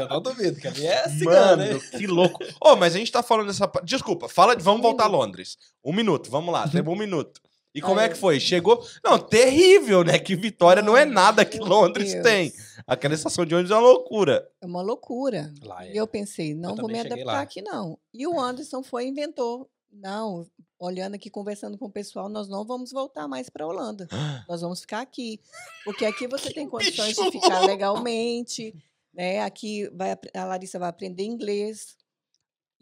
eu 0.00 0.08
não 0.08 0.20
duvido, 0.22 0.60
que 0.60 0.66
ali 0.68 0.86
é 0.86 1.08
cigano, 1.08 1.62
Mano, 1.62 1.74
né? 1.74 1.80
que 1.98 2.06
louco. 2.06 2.38
Ô, 2.60 2.76
mas 2.76 2.94
a 2.94 2.98
gente 2.98 3.12
tá 3.12 3.22
falando 3.22 3.48
dessa. 3.48 3.66
pa- 3.68 3.80
Desculpa, 3.84 4.28
fala, 4.28 4.54
de- 4.56 4.62
vamos 4.62 4.82
voltar 4.82 5.04
a. 5.04 5.08
Londres. 5.10 5.58
Um 5.84 5.92
minuto, 5.92 6.30
vamos 6.30 6.52
lá, 6.52 6.66
temos 6.68 6.94
um 6.94 6.96
minuto. 6.98 7.40
E 7.74 7.80
como 7.80 8.00
Ah, 8.00 8.04
é 8.04 8.08
que 8.08 8.16
foi? 8.16 8.40
Chegou. 8.40 8.84
Não, 9.04 9.16
terrível, 9.18 10.02
né? 10.02 10.18
Que 10.18 10.34
Vitória 10.34 10.82
não 10.82 10.96
é 10.96 11.04
nada 11.04 11.44
que 11.44 11.58
Londres 11.58 12.12
Deus. 12.12 12.24
tem. 12.24 12.52
Aquela 12.86 13.14
estação 13.14 13.44
de 13.44 13.54
ônibus 13.54 13.70
é 13.70 13.74
uma 13.74 13.80
loucura. 13.80 14.50
É 14.60 14.66
uma 14.66 14.82
loucura. 14.82 15.52
Lá 15.62 15.86
é. 15.86 15.92
E 15.92 15.96
eu 15.96 16.06
pensei, 16.06 16.54
não 16.54 16.74
vou 16.74 16.88
me 16.88 17.00
adaptar 17.00 17.24
lá. 17.24 17.40
aqui, 17.40 17.62
não. 17.62 17.98
E 18.12 18.26
o 18.26 18.38
Anderson 18.38 18.82
foi 18.82 19.04
e 19.04 19.08
inventou. 19.08 19.70
Não, 19.92 20.46
olhando 20.78 21.14
aqui, 21.14 21.28
conversando 21.28 21.76
com 21.76 21.86
o 21.86 21.90
pessoal, 21.90 22.28
nós 22.28 22.48
não 22.48 22.64
vamos 22.64 22.92
voltar 22.92 23.26
mais 23.26 23.50
para 23.50 23.64
a 23.64 23.68
Holanda. 23.68 24.06
Nós 24.48 24.60
vamos 24.60 24.80
ficar 24.80 25.00
aqui. 25.00 25.40
Porque 25.84 26.04
aqui 26.04 26.28
você 26.28 26.52
tem 26.52 26.68
condições 26.68 27.16
de 27.16 27.30
ficar 27.32 27.60
legalmente. 27.66 28.74
Né? 29.12 29.40
Aqui 29.40 29.88
vai, 29.88 30.16
a 30.32 30.44
Larissa 30.44 30.78
vai 30.78 30.88
aprender 30.88 31.24
inglês. 31.24 31.96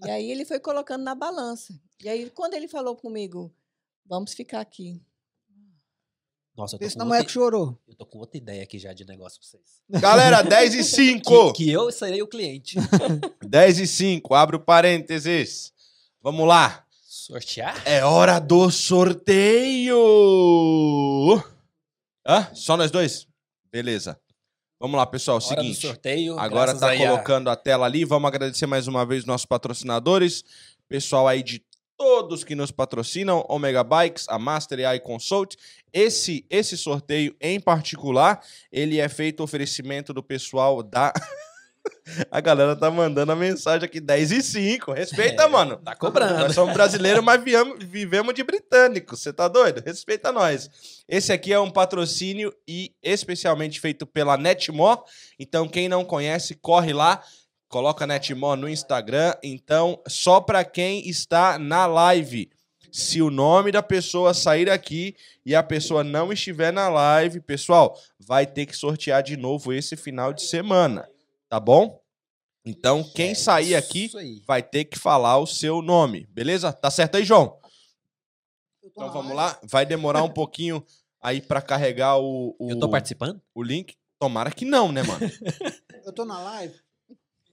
E 0.04 0.10
aí 0.10 0.30
ele 0.30 0.44
foi 0.44 0.60
colocando 0.60 1.02
na 1.02 1.14
balança. 1.14 1.74
E 2.04 2.08
aí, 2.08 2.30
quando 2.30 2.54
ele 2.54 2.68
falou 2.68 2.94
comigo, 2.94 3.52
vamos 4.06 4.32
ficar 4.34 4.60
aqui. 4.60 5.00
Nossa, 6.58 6.74
eu 6.74 6.80
tô, 6.80 6.84
Esse 6.84 6.94
com 6.96 6.98
não 7.04 7.06
outra, 7.06 7.22
é 7.22 7.24
que 7.24 7.30
chorou. 7.32 7.78
eu 7.88 7.94
tô 7.94 8.04
com 8.04 8.18
outra 8.18 8.36
ideia 8.36 8.62
aqui 8.64 8.78
já 8.80 8.92
de 8.92 9.04
negócio 9.06 9.38
pra 9.40 9.48
vocês. 9.48 9.62
Galera, 10.02 10.42
10 10.42 10.74
e 10.74 10.82
5. 10.84 11.52
Que, 11.54 11.64
que 11.66 11.70
eu 11.70 11.90
serei 11.92 12.20
o 12.20 12.26
cliente. 12.26 12.76
10 13.46 13.78
e 13.78 13.86
5, 13.86 14.34
abre 14.34 14.56
o 14.56 14.60
parênteses. 14.60 15.72
Vamos 16.20 16.46
lá. 16.48 16.84
Sortear? 17.06 17.80
É 17.86 18.04
hora 18.04 18.38
do 18.40 18.70
sorteio! 20.08 21.42
Hã? 22.26 22.48
Só 22.54 22.76
nós 22.76 22.90
dois? 22.90 23.26
Beleza. 23.70 24.18
Vamos 24.80 24.96
lá, 24.96 25.06
pessoal. 25.06 25.38
Hora 25.38 25.56
do 25.56 25.62
Seguinte. 25.62 25.86
sorteio. 25.86 26.38
Agora 26.38 26.74
tá 26.74 26.88
aí 26.90 27.04
a- 27.04 27.08
colocando 27.10 27.50
a 27.50 27.56
tela 27.56 27.86
ali. 27.86 28.04
Vamos 28.04 28.28
agradecer 28.28 28.66
mais 28.66 28.86
uma 28.86 29.04
vez 29.04 29.24
nossos 29.24 29.46
patrocinadores. 29.46 30.44
Pessoal 30.88 31.26
aí 31.28 31.42
de 31.42 31.62
todos 31.98 32.44
que 32.44 32.54
nos 32.54 32.70
patrocinam, 32.70 33.44
Omega 33.48 33.82
Bikes, 33.82 34.26
a 34.28 34.38
Master 34.38 34.86
AI 34.86 35.00
Consult. 35.00 35.56
Esse 35.92 36.46
esse 36.48 36.76
sorteio 36.76 37.34
em 37.40 37.58
particular, 37.60 38.40
ele 38.70 38.98
é 39.00 39.08
feito 39.08 39.42
oferecimento 39.42 40.14
do 40.14 40.22
pessoal 40.22 40.82
da 40.82 41.12
A 42.30 42.40
galera 42.40 42.76
tá 42.76 42.90
mandando 42.90 43.32
a 43.32 43.36
mensagem 43.36 43.84
aqui 43.86 43.98
10 44.00 44.32
e 44.32 44.42
5. 44.42 44.92
Respeita, 44.92 45.44
É, 45.44 45.48
mano. 45.48 45.76
Tá 45.78 45.96
cobrando. 45.96 46.38
Nós 46.38 46.54
somos 46.54 46.74
brasileiros, 46.74 47.24
mas 47.24 47.42
viamos- 47.42 47.82
vivemos 47.82 48.34
de 48.34 48.42
britânico. 48.42 49.16
Você 49.16 49.32
tá 49.32 49.48
doido? 49.48 49.82
Respeita 49.84 50.30
nós. 50.30 50.68
Esse 51.08 51.32
aqui 51.32 51.50
é 51.52 51.58
um 51.58 51.70
patrocínio 51.70 52.52
e 52.66 52.92
especialmente 53.02 53.80
feito 53.80 54.06
pela 54.06 54.36
Netmore. 54.36 55.00
Então, 55.38 55.66
quem 55.68 55.88
não 55.88 56.04
conhece, 56.04 56.54
corre 56.56 56.92
lá. 56.92 57.22
Coloca 57.68 58.06
Netmore 58.06 58.60
no 58.60 58.68
Instagram. 58.68 59.34
Então, 59.42 60.00
só 60.08 60.40
para 60.40 60.64
quem 60.64 61.06
está 61.08 61.58
na 61.58 61.86
live. 61.86 62.50
Se 62.90 63.20
o 63.20 63.30
nome 63.30 63.70
da 63.70 63.82
pessoa 63.82 64.32
sair 64.32 64.70
aqui 64.70 65.14
e 65.44 65.54
a 65.54 65.62
pessoa 65.62 66.02
não 66.02 66.32
estiver 66.32 66.72
na 66.72 66.88
live, 66.88 67.40
pessoal, 67.40 67.98
vai 68.18 68.46
ter 68.46 68.64
que 68.64 68.74
sortear 68.74 69.22
de 69.22 69.36
novo 69.36 69.72
esse 69.72 69.96
final 69.96 70.32
de 70.32 70.42
semana. 70.42 71.06
Tá 71.48 71.60
bom? 71.60 72.00
Então, 72.64 73.02
quem 73.02 73.34
sair 73.34 73.74
aqui 73.74 74.10
vai 74.46 74.62
ter 74.62 74.84
que 74.84 74.98
falar 74.98 75.38
o 75.38 75.46
seu 75.46 75.80
nome, 75.82 76.26
beleza? 76.30 76.72
Tá 76.72 76.90
certo 76.90 77.16
aí, 77.16 77.24
João? 77.24 77.58
Então 78.82 79.12
vamos 79.12 79.34
lá. 79.34 79.58
Vai 79.62 79.86
demorar 79.86 80.22
um 80.22 80.28
pouquinho 80.32 80.84
aí 81.20 81.40
pra 81.40 81.62
carregar 81.62 82.18
o, 82.18 82.56
o, 82.58 82.70
Eu 82.70 82.78
tô 82.78 82.88
participando? 82.88 83.40
o 83.54 83.62
link. 83.62 83.96
Tomara 84.18 84.50
que 84.50 84.64
não, 84.64 84.90
né, 84.90 85.02
mano? 85.02 85.20
Eu 86.04 86.12
tô 86.12 86.24
na 86.24 86.40
live. 86.42 86.74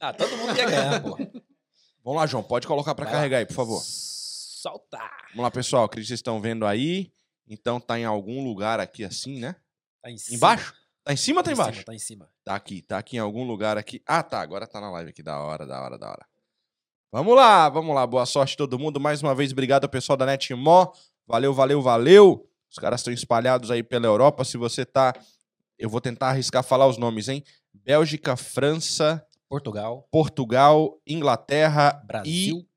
Ah, 0.05 0.13
todo 0.13 0.37
mundo 0.37 0.55
ia 0.55 0.65
ganhar, 0.65 1.01
pô. 1.01 1.17
Vamos 2.03 2.21
lá, 2.21 2.27
João. 2.27 2.43
Pode 2.43 2.67
colocar 2.67 2.91
lá. 2.91 3.05
carregar 3.05 3.39
aí, 3.39 3.45
por 3.45 3.55
favor. 3.55 3.81
Soltar. 3.81 5.11
Vamos 5.29 5.43
lá, 5.43 5.49
pessoal. 5.49 5.85
Acredito 5.85 6.05
que 6.05 6.09
vocês 6.09 6.19
estão 6.19 6.39
vendo 6.39 6.63
aí. 6.63 7.11
Então 7.47 7.79
tá 7.79 7.97
em 7.97 8.05
algum 8.05 8.43
lugar 8.43 8.79
aqui 8.79 9.03
assim, 9.03 9.39
né? 9.39 9.55
Tá 10.03 10.11
em 10.11 10.17
cima. 10.17 10.37
Embaixo? 10.37 10.75
Tá 11.03 11.13
em 11.13 11.17
cima 11.17 11.39
ou 11.39 11.43
tá 11.43 11.49
em 11.49 11.53
embaixo? 11.53 11.73
Cima, 11.73 11.85
tá 11.85 11.93
em 11.95 11.99
cima. 11.99 12.29
Tá 12.43 12.55
aqui, 12.55 12.81
tá 12.83 12.97
aqui 12.99 13.17
em 13.17 13.19
algum 13.19 13.43
lugar 13.43 13.79
aqui. 13.79 13.99
Ah, 14.05 14.21
tá, 14.21 14.41
agora 14.41 14.67
tá 14.67 14.79
na 14.79 14.91
live 14.91 15.09
aqui. 15.09 15.23
Da 15.23 15.39
hora, 15.39 15.65
da 15.65 15.81
hora, 15.81 15.97
da 15.97 16.07
hora. 16.07 16.25
Vamos 17.11 17.35
lá, 17.35 17.67
vamos 17.67 17.95
lá. 17.95 18.05
Boa 18.05 18.27
sorte 18.27 18.55
todo 18.55 18.77
mundo. 18.77 18.99
Mais 18.99 19.23
uma 19.23 19.33
vez, 19.33 19.51
obrigado 19.51 19.85
ao 19.85 19.89
pessoal 19.89 20.15
da 20.15 20.27
Netmó. 20.27 20.91
Valeu, 21.25 21.51
valeu, 21.51 21.81
valeu. 21.81 22.47
Os 22.69 22.77
caras 22.77 22.99
estão 22.99 23.11
espalhados 23.11 23.71
aí 23.71 23.81
pela 23.81 24.05
Europa. 24.05 24.45
Se 24.45 24.55
você 24.55 24.85
tá. 24.85 25.13
Eu 25.79 25.89
vou 25.89 25.99
tentar 25.99 26.29
arriscar 26.29 26.63
falar 26.63 26.85
os 26.85 26.97
nomes, 26.97 27.27
hein? 27.27 27.43
Bélgica, 27.73 28.37
França, 28.37 29.25
Portugal, 29.49 30.07
Portugal, 30.11 31.01
Inglaterra 31.05 31.93
Brasil. 32.05 32.59
e 32.59 32.67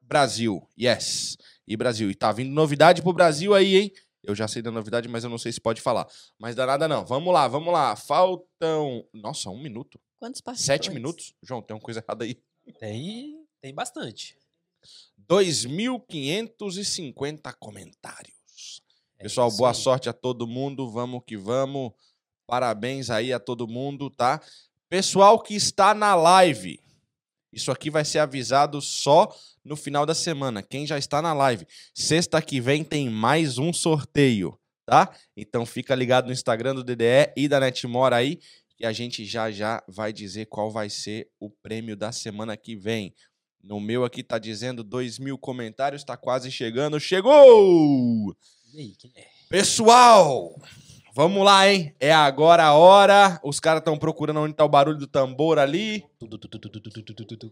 Brasil. 0.00 0.66
Yes. 0.80 1.36
E 1.66 1.76
Brasil. 1.76 2.10
E 2.10 2.14
tá 2.14 2.32
vindo 2.32 2.50
novidade 2.50 3.02
pro 3.02 3.12
Brasil 3.12 3.54
aí, 3.54 3.76
hein? 3.76 3.92
Eu 4.22 4.34
já 4.34 4.48
sei 4.48 4.62
da 4.62 4.70
novidade, 4.70 5.08
mas 5.08 5.24
eu 5.24 5.30
não 5.30 5.38
sei 5.38 5.52
se 5.52 5.60
pode 5.60 5.80
falar. 5.80 6.06
Mas 6.38 6.54
dá 6.54 6.66
nada 6.66 6.86
não. 6.88 7.04
Vamos 7.04 7.32
lá, 7.32 7.48
vamos 7.48 7.72
lá. 7.72 7.96
Faltam. 7.96 9.04
Nossa, 9.12 9.50
um 9.50 9.60
minuto. 9.60 9.98
Quantos 10.18 10.40
participantes? 10.40 10.84
Sete 10.84 10.90
minutos? 10.90 11.34
João, 11.42 11.62
tem 11.62 11.74
uma 11.74 11.82
coisa 11.82 12.04
errada 12.04 12.24
aí. 12.24 12.40
Tem, 12.78 13.44
tem 13.60 13.74
bastante. 13.74 14.36
2.550 15.30 17.54
comentários. 17.58 18.82
É 19.18 19.24
Pessoal, 19.24 19.50
boa 19.52 19.74
sorte 19.74 20.08
a 20.08 20.12
todo 20.12 20.46
mundo. 20.46 20.90
Vamos 20.90 21.22
que 21.26 21.36
vamos. 21.36 21.92
Parabéns 22.46 23.10
aí 23.10 23.32
a 23.32 23.38
todo 23.38 23.68
mundo, 23.68 24.10
tá? 24.10 24.40
Pessoal 24.88 25.38
que 25.38 25.54
está 25.54 25.92
na 25.92 26.14
live. 26.14 26.80
Isso 27.52 27.70
aqui 27.70 27.90
vai 27.90 28.06
ser 28.06 28.20
avisado 28.20 28.80
só 28.80 29.28
no 29.62 29.76
final 29.76 30.06
da 30.06 30.14
semana. 30.14 30.62
Quem 30.62 30.86
já 30.86 30.96
está 30.96 31.20
na 31.20 31.34
live. 31.34 31.66
Sexta 31.94 32.40
que 32.40 32.58
vem 32.58 32.82
tem 32.82 33.10
mais 33.10 33.58
um 33.58 33.70
sorteio, 33.70 34.58
tá? 34.86 35.14
Então 35.36 35.66
fica 35.66 35.94
ligado 35.94 36.26
no 36.26 36.32
Instagram 36.32 36.74
do 36.74 36.82
DDE 36.82 37.32
e 37.36 37.48
da 37.48 37.60
Netmore 37.60 38.14
aí. 38.14 38.40
E 38.80 38.86
a 38.86 38.92
gente 38.92 39.26
já 39.26 39.50
já 39.50 39.82
vai 39.86 40.10
dizer 40.10 40.46
qual 40.46 40.70
vai 40.70 40.88
ser 40.88 41.28
o 41.38 41.50
prêmio 41.50 41.94
da 41.94 42.10
semana 42.10 42.56
que 42.56 42.74
vem. 42.74 43.14
No 43.62 43.80
meu 43.80 44.04
aqui 44.04 44.22
tá 44.22 44.38
dizendo 44.38 44.82
2 44.82 45.18
mil 45.18 45.36
comentários, 45.36 46.02
tá 46.02 46.16
quase 46.16 46.50
chegando. 46.50 46.98
Chegou! 46.98 48.34
E 48.72 48.78
aí, 48.78 48.94
quem 48.96 49.12
é? 49.16 49.26
Pessoal, 49.50 50.54
Vamos 51.18 51.44
lá, 51.44 51.66
hein? 51.66 51.92
É 51.98 52.14
agora 52.14 52.62
a 52.62 52.74
hora. 52.74 53.40
Os 53.42 53.58
caras 53.58 53.80
estão 53.80 53.98
procurando 53.98 54.38
onde 54.38 54.54
tá 54.54 54.64
o 54.64 54.68
barulho 54.68 54.98
do 54.98 55.08
tambor 55.08 55.58
ali. 55.58 56.04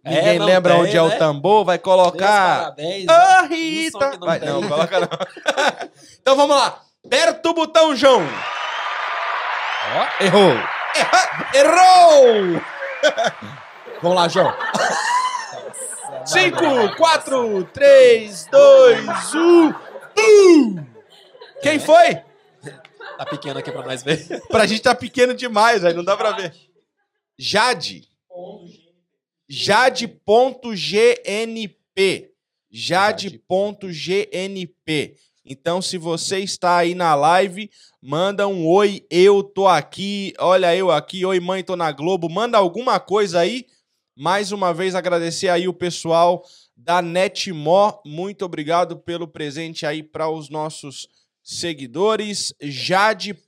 Ninguém 0.05 0.37
é, 0.37 0.39
lembra 0.39 0.75
tem, 0.75 0.83
onde 0.83 0.93
né? 0.93 0.99
é 0.99 1.03
o 1.03 1.09
né? 1.09 1.17
tambor. 1.17 1.65
Vai 1.65 1.77
colocar. 1.77 2.71
Deus, 2.77 3.07
parabéns. 3.07 3.09
Ah, 3.09 3.43
Rita! 3.43 4.11
Não, 4.13 4.21
vai, 4.21 4.39
não, 4.39 4.69
coloca 4.69 5.01
não. 5.01 5.09
então 6.23 6.37
vamos 6.37 6.57
lá. 6.57 6.81
Aperta 7.05 7.51
o 7.51 7.55
botão, 7.55 7.97
João. 7.97 8.23
Errou. 10.21 10.53
Errou! 11.53 12.63
vamos 14.01 14.17
lá, 14.17 14.29
João. 14.29 14.55
5, 16.25 16.97
4, 16.97 17.65
3, 17.65 18.47
2, 18.47 19.35
1. 19.35 19.75
Quem 21.63 21.81
foi? 21.81 22.26
Tá 23.17 23.25
pequeno 23.27 23.59
aqui 23.59 23.73
pra 23.73 23.85
nós 23.85 24.03
ver. 24.03 24.43
Pra 24.49 24.67
gente 24.67 24.83
tá 24.83 24.95
pequeno 24.95 25.35
demais, 25.35 25.85
aí 25.85 25.95
não 25.95 26.05
dá 26.05 26.17
pra 26.17 26.33
ver. 26.33 26.55
Jade. 27.39 28.09
Jade.gnp. 29.49 30.21
Jade.gnp. 32.71 33.87
Então, 35.49 35.81
se 35.81 35.97
você 35.97 36.41
está 36.41 36.79
aí 36.79 36.95
na 36.95 37.15
live, 37.15 37.71
manda 38.03 38.49
um 38.49 38.67
oi, 38.67 39.07
eu 39.09 39.45
tô 39.45 39.69
aqui, 39.69 40.35
olha 40.41 40.75
eu 40.75 40.91
aqui, 40.91 41.25
oi 41.25 41.39
mãe, 41.39 41.63
tô 41.63 41.77
na 41.77 41.93
Globo, 41.93 42.29
manda 42.29 42.59
alguma 42.59 42.99
coisa 42.99 43.41
aí. 43.41 43.65
Mais 44.17 44.51
uma 44.51 44.75
vez 44.75 44.95
agradecer 44.95 45.49
aí 45.49 45.69
o 45.69 45.75
pessoal 45.75 46.43
da 46.77 47.01
Netmó, 47.01 48.01
muito 48.05 48.45
obrigado 48.45 48.97
pelo 48.99 49.29
presente 49.29 49.87
aí 49.87 50.03
para 50.03 50.29
os 50.29 50.51
nossos 50.51 51.09
seguidores, 51.47 52.53
jade.gnp. 52.61 53.41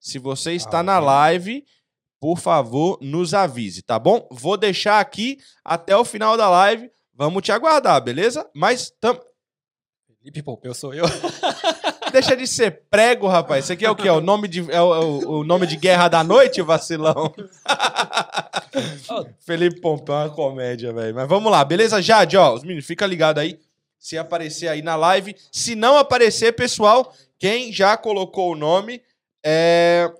Se 0.00 0.18
você 0.18 0.52
está 0.52 0.82
na 0.82 0.98
live, 0.98 1.62
por 2.18 2.38
favor, 2.38 2.98
nos 3.02 3.34
avise, 3.34 3.82
tá 3.82 3.98
bom? 3.98 4.26
Vou 4.30 4.56
deixar 4.56 5.00
aqui 5.00 5.36
até 5.62 5.94
o 5.94 6.04
final 6.04 6.34
da 6.36 6.48
live. 6.48 6.90
Vamos 7.12 7.42
te 7.42 7.52
aguardar, 7.52 8.00
beleza? 8.02 8.48
Mas 8.54 8.90
tam... 8.98 9.20
Felipe 10.18 10.42
Pompeu 10.42 10.72
sou 10.74 10.94
eu. 10.94 11.04
deixa 12.10 12.34
de 12.34 12.46
ser 12.46 12.84
prego, 12.88 13.28
rapaz. 13.28 13.64
Isso 13.64 13.72
aqui 13.74 13.84
é 13.84 13.90
o 13.90 13.94
quê? 13.96 14.08
É 14.08 14.12
o 14.12 14.20
nome 14.20 14.48
de, 14.48 14.60
é 14.72 14.80
o, 14.80 14.94
é 14.94 14.98
o- 15.04 15.44
nome 15.44 15.66
de 15.66 15.76
Guerra 15.76 16.08
da 16.08 16.24
Noite, 16.24 16.62
vacilão? 16.62 17.34
Felipe 19.40 19.80
Pompeu 19.80 20.14
é 20.14 20.24
uma 20.24 20.30
comédia, 20.30 20.92
velho. 20.92 21.14
Mas 21.14 21.28
vamos 21.28 21.52
lá, 21.52 21.64
beleza, 21.64 22.00
Jade? 22.00 22.36
Ó, 22.36 22.54
os 22.54 22.62
meninos, 22.62 22.86
fica 22.86 23.06
ligado 23.06 23.38
aí. 23.38 23.58
Se 23.98 24.16
aparecer 24.16 24.68
aí 24.68 24.82
na 24.82 24.96
live. 24.96 25.34
Se 25.52 25.74
não 25.74 25.96
aparecer, 25.96 26.52
pessoal, 26.52 27.14
quem 27.38 27.72
já 27.72 27.96
colocou 27.96 28.52
o 28.52 28.56
nome, 28.56 29.02
é... 29.44 30.10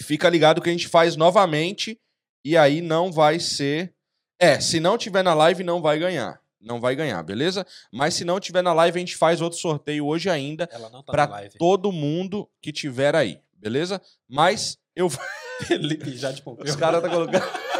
fica 0.00 0.28
ligado 0.28 0.60
que 0.60 0.68
a 0.68 0.72
gente 0.72 0.88
faz 0.88 1.16
novamente. 1.16 1.98
E 2.44 2.56
aí 2.56 2.80
não 2.80 3.10
vai 3.10 3.40
ser. 3.40 3.92
É, 4.38 4.60
se 4.60 4.78
não 4.78 4.96
tiver 4.96 5.22
na 5.22 5.34
live, 5.34 5.64
não 5.64 5.82
vai 5.82 5.98
ganhar. 5.98 6.40
Não 6.60 6.80
vai 6.80 6.96
ganhar, 6.96 7.22
beleza? 7.22 7.66
Mas 7.92 8.14
se 8.14 8.24
não 8.24 8.40
tiver 8.40 8.62
na 8.62 8.72
live, 8.72 8.98
a 8.98 9.00
gente 9.00 9.16
faz 9.16 9.40
outro 9.40 9.58
sorteio 9.58 10.06
hoje 10.06 10.28
ainda 10.28 10.68
ela 10.70 10.90
tá 11.02 11.26
live. 11.26 11.56
todo 11.58 11.92
mundo 11.92 12.48
que 12.60 12.72
tiver 12.72 13.14
aí, 13.14 13.40
beleza? 13.54 14.00
Mas 14.28 14.78
eu 14.94 15.08
Felipe 15.66 16.16
já 16.16 16.32
de 16.32 16.42
Pompeu. 16.42 16.64
os 16.64 16.76
caras 16.76 17.02
tá 17.02 17.08
colocando 17.08 17.44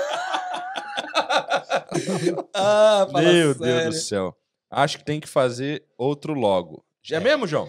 Ah, 2.55 3.07
Meu 3.13 3.55
sério. 3.55 3.59
Deus 3.59 3.95
do 3.95 4.01
céu. 4.01 4.37
Acho 4.71 4.99
que 4.99 5.05
tem 5.05 5.21
que 5.21 5.29
fazer 5.29 5.85
outro 5.97 6.35
logo. 6.35 6.85
Já 7.03 7.19
é, 7.19 7.21
mesmo, 7.21 7.47
João? 7.47 7.69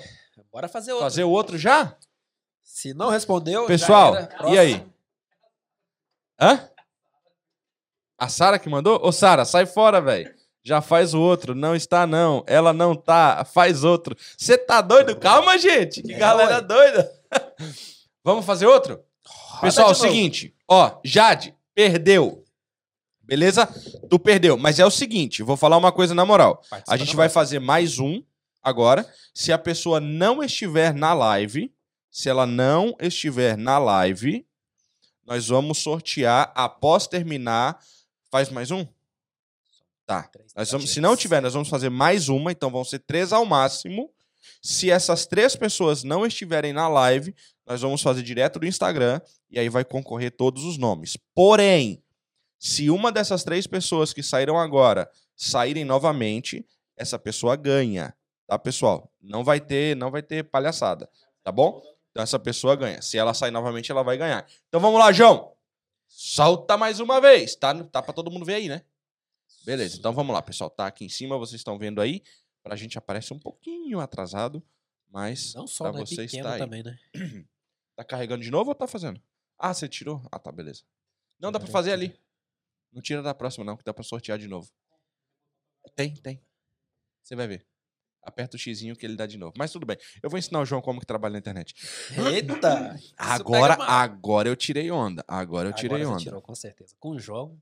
Bora 0.51 0.67
fazer 0.67 0.91
outro. 0.91 1.05
Fazer 1.05 1.23
o 1.23 1.29
outro 1.29 1.57
já? 1.57 1.95
Se 2.63 2.93
não 2.93 3.09
respondeu, 3.09 3.65
Pessoal, 3.65 4.13
e 4.49 4.57
aí? 4.57 4.85
Hã? 6.39 6.69
A 8.17 8.27
Sara 8.27 8.57
que 8.57 8.69
mandou? 8.69 8.99
Ô, 9.03 9.11
Sara, 9.11 9.45
sai 9.45 9.65
fora, 9.65 10.01
velho. 10.01 10.33
Já 10.63 10.81
faz 10.81 11.13
o 11.13 11.21
outro. 11.21 11.55
Não 11.55 11.75
está, 11.75 12.05
não. 12.05 12.43
Ela 12.45 12.73
não 12.73 12.95
tá. 12.95 13.45
Faz 13.45 13.83
outro. 13.83 14.17
Você 14.37 14.57
tá 14.57 14.81
doido? 14.81 15.15
Calma, 15.15 15.57
gente. 15.57 16.01
Que 16.01 16.13
É, 16.13 16.17
galera 16.17 16.59
doida. 16.61 17.09
Vamos 18.23 18.45
fazer 18.45 18.65
outro? 18.65 18.99
Roda 19.25 19.61
Pessoal, 19.61 19.91
é 19.91 19.93
seguinte. 19.93 20.53
Ó, 20.67 20.99
Jade, 21.03 21.55
perdeu. 21.73 22.43
Beleza? 23.27 23.67
Tu 24.09 24.17
perdeu. 24.17 24.57
Mas 24.57 24.79
é 24.79 24.85
o 24.85 24.89
seguinte, 24.89 25.43
vou 25.43 25.57
falar 25.57 25.75
uma 25.75 25.91
coisa 25.91 26.15
na 26.15 26.25
moral. 26.25 26.63
Participa 26.69 26.93
A 26.93 26.97
gente 26.97 27.15
vai 27.15 27.27
fazer 27.27 27.59
mais 27.59 27.99
um 27.99 28.23
agora. 28.63 29.05
Se 29.33 29.51
a 29.51 29.57
pessoa 29.57 29.99
não 29.99 30.41
estiver 30.41 30.93
na 30.93 31.13
live, 31.13 31.71
Se 32.09 32.29
ela 32.29 32.47
não 32.47 32.95
estiver 32.99 33.57
na 33.57 33.77
live, 33.77 34.43
nós 35.25 35.49
vamos 35.49 35.77
sortear 35.77 36.51
após 36.55 37.05
terminar. 37.05 37.77
Faz 38.31 38.49
mais 38.49 38.71
um? 38.71 38.87
Tá. 40.05 40.27
Nós 40.55 40.71
vamos, 40.71 40.89
se 40.89 41.01
não 41.01 41.15
tiver, 41.15 41.41
nós 41.41 41.53
vamos 41.53 41.67
fazer 41.67 41.89
mais 41.89 42.29
uma, 42.29 42.51
então 42.51 42.71
vão 42.71 42.83
ser 42.83 42.99
três 42.99 43.33
ao 43.33 43.45
máximo. 43.45 44.09
Se 44.63 44.89
essas 44.89 45.27
três 45.27 45.55
pessoas 45.55 46.03
não 46.03 46.25
estiverem 46.25 46.71
na 46.71 46.87
live, 46.87 47.35
nós 47.67 47.81
vamos 47.81 48.01
fazer 48.01 48.23
direto 48.23 48.57
do 48.57 48.65
Instagram 48.65 49.21
e 49.51 49.59
aí 49.59 49.69
vai 49.69 49.83
concorrer 49.83 50.31
todos 50.31 50.63
os 50.63 50.77
nomes. 50.77 51.17
Porém, 51.35 52.01
se 52.59 52.89
uma 52.89 53.11
dessas 53.11 53.43
três 53.43 53.67
pessoas 53.67 54.13
que 54.13 54.23
saíram 54.23 54.57
agora 54.57 55.09
saírem 55.35 55.85
novamente, 55.85 56.65
essa 56.95 57.19
pessoa 57.19 57.55
ganha, 57.55 58.15
tá, 58.47 58.57
pessoal? 58.57 59.11
Não 59.21 59.43
vai 59.43 59.59
ter, 59.59 59.95
não 59.95 60.09
vai 60.09 60.23
ter 60.23 60.43
palhaçada, 60.43 61.09
tá 61.43 61.51
bom? 61.51 61.81
Então 62.11 62.23
essa 62.23 62.39
pessoa 62.39 62.75
ganha. 62.75 63.01
Se 63.01 63.17
ela 63.17 63.33
sair 63.33 63.51
novamente, 63.51 63.91
ela 63.91 64.03
vai 64.03 64.17
ganhar. 64.17 64.47
Então 64.67 64.79
vamos 64.81 64.99
lá, 64.99 65.11
João. 65.11 65.53
Solta 66.07 66.77
mais 66.77 66.99
uma 66.99 67.21
vez, 67.21 67.55
tá? 67.55 67.83
Tá 67.85 68.01
para 68.01 68.13
todo 68.13 68.31
mundo 68.31 68.45
ver 68.45 68.55
aí, 68.55 68.67
né? 68.67 68.81
Beleza, 69.63 69.97
então 69.97 70.13
vamos 70.13 70.33
lá, 70.33 70.41
pessoal. 70.41 70.69
Tá 70.69 70.87
aqui 70.87 71.05
em 71.05 71.09
cima, 71.09 71.37
vocês 71.37 71.59
estão 71.59 71.77
vendo 71.77 72.01
aí. 72.01 72.23
Pra 72.63 72.75
gente 72.75 72.97
aparece 72.97 73.33
um 73.33 73.39
pouquinho 73.39 73.99
atrasado, 73.99 74.63
mas 75.09 75.53
Não 75.53 75.67
só, 75.67 75.85
pra 75.91 75.99
né? 75.99 76.05
você 76.05 76.23
Pequeno 76.23 76.47
aí. 76.49 76.59
também, 76.59 76.83
né? 76.83 76.97
Tá 77.95 78.03
carregando 78.03 78.43
de 78.43 78.51
novo 78.51 78.69
ou 78.69 78.75
tá 78.75 78.85
fazendo? 78.85 79.19
Ah, 79.57 79.73
você 79.73 79.87
tirou? 79.89 80.21
Ah, 80.31 80.37
tá, 80.37 80.51
beleza. 80.51 80.83
Não, 81.39 81.51
dá 81.51 81.59
pra 81.59 81.67
fazer 81.67 81.91
ali. 81.91 82.15
Não 82.97 83.01
tira 83.03 83.21
da 83.21 83.31
próxima, 83.31 83.63
não, 83.63 83.77
que 83.77 83.83
dá 83.83 83.93
pra 83.93 84.03
sortear 84.03 84.39
de 84.39 84.47
novo. 84.47 84.67
Tem, 85.95 86.15
tem. 86.15 86.41
Você 87.21 87.35
vai 87.35 87.47
ver. 87.47 87.63
Aperta 88.23 88.55
o 88.57 88.59
xizinho 88.59 88.95
que 88.95 89.05
ele 89.05 89.15
dá 89.15 89.27
de 89.27 89.37
novo. 89.37 89.53
Mas 89.55 89.71
tudo 89.71 89.85
bem. 89.85 89.97
Eu 90.23 90.31
vou 90.31 90.39
ensinar 90.39 90.61
o 90.61 90.65
João 90.65 90.81
como 90.81 90.99
que 90.99 91.05
trabalha 91.05 91.33
na 91.33 91.37
internet. 91.37 91.75
Eita! 92.33 92.97
Agora, 93.15 93.75
agora 93.75 94.49
eu 94.49 94.55
tirei 94.55 94.89
onda. 94.89 95.23
Agora 95.27 95.69
eu 95.69 95.73
tirei 95.73 96.01
Agora 96.01 96.15
onda. 96.15 96.23
tirou, 96.23 96.41
com 96.41 96.55
certeza. 96.55 96.95
Com 96.99 97.11
o 97.11 97.19
João. 97.19 97.61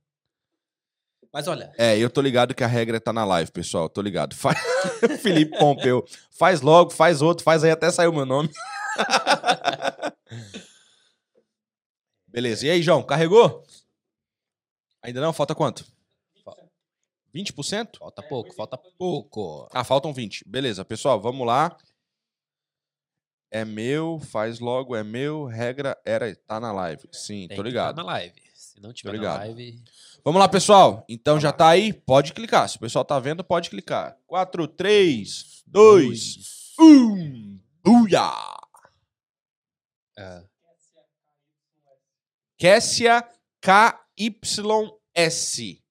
Mas 1.33 1.49
olha, 1.49 1.73
É, 1.77 1.97
eu 1.97 2.09
tô 2.09 2.21
ligado 2.21 2.55
que 2.55 2.63
a 2.63 2.67
regra 2.67 3.01
tá 3.01 3.11
na 3.11 3.25
live, 3.25 3.51
pessoal. 3.51 3.89
Tô 3.89 4.01
ligado. 4.01 4.33
Faz... 4.39 4.57
Felipe 5.21 5.59
Pompeu. 5.59 6.05
Faz 6.31 6.61
logo, 6.61 6.91
faz 6.91 7.21
outro, 7.21 7.43
faz 7.43 7.61
aí 7.61 7.71
até 7.71 7.91
sair 7.91 8.07
o 8.07 8.13
meu 8.13 8.25
nome. 8.25 8.49
Beleza. 12.29 12.65
E 12.65 12.69
aí, 12.69 12.81
João, 12.81 13.03
carregou? 13.03 13.64
Ainda 15.05 15.21
não? 15.21 15.31
Falta 15.31 15.53
quanto? 15.53 15.85
20%? 17.33 17.97
falta 17.99 18.23
pouco, 18.23 18.53
falta 18.53 18.77
pouco. 18.77 19.67
Ah, 19.73 19.83
faltam 19.83 20.13
20. 20.13 20.43
Beleza, 20.47 20.85
pessoal, 20.85 21.19
vamos 21.19 21.45
lá. 21.45 21.77
É 23.51 23.65
meu, 23.65 24.19
faz 24.19 24.59
logo, 24.59 24.95
é 24.95 25.03
meu. 25.03 25.45
Regra 25.45 25.97
era 26.05 26.33
tá 26.35 26.59
na 26.59 26.71
live. 26.71 27.07
Sim, 27.11 27.47
Tem 27.47 27.57
tô 27.57 27.63
que 27.63 27.69
ligado. 27.69 27.95
tá 27.95 28.03
na 28.03 28.07
live. 28.07 28.41
Se 28.53 28.79
não 28.81 28.93
tiver 28.93 29.19
na 29.19 29.35
live, 29.35 29.83
Vamos 30.23 30.39
lá, 30.39 30.47
pessoal. 30.47 31.05
Então 31.07 31.39
já 31.39 31.51
tá 31.51 31.69
aí? 31.69 31.93
Pode 31.93 32.33
clicar. 32.33 32.67
Se 32.67 32.77
o 32.77 32.79
pessoal 32.79 33.05
tá 33.05 33.19
vendo, 33.19 33.43
pode 33.43 33.69
clicar. 33.69 34.17
4, 34.25 34.67
3, 34.69 35.63
2, 35.67 36.73
1. 36.79 37.59
Buia! 37.83 38.31
é, 40.17 40.43
Kessia 42.57 43.27
KYS. 44.15 45.81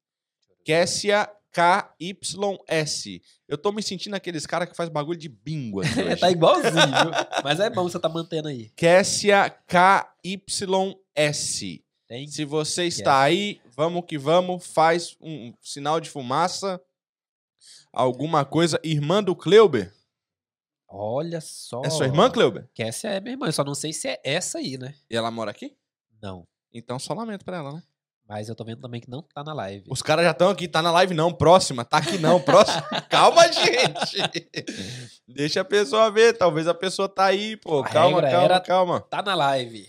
Kessia 0.64 1.30
KYS. 1.52 3.20
Eu 3.46 3.56
tô 3.56 3.70
me 3.70 3.82
sentindo 3.82 4.14
aqueles 4.14 4.46
caras 4.46 4.68
que 4.68 4.76
faz 4.76 4.88
bagulho 4.88 5.18
de 5.18 5.28
bingo 5.28 5.82
tá 6.18 6.30
igualzinho, 6.30 6.72
viu? 6.72 7.12
Mas 7.44 7.60
é 7.60 7.70
bom 7.70 7.84
você 7.84 7.98
tá 7.98 8.08
mantendo 8.08 8.48
aí. 8.48 8.70
Kessia 8.70 9.50
KYS. 9.66 11.80
Tem 12.06 12.26
Se 12.26 12.44
você 12.44 12.84
está 12.84 13.22
aí, 13.22 13.60
vamos 13.74 14.04
que 14.06 14.18
vamos, 14.18 14.66
faz 14.66 15.16
um 15.20 15.54
sinal 15.62 16.00
de 16.00 16.10
fumaça, 16.10 16.80
alguma 17.92 18.44
coisa. 18.44 18.78
Irmã 18.84 19.22
do 19.22 19.34
Kleuber? 19.34 19.92
Olha 20.86 21.40
só. 21.40 21.82
É 21.84 21.90
sua 21.90 22.06
irmã, 22.06 22.30
Kleuber? 22.30 22.68
Essa 22.78 23.08
é 23.08 23.20
minha 23.20 23.32
irmã. 23.32 23.46
Eu 23.46 23.52
só 23.52 23.64
não 23.64 23.74
sei 23.74 23.92
se 23.92 24.06
é 24.06 24.20
essa 24.22 24.58
aí, 24.58 24.78
né? 24.78 24.94
E 25.10 25.16
ela 25.16 25.30
mora 25.30 25.50
aqui? 25.50 25.76
Não. 26.22 26.46
Então 26.72 26.98
só 26.98 27.14
lamento 27.14 27.44
pra 27.44 27.56
ela, 27.56 27.72
né? 27.72 27.82
Mas 28.26 28.48
eu 28.48 28.54
tô 28.54 28.64
vendo 28.64 28.80
também 28.80 29.00
que 29.00 29.10
não 29.10 29.20
tá 29.22 29.44
na 29.44 29.52
live. 29.52 29.84
Os 29.90 30.00
caras 30.00 30.24
já 30.24 30.30
estão 30.30 30.48
aqui, 30.48 30.66
tá 30.66 30.80
na 30.80 30.90
live 30.90 31.12
não, 31.12 31.30
próxima, 31.32 31.84
tá 31.84 31.98
aqui 31.98 32.16
não, 32.16 32.40
próxima. 32.40 32.82
Calma, 33.10 33.42
gente. 33.52 34.16
Deixa 35.28 35.60
a 35.60 35.64
pessoa 35.64 36.10
ver, 36.10 36.32
talvez 36.32 36.66
a 36.66 36.72
pessoa 36.74 37.06
tá 37.08 37.26
aí, 37.26 37.56
pô. 37.56 37.80
A 37.80 37.88
calma, 37.88 38.22
calma, 38.22 38.44
era- 38.44 38.60
calma. 38.60 39.00
Tá 39.00 39.22
na 39.22 39.34
live. 39.34 39.86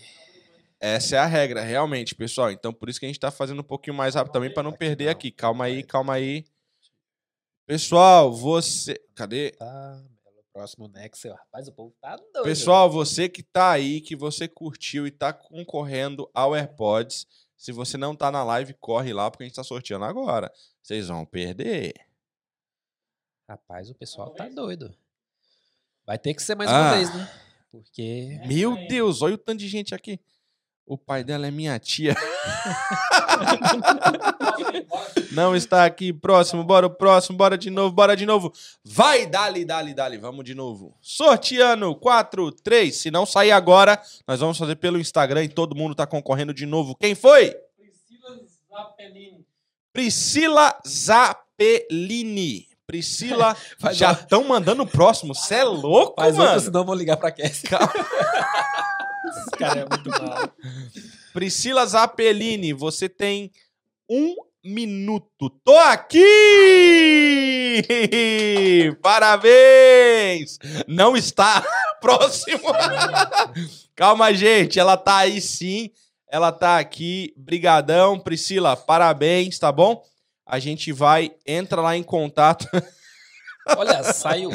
Essa 0.78 1.16
é 1.16 1.18
a 1.18 1.24
regra, 1.26 1.62
realmente, 1.62 2.14
pessoal. 2.14 2.50
Então 2.50 2.72
por 2.74 2.90
isso 2.90 3.00
que 3.00 3.06
a 3.06 3.08
gente 3.08 3.18
tá 3.18 3.30
fazendo 3.30 3.60
um 3.60 3.64
pouquinho 3.64 3.96
mais 3.96 4.14
rápido 4.14 4.34
também 4.34 4.52
pra 4.52 4.62
não 4.62 4.72
perder 4.72 5.08
aqui. 5.08 5.30
Calma 5.30 5.64
aí, 5.64 5.82
calma 5.82 6.12
aí. 6.12 6.44
Pessoal, 7.66 8.32
você, 8.32 9.00
cadê? 9.14 9.52
Tá. 9.52 10.02
O 10.26 10.52
próximo 10.52 10.88
Nexo. 10.88 11.28
Rapaz, 11.30 11.68
o 11.68 11.72
povo 11.72 11.94
tá 12.00 12.16
doido. 12.16 12.44
Pessoal, 12.44 12.90
você 12.90 13.28
que 13.28 13.42
tá 13.42 13.70
aí, 13.70 14.00
que 14.00 14.14
você 14.14 14.46
curtiu 14.46 15.06
e 15.06 15.10
tá 15.10 15.32
concorrendo 15.32 16.30
ao 16.34 16.54
AirPods, 16.54 17.26
se 17.56 17.72
você 17.72 17.96
não 17.96 18.14
tá 18.14 18.30
na 18.30 18.44
live, 18.44 18.74
corre 18.74 19.12
lá 19.12 19.30
porque 19.30 19.44
a 19.44 19.46
gente 19.46 19.56
tá 19.56 19.64
sorteando 19.64 20.04
agora. 20.04 20.52
Vocês 20.82 21.08
vão 21.08 21.24
perder. 21.24 21.94
Rapaz, 23.48 23.90
o 23.90 23.94
pessoal 23.94 24.30
tá 24.30 24.48
doido. 24.48 24.94
Vai 26.04 26.18
ter 26.18 26.34
que 26.34 26.42
ser 26.42 26.54
mais 26.54 26.70
Ah. 26.70 26.80
uma 26.80 26.94
vez, 26.96 27.14
né? 27.14 27.42
Porque. 27.70 28.40
Meu 28.46 28.76
Deus, 28.88 29.22
olha 29.22 29.34
o 29.34 29.38
tanto 29.38 29.58
de 29.60 29.68
gente 29.68 29.94
aqui. 29.94 30.20
O 30.86 30.96
pai 30.96 31.24
dela 31.24 31.48
é 31.48 31.50
minha 31.50 31.76
tia. 31.80 32.14
Não 35.32 35.56
está 35.56 35.84
aqui. 35.84 36.12
Próximo, 36.12 36.62
bora 36.62 36.86
o 36.86 36.90
próximo, 36.90 37.36
bora 37.36 37.58
de 37.58 37.70
novo, 37.70 37.92
bora 37.92 38.16
de 38.16 38.24
novo. 38.24 38.52
Vai, 38.84 39.26
dali, 39.26 39.64
dali, 39.64 39.92
dali. 39.92 40.16
Vamos 40.16 40.44
de 40.44 40.54
novo. 40.54 40.96
Sorteando 41.00 41.92
4, 41.96 42.52
3. 42.52 42.96
Se 42.96 43.10
não 43.10 43.26
sair 43.26 43.50
agora, 43.50 44.00
nós 44.28 44.38
vamos 44.38 44.56
fazer 44.56 44.76
pelo 44.76 44.98
Instagram 44.98 45.42
e 45.44 45.48
todo 45.48 45.74
mundo 45.74 45.94
tá 45.94 46.06
concorrendo 46.06 46.54
de 46.54 46.66
novo. 46.66 46.94
Quem 46.94 47.16
foi? 47.16 47.52
Priscila 47.76 48.38
Zappellini. 48.72 49.44
Priscila 49.92 50.78
Zappellini. 50.86 52.68
Priscila, 52.86 53.56
já 53.92 54.12
estão 54.12 54.44
mandando 54.44 54.84
o 54.84 54.86
próximo. 54.86 55.34
Você 55.34 55.56
é 55.56 55.64
louco, 55.64 56.20
Faz 56.20 56.36
mano? 56.36 56.50
outro, 56.50 56.64
senão 56.64 56.80
eu 56.82 56.86
vou 56.86 56.94
ligar 56.94 57.16
pra 57.16 57.32
Cassie. 57.32 57.68
Calma. 57.68 57.92
Esse 59.28 59.50
cara 59.58 59.80
é 59.80 59.86
muito 59.88 60.10
mal. 60.10 60.50
Priscila 61.32 61.84
Zappellini, 61.86 62.72
você 62.72 63.08
tem 63.08 63.50
um 64.08 64.34
minuto. 64.64 65.50
Tô 65.64 65.76
aqui! 65.78 66.22
Parabéns! 69.02 70.58
Não 70.86 71.16
está 71.16 71.64
próximo. 72.00 72.68
Calma, 73.94 74.34
gente. 74.34 74.78
Ela 74.78 74.96
tá 74.96 75.18
aí 75.18 75.40
sim. 75.40 75.90
Ela 76.28 76.50
tá 76.52 76.78
aqui. 76.78 77.32
Brigadão, 77.36 78.18
Priscila. 78.18 78.76
Parabéns, 78.76 79.58
tá 79.58 79.70
bom? 79.70 80.02
A 80.44 80.58
gente 80.58 80.92
vai 80.92 81.32
entra 81.46 81.80
lá 81.80 81.96
em 81.96 82.02
contato. 82.02 82.68
Olha, 83.76 84.02
saiu. 84.12 84.50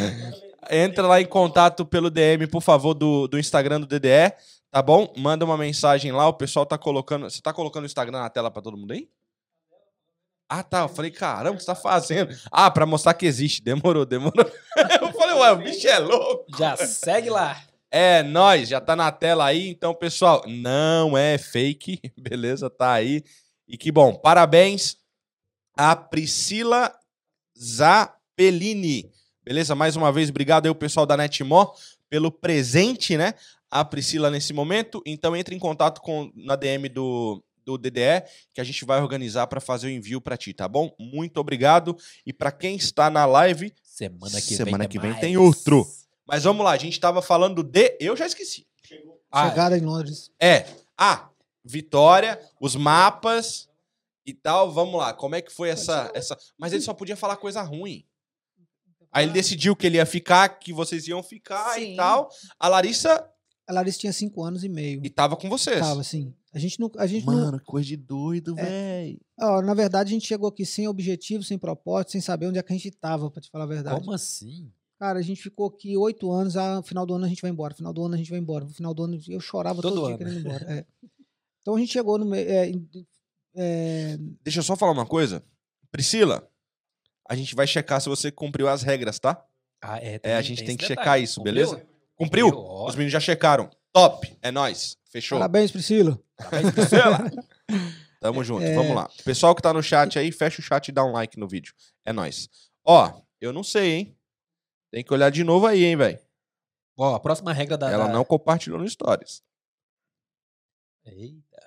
Entra 0.70 1.08
lá 1.08 1.20
em 1.20 1.26
contato 1.26 1.86
pelo 1.86 2.10
DM, 2.10 2.48
por 2.48 2.62
favor, 2.62 2.94
do, 2.94 3.28
do 3.28 3.38
Instagram 3.40 3.82
do 3.82 3.88
DDE, 3.88 4.32
tá 4.72 4.82
bom? 4.82 5.14
Manda 5.18 5.46
uma 5.46 5.58
mensagem 5.58 6.12
lá, 6.12 6.28
o 6.28 6.34
pessoal 6.34 6.66
tá 6.66 6.78
colocando. 6.78 7.30
Você 7.30 7.42
tá 7.42 7.54
colocando 7.54 7.84
o 7.84 7.86
Instagram 7.86 8.20
na 8.20 8.30
tela 8.30 8.50
pra 8.50 8.62
todo 8.62 8.78
mundo 8.78 8.94
aí? 8.94 9.08
Ah, 10.50 10.64
tá. 10.64 10.82
Eu 10.82 10.90
falei, 10.90 11.12
caramba, 11.12 11.52
o 11.52 11.58
que 11.58 11.64
você 11.64 11.68
tá 11.68 11.76
fazendo? 11.76 12.36
Ah, 12.52 12.70
pra 12.70 12.86
mostrar 12.86 13.14
que 13.14 13.26
existe. 13.26 13.62
Demorou, 13.62 14.06
demorou. 14.06 14.46
Eu 15.02 15.14
falei, 15.14 15.36
ué, 15.36 15.52
o 15.52 15.58
bicho 15.58 15.88
é 15.88 15.98
louco. 16.00 16.46
Já 16.58 16.76
segue 16.76 17.30
lá. 17.30 17.62
É, 17.90 18.24
nós, 18.24 18.68
já 18.68 18.82
tá 18.82 18.96
na 18.96 19.12
tela 19.12 19.46
aí. 19.46 19.70
Então, 19.70 19.94
pessoal, 19.94 20.44
não 20.48 21.18
é 21.18 21.38
fake, 21.38 22.00
beleza? 22.18 22.70
Tá 22.70 22.94
aí. 22.94 23.24
E 23.68 23.78
que 23.78 23.92
bom. 23.92 24.14
Parabéns 24.14 24.98
a 25.78 25.96
Priscila 25.96 26.94
Zappellini. 27.58 29.10
Beleza? 29.44 29.74
Mais 29.74 29.96
uma 29.96 30.12
vez, 30.12 30.30
obrigado 30.30 30.66
aí 30.66 30.70
o 30.70 30.76
pessoal 30.76 31.06
da 31.06 31.16
Netmó 31.16 31.74
pelo 32.10 32.30
presente, 32.30 33.18
né? 33.18 33.34
A 33.72 33.86
Priscila 33.86 34.30
nesse 34.30 34.52
momento. 34.52 35.02
Então, 35.06 35.36
entre 35.36 35.56
em 35.56 35.60
contato 35.60 36.02
com 36.02 36.30
na 36.36 36.56
DM 36.58 36.90
do, 36.90 37.42
do 37.66 37.78
DDE 37.78 38.24
que 38.54 38.60
a 38.60 38.64
gente 38.64 38.84
vai 38.84 39.02
organizar 39.02 39.48
para 39.48 39.62
fazer 39.62 39.88
o 39.88 39.90
envio 39.90 40.20
para 40.20 40.36
ti, 40.36 40.54
tá 40.54 40.68
bom? 40.68 40.94
Muito 41.00 41.38
obrigado. 41.40 41.96
E 42.26 42.34
para 42.34 42.52
quem 42.52 42.76
está 42.76 43.10
na 43.10 43.26
live, 43.26 43.74
Semana 43.82 44.42
que 44.42 44.56
Semana 44.56 44.78
vem. 44.80 44.88
que 44.90 45.00
vem 45.00 45.12
mais. 45.12 45.22
tem 45.22 45.38
outro. 45.38 45.88
mas 46.28 46.44
vamos 46.44 46.66
lá, 46.66 46.72
a 46.72 46.78
gente 46.78 47.00
tava 47.00 47.22
falando 47.22 47.64
de. 47.64 47.96
Eu 48.00 48.16
já 48.18 48.26
esqueci. 48.28 48.68
Ah, 49.32 49.48
Chegada 49.50 49.78
em 49.78 49.82
Londres. 49.82 50.30
é. 50.40 50.66
Ah, 50.98 51.30
Vitória, 51.64 52.40
os 52.60 52.76
mapas 52.76 53.70
e 54.26 54.34
tal. 54.34 54.72
Vamos 54.72 55.00
lá, 55.00 55.14
como 55.14 55.36
é 55.36 55.42
que 55.42 55.52
foi 55.52 55.70
essa. 55.70 56.12
essa... 56.14 56.38
Mas 56.58 56.74
ele 56.74 56.82
só 56.82 56.94
podia 56.94 57.16
falar 57.16 57.38
coisa 57.38 57.62
ruim. 57.62 58.04
Aí 59.12 59.26
ele 59.26 59.34
decidiu 59.34 59.76
que 59.76 59.86
ele 59.88 59.98
ia 59.98 60.06
ficar, 60.06 60.48
que 60.50 60.74
vocês 60.74 61.08
iam 61.08 61.22
ficar 61.24 61.80
e 61.82 61.88
Sim. 61.88 61.96
tal. 61.96 62.30
A 62.60 62.68
Larissa. 62.68 63.26
A 63.72 63.76
Larissa 63.76 64.00
tinha 64.00 64.12
cinco 64.14 64.44
anos 64.44 64.64
e 64.66 64.70
meio. 64.70 65.00
E 65.04 65.10
tava 65.10 65.38
com 65.38 65.48
vocês. 65.50 65.80
Tava, 65.80 66.02
assim. 66.02 66.34
A 66.54 66.60
gente 66.60 66.78
não. 66.80 66.92
A 66.98 67.08
gente 67.08 67.26
não 67.26 67.34
Mano, 67.34 67.60
que 67.60 67.66
coisa 67.66 67.88
de 67.88 67.96
doido, 67.96 68.54
É. 68.60 68.64
velho. 69.06 69.20
na 69.66 69.74
verdade, 69.74 70.10
a 70.10 70.14
gente 70.14 70.28
chegou 70.28 70.50
aqui 70.50 70.66
sem 70.66 70.88
objetivo, 70.88 71.44
sem 71.44 71.58
propósito, 71.58 72.12
sem 72.12 72.20
saber 72.22 72.48
onde 72.48 72.60
é 72.60 72.64
que 72.64 72.74
a 72.74 72.76
gente 72.76 72.92
tava, 72.92 73.32
pra 73.32 73.42
te 73.42 73.50
falar 73.50 73.64
a 73.64 73.68
verdade. 73.68 74.00
Como 74.00 74.12
assim? 74.12 74.70
Cara, 75.00 75.20
a 75.20 75.22
gente 75.22 75.42
ficou 75.42 75.68
aqui 75.68 75.96
oito 75.98 76.30
anos, 76.32 76.58
ah, 76.58 76.76
no 76.76 76.84
final 76.84 77.06
do 77.06 77.14
ano 77.16 77.26
a 77.26 77.28
gente 77.30 77.42
vai 77.42 77.50
embora, 77.50 77.72
no 77.74 77.78
final 77.78 77.94
do 77.94 78.04
ano 78.04 78.14
a 78.14 78.18
gente 78.18 78.30
vai 78.30 78.38
embora, 78.40 78.66
no 78.66 78.72
final 78.74 78.94
do 78.94 79.04
ano 79.04 79.20
eu 79.28 79.40
chorava 79.40 79.82
todo, 79.82 79.96
Todo 79.96 80.06
dia 80.08 80.16
ano. 80.16 80.18
querendo 80.18 80.36
ir 80.38 80.40
embora. 80.42 80.66
é. 80.72 80.86
Então 81.62 81.76
a 81.76 81.80
gente 81.80 81.94
chegou 81.94 82.18
no 82.20 82.26
meio. 82.26 82.48
é, 82.50 82.72
é, 83.56 84.18
Deixa 84.44 84.60
eu 84.60 84.64
só 84.64 84.76
falar 84.76 84.92
uma 84.92 85.06
coisa. 85.06 85.44
Priscila, 85.92 86.48
a 87.30 87.36
gente 87.36 87.56
vai 87.56 87.66
checar 87.68 88.00
se 88.02 88.10
você 88.10 88.32
cumpriu 88.32 88.68
as 88.68 88.84
regras, 88.84 89.20
tá? 89.20 89.44
Ah, 89.82 89.98
é, 90.00 90.20
É, 90.24 90.36
a 90.36 90.42
gente 90.42 90.58
tem 90.60 90.68
tem 90.68 90.78
que 90.78 90.88
detalhe. 90.88 91.00
checar 91.00 91.22
isso, 91.22 91.36
Cumpriu? 91.40 91.54
beleza? 91.56 91.86
Cumpriu? 92.26 92.50
Os 92.86 92.96
meninos 92.96 93.14
já 93.14 93.20
checaram. 93.20 93.70
Top! 93.92 94.38
É 94.42 94.52
nóis. 94.52 94.98
Fechou? 95.06 95.38
Parabéns, 95.40 95.72
Priscila. 95.72 96.20
parabéns, 96.38 96.72
Priscila. 96.74 97.20
Tamo 98.22 98.44
junto. 98.44 98.64
É. 98.64 98.76
Vamos 98.76 98.96
lá. 98.96 99.10
Pessoal 99.26 99.56
que 99.56 99.62
tá 99.62 99.74
no 99.74 99.82
chat 99.82 100.18
aí, 100.20 100.32
fecha 100.32 100.60
o 100.62 100.64
chat 100.64 100.88
e 100.88 100.92
dá 100.92 101.04
um 101.04 101.12
like 101.12 101.40
no 101.40 101.48
vídeo. 101.48 101.74
É 102.06 102.14
nóis. 102.14 102.48
Ó, 102.86 103.12
eu 103.42 103.52
não 103.52 103.64
sei, 103.64 103.92
hein? 103.92 104.18
Tem 104.92 105.04
que 105.04 105.12
olhar 105.14 105.30
de 105.32 105.44
novo 105.44 105.66
aí, 105.66 105.84
hein, 105.84 105.96
velho. 105.96 106.20
Ó, 106.98 107.16
a 107.16 107.20
próxima 107.20 107.52
regra 107.54 107.78
da. 107.78 107.90
Ela 107.90 108.06
da- 108.08 108.14
não 108.14 108.24
compartilhou 108.24 108.78
no 108.80 108.88
Stories. 108.88 109.42
Eita. 111.06 111.62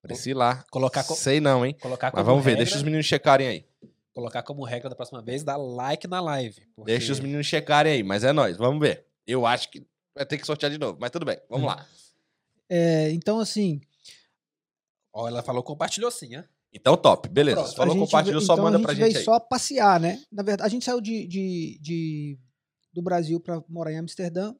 Priscila. 0.00 0.64
Colocar, 0.70 1.04
co- 1.04 1.14
Sei 1.14 1.40
não, 1.40 1.64
hein? 1.64 1.76
colocar 1.80 2.10
Mas 2.14 2.24
vamos 2.24 2.42
ver. 2.44 2.50
regra, 2.52 2.64
Deixa 2.64 2.76
os 2.78 2.82
meninos 2.82 3.06
checarem 3.06 3.46
aí. 3.46 3.66
Colocar 4.14 4.42
como 4.42 4.64
regra 4.64 4.88
da 4.90 4.96
próxima 4.96 5.22
vez, 5.22 5.42
dar 5.42 5.56
like 5.56 6.06
na 6.06 6.20
live. 6.20 6.60
porque- 6.76 6.90
Deixa 6.92 7.12
os 7.12 7.20
meninos 7.20 7.46
checarem 7.46 7.92
aí. 7.94 8.02
Mas 8.02 8.24
é 8.24 8.32
nóis. 8.32 8.56
Vamos 8.56 8.80
ver. 8.80 9.06
Eu 9.26 9.46
acho 9.46 9.70
que 9.70 9.86
vai 10.14 10.26
ter 10.26 10.36
que 10.38 10.46
sortear 10.46 10.70
de 10.70 10.78
novo. 10.78 10.98
Mas 11.00 11.10
tudo 11.10 11.24
bem. 11.24 11.38
Vamos 11.48 11.66
lá. 11.66 11.86
É, 12.74 13.10
então, 13.10 13.38
assim, 13.38 13.82
Ó, 15.12 15.28
ela 15.28 15.42
falou 15.42 15.62
compartilhou 15.62 16.10
sim, 16.10 16.28
né? 16.30 16.48
Então, 16.72 16.96
top. 16.96 17.28
Beleza. 17.28 17.60
Pronto, 17.60 17.76
Falou, 17.76 17.94
a 17.94 17.98
compartilhou, 17.98 18.40
veio- 18.40 18.46
só 18.46 18.54
então 18.54 18.64
manda 18.64 18.76
a 18.76 18.78
gente 18.78 18.86
pra 18.86 18.94
veio 18.94 19.06
gente 19.08 19.18
aí. 19.18 19.24
só 19.24 19.38
passear, 19.38 20.00
né? 20.00 20.22
Na 20.32 20.42
verdade, 20.42 20.66
a 20.66 20.70
gente 20.70 20.82
saiu 20.84 20.98
de, 21.00 21.26
de, 21.26 21.78
de- 21.82 22.38
do 22.90 23.02
Brasil 23.02 23.38
para 23.38 23.62
morar 23.68 23.92
em 23.92 23.98
Amsterdã. 23.98 24.54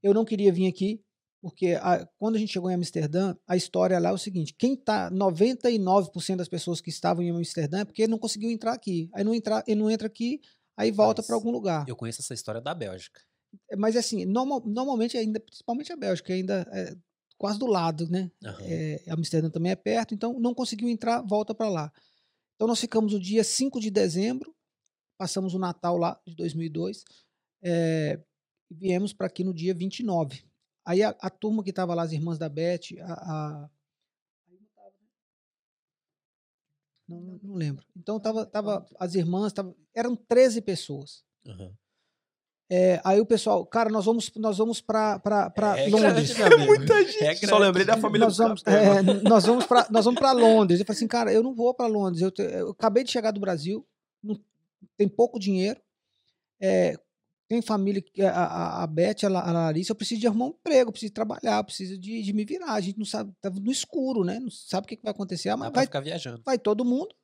Eu 0.00 0.14
não 0.14 0.24
queria 0.24 0.52
vir 0.52 0.68
aqui, 0.68 1.02
porque 1.40 1.78
a- 1.80 2.06
quando 2.18 2.36
a 2.36 2.38
gente 2.38 2.52
chegou 2.52 2.70
em 2.70 2.74
Amsterdã, 2.74 3.34
a 3.46 3.56
história 3.56 3.98
lá 3.98 4.10
é 4.10 4.12
o 4.12 4.18
seguinte: 4.18 4.54
quem 4.58 4.76
tá 4.76 5.10
99% 5.10 6.36
das 6.38 6.48
pessoas 6.48 6.80
que 6.80 6.90
estavam 6.90 7.22
em 7.22 7.30
Amsterdã 7.30 7.80
é 7.80 7.84
porque 7.84 8.06
não 8.08 8.18
conseguiu 8.18 8.50
entrar 8.50 8.72
aqui. 8.72 9.08
Aí 9.14 9.22
não 9.24 9.34
entra, 9.34 9.62
ele 9.66 9.80
não 9.80 9.90
entra 9.90 10.06
aqui, 10.06 10.40
aí 10.76 10.90
volta 10.90 11.22
para 11.22 11.34
algum 11.34 11.50
lugar. 11.50 11.88
Eu 11.88 11.96
conheço 11.96 12.20
essa 12.20 12.34
história 12.34 12.60
da 12.60 12.74
Bélgica. 12.74 13.20
É, 13.70 13.76
Mas 13.76 13.96
assim, 13.96 14.24
normal- 14.24 14.62
normalmente 14.66 15.16
ainda, 15.16 15.40
principalmente 15.40 15.92
a 15.92 15.96
Bélgica, 15.96 16.32
ainda 16.32 16.68
é 16.72 16.94
quase 17.38 17.58
do 17.58 17.66
lado, 17.66 18.08
né? 18.10 18.30
Aham. 18.44 18.58
É, 18.62 19.04
Amsterdã 19.08 19.48
também 19.48 19.70
é 19.72 19.76
perto, 19.76 20.14
então 20.14 20.38
não 20.40 20.52
conseguiu 20.54 20.88
entrar, 20.88 21.22
volta 21.22 21.54
para 21.54 21.68
lá. 21.68 21.92
Então 22.56 22.66
nós 22.66 22.80
ficamos 22.80 23.14
o 23.14 23.20
dia 23.20 23.44
5 23.44 23.78
de 23.80 23.90
dezembro, 23.90 24.52
passamos 25.16 25.54
o 25.54 25.58
Natal 25.58 25.96
lá 25.96 26.20
de 26.26 26.34
2002, 26.34 27.04
é, 27.62 28.20
e 28.70 28.74
viemos 28.74 29.12
para 29.12 29.28
aqui 29.28 29.44
no 29.44 29.54
dia 29.54 29.72
29. 29.72 30.42
Aí 30.88 31.02
a, 31.02 31.10
a 31.20 31.28
turma 31.28 31.62
que 31.62 31.68
estava 31.68 31.94
lá, 31.94 32.02
as 32.02 32.12
irmãs 32.12 32.38
da 32.38 32.48
Beth, 32.48 32.96
a. 33.02 33.12
a- 33.12 33.70
Não, 37.06 37.20
não, 37.20 37.40
não 37.42 37.54
lembro. 37.54 37.84
Então 37.96 38.20
tava, 38.20 38.44
tava 38.44 38.86
as 38.98 39.14
irmãs, 39.14 39.52
tava, 39.52 39.74
eram 39.94 40.14
13 40.14 40.60
pessoas. 40.60 41.24
Aham. 41.46 41.72
É, 42.70 43.00
aí 43.02 43.18
o 43.18 43.24
pessoal, 43.24 43.64
cara, 43.64 43.88
nós 43.88 44.04
vamos, 44.04 44.30
nós 44.36 44.58
vamos 44.58 44.82
para 44.82 45.18
É 45.78 45.88
Londres. 45.88 46.38
amigo. 46.38 46.66
Muita 46.68 47.02
gente. 47.02 47.24
É 47.44 47.46
Só 47.48 47.56
lembrei 47.56 47.86
da 47.86 47.96
família 47.96 48.26
nós 48.26 48.36
do 48.36 48.42
vamos, 48.42 48.62
é, 48.66 49.02
nós 49.22 49.46
vamos 49.46 49.64
para 49.66 49.88
nós 49.90 50.04
vamos 50.04 50.20
para 50.20 50.32
Londres. 50.32 50.78
Eu 50.80 50.84
falei 50.84 50.98
assim, 50.98 51.08
cara, 51.08 51.32
eu 51.32 51.42
não 51.42 51.54
vou 51.54 51.72
para 51.72 51.86
Londres. 51.86 52.20
Eu, 52.20 52.30
te- 52.30 52.42
eu 52.42 52.70
acabei 52.70 53.04
de 53.04 53.10
chegar 53.10 53.30
do 53.30 53.40
Brasil, 53.40 53.86
não- 54.22 54.38
tem 54.98 55.08
pouco 55.08 55.38
dinheiro, 55.38 55.80
é, 56.60 56.94
tem 57.48 57.62
família, 57.62 58.02
que- 58.02 58.22
a, 58.22 58.30
a, 58.30 58.82
a 58.82 58.86
Beth, 58.86 59.24
a, 59.24 59.26
a 59.28 59.52
Larissa, 59.52 59.92
eu 59.92 59.96
preciso 59.96 60.20
de 60.20 60.26
arrumar 60.26 60.46
um 60.46 60.50
emprego, 60.50 60.88
eu 60.88 60.92
preciso 60.92 61.12
trabalhar, 61.14 61.58
eu 61.58 61.64
preciso 61.64 61.98
de, 61.98 62.22
de 62.22 62.32
me 62.32 62.44
virar. 62.44 62.74
A 62.74 62.80
gente 62.80 62.98
não 62.98 63.06
sabe, 63.06 63.32
tá 63.40 63.48
no 63.50 63.70
escuro, 63.72 64.22
né? 64.22 64.38
Não 64.38 64.50
sabe 64.50 64.84
o 64.84 64.88
que, 64.88 64.96
que 64.96 65.02
vai 65.02 65.12
acontecer, 65.12 65.48
ah, 65.48 65.56
mas 65.56 65.72
vai, 65.72 65.86
ficar 65.86 66.00
viajando. 66.00 66.42
vai 66.44 66.58
todo 66.58 66.84
mundo. 66.84 67.14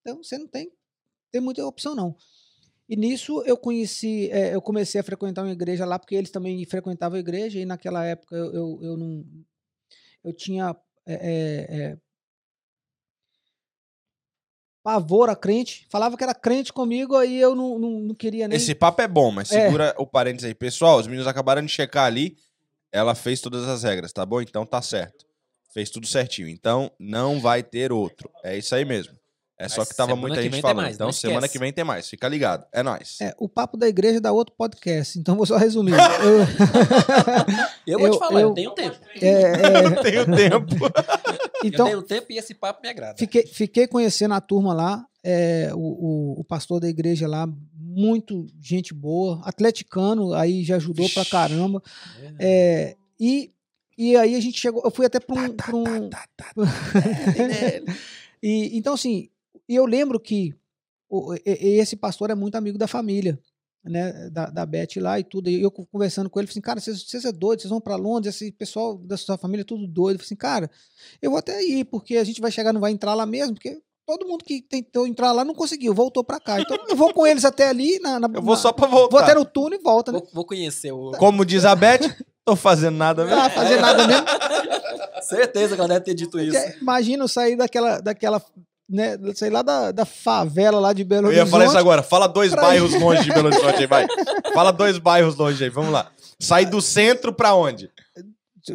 Então 0.00 0.22
você 0.22 0.36
não 0.36 0.48
tem, 0.48 0.70
tem 1.30 1.40
muita 1.40 1.64
opção 1.64 1.94
não. 1.94 2.16
E 2.88 2.96
nisso 2.96 3.42
eu 3.44 3.56
conheci, 3.56 4.30
eh, 4.32 4.54
eu 4.54 4.62
comecei 4.62 4.98
a 5.00 5.04
frequentar 5.04 5.42
uma 5.44 5.52
igreja 5.52 5.84
lá 5.84 5.98
porque 5.98 6.14
eles 6.14 6.30
também 6.30 6.64
frequentavam 6.64 7.16
a 7.16 7.20
igreja 7.20 7.58
e 7.60 7.66
naquela 7.66 8.02
época 8.04 8.34
eu, 8.34 8.52
eu, 8.54 8.78
eu 8.82 8.96
não, 8.96 9.24
eu 10.24 10.32
tinha 10.32 10.74
eh, 11.06 11.14
eh, 11.22 11.66
eh, 11.70 11.98
pavor 14.88 15.28
a 15.28 15.36
crente, 15.36 15.86
falava 15.90 16.16
que 16.16 16.24
era 16.24 16.32
crente 16.34 16.72
comigo 16.72 17.14
aí 17.14 17.38
eu 17.38 17.54
não, 17.54 17.78
não, 17.78 17.90
não 18.00 18.14
queria 18.14 18.48
nem. 18.48 18.56
Esse 18.56 18.74
papo 18.74 19.02
é 19.02 19.06
bom, 19.06 19.30
mas 19.30 19.52
É. 19.52 19.66
segura 19.66 19.94
o 19.98 20.06
parênteses 20.06 20.46
aí. 20.46 20.54
Pessoal, 20.54 20.98
os 20.98 21.06
meninos 21.06 21.26
acabaram 21.26 21.60
de 21.60 21.68
checar 21.70 22.06
ali. 22.06 22.38
Ela 22.90 23.14
fez 23.14 23.42
todas 23.42 23.68
as 23.68 23.82
regras, 23.82 24.14
tá 24.14 24.24
bom? 24.24 24.40
Então 24.40 24.64
tá 24.64 24.80
certo. 24.80 25.26
Fez 25.74 25.90
tudo 25.90 26.06
certinho. 26.06 26.48
Então 26.48 26.90
não 26.98 27.38
vai 27.38 27.62
ter 27.62 27.92
outro. 27.92 28.30
É 28.42 28.56
isso 28.56 28.74
aí 28.74 28.86
mesmo. 28.86 29.12
É 29.60 29.68
só 29.68 29.84
que 29.84 29.94
tava 29.94 30.14
muita 30.16 30.36
que 30.36 30.44
gente 30.44 30.60
falando. 30.62 30.76
mais, 30.84 30.94
então 30.94 31.10
semana 31.12 31.48
que 31.48 31.58
vem 31.58 31.70
tem 31.72 31.84
mais. 31.84 32.08
Fica 32.08 32.26
ligado. 32.28 32.64
É 32.72 32.82
nóis. 32.82 33.18
É, 33.20 33.34
o 33.38 33.46
papo 33.48 33.76
da 33.76 33.88
igreja 33.88 34.20
dá 34.22 34.32
outro 34.32 34.54
podcast, 34.56 35.18
então 35.18 35.36
vou 35.36 35.44
só 35.44 35.56
resumir. 35.58 35.92
Eu- 37.84 37.94
Eu 37.94 37.98
vou 37.98 38.06
Eu- 38.08 38.12
te 38.14 38.18
falar, 38.20 38.40
eu, 38.40 38.48
eu- 38.48 38.54
tenho 38.54 38.70
tempo. 38.70 38.96
é, 39.20 39.28
é, 39.28 39.82
Não 39.82 40.02
tenho 40.02 40.24
tempo. 40.36 40.76
então, 41.64 41.88
eu 41.88 42.02
tenho 42.02 42.20
tempo 42.20 42.32
e 42.32 42.38
esse 42.38 42.54
papo 42.54 42.80
me 42.82 42.88
agrada. 42.88 43.16
Fiquei, 43.18 43.46
fiquei 43.46 43.86
conhecendo 43.86 44.34
a 44.34 44.40
turma 44.40 44.72
lá, 44.74 45.06
é, 45.22 45.70
o, 45.74 45.78
o, 45.78 46.40
o 46.40 46.44
pastor 46.44 46.80
da 46.80 46.88
igreja 46.88 47.26
lá, 47.26 47.46
muito 47.74 48.46
gente 48.60 48.94
boa, 48.94 49.40
atleticano, 49.44 50.32
aí 50.34 50.62
já 50.64 50.76
ajudou 50.76 51.08
pra 51.10 51.24
caramba. 51.24 51.82
É. 52.38 52.46
É, 52.90 52.96
e, 53.18 53.52
e 53.96 54.16
aí 54.16 54.34
a 54.34 54.40
gente 54.40 54.60
chegou, 54.60 54.82
eu 54.84 54.90
fui 54.90 55.04
até 55.06 55.18
para 55.20 55.40
um. 55.40 55.52
pra 55.56 55.76
um- 55.76 56.10
e, 58.42 58.76
então, 58.76 58.94
assim, 58.94 59.28
eu 59.68 59.84
lembro 59.86 60.18
que 60.20 60.54
o- 61.08 61.34
esse 61.44 61.96
pastor 61.96 62.30
é 62.30 62.34
muito 62.34 62.54
amigo 62.56 62.78
da 62.78 62.86
família, 62.86 63.38
né, 63.84 64.28
da, 64.30 64.46
da 64.46 64.66
Beth 64.66 64.96
lá 64.96 65.18
e 65.18 65.24
tudo. 65.24 65.48
E 65.48 65.60
eu 65.62 65.70
conversando 65.70 66.28
com 66.28 66.38
ele, 66.38 66.46
falei 66.46 66.52
assim, 66.54 66.60
cara, 66.60 66.80
vocês, 66.80 67.02
vocês 67.02 67.24
é 67.24 67.32
doido, 67.32 67.60
vocês 67.60 67.70
vão 67.70 67.80
para 67.80 67.96
Londres, 67.96 68.34
esse 68.34 68.50
pessoal 68.52 68.96
da 68.98 69.16
sua 69.16 69.38
família 69.38 69.62
é 69.62 69.64
tudo 69.64 69.86
doido. 69.86 70.16
Eu 70.16 70.18
falei 70.18 70.26
assim, 70.26 70.36
cara, 70.36 70.70
eu 71.22 71.30
vou 71.30 71.38
até 71.38 71.62
ir, 71.62 71.84
porque 71.84 72.16
a 72.16 72.24
gente 72.24 72.40
vai 72.40 72.50
chegar, 72.50 72.72
não 72.72 72.80
vai 72.80 72.92
entrar 72.92 73.14
lá 73.14 73.24
mesmo, 73.26 73.54
porque 73.54 73.80
todo 74.06 74.26
mundo 74.26 74.44
que 74.44 74.62
tentou 74.62 75.06
entrar 75.06 75.32
lá 75.32 75.44
não 75.44 75.54
conseguiu, 75.54 75.92
voltou 75.94 76.24
para 76.24 76.40
cá. 76.40 76.60
Então 76.60 76.76
eu 76.88 76.96
vou 76.96 77.12
com 77.12 77.26
eles 77.26 77.44
até 77.44 77.68
ali, 77.68 77.98
na, 78.00 78.18
na- 78.18 78.28
Eu 78.32 78.42
vou 78.42 78.54
na- 78.54 78.60
só 78.60 78.72
pra 78.72 78.86
vou 78.86 79.00
voltar. 79.08 79.24
até 79.24 79.34
no 79.34 79.44
túnel 79.44 79.78
e 79.78 79.82
volta, 79.82 80.10
né? 80.12 80.18
Vou, 80.18 80.28
vou 80.32 80.44
conhecer 80.46 80.92
o. 80.92 81.12
Como 81.12 81.44
diz 81.44 81.64
a 81.64 81.74
Beth, 81.76 82.00
tô 82.44 82.56
fazendo 82.56 82.96
nada 82.96 83.24
mesmo. 83.24 83.38
vai 83.38 83.50
fazer 83.50 83.80
nada 83.80 84.06
mesmo. 84.06 84.26
Certeza 85.22 85.74
que 85.74 85.80
ela 85.80 85.88
deve 85.88 86.04
ter 86.04 86.14
dito 86.14 86.38
isso. 86.40 86.58
Porque 86.58 86.78
Imagina 86.80 87.24
eu 87.24 87.28
sair 87.28 87.56
daquela, 87.56 88.00
daquela, 88.00 88.42
né, 88.88 89.16
sei 89.34 89.50
lá 89.50 89.62
da, 89.62 89.92
da 89.92 90.04
favela 90.04 90.80
lá 90.80 90.92
de 90.92 91.04
Belo 91.04 91.24
Eu 91.26 91.28
Horizonte. 91.28 91.46
ia 91.46 91.50
falar 91.50 91.64
isso 91.66 91.78
agora. 91.78 92.02
Fala 92.02 92.26
dois 92.26 92.50
pra 92.52 92.62
bairros 92.62 92.94
longe 93.00 93.22
de 93.24 93.32
Belo 93.32 93.46
Horizonte 93.48 93.80
aí, 93.80 93.86
vai. 93.86 94.06
Fala 94.54 94.70
dois 94.72 94.98
bairros 94.98 95.36
longe 95.36 95.62
aí, 95.62 95.70
vamos 95.70 95.90
lá. 95.92 96.08
Sai 96.40 96.64
do 96.66 96.80
centro 96.80 97.32
pra 97.32 97.54
onde? 97.54 97.90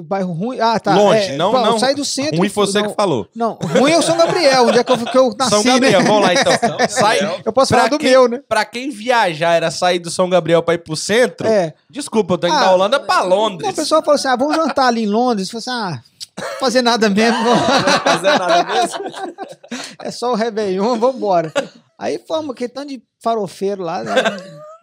Bairro 0.05 0.33
ruim. 0.33 0.59
Ah, 0.59 0.79
tá. 0.79 0.95
Longe, 0.95 1.19
é, 1.33 1.37
não- 1.37 1.51
não- 1.51 1.77
Sair 1.77 1.93
do 1.93 2.03
centro. 2.03 2.37
Ruim 2.37 2.49
foi 2.49 2.65
você 2.65 2.81
não, 2.81 2.89
que 2.89 2.95
falou. 2.95 3.27
Não, 3.35 3.59
ruim 3.79 3.91
é 3.91 3.97
o 3.97 4.01
São 4.01 4.17
Gabriel, 4.17 4.63
onde 4.65 4.79
é 4.79 4.83
que 4.83 4.91
eu, 4.91 4.97
que 4.97 5.17
eu 5.17 5.35
nasci, 5.37 5.51
São 5.51 5.63
Gabriel, 5.63 6.01
né? 6.01 6.07
vamos 6.07 6.21
lá 6.23 6.33
então. 6.33 6.51
São 6.57 6.77
Sai, 6.89 7.19
Gabriel. 7.19 7.41
Eu 7.45 7.53
posso 7.53 7.69
Pra 7.69 7.77
falar 7.77 7.89
do 7.91 7.99
quem- 7.99 8.09
meu, 8.09 8.27
né? 8.27 8.41
pra 8.49 8.65
quem 8.65 8.89
viajar 8.89 9.53
era 9.53 9.69
sair 9.69 9.99
do 9.99 10.09
São 10.09 10.27
Gabriel 10.27 10.63
pra 10.63 10.73
ir 10.73 10.79
pro 10.79 10.95
centro, 10.95 11.45
É. 11.47 11.75
desculpa, 11.91 12.33
eu 12.33 12.37
tô 12.39 12.47
indo 12.47 12.55
Ah, 12.55 12.59
da 12.61 12.71
Holanda 12.73 12.99
pra 12.99 13.19
Não, 13.21 13.29
Londres. 13.29 13.69
o 13.69 13.75
pessoal 13.75 14.01
falou 14.01 14.15
assim: 14.15 14.27
ah, 14.29 14.35
vamos 14.35 14.55
jantar 14.55 14.87
ali 14.87 15.03
em 15.03 15.07
Londres. 15.07 15.53
Eu 15.53 15.61
falei 15.61 15.79
assim: 15.85 15.95
ah, 15.99 16.03
fazer 16.59 16.81
nada 16.81 17.09
mesmo. 17.09 17.43
Não 17.43 17.57
fazer 18.03 18.37
nada 18.37 18.63
mesmo. 18.73 19.03
é 20.01 20.11
só 20.11 20.31
o 20.31 20.35
Réveillon, 20.35 20.97
vambora. 20.97 21.51
Aí 21.97 22.19
fomos, 22.27 22.51
aquele 22.51 22.69
tanto 22.69 22.89
de 22.89 23.03
farofeiro 23.21 23.83
lá, 23.83 24.03
né? 24.03 24.13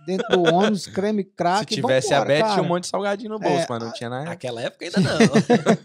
Dentro 0.07 0.29
do 0.31 0.43
ônibus, 0.55 0.87
creme 0.87 1.23
Se 1.23 1.29
crack. 1.31 1.75
tivesse 1.75 2.15
a 2.15 2.21
vambora, 2.21 2.35
Beth, 2.35 2.41
cara. 2.43 2.53
tinha 2.55 2.65
um 2.65 2.69
monte 2.69 2.83
de 2.85 2.89
salgadinho 2.91 3.31
no 3.31 3.39
bolso, 3.39 3.63
É, 3.63 3.67
mas 3.69 3.83
não 3.83 3.93
tinha 3.93 4.09
nada. 4.11 4.25
Naquela 4.25 4.63
época 4.63 4.85
ainda 4.87 5.01
não. 5.01 5.19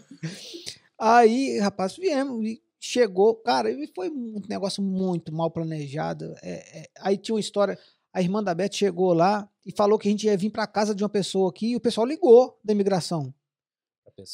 Aí, 0.98 1.58
rapaz, 1.60 1.96
viemos 1.96 2.42
e 2.44 2.62
chegou, 2.80 3.34
cara, 3.34 3.70
e 3.70 3.86
foi 3.94 4.08
um 4.08 4.40
negócio 4.48 4.82
muito 4.82 5.32
mal 5.34 5.50
planejado. 5.50 6.34
É, 6.42 6.80
é, 6.80 6.88
aí 7.00 7.16
tinha 7.18 7.34
uma 7.34 7.40
história, 7.40 7.78
a 8.12 8.22
irmã 8.22 8.42
da 8.42 8.54
Beth 8.54 8.72
chegou 8.72 9.12
lá 9.12 9.46
e 9.64 9.72
falou 9.72 9.98
que 9.98 10.08
a 10.08 10.10
gente 10.10 10.26
ia 10.26 10.36
vir 10.36 10.50
para 10.50 10.66
casa 10.66 10.94
de 10.94 11.02
uma 11.02 11.08
pessoa 11.08 11.50
aqui 11.50 11.72
e 11.72 11.76
o 11.76 11.80
pessoal 11.80 12.06
ligou 12.06 12.58
da 12.64 12.72
imigração. 12.72 13.34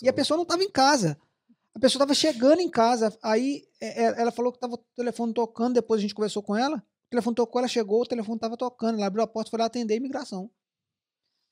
E 0.03 0.09
a 0.09 0.13
pessoa 0.13 0.37
não 0.37 0.43
estava 0.45 0.63
em 0.63 0.71
casa. 0.71 1.17
A 1.75 1.79
pessoa 1.79 1.99
estava 1.99 2.15
chegando 2.15 2.61
em 2.61 2.69
casa. 2.69 3.17
Aí 3.23 3.65
é, 3.81 4.05
é, 4.05 4.21
ela 4.21 4.31
falou 4.31 4.53
que 4.53 4.57
estava 4.59 4.75
o 4.75 4.79
telefone 4.97 5.33
tocando, 5.33 5.75
depois 5.75 5.99
a 5.99 6.03
gente 6.03 6.15
conversou 6.15 6.43
com 6.43 6.57
ela. 6.57 6.77
O 6.77 7.11
telefone 7.11 7.35
tocou, 7.37 7.59
ela 7.61 7.69
chegou, 7.69 8.03
o 8.03 8.07
telefone 8.07 8.37
estava 8.37 8.57
tocando. 8.57 8.97
Ela 8.99 9.07
abriu 9.07 9.23
a 9.25 9.27
porta 9.27 9.49
e 9.49 9.51
foi 9.51 9.59
lá 9.61 9.67
atender 9.67 9.95
a 9.95 9.97
imigração. 9.97 10.51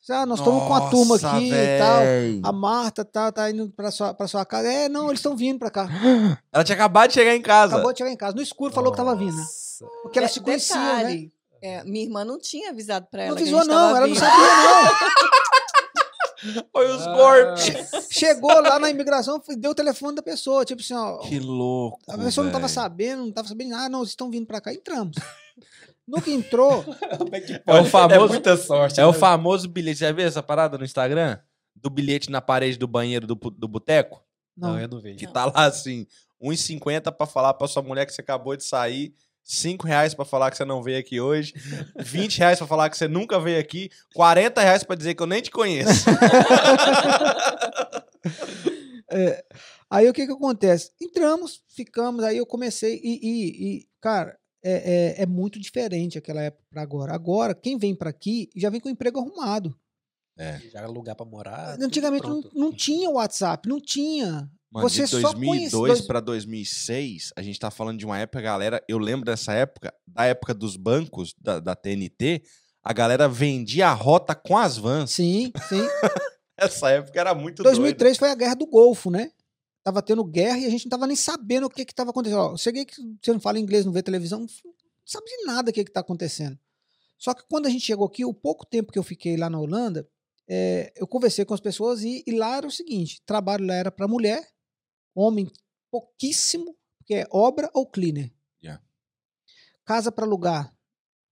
Ah, 0.09 0.25
nós 0.25 0.39
estamos 0.39 0.65
com 0.67 0.75
a 0.75 0.89
turma 0.89 1.15
Nossa, 1.17 1.31
aqui 1.37 1.51
e 1.53 1.79
tal. 1.79 1.99
véi. 2.01 2.41
A 2.43 2.53
Marta 2.53 3.05
tá, 3.05 3.31
tá 3.31 3.51
indo 3.51 3.69
pra 3.71 3.91
sua, 3.91 4.15
pra 4.15 4.27
sua 4.27 4.47
casa. 4.47 4.67
É, 4.73 4.89
não, 4.89 5.09
eles 5.09 5.19
estão 5.19 5.37
vindo 5.37 5.59
pra 5.59 5.71
cá. 5.71 5.87
Ela 6.51 6.65
tinha 6.65 6.75
acabado 6.75 7.09
de 7.09 7.15
chegar 7.15 7.35
em 7.37 7.43
casa. 7.43 7.75
Acabou 7.75 7.93
de 7.93 7.99
chegar 7.99 8.11
em 8.11 8.17
casa. 8.17 8.35
No 8.35 8.41
escuro 8.41 8.73
falou 8.73 8.91
que 8.93 8.97
tava 8.97 9.15
vindo. 9.15 9.35
né? 9.37 9.43
Nossa. 9.43 9.85
Porque 10.03 10.19
ela 10.19 10.27
De- 10.29 10.33
se 10.33 10.41
conhecia, 10.41 10.77
né? 10.77 10.97
detalhe, 10.97 11.33
é, 11.63 11.85
minha 11.85 12.05
irmã 12.05 12.25
não 12.25 12.39
tinha 12.39 12.71
avisado 12.71 13.07
pra 13.11 13.25
ela. 13.25 13.31
Não 13.31 13.37
que 13.37 13.43
a 13.43 13.45
avisou, 13.45 13.61
gente 13.61 13.69
não. 13.71 13.77
tava 13.77 13.97
Ela 13.99 14.07
não 14.07 14.15
vindo. 14.15 14.19
sabia, 14.21 14.47
não. 14.47 15.11
Foi 16.73 16.91
os 16.91 17.03
Ah. 17.07 17.15
corpos. 17.15 17.63
Chegou 18.11 18.61
lá 18.61 18.79
na 18.79 18.91
imigração, 18.91 19.41
deu 19.59 19.73
o 19.73 19.75
telefone 19.75 20.15
da 20.17 20.23
pessoa. 20.23 20.65
Tipo 20.65 20.81
assim, 20.81 20.95
ó. 20.95 21.19
Que 21.19 21.39
louco. 21.39 21.99
A 22.09 22.17
pessoa 22.19 22.45
não 22.45 22.53
tava 22.53 22.69
sabendo, 22.69 23.25
não 23.27 23.33
tava 23.33 23.49
sabendo. 23.49 23.75
Ah, 23.75 23.89
não, 23.89 24.01
vocês 24.01 24.11
estão 24.11 24.31
vindo 24.31 24.47
pra 24.47 24.61
cá. 24.61 24.73
Entramos. 24.73 25.17
No 26.09 26.21
que 26.21 26.33
entrou, 26.33 26.83
Como 27.19 27.35
é 27.37 27.41
que 27.41 27.53
É 27.53 27.57
o 27.57 27.61
pode? 27.63 27.89
famoso- 27.91 28.15
É 28.15 28.29
muita 28.29 28.57
sorte. 28.57 29.01
É 29.01 29.07
o 29.07 29.13
né? 29.13 29.19
famoso 29.19 29.69
bilhete. 29.69 30.01
Já 30.01 30.11
viu 30.13 30.27
essa 30.27 30.43
parada 30.43 30.77
no 30.79 30.85
Instagram? 30.85 31.39
Do 31.77 31.89
bilhete 31.89 32.31
na 32.31 32.41
parede 32.41 32.77
do 32.79 32.89
banheiro 32.89 33.27
do, 33.27 33.35
do 33.35 33.69
boteco? 33.69 34.23
não. 34.57 34.73
Não, 34.73 34.81
eu 34.81 34.89
não 34.89 35.01
vejo. 35.01 35.17
Que 35.19 35.27
tá 35.27 35.47
lá 35.47 35.65
assim, 35.67 36.07
1,50 36.43 37.13
pra 37.13 37.27
falar 37.27 37.55
pra 37.55 37.69
sua 37.69 37.83
mulher 37.83 38.05
que 38.07 38.13
você 38.13 38.21
acabou 38.21 38.57
de 38.57 38.65
sair, 38.65 39.15
5 39.53 39.85
reais 39.87 40.15
pra 40.15 40.25
falar 40.25 40.49
que 40.51 40.57
você 40.57 40.65
não 40.65 40.81
veio 40.81 40.99
aqui 41.01 41.21
hoje, 41.21 41.53
20 41.99 42.39
reais 42.39 42.59
pra 42.59 42.69
falar 42.69 42.89
que 42.89 42.97
você 42.97 43.09
nunca 43.09 43.41
veio 43.41 43.59
aqui, 43.59 43.91
40 44.15 44.61
reais 44.61 44.85
pra 44.85 44.95
dizer 44.95 45.15
que 45.15 45.23
eu 45.23 45.27
nem 45.27 45.43
te 45.43 45.51
conheço. 45.51 46.05
Aí 49.91 50.09
o 50.09 50.13
que 50.13 50.25
que 50.25 50.33
acontece? 50.33 50.93
Entramos, 51.01 51.63
ficamos, 51.69 52.23
aí 52.23 52.37
eu 52.37 52.47
comecei 52.47 53.01
e, 53.03 53.19
e- 53.21 53.79
e, 53.79 53.89
cara, 54.01 54.39
é, 54.63 55.17
é, 55.19 55.23
é 55.23 55.27
muito 55.27 55.59
diferente 55.59 56.17
aquela 56.17 56.43
época 56.43 56.63
pra 56.71 56.83
agora. 56.83 57.13
Agora, 57.13 57.55
quem 57.57 57.77
vem 57.77 57.93
pra 57.95 58.11
aqui 58.11 58.49
já 58.55 58.71
vem 58.71 58.79
com 58.81 58.89
o 58.89 58.93
emprego 58.93 59.19
arrumado. 59.19 59.75
Já 60.71 60.87
lugar 60.87 61.17
pra 61.17 61.27
morar. 61.27 61.77
Antigamente 61.81 62.23
tudo 62.23 62.51
não, 62.55 62.67
não 62.69 62.73
tinha 62.73 63.11
WhatsApp, 63.11 63.69
não 63.69 63.81
tinha. 63.81 64.49
Mano, 64.71 64.89
Você 64.89 65.03
de 65.03 65.09
só 65.09 65.33
2002 65.33 65.73
conhece- 65.73 66.07
pra 66.07 66.21
2006, 66.21 67.33
a 67.37 67.43
gente 67.43 67.59
tá 67.59 67.71
falando 67.71 67.99
de 67.99 68.07
uma 68.07 68.19
época, 68.19 68.41
galera, 68.41 68.83
eu 68.89 68.99
lembro 68.99 69.25
dessa 69.27 69.53
época, 69.53 69.93
da 70.07 70.25
época 70.27 70.55
dos 70.55 70.77
bancos, 70.77 71.35
da, 71.41 71.59
da 71.59 71.75
TNT, 71.75 72.43
a 72.83 72.93
galera 72.93 73.29
vendia 73.29 73.89
a 73.89 73.93
rota 73.93 74.35
com 74.35 74.57
as 74.57 74.77
vans. 74.79 75.11
Sim, 75.11 75.53
sim. 75.69 75.81
Essa 76.57 76.91
época 76.91 77.19
era 77.19 77.35
muito 77.35 77.63
doida. 77.63 77.77
2003 77.77 78.17
foi 78.19 78.31
a 78.31 78.35
guerra 78.35 78.55
do 78.55 78.67
Golfo, 78.67 79.11
né? 79.11 79.33
Tava 79.83 80.03
tendo 80.03 80.23
guerra 80.23 80.59
e 80.59 80.67
a 80.67 80.71
gente 80.71 80.85
não 80.85 80.91
tava 80.91 81.07
nem 81.07 81.17
sabendo 81.17 81.67
o 81.67 81.71
que 81.71 81.85
que 81.85 81.95
tava 81.95 82.11
acontecendo. 82.11 82.39
Ó, 82.39 82.57
cheguei 82.57 82.85
que 82.85 82.95
você 83.21 83.33
não 83.33 83.41
fala 83.41 83.59
inglês, 83.59 83.85
não 83.85 83.93
vê 83.93 84.03
televisão, 84.03 84.41
não 84.41 84.47
sabe 85.05 85.25
de 85.27 85.45
nada 85.47 85.71
o 85.71 85.73
que 85.75 85.83
que 85.85 85.91
tá 85.91 86.01
acontecendo. 86.01 86.57
Só 87.19 87.35
que 87.35 87.43
quando 87.49 87.67
a 87.67 87.71
gente 87.71 87.85
chegou 87.85 88.07
aqui, 88.07 88.25
o 88.25 88.33
pouco 88.33 88.65
tempo 88.67 88.93
que 88.93 88.99
eu 88.99 89.03
fiquei 89.03 89.37
lá 89.37 89.51
na 89.51 89.59
Holanda, 89.59 90.07
é, 90.49 90.93
eu 90.97 91.07
conversei 91.07 91.45
com 91.45 91.55
as 91.55 91.61
pessoas 91.61 92.03
e, 92.03 92.23
e 92.27 92.33
lá 92.33 92.57
era 92.59 92.67
o 92.67 92.71
seguinte: 92.71 93.21
trabalho 93.27 93.67
lá 93.67 93.75
era 93.75 93.91
para 93.91 94.07
mulher, 94.07 94.47
homem 95.15 95.51
pouquíssimo, 95.91 96.77
que 97.05 97.15
é 97.15 97.27
obra 97.31 97.71
ou 97.75 97.87
cleaner. 97.87 98.33
Yeah. 98.63 98.83
Casa 99.85 100.13
para 100.13 100.25
alugar, 100.25 100.75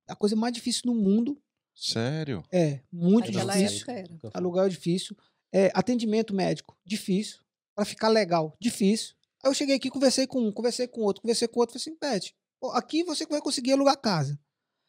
a 0.08 0.16
coisa 0.16 0.34
mais 0.34 0.52
difícil 0.52 0.82
no 0.86 0.94
mundo 0.94 1.40
Sério? 1.74 2.42
é 2.52 2.80
muito 2.90 3.30
Naquela 3.30 3.56
difícil. 3.56 3.84
era. 3.88 4.08
Aluguel 4.34 4.64
é 4.64 4.68
difícil. 4.68 5.16
É, 5.52 5.70
atendimento 5.74 6.34
médico, 6.34 6.76
difícil. 6.84 7.40
Para 7.74 7.84
ficar 7.84 8.08
legal, 8.08 8.56
difícil. 8.60 9.14
Aí 9.42 9.50
eu 9.50 9.54
cheguei 9.54 9.76
aqui, 9.76 9.88
conversei 9.88 10.26
com 10.26 10.40
um, 10.40 10.50
conversei 10.52 10.88
com 10.88 11.00
outro, 11.02 11.22
conversei 11.22 11.46
com 11.46 11.60
outro. 11.60 11.78
Falei 11.78 11.82
assim, 11.82 11.96
Pet, 11.96 12.34
aqui 12.74 13.04
você 13.04 13.24
vai 13.26 13.40
conseguir 13.40 13.72
alugar 13.72 13.96
casa. 14.00 14.38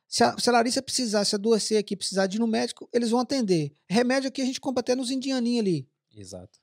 Se 0.08 0.24
a, 0.24 0.36
se 0.40 0.50
a 0.50 0.54
Larissa 0.54 0.82
precisar, 0.82 1.24
se 1.24 1.36
a 1.36 1.38
adoecer 1.38 1.78
aqui, 1.78 1.96
precisar 1.96 2.26
de 2.26 2.38
ir 2.38 2.40
no 2.40 2.48
médico, 2.48 2.90
eles 2.92 3.12
vão 3.12 3.20
atender. 3.20 3.72
Remédio 3.88 4.30
aqui 4.30 4.42
a 4.42 4.46
gente 4.46 4.60
compra 4.60 4.82
até 4.82 4.96
nos 4.96 5.12
indianinhos 5.12 5.60
ali. 5.62 5.88
Exato. 6.16 6.60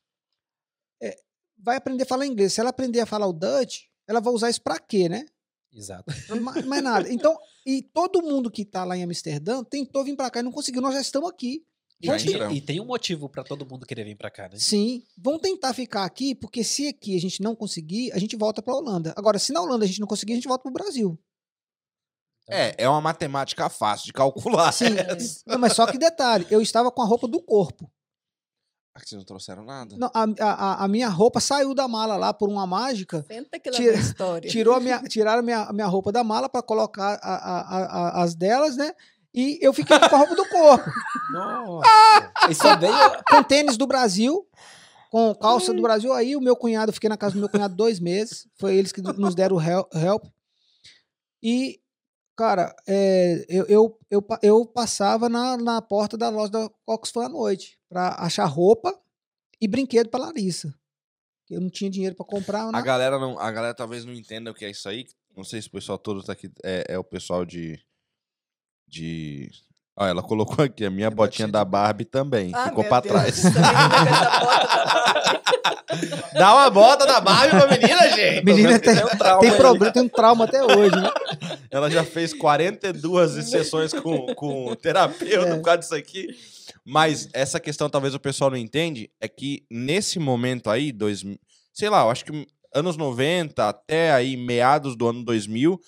Vai 1.59 1.77
aprender 1.77 2.03
a 2.03 2.07
falar 2.07 2.27
inglês. 2.27 2.53
Se 2.53 2.61
ela 2.61 2.71
aprender 2.71 3.01
a 3.01 3.07
falar 3.07 3.27
o 3.27 3.33
Dutch, 3.33 3.85
ela 4.07 4.21
vai 4.21 4.33
usar 4.33 4.51
isso 4.51 4.63
pra 4.63 4.79
quê, 4.79 5.09
né? 5.09 5.27
Exato. 5.73 6.05
Mais, 6.41 6.65
mais 6.65 6.83
nada. 6.83 7.09
Então, 7.13 7.37
e 7.65 7.83
todo 7.83 8.23
mundo 8.23 8.51
que 8.51 8.65
tá 8.65 8.85
lá 8.85 8.97
em 8.97 9.03
Amsterdã 9.03 9.63
tentou 9.65 10.05
vir 10.05 10.17
pra 10.17 10.31
cá 10.31 10.41
e 10.41 10.43
não 10.43 10.53
conseguiu. 10.53 10.81
Nós 10.81 10.95
já 10.95 11.01
estamos 11.01 11.29
aqui. 11.29 11.65
E, 12.01 12.07
Já 12.07 12.53
e 12.53 12.61
tem 12.61 12.79
um 12.79 12.85
motivo 12.85 13.27
pra 13.29 13.43
todo 13.43 13.67
mundo 13.67 13.87
querer 13.87 14.05
vir 14.05 14.17
pra 14.17 14.31
cá, 14.31 14.49
né? 14.51 14.59
Sim, 14.59 15.03
vão 15.17 15.39
tentar 15.39 15.73
ficar 15.73 16.05
aqui, 16.05 16.35
porque 16.35 16.63
se 16.63 16.89
aqui 16.89 17.17
a 17.17 17.21
gente 17.21 17.43
não 17.43 17.57
conseguir, 17.57 18.13
a 18.13 18.19
gente 18.19 18.37
volta 18.37 18.61
para 18.61 18.75
a 18.75 18.77
Holanda. 18.77 19.15
Agora, 19.17 19.39
se 19.39 19.51
na 19.51 19.63
Holanda 19.63 19.85
a 19.85 19.89
gente 19.89 20.01
não 20.01 20.07
conseguir, 20.07 20.35
a 20.35 20.37
gente 20.37 20.49
volta 20.49 20.63
para 20.63 20.71
o 20.71 20.75
Brasil. 20.75 21.19
É, 22.49 22.85
é 22.85 22.89
uma 22.89 23.01
matemática 23.01 23.69
fácil 23.71 24.07
de 24.07 24.13
calcular. 24.13 24.71
Sim, 24.73 24.91
não, 25.47 25.59
mas 25.59 25.73
só 25.73 25.87
que 25.91 25.97
detalhe, 25.97 26.47
eu 26.51 26.61
estava 26.61 26.93
com 26.93 27.01
a 27.01 27.07
roupa 27.07 27.27
do 27.27 27.43
corpo. 27.43 27.91
Ah, 28.97 29.01
que 29.01 29.09
Vocês 29.11 29.19
não 29.19 29.27
trouxeram 29.27 29.63
nada? 29.63 29.95
Não, 29.99 30.11
a, 30.15 30.25
a, 30.41 30.85
a 30.85 30.89
minha 30.89 31.09
roupa 31.11 31.39
saiu 31.39 31.75
da 31.75 31.87
mala 31.87 32.17
lá 32.17 32.33
por 32.33 32.49
uma 32.49 32.67
mágica, 32.67 33.23
Senta 33.29 33.59
que 33.59 33.69
lá 33.71 33.77
Tira- 33.77 33.95
história. 33.99 34.51
tirou 34.51 34.75
a 34.75 34.81
minha, 34.81 35.03
tiraram 35.03 35.41
a 35.41 35.43
minha, 35.43 35.63
a 35.65 35.73
minha 35.73 35.87
roupa 35.87 36.11
da 36.11 36.25
mala 36.25 36.49
para 36.49 36.63
colocar 36.63 37.19
a- 37.23 37.35
a- 37.35 37.61
a- 37.61 37.85
a- 37.85 38.23
as 38.23 38.35
delas, 38.35 38.75
né? 38.77 38.93
E 39.35 39.59
eu 39.61 39.75
fiquei 39.75 39.99
com 39.99 40.15
a 40.15 40.19
roupa 40.19 40.35
do 40.35 40.49
corpo, 40.49 40.91
Nossa. 41.31 42.33
Isso 42.49 42.63
veio. 42.81 42.95
com 43.29 43.43
tênis 43.43 43.77
do 43.77 43.87
Brasil, 43.87 44.49
com 45.11 45.35
calça 45.35 45.75
do 45.75 45.83
Brasil. 45.83 46.11
Aí 46.15 46.35
o 46.35 46.41
meu 46.41 46.57
cunhado, 46.57 46.89
eu 46.89 46.95
fiquei 46.95 47.11
na 47.11 47.19
casa 47.19 47.35
do 47.35 47.41
meu 47.41 47.49
cunhado 47.51 47.75
dois 47.77 48.01
meses. 48.01 48.49
Foi 48.59 48.75
eles 48.75 48.93
que 48.93 49.03
nos 49.03 49.35
deram 49.35 49.57
o 49.57 49.61
hel- 49.61 49.87
help. 49.93 50.25
E, 51.43 51.79
cara, 52.37 52.77
é, 52.87 53.47
eu, 53.49 53.65
eu, 53.67 53.99
eu, 54.11 54.27
eu 54.43 54.67
passava 54.67 55.29
na, 55.29 55.57
na 55.57 55.81
porta 55.81 56.17
da 56.17 56.29
loja 56.29 56.53
da 56.53 56.71
Oxford 56.87 57.27
à 57.27 57.29
noite 57.29 57.79
para 57.89 58.15
achar 58.19 58.45
roupa 58.45 58.97
e 59.61 59.67
brinquedo 59.67 60.11
para 60.11 60.27
Larissa. 60.27 60.75
Eu 61.49 61.61
não 61.61 61.71
tinha 61.71 61.91
dinheiro 61.91 62.15
para 62.15 62.27
comprar. 62.27 62.63
A 62.63 62.73
né? 62.73 62.83
galera, 62.83 63.19
não, 63.19 63.39
a 63.39 63.51
galera 63.51 63.75
talvez 63.75 64.05
não 64.05 64.13
entenda 64.13 64.51
o 64.51 64.55
que 64.55 64.65
é 64.65 64.71
isso 64.71 64.89
aí. 64.89 65.07
Não 65.35 65.45
sei 65.45 65.63
se 65.63 65.69
o 65.69 65.71
pessoal 65.71 65.99
todo 65.99 66.23
tá 66.23 66.33
aqui. 66.33 66.51
É, 66.63 66.95
é 66.95 66.99
o 66.99 67.05
pessoal 67.05 67.45
de. 67.45 67.81
De. 68.87 69.51
Ó, 69.99 70.07
ela 70.07 70.23
colocou 70.23 70.63
aqui 70.65 70.85
a 70.85 70.91
minha 70.91 71.07
É 71.07 71.11
botinha 71.11 71.47
botinha 71.47 71.49
da 71.49 71.65
de- 71.65 71.71
Barbie 71.71 72.05
também. 72.05 72.51
Ah, 72.55 72.65
ficou 72.69 72.85
pra 72.85 73.01
Deus 73.01 73.13
trás. 73.15 73.43
Dá 76.35 76.55
uma 76.55 76.71
bota 76.71 77.07
da 77.07 77.21
Barbie 77.21 77.51
pra 77.51 77.67
menina, 77.67 78.09
gente! 78.15 78.45
Menina 78.45 78.79
tem, 78.79 78.95
um 79.05 79.09
trauma 79.17 79.41
tem 79.41 79.57
problema, 79.57 79.93
tem 79.93 80.03
um 80.03 80.09
trauma 80.09 80.45
até 80.45 80.63
hoje, 80.63 80.95
né? 80.97 81.11
Ela 81.71 81.91
já 81.91 82.05
fez 82.05 82.35
42 82.35 83.49
sessões 83.49 83.93
com, 83.95 84.27
com 84.35 84.75
terapeuta 84.75 85.49
É. 85.49 85.55
por 85.57 85.63
causa 85.63 85.79
disso 85.81 85.95
aqui. 85.95 86.29
Mas 86.85 87.29
essa 87.33 87.59
questão, 87.59 87.89
talvez 87.89 88.15
o 88.15 88.21
pessoal 88.21 88.51
não 88.51 88.57
entende, 88.59 89.11
é 89.21 89.27
que 89.29 89.65
nesse 89.71 90.19
momento 90.19 90.69
aí, 90.71 90.93
dois, 90.93 91.25
sei 91.73 91.89
lá, 91.89 92.03
eu 92.03 92.11
acho 92.11 92.25
que 92.25 92.47
anos 92.75 92.97
90 92.97 93.67
até 93.69 94.13
aí 94.13 94.37
meados 94.37 94.95
do 94.97 95.09
ano 95.09 95.25
2000, 95.25 95.81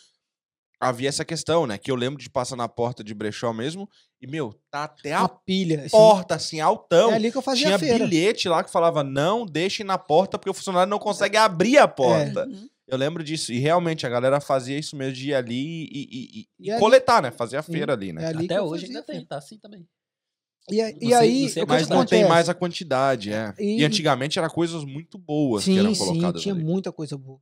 havia 0.80 1.08
essa 1.08 1.24
questão, 1.24 1.66
né? 1.66 1.76
Que 1.78 1.90
eu 1.90 1.94
lembro 1.96 2.20
de 2.22 2.30
passar 2.30 2.56
na 2.56 2.68
porta 2.68 3.02
de 3.02 3.12
brechó 3.14 3.52
mesmo 3.52 3.88
e, 4.20 4.26
meu, 4.26 4.54
tá 4.70 4.84
até 4.84 5.12
a 5.12 5.20
Uma 5.22 5.28
pilha. 5.28 5.80
assim. 5.80 5.90
porta, 5.90 6.34
assim, 6.36 6.60
altão. 6.60 7.10
É 7.10 7.14
ali 7.14 7.30
que 7.32 7.38
eu 7.38 7.42
fazia 7.42 7.64
Tinha 7.66 7.76
a 7.76 7.78
feira. 7.78 8.04
bilhete 8.06 8.48
lá 8.48 8.62
que 8.62 8.70
falava, 8.70 9.02
não 9.02 9.44
deixe 9.44 9.82
na 9.84 9.98
porta 9.98 10.38
porque 10.38 10.50
o 10.50 10.54
funcionário 10.54 10.90
não 10.90 10.98
consegue 10.98 11.36
abrir 11.36 11.78
a 11.78 11.88
porta. 11.88 12.46
Uhum. 12.46 12.68
Eu 12.86 12.96
lembro 12.96 13.22
disso. 13.22 13.52
E 13.52 13.58
realmente 13.58 14.06
a 14.06 14.08
galera 14.08 14.40
fazia 14.40 14.78
isso 14.78 14.96
mesmo 14.96 15.12
de 15.14 15.28
ir 15.30 15.34
ali 15.34 15.84
e, 15.84 15.88
e- 15.92 16.40
e- 16.40 16.48
E 16.58 16.66
e 16.68 16.70
ali- 16.70 16.80
coletar, 16.80 17.20
né? 17.22 17.30
Fazer 17.30 17.56
a 17.58 17.62
Sim, 17.62 17.72
feira 17.72 17.92
ali, 17.92 18.12
né? 18.12 18.24
é 18.24 18.26
ali 18.28 18.44
Até 18.46 18.62
hoje 18.62 18.86
ainda 18.86 19.00
a 19.00 19.02
tem, 19.02 19.24
tá 19.26 19.36
assim 19.38 19.58
também. 19.58 19.86
E, 20.70 20.80
e 20.80 20.98
sei- 21.08 21.14
aí, 21.14 21.48
sei 21.48 21.62
a 21.62 21.66
Mas 21.66 21.88
não 21.88 22.04
tem 22.04 22.28
mais 22.28 22.48
a 22.48 22.54
quantidade, 22.54 23.32
é. 23.32 23.54
E, 23.58 23.80
E- 23.80 23.84
antigamente 23.84 24.38
era 24.38 24.50
coisas 24.50 24.84
muito 24.84 25.16
boas 25.18 25.64
que 25.64 25.78
eram 25.78 25.94
Sim, 25.94 25.94
sim, 25.94 26.06
colocadas 26.06 26.42
tinha 26.42 26.54
ali. 26.54 26.62
muita 26.62 26.92
coisa 26.92 27.16
boa. 27.16 27.40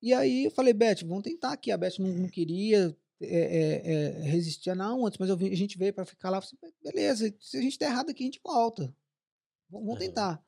E 0.00 0.12
aí 0.14 0.44
eu 0.44 0.50
falei, 0.50 0.72
Beth, 0.72 1.02
vamos 1.06 1.24
tentar 1.24 1.52
aqui. 1.52 1.70
A 1.70 1.76
Beth 1.76 1.98
não, 1.98 2.08
não 2.08 2.28
queria 2.28 2.96
é, 3.20 3.26
é, 3.26 3.92
é, 3.92 4.08
resistir, 4.30 4.74
não, 4.76 5.04
antes, 5.06 5.18
mas 5.18 5.28
vi- 5.36 5.52
a 5.52 5.56
gente 5.56 5.76
veio 5.76 5.92
para 5.92 6.04
ficar 6.04 6.30
lá. 6.30 6.40
falei, 6.40 6.74
beleza, 6.82 7.34
se 7.40 7.56
a 7.56 7.60
gente 7.62 7.78
der 7.78 7.86
errado 7.90 8.10
aqui, 8.10 8.22
a 8.22 8.26
gente 8.26 8.40
volta. 8.44 8.82
Vamos, 9.68 9.86
vamos 9.86 10.00
Uhum. 10.00 10.06
tentar. 10.08 10.42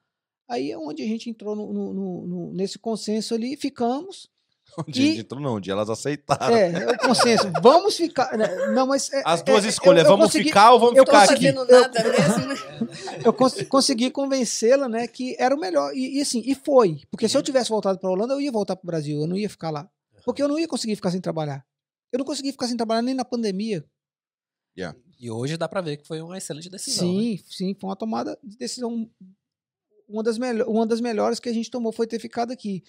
Aí 0.49 0.71
é 0.71 0.79
onde 0.79 1.03
a 1.03 1.07
gente 1.07 1.29
entrou 1.31 1.55
no- 1.57 1.73
no- 1.73 2.27
no- 2.27 2.53
nesse 2.53 2.79
consenso 2.79 3.35
ali, 3.35 3.57
ficamos. 3.57 4.29
Onde 4.87 5.03
a 5.03 5.07
gente 5.07 5.21
entrou, 5.21 5.41
não, 5.41 5.55
onde 5.55 5.71
elas 5.71 5.91
aceitaram. 5.91 6.55
É, 6.57 6.71
é 6.71 6.91
o 6.93 6.99
consenso. 6.99 7.51
vamos 7.63 7.97
ficar. 7.97 8.37
né, 8.37 8.47
Não, 8.69 8.87
mas. 8.87 9.13
é- 9.13 9.23
As 9.25 9.43
duas 9.43 9.65
é- 9.65 9.69
escolhas, 9.69 10.05
eu- 10.05 10.11
eu 10.11 10.17
vamos 10.17 10.27
consegui- 10.27 10.49
ficar 10.49 10.73
ou 10.73 10.81
vamos 10.81 10.97
eu 10.97 11.05
ficar 11.05 11.25
aqui? 11.31 11.53
nada 11.53 11.65
mesmo, 12.05 12.47
né? 12.47 12.57
eu 13.25 13.33
cons- 13.33 13.63
consegui 13.69 14.11
convencê-la, 14.11 14.89
né, 14.89 15.07
que 15.07 15.37
era 15.39 15.55
o 15.55 15.59
melhor. 15.59 15.93
E, 15.95 16.19
e 16.19 16.21
assim, 16.21 16.43
e 16.45 16.55
foi. 16.55 17.01
Porque 17.11 17.29
se 17.29 17.37
eu 17.37 17.43
tivesse 17.43 17.69
voltado 17.71 17.99
para 17.99 18.11
Holanda, 18.11 18.35
eu 18.35 18.41
ia 18.41 18.53
voltar 18.53 18.77
para 18.77 18.85
o 18.85 18.87
Brasil, 18.87 19.21
eu 19.21 19.27
não 19.27 19.37
ia 19.37 19.49
ficar 19.51 19.71
lá. 19.71 19.89
Porque 20.25 20.43
eu 20.43 20.49
não 20.49 20.59
ia 20.59 20.69
conseguir 20.69 20.97
ficar 20.97 21.11
sem 21.11 21.21
trabalhar. 21.21 21.65
Eu 22.13 22.19
não 22.19 22.25
consegui 22.25 22.53
ficar 22.53 22.67
sem 22.67 22.77
trabalhar 22.77 23.03
nem 23.03 23.15
na 23.15 23.25
pandemia. 23.25 23.85
E 25.23 25.31
hoje 25.31 25.59
dá 25.59 25.69
pra 25.69 25.83
ver 25.83 25.99
que 25.99 26.07
foi 26.07 26.23
uma 26.23 26.39
excelente 26.39 26.71
decisão. 26.71 27.07
né? 27.07 27.13
sim, 27.13 27.41
sim, 27.47 27.77
foi 27.79 27.91
uma 27.91 27.97
tomada 27.97 28.39
de 28.43 28.57
decisão. 28.57 29.07
Uma 30.09 30.23
das, 30.23 30.39
uma 30.67 30.87
das 30.87 31.01
melhores 31.01 31.39
que 31.39 31.49
a 31.49 31.53
gente 31.53 31.71
tomou 31.71 31.93
foi 31.93 32.07
ter 32.07 32.19
ficado 32.19 32.51
aqui. 32.53 32.83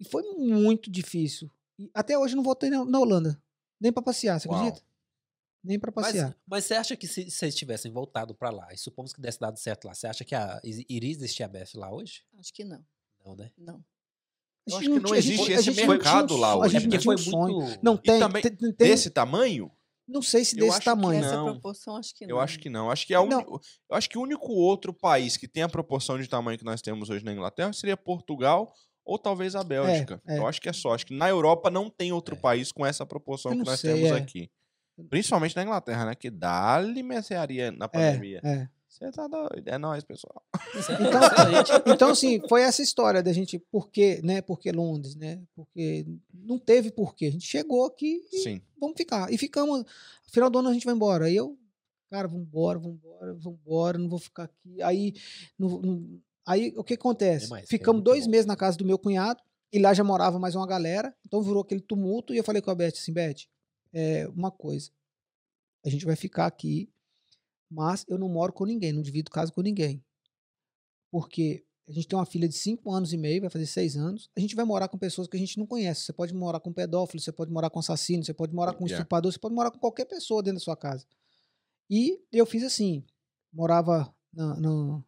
E 0.00 0.04
foi 0.04 0.22
muito 0.36 0.90
difícil. 0.90 1.50
E 1.78 1.90
até 1.94 2.18
hoje 2.18 2.32
eu 2.32 2.36
não 2.38 2.42
voltei 2.42 2.70
na, 2.70 2.84
na 2.84 2.98
Holanda. 2.98 3.40
Nem 3.80 3.92
para 3.92 4.02
passear, 4.02 4.40
você 4.40 4.48
Uau. 4.48 4.58
acredita? 4.58 4.84
nem 5.62 5.78
para 5.78 5.92
Mas, 5.94 6.06
passear. 6.06 6.34
mas 6.46 6.64
você 6.64 6.72
acha 6.72 6.96
que 6.96 7.06
se 7.06 7.30
vocês 7.30 7.54
tivessem 7.54 7.92
voltado 7.92 8.34
pra 8.34 8.48
lá, 8.48 8.72
e 8.72 8.78
supomos 8.78 9.12
que 9.12 9.20
desse 9.20 9.38
dado 9.38 9.58
certo 9.58 9.84
lá, 9.84 9.92
você 9.92 10.06
acha 10.06 10.24
que 10.24 10.34
a, 10.34 10.58
iria 10.64 11.10
existir 11.10 11.42
a 11.42 11.48
BF 11.48 11.76
lá 11.76 11.92
hoje? 11.92 12.22
Acho 12.38 12.50
que 12.54 12.64
não. 12.64 12.82
Não, 13.22 13.36
né? 13.36 13.50
Não. 13.58 13.84
Eu 14.66 14.76
acho 14.78 14.88
que 14.90 14.98
não 15.00 15.14
existe 15.14 15.52
esse 15.52 15.70
mercado 15.86 16.34
lá 16.38 16.56
hoje, 16.56 16.76
A 16.76 16.80
né? 16.80 16.80
gente 16.80 16.90
porque 16.90 17.04
foi 17.04 17.14
um 17.14 17.18
sonho. 17.18 17.60
muito. 17.60 17.78
Não, 17.84 17.94
E 17.96 17.98
tem, 17.98 18.18
também 18.18 18.42
tem, 18.42 18.56
tem- 18.56 18.72
Desse 18.72 19.10
tamanho? 19.10 19.70
Não 20.08 20.22
sei 20.22 20.46
se 20.46 20.56
desse 20.56 20.70
acho 20.70 20.78
que 20.78 20.84
tamanho. 20.86 21.22
Essa 21.24 21.36
Não. 21.36 21.52
proporção, 21.52 21.96
acho 21.96 22.14
que 22.14 22.26
não. 22.26 22.36
Eu 22.36 22.40
acho 22.40 22.58
que 22.58 22.70
não. 22.70 22.90
Acho 22.90 23.06
que 23.06 23.14
é 23.14 23.26
Não. 23.26 23.40
eu 23.42 23.60
acho 23.96 24.08
que 24.08 24.16
o 24.16 24.22
único 24.22 24.50
outro 24.52 24.94
país 24.94 25.36
que 25.36 25.46
tem 25.46 25.62
a 25.62 25.68
proporção 25.68 26.18
de 26.18 26.26
tamanho 26.26 26.58
que 26.58 26.64
nós 26.64 26.80
temos 26.80 27.10
hoje 27.10 27.22
na 27.24 27.32
Inglaterra 27.34 27.72
seria 27.74 27.98
Portugal 27.98 28.74
ou 29.10 29.18
talvez 29.18 29.54
a 29.56 29.64
Bélgica. 29.64 30.20
é. 30.26 30.38
Eu 30.38 30.46
acho 30.46 30.60
que 30.60 30.68
é 30.68 30.72
só. 30.72 30.94
Acho 30.94 31.06
que 31.06 31.14
na 31.14 31.28
Europa 31.28 31.68
não 31.70 31.90
tem 31.90 32.12
outro 32.12 32.36
É. 32.36 32.38
país 32.38 32.70
com 32.70 32.86
essa 32.86 33.04
proporção 33.04 33.52
que 33.52 33.64
nós 33.64 33.80
sei, 33.80 33.94
temos 33.94 34.10
é. 34.10 34.14
aqui. 34.16 34.50
Principalmente 35.08 35.56
na 35.56 35.62
Inglaterra, 35.62 36.04
né? 36.06 36.14
Que 36.14 36.30
dá-lhe 36.30 37.02
mercearia 37.02 37.72
na 37.72 37.86
É, 37.86 37.88
pandemia. 37.88 38.40
é. 38.44 38.68
Você 38.88 39.10
tá 39.12 39.26
doido. 39.28 39.62
É 39.66 39.78
nóis, 39.78 40.04
pessoal. 40.04 40.42
Então, 41.00 41.20
então, 41.94 42.10
assim, 42.10 42.40
foi 42.48 42.62
essa 42.62 42.82
história 42.82 43.22
da 43.22 43.32
gente, 43.32 43.58
por 43.70 43.88
que, 43.88 44.20
né? 44.22 44.42
Por 44.42 44.58
que 44.58 44.70
Londres, 44.72 45.14
né? 45.14 45.40
Porque 45.54 46.04
não 46.34 46.58
teve 46.58 46.90
porquê. 46.90 47.26
A 47.26 47.30
gente 47.30 47.46
chegou 47.46 47.86
aqui 47.86 48.20
e 48.32 48.38
Sim. 48.42 48.60
vamos 48.78 48.96
ficar. 48.96 49.32
E 49.32 49.38
ficamos, 49.38 49.84
final 50.30 50.50
do 50.50 50.58
ano 50.58 50.68
a 50.68 50.72
gente 50.74 50.84
vai 50.84 50.94
embora. 50.94 51.26
Aí 51.26 51.36
eu, 51.36 51.56
cara, 52.10 52.28
vambora, 52.28 52.78
vambora, 52.78 53.34
vambora, 53.34 53.96
não 53.98 54.08
vou 54.08 54.18
ficar 54.18 54.44
aqui. 54.44 54.82
Aí, 54.82 55.14
não- 55.58 55.80
não- 55.80 56.20
aí 56.52 56.72
o 56.76 56.84
que 56.84 56.94
acontece? 56.94 57.44
Demais, 57.46 57.68
Ficamos 57.68 58.02
dois 58.02 58.24
bom. 58.24 58.30
meses 58.30 58.46
na 58.46 58.56
casa 58.56 58.76
do 58.76 58.84
meu 58.84 58.98
cunhado, 58.98 59.40
e 59.72 59.78
lá 59.78 59.94
já 59.94 60.02
morava 60.04 60.38
mais 60.38 60.54
uma 60.54 60.66
galera, 60.66 61.14
então 61.26 61.42
virou 61.42 61.62
aquele 61.62 61.80
tumulto, 61.80 62.34
e 62.34 62.36
eu 62.38 62.44
falei 62.44 62.60
com 62.60 62.70
a 62.70 62.74
Beth 62.74 62.88
assim, 62.94 63.12
Beth, 63.12 63.46
é, 63.92 64.26
uma 64.28 64.50
coisa, 64.50 64.90
a 65.84 65.88
gente 65.88 66.04
vai 66.04 66.16
ficar 66.16 66.46
aqui, 66.46 66.90
mas 67.70 68.04
eu 68.08 68.18
não 68.18 68.28
moro 68.28 68.52
com 68.52 68.64
ninguém, 68.64 68.92
não 68.92 69.00
divido 69.02 69.30
casa 69.30 69.52
com 69.52 69.62
ninguém. 69.62 70.04
Porque 71.10 71.64
a 71.88 71.92
gente 71.92 72.06
tem 72.06 72.18
uma 72.18 72.26
filha 72.26 72.48
de 72.48 72.54
5 72.54 72.90
anos 72.92 73.12
e 73.12 73.16
meio, 73.16 73.40
vai 73.40 73.50
fazer 73.50 73.66
6 73.66 73.96
anos. 73.96 74.30
A 74.36 74.40
gente 74.40 74.54
vai 74.54 74.64
morar 74.64 74.88
com 74.88 74.96
pessoas 74.98 75.26
que 75.26 75.36
a 75.36 75.40
gente 75.40 75.58
não 75.58 75.66
conhece. 75.66 76.02
Você 76.02 76.12
pode 76.12 76.32
morar 76.34 76.60
com 76.60 76.72
pedófilo, 76.72 77.20
você 77.20 77.32
pode 77.32 77.50
morar 77.50 77.68
com 77.70 77.78
assassino, 77.80 78.24
você 78.24 78.32
pode 78.34 78.54
morar 78.54 78.74
com 78.74 78.84
Yeah. 78.86 79.00
estuprador, 79.02 79.32
você 79.32 79.38
pode 79.38 79.54
morar 79.54 79.70
com 79.72 79.78
qualquer 79.78 80.04
pessoa 80.04 80.42
dentro 80.42 80.58
da 80.60 80.64
sua 80.64 80.76
casa. 80.76 81.04
E 81.88 82.20
eu 82.32 82.46
fiz 82.46 82.62
assim, 82.62 83.04
morava 83.52 84.14
na, 84.32 84.54
na- 84.60 85.04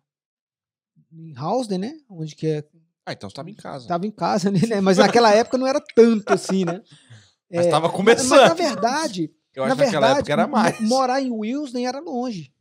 em 1.13 1.39
Housden, 1.39 1.79
né? 1.79 1.93
Onde 2.09 2.35
que 2.35 2.47
é 2.47 2.65
Ah, 3.07 3.13
então 3.13 3.29
você 3.29 3.37
tava 3.37 3.51
em 3.51 3.55
casa. 3.55 3.87
Tava 3.89 4.07
em 4.07 4.11
casa, 4.11 4.51
né? 4.51 4.61
né? 4.69 4.81
Mas 4.81 4.99
naquela 4.99 5.33
época 5.33 5.59
não 5.59 5.67
era 5.67 5.81
tanto 5.95 6.33
assim, 6.33 6.65
né? 6.65 6.81
Mas 7.51 7.67
É, 7.67 7.71
mas, 7.71 7.93
começando. 7.93 8.31
mas 8.31 8.49
na 8.49 8.55
verdade, 8.55 9.31
Eu 9.55 9.63
na 9.65 9.69
acho 9.73 9.77
que 9.77 9.85
naquela 9.85 10.11
época 10.19 10.33
era 10.33 10.47
mais. 10.47 10.81
morar 10.81 11.21
em 11.21 11.31
Wilsden 11.31 11.87
era 11.87 12.01
longe. 12.01 12.53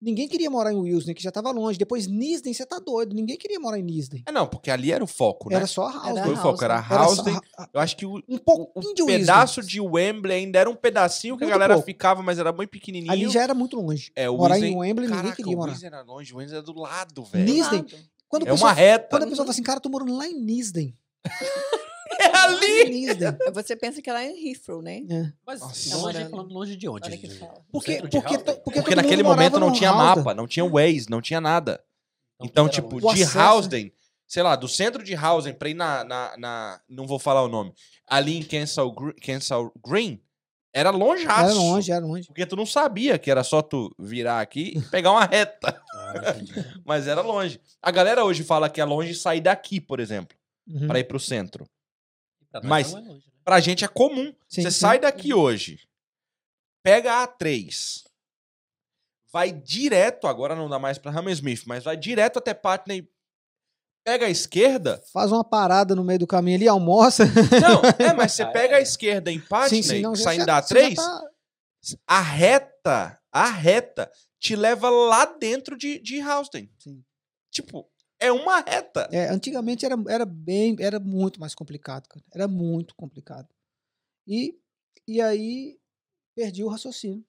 Ninguém 0.00 0.28
queria 0.28 0.48
morar 0.48 0.72
em 0.72 0.76
Wilsden, 0.76 1.12
que 1.14 1.22
já 1.22 1.32
tava 1.32 1.50
longe. 1.50 1.76
Depois 1.76 2.06
Nisden, 2.06 2.54
você 2.54 2.64
tá 2.64 2.78
doido. 2.78 3.16
Ninguém 3.16 3.36
queria 3.36 3.58
morar 3.58 3.80
em 3.80 3.82
Nisden. 3.82 4.22
É, 4.26 4.30
não, 4.30 4.46
porque 4.46 4.70
ali 4.70 4.92
era 4.92 5.02
o 5.02 5.06
foco, 5.08 5.48
né? 5.50 5.56
Era 5.56 5.66
só 5.66 5.86
Housden. 5.88 6.22
Foi 6.24 6.34
o 6.34 6.36
foco, 6.36 6.64
era. 6.64 6.74
Era 6.76 6.86
só 6.86 7.16
Housden. 7.16 7.40
Eu 7.74 7.80
acho 7.80 7.96
que 7.96 8.06
o, 8.06 8.22
um 8.28 8.38
pouquinho 8.38 8.94
de 8.94 9.02
o 9.02 9.06
Wilsden. 9.06 9.18
pedaço 9.26 9.60
de 9.62 9.80
Wembley 9.80 10.36
ainda 10.36 10.58
era 10.60 10.70
um 10.70 10.76
pedacinho 10.76 11.36
que 11.36 11.42
a 11.42 11.46
Muito 11.46 11.54
galera 11.54 11.74
pouco. 11.74 11.86
ficava, 11.86 12.22
mas 12.22 12.38
era 12.38 12.52
muito 12.52 12.70
pequenininho. 12.70 13.10
Ali 13.12 13.28
já 13.28 13.42
era 13.42 13.54
muito 13.54 13.76
longe. 13.76 14.12
é, 14.14 14.30
o 14.30 14.36
morar 14.36 14.54
Wiesden- 14.54 14.72
em 14.72 14.76
Wembley, 14.78 15.08
ninguém 15.10 15.32
queria 15.32 15.52
o 15.52 15.56
morar. 15.56 15.70
Wiesden 15.72 15.86
era 15.88 16.02
longe, 16.02 16.32
o 16.32 16.36
Wiesden 16.36 16.58
é 16.60 16.62
do 16.62 16.78
lado, 16.78 17.24
velho. 17.24 17.44
Nis- 17.44 17.70
Nisden. 17.70 17.84
Quando, 18.28 18.46
É 18.46 18.50
a 18.50 18.52
pessoa, 18.52 18.68
uma 18.70 18.74
reta. 18.74 19.08
quando 19.10 19.22
a 19.22 19.26
pessoa 19.26 19.44
fala 19.46 19.50
assim, 19.50 19.62
cara, 19.62 19.78
eu 19.78 19.82
tô 19.82 19.88
morando 19.88 20.14
lá 20.16 20.28
em 20.28 20.38
Nisden. 20.38 20.94
É 22.18 22.36
ali! 22.36 22.82
Em 22.82 22.90
Nisden. 22.90 23.36
Você 23.54 23.76
pensa 23.76 24.02
que 24.02 24.10
ela 24.10 24.22
é 24.22 24.28
em 24.30 24.50
Heathrow, 24.50 24.82
né? 24.82 25.02
É. 25.08 25.32
Mas 25.46 25.60
Nossa. 25.60 25.74
longe, 25.74 25.90
Namorando. 26.18 26.30
falando 26.30 26.52
longe 26.52 26.76
de 26.76 26.88
onde? 26.88 27.08
Olha 27.08 27.16
que 27.18 27.28
De- 27.28 27.38
fala. 27.38 27.52
do 27.54 27.62
Porque, 27.70 27.96
porque, 28.00 28.20
porque 28.20 28.54
Porque 28.60 28.82
todo 28.82 28.96
naquele 28.96 29.22
momento 29.22 29.58
não 29.60 29.72
tinha 29.72 29.92
mapa, 29.92 30.34
não 30.34 30.46
tinha 30.46 30.64
Waze, 30.68 31.06
não 31.08 31.20
tinha 31.20 31.40
nada. 31.40 31.80
Então, 32.40 32.66
Então, 32.66 32.68
tipo, 32.68 33.00
de 33.14 33.24
Housden, 33.38 33.92
sei 34.26 34.42
lá, 34.42 34.54
do 34.56 34.68
centro 34.68 35.02
de 35.02 35.14
Housden 35.14 35.54
pra 35.54 35.68
ir 35.68 35.74
na, 35.74 36.04
na, 36.04 36.36
na- 36.36 36.80
Não 36.88 37.06
vou 37.06 37.18
falar 37.18 37.42
o 37.42 37.48
nome. 37.48 37.72
Ali 38.06 38.38
em 38.38 38.42
Kensal, 38.42 38.90
Gr- 38.92 39.12
Kensal 39.20 39.72
Green, 39.86 40.20
era 40.72 40.90
longe 40.90 41.24
Era 41.24 41.52
longe, 41.52 41.90
era 41.92 42.04
longe. 42.04 42.26
Porque 42.28 42.46
tu 42.46 42.54
não 42.56 42.66
sabia 42.66 43.18
que 43.18 43.30
era 43.30 43.42
só 43.42 43.60
tu 43.62 43.92
virar 43.98 44.40
aqui 44.40 44.74
e 44.76 44.82
pegar 44.82 45.10
uma 45.12 45.24
reta. 45.24 45.80
Ah. 45.92 46.12
Mas 46.84 47.06
era 47.08 47.20
longe. 47.22 47.60
A 47.82 47.90
galera 47.90 48.24
hoje 48.24 48.42
fala 48.44 48.68
que 48.70 48.80
é 48.80 48.84
longe 48.84 49.14
sair 49.14 49.40
daqui, 49.40 49.80
por 49.80 49.98
exemplo, 50.00 50.36
Uhum. 50.68 50.86
pra 50.86 50.98
ir 51.00 51.04
pro 51.04 51.18
centro. 51.18 51.66
Pra 52.50 52.60
nós 52.60 52.68
Mas- 52.68 52.92
não 52.92 52.98
é 52.98 53.02
longe, 53.02 53.26
né? 53.26 53.32
Pra 53.44 53.60
gente 53.60 53.84
é 53.84 53.88
comum. 53.88 54.34
Sim, 54.48 54.62
Você 54.62 54.70
sim. 54.70 54.80
sai 54.80 54.98
daqui 54.98 55.32
hoje, 55.32 55.80
pega 56.82 57.14
a 57.22 57.26
A3, 57.28 58.04
vai 59.32 59.52
direto, 59.52 60.26
agora 60.26 60.54
não 60.54 60.68
dá 60.68 60.78
mais 60.78 60.98
pra 60.98 61.10
Hammersmith, 61.10 61.62
mas 61.66 61.84
vai 61.84 61.96
direto 61.96 62.38
até 62.38 62.52
Putney, 62.54 63.08
pega 64.04 64.26
a 64.26 64.30
esquerda. 64.30 65.02
Faz 65.12 65.32
uma 65.32 65.44
parada 65.44 65.94
no 65.94 66.04
meio 66.04 66.18
do 66.18 66.26
caminho 66.26 66.56
ali, 66.56 66.68
almoça. 66.68 67.24
Não, 67.60 67.82
é, 68.06 68.12
mas 68.14 68.32
você 68.36 68.42
Ah, 68.42 68.50
pega 68.50 68.74
é? 68.74 68.78
a 68.78 68.82
esquerda 68.82 69.30
em 69.30 69.40
Putney, 69.40 70.00
não, 70.02 70.14
já- 70.14 70.24
saindo 70.24 70.40
já- 70.40 70.46
da 70.46 70.62
você 70.62 70.74
já 70.74 70.80
A3, 70.88 70.94
tá- 70.96 71.30
a 72.06 72.20
reta, 72.20 73.20
a 73.32 73.50
reta 73.50 74.10
te 74.38 74.54
leva 74.56 74.88
lá 74.90 75.24
dentro 75.24 75.76
de, 75.76 75.98
de 76.00 76.22
Housden. 76.22 76.70
Sim. 76.78 77.02
Tipo, 77.50 77.88
é 78.20 78.32
uma 78.32 78.60
reta. 78.60 79.08
É, 79.12 79.28
antigamente 79.28 79.84
era, 79.86 79.96
era 80.08 80.24
bem, 80.24 80.76
era 80.80 80.98
muito 81.00 81.40
mais 81.40 81.54
complicado, 81.54 82.06
cara. 82.08 82.24
Era 82.34 82.48
muito 82.48 82.94
complicado. 82.94 83.48
E, 84.26 84.58
e 85.06 85.20
aí 85.20 85.78
perdi 86.34 86.62
o 86.64 86.68
raciocínio. 86.68 87.24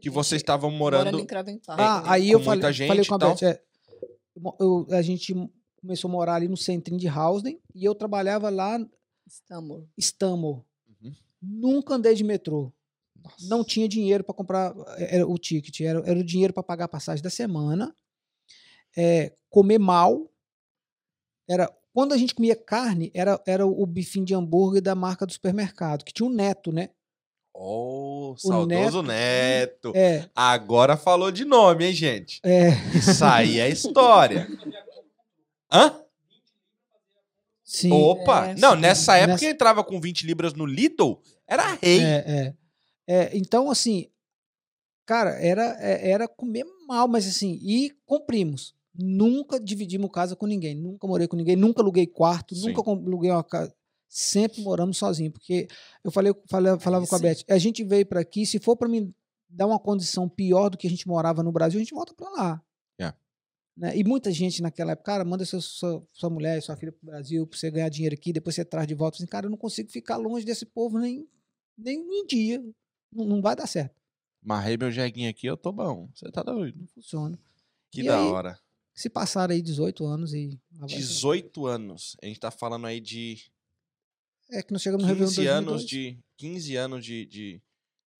Que 0.00 0.10
vocês 0.10 0.40
estavam 0.40 0.70
Morando 0.70 1.04
morando. 1.06 1.20
em 1.20 1.26
Craven 1.26 1.58
Park. 1.58 1.80
Ah, 1.80 2.02
com 2.02 2.10
aí 2.10 2.30
eu 2.30 2.38
muita 2.40 2.60
falei, 2.60 2.72
gente 2.72 2.88
falei 2.88 3.04
com 3.04 3.14
a. 3.14 3.18
Beth, 3.18 3.42
é, 3.42 3.62
eu- 4.58 4.86
a 4.90 5.02
gente 5.02 5.32
começou 5.80 6.08
a 6.08 6.12
morar 6.12 6.34
ali 6.36 6.48
no 6.48 6.56
centrinho 6.56 6.98
de 6.98 7.08
Housden 7.08 7.60
e 7.74 7.84
eu 7.84 7.94
trabalhava 7.94 8.50
lá 8.50 8.78
Estamos. 9.26 9.84
Stanmore. 9.96 10.62
Uhum. 11.02 11.14
Nunca 11.40 11.94
andei 11.94 12.14
de 12.14 12.24
metrô. 12.24 12.72
Nossa. 13.22 13.46
Não 13.48 13.62
tinha 13.62 13.88
dinheiro 13.88 14.24
para 14.24 14.34
comprar 14.34 14.74
eh, 14.98 15.16
era 15.16 15.26
o 15.28 15.38
ticket, 15.38 15.80
era, 15.80 16.00
era 16.04 16.18
o 16.18 16.24
dinheiro 16.24 16.52
para 16.52 16.62
pagar 16.62 16.86
a 16.86 16.88
passagem 16.88 17.22
da 17.22 17.30
semana. 17.30 17.94
É, 18.96 19.32
comer 19.50 19.78
mal. 19.78 20.30
Era 21.48 21.70
quando 21.94 22.12
a 22.14 22.16
gente 22.16 22.34
comia 22.34 22.56
carne, 22.56 23.10
era, 23.14 23.40
era 23.46 23.66
o 23.66 23.84
bifinho 23.86 24.24
de 24.24 24.34
hambúrguer 24.34 24.80
da 24.80 24.94
marca 24.94 25.26
do 25.26 25.32
supermercado, 25.32 26.04
que 26.04 26.12
tinha 26.12 26.26
um 26.26 26.32
neto, 26.32 26.72
né? 26.72 26.88
Oh, 27.54 28.34
saudoso 28.38 29.02
Neto- 29.02 29.92
neto. 29.92 29.92
É, 29.94 30.26
Agora 30.34 30.96
falou 30.96 31.30
de 31.30 31.44
nome, 31.44 31.84
hein, 31.86 31.92
gente? 31.92 32.40
é, 32.42 32.70
Isso 32.96 33.22
aí 33.24 33.60
é 33.60 33.68
história. 33.68 34.48
Hã? 35.70 36.00
sim. 37.62 37.90
Opa! 37.92 38.48
É, 38.48 38.54
não, 38.56 38.74
sim. 38.74 38.80
nessa 38.80 39.16
época 39.16 39.32
Nessa- 39.32 39.46
entrava 39.46 39.84
com 39.84 40.00
20 40.00 40.26
libras 40.26 40.54
no 40.54 40.64
Lidl, 40.66 41.20
era 41.46 41.74
rei. 41.74 42.00
É, 42.02 42.24
é. 42.26 42.54
É, 43.06 43.36
então, 43.36 43.70
assim, 43.70 44.08
cara, 45.04 45.30
era, 45.44 45.76
é- 45.80 46.10
era 46.10 46.26
comer 46.28 46.64
mal, 46.86 47.06
mas 47.08 47.26
assim, 47.26 47.58
e 47.62 47.90
cumprimos. 48.06 48.74
Nunca 48.94 49.58
dividimos 49.58 50.10
casa 50.12 50.36
com 50.36 50.46
ninguém, 50.46 50.74
nunca 50.74 51.06
morei 51.06 51.26
com 51.26 51.36
ninguém, 51.36 51.56
nunca 51.56 51.80
aluguei 51.80 52.06
quarto, 52.06 52.54
Sim. 52.54 52.68
nunca 52.72 52.90
aluguei 52.90 53.30
uma 53.30 53.42
casa. 53.44 53.74
Sempre 54.06 54.60
moramos 54.62 54.98
sozinho, 54.98 55.30
porque 55.32 55.66
eu 56.04 56.10
falei, 56.10 56.34
falei 56.46 56.78
falava 56.78 57.06
com 57.06 57.14
a. 57.16 57.18
Beth, 57.18 57.44
a 57.48 57.56
gente 57.56 57.82
veio 57.82 58.04
para 58.04 58.20
aqui, 58.20 58.44
se 58.44 58.58
for 58.58 58.76
para 58.76 58.88
mim 58.88 59.14
dar 59.48 59.66
uma 59.66 59.78
condição 59.78 60.28
pior 60.28 60.68
do 60.68 60.76
que 60.76 60.86
a 60.86 60.90
gente 60.90 61.08
morava 61.08 61.42
no 61.42 61.50
Brasil, 61.50 61.78
a 61.80 61.82
gente 61.82 61.94
volta 61.94 62.12
para 62.14 62.30
lá. 62.30 62.62
É. 62.98 63.14
Né? 63.74 63.96
E 63.96 64.04
muita 64.04 64.30
gente 64.30 64.60
naquela 64.60 64.92
época, 64.92 65.06
cara, 65.12 65.24
manda 65.24 65.46
seu- 65.46 65.62
sua, 65.62 66.06
sua 66.12 66.28
mulher 66.28 66.58
e 66.58 66.60
sua 66.60 66.76
filha 66.76 66.92
pro 66.92 67.06
Brasil 67.06 67.46
pra 67.46 67.58
você 67.58 67.70
ganhar 67.70 67.88
dinheiro 67.88 68.14
aqui, 68.14 68.30
depois 68.34 68.54
você 68.54 68.64
traz 68.66 68.86
de 68.86 68.94
volta. 68.94 69.16
Assim, 69.16 69.26
cara, 69.26 69.46
eu 69.46 69.50
não 69.50 69.56
consigo 69.56 69.90
ficar 69.90 70.18
longe 70.18 70.44
desse 70.44 70.66
povo 70.66 70.98
nem, 70.98 71.26
nem 71.78 71.98
um 71.98 72.26
dia. 72.26 72.62
Não, 73.10 73.24
não 73.24 73.40
vai 73.40 73.56
dar 73.56 73.66
certo. 73.66 73.94
Marrei 74.42 74.76
meu 74.76 74.90
jeguinho 74.90 75.30
aqui, 75.30 75.46
eu 75.46 75.56
tô 75.56 75.72
bom. 75.72 76.10
Você 76.14 76.30
tá 76.30 76.42
doido. 76.42 76.78
Não 76.78 76.86
funciona. 76.88 77.38
Que 77.90 78.02
E 78.02 78.04
da 78.04 78.18
aí? 78.20 78.26
hora. 78.26 78.58
Se 78.94 79.08
passaram 79.08 79.54
aí 79.54 79.62
18 79.62 80.04
anos 80.04 80.34
e. 80.34 80.58
lá 80.74 80.80
vai 80.80 80.88
ser. 80.90 80.96
18 80.96 81.66
anos. 81.66 82.16
A 82.22 82.26
gente 82.26 82.38
tá 82.40 82.50
falando 82.50 82.86
aí 82.86 83.00
de 83.00 83.38
É 84.50 84.62
que 84.62 84.72
nós 84.72 84.82
chegamos 84.82 85.04
no 85.04 85.08
Réveillon 85.08 85.28
15 85.30 85.46
anos 85.46 85.66
2002. 85.84 85.88
de 85.88 86.18
15 86.36 86.76
anos 86.76 87.04
de 87.04 87.26
de, 87.26 87.62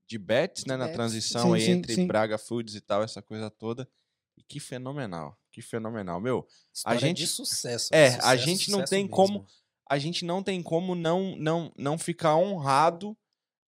de 0.06 0.18
bets, 0.18 0.64
né, 0.64 0.76
na 0.76 0.84
bets. 0.86 0.96
transição 0.96 1.42
Sim, 1.48 1.54
aí 1.54 1.60
sim, 1.62 1.70
entre 1.72 1.94
sim. 1.94 2.06
Braga 2.06 2.38
Foods 2.38 2.74
e 2.74 2.80
tal, 2.80 3.02
essa 3.02 3.20
coisa 3.20 3.50
toda. 3.50 3.88
E 4.36 4.42
que 4.42 4.58
fenomenal, 4.58 5.38
que 5.50 5.60
fenomenal, 5.60 6.20
meu. 6.20 6.46
História 6.72 6.98
gente- 7.00 7.18
de 7.18 7.26
sucesso. 7.26 7.90
é, 7.92 8.08
a 8.08 8.12
sucesso, 8.12 8.36
gente 8.38 8.70
não 8.70 8.84
tem 8.84 9.02
mesmo. 9.04 9.14
como- 9.16 9.46
A 9.90 9.98
gente 9.98 10.24
não 10.24 10.42
tem 10.42 10.62
como 10.62 10.94
não 10.94 11.36
não 11.36 11.70
não 11.76 11.98
ficar 11.98 12.34
honrado 12.36 13.14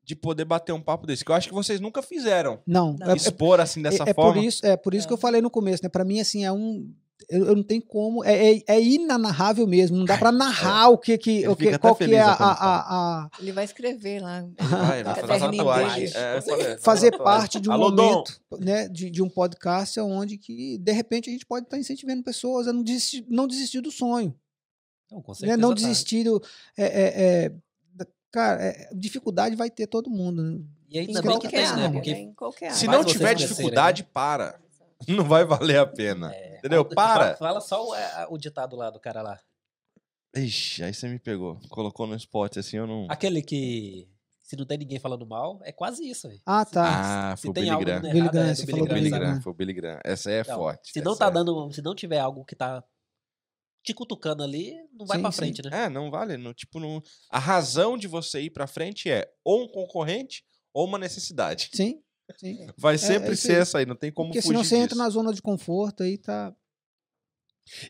de 0.04 0.14
poder 0.14 0.44
bater 0.44 0.72
um 0.72 0.80
papo 0.80 1.06
desse, 1.06 1.24
que 1.24 1.30
eu 1.30 1.34
acho 1.34 1.48
que 1.48 1.54
vocês 1.54 1.80
nunca 1.80 2.02
fizeram. 2.02 2.60
Não, 2.66 2.94
Não. 2.98 3.06
é, 3.08 3.12
é- 3.12 3.16
Expor 3.16 3.60
assim 3.60 3.80
dessa 3.82 4.04
é, 4.04 4.10
é 4.10 4.14
forma. 4.14 4.34
por 4.34 4.42
isso, 4.44 4.66
é 4.66 4.76
por 4.76 4.94
isso 4.94 5.06
que 5.06 5.12
eu 5.12 5.18
É. 5.18 5.20
falei 5.20 5.40
no 5.40 5.50
começo, 5.50 5.82
né? 5.82 5.88
Para 5.88 6.04
mim, 6.04 6.20
assim, 6.20 6.44
é 6.44 6.52
um. 6.52 6.88
eu, 7.30 7.46
eu 7.46 7.56
não 7.56 7.62
tenho 7.62 7.80
como. 7.80 8.22
É, 8.24 8.56
é, 8.56 8.62
é 8.66 8.82
inanarrável 8.82 9.66
mesmo. 9.66 9.96
Não 9.96 10.04
dá 10.04 10.18
para 10.18 10.30
narrar 10.32 10.88
o 10.90 10.98
que, 10.98 11.16
que, 11.16 11.38
Ele 11.38 11.48
o 11.48 11.56
que 11.56 11.64
fica 11.64 11.76
até 11.76 11.80
qual 11.82 11.94
que 11.96 12.04
feliz 12.04 12.18
é 12.18 12.20
a, 12.20 12.32
a, 12.32 12.52
a- 12.52 12.80
a- 13.24 13.30
Ele 13.40 13.52
vai 13.52 13.64
escrever 13.64 14.20
lá. 14.20 14.44
Vai, 14.58 15.02
vai 15.04 15.14
fazer 15.26 15.56
tatuagem. 15.56 16.04
É, 16.14 16.76
fazer 16.78 17.16
parte 17.16 17.58
de 17.60 17.70
um 17.70 17.72
Alô, 17.72 17.90
momento 17.90 18.38
né, 18.58 18.88
de, 18.88 19.08
de 19.10 19.22
um 19.22 19.28
podcast 19.30 19.98
onde 20.00 20.36
que, 20.36 20.76
de 20.78 20.92
repente, 20.92 21.30
a 21.30 21.32
gente 21.32 21.46
pode 21.46 21.64
estar 21.64 21.78
incentivando 21.78 22.22
pessoas 22.22 22.68
a 22.68 22.72
não 22.72 22.82
desistir, 22.82 23.24
não 23.28 23.46
desistir 23.46 23.80
do 23.80 23.90
sonho. 23.90 24.34
Não, 25.10 25.22
com 25.22 25.32
Né? 25.32 25.36
certeza. 25.38 25.56
Não 25.60 25.68
tá. 25.70 25.74
desistir 25.76 26.24
do. 26.24 26.42
é, 26.76 26.84
é, 26.84 27.22
é, 27.46 27.52
cara, 28.34 28.62
é, 28.64 28.88
dificuldade 28.92 29.54
vai 29.54 29.70
ter 29.70 29.86
todo 29.86 30.10
mundo. 30.10 30.42
né? 30.42 30.64
E 30.90 30.98
ainda 30.98 31.20
Em 31.20 31.22
bem 31.22 31.22
que 31.22 31.28
qualquer 31.40 31.50
tem, 31.50 31.64
área, 31.66 31.76
né? 31.76 31.88
né? 31.88 31.92
Porque 31.94 32.10
Em 32.10 32.34
qualquer 32.34 32.72
Se 32.72 32.86
não 32.86 33.04
tiver 33.04 33.28
crescerem, 33.30 33.48
dificuldade, 33.48 34.02
para. 34.04 34.58
Não 35.08 35.24
vai 35.24 35.44
valer 35.44 35.76
a 35.78 35.86
pena. 35.86 36.32
É, 36.34 36.56
Entendeu? 36.58 36.82
Para. 36.84 37.36
Fala 37.36 37.60
só 37.60 37.86
o, 37.90 37.94
é, 37.94 38.26
o 38.30 38.38
ditado 38.38 38.74
lá 38.74 38.88
do 38.90 38.98
cara 38.98 39.20
lá. 39.22 39.38
Ixi, 40.34 40.82
aí 40.82 40.94
você 40.94 41.08
me 41.08 41.18
pegou. 41.18 41.58
Colocou 41.68 42.06
no 42.06 42.14
spot 42.16 42.56
assim, 42.56 42.78
eu 42.78 42.86
não. 42.86 43.06
Aquele 43.10 43.42
que. 43.42 44.08
Se 44.42 44.56
não 44.56 44.64
tem 44.66 44.78
ninguém 44.78 44.98
falando 44.98 45.26
mal, 45.26 45.58
é 45.62 45.72
quase 45.72 46.08
isso, 46.08 46.28
velho. 46.28 46.40
Ah, 46.46 46.64
tá. 46.64 47.32
Ah, 47.32 47.36
Se 47.36 47.42
foi 47.42 47.50
o 47.50 47.54
Billy 47.54 47.70
algo 47.70 47.84
Graham. 47.84 48.00
Billy 48.02 48.28
Graham, 48.28 48.46
é 48.50 48.54
você 48.54 48.66
Billy 48.66 48.72
falou 48.72 48.88
do 48.88 48.94
Billy 48.94 49.08
Graham, 49.08 49.20
Graham. 49.20 49.30
Graham, 49.32 49.42
foi 49.42 49.52
o 49.52 49.54
Billy 49.56 49.72
Graham. 49.72 50.00
Essa 50.04 50.30
aí 50.30 50.36
é 50.36 50.40
Então, 50.40 50.56
forte. 50.56 50.92
Se 50.92 51.00
não 51.02 51.16
tá 51.16 51.26
é- 51.26 51.30
dando. 51.30 51.72
Se 51.72 51.82
não 51.82 51.94
tiver 51.94 52.18
algo 52.18 52.44
que 52.44 52.54
tá 52.56 52.82
te 53.84 53.92
cutucando 53.92 54.42
ali, 54.42 54.74
não 54.92 55.04
vai 55.06 55.18
Sim, 55.18 55.22
pra 55.22 55.30
sim. 55.32 55.36
frente, 55.38 55.62
né? 55.62 55.84
É, 55.84 55.88
não 55.88 56.10
vale. 56.10 56.36
Não, 56.38 56.54
tipo, 56.54 56.80
não... 56.80 57.02
A 57.30 57.38
razão 57.38 57.98
de 57.98 58.08
você 58.08 58.40
ir 58.40 58.50
pra 58.50 58.66
frente 58.66 59.10
é 59.10 59.30
ou 59.44 59.64
um 59.64 59.68
concorrente 59.68 60.42
ou 60.72 60.86
uma 60.86 60.98
necessidade. 60.98 61.68
Sim, 61.72 62.02
sim. 62.38 62.66
Vai 62.78 62.94
é 62.94 62.98
sempre 62.98 63.34
isso 63.34 63.42
ser 63.46 63.56
aí. 63.56 63.58
essa 63.60 63.78
aí, 63.78 63.86
não 63.86 63.94
tem 63.94 64.10
como 64.10 64.30
Porque 64.30 64.40
fugir 64.40 64.52
senão 64.52 64.64
você 64.64 64.76
entra 64.76 64.96
na 64.96 65.08
zona 65.10 65.32
de 65.32 65.42
conforto 65.42 66.02
aí 66.02 66.16
tá. 66.18 66.54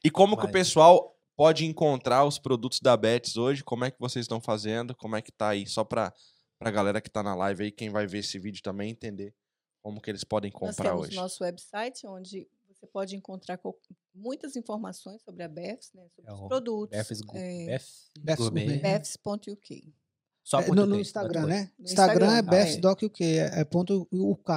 E 0.04 0.10
como 0.10 0.36
que 0.36 0.42
o 0.42 0.46
Vai. 0.46 0.52
pessoal 0.52 1.16
pode 1.36 1.64
encontrar 1.64 2.24
os 2.24 2.38
produtos 2.38 2.80
da 2.80 2.96
Bets 2.96 3.36
hoje? 3.36 3.62
Como 3.64 3.84
é 3.84 3.90
que 3.90 3.98
vocês 3.98 4.24
estão 4.24 4.40
fazendo? 4.40 4.94
Como 4.94 5.16
é 5.16 5.22
que 5.22 5.32
tá 5.32 5.50
aí? 5.50 5.66
Só 5.66 5.84
pra, 5.84 6.12
pra 6.58 6.70
galera 6.70 7.00
que 7.00 7.10
tá 7.10 7.22
na 7.22 7.34
live 7.34 7.64
aí, 7.64 7.72
quem 7.72 7.88
vai 7.90 8.06
ver 8.06 8.18
esse 8.18 8.38
vídeo 8.38 8.62
também 8.62 8.90
entender 8.90 9.34
como 9.82 10.00
que 10.00 10.10
eles 10.10 10.24
podem 10.24 10.50
Nós 10.50 10.60
comprar 10.60 10.90
temos 10.90 11.06
hoje. 11.08 11.16
nosso 11.16 11.44
website, 11.44 12.06
onde 12.06 12.48
você 12.84 12.90
pode 12.92 13.16
encontrar 13.16 13.58
co- 13.58 13.78
muitas 14.14 14.56
informações 14.56 15.22
sobre 15.22 15.42
a 15.42 15.48
BEFS, 15.48 15.92
né, 15.94 16.06
sobre 16.14 16.30
É 16.30 16.34
os 16.34 16.40
o 16.40 16.48
produtos. 16.48 16.96
Befs 16.96 17.20
é, 17.34 17.66
Bef 17.66 17.86
Befs 18.20 18.38
Gourmet. 18.38 18.64
Gourmet. 18.66 18.78
BEFS.uk. 18.82 19.94
Só 20.42 20.60
É, 20.60 20.66
no, 20.68 20.86
no 20.86 21.00
Instagram, 21.00 21.40
ponto 21.40 21.48
né? 21.48 21.70
No 21.78 21.84
Instagram, 21.86 22.26
é 22.26 22.38
Instagram, 22.40 22.56
é. 22.56 22.76
Doc 22.76 23.02
o 23.02 23.10
quê? 23.10 23.24
É, 23.54 23.60
é 23.60 23.64
ponto 23.64 24.06
UK. 24.12 24.52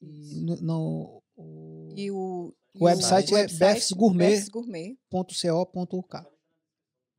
E 0.00 0.40
no, 0.40 0.56
no- 0.60 1.22
o 1.36 1.94
E 1.96 2.10
o, 2.10 2.54
O 2.74 2.84
website 2.84 3.34
é 3.34 3.46
befsgourmet. 3.48 4.30
befsgourmet. 4.36 4.98
.co.uk. 5.10 6.26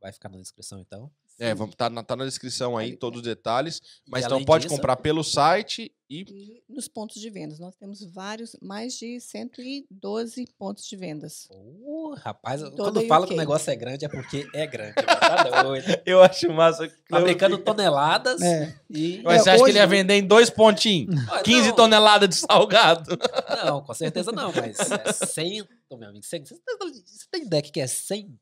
Vai 0.02 0.12
ficar 0.14 0.30
na 0.30 0.38
descrição, 0.38 0.80
então. 0.80 1.12
É, 1.40 1.54
vamos, 1.56 1.76
tá, 1.76 1.90
na, 1.90 2.04
tá 2.04 2.16
na 2.16 2.26
descrição 2.26 2.78
aí 2.78 2.96
todos 2.96 3.20
os 3.20 3.26
detalhes. 3.26 3.82
Mas 4.08 4.24
então 4.26 4.44
pode 4.46 4.66
disso- 4.66 4.76
comprar 4.76 4.96
pelo 4.98 5.24
site 5.24 5.92
e 6.10 6.20
E 6.22 6.64
nos 6.70 6.88
pontos 6.88 7.20
de 7.20 7.28
vendas, 7.30 7.58
nós 7.60 7.76
temos 7.76 8.04
vários, 8.04 8.56
mais 8.62 8.94
de 9.00 9.20
112 9.20 10.46
pontos 10.60 10.86
de 10.86 10.96
vendas. 10.96 11.48
Uh, 11.52 12.14
rapaz, 12.18 12.62
Toda 12.62 12.76
quando 12.76 13.08
fala 13.08 13.26
que 13.28 13.34
o 13.34 13.38
negócio 13.38 13.70
é 13.72 13.76
grande, 13.76 14.06
é 14.06 14.10
porque 14.10 14.48
é 14.54 14.68
grande. 14.68 14.94
Tá 15.24 15.64
doido. 15.64 15.86
eu 16.06 16.22
acho 16.22 16.52
massa. 16.52 16.88
que 16.88 16.94
Fabricando 17.10 17.58
toneladas 17.58 18.42
É. 18.42 18.76
e. 18.90 19.22
Mas 19.24 19.42
É, 19.42 19.44
você 19.44 19.50
acha 19.50 19.58
que 19.58 19.64
hoje- 19.64 19.72
ele 19.72 19.80
ia 19.80 19.88
vender 19.88 20.14
em 20.16 20.28
dois 20.28 20.50
pontinhos? 20.50 21.16
Ah, 21.32 21.42
15 21.42 21.70
não, 21.70 21.76
toneladas 21.76 22.30
de 22.30 22.36
salgado. 22.36 23.18
Não, 23.66 23.82
com 23.82 23.94
certeza 23.94 24.32
não, 24.32 24.52
mas 24.54 24.78
é 24.92 25.12
100, 25.26 25.68
ô, 25.90 25.98
meu 25.98 26.10
amigo. 26.10 26.24
100, 26.26 26.46
você, 26.46 26.56
tem- 26.56 26.94
você 27.06 27.26
tem 27.32 27.42
ideia 27.44 27.62
que 27.64 27.80
é 27.82 27.88
100 27.88 28.38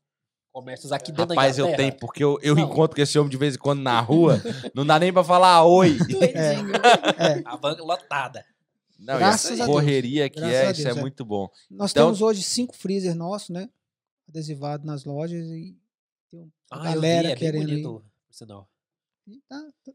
comércios 0.52 0.92
aqui 0.92 1.10
dentro 1.10 1.34
Rapaz, 1.34 1.56
da 1.56 1.62
eu 1.62 1.66
Inglaterra? 1.66 1.88
tenho, 1.90 2.00
porque 2.00 2.22
eu, 2.22 2.38
eu 2.42 2.54
Não. 2.54 2.64
encontro 2.64 2.94
com 2.94 3.02
esse 3.02 3.18
homem 3.18 3.30
de 3.30 3.36
vez 3.36 3.54
em 3.54 3.58
quando 3.58 3.80
na 3.80 3.98
rua, 4.00 4.40
não 4.74 4.84
dá 4.84 4.98
nem 4.98 5.12
pra 5.12 5.24
falar 5.24 5.64
oi. 5.64 5.96
Doidinho. 5.98 6.72
É. 7.18 7.42
A 7.44 7.56
banca 7.56 7.82
lotada. 7.82 8.44
Não, 8.98 9.18
Graças 9.18 9.50
a 9.50 9.54
essa 9.54 9.64
Deus. 9.64 9.74
correria 9.76 10.28
que 10.28 10.38
Graças 10.38 10.54
é, 10.54 10.66
a 10.66 10.70
isso 10.70 10.82
Deus, 10.84 10.96
é 10.96 10.98
é. 10.98 11.02
muito 11.02 11.24
bom. 11.24 11.48
Nós 11.70 11.90
Então- 11.90 12.06
temos 12.06 12.20
hoje 12.22 12.42
cinco 12.42 12.76
freezer 12.76 13.14
nossos, 13.16 13.48
né? 13.50 13.68
Adesivado 14.28 14.86
nas 14.86 15.04
lojas 15.04 15.44
e 15.46 15.76
tem 16.30 16.40
uma 16.40 16.50
Ah, 16.70 16.84
galera 16.84 17.28
eu 17.28 17.30
vi, 17.30 17.32
é 17.32 17.36
querendo 17.36 17.66
bonito, 17.68 18.04
sinal. 18.30 18.68
Tá- 19.48 19.60
tá- 19.84 19.92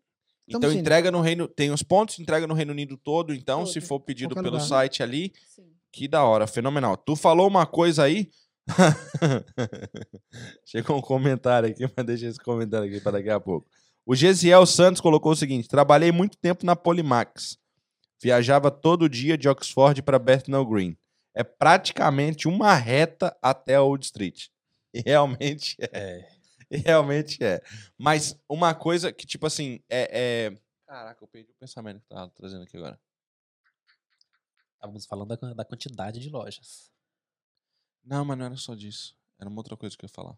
Então 0.47 0.71
indo. 0.71 0.79
entrega 0.79 1.09
no 1.11 1.21
Reino, 1.21 1.47
tem 1.47 1.71
os 1.71 1.83
pontos, 1.83 2.19
entrega 2.19 2.45
no 2.47 2.53
Reino 2.53 2.71
Unido 2.71 2.97
todo, 2.97 3.33
então 3.33 3.65
se 3.65 3.75
Todo. 3.79 3.87
for 3.87 3.99
pedido 3.99 4.29
Qualquer 4.35 4.49
pelo 4.49 4.61
lugar. 4.61 4.67
site 4.67 5.01
ali, 5.03 5.31
Sim. 5.55 5.63
que 5.91 6.07
da 6.07 6.23
hora, 6.23 6.45
fenomenal. 6.47 6.95
Tu 6.97 7.15
falou 7.15 7.47
uma 7.47 7.65
coisa 7.65 8.03
aí, 8.03 8.29
chegou 10.65 10.97
um 10.97 11.01
comentário 11.01 11.69
aqui, 11.69 11.83
mas 11.95 12.05
deixa 12.05 12.27
esse 12.27 12.39
comentário 12.39 12.87
aqui 12.87 12.99
para 12.99 13.13
daqui 13.13 13.29
a 13.29 13.39
pouco. 13.39 13.67
O 14.05 14.15
Gesiel 14.15 14.65
Santos 14.65 15.01
colocou 15.01 15.31
o 15.31 15.35
seguinte: 15.35 15.67
trabalhei 15.67 16.11
muito 16.11 16.37
tempo 16.37 16.65
na 16.65 16.75
Polimax. 16.75 17.57
Viajava 18.21 18.71
todo 18.71 19.09
dia 19.09 19.37
de 19.37 19.47
Oxford 19.47 20.01
para 20.01 20.17
Bethnal 20.17 20.65
Green. 20.65 20.97
É 21.35 21.43
praticamente 21.43 22.47
uma 22.47 22.73
reta 22.73 23.35
até 23.41 23.79
Old 23.79 24.05
Street. 24.05 24.47
E 24.93 25.01
realmente 25.05 25.75
é. 25.79 25.87
É. 25.91 26.29
E 26.71 26.77
realmente 26.77 27.43
é. 27.43 27.61
Mas 27.97 28.35
uma 28.49 28.73
coisa 28.73 29.11
que, 29.11 29.27
tipo 29.27 29.45
assim, 29.45 29.79
é. 29.89 30.47
é- 30.47 30.57
Caraca, 30.87 31.23
eu 31.23 31.27
perdi 31.27 31.51
o 31.51 31.55
pensamento 31.59 31.99
que 31.99 32.05
eu 32.11 32.17
tava 32.17 32.31
trazendo 32.31 32.63
aqui 32.63 32.77
agora. 32.77 32.99
Estávamos 34.73 35.05
falando 35.05 35.37
da, 35.37 35.53
da 35.53 35.65
quantidade 35.65 36.19
de 36.19 36.29
lojas. 36.29 36.89
Não, 38.07 38.23
mas 38.23 38.37
não 38.37 38.45
era 38.45 38.55
só 38.55 38.73
disso. 38.73 39.15
Era 39.39 39.49
uma 39.49 39.59
outra 39.59 39.75
coisa 39.75 39.95
que 39.95 40.05
eu 40.05 40.07
ia 40.07 40.13
falar. 40.13 40.37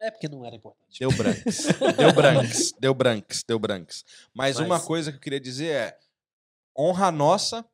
É 0.00 0.10
porque 0.10 0.28
não 0.28 0.44
era 0.44 0.56
importante. 0.56 0.98
Deu 0.98 1.10
branks. 1.10 1.66
deu 1.96 2.12
branks. 2.12 2.72
Deu 2.80 2.94
branks. 2.94 3.42
Deu 3.46 3.58
branks. 3.58 4.04
Mas, 4.32 4.58
uma 4.58 4.76
Mas- 4.78 4.84
coisa 4.84 5.10
que 5.10 5.18
eu 5.18 5.20
queria 5.20 5.40
dizer 5.40 5.68
é: 5.74 5.98
honra 6.76 7.10
nossa. 7.10 7.64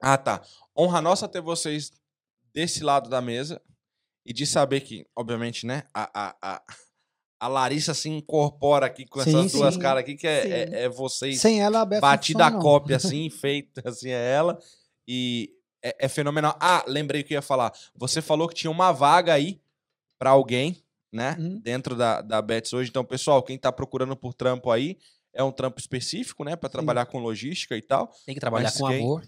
Ah, 0.00 0.18
tá. 0.18 0.42
Honra 0.76 1.00
nossa 1.00 1.28
ter 1.28 1.40
vocês 1.40 1.92
desse 2.52 2.82
lado 2.82 3.08
da 3.08 3.20
mesa 3.20 3.62
e 4.24 4.32
de 4.32 4.46
saber 4.46 4.80
que, 4.80 5.06
obviamente, 5.14 5.66
né, 5.66 5.84
a, 5.94 6.10
a, 6.12 6.36
a, 6.42 6.62
a 7.40 7.48
Larissa 7.48 7.94
se 7.94 8.08
incorpora 8.08 8.86
aqui 8.86 9.06
com 9.06 9.22
Sim, 9.22 9.30
essas 9.38 9.52
duas 9.52 9.74
sim. 9.74 9.80
caras 9.80 10.00
aqui, 10.02 10.16
que 10.16 10.26
é, 10.26 10.48
é, 10.48 10.82
é 10.84 10.88
vocês 10.88 11.40
Sem 11.40 11.60
ela, 11.60 11.82
a 11.82 11.84
batida 11.84 12.46
a 12.46 12.50
cópia, 12.50 12.96
assim, 12.96 13.30
feita, 13.30 13.82
assim, 13.88 14.08
é 14.08 14.32
ela. 14.32 14.58
E 15.06 15.50
é, 15.82 16.06
é 16.06 16.08
fenomenal. 16.08 16.56
Ah, 16.60 16.84
lembrei 16.86 17.20
o 17.22 17.24
que 17.24 17.34
eu 17.34 17.38
ia 17.38 17.42
falar. 17.42 17.72
Você 17.94 18.20
falou 18.22 18.48
que 18.48 18.54
tinha 18.54 18.70
uma 18.70 18.92
vaga 18.92 19.32
aí 19.34 19.60
pra 20.18 20.30
alguém, 20.30 20.82
né? 21.12 21.36
Uhum. 21.38 21.60
Dentro 21.60 21.94
da, 21.94 22.20
da 22.20 22.40
Bets 22.42 22.72
hoje. 22.72 22.90
Então, 22.90 23.04
pessoal, 23.04 23.42
quem 23.42 23.58
tá 23.58 23.70
procurando 23.70 24.16
por 24.16 24.34
trampo 24.34 24.70
aí, 24.70 24.98
é 25.32 25.42
um 25.42 25.52
trampo 25.52 25.78
específico, 25.78 26.42
né? 26.44 26.56
Pra 26.56 26.68
Sim. 26.68 26.72
trabalhar 26.72 27.06
com 27.06 27.18
logística 27.18 27.76
e 27.76 27.82
tal. 27.82 28.10
Tem 28.24 28.34
que 28.34 28.40
trabalhar 28.40 28.64
Mas 28.70 28.78
com 28.78 28.88
quem- 28.88 29.02
amor. 29.02 29.22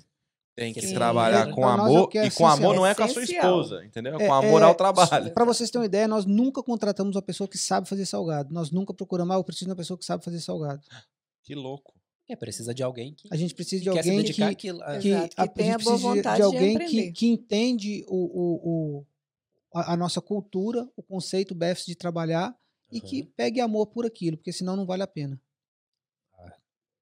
Tem 0.56 0.74
que 0.74 0.80
Sim. 0.80 0.94
trabalhar 0.94 1.48
É, 1.48 1.52
com 1.52 1.60
pra 1.60 1.70
é 1.70 1.72
amor. 1.74 2.10
é 2.16 2.26
e 2.26 2.30
com 2.32 2.44
amor 2.44 2.74
não 2.74 2.84
é 2.84 2.92
com 2.92 3.04
a 3.04 3.08
sua 3.08 3.22
esposa, 3.22 3.84
entendeu? 3.84 4.16
É, 4.18 4.26
com 4.26 4.34
amor 4.34 4.60
ao 4.60 4.72
é, 4.72 4.74
trabalho. 4.74 5.30
Para 5.32 5.44
vocês 5.44 5.70
terem 5.70 5.82
uma 5.82 5.86
ideia, 5.86 6.08
nós 6.08 6.24
nunca 6.24 6.64
contratamos 6.64 7.14
uma 7.14 7.22
pessoa 7.22 7.46
que 7.46 7.56
sabe 7.56 7.88
fazer 7.88 8.04
salgado. 8.04 8.52
Nós 8.52 8.72
nunca 8.72 8.92
procuramos, 8.92 9.36
ah, 9.36 9.38
eu 9.38 9.44
preciso 9.44 9.66
de 9.66 9.70
uma 9.70 9.76
pessoa 9.76 9.96
que 9.96 10.04
sabe 10.04 10.24
fazer 10.24 10.40
salgado. 10.40 10.80
Que 11.44 11.54
louco. 11.54 11.94
É, 12.28 12.36
precisa 12.36 12.74
de 12.74 12.82
alguém 12.82 13.14
que, 13.14 13.26
A 13.30 13.36
gente 13.36 13.54
precisa 13.54 13.82
de 13.82 13.90
que 13.90 13.96
alguém 13.98 14.22
que, 14.24 14.42
a- 14.42 14.54
que, 14.54 14.68
Exato, 14.68 15.34
que 15.34 15.40
a, 15.40 15.44
a 15.44 15.48
tenha 15.48 15.72
gente 15.72 15.84
boa 15.84 15.96
precisa 15.96 15.96
de- 15.96 16.16
vontade 16.16 16.34
de 16.34 16.36
de 16.36 16.42
alguém 16.42 16.76
que, 16.78 16.84
aprender. 16.84 17.12
que 17.12 17.26
entende 17.26 18.04
o, 18.06 18.16
o, 18.16 18.68
o- 18.98 19.06
a, 19.74 19.94
a 19.94 19.96
nossa 19.96 20.20
cultura, 20.20 20.86
o 20.96 21.02
conceito 21.02 21.54
BEFS 21.54 21.86
de 21.86 21.94
trabalhar 21.94 22.54
e 22.92 23.00
que 23.00 23.22
pegue 23.24 23.60
amor 23.60 23.86
por 23.86 24.04
aquilo, 24.06 24.36
porque 24.36 24.52
senão 24.52 24.76
não 24.76 24.84
vale 24.86 25.02
a 25.02 25.06
pena. 25.06 25.40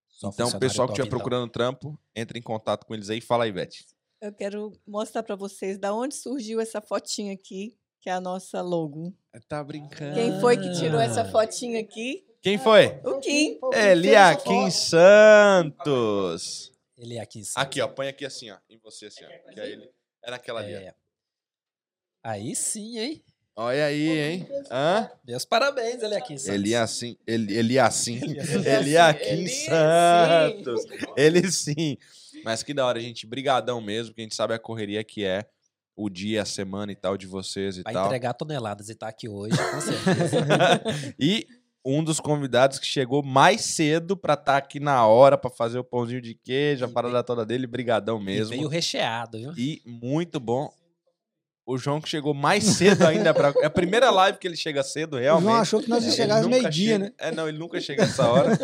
só 0.09 0.31
Então, 0.31 0.49
o 0.49 0.59
pessoal 0.59 0.87
que 0.89 0.93
estiver 0.95 1.09
procurando 1.09 1.51
trampo, 1.51 1.99
entre 2.15 2.39
em 2.39 2.43
contato 2.43 2.87
com 2.87 2.95
eles 2.95 3.11
aí. 3.11 3.21
Fala 3.21 3.45
aí, 3.45 3.51
Ivete. 3.51 3.87
Eu 4.21 4.33
quero 4.33 4.73
mostrar 4.87 5.23
para 5.23 5.37
vocês 5.37 5.79
da 5.79 5.95
onde 5.95 6.15
surgiu 6.15 6.61
essa 6.61 6.81
fotinha 6.81 7.33
aqui, 7.35 7.77
que 8.01 8.09
é 8.09 8.13
a 8.15 8.21
nossa 8.21 8.63
logo. 8.63 9.15
Tá 9.49 9.63
brincando. 9.63 10.15
Quem 10.15 10.41
foi 10.41 10.57
que 10.57 10.73
tirou 10.79 10.99
essa 11.01 11.21
Ah. 11.23 11.31
fotinha 11.31 11.81
aqui? 11.81 12.26
Quem 12.43 12.59
foi? 12.59 13.01
O 13.05 13.19
Kim. 13.19 13.59
Eliakim 13.73 14.71
Santos. 14.71 16.73
Ele 16.97 17.17
é 17.17 17.21
aqui. 17.21 17.45
sim. 17.45 17.53
Aqui, 17.57 17.81
ó. 17.81 17.89
Põe 17.89 18.09
aqui 18.09 18.25
assim, 18.25 18.51
ó. 18.51 18.57
Em 18.71 18.79
você, 18.79 19.07
assim, 19.07 19.25
ó. 19.25 19.53
Que 19.53 19.61
aí 19.61 19.73
ele... 19.73 19.91
É 20.23 20.31
naquela 20.31 20.61
ali, 20.61 20.75
ó. 20.75 20.79
É. 20.79 20.95
Aí 22.23 22.57
sim, 22.57 22.99
hein? 22.99 23.23
Olha 23.55 23.87
aí, 23.87 24.19
hein? 24.19 24.49
Hã? 24.71 25.11
Meus 25.27 25.45
parabéns, 25.45 26.03
ele 26.03 26.15
é 26.15 26.19
aqui. 26.19 26.39
Santos. 26.39 26.55
Ele 26.55 26.75
é 26.75 26.79
assim. 26.79 27.17
Ele, 27.27 27.57
ele 27.57 27.77
é 27.77 27.81
assim. 27.81 28.21
É 28.37 28.45
Santos. 29.49 30.85
Ele 31.17 31.51
sim. 31.51 31.97
Mas 32.45 32.63
que 32.63 32.75
da 32.75 32.85
hora, 32.85 33.01
gente. 33.01 33.27
Brigadão 33.27 33.81
mesmo, 33.81 34.11
porque 34.11 34.23
a 34.23 34.25
gente 34.25 34.35
sabe 34.35 34.53
a 34.53 34.59
correria 34.59 35.03
que 35.03 35.25
é 35.25 35.47
o 35.97 36.11
dia, 36.11 36.43
a 36.43 36.45
semana 36.45 36.93
e 36.93 36.97
tal 36.97 37.17
de 37.17 37.27
vocês 37.27 37.79
e 37.79 37.83
Vai 37.83 37.95
tal. 37.95 38.07
entregar 38.07 38.35
toneladas 38.35 38.91
e 38.91 38.95
tá 38.95 39.09
aqui 39.09 39.29
hoje, 39.29 39.57
com 39.57 39.81
certeza. 39.81 40.47
e 41.19 41.47
um 41.89 42.03
dos 42.03 42.19
convidados 42.19 42.79
que 42.81 42.87
chegou 42.87 43.23
mais 43.23 43.61
cedo 43.63 44.17
pra 44.17 44.35
estar 44.35 44.57
aqui 44.57 44.81
na 44.81 45.07
hora 45.07 45.39
pra 45.39 45.49
fazer 45.49 45.79
o 45.79 45.85
pãozinho 45.85 46.21
de 46.21 46.35
queijo, 46.35 46.85
a 46.85 46.89
E 46.89 46.91
parada 46.93 47.23
toda 47.23 47.47
dele. 47.47 47.67
Brigadão 47.67 48.21
E 48.21 48.25
mesmo. 48.25 48.51
veio 48.57 48.67
recheado, 48.69 49.39
viu? 49.39 49.53
E 49.57 49.81
muito 49.87 50.41
bom. 50.41 50.69
O 51.69 51.77
João 51.79 52.01
que 52.01 52.09
chegou 52.09 52.33
mais 52.33 52.63
cedo 52.65 53.03
ainda. 53.07 53.33
Pra... 53.35 53.53
É 53.61 53.67
a 53.67 53.71
primeira 53.71 54.11
live 54.11 54.39
que 54.39 54.47
ele 54.47 54.57
chega 54.57 54.83
cedo, 54.83 55.15
O 55.17 55.19
realmente. 55.21 55.49
João 55.49 55.61
achou 55.61 55.81
que 55.83 55.89
nós 55.89 56.03
É, 56.03 56.07
ia 56.07 56.11
ele 56.11 56.17
chegar 56.17 56.37
às 56.39 56.47
meio-dia, 56.47 56.93
chega- 56.93 56.99
né? 57.07 57.13
É, 57.19 57.33
não, 57.33 57.49
ele 57.49 57.59
nunca 57.59 57.81
chega 57.81 58.03
essa 58.05 58.29
hora. 58.31 58.57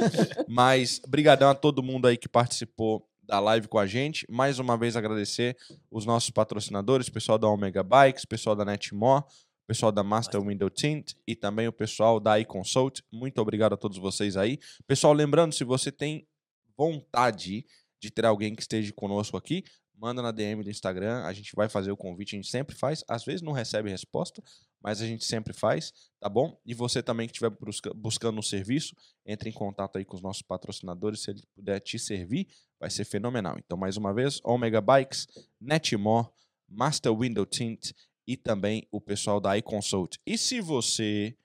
Mas 0.48 1.00
brigadão 1.08 1.48
a 1.50 1.54
todo 1.54 1.82
mundo 1.82 2.06
aí 2.06 2.16
que 2.16 2.28
participou 2.28 3.04
da 3.24 3.38
live 3.40 3.66
com 3.68 3.78
a 3.78 3.86
gente. 3.86 4.26
Mais 4.30 4.58
uma 4.58 4.76
vez 4.76 4.96
agradecer 4.96 5.56
os 5.90 6.04
nossos 6.06 6.30
patrocinadores, 6.30 7.08
o 7.08 7.12
pessoal 7.12 7.38
da 7.38 7.48
Omega 7.48 7.82
Bikes, 7.82 8.24
o 8.24 8.28
pessoal 8.28 8.54
da 8.54 8.64
Netmore, 8.64 9.24
o 9.24 9.51
pessoal 9.72 9.90
da 9.90 10.02
Master 10.02 10.38
Window 10.42 10.68
Tint 10.68 11.14
e 11.26 11.34
também 11.34 11.66
o 11.66 11.72
pessoal 11.72 12.20
da 12.20 12.38
iConsult. 12.38 13.02
Muito 13.10 13.40
obrigado 13.40 13.72
a 13.72 13.76
todos 13.76 13.96
vocês 13.96 14.36
aí. 14.36 14.58
Pessoal, 14.86 15.14
lembrando, 15.14 15.54
se 15.54 15.64
você 15.64 15.90
tem 15.90 16.28
vontade 16.76 17.64
de 17.98 18.10
ter 18.10 18.26
alguém 18.26 18.54
que 18.54 18.60
esteja 18.60 18.92
conosco 18.92 19.34
aqui, 19.34 19.64
manda 19.96 20.20
na 20.20 20.30
DM 20.30 20.62
do 20.62 20.68
Instagram, 20.68 21.22
a 21.24 21.32
gente 21.32 21.56
vai 21.56 21.70
fazer 21.70 21.90
o 21.90 21.96
convite, 21.96 22.34
a 22.34 22.38
gente 22.38 22.50
sempre 22.50 22.76
faz, 22.76 23.02
às 23.08 23.24
vezes 23.24 23.40
não 23.40 23.52
recebe 23.52 23.88
resposta, 23.88 24.42
mas 24.78 25.00
a 25.00 25.06
gente 25.06 25.24
sempre 25.24 25.54
faz, 25.54 25.90
tá 26.20 26.28
bom? 26.28 26.60
E 26.66 26.74
você 26.74 27.02
também 27.02 27.26
que 27.26 27.32
estiver 27.32 27.48
busca- 27.48 27.94
buscando 27.94 28.38
um 28.38 28.42
serviço, 28.42 28.94
entre 29.24 29.48
em 29.48 29.52
contato 29.54 29.96
aí 29.96 30.04
com 30.04 30.16
os 30.16 30.22
nossos 30.22 30.42
patrocinadores, 30.42 31.22
se 31.22 31.30
ele 31.30 31.42
puder 31.54 31.80
te 31.80 31.98
servir, 31.98 32.46
vai 32.78 32.90
ser 32.90 33.06
fenomenal. 33.06 33.56
Então, 33.58 33.78
mais 33.78 33.96
uma 33.96 34.12
vez, 34.12 34.38
Omega 34.44 34.82
Bikes, 34.82 35.28
Netmore, 35.58 36.28
Master 36.68 37.16
Window 37.16 37.46
Tint 37.46 37.92
e 38.26 38.36
também 38.36 38.86
o 38.90 39.00
pessoal 39.00 39.40
da 39.40 39.56
iConsult. 39.58 40.18
E 40.26 40.38
se 40.38 40.60
você 40.60 41.36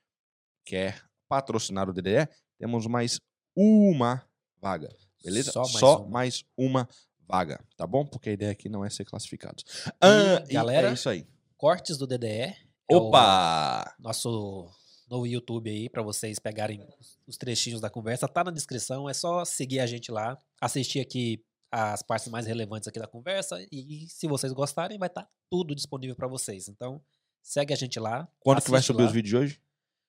quer 0.66 1.04
patrocinar 1.28 1.90
o 1.90 1.94
DDE, 1.94 2.28
temos 2.58 2.86
mais 2.88 3.20
uma 3.56 4.24
vaga, 4.62 4.90
beleza? 5.24 5.52
Só 5.52 5.62
mais 5.62 5.82
uma. 5.82 6.08
mais 6.08 6.46
uma 6.58 6.90
vaga, 7.28 7.60
tá 7.76 7.86
bom? 7.86 8.06
Porque 8.06 8.30
a 8.30 8.34
ideia 8.34 8.52
aqui 8.52 8.70
não 8.70 8.84
é 8.86 8.90
ser 8.90 9.06
classificados. 9.06 9.64
Ah, 10.00 10.44
galera, 10.50 10.90
é 10.90 10.94
isso 10.94 11.10
aí. 11.10 11.28
Cortes 11.58 11.98
do 11.98 12.06
DDE. 12.08 12.28
é 12.28 12.56
Opa! 12.92 13.96
nosso 14.00 14.70
novo 15.10 15.26
YouTube 15.26 15.70
aí 15.70 15.90
pra 15.90 16.02
vocês 16.04 16.38
pegarem 16.40 16.86
os 17.26 17.38
trechinhos 17.38 17.82
da 17.82 17.90
conversa. 17.90 18.28
Tá 18.28 18.44
na 18.44 18.52
descrição, 18.52 19.10
é 19.10 19.14
só 19.14 19.44
seguir 19.46 19.80
a 19.80 19.86
gente 19.88 20.12
lá, 20.12 20.38
assistir 20.62 21.00
aqui 21.00 21.44
as 21.72 22.02
partes 22.02 22.28
mais 22.30 22.46
relevantes 22.46 22.88
aqui 22.88 23.00
da 23.00 23.08
conversa 23.08 23.58
e 23.72 24.08
se 24.10 24.28
vocês 24.28 24.54
gostarem 24.54 24.98
vai 24.98 25.08
estar 25.08 25.28
tudo 25.50 25.76
disponível 25.76 26.16
pra 26.16 26.28
vocês. 26.28 26.68
Então, 26.68 27.02
segue 27.44 27.74
a 27.74 27.78
gente 27.78 28.00
lá. 28.00 28.28
Quando 28.40 28.62
que 28.62 28.72
vai 28.72 28.82
subir 28.82 29.02
lá. 29.04 29.08
os 29.08 29.14
vídeos 29.14 29.30
de 29.30 29.38
hoje? 29.38 29.62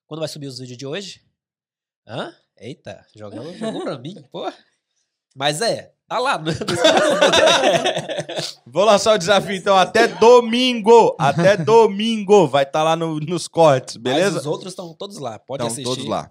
Quando 0.06 0.20
vai 0.20 0.28
subir 0.28 0.46
os 0.46 0.58
vídeos 0.58 0.78
de 0.78 0.86
hoje? 0.86 1.22
Hã? 2.06 2.32
Eita, 2.56 3.04
jogou, 3.14 3.52
jogou 3.54 3.82
pra 3.82 3.98
mim, 3.98 4.14
pô. 4.30 4.50
Mas 5.36 5.60
é, 5.60 5.92
tá 6.08 6.18
lá. 6.18 6.40
Vou 8.66 8.84
lançar 8.84 9.14
o 9.14 9.18
desafio, 9.18 9.54
então, 9.54 9.76
até 9.76 10.08
domingo. 10.08 11.14
Até 11.18 11.56
domingo. 11.56 12.46
Vai 12.46 12.64
estar 12.64 12.82
lá 12.82 12.96
no- 12.96 13.20
nos 13.20 13.46
cortes, 13.48 13.96
Mas 13.96 14.02
beleza? 14.02 14.38
os 14.38 14.46
outros 14.46 14.72
estão 14.72 14.92
todos 14.94 15.18
lá, 15.18 15.38
pode 15.38 15.62
Estão 15.62 15.72
assistir. 15.72 15.84
todos 15.88 16.04
lá. 16.06 16.30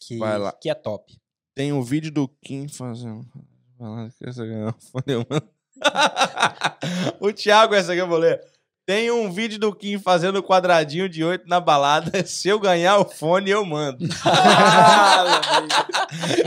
Que, 0.00 0.18
Vai 0.18 0.38
lá. 0.38 0.52
que 0.52 0.70
é 0.70 0.74
top. 0.74 1.18
Tem 1.54 1.72
um 1.72 1.82
vídeo 1.82 2.10
do 2.12 2.28
Kim 2.44 2.68
fazendo. 2.68 3.26
Falando 3.78 4.12
que 4.12 4.28
essa 4.28 4.42
folha, 4.92 5.26
mano. 5.28 5.48
o 7.20 7.32
Thiago, 7.32 7.74
essa 7.74 7.92
aqui 7.92 8.00
eu 8.00 8.08
vou 8.08 8.18
ler. 8.18 8.40
Tem 8.86 9.10
um 9.10 9.32
vídeo 9.32 9.58
do 9.58 9.74
Kim 9.74 9.98
fazendo 9.98 10.40
quadradinho 10.40 11.08
de 11.08 11.24
oito 11.24 11.48
na 11.48 11.58
balada. 11.58 12.08
Se 12.24 12.48
eu 12.48 12.60
ganhar 12.60 12.98
o 12.98 13.04
fone, 13.04 13.50
eu 13.50 13.64
mando. 13.64 14.06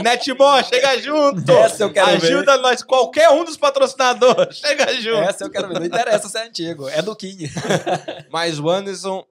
Netmore, 0.02 0.64
chega 0.64 0.98
junto! 1.02 1.52
Essa 1.52 1.82
eu 1.82 1.92
quero 1.92 2.18
ver. 2.18 2.28
Ajuda 2.28 2.56
nós, 2.56 2.82
qualquer 2.82 3.28
um 3.28 3.44
dos 3.44 3.58
patrocinadores. 3.58 4.56
Chega 4.56 4.94
junto! 4.94 5.18
Essa 5.18 5.44
eu 5.44 5.50
quero 5.50 5.68
ver. 5.68 5.80
Não 5.80 5.86
interessa 5.86 6.30
se 6.30 6.38
é 6.38 6.46
antigo. 6.46 6.88
É 6.88 7.02
do 7.02 7.14
King. 7.14 7.46
Mas 8.30 8.58
o 8.58 8.70
Anderson, 8.70 9.22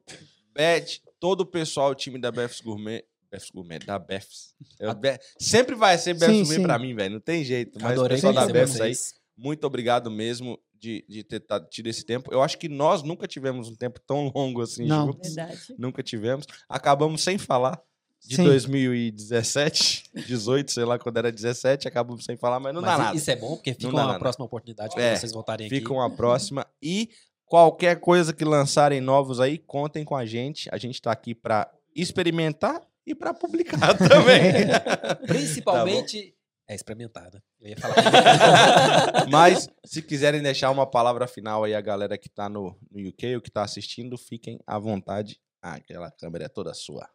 Beth, 0.54 1.00
todo 1.20 1.42
o 1.42 1.48
pessoal, 1.48 1.90
o 1.90 1.96
time 1.96 2.20
da 2.20 2.32
Beths 2.32 2.62
Gourmet. 2.62 3.04
Beths 3.32 3.50
Gourmet, 3.52 3.80
da 3.80 3.98
Beths. 4.00 4.54
Eu- 4.80 4.94
Be- 4.96 5.20
sempre 5.40 5.76
vai 5.76 5.98
ser 5.98 6.14
Beths 6.14 6.28
Sim, 6.36 6.42
Gourmet 6.42 6.56
sim. 6.58 6.64
pra 6.64 6.80
mim, 6.80 6.96
velho. 6.96 7.14
Não 7.16 7.20
tem 7.22 7.44
jeito. 7.44 7.80
Mas 7.82 7.92
Adorei 7.94 8.18
o 8.18 8.22
pessoal 8.22 8.34
da 8.34 8.48
Beths 8.52 8.80
aí, 8.82 8.94
muito 9.38 9.66
obrigado 9.66 10.10
mesmo 10.12 10.60
de, 10.80 11.06
de 11.08 11.24
ter 11.24 11.44
tido 11.70 11.88
esse 11.88 12.06
tempo. 12.06 12.34
Eu 12.34 12.42
acho 12.42 12.58
que 12.58 12.68
nós 12.70 13.04
nunca 13.04 13.28
tivemos 13.28 13.68
um 13.70 13.76
tempo 13.76 14.00
tão 14.08 14.32
longo 14.34 14.62
assim 14.62 14.86
Não. 14.86 15.08
juntos. 15.08 15.34
Verdade. 15.36 15.60
Nunca 15.78 16.02
tivemos. 16.02 16.46
Acabamos 16.68 17.22
sem 17.22 17.38
falar. 17.38 17.82
De 18.22 18.36
Sim. 18.36 18.44
2017, 18.44 20.04
18, 20.28 20.72
sei 20.72 20.84
lá, 20.84 21.00
quando 21.00 21.18
era 21.18 21.32
17, 21.32 21.88
acabamos 21.88 22.26
sem 22.26 22.36
falar, 22.36 22.60
mas 22.60 22.74
não 22.74 22.82
Mas 22.82 22.92
dá 22.92 22.98
nada. 23.06 23.16
isso 23.18 23.32
é 23.32 23.36
bom, 23.38 23.56
porque 23.56 23.74
fica 23.74 23.88
uma 23.88 24.06
nada. 24.08 24.20
próxima 24.20 24.44
oportunidade 24.46 24.94
pra 24.94 25.02
É, 25.04 25.16
vocês 25.16 25.32
voltarem 25.32 25.68
aqui. 25.68 25.76
Fica 25.78 25.94
uma 25.94 26.10
próxima. 26.10 26.68
E 26.82 27.10
qualquer 27.46 28.00
coisa 28.00 28.34
que 28.34 28.44
lançarem 28.44 29.00
novos 29.00 29.40
aí, 29.40 29.58
contem 29.58 30.04
com 30.04 30.18
a 30.18 30.26
gente. 30.26 30.68
A 30.72 30.78
gente 30.78 31.02
tá 31.02 31.12
aqui 31.14 31.34
pra 31.34 31.72
experimentar 31.96 32.82
e 33.12 33.16
pra 33.16 33.34
publicar 33.34 33.80
também. 33.98 34.68
Principalmente. 35.28 36.36
É 36.68 36.76
experimentada. 36.76 37.44
Eu 37.60 37.70
ia 37.70 37.78
falar. 37.78 37.96
Mas 39.32 39.68
se 39.84 40.04
quiserem 40.04 40.42
deixar 40.42 40.70
uma 40.70 40.86
palavra 40.86 41.28
final 41.28 41.64
aí, 41.64 41.74
a 41.74 41.82
galera 41.82 42.16
que 42.16 42.30
tá 42.30 42.48
no, 42.48 42.80
no 42.92 43.10
UK 43.10 43.38
ou 43.38 43.42
que 43.42 43.50
tá 43.50 43.64
assistindo, 43.64 44.16
fiquem 44.18 44.60
à 44.68 44.78
vontade. 44.78 45.42
Ah, 45.62 45.76
aquela 45.76 46.12
câmera 46.12 46.46
é 46.46 46.50
toda 46.50 46.72
sua. 46.76 47.10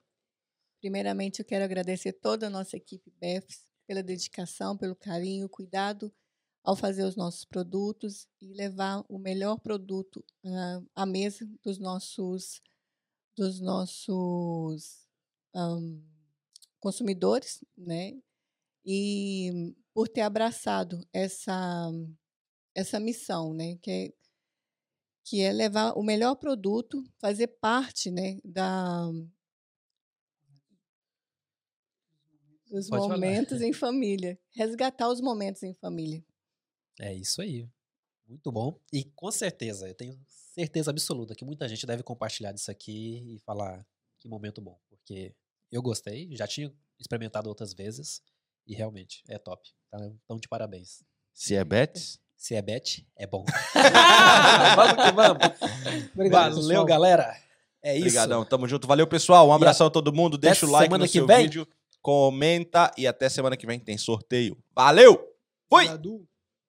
Primeiramente, 0.80 1.38
eu 1.38 1.44
quero 1.44 1.64
agradecer 1.64 2.12
toda 2.14 2.48
a 2.48 2.50
nossa 2.50 2.76
equipe 2.76 3.12
BEFS 3.20 3.64
pela 3.86 4.02
dedicação, 4.02 4.76
pelo 4.76 4.96
carinho, 4.96 5.48
cuidado 5.48 6.12
ao 6.64 6.74
fazer 6.74 7.04
os 7.04 7.14
nossos 7.14 7.44
produtos 7.44 8.26
e 8.42 8.52
levar 8.54 9.04
o 9.08 9.18
melhor 9.18 9.60
produto 9.60 10.24
ah, 10.44 10.82
à 10.96 11.06
mesa 11.06 11.48
dos 11.62 11.78
nossos, 11.78 12.60
dos 13.36 13.60
nossos 13.60 15.03
ahn, 15.54 16.00
consumidores, 16.80 17.64
né? 17.76 18.12
E 18.84 19.74
por 19.94 20.08
ter 20.08 20.22
abraçado 20.22 21.06
essa, 21.12 21.90
essa 22.74 23.00
missão, 23.00 23.54
né? 23.54 23.76
Que 23.80 23.90
é, 23.90 24.12
que 25.24 25.40
é 25.40 25.52
levar 25.52 25.92
o 25.92 26.02
melhor 26.02 26.34
produto, 26.34 27.02
fazer 27.18 27.46
parte 27.46 28.10
né, 28.10 28.38
da, 28.44 29.10
dos 32.74 32.88
Pode 32.88 33.02
falar. 33.02 33.14
momentos 33.14 33.62
em 33.62 33.72
família. 33.72 34.38
Resgatar 34.50 35.08
os 35.08 35.20
momentos 35.20 35.62
em 35.62 35.72
família. 35.74 36.22
É 37.00 37.14
isso 37.14 37.40
aí. 37.40 37.68
Muito 38.26 38.50
bom. 38.50 38.78
E 38.92 39.04
com 39.04 39.30
certeza, 39.30 39.88
eu 39.88 39.94
tenho 39.94 40.18
certeza 40.28 40.90
absoluta 40.90 41.34
que 41.34 41.44
muita 41.44 41.68
gente 41.68 41.86
deve 41.86 42.02
compartilhar 42.02 42.52
disso 42.52 42.70
aqui 42.70 43.34
e 43.34 43.38
falar 43.40 43.86
que 44.18 44.28
momento 44.28 44.60
bom. 44.60 44.78
Porque 44.88 45.34
eu 45.74 45.82
gostei, 45.82 46.28
já 46.36 46.46
tinha 46.46 46.72
experimentado 47.00 47.48
outras 47.48 47.72
vezes 47.74 48.22
e 48.66 48.74
realmente 48.74 49.22
é 49.28 49.38
top. 49.38 49.68
Tá? 49.90 49.98
Então, 50.24 50.36
de 50.38 50.46
parabéns. 50.48 51.02
Se 51.32 51.54
é 51.56 51.64
Bets, 51.64 52.20
Se 52.36 52.54
é 52.54 52.62
bet, 52.62 53.04
é 53.16 53.26
bom. 53.26 53.44
vamos 54.76 55.04
que 55.04 55.12
vamos. 55.12 56.10
Obrigado, 56.14 56.54
Valeu, 56.54 56.68
pessoal. 56.68 56.84
galera. 56.84 57.36
É 57.82 57.94
isso. 57.96 58.06
Obrigadão, 58.06 58.44
tamo 58.44 58.68
junto. 58.68 58.86
Valeu, 58.86 59.06
pessoal. 59.06 59.48
Um 59.48 59.52
abração 59.52 59.88
a 59.88 59.90
todo 59.90 60.12
mundo. 60.12 60.38
Deixa 60.38 60.64
o 60.64 60.70
like 60.70 60.92
no 60.92 61.00
que 61.00 61.08
seu 61.08 61.26
vem. 61.26 61.42
vídeo, 61.42 61.66
comenta 62.00 62.92
e 62.96 63.06
até 63.06 63.28
semana 63.28 63.56
que 63.56 63.66
vem 63.66 63.78
tem 63.80 63.98
sorteio. 63.98 64.56
Valeu! 64.74 65.14
Fui! 65.68 65.84
Obrigado. 65.84 66.26